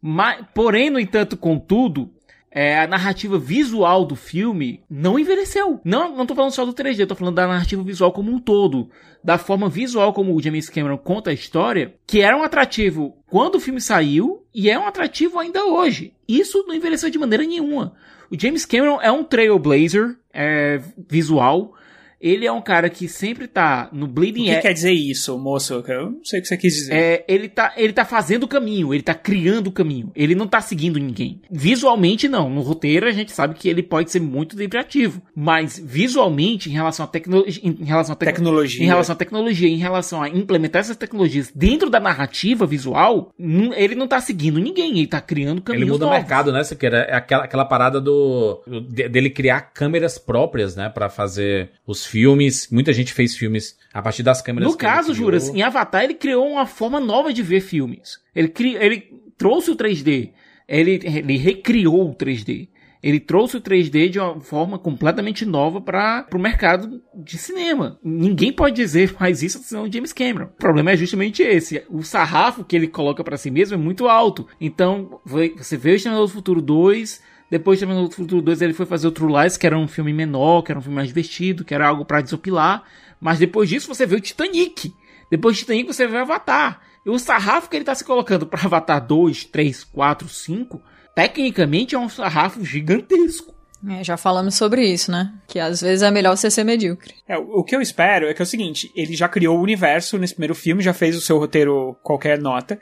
Mas, 0.00 0.44
porém, 0.54 0.90
no 0.90 0.98
entanto, 0.98 1.36
contudo, 1.36 2.10
é, 2.52 2.80
a 2.80 2.86
narrativa 2.86 3.38
visual 3.38 4.04
do 4.04 4.16
filme 4.16 4.82
não 4.90 5.18
envelheceu. 5.18 5.80
Não, 5.84 6.16
não 6.16 6.26
tô 6.26 6.34
falando 6.34 6.52
só 6.52 6.64
do 6.64 6.72
3D, 6.72 7.06
tô 7.06 7.14
falando 7.14 7.36
da 7.36 7.46
narrativa 7.46 7.82
visual 7.82 8.12
como 8.12 8.32
um 8.32 8.40
todo. 8.40 8.90
Da 9.22 9.38
forma 9.38 9.68
visual 9.68 10.12
como 10.12 10.34
o 10.34 10.42
James 10.42 10.68
Cameron 10.68 10.98
conta 10.98 11.30
a 11.30 11.34
história, 11.34 11.94
que 12.06 12.20
era 12.20 12.36
um 12.36 12.42
atrativo 12.42 13.16
quando 13.28 13.54
o 13.54 13.60
filme 13.60 13.80
saiu 13.80 14.44
e 14.52 14.68
é 14.68 14.78
um 14.78 14.86
atrativo 14.86 15.38
ainda 15.38 15.64
hoje. 15.64 16.12
Isso 16.26 16.64
não 16.66 16.74
envelheceu 16.74 17.08
de 17.08 17.18
maneira 17.18 17.44
nenhuma. 17.44 17.94
O 18.30 18.40
James 18.40 18.66
Cameron 18.66 19.00
é 19.00 19.12
um 19.12 19.22
trailblazer 19.22 20.16
é, 20.32 20.80
visual. 21.08 21.74
Ele 22.20 22.46
é 22.46 22.52
um 22.52 22.60
cara 22.60 22.88
que 22.90 23.08
sempre 23.08 23.46
tá 23.48 23.88
no 23.92 24.04
O 24.04 24.08
Bleeding 24.08 24.44
que 24.44 24.50
Edge. 24.50 24.62
quer 24.62 24.72
dizer 24.72 24.92
isso, 24.92 25.38
moço? 25.38 25.82
Eu 25.86 26.10
não 26.10 26.24
sei 26.24 26.38
o 26.38 26.42
que 26.42 26.48
você 26.48 26.56
quis 26.56 26.74
dizer. 26.74 26.92
É, 26.94 27.24
ele, 27.28 27.48
tá, 27.48 27.72
ele 27.76 27.92
tá 27.92 28.04
fazendo 28.04 28.44
o 28.44 28.48
caminho, 28.48 28.92
ele 28.92 29.02
tá 29.02 29.14
criando 29.14 29.68
o 29.68 29.72
caminho. 29.72 30.10
Ele 30.14 30.34
não 30.34 30.46
tá 30.46 30.60
seguindo 30.60 30.98
ninguém. 30.98 31.40
Visualmente, 31.50 32.28
não. 32.28 32.50
No 32.50 32.60
roteiro, 32.60 33.06
a 33.06 33.12
gente 33.12 33.32
sabe 33.32 33.54
que 33.54 33.68
ele 33.68 33.82
pode 33.82 34.10
ser 34.10 34.20
muito 34.20 34.56
criativo. 34.56 35.22
Mas, 35.34 35.78
visualmente, 35.82 36.68
em 36.68 36.72
relação 36.72 37.04
à 37.04 37.08
tecnologia. 37.08 37.62
Em 37.64 37.84
relação 37.84 38.12
à 38.12 38.16
tec- 38.16 38.28
Tecnologia. 38.34 38.82
Em 38.82 38.86
relação 38.86 39.12
à 39.14 39.16
tecnologia, 39.16 39.68
em 39.68 39.76
relação 39.76 40.22
a 40.22 40.28
implementar 40.28 40.80
essas 40.80 40.96
tecnologias 40.96 41.50
dentro 41.54 41.88
da 41.88 42.00
narrativa 42.00 42.66
visual, 42.66 43.32
ele 43.38 43.94
não 43.94 44.06
tá 44.08 44.20
seguindo 44.20 44.58
ninguém. 44.60 44.98
Ele 44.98 45.06
tá 45.06 45.20
criando 45.20 45.60
caminhos 45.62 45.82
Ele 45.84 45.92
muda 45.92 46.04
o 46.04 46.08
novos. 46.08 46.20
mercado, 46.22 46.52
né, 46.52 46.62
Siqueira? 46.64 46.98
É 47.08 47.14
aquela, 47.14 47.44
aquela 47.44 47.64
parada 47.64 48.00
do 48.00 48.62
de- 48.90 49.08
dele 49.08 49.30
criar 49.30 49.60
câmeras 49.72 50.18
próprias, 50.18 50.76
né, 50.76 50.88
Pra 50.90 51.08
fazer 51.08 51.70
os 51.86 52.04
filmes. 52.10 52.68
Muita 52.70 52.92
gente 52.92 53.12
fez 53.12 53.36
filmes 53.36 53.78
a 53.92 54.02
partir 54.02 54.22
das 54.22 54.42
câmeras. 54.42 54.70
No 54.70 54.76
caso. 54.76 55.14
Juras, 55.14 55.48
em 55.48 55.62
Avatar 55.62 56.04
ele 56.04 56.14
criou 56.14 56.46
uma 56.46 56.66
forma 56.66 56.98
nova 56.98 57.32
de 57.32 57.42
ver 57.42 57.60
filmes. 57.60 58.18
Ele, 58.34 58.48
cri... 58.48 58.74
ele 58.74 59.08
trouxe 59.38 59.70
o 59.70 59.76
3D. 59.76 60.32
Ele, 60.68 61.00
ele 61.04 61.36
recriou 61.36 62.10
o 62.10 62.14
3D. 62.14 62.68
Ele 63.02 63.18
trouxe 63.18 63.56
o 63.56 63.60
3D 63.60 64.10
de 64.10 64.18
uma 64.18 64.40
forma 64.40 64.78
completamente 64.78 65.46
nova 65.46 65.80
para 65.80 66.26
o 66.34 66.38
mercado 66.38 67.00
de 67.14 67.38
cinema. 67.38 67.98
Ninguém 68.04 68.52
pode 68.52 68.76
dizer 68.76 69.14
mais 69.18 69.42
isso 69.42 69.58
senão 69.60 69.84
o 69.84 69.92
James 69.92 70.12
Cameron. 70.12 70.46
O 70.46 70.58
problema 70.58 70.90
é 70.90 70.96
justamente 70.96 71.42
esse. 71.42 71.82
O 71.88 72.02
sarrafo 72.02 72.64
que 72.64 72.76
ele 72.76 72.86
coloca 72.86 73.24
para 73.24 73.38
si 73.38 73.50
mesmo 73.50 73.74
é 73.74 73.78
muito 73.78 74.06
alto. 74.06 74.46
Então, 74.60 75.20
você 75.24 75.76
vê 75.76 75.92
o 75.92 75.94
Exterminador 75.94 76.28
do 76.28 76.32
Futuro 76.32 76.60
2, 76.60 77.22
depois 77.50 77.78
de 77.80 77.86
do 77.86 78.10
Futuro 78.10 78.40
2 78.40 78.62
ele 78.62 78.72
foi 78.72 78.86
fazer 78.86 79.08
o 79.08 79.10
True 79.10 79.42
Lies, 79.42 79.56
que 79.56 79.66
era 79.66 79.76
um 79.76 79.88
filme 79.88 80.12
menor, 80.12 80.62
que 80.62 80.70
era 80.70 80.78
um 80.78 80.82
filme 80.82 80.94
mais 80.94 81.08
divertido, 81.08 81.64
que 81.64 81.74
era 81.74 81.88
algo 81.88 82.04
para 82.04 82.20
desopilar. 82.20 82.84
Mas 83.20 83.38
depois 83.38 83.68
disso 83.68 83.88
você 83.88 84.06
vê 84.06 84.14
o 84.14 84.20
Titanic. 84.20 84.94
Depois 85.30 85.56
do 85.56 85.60
Titanic 85.60 85.86
você 85.92 86.06
vê 86.06 86.18
o 86.18 86.20
Avatar. 86.20 86.80
E 87.04 87.10
o 87.10 87.18
sarrafo 87.18 87.68
que 87.68 87.76
ele 87.76 87.84
tá 87.84 87.94
se 87.94 88.04
colocando 88.04 88.46
para 88.46 88.64
Avatar 88.64 89.04
2, 89.04 89.44
3, 89.46 89.84
4, 89.84 90.28
5, 90.28 90.82
tecnicamente 91.14 91.94
é 91.94 91.98
um 91.98 92.08
sarrafo 92.08 92.64
gigantesco. 92.64 93.54
É, 93.88 94.04
já 94.04 94.16
falamos 94.16 94.54
sobre 94.56 94.86
isso, 94.86 95.10
né? 95.10 95.32
Que 95.48 95.58
às 95.58 95.80
vezes 95.80 96.02
é 96.02 96.10
melhor 96.10 96.36
você 96.36 96.50
ser 96.50 96.64
medíocre. 96.64 97.14
É, 97.26 97.38
o 97.38 97.60
o 97.60 97.64
que 97.64 97.74
eu 97.74 97.80
espero 97.80 98.26
é 98.26 98.34
que 98.34 98.42
é 98.42 98.44
o 98.44 98.46
seguinte: 98.46 98.92
ele 98.94 99.16
já 99.16 99.26
criou 99.26 99.58
o 99.58 99.62
universo 99.62 100.18
nesse 100.18 100.34
primeiro 100.34 100.54
filme, 100.54 100.82
já 100.82 100.92
fez 100.92 101.16
o 101.16 101.20
seu 101.20 101.38
roteiro 101.38 101.96
qualquer 102.02 102.38
nota. 102.38 102.78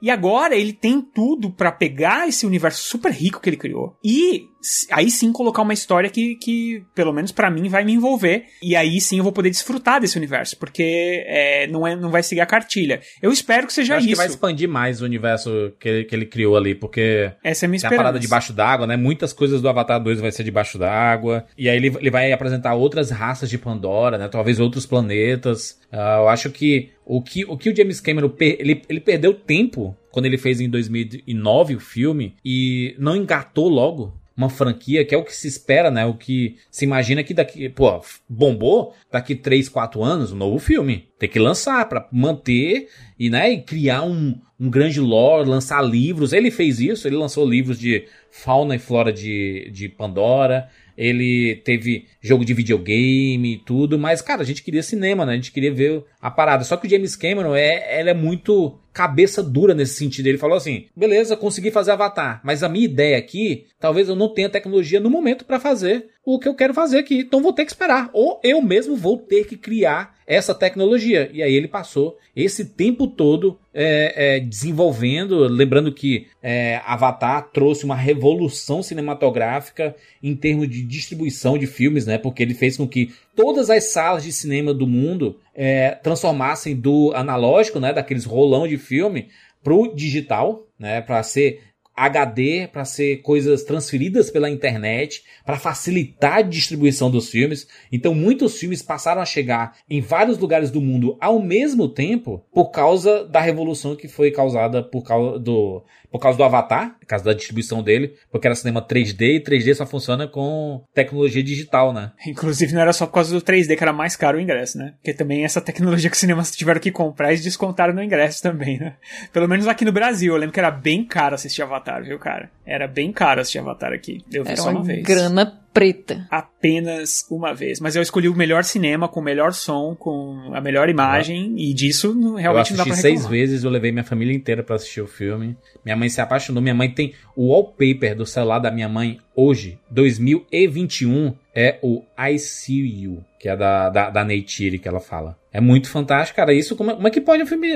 E 0.00 0.10
agora 0.10 0.56
ele 0.56 0.72
tem 0.72 1.00
tudo 1.00 1.50
pra 1.50 1.72
pegar 1.72 2.28
esse 2.28 2.46
universo 2.46 2.88
super 2.88 3.12
rico 3.12 3.40
que 3.40 3.48
ele 3.48 3.56
criou 3.56 3.96
e 4.04 4.49
aí 4.90 5.10
sim 5.10 5.32
colocar 5.32 5.62
uma 5.62 5.72
história 5.72 6.10
que, 6.10 6.36
que 6.36 6.82
pelo 6.94 7.12
menos 7.12 7.32
pra 7.32 7.50
mim, 7.50 7.68
vai 7.68 7.84
me 7.84 7.92
envolver. 7.92 8.44
E 8.62 8.76
aí 8.76 9.00
sim 9.00 9.18
eu 9.18 9.24
vou 9.24 9.32
poder 9.32 9.50
desfrutar 9.50 10.00
desse 10.00 10.16
universo, 10.16 10.56
porque 10.58 11.24
é, 11.26 11.66
não, 11.66 11.86
é, 11.86 11.96
não 11.96 12.10
vai 12.10 12.22
seguir 12.22 12.40
a 12.40 12.46
cartilha. 12.46 13.00
Eu 13.22 13.32
espero 13.32 13.66
que 13.66 13.72
seja 13.72 13.94
Eu 13.94 13.98
acho 13.98 14.06
que 14.06 14.12
isso. 14.12 14.18
vai 14.18 14.26
expandir 14.28 14.68
mais 14.68 15.00
o 15.00 15.04
universo 15.04 15.72
que 15.78 15.88
ele, 15.88 16.04
que 16.04 16.14
ele 16.14 16.26
criou 16.26 16.56
ali, 16.56 16.74
porque 16.74 17.32
Essa 17.42 17.64
é 17.64 17.66
a 17.66 17.68
minha 17.68 17.76
a 17.76 17.78
esperança. 17.78 17.96
parada 17.96 18.18
debaixo 18.18 18.52
d'água, 18.52 18.86
né? 18.86 18.96
Muitas 18.96 19.32
coisas 19.32 19.62
do 19.62 19.68
Avatar 19.68 20.02
2 20.02 20.20
vai 20.20 20.30
ser 20.32 20.44
debaixo 20.44 20.78
d'água. 20.78 21.44
E 21.56 21.68
aí 21.68 21.76
ele, 21.76 21.88
ele 21.98 22.10
vai 22.10 22.32
apresentar 22.32 22.74
outras 22.74 23.10
raças 23.10 23.48
de 23.48 23.58
Pandora, 23.58 24.18
né? 24.18 24.28
Talvez 24.28 24.60
outros 24.60 24.86
planetas. 24.86 25.78
Ah, 25.92 26.18
eu 26.20 26.28
acho 26.28 26.50
que 26.50 26.90
o 27.04 27.22
que 27.22 27.44
o, 27.44 27.56
que 27.56 27.70
o 27.70 27.76
James 27.76 28.00
Cameron 28.00 28.32
ele, 28.38 28.82
ele 28.88 29.00
perdeu 29.00 29.34
tempo 29.34 29.96
quando 30.12 30.26
ele 30.26 30.38
fez 30.38 30.60
em 30.60 30.68
2009 30.68 31.74
o 31.76 31.80
filme 31.80 32.36
e 32.44 32.94
não 32.98 33.16
engatou 33.16 33.68
logo 33.68 34.19
uma 34.40 34.48
franquia, 34.48 35.04
que 35.04 35.14
é 35.14 35.18
o 35.18 35.22
que 35.22 35.36
se 35.36 35.46
espera, 35.46 35.90
né? 35.90 36.06
O 36.06 36.14
que 36.14 36.56
se 36.70 36.86
imagina 36.86 37.22
que 37.22 37.34
daqui, 37.34 37.68
pô, 37.68 38.00
bombou, 38.26 38.94
daqui 39.12 39.34
3, 39.34 39.68
4 39.68 40.02
anos, 40.02 40.32
um 40.32 40.36
novo 40.36 40.58
filme. 40.58 41.08
Tem 41.18 41.28
que 41.28 41.38
lançar 41.38 41.86
pra 41.86 42.08
manter 42.10 42.88
e, 43.18 43.28
né, 43.28 43.52
e 43.52 43.60
criar 43.60 44.02
um, 44.02 44.34
um 44.58 44.70
grande 44.70 44.98
lore, 44.98 45.46
lançar 45.46 45.82
livros. 45.82 46.32
Ele 46.32 46.50
fez 46.50 46.80
isso, 46.80 47.06
ele 47.06 47.16
lançou 47.16 47.46
livros 47.46 47.78
de 47.78 48.06
fauna 48.30 48.74
e 48.74 48.78
flora 48.78 49.12
de, 49.12 49.70
de 49.72 49.90
Pandora. 49.90 50.68
Ele 50.96 51.56
teve 51.56 52.06
jogo 52.22 52.42
de 52.42 52.54
videogame 52.54 53.54
e 53.54 53.58
tudo, 53.58 53.98
mas, 53.98 54.22
cara, 54.22 54.40
a 54.40 54.44
gente 54.44 54.62
queria 54.62 54.82
cinema, 54.82 55.26
né? 55.26 55.32
A 55.32 55.36
gente 55.36 55.52
queria 55.52 55.72
ver 55.72 56.02
a 56.20 56.30
parada. 56.30 56.64
Só 56.64 56.78
que 56.78 56.86
o 56.86 56.90
James 56.90 57.14
Cameron 57.14 57.54
é, 57.54 58.00
ele 58.00 58.08
é 58.08 58.14
muito 58.14 58.79
cabeça 58.92 59.42
dura 59.42 59.74
nesse 59.74 59.94
sentido. 59.94 60.26
Ele 60.26 60.38
falou 60.38 60.56
assim: 60.56 60.86
beleza, 60.94 61.36
consegui 61.36 61.70
fazer 61.70 61.92
Avatar, 61.92 62.40
mas 62.44 62.62
a 62.62 62.68
minha 62.68 62.84
ideia 62.84 63.18
aqui, 63.18 63.66
talvez 63.78 64.08
eu 64.08 64.16
não 64.16 64.32
tenha 64.32 64.48
tecnologia 64.48 65.00
no 65.00 65.10
momento 65.10 65.44
pra 65.44 65.60
fazer 65.60 66.08
o 66.24 66.38
que 66.38 66.48
eu 66.48 66.54
quero 66.54 66.74
fazer 66.74 66.98
aqui. 66.98 67.18
Então 67.20 67.42
vou 67.42 67.52
ter 67.52 67.64
que 67.64 67.70
esperar. 67.70 68.10
Ou 68.12 68.40
eu 68.44 68.60
mesmo 68.60 68.96
vou 68.96 69.18
ter 69.18 69.46
que 69.46 69.56
criar 69.56 70.14
essa 70.26 70.54
tecnologia. 70.54 71.30
E 71.32 71.42
aí 71.42 71.52
ele 71.52 71.66
passou 71.66 72.16
esse 72.36 72.64
tempo 72.64 73.06
todo 73.06 73.58
é, 73.74 74.36
é, 74.36 74.40
desenvolvendo. 74.40 75.48
Lembrando 75.48 75.92
que 75.92 76.26
é, 76.42 76.80
Avatar 76.84 77.50
trouxe 77.52 77.84
uma 77.84 77.96
revolução 77.96 78.82
cinematográfica 78.82 79.96
em 80.22 80.36
termos 80.36 80.68
de 80.68 80.82
distribuição 80.82 81.58
de 81.58 81.66
filmes, 81.66 82.06
né? 82.06 82.18
Porque 82.18 82.42
ele 82.42 82.54
fez 82.54 82.76
com 82.76 82.86
que 82.86 83.12
todas 83.34 83.70
as 83.70 83.84
salas 83.84 84.22
de 84.22 84.32
cinema 84.32 84.72
do 84.72 84.86
mundo 84.86 85.38
é, 85.54 85.90
transformassem 86.02 86.76
do 86.76 87.12
analógico, 87.14 87.80
né? 87.80 87.92
Daqueles 87.92 88.24
rolão 88.24 88.68
de 88.68 88.78
filme 88.78 89.28
pro 89.62 89.94
digital, 89.94 90.66
né? 90.78 91.00
Para 91.00 91.22
ser 91.22 91.69
HD, 92.06 92.66
para 92.66 92.84
ser 92.84 93.18
coisas 93.18 93.62
transferidas 93.62 94.30
pela 94.30 94.48
internet, 94.48 95.22
para 95.44 95.58
facilitar 95.58 96.38
a 96.38 96.42
distribuição 96.42 97.10
dos 97.10 97.28
filmes. 97.28 97.68
Então, 97.92 98.14
muitos 98.14 98.58
filmes 98.58 98.80
passaram 98.80 99.20
a 99.20 99.26
chegar 99.26 99.76
em 99.88 100.00
vários 100.00 100.38
lugares 100.38 100.70
do 100.70 100.80
mundo 100.80 101.18
ao 101.20 101.42
mesmo 101.42 101.88
tempo 101.88 102.42
por 102.54 102.70
causa 102.70 103.24
da 103.24 103.40
revolução 103.40 103.94
que 103.94 104.08
foi 104.08 104.30
causada 104.30 104.82
por 104.82 105.02
causa 105.02 105.38
do, 105.38 105.84
por 106.10 106.18
causa 106.20 106.36
do 106.36 106.44
Avatar, 106.44 106.96
por 106.98 107.06
causa 107.06 107.24
da 107.24 107.32
distribuição 107.32 107.82
dele, 107.82 108.14
porque 108.30 108.46
era 108.46 108.54
cinema 108.54 108.82
3D 108.82 109.36
e 109.36 109.40
3D 109.40 109.74
só 109.74 109.86
funciona 109.86 110.26
com 110.26 110.82
tecnologia 110.94 111.42
digital, 111.42 111.92
né? 111.92 112.12
Inclusive, 112.26 112.72
não 112.72 112.80
era 112.80 112.92
só 112.92 113.06
por 113.06 113.14
causa 113.14 113.32
do 113.32 113.40
3D 113.44 113.76
que 113.76 113.82
era 113.82 113.92
mais 113.92 114.16
caro 114.16 114.38
o 114.38 114.40
ingresso, 114.40 114.78
né? 114.78 114.94
Porque 114.96 115.14
também 115.14 115.44
essa 115.44 115.60
tecnologia 115.60 116.10
que 116.10 116.14
os 116.14 116.20
cinemas 116.20 116.50
tiveram 116.50 116.80
que 116.80 116.90
comprar, 116.90 117.28
eles 117.28 117.42
descontaram 117.44 117.94
no 117.94 118.02
ingresso 118.02 118.42
também, 118.42 118.78
né? 118.78 118.94
Pelo 119.32 119.48
menos 119.48 119.66
aqui 119.66 119.84
no 119.84 119.92
Brasil, 119.92 120.32
eu 120.34 120.38
lembro 120.38 120.52
que 120.52 120.60
era 120.60 120.70
bem 120.70 121.04
caro 121.04 121.34
assistir 121.34 121.62
Avatar, 121.62 122.02
viu, 122.02 122.18
cara? 122.18 122.50
Era 122.66 122.86
bem 122.86 123.12
caro 123.12 123.40
assistir 123.40 123.58
Avatar 123.58 123.92
aqui. 123.92 124.24
Eu 124.32 124.42
vi 124.44 124.50
Era 124.50 124.60
só 124.60 124.70
uma 124.70 124.80
uma 124.80 124.84
vez. 124.84 125.02
grana 125.02 125.46
preta. 125.72 126.26
Apenas 126.30 127.26
uma 127.30 127.54
vez. 127.54 127.80
Mas 127.80 127.96
eu 127.96 128.02
escolhi 128.02 128.28
o 128.28 128.34
melhor 128.34 128.64
cinema, 128.64 129.08
com 129.08 129.20
o 129.20 129.22
melhor 129.22 129.52
som, 129.52 129.94
com 129.94 130.52
a 130.54 130.60
melhor 130.60 130.88
imagem, 130.88 131.54
e 131.56 131.72
disso 131.72 132.12
realmente 132.36 132.70
eu 132.70 132.76
não 132.76 132.78
dá 132.78 132.84
pra 132.84 132.92
assisti 132.92 133.02
seis 133.02 133.20
reclamar. 133.20 133.30
vezes, 133.30 133.64
eu 133.64 133.70
levei 133.70 133.92
minha 133.92 134.04
família 134.04 134.34
inteira 134.34 134.62
pra 134.62 134.76
assistir 134.76 135.00
o 135.00 135.06
filme. 135.06 135.56
Minha 135.84 135.96
mãe 135.96 136.08
se 136.08 136.20
apaixonou. 136.20 136.62
Minha 136.62 136.74
mãe 136.74 136.90
tem 136.90 137.14
o 137.36 137.48
wallpaper 137.48 138.16
do 138.16 138.26
celular 138.26 138.58
da 138.58 138.70
minha 138.70 138.88
mãe 138.88 139.18
hoje, 139.34 139.78
2021, 139.90 141.34
é 141.54 141.78
o 141.82 142.02
I 142.18 142.38
See 142.38 143.02
You, 143.02 143.24
que 143.38 143.48
é 143.48 143.56
da, 143.56 143.88
da, 143.88 144.10
da 144.10 144.24
Neytiri 144.24 144.78
que 144.78 144.88
ela 144.88 145.00
fala. 145.00 145.39
É 145.52 145.60
muito 145.60 145.88
fantástico, 145.90 146.36
cara. 146.36 146.52
Isso, 146.54 146.76
como 146.76 146.90
é, 146.92 146.94
como 146.94 147.08
é 147.08 147.10
que 147.10 147.20
pode 147.20 147.42
um 147.42 147.46
filme 147.46 147.68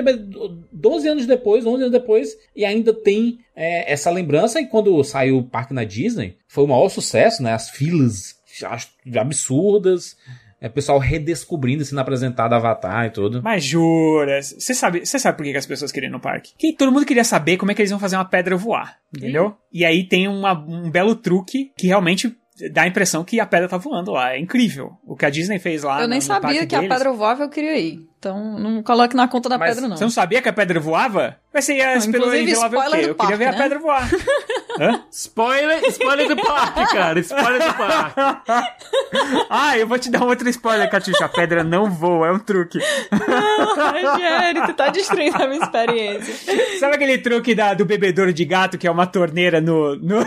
12 0.72 1.08
anos 1.08 1.26
depois, 1.26 1.66
11 1.66 1.82
anos 1.82 1.92
depois, 1.92 2.36
e 2.54 2.64
ainda 2.64 2.92
tem 2.92 3.38
é, 3.56 3.92
essa 3.92 4.10
lembrança? 4.10 4.60
E 4.60 4.66
quando 4.66 5.02
saiu 5.02 5.38
o 5.38 5.42
parque 5.44 5.74
na 5.74 5.84
Disney, 5.84 6.36
foi 6.46 6.64
o 6.64 6.68
maior 6.68 6.88
sucesso, 6.88 7.42
né? 7.42 7.52
As 7.52 7.68
filas 7.70 8.34
absurdas. 9.18 10.16
É 10.60 10.66
o 10.68 10.70
pessoal 10.70 10.98
redescobrindo, 10.98 11.84
sendo 11.84 11.98
apresentado 12.00 12.54
Avatar 12.54 13.04
e 13.06 13.10
tudo. 13.10 13.42
Mas 13.42 13.62
jura, 13.62 14.40
você 14.42 14.72
sabe, 14.72 15.04
você 15.04 15.18
sabe 15.18 15.36
por 15.36 15.44
que 15.44 15.52
que 15.52 15.58
as 15.58 15.66
pessoas 15.66 15.92
queriam 15.92 16.08
ir 16.08 16.12
no 16.12 16.20
parque? 16.20 16.52
Que 16.56 16.72
todo 16.74 16.90
mundo 16.90 17.04
queria 17.04 17.24
saber 17.24 17.58
como 17.58 17.70
é 17.70 17.74
que 17.74 17.82
eles 17.82 17.90
vão 17.90 18.00
fazer 18.00 18.16
uma 18.16 18.24
pedra 18.24 18.56
voar, 18.56 18.96
entendeu? 19.14 19.54
E 19.70 19.84
aí 19.84 20.04
tem 20.08 20.26
uma- 20.26 20.58
um 20.58 20.90
belo 20.90 21.14
truque 21.16 21.70
que 21.76 21.86
realmente 21.88 22.34
dá 22.70 22.82
a 22.82 22.86
impressão 22.86 23.24
que 23.24 23.40
a 23.40 23.46
pedra 23.46 23.68
tá 23.68 23.76
voando 23.76 24.12
lá. 24.12 24.32
É 24.34 24.38
incrível. 24.38 24.92
O 25.04 25.16
que 25.16 25.26
a 25.26 25.30
Disney 25.30 25.58
fez 25.58 25.82
lá. 25.82 26.00
eu 26.02 26.08
nem 26.08 26.08
no- 26.08 26.14
no 26.16 26.22
sabia 26.22 26.40
parque 26.50 26.66
que 26.66 26.74
a 26.74 26.80
deles. 26.80 26.94
pedra 26.96 27.12
voava 27.12 27.42
eu 27.44 27.48
queria 27.48 27.76
ir. 27.78 28.00
Então 28.18 28.58
não 28.58 28.82
coloque 28.82 29.14
na 29.14 29.28
conta 29.28 29.48
da 29.50 29.58
Mas 29.58 29.74
pedra, 29.74 29.88
não. 29.88 29.96
Você 29.98 30.04
não 30.04 30.10
sabia 30.10 30.40
que 30.40 30.48
a 30.48 30.52
pedra 30.52 30.80
voava? 30.80 31.36
Mas 31.52 31.64
você 31.66 31.76
ia 31.76 31.94
Não, 31.94 32.00
ver 32.00 32.18
o 32.18 32.30
quê? 32.30 33.00
Eu 33.10 33.14
queria 33.14 33.14
ver 33.14 33.14
parque, 33.14 33.34
a 33.44 33.52
né? 33.52 33.58
pedra 33.58 33.78
voar. 33.78 34.08
Hã? 34.80 35.04
Spoiler, 35.10 35.84
spoiler 35.90 36.28
do 36.28 36.36
parque, 36.36 36.84
cara. 36.92 37.20
Spoiler 37.20 37.62
do 37.64 37.74
parque. 37.74 38.20
ah, 39.50 39.78
eu 39.78 39.86
vou 39.86 39.98
te 39.98 40.10
dar 40.10 40.22
um 40.24 40.28
outro 40.28 40.48
spoiler, 40.48 40.90
Catiuxa. 40.90 41.26
A 41.26 41.28
pedra 41.28 41.62
não 41.62 41.90
voa, 41.90 42.28
é 42.28 42.32
um 42.32 42.38
truque. 42.38 42.78
Rogério, 43.12 44.66
tu 44.66 44.74
tá 44.74 44.88
destruindo 44.88 45.42
a 45.42 45.46
minha 45.46 45.62
experiência. 45.62 46.78
Sabe 46.80 46.94
aquele 46.96 47.18
truque 47.18 47.54
da, 47.54 47.74
do 47.74 47.84
bebedouro 47.84 48.32
de 48.32 48.44
gato, 48.44 48.78
que 48.78 48.86
é 48.86 48.90
uma 48.90 49.06
torneira 49.06 49.60
no... 49.60 49.96
no... 49.96 50.24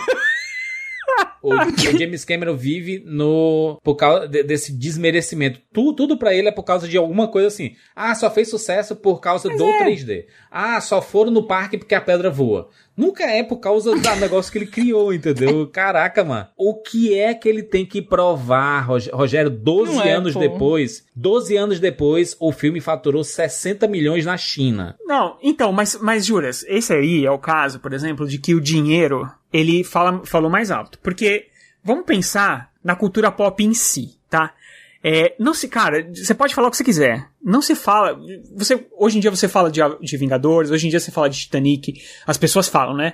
o, 1.42 1.54
o 1.54 1.98
James 1.98 2.26
Cameron 2.26 2.56
vive 2.56 3.04
no 3.06 3.80
por 3.84 3.96
causa 3.96 4.28
de- 4.28 4.44
desse 4.44 4.72
desmerecimento. 4.74 5.60
Tu, 5.74 5.94
tudo 5.94 6.18
pra 6.18 6.34
ele 6.34 6.48
é 6.48 6.52
por 6.52 6.64
causa 6.64 6.88
de 6.88 6.98
alguma 6.98 7.28
coisa 7.28 7.48
assim. 7.48 7.76
Ah, 7.96 8.14
só 8.16 8.30
fez 8.30 8.50
sucesso 8.50 8.96
por 8.96 9.20
causa 9.20 9.50
do 9.50 9.64
é. 9.64 9.86
3D. 9.86 10.26
Ah, 10.52 10.80
só 10.82 11.02
foram 11.02 11.32
no 11.32 11.44
parque 11.44 11.78
porque 11.78 11.96
a 11.96 12.02
pedra 12.02 12.30
voa. 12.30 12.70
Nunca 12.96 13.26
é 13.26 13.44
por 13.44 13.58
causa 13.58 13.92
do 13.96 14.02
negócio 14.20 14.52
que 14.52 14.58
ele 14.58 14.66
criou, 14.68 15.14
entendeu? 15.14 15.68
Caraca, 15.68 16.24
mano. 16.24 16.48
O 16.58 16.76
que 16.82 17.14
é 17.18 17.34
que 17.34 17.48
ele 17.48 17.62
tem 17.62 17.86
que 17.86 18.02
provar, 18.02 18.82
Rog- 18.82 19.10
Rogério? 19.14 19.52
12 19.52 19.94
Não 19.96 20.02
é, 20.04 20.14
anos 20.14 20.34
pô. 20.34 20.40
depois, 20.40 21.06
12 21.16 21.56
anos 21.56 21.80
depois, 21.80 22.36
o 22.40 22.52
filme 22.52 22.82
faturou 22.82 23.24
60 23.24 23.88
milhões 23.88 24.26
na 24.26 24.36
China. 24.36 24.96
Não, 25.06 25.38
então, 25.44 25.72
mas, 25.72 25.98
mas 26.02 26.26
juras, 26.26 26.66
esse 26.68 26.92
aí 26.92 27.24
é 27.26 27.30
o 27.32 27.38
caso, 27.38 27.80
por 27.80 27.94
exemplo, 27.94 28.28
de 28.28 28.40
que 28.40 28.56
o 28.56 28.62
dinheiro, 28.62 29.30
ele 29.58 29.84
fala, 29.84 30.26
falou 30.26 30.50
mais 30.50 30.72
alto. 30.72 31.00
Porque, 31.00 31.48
vamos 31.84 32.06
pensar 32.06 32.72
na 32.84 32.96
cultura 32.96 33.32
pop 33.32 33.64
em 33.64 33.74
si, 33.74 34.18
tá? 34.30 34.54
É, 35.04 35.36
não 35.40 35.54
se, 35.54 35.68
cara, 35.68 36.06
você 36.14 36.34
pode 36.34 36.54
falar 36.56 36.68
o 36.68 36.72
que 36.72 36.78
você 36.78 36.84
quiser. 36.84 37.28
Não 37.44 37.62
se 37.62 37.76
fala. 37.76 38.20
Você, 38.56 38.86
hoje 38.98 39.18
em 39.18 39.22
dia 39.22 39.30
você 39.32 39.48
fala 39.48 39.70
de, 39.72 39.80
de 40.02 40.18
Vingadores, 40.18 40.72
hoje 40.72 40.88
em 40.88 40.90
dia 40.90 41.00
você 41.00 41.12
fala 41.12 41.30
de 41.30 41.38
Titanic. 41.40 42.02
As 42.26 42.38
pessoas 42.38 42.68
falam, 42.68 42.96
né? 42.96 43.14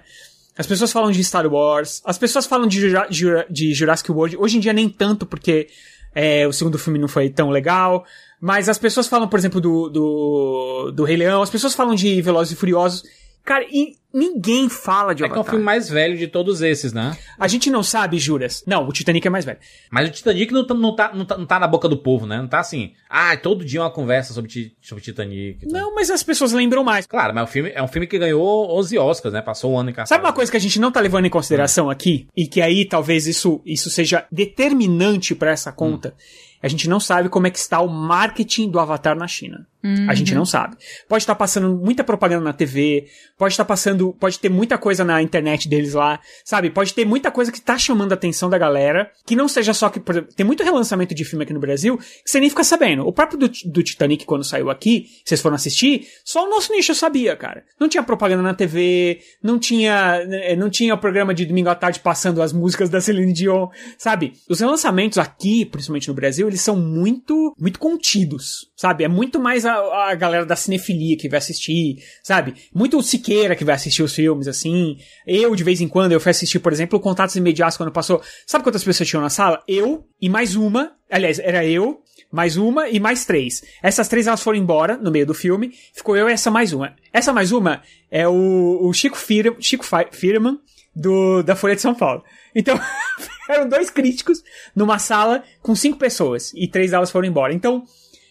As 0.57 0.65
pessoas 0.65 0.91
falam 0.91 1.11
de 1.11 1.23
Star 1.23 1.45
Wars, 1.45 2.01
as 2.05 2.17
pessoas 2.17 2.45
falam 2.45 2.67
de, 2.67 2.79
Jura- 2.79 3.07
Jura- 3.09 3.45
de 3.49 3.73
Jurassic 3.73 4.11
World. 4.11 4.37
Hoje 4.37 4.57
em 4.57 4.59
dia 4.59 4.71
nem 4.73 4.87
tanto, 4.87 5.25
porque 5.25 5.67
é, 6.15 6.47
o 6.47 6.53
segundo 6.53 6.77
filme 6.79 6.97
não 6.99 7.07
foi 7.07 7.29
tão 7.29 7.49
legal. 7.49 8.05
Mas 8.39 8.69
as 8.69 8.77
pessoas 8.77 9.07
falam, 9.07 9.27
por 9.27 9.37
exemplo, 9.39 9.59
do, 9.61 9.89
do, 9.89 10.91
do 10.95 11.03
Rei 11.03 11.17
Leão, 11.17 11.41
as 11.41 11.49
pessoas 11.49 11.73
falam 11.73 11.95
de 11.95 12.21
Velozes 12.21 12.53
e 12.53 12.55
Furiosos. 12.55 13.03
Cara, 13.45 13.65
e 13.69 13.95
ninguém 14.13 14.69
fala 14.69 15.13
de 15.13 15.21
É 15.23 15.27
que 15.27 15.33
é 15.33 15.35
o 15.35 15.39
Avatar. 15.39 15.51
filme 15.51 15.65
mais 15.65 15.89
velho 15.89 16.17
de 16.17 16.27
todos 16.27 16.61
esses, 16.61 16.93
né? 16.93 17.17
A 17.37 17.45
gente 17.47 17.69
não 17.69 17.83
sabe, 17.83 18.17
juras. 18.17 18.63
Não, 18.65 18.87
o 18.87 18.91
Titanic 18.93 19.27
é 19.27 19.29
mais 19.29 19.43
velho. 19.43 19.57
Mas 19.91 20.07
o 20.07 20.11
Titanic 20.13 20.53
não 20.53 20.65
tá, 20.65 20.73
não, 20.73 20.95
tá, 20.95 21.11
não, 21.13 21.25
tá, 21.25 21.37
não 21.37 21.45
tá 21.45 21.59
na 21.59 21.67
boca 21.67 21.89
do 21.89 21.97
povo, 21.97 22.25
né? 22.25 22.37
Não 22.37 22.47
tá 22.47 22.59
assim, 22.59 22.93
ah, 23.09 23.35
todo 23.35 23.65
dia 23.65 23.81
uma 23.81 23.91
conversa 23.91 24.33
sobre, 24.33 24.73
sobre 24.81 25.03
Titanic. 25.03 25.65
Não, 25.65 25.93
mas 25.93 26.09
as 26.09 26.23
pessoas 26.23 26.53
lembram 26.53 26.83
mais. 26.85 27.05
Claro, 27.05 27.33
mas 27.35 27.49
o 27.49 27.51
filme, 27.51 27.71
é 27.75 27.83
um 27.83 27.87
filme 27.87 28.07
que 28.07 28.17
ganhou 28.17 28.71
11 28.79 28.97
Oscars, 28.97 29.33
né? 29.33 29.41
Passou 29.41 29.73
um 29.73 29.77
ano 29.77 29.89
em 29.89 29.93
cartaz. 29.93 30.09
Sabe 30.09 30.23
uma 30.23 30.31
coisa 30.33 30.49
que 30.49 30.57
a 30.57 30.61
gente 30.61 30.79
não 30.79 30.91
tá 30.91 31.01
levando 31.01 31.25
em 31.25 31.29
consideração 31.29 31.87
Hum. 31.87 31.89
aqui? 31.89 32.27
E 32.37 32.47
que 32.47 32.61
aí 32.61 32.85
talvez 32.85 33.27
isso, 33.27 33.61
isso 33.65 33.89
seja 33.89 34.25
determinante 34.31 35.35
pra 35.35 35.51
essa 35.51 35.71
conta? 35.71 36.09
Hum. 36.17 36.23
A 36.61 36.67
gente 36.69 36.87
não 36.87 36.99
sabe 36.99 37.27
como 37.27 37.45
é 37.45 37.49
que 37.51 37.59
está 37.59 37.81
o 37.81 37.89
marketing 37.89 38.69
do 38.69 38.79
Avatar 38.79 39.17
na 39.17 39.27
China. 39.27 39.67
Uhum. 39.83 40.09
A 40.09 40.13
gente 40.13 40.33
não 40.33 40.45
sabe. 40.45 40.77
Pode 41.09 41.23
estar 41.23 41.35
passando 41.35 41.75
muita 41.75 42.03
propaganda 42.03 42.43
na 42.43 42.53
TV, 42.53 43.07
pode 43.37 43.53
estar 43.53 43.65
passando, 43.65 44.13
pode 44.13 44.39
ter 44.39 44.47
muita 44.47 44.77
coisa 44.77 45.03
na 45.03 45.21
internet 45.21 45.67
deles 45.67 45.93
lá, 45.93 46.19
sabe? 46.45 46.69
Pode 46.69 46.93
ter 46.93 47.05
muita 47.05 47.29
coisa 47.29 47.51
que 47.51 47.59
tá 47.59 47.77
chamando 47.77 48.11
a 48.11 48.15
atenção 48.15 48.49
da 48.49 48.57
galera, 48.57 49.11
que 49.25 49.35
não 49.35 49.47
seja 49.47 49.73
só 49.73 49.89
que, 49.89 49.99
por 49.99 50.13
exemplo, 50.13 50.33
tem 50.33 50.45
muito 50.45 50.63
relançamento 50.63 51.13
de 51.13 51.25
filme 51.25 51.43
aqui 51.43 51.53
no 51.53 51.59
Brasil 51.59 51.97
que 51.97 52.31
você 52.31 52.39
nem 52.39 52.49
fica 52.49 52.63
sabendo. 52.63 53.05
O 53.05 53.11
próprio 53.11 53.37
do, 53.37 53.51
do 53.65 53.83
Titanic, 53.83 54.25
quando 54.25 54.43
saiu 54.43 54.69
aqui, 54.69 55.07
vocês 55.25 55.41
foram 55.41 55.55
assistir, 55.55 56.07
só 56.23 56.45
o 56.45 56.49
nosso 56.49 56.71
nicho 56.71 56.95
sabia, 56.95 57.35
cara. 57.35 57.65
Não 57.77 57.89
tinha 57.89 58.01
propaganda 58.01 58.41
na 58.41 58.53
TV, 58.53 59.19
não 59.41 59.59
tinha, 59.59 60.21
eh, 60.31 60.55
não 60.55 60.69
tinha 60.69 60.93
o 60.93 60.97
programa 60.97 61.33
de 61.33 61.45
domingo 61.45 61.69
à 61.69 61.75
tarde 61.75 61.99
passando 61.99 62.41
as 62.41 62.53
músicas 62.53 62.89
da 62.89 63.01
Celine 63.01 63.33
Dion, 63.33 63.67
sabe? 63.97 64.33
Os 64.49 64.61
relançamentos 64.61 65.17
aqui, 65.17 65.65
principalmente 65.65 66.07
no 66.07 66.13
Brasil, 66.13 66.47
eles 66.47 66.61
são 66.61 66.77
muito, 66.77 67.53
muito 67.59 67.79
contidos, 67.79 68.71
sabe? 68.75 69.03
É 69.03 69.07
muito 69.07 69.39
mais 69.39 69.65
a, 69.65 69.72
a 69.73 70.15
galera 70.15 70.45
da 70.45 70.55
cinefilia 70.55 71.17
que 71.17 71.27
vai 71.29 71.37
assistir, 71.37 71.97
sabe? 72.23 72.53
Muito 72.73 72.97
o 72.97 73.03
Siqueira 73.03 73.55
que 73.55 73.65
vai 73.65 73.75
assistir 73.75 74.03
os 74.03 74.13
filmes, 74.13 74.47
assim. 74.47 74.97
Eu, 75.27 75.55
de 75.55 75.63
vez 75.63 75.81
em 75.81 75.87
quando, 75.87 76.11
eu 76.11 76.19
fui 76.19 76.31
assistir, 76.31 76.59
por 76.59 76.71
exemplo, 76.73 76.99
Contatos 76.99 77.35
Imediatos 77.35 77.77
quando 77.77 77.91
passou. 77.91 78.21
Sabe 78.45 78.63
quantas 78.63 78.83
pessoas 78.83 79.07
tinham 79.09 79.21
na 79.21 79.29
sala? 79.29 79.63
Eu 79.67 80.05
e 80.21 80.29
mais 80.29 80.55
uma. 80.55 80.93
Aliás, 81.09 81.37
era 81.39 81.65
eu, 81.65 82.01
mais 82.31 82.57
uma 82.57 82.89
e 82.89 82.99
mais 82.99 83.25
três. 83.25 83.63
Essas 83.81 84.07
três 84.07 84.25
elas 84.27 84.41
foram 84.41 84.57
embora 84.57 84.97
no 84.97 85.11
meio 85.11 85.25
do 85.25 85.33
filme. 85.33 85.71
Ficou 85.93 86.15
eu 86.17 86.29
e 86.29 86.33
essa 86.33 86.49
mais 86.49 86.73
uma. 86.73 86.95
Essa 87.11 87.31
mais 87.31 87.51
uma 87.51 87.81
é 88.09 88.27
o, 88.27 88.79
o 88.81 88.93
Chico, 88.93 89.17
Fir, 89.17 89.55
Chico 89.59 89.85
Fi- 89.85 90.07
Firman 90.11 90.57
do, 90.95 91.41
da 91.43 91.55
Folha 91.55 91.75
de 91.75 91.81
São 91.81 91.93
Paulo. 91.95 92.23
Então, 92.55 92.79
eram 93.49 93.67
dois 93.67 93.89
críticos 93.89 94.43
numa 94.75 94.97
sala 94.99 95.43
com 95.61 95.75
cinco 95.75 95.97
pessoas 95.97 96.51
e 96.55 96.67
três 96.67 96.91
delas 96.91 97.11
foram 97.11 97.27
embora. 97.27 97.53
Então, 97.53 97.83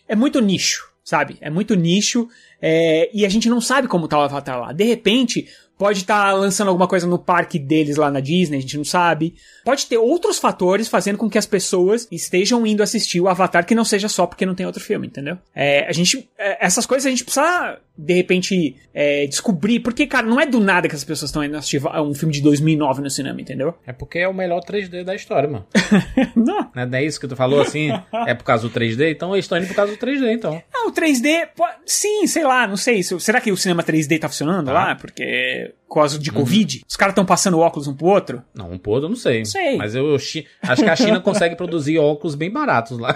é 0.08 0.14
muito 0.16 0.40
nicho, 0.40 0.88
sabe? 1.04 1.36
É 1.40 1.50
muito 1.50 1.74
nicho 1.74 2.28
é, 2.60 3.10
e 3.12 3.26
a 3.26 3.28
gente 3.28 3.48
não 3.48 3.60
sabe 3.60 3.88
como 3.88 4.08
tá 4.08 4.18
o 4.18 4.22
Avatar 4.22 4.60
lá. 4.60 4.72
De 4.72 4.84
repente, 4.84 5.48
pode 5.78 5.98
estar 6.00 6.32
lançando 6.34 6.68
alguma 6.68 6.86
coisa 6.86 7.06
no 7.06 7.18
parque 7.18 7.58
deles 7.58 7.96
lá 7.96 8.10
na 8.10 8.20
Disney, 8.20 8.58
a 8.58 8.60
gente 8.60 8.76
não 8.76 8.84
sabe. 8.84 9.34
Pode 9.64 9.86
ter 9.86 9.98
outros 9.98 10.38
fatores 10.38 10.88
fazendo 10.88 11.18
com 11.18 11.28
que 11.28 11.38
as 11.38 11.46
pessoas 11.46 12.06
estejam 12.10 12.64
indo 12.66 12.82
assistir 12.82 13.20
o 13.20 13.28
Avatar 13.28 13.66
que 13.66 13.74
não 13.74 13.84
seja 13.84 14.08
só 14.08 14.26
porque 14.26 14.46
não 14.46 14.54
tem 14.54 14.64
outro 14.66 14.82
filme, 14.82 15.06
entendeu? 15.08 15.38
É, 15.54 15.86
a 15.88 15.92
gente, 15.92 16.28
é, 16.38 16.64
essas 16.64 16.86
coisas 16.86 17.06
a 17.06 17.10
gente 17.10 17.24
precisa, 17.24 17.78
de 17.96 18.14
repente, 18.14 18.76
é, 18.94 19.26
descobrir, 19.26 19.80
porque, 19.80 20.06
cara, 20.06 20.26
não 20.26 20.40
é 20.40 20.46
do 20.46 20.60
nada 20.60 20.88
que 20.88 20.94
as 20.94 21.04
pessoas 21.04 21.30
estão 21.30 21.42
indo 21.44 21.56
assistir 21.56 21.80
um 21.86 22.14
filme 22.14 22.32
de 22.32 22.40
2009 22.42 23.02
no 23.02 23.10
cinema, 23.10 23.40
entendeu? 23.40 23.74
É 23.86 23.92
porque 23.92 24.18
é 24.20 24.28
o 24.28 24.34
melhor 24.34 24.60
3D 24.60 25.02
da 25.04 25.14
história, 25.14 25.48
mano. 25.48 25.66
não. 26.36 26.70
Não 26.74 26.98
é 26.98 27.04
isso 27.04 27.20
que 27.20 27.26
tu 27.28 27.34
falou 27.36 27.60
assim? 27.60 27.90
É 28.26 28.34
por 28.34 28.44
causa 28.44 28.68
do 28.68 28.72
3D? 28.74 29.10
Então 29.12 29.34
eles 29.34 29.44
estão 29.44 29.58
indo 29.58 29.66
por 29.66 29.74
causa 29.76 29.92
do 29.92 29.98
3D, 29.98 30.32
então. 30.32 30.62
Ah, 30.72 30.86
o 30.88 30.92
3D, 30.92 31.48
pô, 31.56 31.64
sim, 31.84 32.26
sei 32.26 32.44
lá, 32.44 32.66
não 32.66 32.76
sei. 32.76 33.02
se- 33.02 33.18
Será 33.20 33.40
que 33.40 33.50
o 33.52 33.56
cinema 33.56 33.82
3D 33.82 34.18
tá 34.18 34.28
funcionando 34.28 34.66
Tá. 34.66 34.72
lá? 34.72 34.94
Porque, 34.94 35.71
por 35.88 35.96
causa 35.96 36.18
de 36.18 36.32
Covid, 36.32 36.82
os 36.88 36.96
caras 36.96 37.12
estão 37.12 37.24
passando 37.24 37.58
óculos 37.58 37.86
um 37.86 37.94
pro 37.94 38.06
outro? 38.06 38.42
Não, 38.54 38.72
um 38.72 38.78
pro 38.78 38.92
outro 38.92 39.06
eu 39.06 39.10
não 39.10 39.16
sei. 39.16 39.44
Sei. 39.44 39.76
Mas 39.76 39.94
eu 39.94 40.18
chi- 40.18 40.46
acho 40.62 40.82
que 40.82 40.88
a 40.88 40.96
China 40.96 41.20
consegue 41.22 41.54
produzir 41.54 41.98
óculos 41.98 42.34
bem 42.34 42.50
baratos 42.50 42.98
lá. 42.98 43.14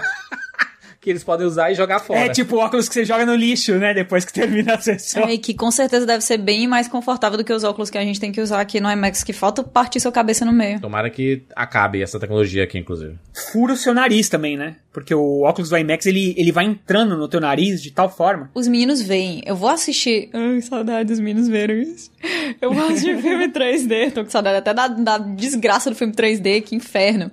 Que 1.07 1.11
eles 1.11 1.23
podem 1.23 1.47
usar 1.47 1.71
e 1.71 1.75
jogar 1.75 1.99
fora. 1.99 2.19
É 2.19 2.29
tipo 2.29 2.57
óculos 2.57 2.89
que 2.89 2.93
você 2.93 3.05
joga 3.05 3.25
no 3.25 3.33
lixo, 3.33 3.75
né? 3.75 3.93
Depois 3.93 4.25
que 4.25 4.33
termina 4.33 4.75
a 4.75 4.81
sessão. 4.81 5.23
É, 5.23 5.35
e 5.35 5.37
que 5.37 5.53
com 5.53 5.71
certeza 5.71 6.05
deve 6.05 6.21
ser 6.21 6.37
bem 6.37 6.67
mais 6.67 6.89
confortável 6.89 7.37
do 7.37 7.45
que 7.45 7.53
os 7.53 7.63
óculos 7.63 7.89
que 7.89 7.97
a 7.97 8.03
gente 8.03 8.19
tem 8.19 8.29
que 8.29 8.41
usar 8.41 8.59
aqui 8.59 8.81
no 8.81 8.91
IMAX, 8.91 9.23
que 9.23 9.31
falta 9.31 9.63
partir 9.63 10.01
sua 10.01 10.11
cabeça 10.11 10.43
no 10.43 10.51
meio. 10.51 10.81
Tomara 10.81 11.09
que 11.09 11.43
acabe 11.55 12.01
essa 12.01 12.19
tecnologia 12.19 12.65
aqui, 12.65 12.77
inclusive. 12.77 13.15
Fura 13.53 13.71
o 13.71 13.77
seu 13.77 13.93
nariz 13.93 14.27
também, 14.27 14.57
né? 14.57 14.75
Porque 14.91 15.15
o 15.15 15.43
óculos 15.43 15.69
do 15.69 15.77
IMAX, 15.77 16.05
ele, 16.07 16.35
ele 16.37 16.51
vai 16.51 16.65
entrando 16.65 17.15
no 17.15 17.29
teu 17.29 17.39
nariz 17.39 17.81
de 17.81 17.91
tal 17.91 18.09
forma. 18.09 18.51
Os 18.53 18.67
meninos 18.67 19.01
veem. 19.01 19.41
Eu 19.45 19.55
vou 19.55 19.69
assistir. 19.69 20.29
Ai, 20.33 20.59
saudade 20.61 21.07
dos 21.07 21.21
meninos 21.21 21.47
verem 21.47 21.83
isso. 21.83 22.11
Eu 22.59 22.73
vou 22.73 22.85
assistir 22.87 23.17
filme 23.21 23.47
3D. 23.47 24.11
Tô 24.11 24.25
com 24.25 24.29
saudade 24.29 24.57
até 24.57 24.73
da, 24.73 24.89
da 24.89 25.17
desgraça 25.17 25.89
do 25.89 25.95
filme 25.95 26.13
3D, 26.13 26.63
que 26.63 26.75
inferno. 26.75 27.31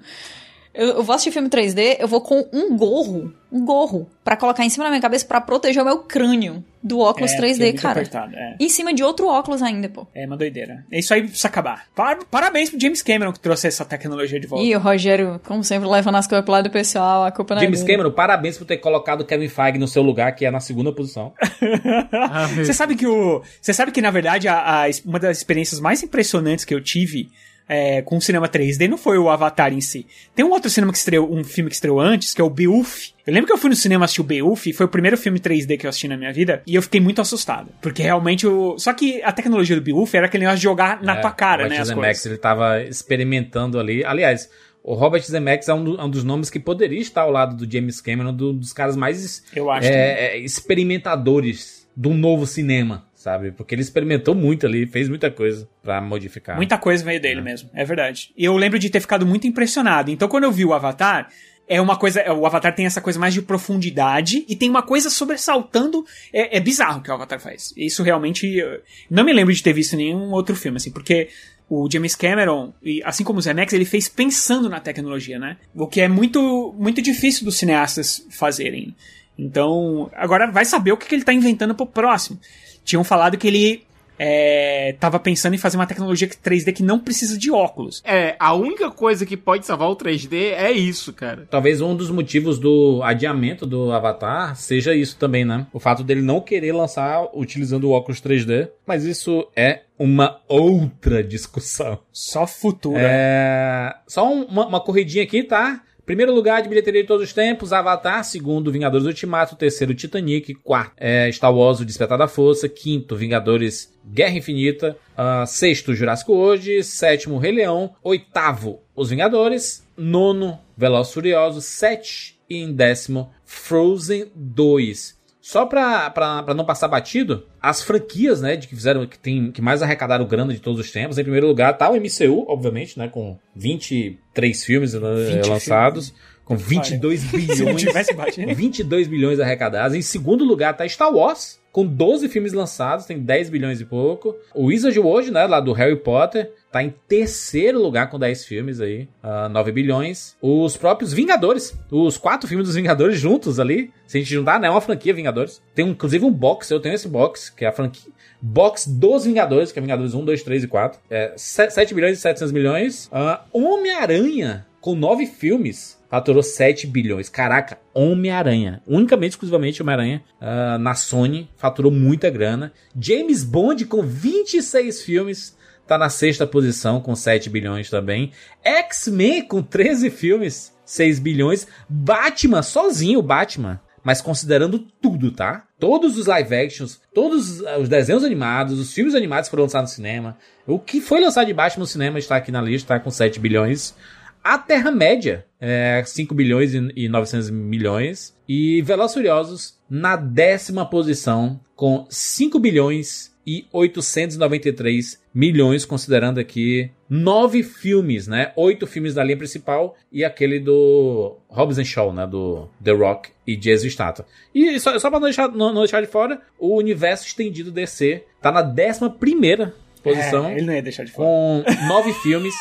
Eu, 0.74 0.88
eu 0.88 1.02
vou 1.04 1.14
assistir 1.14 1.30
filme 1.30 1.48
3D, 1.48 1.98
eu 2.00 2.08
vou 2.08 2.20
com 2.20 2.48
um 2.52 2.76
gorro, 2.76 3.32
um 3.52 3.64
gorro, 3.64 4.10
pra 4.24 4.36
colocar 4.36 4.64
em 4.64 4.68
cima 4.68 4.84
da 4.84 4.90
minha 4.90 5.00
cabeça 5.00 5.24
pra 5.24 5.40
proteger 5.40 5.80
o 5.82 5.84
meu 5.86 5.98
crânio 6.00 6.64
do 6.82 6.98
óculos 6.98 7.32
É, 7.32 7.36
3D, 7.38 7.40
porque 7.52 7.62
é 7.62 7.66
muito 7.66 7.82
cara. 7.82 8.00
apertado, 8.00 8.34
é. 8.34 8.56
Em 8.58 8.68
cima 8.68 8.92
de 8.92 9.02
outro 9.04 9.28
óculos 9.28 9.62
ainda, 9.62 9.88
pô. 9.88 10.06
É 10.14 10.26
uma 10.26 10.36
doideira. 10.36 10.84
É 10.90 10.98
isso 10.98 11.14
aí 11.14 11.22
precisa 11.22 11.46
acabar. 11.48 11.86
Par- 11.94 12.18
Parabéns 12.30 12.70
pro 12.70 12.80
James 12.80 13.02
Cameron 13.02 13.32
que 13.32 13.38
trouxe 13.38 13.68
essa 13.68 13.84
tecnologia 13.84 14.40
de 14.40 14.46
volta. 14.48 14.64
E 14.66 14.74
o 14.74 14.80
Rogério, 14.80 15.40
como 15.44 15.62
sempre, 15.62 15.88
levando 15.88 16.16
as 16.16 16.26
coisas 16.26 16.44
pro 16.44 16.52
lado 16.52 16.64
do 16.64 16.70
pessoal, 16.72 17.24
a 17.24 17.30
culpa 17.30 17.54
não 17.54 17.62
é 17.62 17.64
James 17.66 17.82
minha. 17.84 17.96
Cameron, 17.96 18.12
parabéns 18.12 18.58
por 18.58 18.64
ter 18.66 18.78
colocado 18.78 19.20
o 19.20 19.24
Kevin 19.24 19.48
Feige 19.48 19.78
no 19.78 19.86
seu 19.86 20.02
lugar, 20.02 20.34
que 20.34 20.44
é 20.44 20.50
na 20.50 20.60
segunda 20.60 20.92
posição. 20.92 21.32
Você 22.56 22.72
sabe 22.72 22.96
que 22.96 23.06
o. 23.06 23.42
Você 23.60 23.72
sabe 23.72 23.92
que, 23.92 24.00
na 24.02 24.10
verdade, 24.10 24.48
a, 24.48 24.84
a- 24.84 24.90
uma 25.04 25.18
das 25.18 25.38
experiências 25.38 25.80
mais 25.80 26.02
impressionantes 26.02 26.64
que 26.64 26.74
eu 26.74 26.82
tive 26.82 27.30
é, 27.68 28.02
com 28.02 28.16
o 28.16 28.20
cinema 28.20 28.48
3D 28.48 28.88
não 28.88 28.98
foi 28.98 29.16
o 29.18 29.30
Avatar 29.30 29.72
em 29.72 29.80
si. 29.80 30.06
Tem 30.34 30.44
um 30.44 30.50
outro 30.50 30.68
cinema 30.70 30.92
que 30.92 30.98
estreou, 30.98 31.32
um 31.34 31.42
filme 31.42 31.70
que 31.70 31.74
estreou 31.76 32.00
antes, 32.00 32.34
que 32.34 32.40
é 32.40 32.44
o 32.44 32.50
Beowulf. 32.50 33.08
Eu 33.26 33.32
lembro 33.32 33.46
que 33.46 33.52
eu 33.52 33.58
fui 33.58 33.70
no 33.70 33.76
cinema 33.76 34.04
assistir 34.04 34.20
o 34.20 34.24
Beowulf, 34.24 34.66
foi 34.74 34.84
o 34.86 34.88
primeiro 34.88 35.16
filme 35.16 35.40
3D 35.40 35.78
que 35.78 35.86
eu 35.86 35.88
assisti 35.90 36.06
na 36.08 36.16
minha 36.16 36.32
vida, 36.32 36.62
e 36.66 36.74
eu 36.74 36.82
fiquei 36.82 37.00
muito 37.00 37.20
assustado. 37.22 37.70
Porque 37.80 38.02
realmente 38.02 38.46
o. 38.46 38.78
Só 38.78 38.92
que 38.92 39.22
a 39.22 39.32
tecnologia 39.32 39.74
do 39.76 39.82
Beowulf 39.82 40.12
era 40.14 40.26
aquele 40.26 40.42
negócio 40.44 40.58
de 40.58 40.64
jogar 40.64 41.02
na 41.02 41.16
É, 41.16 41.20
tua 41.20 41.30
cara, 41.32 41.68
né? 41.68 41.78
As 41.78 41.88
Zemeckis, 41.88 42.18
coisas. 42.18 42.26
ele 42.26 42.36
tava 42.38 42.82
experimentando 42.82 43.78
ali. 43.80 44.04
Aliás, 44.04 44.50
o 44.82 44.92
Robert 44.92 45.22
Zemeckis 45.22 45.68
é 45.68 45.72
um, 45.74 45.82
do- 45.82 45.98
é 45.98 46.04
um 46.04 46.10
dos 46.10 46.22
nomes 46.22 46.50
que 46.50 46.60
poderia 46.60 47.00
estar 47.00 47.22
ao 47.22 47.30
lado 47.30 47.56
do 47.56 47.70
James 47.72 47.98
Cameron, 48.02 48.34
do- 48.34 48.52
dos 48.52 48.74
caras 48.74 48.94
mais 48.94 49.42
Eu 49.56 49.70
acho 49.70 49.88
é, 49.88 50.36
é, 50.36 50.38
experimentadores 50.38 51.88
do 51.96 52.10
novo 52.10 52.46
cinema, 52.46 53.06
sabe? 53.24 53.52
Porque 53.52 53.74
ele 53.74 53.80
experimentou 53.80 54.34
muito 54.34 54.66
ali, 54.66 54.86
fez 54.86 55.08
muita 55.08 55.30
coisa 55.30 55.66
pra 55.82 55.98
modificar. 55.98 56.56
Muita 56.56 56.76
coisa 56.76 57.02
veio 57.02 57.18
dele 57.18 57.40
mesmo, 57.40 57.70
é 57.72 57.82
verdade. 57.82 58.30
E 58.36 58.44
eu 58.44 58.54
lembro 58.54 58.78
de 58.78 58.90
ter 58.90 59.00
ficado 59.00 59.24
muito 59.24 59.46
impressionado. 59.46 60.10
Então, 60.10 60.28
quando 60.28 60.44
eu 60.44 60.52
vi 60.52 60.62
o 60.62 60.74
Avatar, 60.74 61.30
é 61.66 61.80
uma 61.80 61.96
coisa. 61.96 62.22
O 62.34 62.44
Avatar 62.44 62.74
tem 62.74 62.84
essa 62.84 63.00
coisa 63.00 63.18
mais 63.18 63.32
de 63.32 63.40
profundidade 63.40 64.44
e 64.46 64.54
tem 64.54 64.68
uma 64.68 64.82
coisa 64.82 65.08
sobressaltando. 65.08 66.04
É, 66.34 66.58
é 66.58 66.60
bizarro 66.60 66.98
o 66.98 67.02
que 67.02 67.10
o 67.10 67.14
Avatar 67.14 67.40
faz. 67.40 67.72
Isso 67.74 68.02
realmente. 68.02 68.62
Não 69.08 69.24
me 69.24 69.32
lembro 69.32 69.54
de 69.54 69.62
ter 69.62 69.72
visto 69.72 69.96
nenhum 69.96 70.30
outro 70.30 70.54
filme, 70.54 70.76
assim, 70.76 70.90
porque. 70.90 71.28
O 71.66 71.88
James 71.90 72.14
Cameron, 72.14 72.74
e 72.82 73.02
assim 73.04 73.24
como 73.24 73.38
o 73.38 73.42
Zemeckis, 73.42 73.72
ele 73.72 73.86
fez 73.86 74.06
pensando 74.06 74.68
na 74.68 74.80
tecnologia, 74.80 75.38
né? 75.38 75.56
O 75.74 75.86
que 75.86 76.02
é 76.02 76.06
muito, 76.06 76.74
muito 76.78 77.00
difícil 77.00 77.42
dos 77.42 77.56
cineastas 77.56 78.22
fazerem. 78.28 78.94
Então, 79.38 80.10
agora 80.14 80.50
vai 80.50 80.66
saber 80.66 80.92
o 80.92 80.96
que 80.98 81.06
que 81.06 81.14
ele 81.14 81.24
tá 81.24 81.32
inventando 81.32 81.74
pro 81.74 81.86
próximo. 81.86 82.38
Tinham 82.84 83.02
falado 83.04 83.36
que 83.38 83.46
ele 83.48 83.82
é, 84.18 84.94
tava 85.00 85.18
pensando 85.18 85.54
em 85.54 85.58
fazer 85.58 85.76
uma 85.76 85.86
tecnologia 85.86 86.28
3D 86.28 86.72
que 86.72 86.82
não 86.82 87.00
precisa 87.00 87.36
de 87.36 87.50
óculos. 87.50 88.00
É, 88.04 88.36
a 88.38 88.54
única 88.54 88.90
coisa 88.90 89.26
que 89.26 89.36
pode 89.36 89.66
salvar 89.66 89.88
o 89.90 89.96
3D 89.96 90.52
é 90.52 90.70
isso, 90.70 91.12
cara. 91.12 91.46
Talvez 91.50 91.80
um 91.80 91.96
dos 91.96 92.10
motivos 92.10 92.58
do 92.58 93.00
adiamento 93.02 93.66
do 93.66 93.90
Avatar 93.92 94.54
seja 94.56 94.94
isso 94.94 95.16
também, 95.16 95.44
né? 95.44 95.66
O 95.72 95.80
fato 95.80 96.04
dele 96.04 96.22
não 96.22 96.40
querer 96.40 96.72
lançar 96.72 97.24
utilizando 97.34 97.84
o 97.84 97.90
óculos 97.90 98.20
3D. 98.20 98.68
Mas 98.86 99.04
isso 99.04 99.48
é 99.56 99.80
uma 99.98 100.40
outra 100.48 101.22
discussão. 101.22 101.98
Só 102.12 102.46
futuro. 102.46 102.96
É... 102.98 103.94
Só 104.06 104.28
um- 104.32 104.44
uma, 104.44 104.66
uma 104.66 104.80
corridinha 104.80 105.24
aqui, 105.24 105.42
tá? 105.42 105.80
Primeiro 106.04 106.34
lugar 106.34 106.62
de 106.62 106.68
bilheteria 106.68 107.00
de 107.02 107.08
todos 107.08 107.26
os 107.26 107.32
tempos, 107.32 107.72
Avatar. 107.72 108.22
Segundo, 108.24 108.70
Vingadores 108.70 109.06
Ultimato. 109.06 109.56
Terceiro, 109.56 109.94
Titanic. 109.94 110.54
Quarto, 110.54 110.92
é, 110.98 111.30
Star 111.32 111.54
Wars, 111.54 111.80
O 111.80 111.84
Despertar 111.84 112.18
da 112.18 112.28
Força. 112.28 112.68
Quinto, 112.68 113.16
Vingadores 113.16 113.92
Guerra 114.06 114.36
Infinita. 114.36 114.96
Ah, 115.16 115.46
sexto, 115.46 115.94
Jurássico 115.94 116.34
Hoje. 116.34 116.82
Sétimo, 116.82 117.38
Rei 117.38 117.52
Leão. 117.52 117.94
Oitavo, 118.02 118.82
Os 118.94 119.08
Vingadores. 119.10 119.86
Nono, 119.96 120.58
Velozes 120.76 121.10
e 121.10 121.14
Furiosos. 121.14 121.64
Sete. 121.64 122.38
E 122.50 122.58
em 122.58 122.74
décimo, 122.74 123.32
Frozen 123.46 124.30
2. 124.34 125.16
Só 125.44 125.66
pra, 125.66 126.08
pra, 126.08 126.42
pra 126.42 126.54
não 126.54 126.64
passar 126.64 126.88
batido, 126.88 127.44
as 127.60 127.82
franquias, 127.82 128.40
né, 128.40 128.56
de 128.56 128.66
que 128.66 128.74
fizeram, 128.74 129.06
que, 129.06 129.18
tem, 129.18 129.52
que 129.52 129.60
mais 129.60 129.82
arrecadaram 129.82 130.26
grana 130.26 130.54
de 130.54 130.58
todos 130.58 130.80
os 130.80 130.90
tempos. 130.90 131.18
Em 131.18 131.22
primeiro 131.22 131.46
lugar 131.46 131.76
tá 131.76 131.90
o 131.90 131.96
MCU, 131.96 132.46
obviamente, 132.48 132.98
né, 132.98 133.08
com 133.08 133.38
23 133.54 134.64
filmes 134.64 134.94
né, 134.94 135.00
20 135.36 135.46
lançados, 135.46 136.08
filmes. 136.08 136.24
com 136.46 136.56
22 136.56 137.20
Se 137.28 137.36
não 137.36 137.42
bilhões. 137.56 137.82
tivesse 137.82 138.14
batido. 138.14 138.54
22 138.54 139.06
bilhões 139.06 139.38
arrecadados. 139.38 139.94
Em 139.94 140.00
segundo 140.00 140.46
lugar 140.46 140.74
tá 140.74 140.88
Star 140.88 141.12
Wars, 141.14 141.60
com 141.70 141.84
12 141.84 142.26
filmes 142.30 142.54
lançados, 142.54 143.04
tem 143.04 143.18
10 143.18 143.50
bilhões 143.50 143.82
e 143.82 143.84
pouco. 143.84 144.34
O 144.54 144.68
Wizard 144.68 144.98
World, 144.98 145.30
né, 145.30 145.44
lá 145.46 145.60
do 145.60 145.74
Harry 145.74 145.96
Potter, 145.96 146.50
tá 146.74 146.82
em 146.82 146.92
terceiro 147.06 147.80
lugar 147.80 148.10
com 148.10 148.18
10 148.18 148.46
filmes 148.46 148.80
aí, 148.80 149.08
ah, 149.22 149.48
9 149.48 149.70
bilhões. 149.70 150.36
Os 150.42 150.76
próprios 150.76 151.12
Vingadores, 151.12 151.72
os 151.88 152.16
quatro 152.16 152.48
filmes 152.48 152.66
dos 152.66 152.74
Vingadores 152.74 153.16
juntos 153.16 153.60
ali, 153.60 153.92
se 154.08 154.18
a 154.18 154.20
gente 154.20 154.34
juntar, 154.34 154.58
né, 154.58 154.66
é 154.66 154.70
uma 154.72 154.80
franquia 154.80 155.14
Vingadores. 155.14 155.62
Tem 155.72 155.84
um- 155.84 155.90
inclusive 155.90 156.24
um 156.24 156.32
box, 156.32 156.68
eu 156.72 156.80
tenho 156.80 156.96
esse 156.96 157.06
box, 157.06 157.48
que 157.48 157.64
é 157.64 157.68
a 157.68 157.72
franquia 157.72 158.12
box 158.42 158.88
dos 158.90 159.24
Vingadores, 159.24 159.70
que 159.70 159.78
é 159.78 159.82
Vingadores 159.82 160.14
1, 160.14 160.24
2, 160.24 160.42
3 160.42 160.64
e 160.64 160.66
4. 160.66 160.98
É 161.08 161.32
7 161.36 161.94
bilhões 161.94 162.18
e 162.18 162.20
700 162.20 162.50
milhões. 162.50 163.08
Ah, 163.12 163.44
Homem-Aranha, 163.52 164.66
com 164.80 164.96
9 164.96 165.26
filmes, 165.26 165.96
faturou 166.10 166.42
7 166.42 166.88
bilhões. 166.88 167.28
Caraca, 167.28 167.78
Homem-Aranha. 167.94 168.82
Unicamente, 168.84 169.34
exclusivamente 169.34 169.80
Homem-Aranha 169.80 170.24
ah, 170.40 170.76
na 170.76 170.94
Sony, 170.96 171.48
faturou 171.56 171.92
muita 171.92 172.28
grana. 172.30 172.72
James 173.00 173.44
Bond, 173.44 173.84
com 173.86 174.02
26 174.02 175.02
filmes, 175.02 175.56
tá 175.86 175.98
na 175.98 176.08
sexta 176.08 176.46
posição, 176.46 177.00
com 177.00 177.14
7 177.14 177.50
bilhões 177.50 177.90
também. 177.90 178.32
X-Men, 178.62 179.42
com 179.46 179.62
13 179.62 180.10
filmes, 180.10 180.74
6 180.84 181.18
bilhões. 181.18 181.66
Batman, 181.88 182.62
sozinho, 182.62 183.22
Batman. 183.22 183.80
Mas 184.02 184.20
considerando 184.20 184.78
tudo, 184.78 185.30
tá? 185.30 185.66
Todos 185.80 186.18
os 186.18 186.26
live 186.26 186.54
actions, 186.54 187.00
todos 187.14 187.64
ah, 187.64 187.78
os 187.78 187.88
desenhos 187.88 188.22
animados, 188.22 188.78
os 188.78 188.92
filmes 188.92 189.14
animados 189.14 189.48
que 189.48 189.50
foram 189.50 189.64
lançados 189.64 189.92
no 189.92 189.96
cinema. 189.96 190.36
O 190.66 190.78
que 190.78 191.00
foi 191.00 191.20
lançado 191.20 191.46
de 191.46 191.54
Batman 191.54 191.80
no 191.80 191.86
cinema 191.86 192.18
está 192.18 192.36
aqui 192.36 192.52
na 192.52 192.60
lista, 192.60 192.94
tá 192.94 193.00
com 193.00 193.10
7 193.10 193.40
bilhões. 193.40 193.94
A 194.42 194.58
Terra-média, 194.58 195.46
é 195.58 196.02
5 196.04 196.34
bilhões 196.34 196.74
e 196.74 196.92
e 196.94 197.08
900 197.08 197.48
milhões. 197.48 198.36
E 198.46 198.82
Velozes 198.82 199.14
Furiosos 199.14 199.78
na 199.88 200.16
décima 200.16 200.84
posição, 200.84 201.58
com 201.74 202.06
5 202.10 202.58
bilhões 202.58 203.33
e 203.46 203.66
893 203.72 205.22
milhões, 205.34 205.84
considerando 205.84 206.38
aqui 206.38 206.90
nove 207.08 207.62
filmes, 207.62 208.26
né? 208.26 208.52
Oito 208.56 208.86
filmes 208.86 209.14
da 209.14 209.22
linha 209.22 209.36
principal 209.36 209.94
e 210.10 210.24
aquele 210.24 210.58
do 210.58 211.36
Hobbs 211.48 211.86
Shaw, 211.86 212.12
né? 212.12 212.26
Do 212.26 212.68
The 212.82 212.92
Rock 212.92 213.30
e 213.46 213.54
Jason 213.56 213.88
Statham. 213.88 214.24
E 214.54 214.80
só, 214.80 214.98
só 214.98 215.10
pra 215.10 215.20
não 215.20 215.26
deixar, 215.26 215.48
não, 215.48 215.70
não 215.72 215.82
deixar 215.82 216.00
de 216.00 216.06
fora, 216.06 216.40
o 216.58 216.76
universo 216.76 217.26
estendido 217.26 217.70
DC 217.70 218.24
tá 218.40 218.50
na 218.50 218.62
décima 218.62 219.10
primeira 219.10 219.74
posição. 220.02 220.46
É, 220.46 220.56
ele 220.56 220.66
não 220.66 220.74
ia 220.74 220.82
deixar 220.82 221.04
de 221.04 221.12
fora. 221.12 221.28
Com 221.28 221.62
nove 221.86 222.14
filmes, 222.22 222.54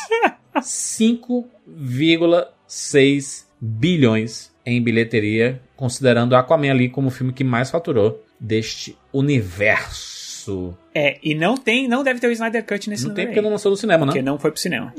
5,6 0.56 3.44
bilhões 3.60 4.52
em 4.66 4.82
bilheteria, 4.82 5.60
considerando 5.76 6.34
Aquaman 6.34 6.70
ali 6.70 6.88
como 6.88 7.08
o 7.08 7.10
filme 7.10 7.30
que 7.32 7.44
mais 7.44 7.70
faturou 7.70 8.24
deste 8.40 8.96
universo. 9.12 10.13
É, 10.94 11.18
e 11.22 11.34
não 11.34 11.56
tem, 11.56 11.86
não 11.88 12.02
deve 12.02 12.20
ter 12.20 12.28
o 12.28 12.32
Snyder 12.32 12.64
Cut 12.64 12.88
nesse 12.90 13.06
Não 13.06 13.14
tem 13.14 13.22
aí. 13.24 13.28
porque 13.28 13.40
não 13.40 13.50
lançou 13.50 13.70
no 13.70 13.76
cinema, 13.76 14.04
né? 14.06 14.12
Porque 14.12 14.22
não 14.22 14.38
foi 14.38 14.50
pro 14.50 14.60
cinema. 14.60 14.92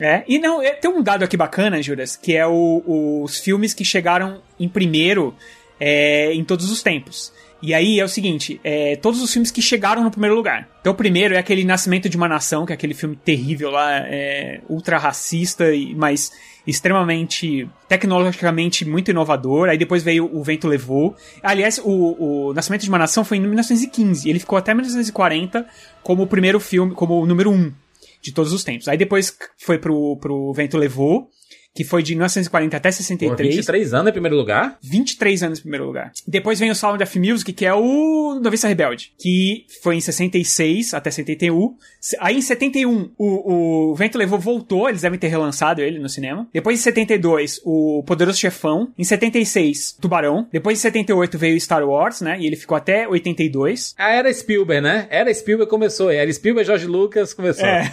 É. 0.00 0.06
É, 0.06 0.24
e 0.28 0.38
não, 0.38 0.62
é, 0.62 0.70
tem 0.72 0.90
um 0.90 1.02
dado 1.02 1.22
aqui 1.24 1.36
bacana, 1.36 1.82
Juras, 1.82 2.16
que 2.16 2.36
é 2.36 2.46
o- 2.46 3.22
os 3.24 3.38
filmes 3.38 3.74
que 3.74 3.84
chegaram 3.84 4.40
em 4.58 4.68
primeiro 4.68 5.34
é, 5.80 6.32
em 6.32 6.44
todos 6.44 6.70
os 6.70 6.82
tempos. 6.82 7.32
E 7.62 7.72
aí 7.72 8.00
é 8.00 8.04
o 8.04 8.08
seguinte, 8.08 8.60
é, 8.64 8.96
todos 8.96 9.22
os 9.22 9.32
filmes 9.32 9.52
que 9.52 9.62
chegaram 9.62 10.02
no 10.02 10.10
primeiro 10.10 10.34
lugar. 10.34 10.68
Então 10.80 10.92
o 10.92 10.96
primeiro 10.96 11.34
é 11.34 11.38
aquele 11.38 11.64
Nascimento 11.64 12.08
de 12.08 12.16
uma 12.16 12.26
Nação, 12.26 12.66
que 12.66 12.72
é 12.72 12.74
aquele 12.74 12.92
filme 12.92 13.14
terrível 13.14 13.70
lá, 13.70 13.98
é, 13.98 14.60
ultra 14.68 14.98
racista, 14.98 15.66
mas 15.94 16.32
extremamente 16.66 17.68
tecnologicamente 17.88 18.84
muito 18.84 19.12
inovador. 19.12 19.68
Aí 19.68 19.78
depois 19.78 20.02
veio 20.02 20.28
O 20.36 20.42
Vento 20.42 20.66
Levou. 20.66 21.14
Aliás, 21.40 21.80
o, 21.82 22.48
o 22.48 22.52
Nascimento 22.52 22.82
de 22.82 22.88
uma 22.88 22.98
Nação 22.98 23.24
foi 23.24 23.38
em 23.38 23.40
1915. 23.40 24.28
Ele 24.28 24.40
ficou 24.40 24.58
até 24.58 24.74
1940 24.74 25.64
como 26.02 26.24
o 26.24 26.26
primeiro 26.26 26.58
filme, 26.58 26.92
como 26.94 27.20
o 27.20 27.26
número 27.26 27.50
um 27.50 27.72
de 28.20 28.32
todos 28.32 28.52
os 28.52 28.64
tempos. 28.64 28.88
Aí 28.88 28.96
depois 28.96 29.36
foi 29.58 29.78
pro, 29.78 30.16
pro 30.16 30.52
Vento 30.52 30.78
Levou, 30.78 31.28
que 31.74 31.84
foi 31.84 32.02
de 32.02 32.14
1940 32.14 32.76
até 32.76 32.88
Pô, 32.90 32.96
63. 32.96 33.56
23 33.56 33.94
anos 33.94 34.08
em 34.08 34.12
primeiro 34.12 34.36
lugar? 34.36 34.78
23 34.82 35.42
anos 35.42 35.58
em 35.58 35.62
primeiro 35.62 35.86
lugar. 35.86 36.12
Depois 36.26 36.58
vem 36.58 36.70
o 36.70 36.74
Sound 36.74 37.02
of 37.02 37.18
Music, 37.18 37.52
que 37.52 37.64
é 37.64 37.74
o 37.74 38.38
Noviça 38.42 38.68
Rebelde, 38.68 39.12
que 39.18 39.64
foi 39.82 39.96
em 39.96 40.00
66 40.00 40.94
até 40.94 41.10
71. 41.10 41.74
Aí 42.20 42.36
em 42.36 42.42
71, 42.42 43.12
o, 43.16 43.90
o 43.90 43.94
Vento 43.94 44.18
Levou 44.18 44.38
voltou, 44.38 44.88
eles 44.88 45.02
devem 45.02 45.18
ter 45.18 45.28
relançado 45.28 45.80
ele 45.80 45.98
no 45.98 46.08
cinema. 46.08 46.46
Depois 46.52 46.78
em 46.78 46.82
72, 46.82 47.60
o 47.64 48.02
Poderoso 48.06 48.38
Chefão. 48.38 48.92
Em 48.98 49.04
76, 49.04 49.96
Tubarão. 50.00 50.46
Depois 50.52 50.78
em 50.78 50.82
78 50.82 51.38
veio 51.38 51.60
Star 51.60 51.86
Wars, 51.88 52.20
né? 52.20 52.38
E 52.38 52.46
ele 52.46 52.56
ficou 52.56 52.76
até 52.76 53.08
82. 53.08 53.94
Ah, 53.96 54.12
era 54.12 54.32
Spielberg, 54.32 54.82
né? 54.82 55.06
Era 55.10 55.32
Spielberg 55.32 55.70
começou. 55.70 56.10
Era 56.10 56.30
Spielberg, 56.32 56.66
George 56.66 56.86
Lucas 56.86 57.32
começou. 57.32 57.64
É. 57.64 57.90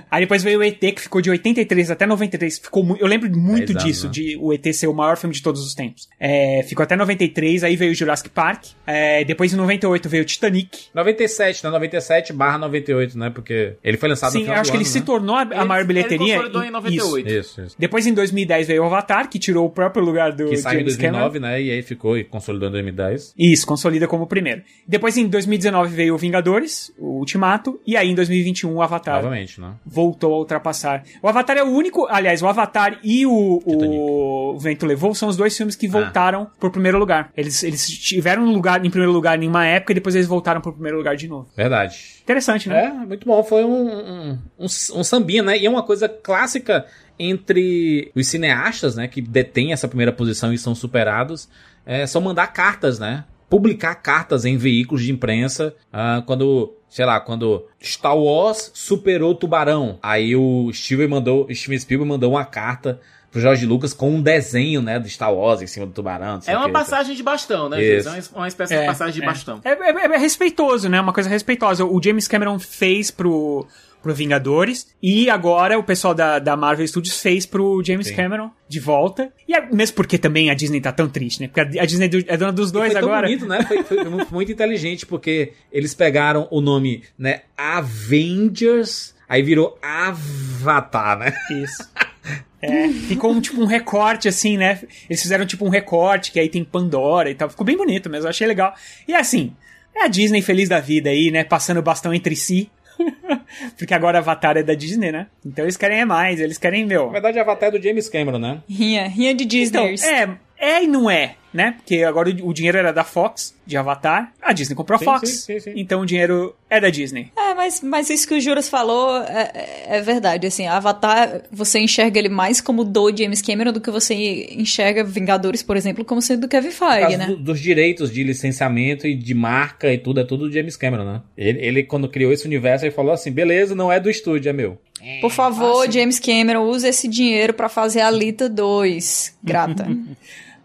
Aí 0.10 0.22
depois 0.22 0.42
veio 0.42 0.60
o 0.60 0.62
ET, 0.62 0.78
que 0.78 1.00
ficou 1.00 1.20
de 1.20 1.30
83 1.30 1.90
até 1.90 2.06
93. 2.06 2.37
Ficou 2.62 2.82
mu- 2.84 2.96
Eu 2.98 3.06
lembro 3.06 3.28
muito 3.38 3.72
10 3.72 3.76
anos, 3.76 3.84
disso, 3.84 4.06
né? 4.06 4.12
de 4.12 4.36
o 4.40 4.52
ET 4.52 4.72
ser 4.74 4.86
o 4.86 4.94
maior 4.94 5.16
filme 5.16 5.34
de 5.34 5.42
todos 5.42 5.64
os 5.66 5.74
tempos. 5.74 6.08
É, 6.18 6.62
ficou 6.66 6.82
até 6.82 6.96
93, 6.96 7.64
aí 7.64 7.76
veio 7.76 7.92
o 7.92 7.94
Jurassic 7.94 8.28
Park. 8.30 8.64
É, 8.86 9.24
depois 9.24 9.52
em 9.52 9.56
98 9.56 10.08
veio 10.08 10.22
o 10.22 10.26
Titanic. 10.26 10.86
97, 10.94 11.64
né? 11.64 11.70
97 11.70 12.32
barra 12.32 12.58
98, 12.58 13.18
né? 13.18 13.30
Porque 13.30 13.74
ele 13.82 13.96
foi 13.96 14.08
lançado 14.08 14.30
no 14.30 14.32
Sim, 14.32 14.38
eu 14.40 14.44
final 14.46 14.60
acho 14.60 14.70
do 14.70 14.72
que 14.72 14.76
ele 14.78 14.84
ano, 14.84 14.92
se 14.92 14.98
né? 15.00 15.04
tornou 15.06 15.36
a, 15.36 15.42
a 15.42 15.64
maior 15.64 15.84
bilheteria. 15.84 16.24
ele 16.26 16.34
consolidou 16.36 16.62
em 16.64 16.70
98. 16.70 17.28
Isso. 17.28 17.38
Isso, 17.38 17.60
isso. 17.62 17.76
Depois 17.78 18.06
em 18.06 18.14
2010 18.14 18.66
veio 18.68 18.82
o 18.82 18.86
Avatar, 18.86 19.28
que 19.28 19.38
tirou 19.38 19.66
o 19.66 19.70
próprio 19.70 20.04
lugar 20.04 20.32
do 20.32 20.46
Que 20.48 20.56
saiu 20.56 20.76
em 20.80 20.80
James 20.80 20.96
2009, 20.96 21.38
Cameron. 21.40 21.46
né? 21.54 21.62
E 21.62 21.70
aí 21.70 21.82
ficou 21.82 22.16
e 22.18 22.24
consolidou 22.24 22.68
em 22.68 22.72
2010. 22.72 23.34
Isso, 23.38 23.66
consolida 23.66 24.06
como 24.06 24.24
o 24.24 24.26
primeiro. 24.26 24.62
Depois 24.86 25.16
em 25.16 25.26
2019 25.28 25.94
veio 25.94 26.14
o 26.14 26.18
Vingadores, 26.18 26.92
o 26.98 27.18
Ultimato, 27.18 27.80
e 27.86 27.96
aí 27.96 28.08
em 28.10 28.14
2021 28.14 28.72
o 28.74 28.82
Avatar 28.82 29.22
Novamente, 29.22 29.60
né? 29.60 29.72
voltou 29.86 30.34
a 30.34 30.38
ultrapassar. 30.38 31.04
O 31.22 31.28
Avatar 31.28 31.56
é 31.56 31.62
o 31.62 31.66
único, 31.70 32.06
aliás, 32.10 32.27
o 32.42 32.46
Avatar 32.46 32.98
e 33.02 33.26
o, 33.26 33.62
o 33.64 34.58
Vento 34.58 34.86
Levou 34.86 35.14
são 35.14 35.28
os 35.28 35.36
dois 35.36 35.56
filmes 35.56 35.74
que 35.74 35.88
voltaram 35.88 36.48
pro 36.58 36.70
primeiro 36.70 36.98
lugar. 36.98 37.30
Eles, 37.36 37.62
eles 37.62 37.86
tiveram 37.88 38.44
lugar 38.44 38.84
em 38.84 38.90
primeiro 38.90 39.12
lugar 39.12 39.42
em 39.42 39.48
uma 39.48 39.66
época 39.66 39.92
e 39.92 39.94
depois 39.94 40.14
eles 40.14 40.26
voltaram 40.26 40.60
pro 40.60 40.72
primeiro 40.72 40.98
lugar 40.98 41.16
de 41.16 41.28
novo. 41.28 41.48
Verdade. 41.56 42.18
Interessante, 42.22 42.68
né? 42.68 42.84
É, 42.84 43.06
muito 43.06 43.26
bom. 43.26 43.42
Foi 43.42 43.64
um, 43.64 43.88
um, 43.88 44.38
um, 44.58 44.64
um 44.64 45.04
sambinha, 45.04 45.42
né? 45.42 45.58
E 45.58 45.66
é 45.66 45.70
uma 45.70 45.82
coisa 45.82 46.08
clássica 46.08 46.86
entre 47.18 48.12
os 48.14 48.26
cineastas, 48.28 48.94
né? 48.96 49.08
Que 49.08 49.20
detêm 49.20 49.72
essa 49.72 49.88
primeira 49.88 50.12
posição 50.12 50.52
e 50.52 50.58
são 50.58 50.74
superados. 50.74 51.48
É, 51.84 52.06
são 52.06 52.20
mandar 52.20 52.48
cartas, 52.48 52.98
né? 52.98 53.24
Publicar 53.48 53.94
cartas 53.96 54.44
em 54.44 54.56
veículos 54.56 55.02
de 55.02 55.10
imprensa. 55.10 55.74
ah, 55.92 56.22
quando, 56.26 56.74
sei 56.88 57.04
lá, 57.04 57.20
quando 57.20 57.66
Star 57.82 58.16
Wars 58.16 58.70
superou 58.74 59.34
Tubarão. 59.34 59.98
Aí 60.02 60.34
o 60.34 60.70
Steven 60.72 61.08
mandou, 61.08 61.46
Steven 61.54 61.78
Spielberg 61.78 62.08
mandou 62.08 62.32
uma 62.32 62.44
carta 62.44 63.00
pro 63.30 63.40
George 63.40 63.66
Lucas 63.66 63.92
com 63.92 64.10
um 64.10 64.22
desenho, 64.22 64.80
né? 64.82 64.98
Do 64.98 65.08
Star 65.08 65.32
Wars 65.34 65.60
em 65.62 65.66
cima 65.66 65.86
do 65.86 65.92
Tubarão. 65.92 66.40
É 66.46 66.56
uma 66.56 66.70
passagem 66.70 67.14
de 67.14 67.22
bastão, 67.22 67.68
né, 67.68 67.82
Isso. 67.82 68.08
É 68.08 68.22
uma- 68.34 68.48
espécie 68.48 68.78
de 68.78 68.86
passagem 68.86 69.14
de 69.14 69.22
é. 69.22 69.26
bastão. 69.26 69.60
É, 69.64 69.70
é- 69.72 70.14
é 70.14 70.18
respeitoso, 70.18 70.88
né? 70.88 71.00
Uma 71.00 71.12
coisa 71.12 71.28
respeitosa. 71.28 71.84
O 71.84 72.02
James 72.02 72.26
Cameron 72.26 72.58
fez 72.58 73.10
pro, 73.10 73.66
pro 74.02 74.14
Vingadores. 74.14 74.86
E 75.02 75.28
agora 75.28 75.78
o 75.78 75.82
pessoal 75.82 76.14
da, 76.14 76.38
da 76.38 76.56
Marvel 76.56 76.86
Studios 76.88 77.20
fez 77.20 77.44
pro 77.44 77.82
James 77.84 78.06
Sim. 78.06 78.14
Cameron 78.14 78.50
de 78.68 78.80
volta. 78.80 79.30
E 79.46 79.54
a- 79.54 79.66
mesmo 79.72 79.94
porque 79.96 80.16
também 80.16 80.50
a 80.50 80.54
Disney 80.54 80.80
tá 80.80 80.90
tão 80.92 81.08
triste, 81.08 81.40
né? 81.42 81.48
Porque 81.48 81.78
a, 81.78 81.82
a 81.82 81.86
Disney 81.86 82.08
é 82.28 82.36
dona 82.36 82.52
dos 82.52 82.72
dois 82.72 82.92
foi 82.92 83.00
agora. 83.02 83.26
bonito, 83.26 83.44
né? 83.46 83.62
Foi, 83.64 83.82
foi 83.82 84.04
muito, 84.04 84.32
muito 84.32 84.50
inteligente, 84.52 85.04
porque 85.04 85.52
eles 85.70 85.94
pegaram 85.94 86.48
o 86.50 86.60
nome, 86.62 87.02
né? 87.18 87.42
Avengers, 87.56 89.14
aí 89.28 89.42
virou 89.42 89.78
Avatar, 89.82 91.18
né? 91.18 91.34
Isso. 91.50 91.88
É, 92.60 92.88
ficou 92.88 93.32
um, 93.32 93.40
tipo 93.40 93.60
um 93.60 93.66
recorte 93.66 94.28
assim, 94.28 94.56
né? 94.56 94.80
Eles 95.08 95.22
fizeram 95.22 95.46
tipo 95.46 95.64
um 95.64 95.68
recorte 95.68 96.32
que 96.32 96.40
aí 96.40 96.48
tem 96.48 96.64
Pandora 96.64 97.30
e 97.30 97.34
tal. 97.34 97.48
Ficou 97.48 97.64
bem 97.64 97.76
bonito 97.76 98.10
mesmo, 98.10 98.26
eu 98.26 98.30
achei 98.30 98.46
legal. 98.46 98.74
E 99.06 99.14
assim, 99.14 99.54
é 99.94 100.04
a 100.04 100.08
Disney 100.08 100.42
feliz 100.42 100.68
da 100.68 100.80
vida 100.80 101.10
aí, 101.10 101.30
né? 101.30 101.44
Passando 101.44 101.78
o 101.78 101.82
bastão 101.82 102.12
entre 102.12 102.34
si. 102.34 102.70
Porque 103.78 103.94
agora 103.94 104.18
Avatar 104.18 104.56
é 104.56 104.62
da 104.62 104.74
Disney, 104.74 105.12
né? 105.12 105.28
Então 105.44 105.64
eles 105.64 105.76
querem 105.76 106.00
é 106.00 106.04
mais, 106.04 106.40
eles 106.40 106.58
querem, 106.58 106.84
meu. 106.84 107.06
Na 107.06 107.12
verdade, 107.12 107.38
Avatar 107.38 107.68
é 107.68 107.78
do 107.78 107.82
James 107.82 108.08
Cameron, 108.08 108.38
né? 108.38 108.62
Rinha, 108.68 109.06
rinha 109.06 109.34
de 109.34 109.44
Disney. 109.44 109.94
Então, 109.94 110.08
é, 110.08 110.36
é 110.58 110.82
e 110.84 110.86
não 110.86 111.08
é, 111.10 111.36
né? 111.52 111.74
Porque 111.78 112.02
agora 112.02 112.28
o, 112.42 112.52
dinheiro 112.52 112.76
era 112.78 112.92
da 112.92 113.04
Fox, 113.04 113.54
de 113.66 113.76
Avatar. 113.76 114.32
A 114.42 114.52
Disney 114.52 114.74
comprou 114.74 114.96
a 114.96 114.98
Fox. 114.98 115.28
sim, 115.30 115.54
sim, 115.54 115.60
sim. 115.60 115.72
Então 115.76 116.00
o 116.02 116.06
dinheiro 116.06 116.54
é 116.68 116.80
da 116.80 116.90
Disney. 116.90 117.30
É, 117.36 117.54
mas, 117.54 117.80
mas 117.82 118.10
isso 118.10 118.26
que 118.28 118.34
o 118.34 118.40
Juras 118.40 118.68
falou 118.68 119.16
é, 119.22 119.50
é- 119.54 119.96
é 119.98 120.00
verdade, 120.02 120.46
assim, 120.46 120.66
Avatar, 120.66 121.42
você 121.50 121.78
enxerga 121.78 122.18
ele 122.18 122.28
mais 122.28 122.60
como 122.60 122.84
do 122.84 123.14
James 123.16 123.40
Cameron 123.42 123.72
do 123.72 123.80
que 123.80 123.90
você 123.90 124.14
enxerga 124.52 125.02
Vingadores, 125.04 125.62
por 125.62 125.76
exemplo, 125.76 126.04
como 126.04 126.20
sendo 126.22 126.42
do 126.42 126.48
Kevin 126.48 126.70
Feige, 126.70 127.16
né? 127.16 127.26
do- 127.26 127.36
dos 127.36 127.60
direitos 127.60 128.12
de 128.12 128.22
licenciamento 128.24 129.06
e 129.06 129.14
de 129.14 129.34
marca 129.34 129.92
e 129.92 129.98
tudo, 129.98 130.20
é 130.20 130.24
tudo 130.24 130.46
do 130.48 130.52
James 130.52 130.76
Cameron, 130.76 131.04
né? 131.04 131.22
Ele, 131.36 131.58
ele, 131.64 131.82
quando 131.82 132.08
criou 132.08 132.32
esse 132.32 132.46
universo, 132.46 132.84
ele 132.84 132.92
falou 132.94 133.12
assim: 133.12 133.30
beleza, 133.32 133.74
não 133.74 133.90
é 133.90 133.98
do 133.98 134.10
estúdio, 134.10 134.50
é 134.50 134.52
meu. 134.52 134.78
Por 135.20 135.30
favor, 135.30 135.90
James 135.90 136.18
Cameron, 136.18 136.64
use 136.68 136.86
esse 136.86 137.06
dinheiro 137.06 137.54
pra 137.54 137.68
fazer 137.68 138.00
a 138.00 138.08
Alita 138.08 138.48
2. 138.48 139.36
Grata. 139.42 139.86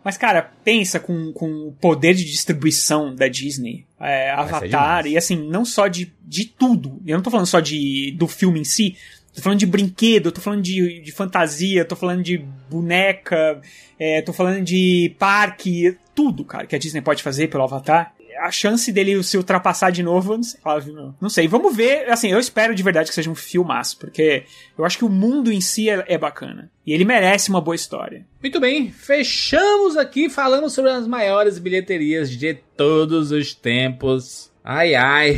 Mas, 0.04 0.18
cara, 0.18 0.52
pensa 0.64 1.00
com, 1.00 1.32
com 1.32 1.68
o 1.68 1.72
poder 1.72 2.14
de 2.14 2.26
distribuição 2.26 3.16
da 3.16 3.28
Disney, 3.28 3.86
é, 4.00 4.32
Avatar, 4.32 5.08
e 5.08 5.18
assim, 5.18 5.36
não 5.36 5.64
só 5.64 5.88
de, 5.88 6.12
de 6.22 6.46
tudo. 6.46 7.02
Eu 7.06 7.16
não 7.16 7.24
tô 7.24 7.32
falando 7.32 7.46
só 7.46 7.60
de, 7.60 8.12
do 8.18 8.28
filme 8.28 8.60
em 8.60 8.66
si, 8.66 8.98
tô 9.34 9.42
falando 9.42 9.60
de 9.60 9.66
brinquedo, 9.66 10.32
tô 10.32 10.42
falando 10.42 10.62
de, 10.62 11.00
de 11.02 11.12
fantasia, 11.12 11.86
tô 11.86 11.96
falando 11.96 12.22
de 12.22 12.46
boneca, 12.70 13.62
é, 13.98 14.22
tô 14.22 14.34
falando 14.34 14.62
de 14.62 15.16
parque, 15.18 15.98
tudo, 16.14 16.44
cara, 16.44 16.68
que 16.68 16.76
a 16.76 16.80
Disney 16.80 17.02
pode 17.02 17.24
fazer 17.24 17.48
pelo 17.48 17.64
Avatar. 17.64 18.14
A 18.40 18.52
chance 18.52 18.92
dele 18.92 19.22
se 19.24 19.38
ultrapassar 19.38 19.92
de 19.92 20.04
novo, 20.04 20.34
eu 20.34 20.38
não 20.38 20.44
sei, 20.44 20.60
não. 20.94 21.16
não 21.22 21.30
sei. 21.30 21.48
Vamos 21.48 21.76
ver, 21.76 22.10
assim, 22.10 22.30
eu 22.30 22.40
espero 22.40 22.76
de 22.76 22.84
verdade 22.84 23.10
que 23.10 23.16
seja 23.16 23.30
um 23.30 23.36
filmaço, 23.36 23.98
porque 23.98 24.44
eu 24.78 24.86
acho 24.86 24.98
que 24.98 25.06
o 25.06 25.10
mundo 25.10 25.52
em 25.52 25.62
si 25.62 25.90
é, 25.90 26.04
é 26.08 26.18
bacana. 26.18 26.72
E 26.86 26.94
ele 26.94 27.06
merece 27.06 27.50
uma 27.50 27.62
boa 27.62 27.76
história. 27.76 28.26
Muito 28.42 28.60
bem, 28.60 28.92
fechamos 28.92 29.98
aqui 29.98 30.30
falando 30.30 30.70
sobre 30.70 30.92
as 30.92 31.08
maiores 31.08 31.58
bilheterias 31.58 32.30
de 32.30 32.54
todos 32.76 33.32
os 33.32 33.54
tempos. 33.54 34.52
Ai, 34.64 34.96
ai. 34.96 35.38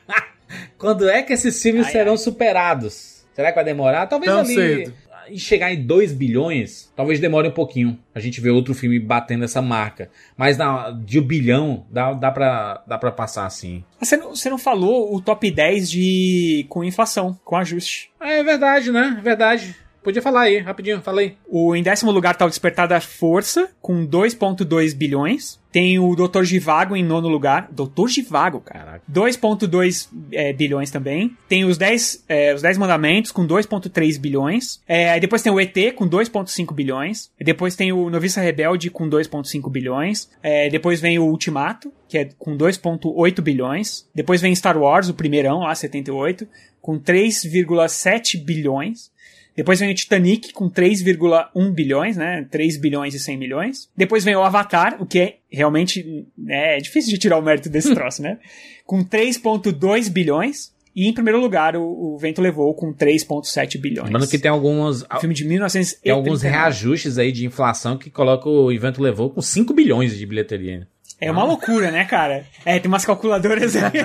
Quando 0.78 1.08
é 1.08 1.22
que 1.22 1.32
esses 1.32 1.60
filmes 1.62 1.88
serão 1.88 2.16
superados? 2.16 3.24
Será 3.34 3.50
que 3.50 3.54
vai 3.54 3.64
demorar? 3.64 4.06
Talvez 4.06 4.32
Tão 4.32 4.40
ali 4.40 4.54
cedo. 4.54 4.94
Em 5.32 5.38
chegar 5.38 5.72
em 5.72 5.84
2 5.84 6.12
bilhões, 6.12 6.92
talvez 6.96 7.20
demore 7.20 7.48
um 7.48 7.52
pouquinho. 7.52 7.98
A 8.14 8.20
gente 8.20 8.40
vê 8.40 8.50
outro 8.50 8.74
filme 8.74 8.98
batendo 8.98 9.44
essa 9.44 9.62
marca. 9.62 10.10
Mas 10.36 10.56
na, 10.56 10.90
de 10.90 11.18
um 11.18 11.22
bilhão, 11.22 11.86
dá, 11.90 12.12
dá, 12.12 12.30
pra, 12.30 12.84
dá 12.86 12.98
pra 12.98 13.12
passar 13.12 13.46
assim. 13.46 13.84
Você 13.98 14.16
não, 14.16 14.34
você 14.34 14.50
não 14.50 14.58
falou 14.58 15.14
o 15.14 15.20
top 15.20 15.50
10 15.50 15.90
de 15.90 16.66
com 16.68 16.84
inflação, 16.84 17.38
com 17.44 17.56
ajuste. 17.56 18.10
É 18.20 18.42
verdade, 18.42 18.90
né? 18.90 19.16
É 19.18 19.22
verdade. 19.22 19.76
Podia 20.02 20.22
falar 20.22 20.42
aí, 20.42 20.58
rapidinho, 20.58 21.02
falei. 21.02 21.36
O, 21.46 21.76
em 21.76 21.82
décimo 21.82 22.10
lugar 22.10 22.34
tá 22.34 22.46
o 22.46 22.48
Despertar 22.48 22.88
da 22.88 23.00
Força, 23.00 23.70
com 23.80 24.06
2,2 24.06 24.94
bilhões. 24.94 25.60
Tem 25.70 25.98
o 25.98 26.16
Doutor 26.16 26.44
Givago 26.44 26.96
em 26.96 27.04
nono 27.04 27.28
lugar. 27.28 27.68
Doutor 27.70 28.08
Givago, 28.08 28.60
cara. 28.60 29.00
2,2 29.10 30.08
é, 30.32 30.52
bilhões 30.52 30.90
também. 30.90 31.36
Tem 31.48 31.64
os 31.64 31.78
10, 31.78 32.24
é, 32.28 32.54
os 32.54 32.62
10 32.62 32.78
Mandamentos, 32.78 33.30
com 33.30 33.46
2,3 33.46 34.18
bilhões. 34.18 34.80
É, 34.88 35.10
aí 35.10 35.20
depois 35.20 35.42
tem 35.42 35.52
o 35.52 35.60
ET, 35.60 35.76
com 35.94 36.08
2,5 36.08 36.74
bilhões. 36.74 37.30
Depois 37.38 37.76
tem 37.76 37.92
o 37.92 38.10
Noviça 38.10 38.40
Rebelde, 38.40 38.90
com 38.90 39.08
2,5 39.08 39.70
bilhões. 39.70 40.28
É, 40.42 40.68
depois 40.68 41.00
vem 41.00 41.18
o 41.18 41.26
Ultimato, 41.26 41.92
que 42.08 42.18
é 42.18 42.28
com 42.38 42.56
2,8 42.56 43.40
bilhões. 43.40 44.08
Depois 44.14 44.40
vem 44.40 44.54
Star 44.54 44.76
Wars, 44.76 45.08
o 45.08 45.14
primeirão, 45.14 45.60
lá, 45.60 45.74
78, 45.74 46.48
com 46.80 46.98
3,7 46.98 48.42
bilhões. 48.42 49.09
Depois 49.56 49.80
vem 49.80 49.90
o 49.90 49.94
Titanic 49.94 50.52
com 50.52 50.70
3,1 50.70 51.72
bilhões, 51.72 52.16
né? 52.16 52.46
3 52.50 52.76
bilhões 52.76 53.14
e 53.14 53.18
100 53.18 53.36
milhões. 53.36 53.88
Depois 53.96 54.24
vem 54.24 54.34
o 54.36 54.42
Avatar, 54.42 54.96
o 55.00 55.06
que 55.06 55.18
é 55.18 55.36
realmente 55.50 56.26
né, 56.36 56.76
é 56.76 56.78
difícil 56.78 57.10
de 57.10 57.18
tirar 57.18 57.38
o 57.38 57.42
mérito 57.42 57.68
desse 57.68 57.92
troço, 57.94 58.22
né? 58.22 58.38
Com 58.86 59.04
3,2 59.04 60.10
bilhões. 60.10 60.72
E 60.94 61.06
em 61.06 61.12
primeiro 61.12 61.40
lugar, 61.40 61.76
o, 61.76 61.82
o 61.82 62.18
Vento 62.18 62.42
Levou 62.42 62.74
com 62.74 62.92
3,7 62.92 63.80
bilhões. 63.80 64.06
Lembrando 64.06 64.28
que 64.28 64.38
tem 64.38 64.50
alguns. 64.50 65.04
Filme 65.20 65.34
de 65.34 65.44
1900 65.44 65.94
Tem 65.94 66.12
alguns 66.12 66.42
reajustes 66.42 67.16
aí 67.16 67.30
de 67.30 67.46
inflação 67.46 67.96
que 67.96 68.10
colocam 68.10 68.50
o 68.50 68.72
evento 68.72 69.00
levou 69.00 69.30
com 69.30 69.40
5 69.40 69.72
bilhões 69.72 70.16
de 70.16 70.26
bilheteria. 70.26 70.88
É 71.20 71.30
uma 71.30 71.44
loucura, 71.44 71.90
né, 71.90 72.04
cara? 72.04 72.44
É, 72.64 72.78
tem 72.78 72.88
umas 72.88 73.04
calculadoras 73.04 73.76
aí. 73.76 73.92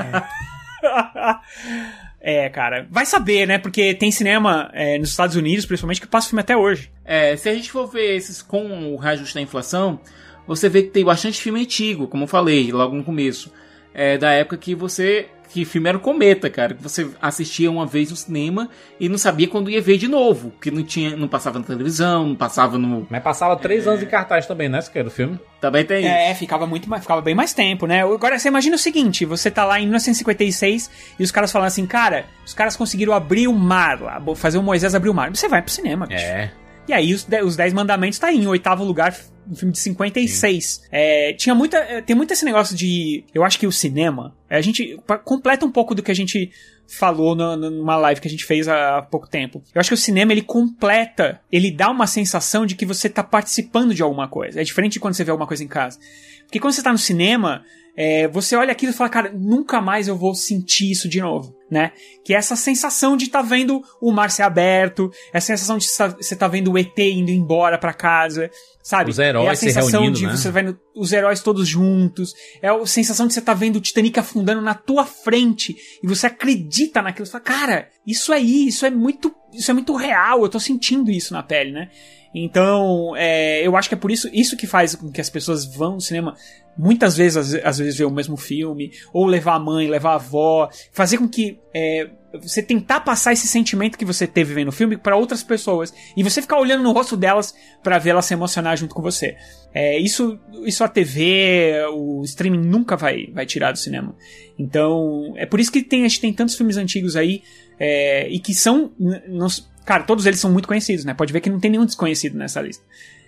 É, 2.27 2.49
cara. 2.49 2.88
Vai 2.89 3.06
saber, 3.06 3.45
né? 3.45 3.60
Porque 3.60 3.93
tem 3.93 4.10
cinema 4.10 4.72
é, 4.73 4.97
nos 4.97 5.11
Estados 5.11 5.35
Unidos, 5.35 5.64
principalmente, 5.64 6.02
que 6.02 6.07
passa 6.07 6.30
filme 6.30 6.41
até 6.41 6.57
hoje. 6.57 6.89
É, 7.06 7.38
se 7.38 7.47
a 7.47 7.53
gente 7.53 7.72
for 7.72 7.85
ver 7.85 8.15
esses 8.15 8.41
com 8.41 8.91
o 8.91 8.97
reajuste 8.97 9.35
da 9.35 9.41
inflação, 9.41 9.99
você 10.47 10.68
vê 10.68 10.81
que 10.81 10.89
tem 10.89 11.06
bastante 11.06 11.39
filme 11.39 11.61
antigo, 11.61 12.07
como 12.07 12.23
eu 12.23 12.27
falei 12.27 12.72
logo 12.72 12.95
no 12.95 13.03
começo. 13.03 13.53
É, 13.93 14.18
da 14.18 14.31
época 14.31 14.57
que 14.57 14.73
você. 14.73 15.27
Que 15.56 15.64
filme 15.64 15.88
era 15.88 15.98
o 15.98 16.02
Cometa, 16.02 16.49
cara. 16.49 16.73
Que 16.73 16.84
você 16.84 17.10
assistia 17.22 17.72
uma 17.72 17.86
vez 17.86 18.10
no 18.10 18.18
cinema 18.18 18.69
e 18.99 19.07
não 19.07 19.18
sabia 19.18 19.48
quando 19.48 19.69
ia 19.69 19.82
ver 19.82 19.98
de 19.98 20.06
novo. 20.06 20.52
Que 20.60 20.69
não 20.69 20.84
tinha. 20.84 21.15
Não 21.15 21.30
passava 21.30 21.60
na 21.60 21.64
televisão, 21.64 22.27
não 22.27 22.36
passava 22.36 22.77
no. 22.77 23.07
Mas 23.10 23.23
passava 23.23 23.56
três 23.56 23.88
anos 23.88 24.03
em 24.03 24.06
cartaz 24.06 24.45
também, 24.45 24.68
né? 24.68 24.80
Esse 24.80 24.91
que 24.91 24.99
era 24.99 25.07
o 25.07 25.11
filme. 25.11 25.40
Também 25.61 25.86
tem 25.86 26.02
isso. 26.02 26.14
É, 26.14 26.36
ficava 26.36 26.68
muito 26.68 26.90
mais, 26.90 27.03
ficava 27.03 27.22
bem 27.22 27.34
mais 27.34 27.53
tempo, 27.53 27.88
né? 27.88 28.03
Agora 28.03 28.38
você 28.38 28.49
imagina 28.49 28.76
o 28.76 28.77
seguinte, 28.77 29.23
você 29.23 29.49
tá 29.49 29.64
lá 29.64 29.80
em 29.80 29.84
1956 29.84 30.91
e 31.18 31.23
os 31.23 31.32
caras 31.32 31.53
falam 31.53 31.69
assim, 31.69 31.86
cara, 31.86 32.26
os 32.45 32.53
caras 32.53 32.76
conseguiram 32.76 33.14
abrir 33.14 33.48
o 33.48 33.53
mar 33.53 34.02
lá, 34.02 34.22
fazer 34.36 34.57
o 34.57 34.61
Moisés 34.61 34.94
abrir 34.94 35.10
o 35.10 35.14
mar. 35.14 35.34
Você 35.34 35.48
vai 35.48 35.61
pro 35.61 35.72
cinema, 35.72 36.06
bicho. 36.06 36.22
É. 36.22 36.52
E 36.87 36.93
aí 36.93 37.13
os, 37.13 37.23
de- 37.23 37.41
os 37.41 37.55
10 37.55 37.73
mandamentos 37.73 38.19
tá 38.19 38.27
aí, 38.27 38.37
em 38.37 38.47
oitavo 38.47 38.83
lugar, 38.83 39.15
um 39.49 39.55
filme 39.55 39.71
de 39.71 39.79
56. 39.79 40.83
É, 40.91 41.33
tinha 41.33 41.55
muita. 41.55 41.77
é, 41.77 42.01
Tem 42.01 42.15
muito 42.15 42.31
esse 42.31 42.45
negócio 42.45 42.75
de. 42.75 43.23
Eu 43.33 43.43
acho 43.43 43.57
que 43.59 43.65
o 43.67 43.71
cinema. 43.71 44.35
A 44.49 44.61
gente 44.61 44.97
completa 45.23 45.65
um 45.65 45.71
pouco 45.71 45.93
do 45.95 46.03
que 46.03 46.11
a 46.11 46.15
gente 46.15 46.51
falou 46.87 47.35
na- 47.35 47.57
numa 47.57 47.97
live 47.97 48.21
que 48.21 48.27
a 48.27 48.31
gente 48.31 48.45
fez 48.45 48.67
há, 48.67 48.99
há 48.99 49.01
pouco 49.01 49.27
tempo. 49.27 49.63
Eu 49.73 49.79
acho 49.79 49.89
que 49.89 49.93
o 49.95 49.97
cinema 49.97 50.31
ele 50.31 50.43
completa, 50.43 51.41
ele 51.51 51.71
dá 51.71 51.89
uma 51.89 52.05
sensação 52.07 52.65
de 52.65 52.75
que 52.75 52.85
você 52.85 53.09
tá 53.09 53.23
participando 53.23 53.93
de 53.93 54.03
alguma 54.03 54.27
coisa. 54.27 54.61
É 54.61 54.63
diferente 54.63 54.93
de 54.93 54.99
quando 54.99 55.15
você 55.15 55.23
vê 55.23 55.31
alguma 55.31 55.47
coisa 55.47 55.63
em 55.63 55.67
casa. 55.67 55.97
Porque 56.43 56.59
quando 56.59 56.73
você 56.73 56.83
tá 56.83 56.91
no 56.91 56.97
cinema, 56.99 57.63
é, 57.97 58.27
você 58.27 58.55
olha 58.55 58.72
aquilo 58.72 58.91
e 58.91 58.95
fala, 58.95 59.09
cara, 59.09 59.31
nunca 59.34 59.81
mais 59.81 60.07
eu 60.07 60.17
vou 60.17 60.35
sentir 60.35 60.91
isso 60.91 61.07
de 61.07 61.22
novo, 61.22 61.55
né? 61.72 61.93
Que 62.26 62.34
é 62.34 62.38
essa 62.38 62.55
sensação 62.55 63.15
de 63.15 63.26
estar 63.26 63.41
tá 63.41 63.47
vendo 63.47 63.81
o 64.01 64.11
mar 64.11 64.30
ser 64.30 64.43
aberto, 64.43 65.09
essa 65.31 65.47
sensação 65.47 65.77
de 65.77 65.88
você 65.88 66.35
tá 66.35 66.47
vendo 66.47 66.73
o 66.73 66.77
ET 66.77 66.97
indo 66.97 67.31
embora 67.31 67.77
pra 67.77 67.93
casa, 67.93 68.51
sabe? 68.84 69.11
Os 69.11 69.19
heróis 69.19 69.47
é 69.47 69.51
a 69.51 69.55
se 69.55 69.65
sensação 69.67 70.01
reunindo, 70.01 70.19
de 70.19 70.27
né? 70.27 70.35
você 70.35 70.51
vendo 70.51 70.77
os 70.93 71.13
heróis 71.13 71.39
todos 71.39 71.65
juntos, 71.67 72.34
é 72.61 72.67
a 72.67 72.85
sensação 72.85 73.27
de 73.27 73.34
você 73.34 73.41
tá 73.41 73.53
vendo 73.53 73.77
o 73.77 73.81
Titanic 73.81 74.19
afundando 74.19 74.61
na 74.61 74.73
tua 74.73 75.05
frente 75.05 75.76
e 76.03 76.07
você 76.07 76.27
acredita 76.27 77.01
naquilo, 77.01 77.26
você 77.26 77.31
fala, 77.31 77.43
cara, 77.43 77.89
isso 78.05 78.34
aí, 78.34 78.67
isso 78.67 78.85
é 78.85 78.89
muito, 78.89 79.34
isso 79.53 79.72
é 79.72 79.73
muito 79.73 79.95
real, 79.95 80.43
eu 80.43 80.49
tô 80.49 80.59
sentindo 80.59 81.09
isso 81.09 81.34
na 81.34 81.41
pele, 81.41 81.72
né? 81.72 81.89
Então, 82.37 83.15
é, 83.15 83.65
eu 83.65 83.77
acho 83.77 83.87
que 83.87 83.95
é 83.95 83.97
por 83.97 84.11
isso, 84.11 84.29
isso 84.33 84.57
que 84.57 84.67
faz 84.67 84.93
com 84.93 85.09
que 85.09 85.21
as 85.21 85.29
pessoas 85.29 85.63
vão 85.63 85.93
no 85.93 86.01
cinema 86.01 86.35
muitas 86.77 87.15
vezes, 87.15 87.37
às, 87.37 87.53
às 87.63 87.77
vezes, 87.77 87.97
ver 87.97 88.03
o 88.03 88.11
mesmo 88.11 88.35
filme, 88.35 88.91
ou 89.13 89.25
levar 89.25 89.55
a 89.55 89.59
mãe, 89.59 89.87
levar 89.87 90.11
a 90.11 90.15
avó, 90.15 90.69
fazer 90.91 91.17
com 91.17 91.29
que 91.29 91.57
é, 91.73 92.09
você 92.41 92.61
tentar 92.61 92.99
passar 92.99 93.31
esse 93.31 93.47
sentimento 93.47 93.97
que 93.97 94.03
você 94.03 94.27
teve 94.27 94.53
vendo 94.53 94.67
o 94.67 94.73
filme 94.73 94.97
para 94.97 95.15
outras 95.15 95.41
pessoas 95.43 95.93
e 96.17 96.23
você 96.23 96.41
ficar 96.41 96.59
olhando 96.59 96.83
no 96.83 96.91
rosto 96.91 97.15
delas 97.15 97.55
para 97.81 97.97
ver 97.97 98.09
elas 98.09 98.25
se 98.25 98.33
emocionar 98.33 98.75
junto 98.75 98.93
com 98.93 99.01
você. 99.01 99.37
É, 99.73 99.97
isso, 99.97 100.37
isso 100.65 100.83
a 100.83 100.89
TV, 100.89 101.85
o 101.93 102.21
streaming 102.25 102.67
nunca 102.67 102.97
vai, 102.97 103.27
vai 103.27 103.45
tirar 103.45 103.71
do 103.71 103.77
cinema. 103.77 104.13
Então, 104.59 105.33
é 105.37 105.45
por 105.45 105.61
isso 105.61 105.71
que 105.71 105.81
tem, 105.81 106.03
a 106.03 106.07
gente 106.09 106.19
tem 106.19 106.33
tantos 106.33 106.55
filmes 106.55 106.75
antigos 106.75 107.15
aí 107.15 107.41
é, 107.79 108.27
e 108.29 108.39
que 108.39 108.53
são. 108.53 108.91
não 109.27 109.47
cara, 109.85 110.03
todos 110.03 110.25
eles 110.25 110.39
são 110.39 110.51
muito 110.51 110.67
conhecidos, 110.67 111.05
né? 111.05 111.13
Pode 111.13 111.31
ver 111.31 111.41
que 111.41 111.49
não 111.49 111.59
tem 111.59 111.71
nenhum 111.71 111.85
desconhecido 111.85 112.37
nessa 112.37 112.61
lista. 112.61 112.83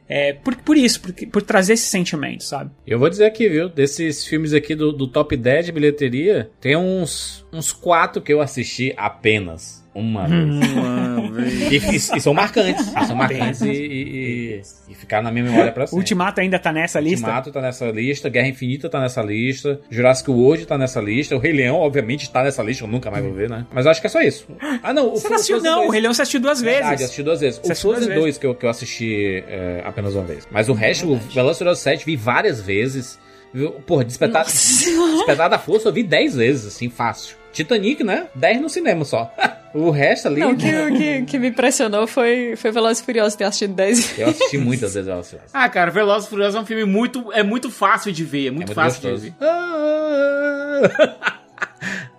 É, 0.10 0.34
por, 0.34 0.56
por 0.56 0.78
isso, 0.78 1.02
por, 1.02 1.14
por 1.14 1.42
trazer 1.42 1.74
esse 1.74 1.88
sentimento, 1.88 2.44
sabe? 2.44 2.72
Eu 2.86 2.98
vou 2.98 3.10
dizer 3.10 3.26
aqui, 3.26 3.50
viu? 3.50 3.68
Desses 3.68 4.26
filmes 4.26 4.54
aqui 4.54 4.74
do, 4.74 4.94
do 4.94 5.06
top 5.06 5.36
10 5.36 5.66
de 5.66 5.72
bilheteria, 5.72 6.50
tem 6.62 6.78
uns, 6.78 7.46
uns 7.52 7.74
quatro 7.74 8.22
que 8.22 8.32
eu 8.32 8.40
assisti 8.40 8.94
apenas. 8.96 9.77
Uma 10.00 10.28
vez. 10.28 11.72
E, 11.72 11.76
e- 11.78 11.96
e 12.18 12.22
são 12.22 12.34
marcantes. 12.34 12.86
São 13.08 13.16
marcantes 13.16 13.62
e, 13.62 13.70
e, 13.70 13.72
e- 13.72 14.62
e 14.90 14.96
ficaram 14.96 15.24
na 15.24 15.32
minha 15.32 15.46
memória 15.46 15.72
pra 15.72 15.86
sempre. 15.88 16.00
Ultimato 16.00 16.40
ainda 16.42 16.60
tá 16.60 16.72
nessa 16.72 17.00
lista? 17.00 17.26
Ultimato 17.26 17.52
tá 17.52 17.62
nessa 17.62 17.86
lista, 17.90 18.30
Guerra 18.30 18.48
Infinita 18.48 18.90
tá 18.90 19.00
nessa 19.00 19.22
lista, 19.22 19.80
Jurassic 19.90 20.30
World 20.30 20.66
tá 20.66 20.78
nessa 20.78 21.02
lista, 21.02 21.36
o 21.36 21.40
Rei 21.40 21.52
Leão, 21.54 21.78
obviamente, 21.78 22.30
tá 22.30 22.44
nessa 22.44 22.62
lista, 22.64 22.84
eu 22.84 22.88
nunca 22.88 23.10
mais 23.12 23.24
vou 23.24 23.34
ver, 23.34 23.50
né? 23.50 23.66
Mas 23.74 23.86
eu 23.86 23.92
acho 23.92 24.02
que 24.02 24.08
é 24.08 24.10
só 24.10 24.22
isso. 24.22 24.48
Ah, 24.84 24.94
não, 24.94 25.08
o 25.08 25.12
Você 25.16 25.22
Fro- 25.22 25.30
não 25.32 25.36
assistiu, 25.36 25.62
não. 25.62 25.76
2. 25.78 25.88
O 25.88 25.92
Rei 25.92 26.02
Leão 26.02 26.14
você 26.14 26.22
assistiu 26.22 26.40
duas 26.42 26.62
vezes. 26.62 26.80
Verdade, 26.80 27.04
assisti 27.04 27.24
duas 27.24 27.40
vezes. 27.42 27.60
Você 27.60 27.68
o 27.68 27.72
assistiu 27.72 27.90
duas 27.90 28.00
Frozen 28.06 28.08
vezes. 28.16 28.24
2 28.24 28.38
que 28.38 28.46
eu, 28.48 28.56
que 28.56 28.66
eu 28.66 28.70
assisti 28.70 29.44
é, 29.48 29.82
apenas 29.86 30.14
uma 30.16 30.24
vez. 30.24 30.48
Mas 30.52 30.70
o 30.70 30.74
resto, 30.74 31.12
o 31.12 31.16
Velozes 31.18 31.58
e 31.58 31.60
Furiosos 31.60 31.84
7 31.84 32.06
vi 32.06 32.16
várias 32.16 32.62
vezes. 32.62 33.20
Viu? 33.54 33.72
Porra, 33.72 34.04
Despertar, 34.04 34.46
Despertar 34.46 35.50
da 35.50 35.58
Força 35.58 35.88
eu 35.90 35.94
vi 35.94 36.04
10 36.04 36.36
vezes, 36.36 36.68
assim, 36.68 36.90
fácil. 36.90 37.36
Titanic, 37.54 38.04
né? 38.04 38.28
10 38.36 38.62
no 38.62 38.70
cinema 38.70 39.04
só. 39.06 39.34
o 39.74 39.90
resto 39.90 40.28
ali... 40.28 40.42
Não, 40.42 40.52
o 40.52 40.58
que, 40.58 40.68
o 40.68 40.98
que, 40.98 41.22
que 41.24 41.40
me 41.40 41.50
impressionou 41.50 42.08
foi, 42.08 42.56
foi 42.56 42.72
Velozes 42.72 43.02
e 43.02 43.06
Furiosos 43.06 43.36
ter 43.36 43.44
assistido 43.44 43.74
10 43.74 44.00
vezes. 44.00 44.20
Eu 44.20 44.30
assisti 44.30 44.58
muitas 44.58 44.94
vezes 44.94 45.08
Velozes 45.08 45.28
e 45.28 45.32
Furiosos. 45.32 45.52
Ah, 45.54 45.70
cara, 45.70 45.92
Velozes 45.92 46.28
e 46.28 46.30
Furiosos 46.30 46.56
é 46.56 46.60
um 46.60 46.66
filme 46.66 46.86
muito, 46.86 47.32
é 47.34 47.44
muito 47.44 47.70
fácil 47.70 48.12
de 48.12 48.24
ver, 48.24 48.48
é 48.48 48.52
muito, 48.52 48.68
muito 48.68 48.74
fácil 48.74 49.02
gostoso. 49.02 49.26
de 49.26 49.30
ver. 49.32 49.38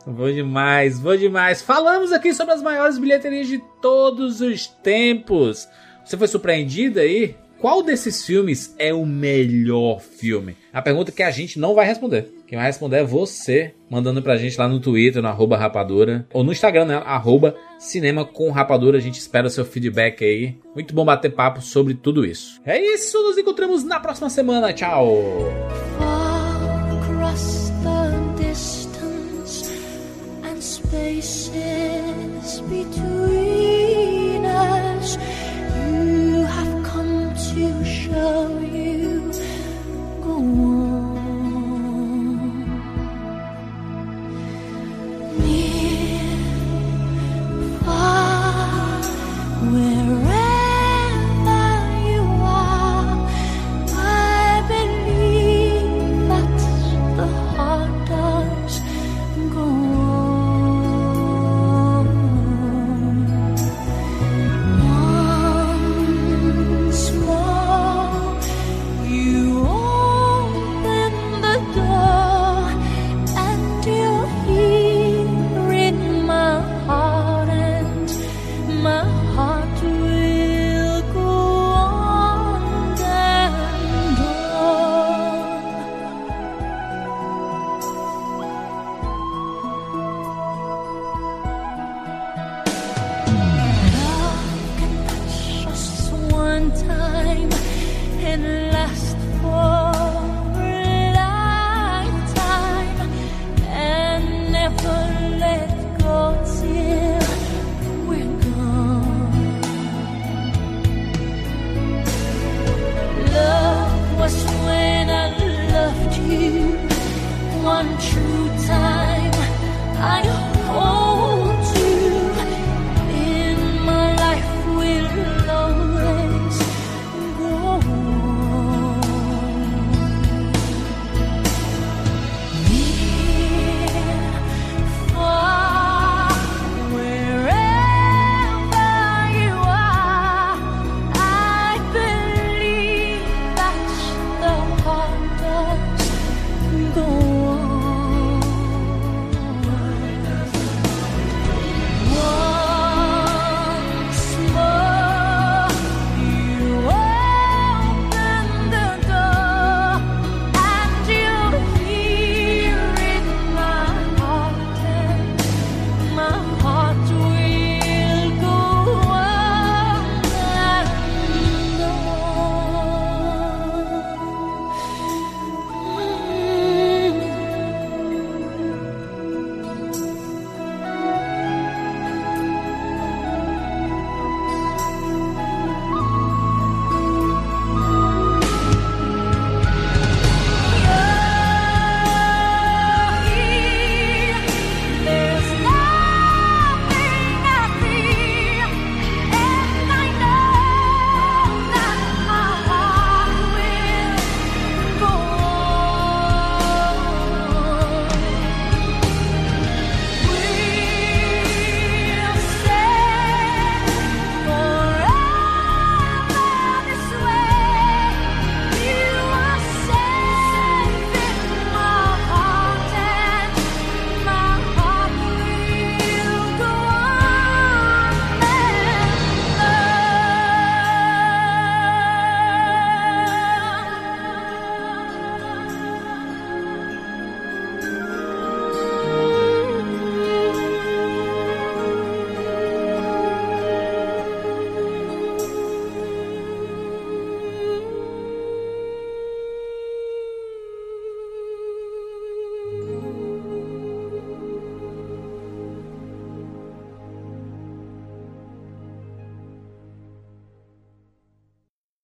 Bom 0.07 0.33
demais, 0.33 0.99
bom 0.99 1.15
demais. 1.15 1.61
Falamos 1.61 2.13
aqui 2.13 2.33
sobre 2.33 2.55
as 2.55 2.63
maiores 2.63 2.97
bilheterias 2.97 3.47
de 3.47 3.59
todos 3.83 4.41
os 4.41 4.67
tempos. 4.67 5.69
Você 6.03 6.17
foi 6.17 6.27
surpreendido 6.27 6.99
aí? 6.99 7.37
Qual 7.61 7.83
desses 7.83 8.25
filmes 8.25 8.75
é 8.79 8.95
o 8.95 9.05
melhor 9.05 10.01
filme? 10.01 10.57
A 10.73 10.81
pergunta 10.81 11.11
que 11.11 11.23
a 11.23 11.31
gente 11.31 11.59
não 11.59 11.75
vai 11.75 11.87
responder. 11.87 12.33
Quem 12.47 12.57
vai 12.57 12.67
responder 12.67 12.99
é 12.99 13.05
você, 13.05 13.75
mandando 13.91 14.23
pra 14.23 14.37
gente 14.37 14.57
lá 14.57 14.69
no 14.69 14.81
Twitter, 14.81 15.21
no 15.21 15.29
arroba 15.29 15.57
rapadura, 15.57 16.27
ou 16.33 16.45
no 16.45 16.53
Instagram, 16.53 16.85
né? 16.85 17.03
Arroba 17.05 17.57
cinema 17.79 18.25
com 18.25 18.51
rapadura. 18.51 18.99
A 18.99 19.01
gente 19.01 19.19
espera 19.19 19.49
o 19.49 19.51
seu 19.51 19.65
feedback 19.65 20.25
aí. 20.25 20.57
Muito 20.75 20.95
bom 20.95 21.05
bater 21.05 21.33
papo 21.33 21.61
sobre 21.61 21.95
tudo 21.95 22.25
isso. 22.25 22.61
É 22.65 22.81
isso, 22.81 23.21
nos 23.23 23.37
encontramos 23.37 23.83
na 23.83 23.99
próxima 23.99 24.31
semana. 24.31 24.73
Tchau! 24.73 25.25
across 27.19 27.69
to 38.29 38.58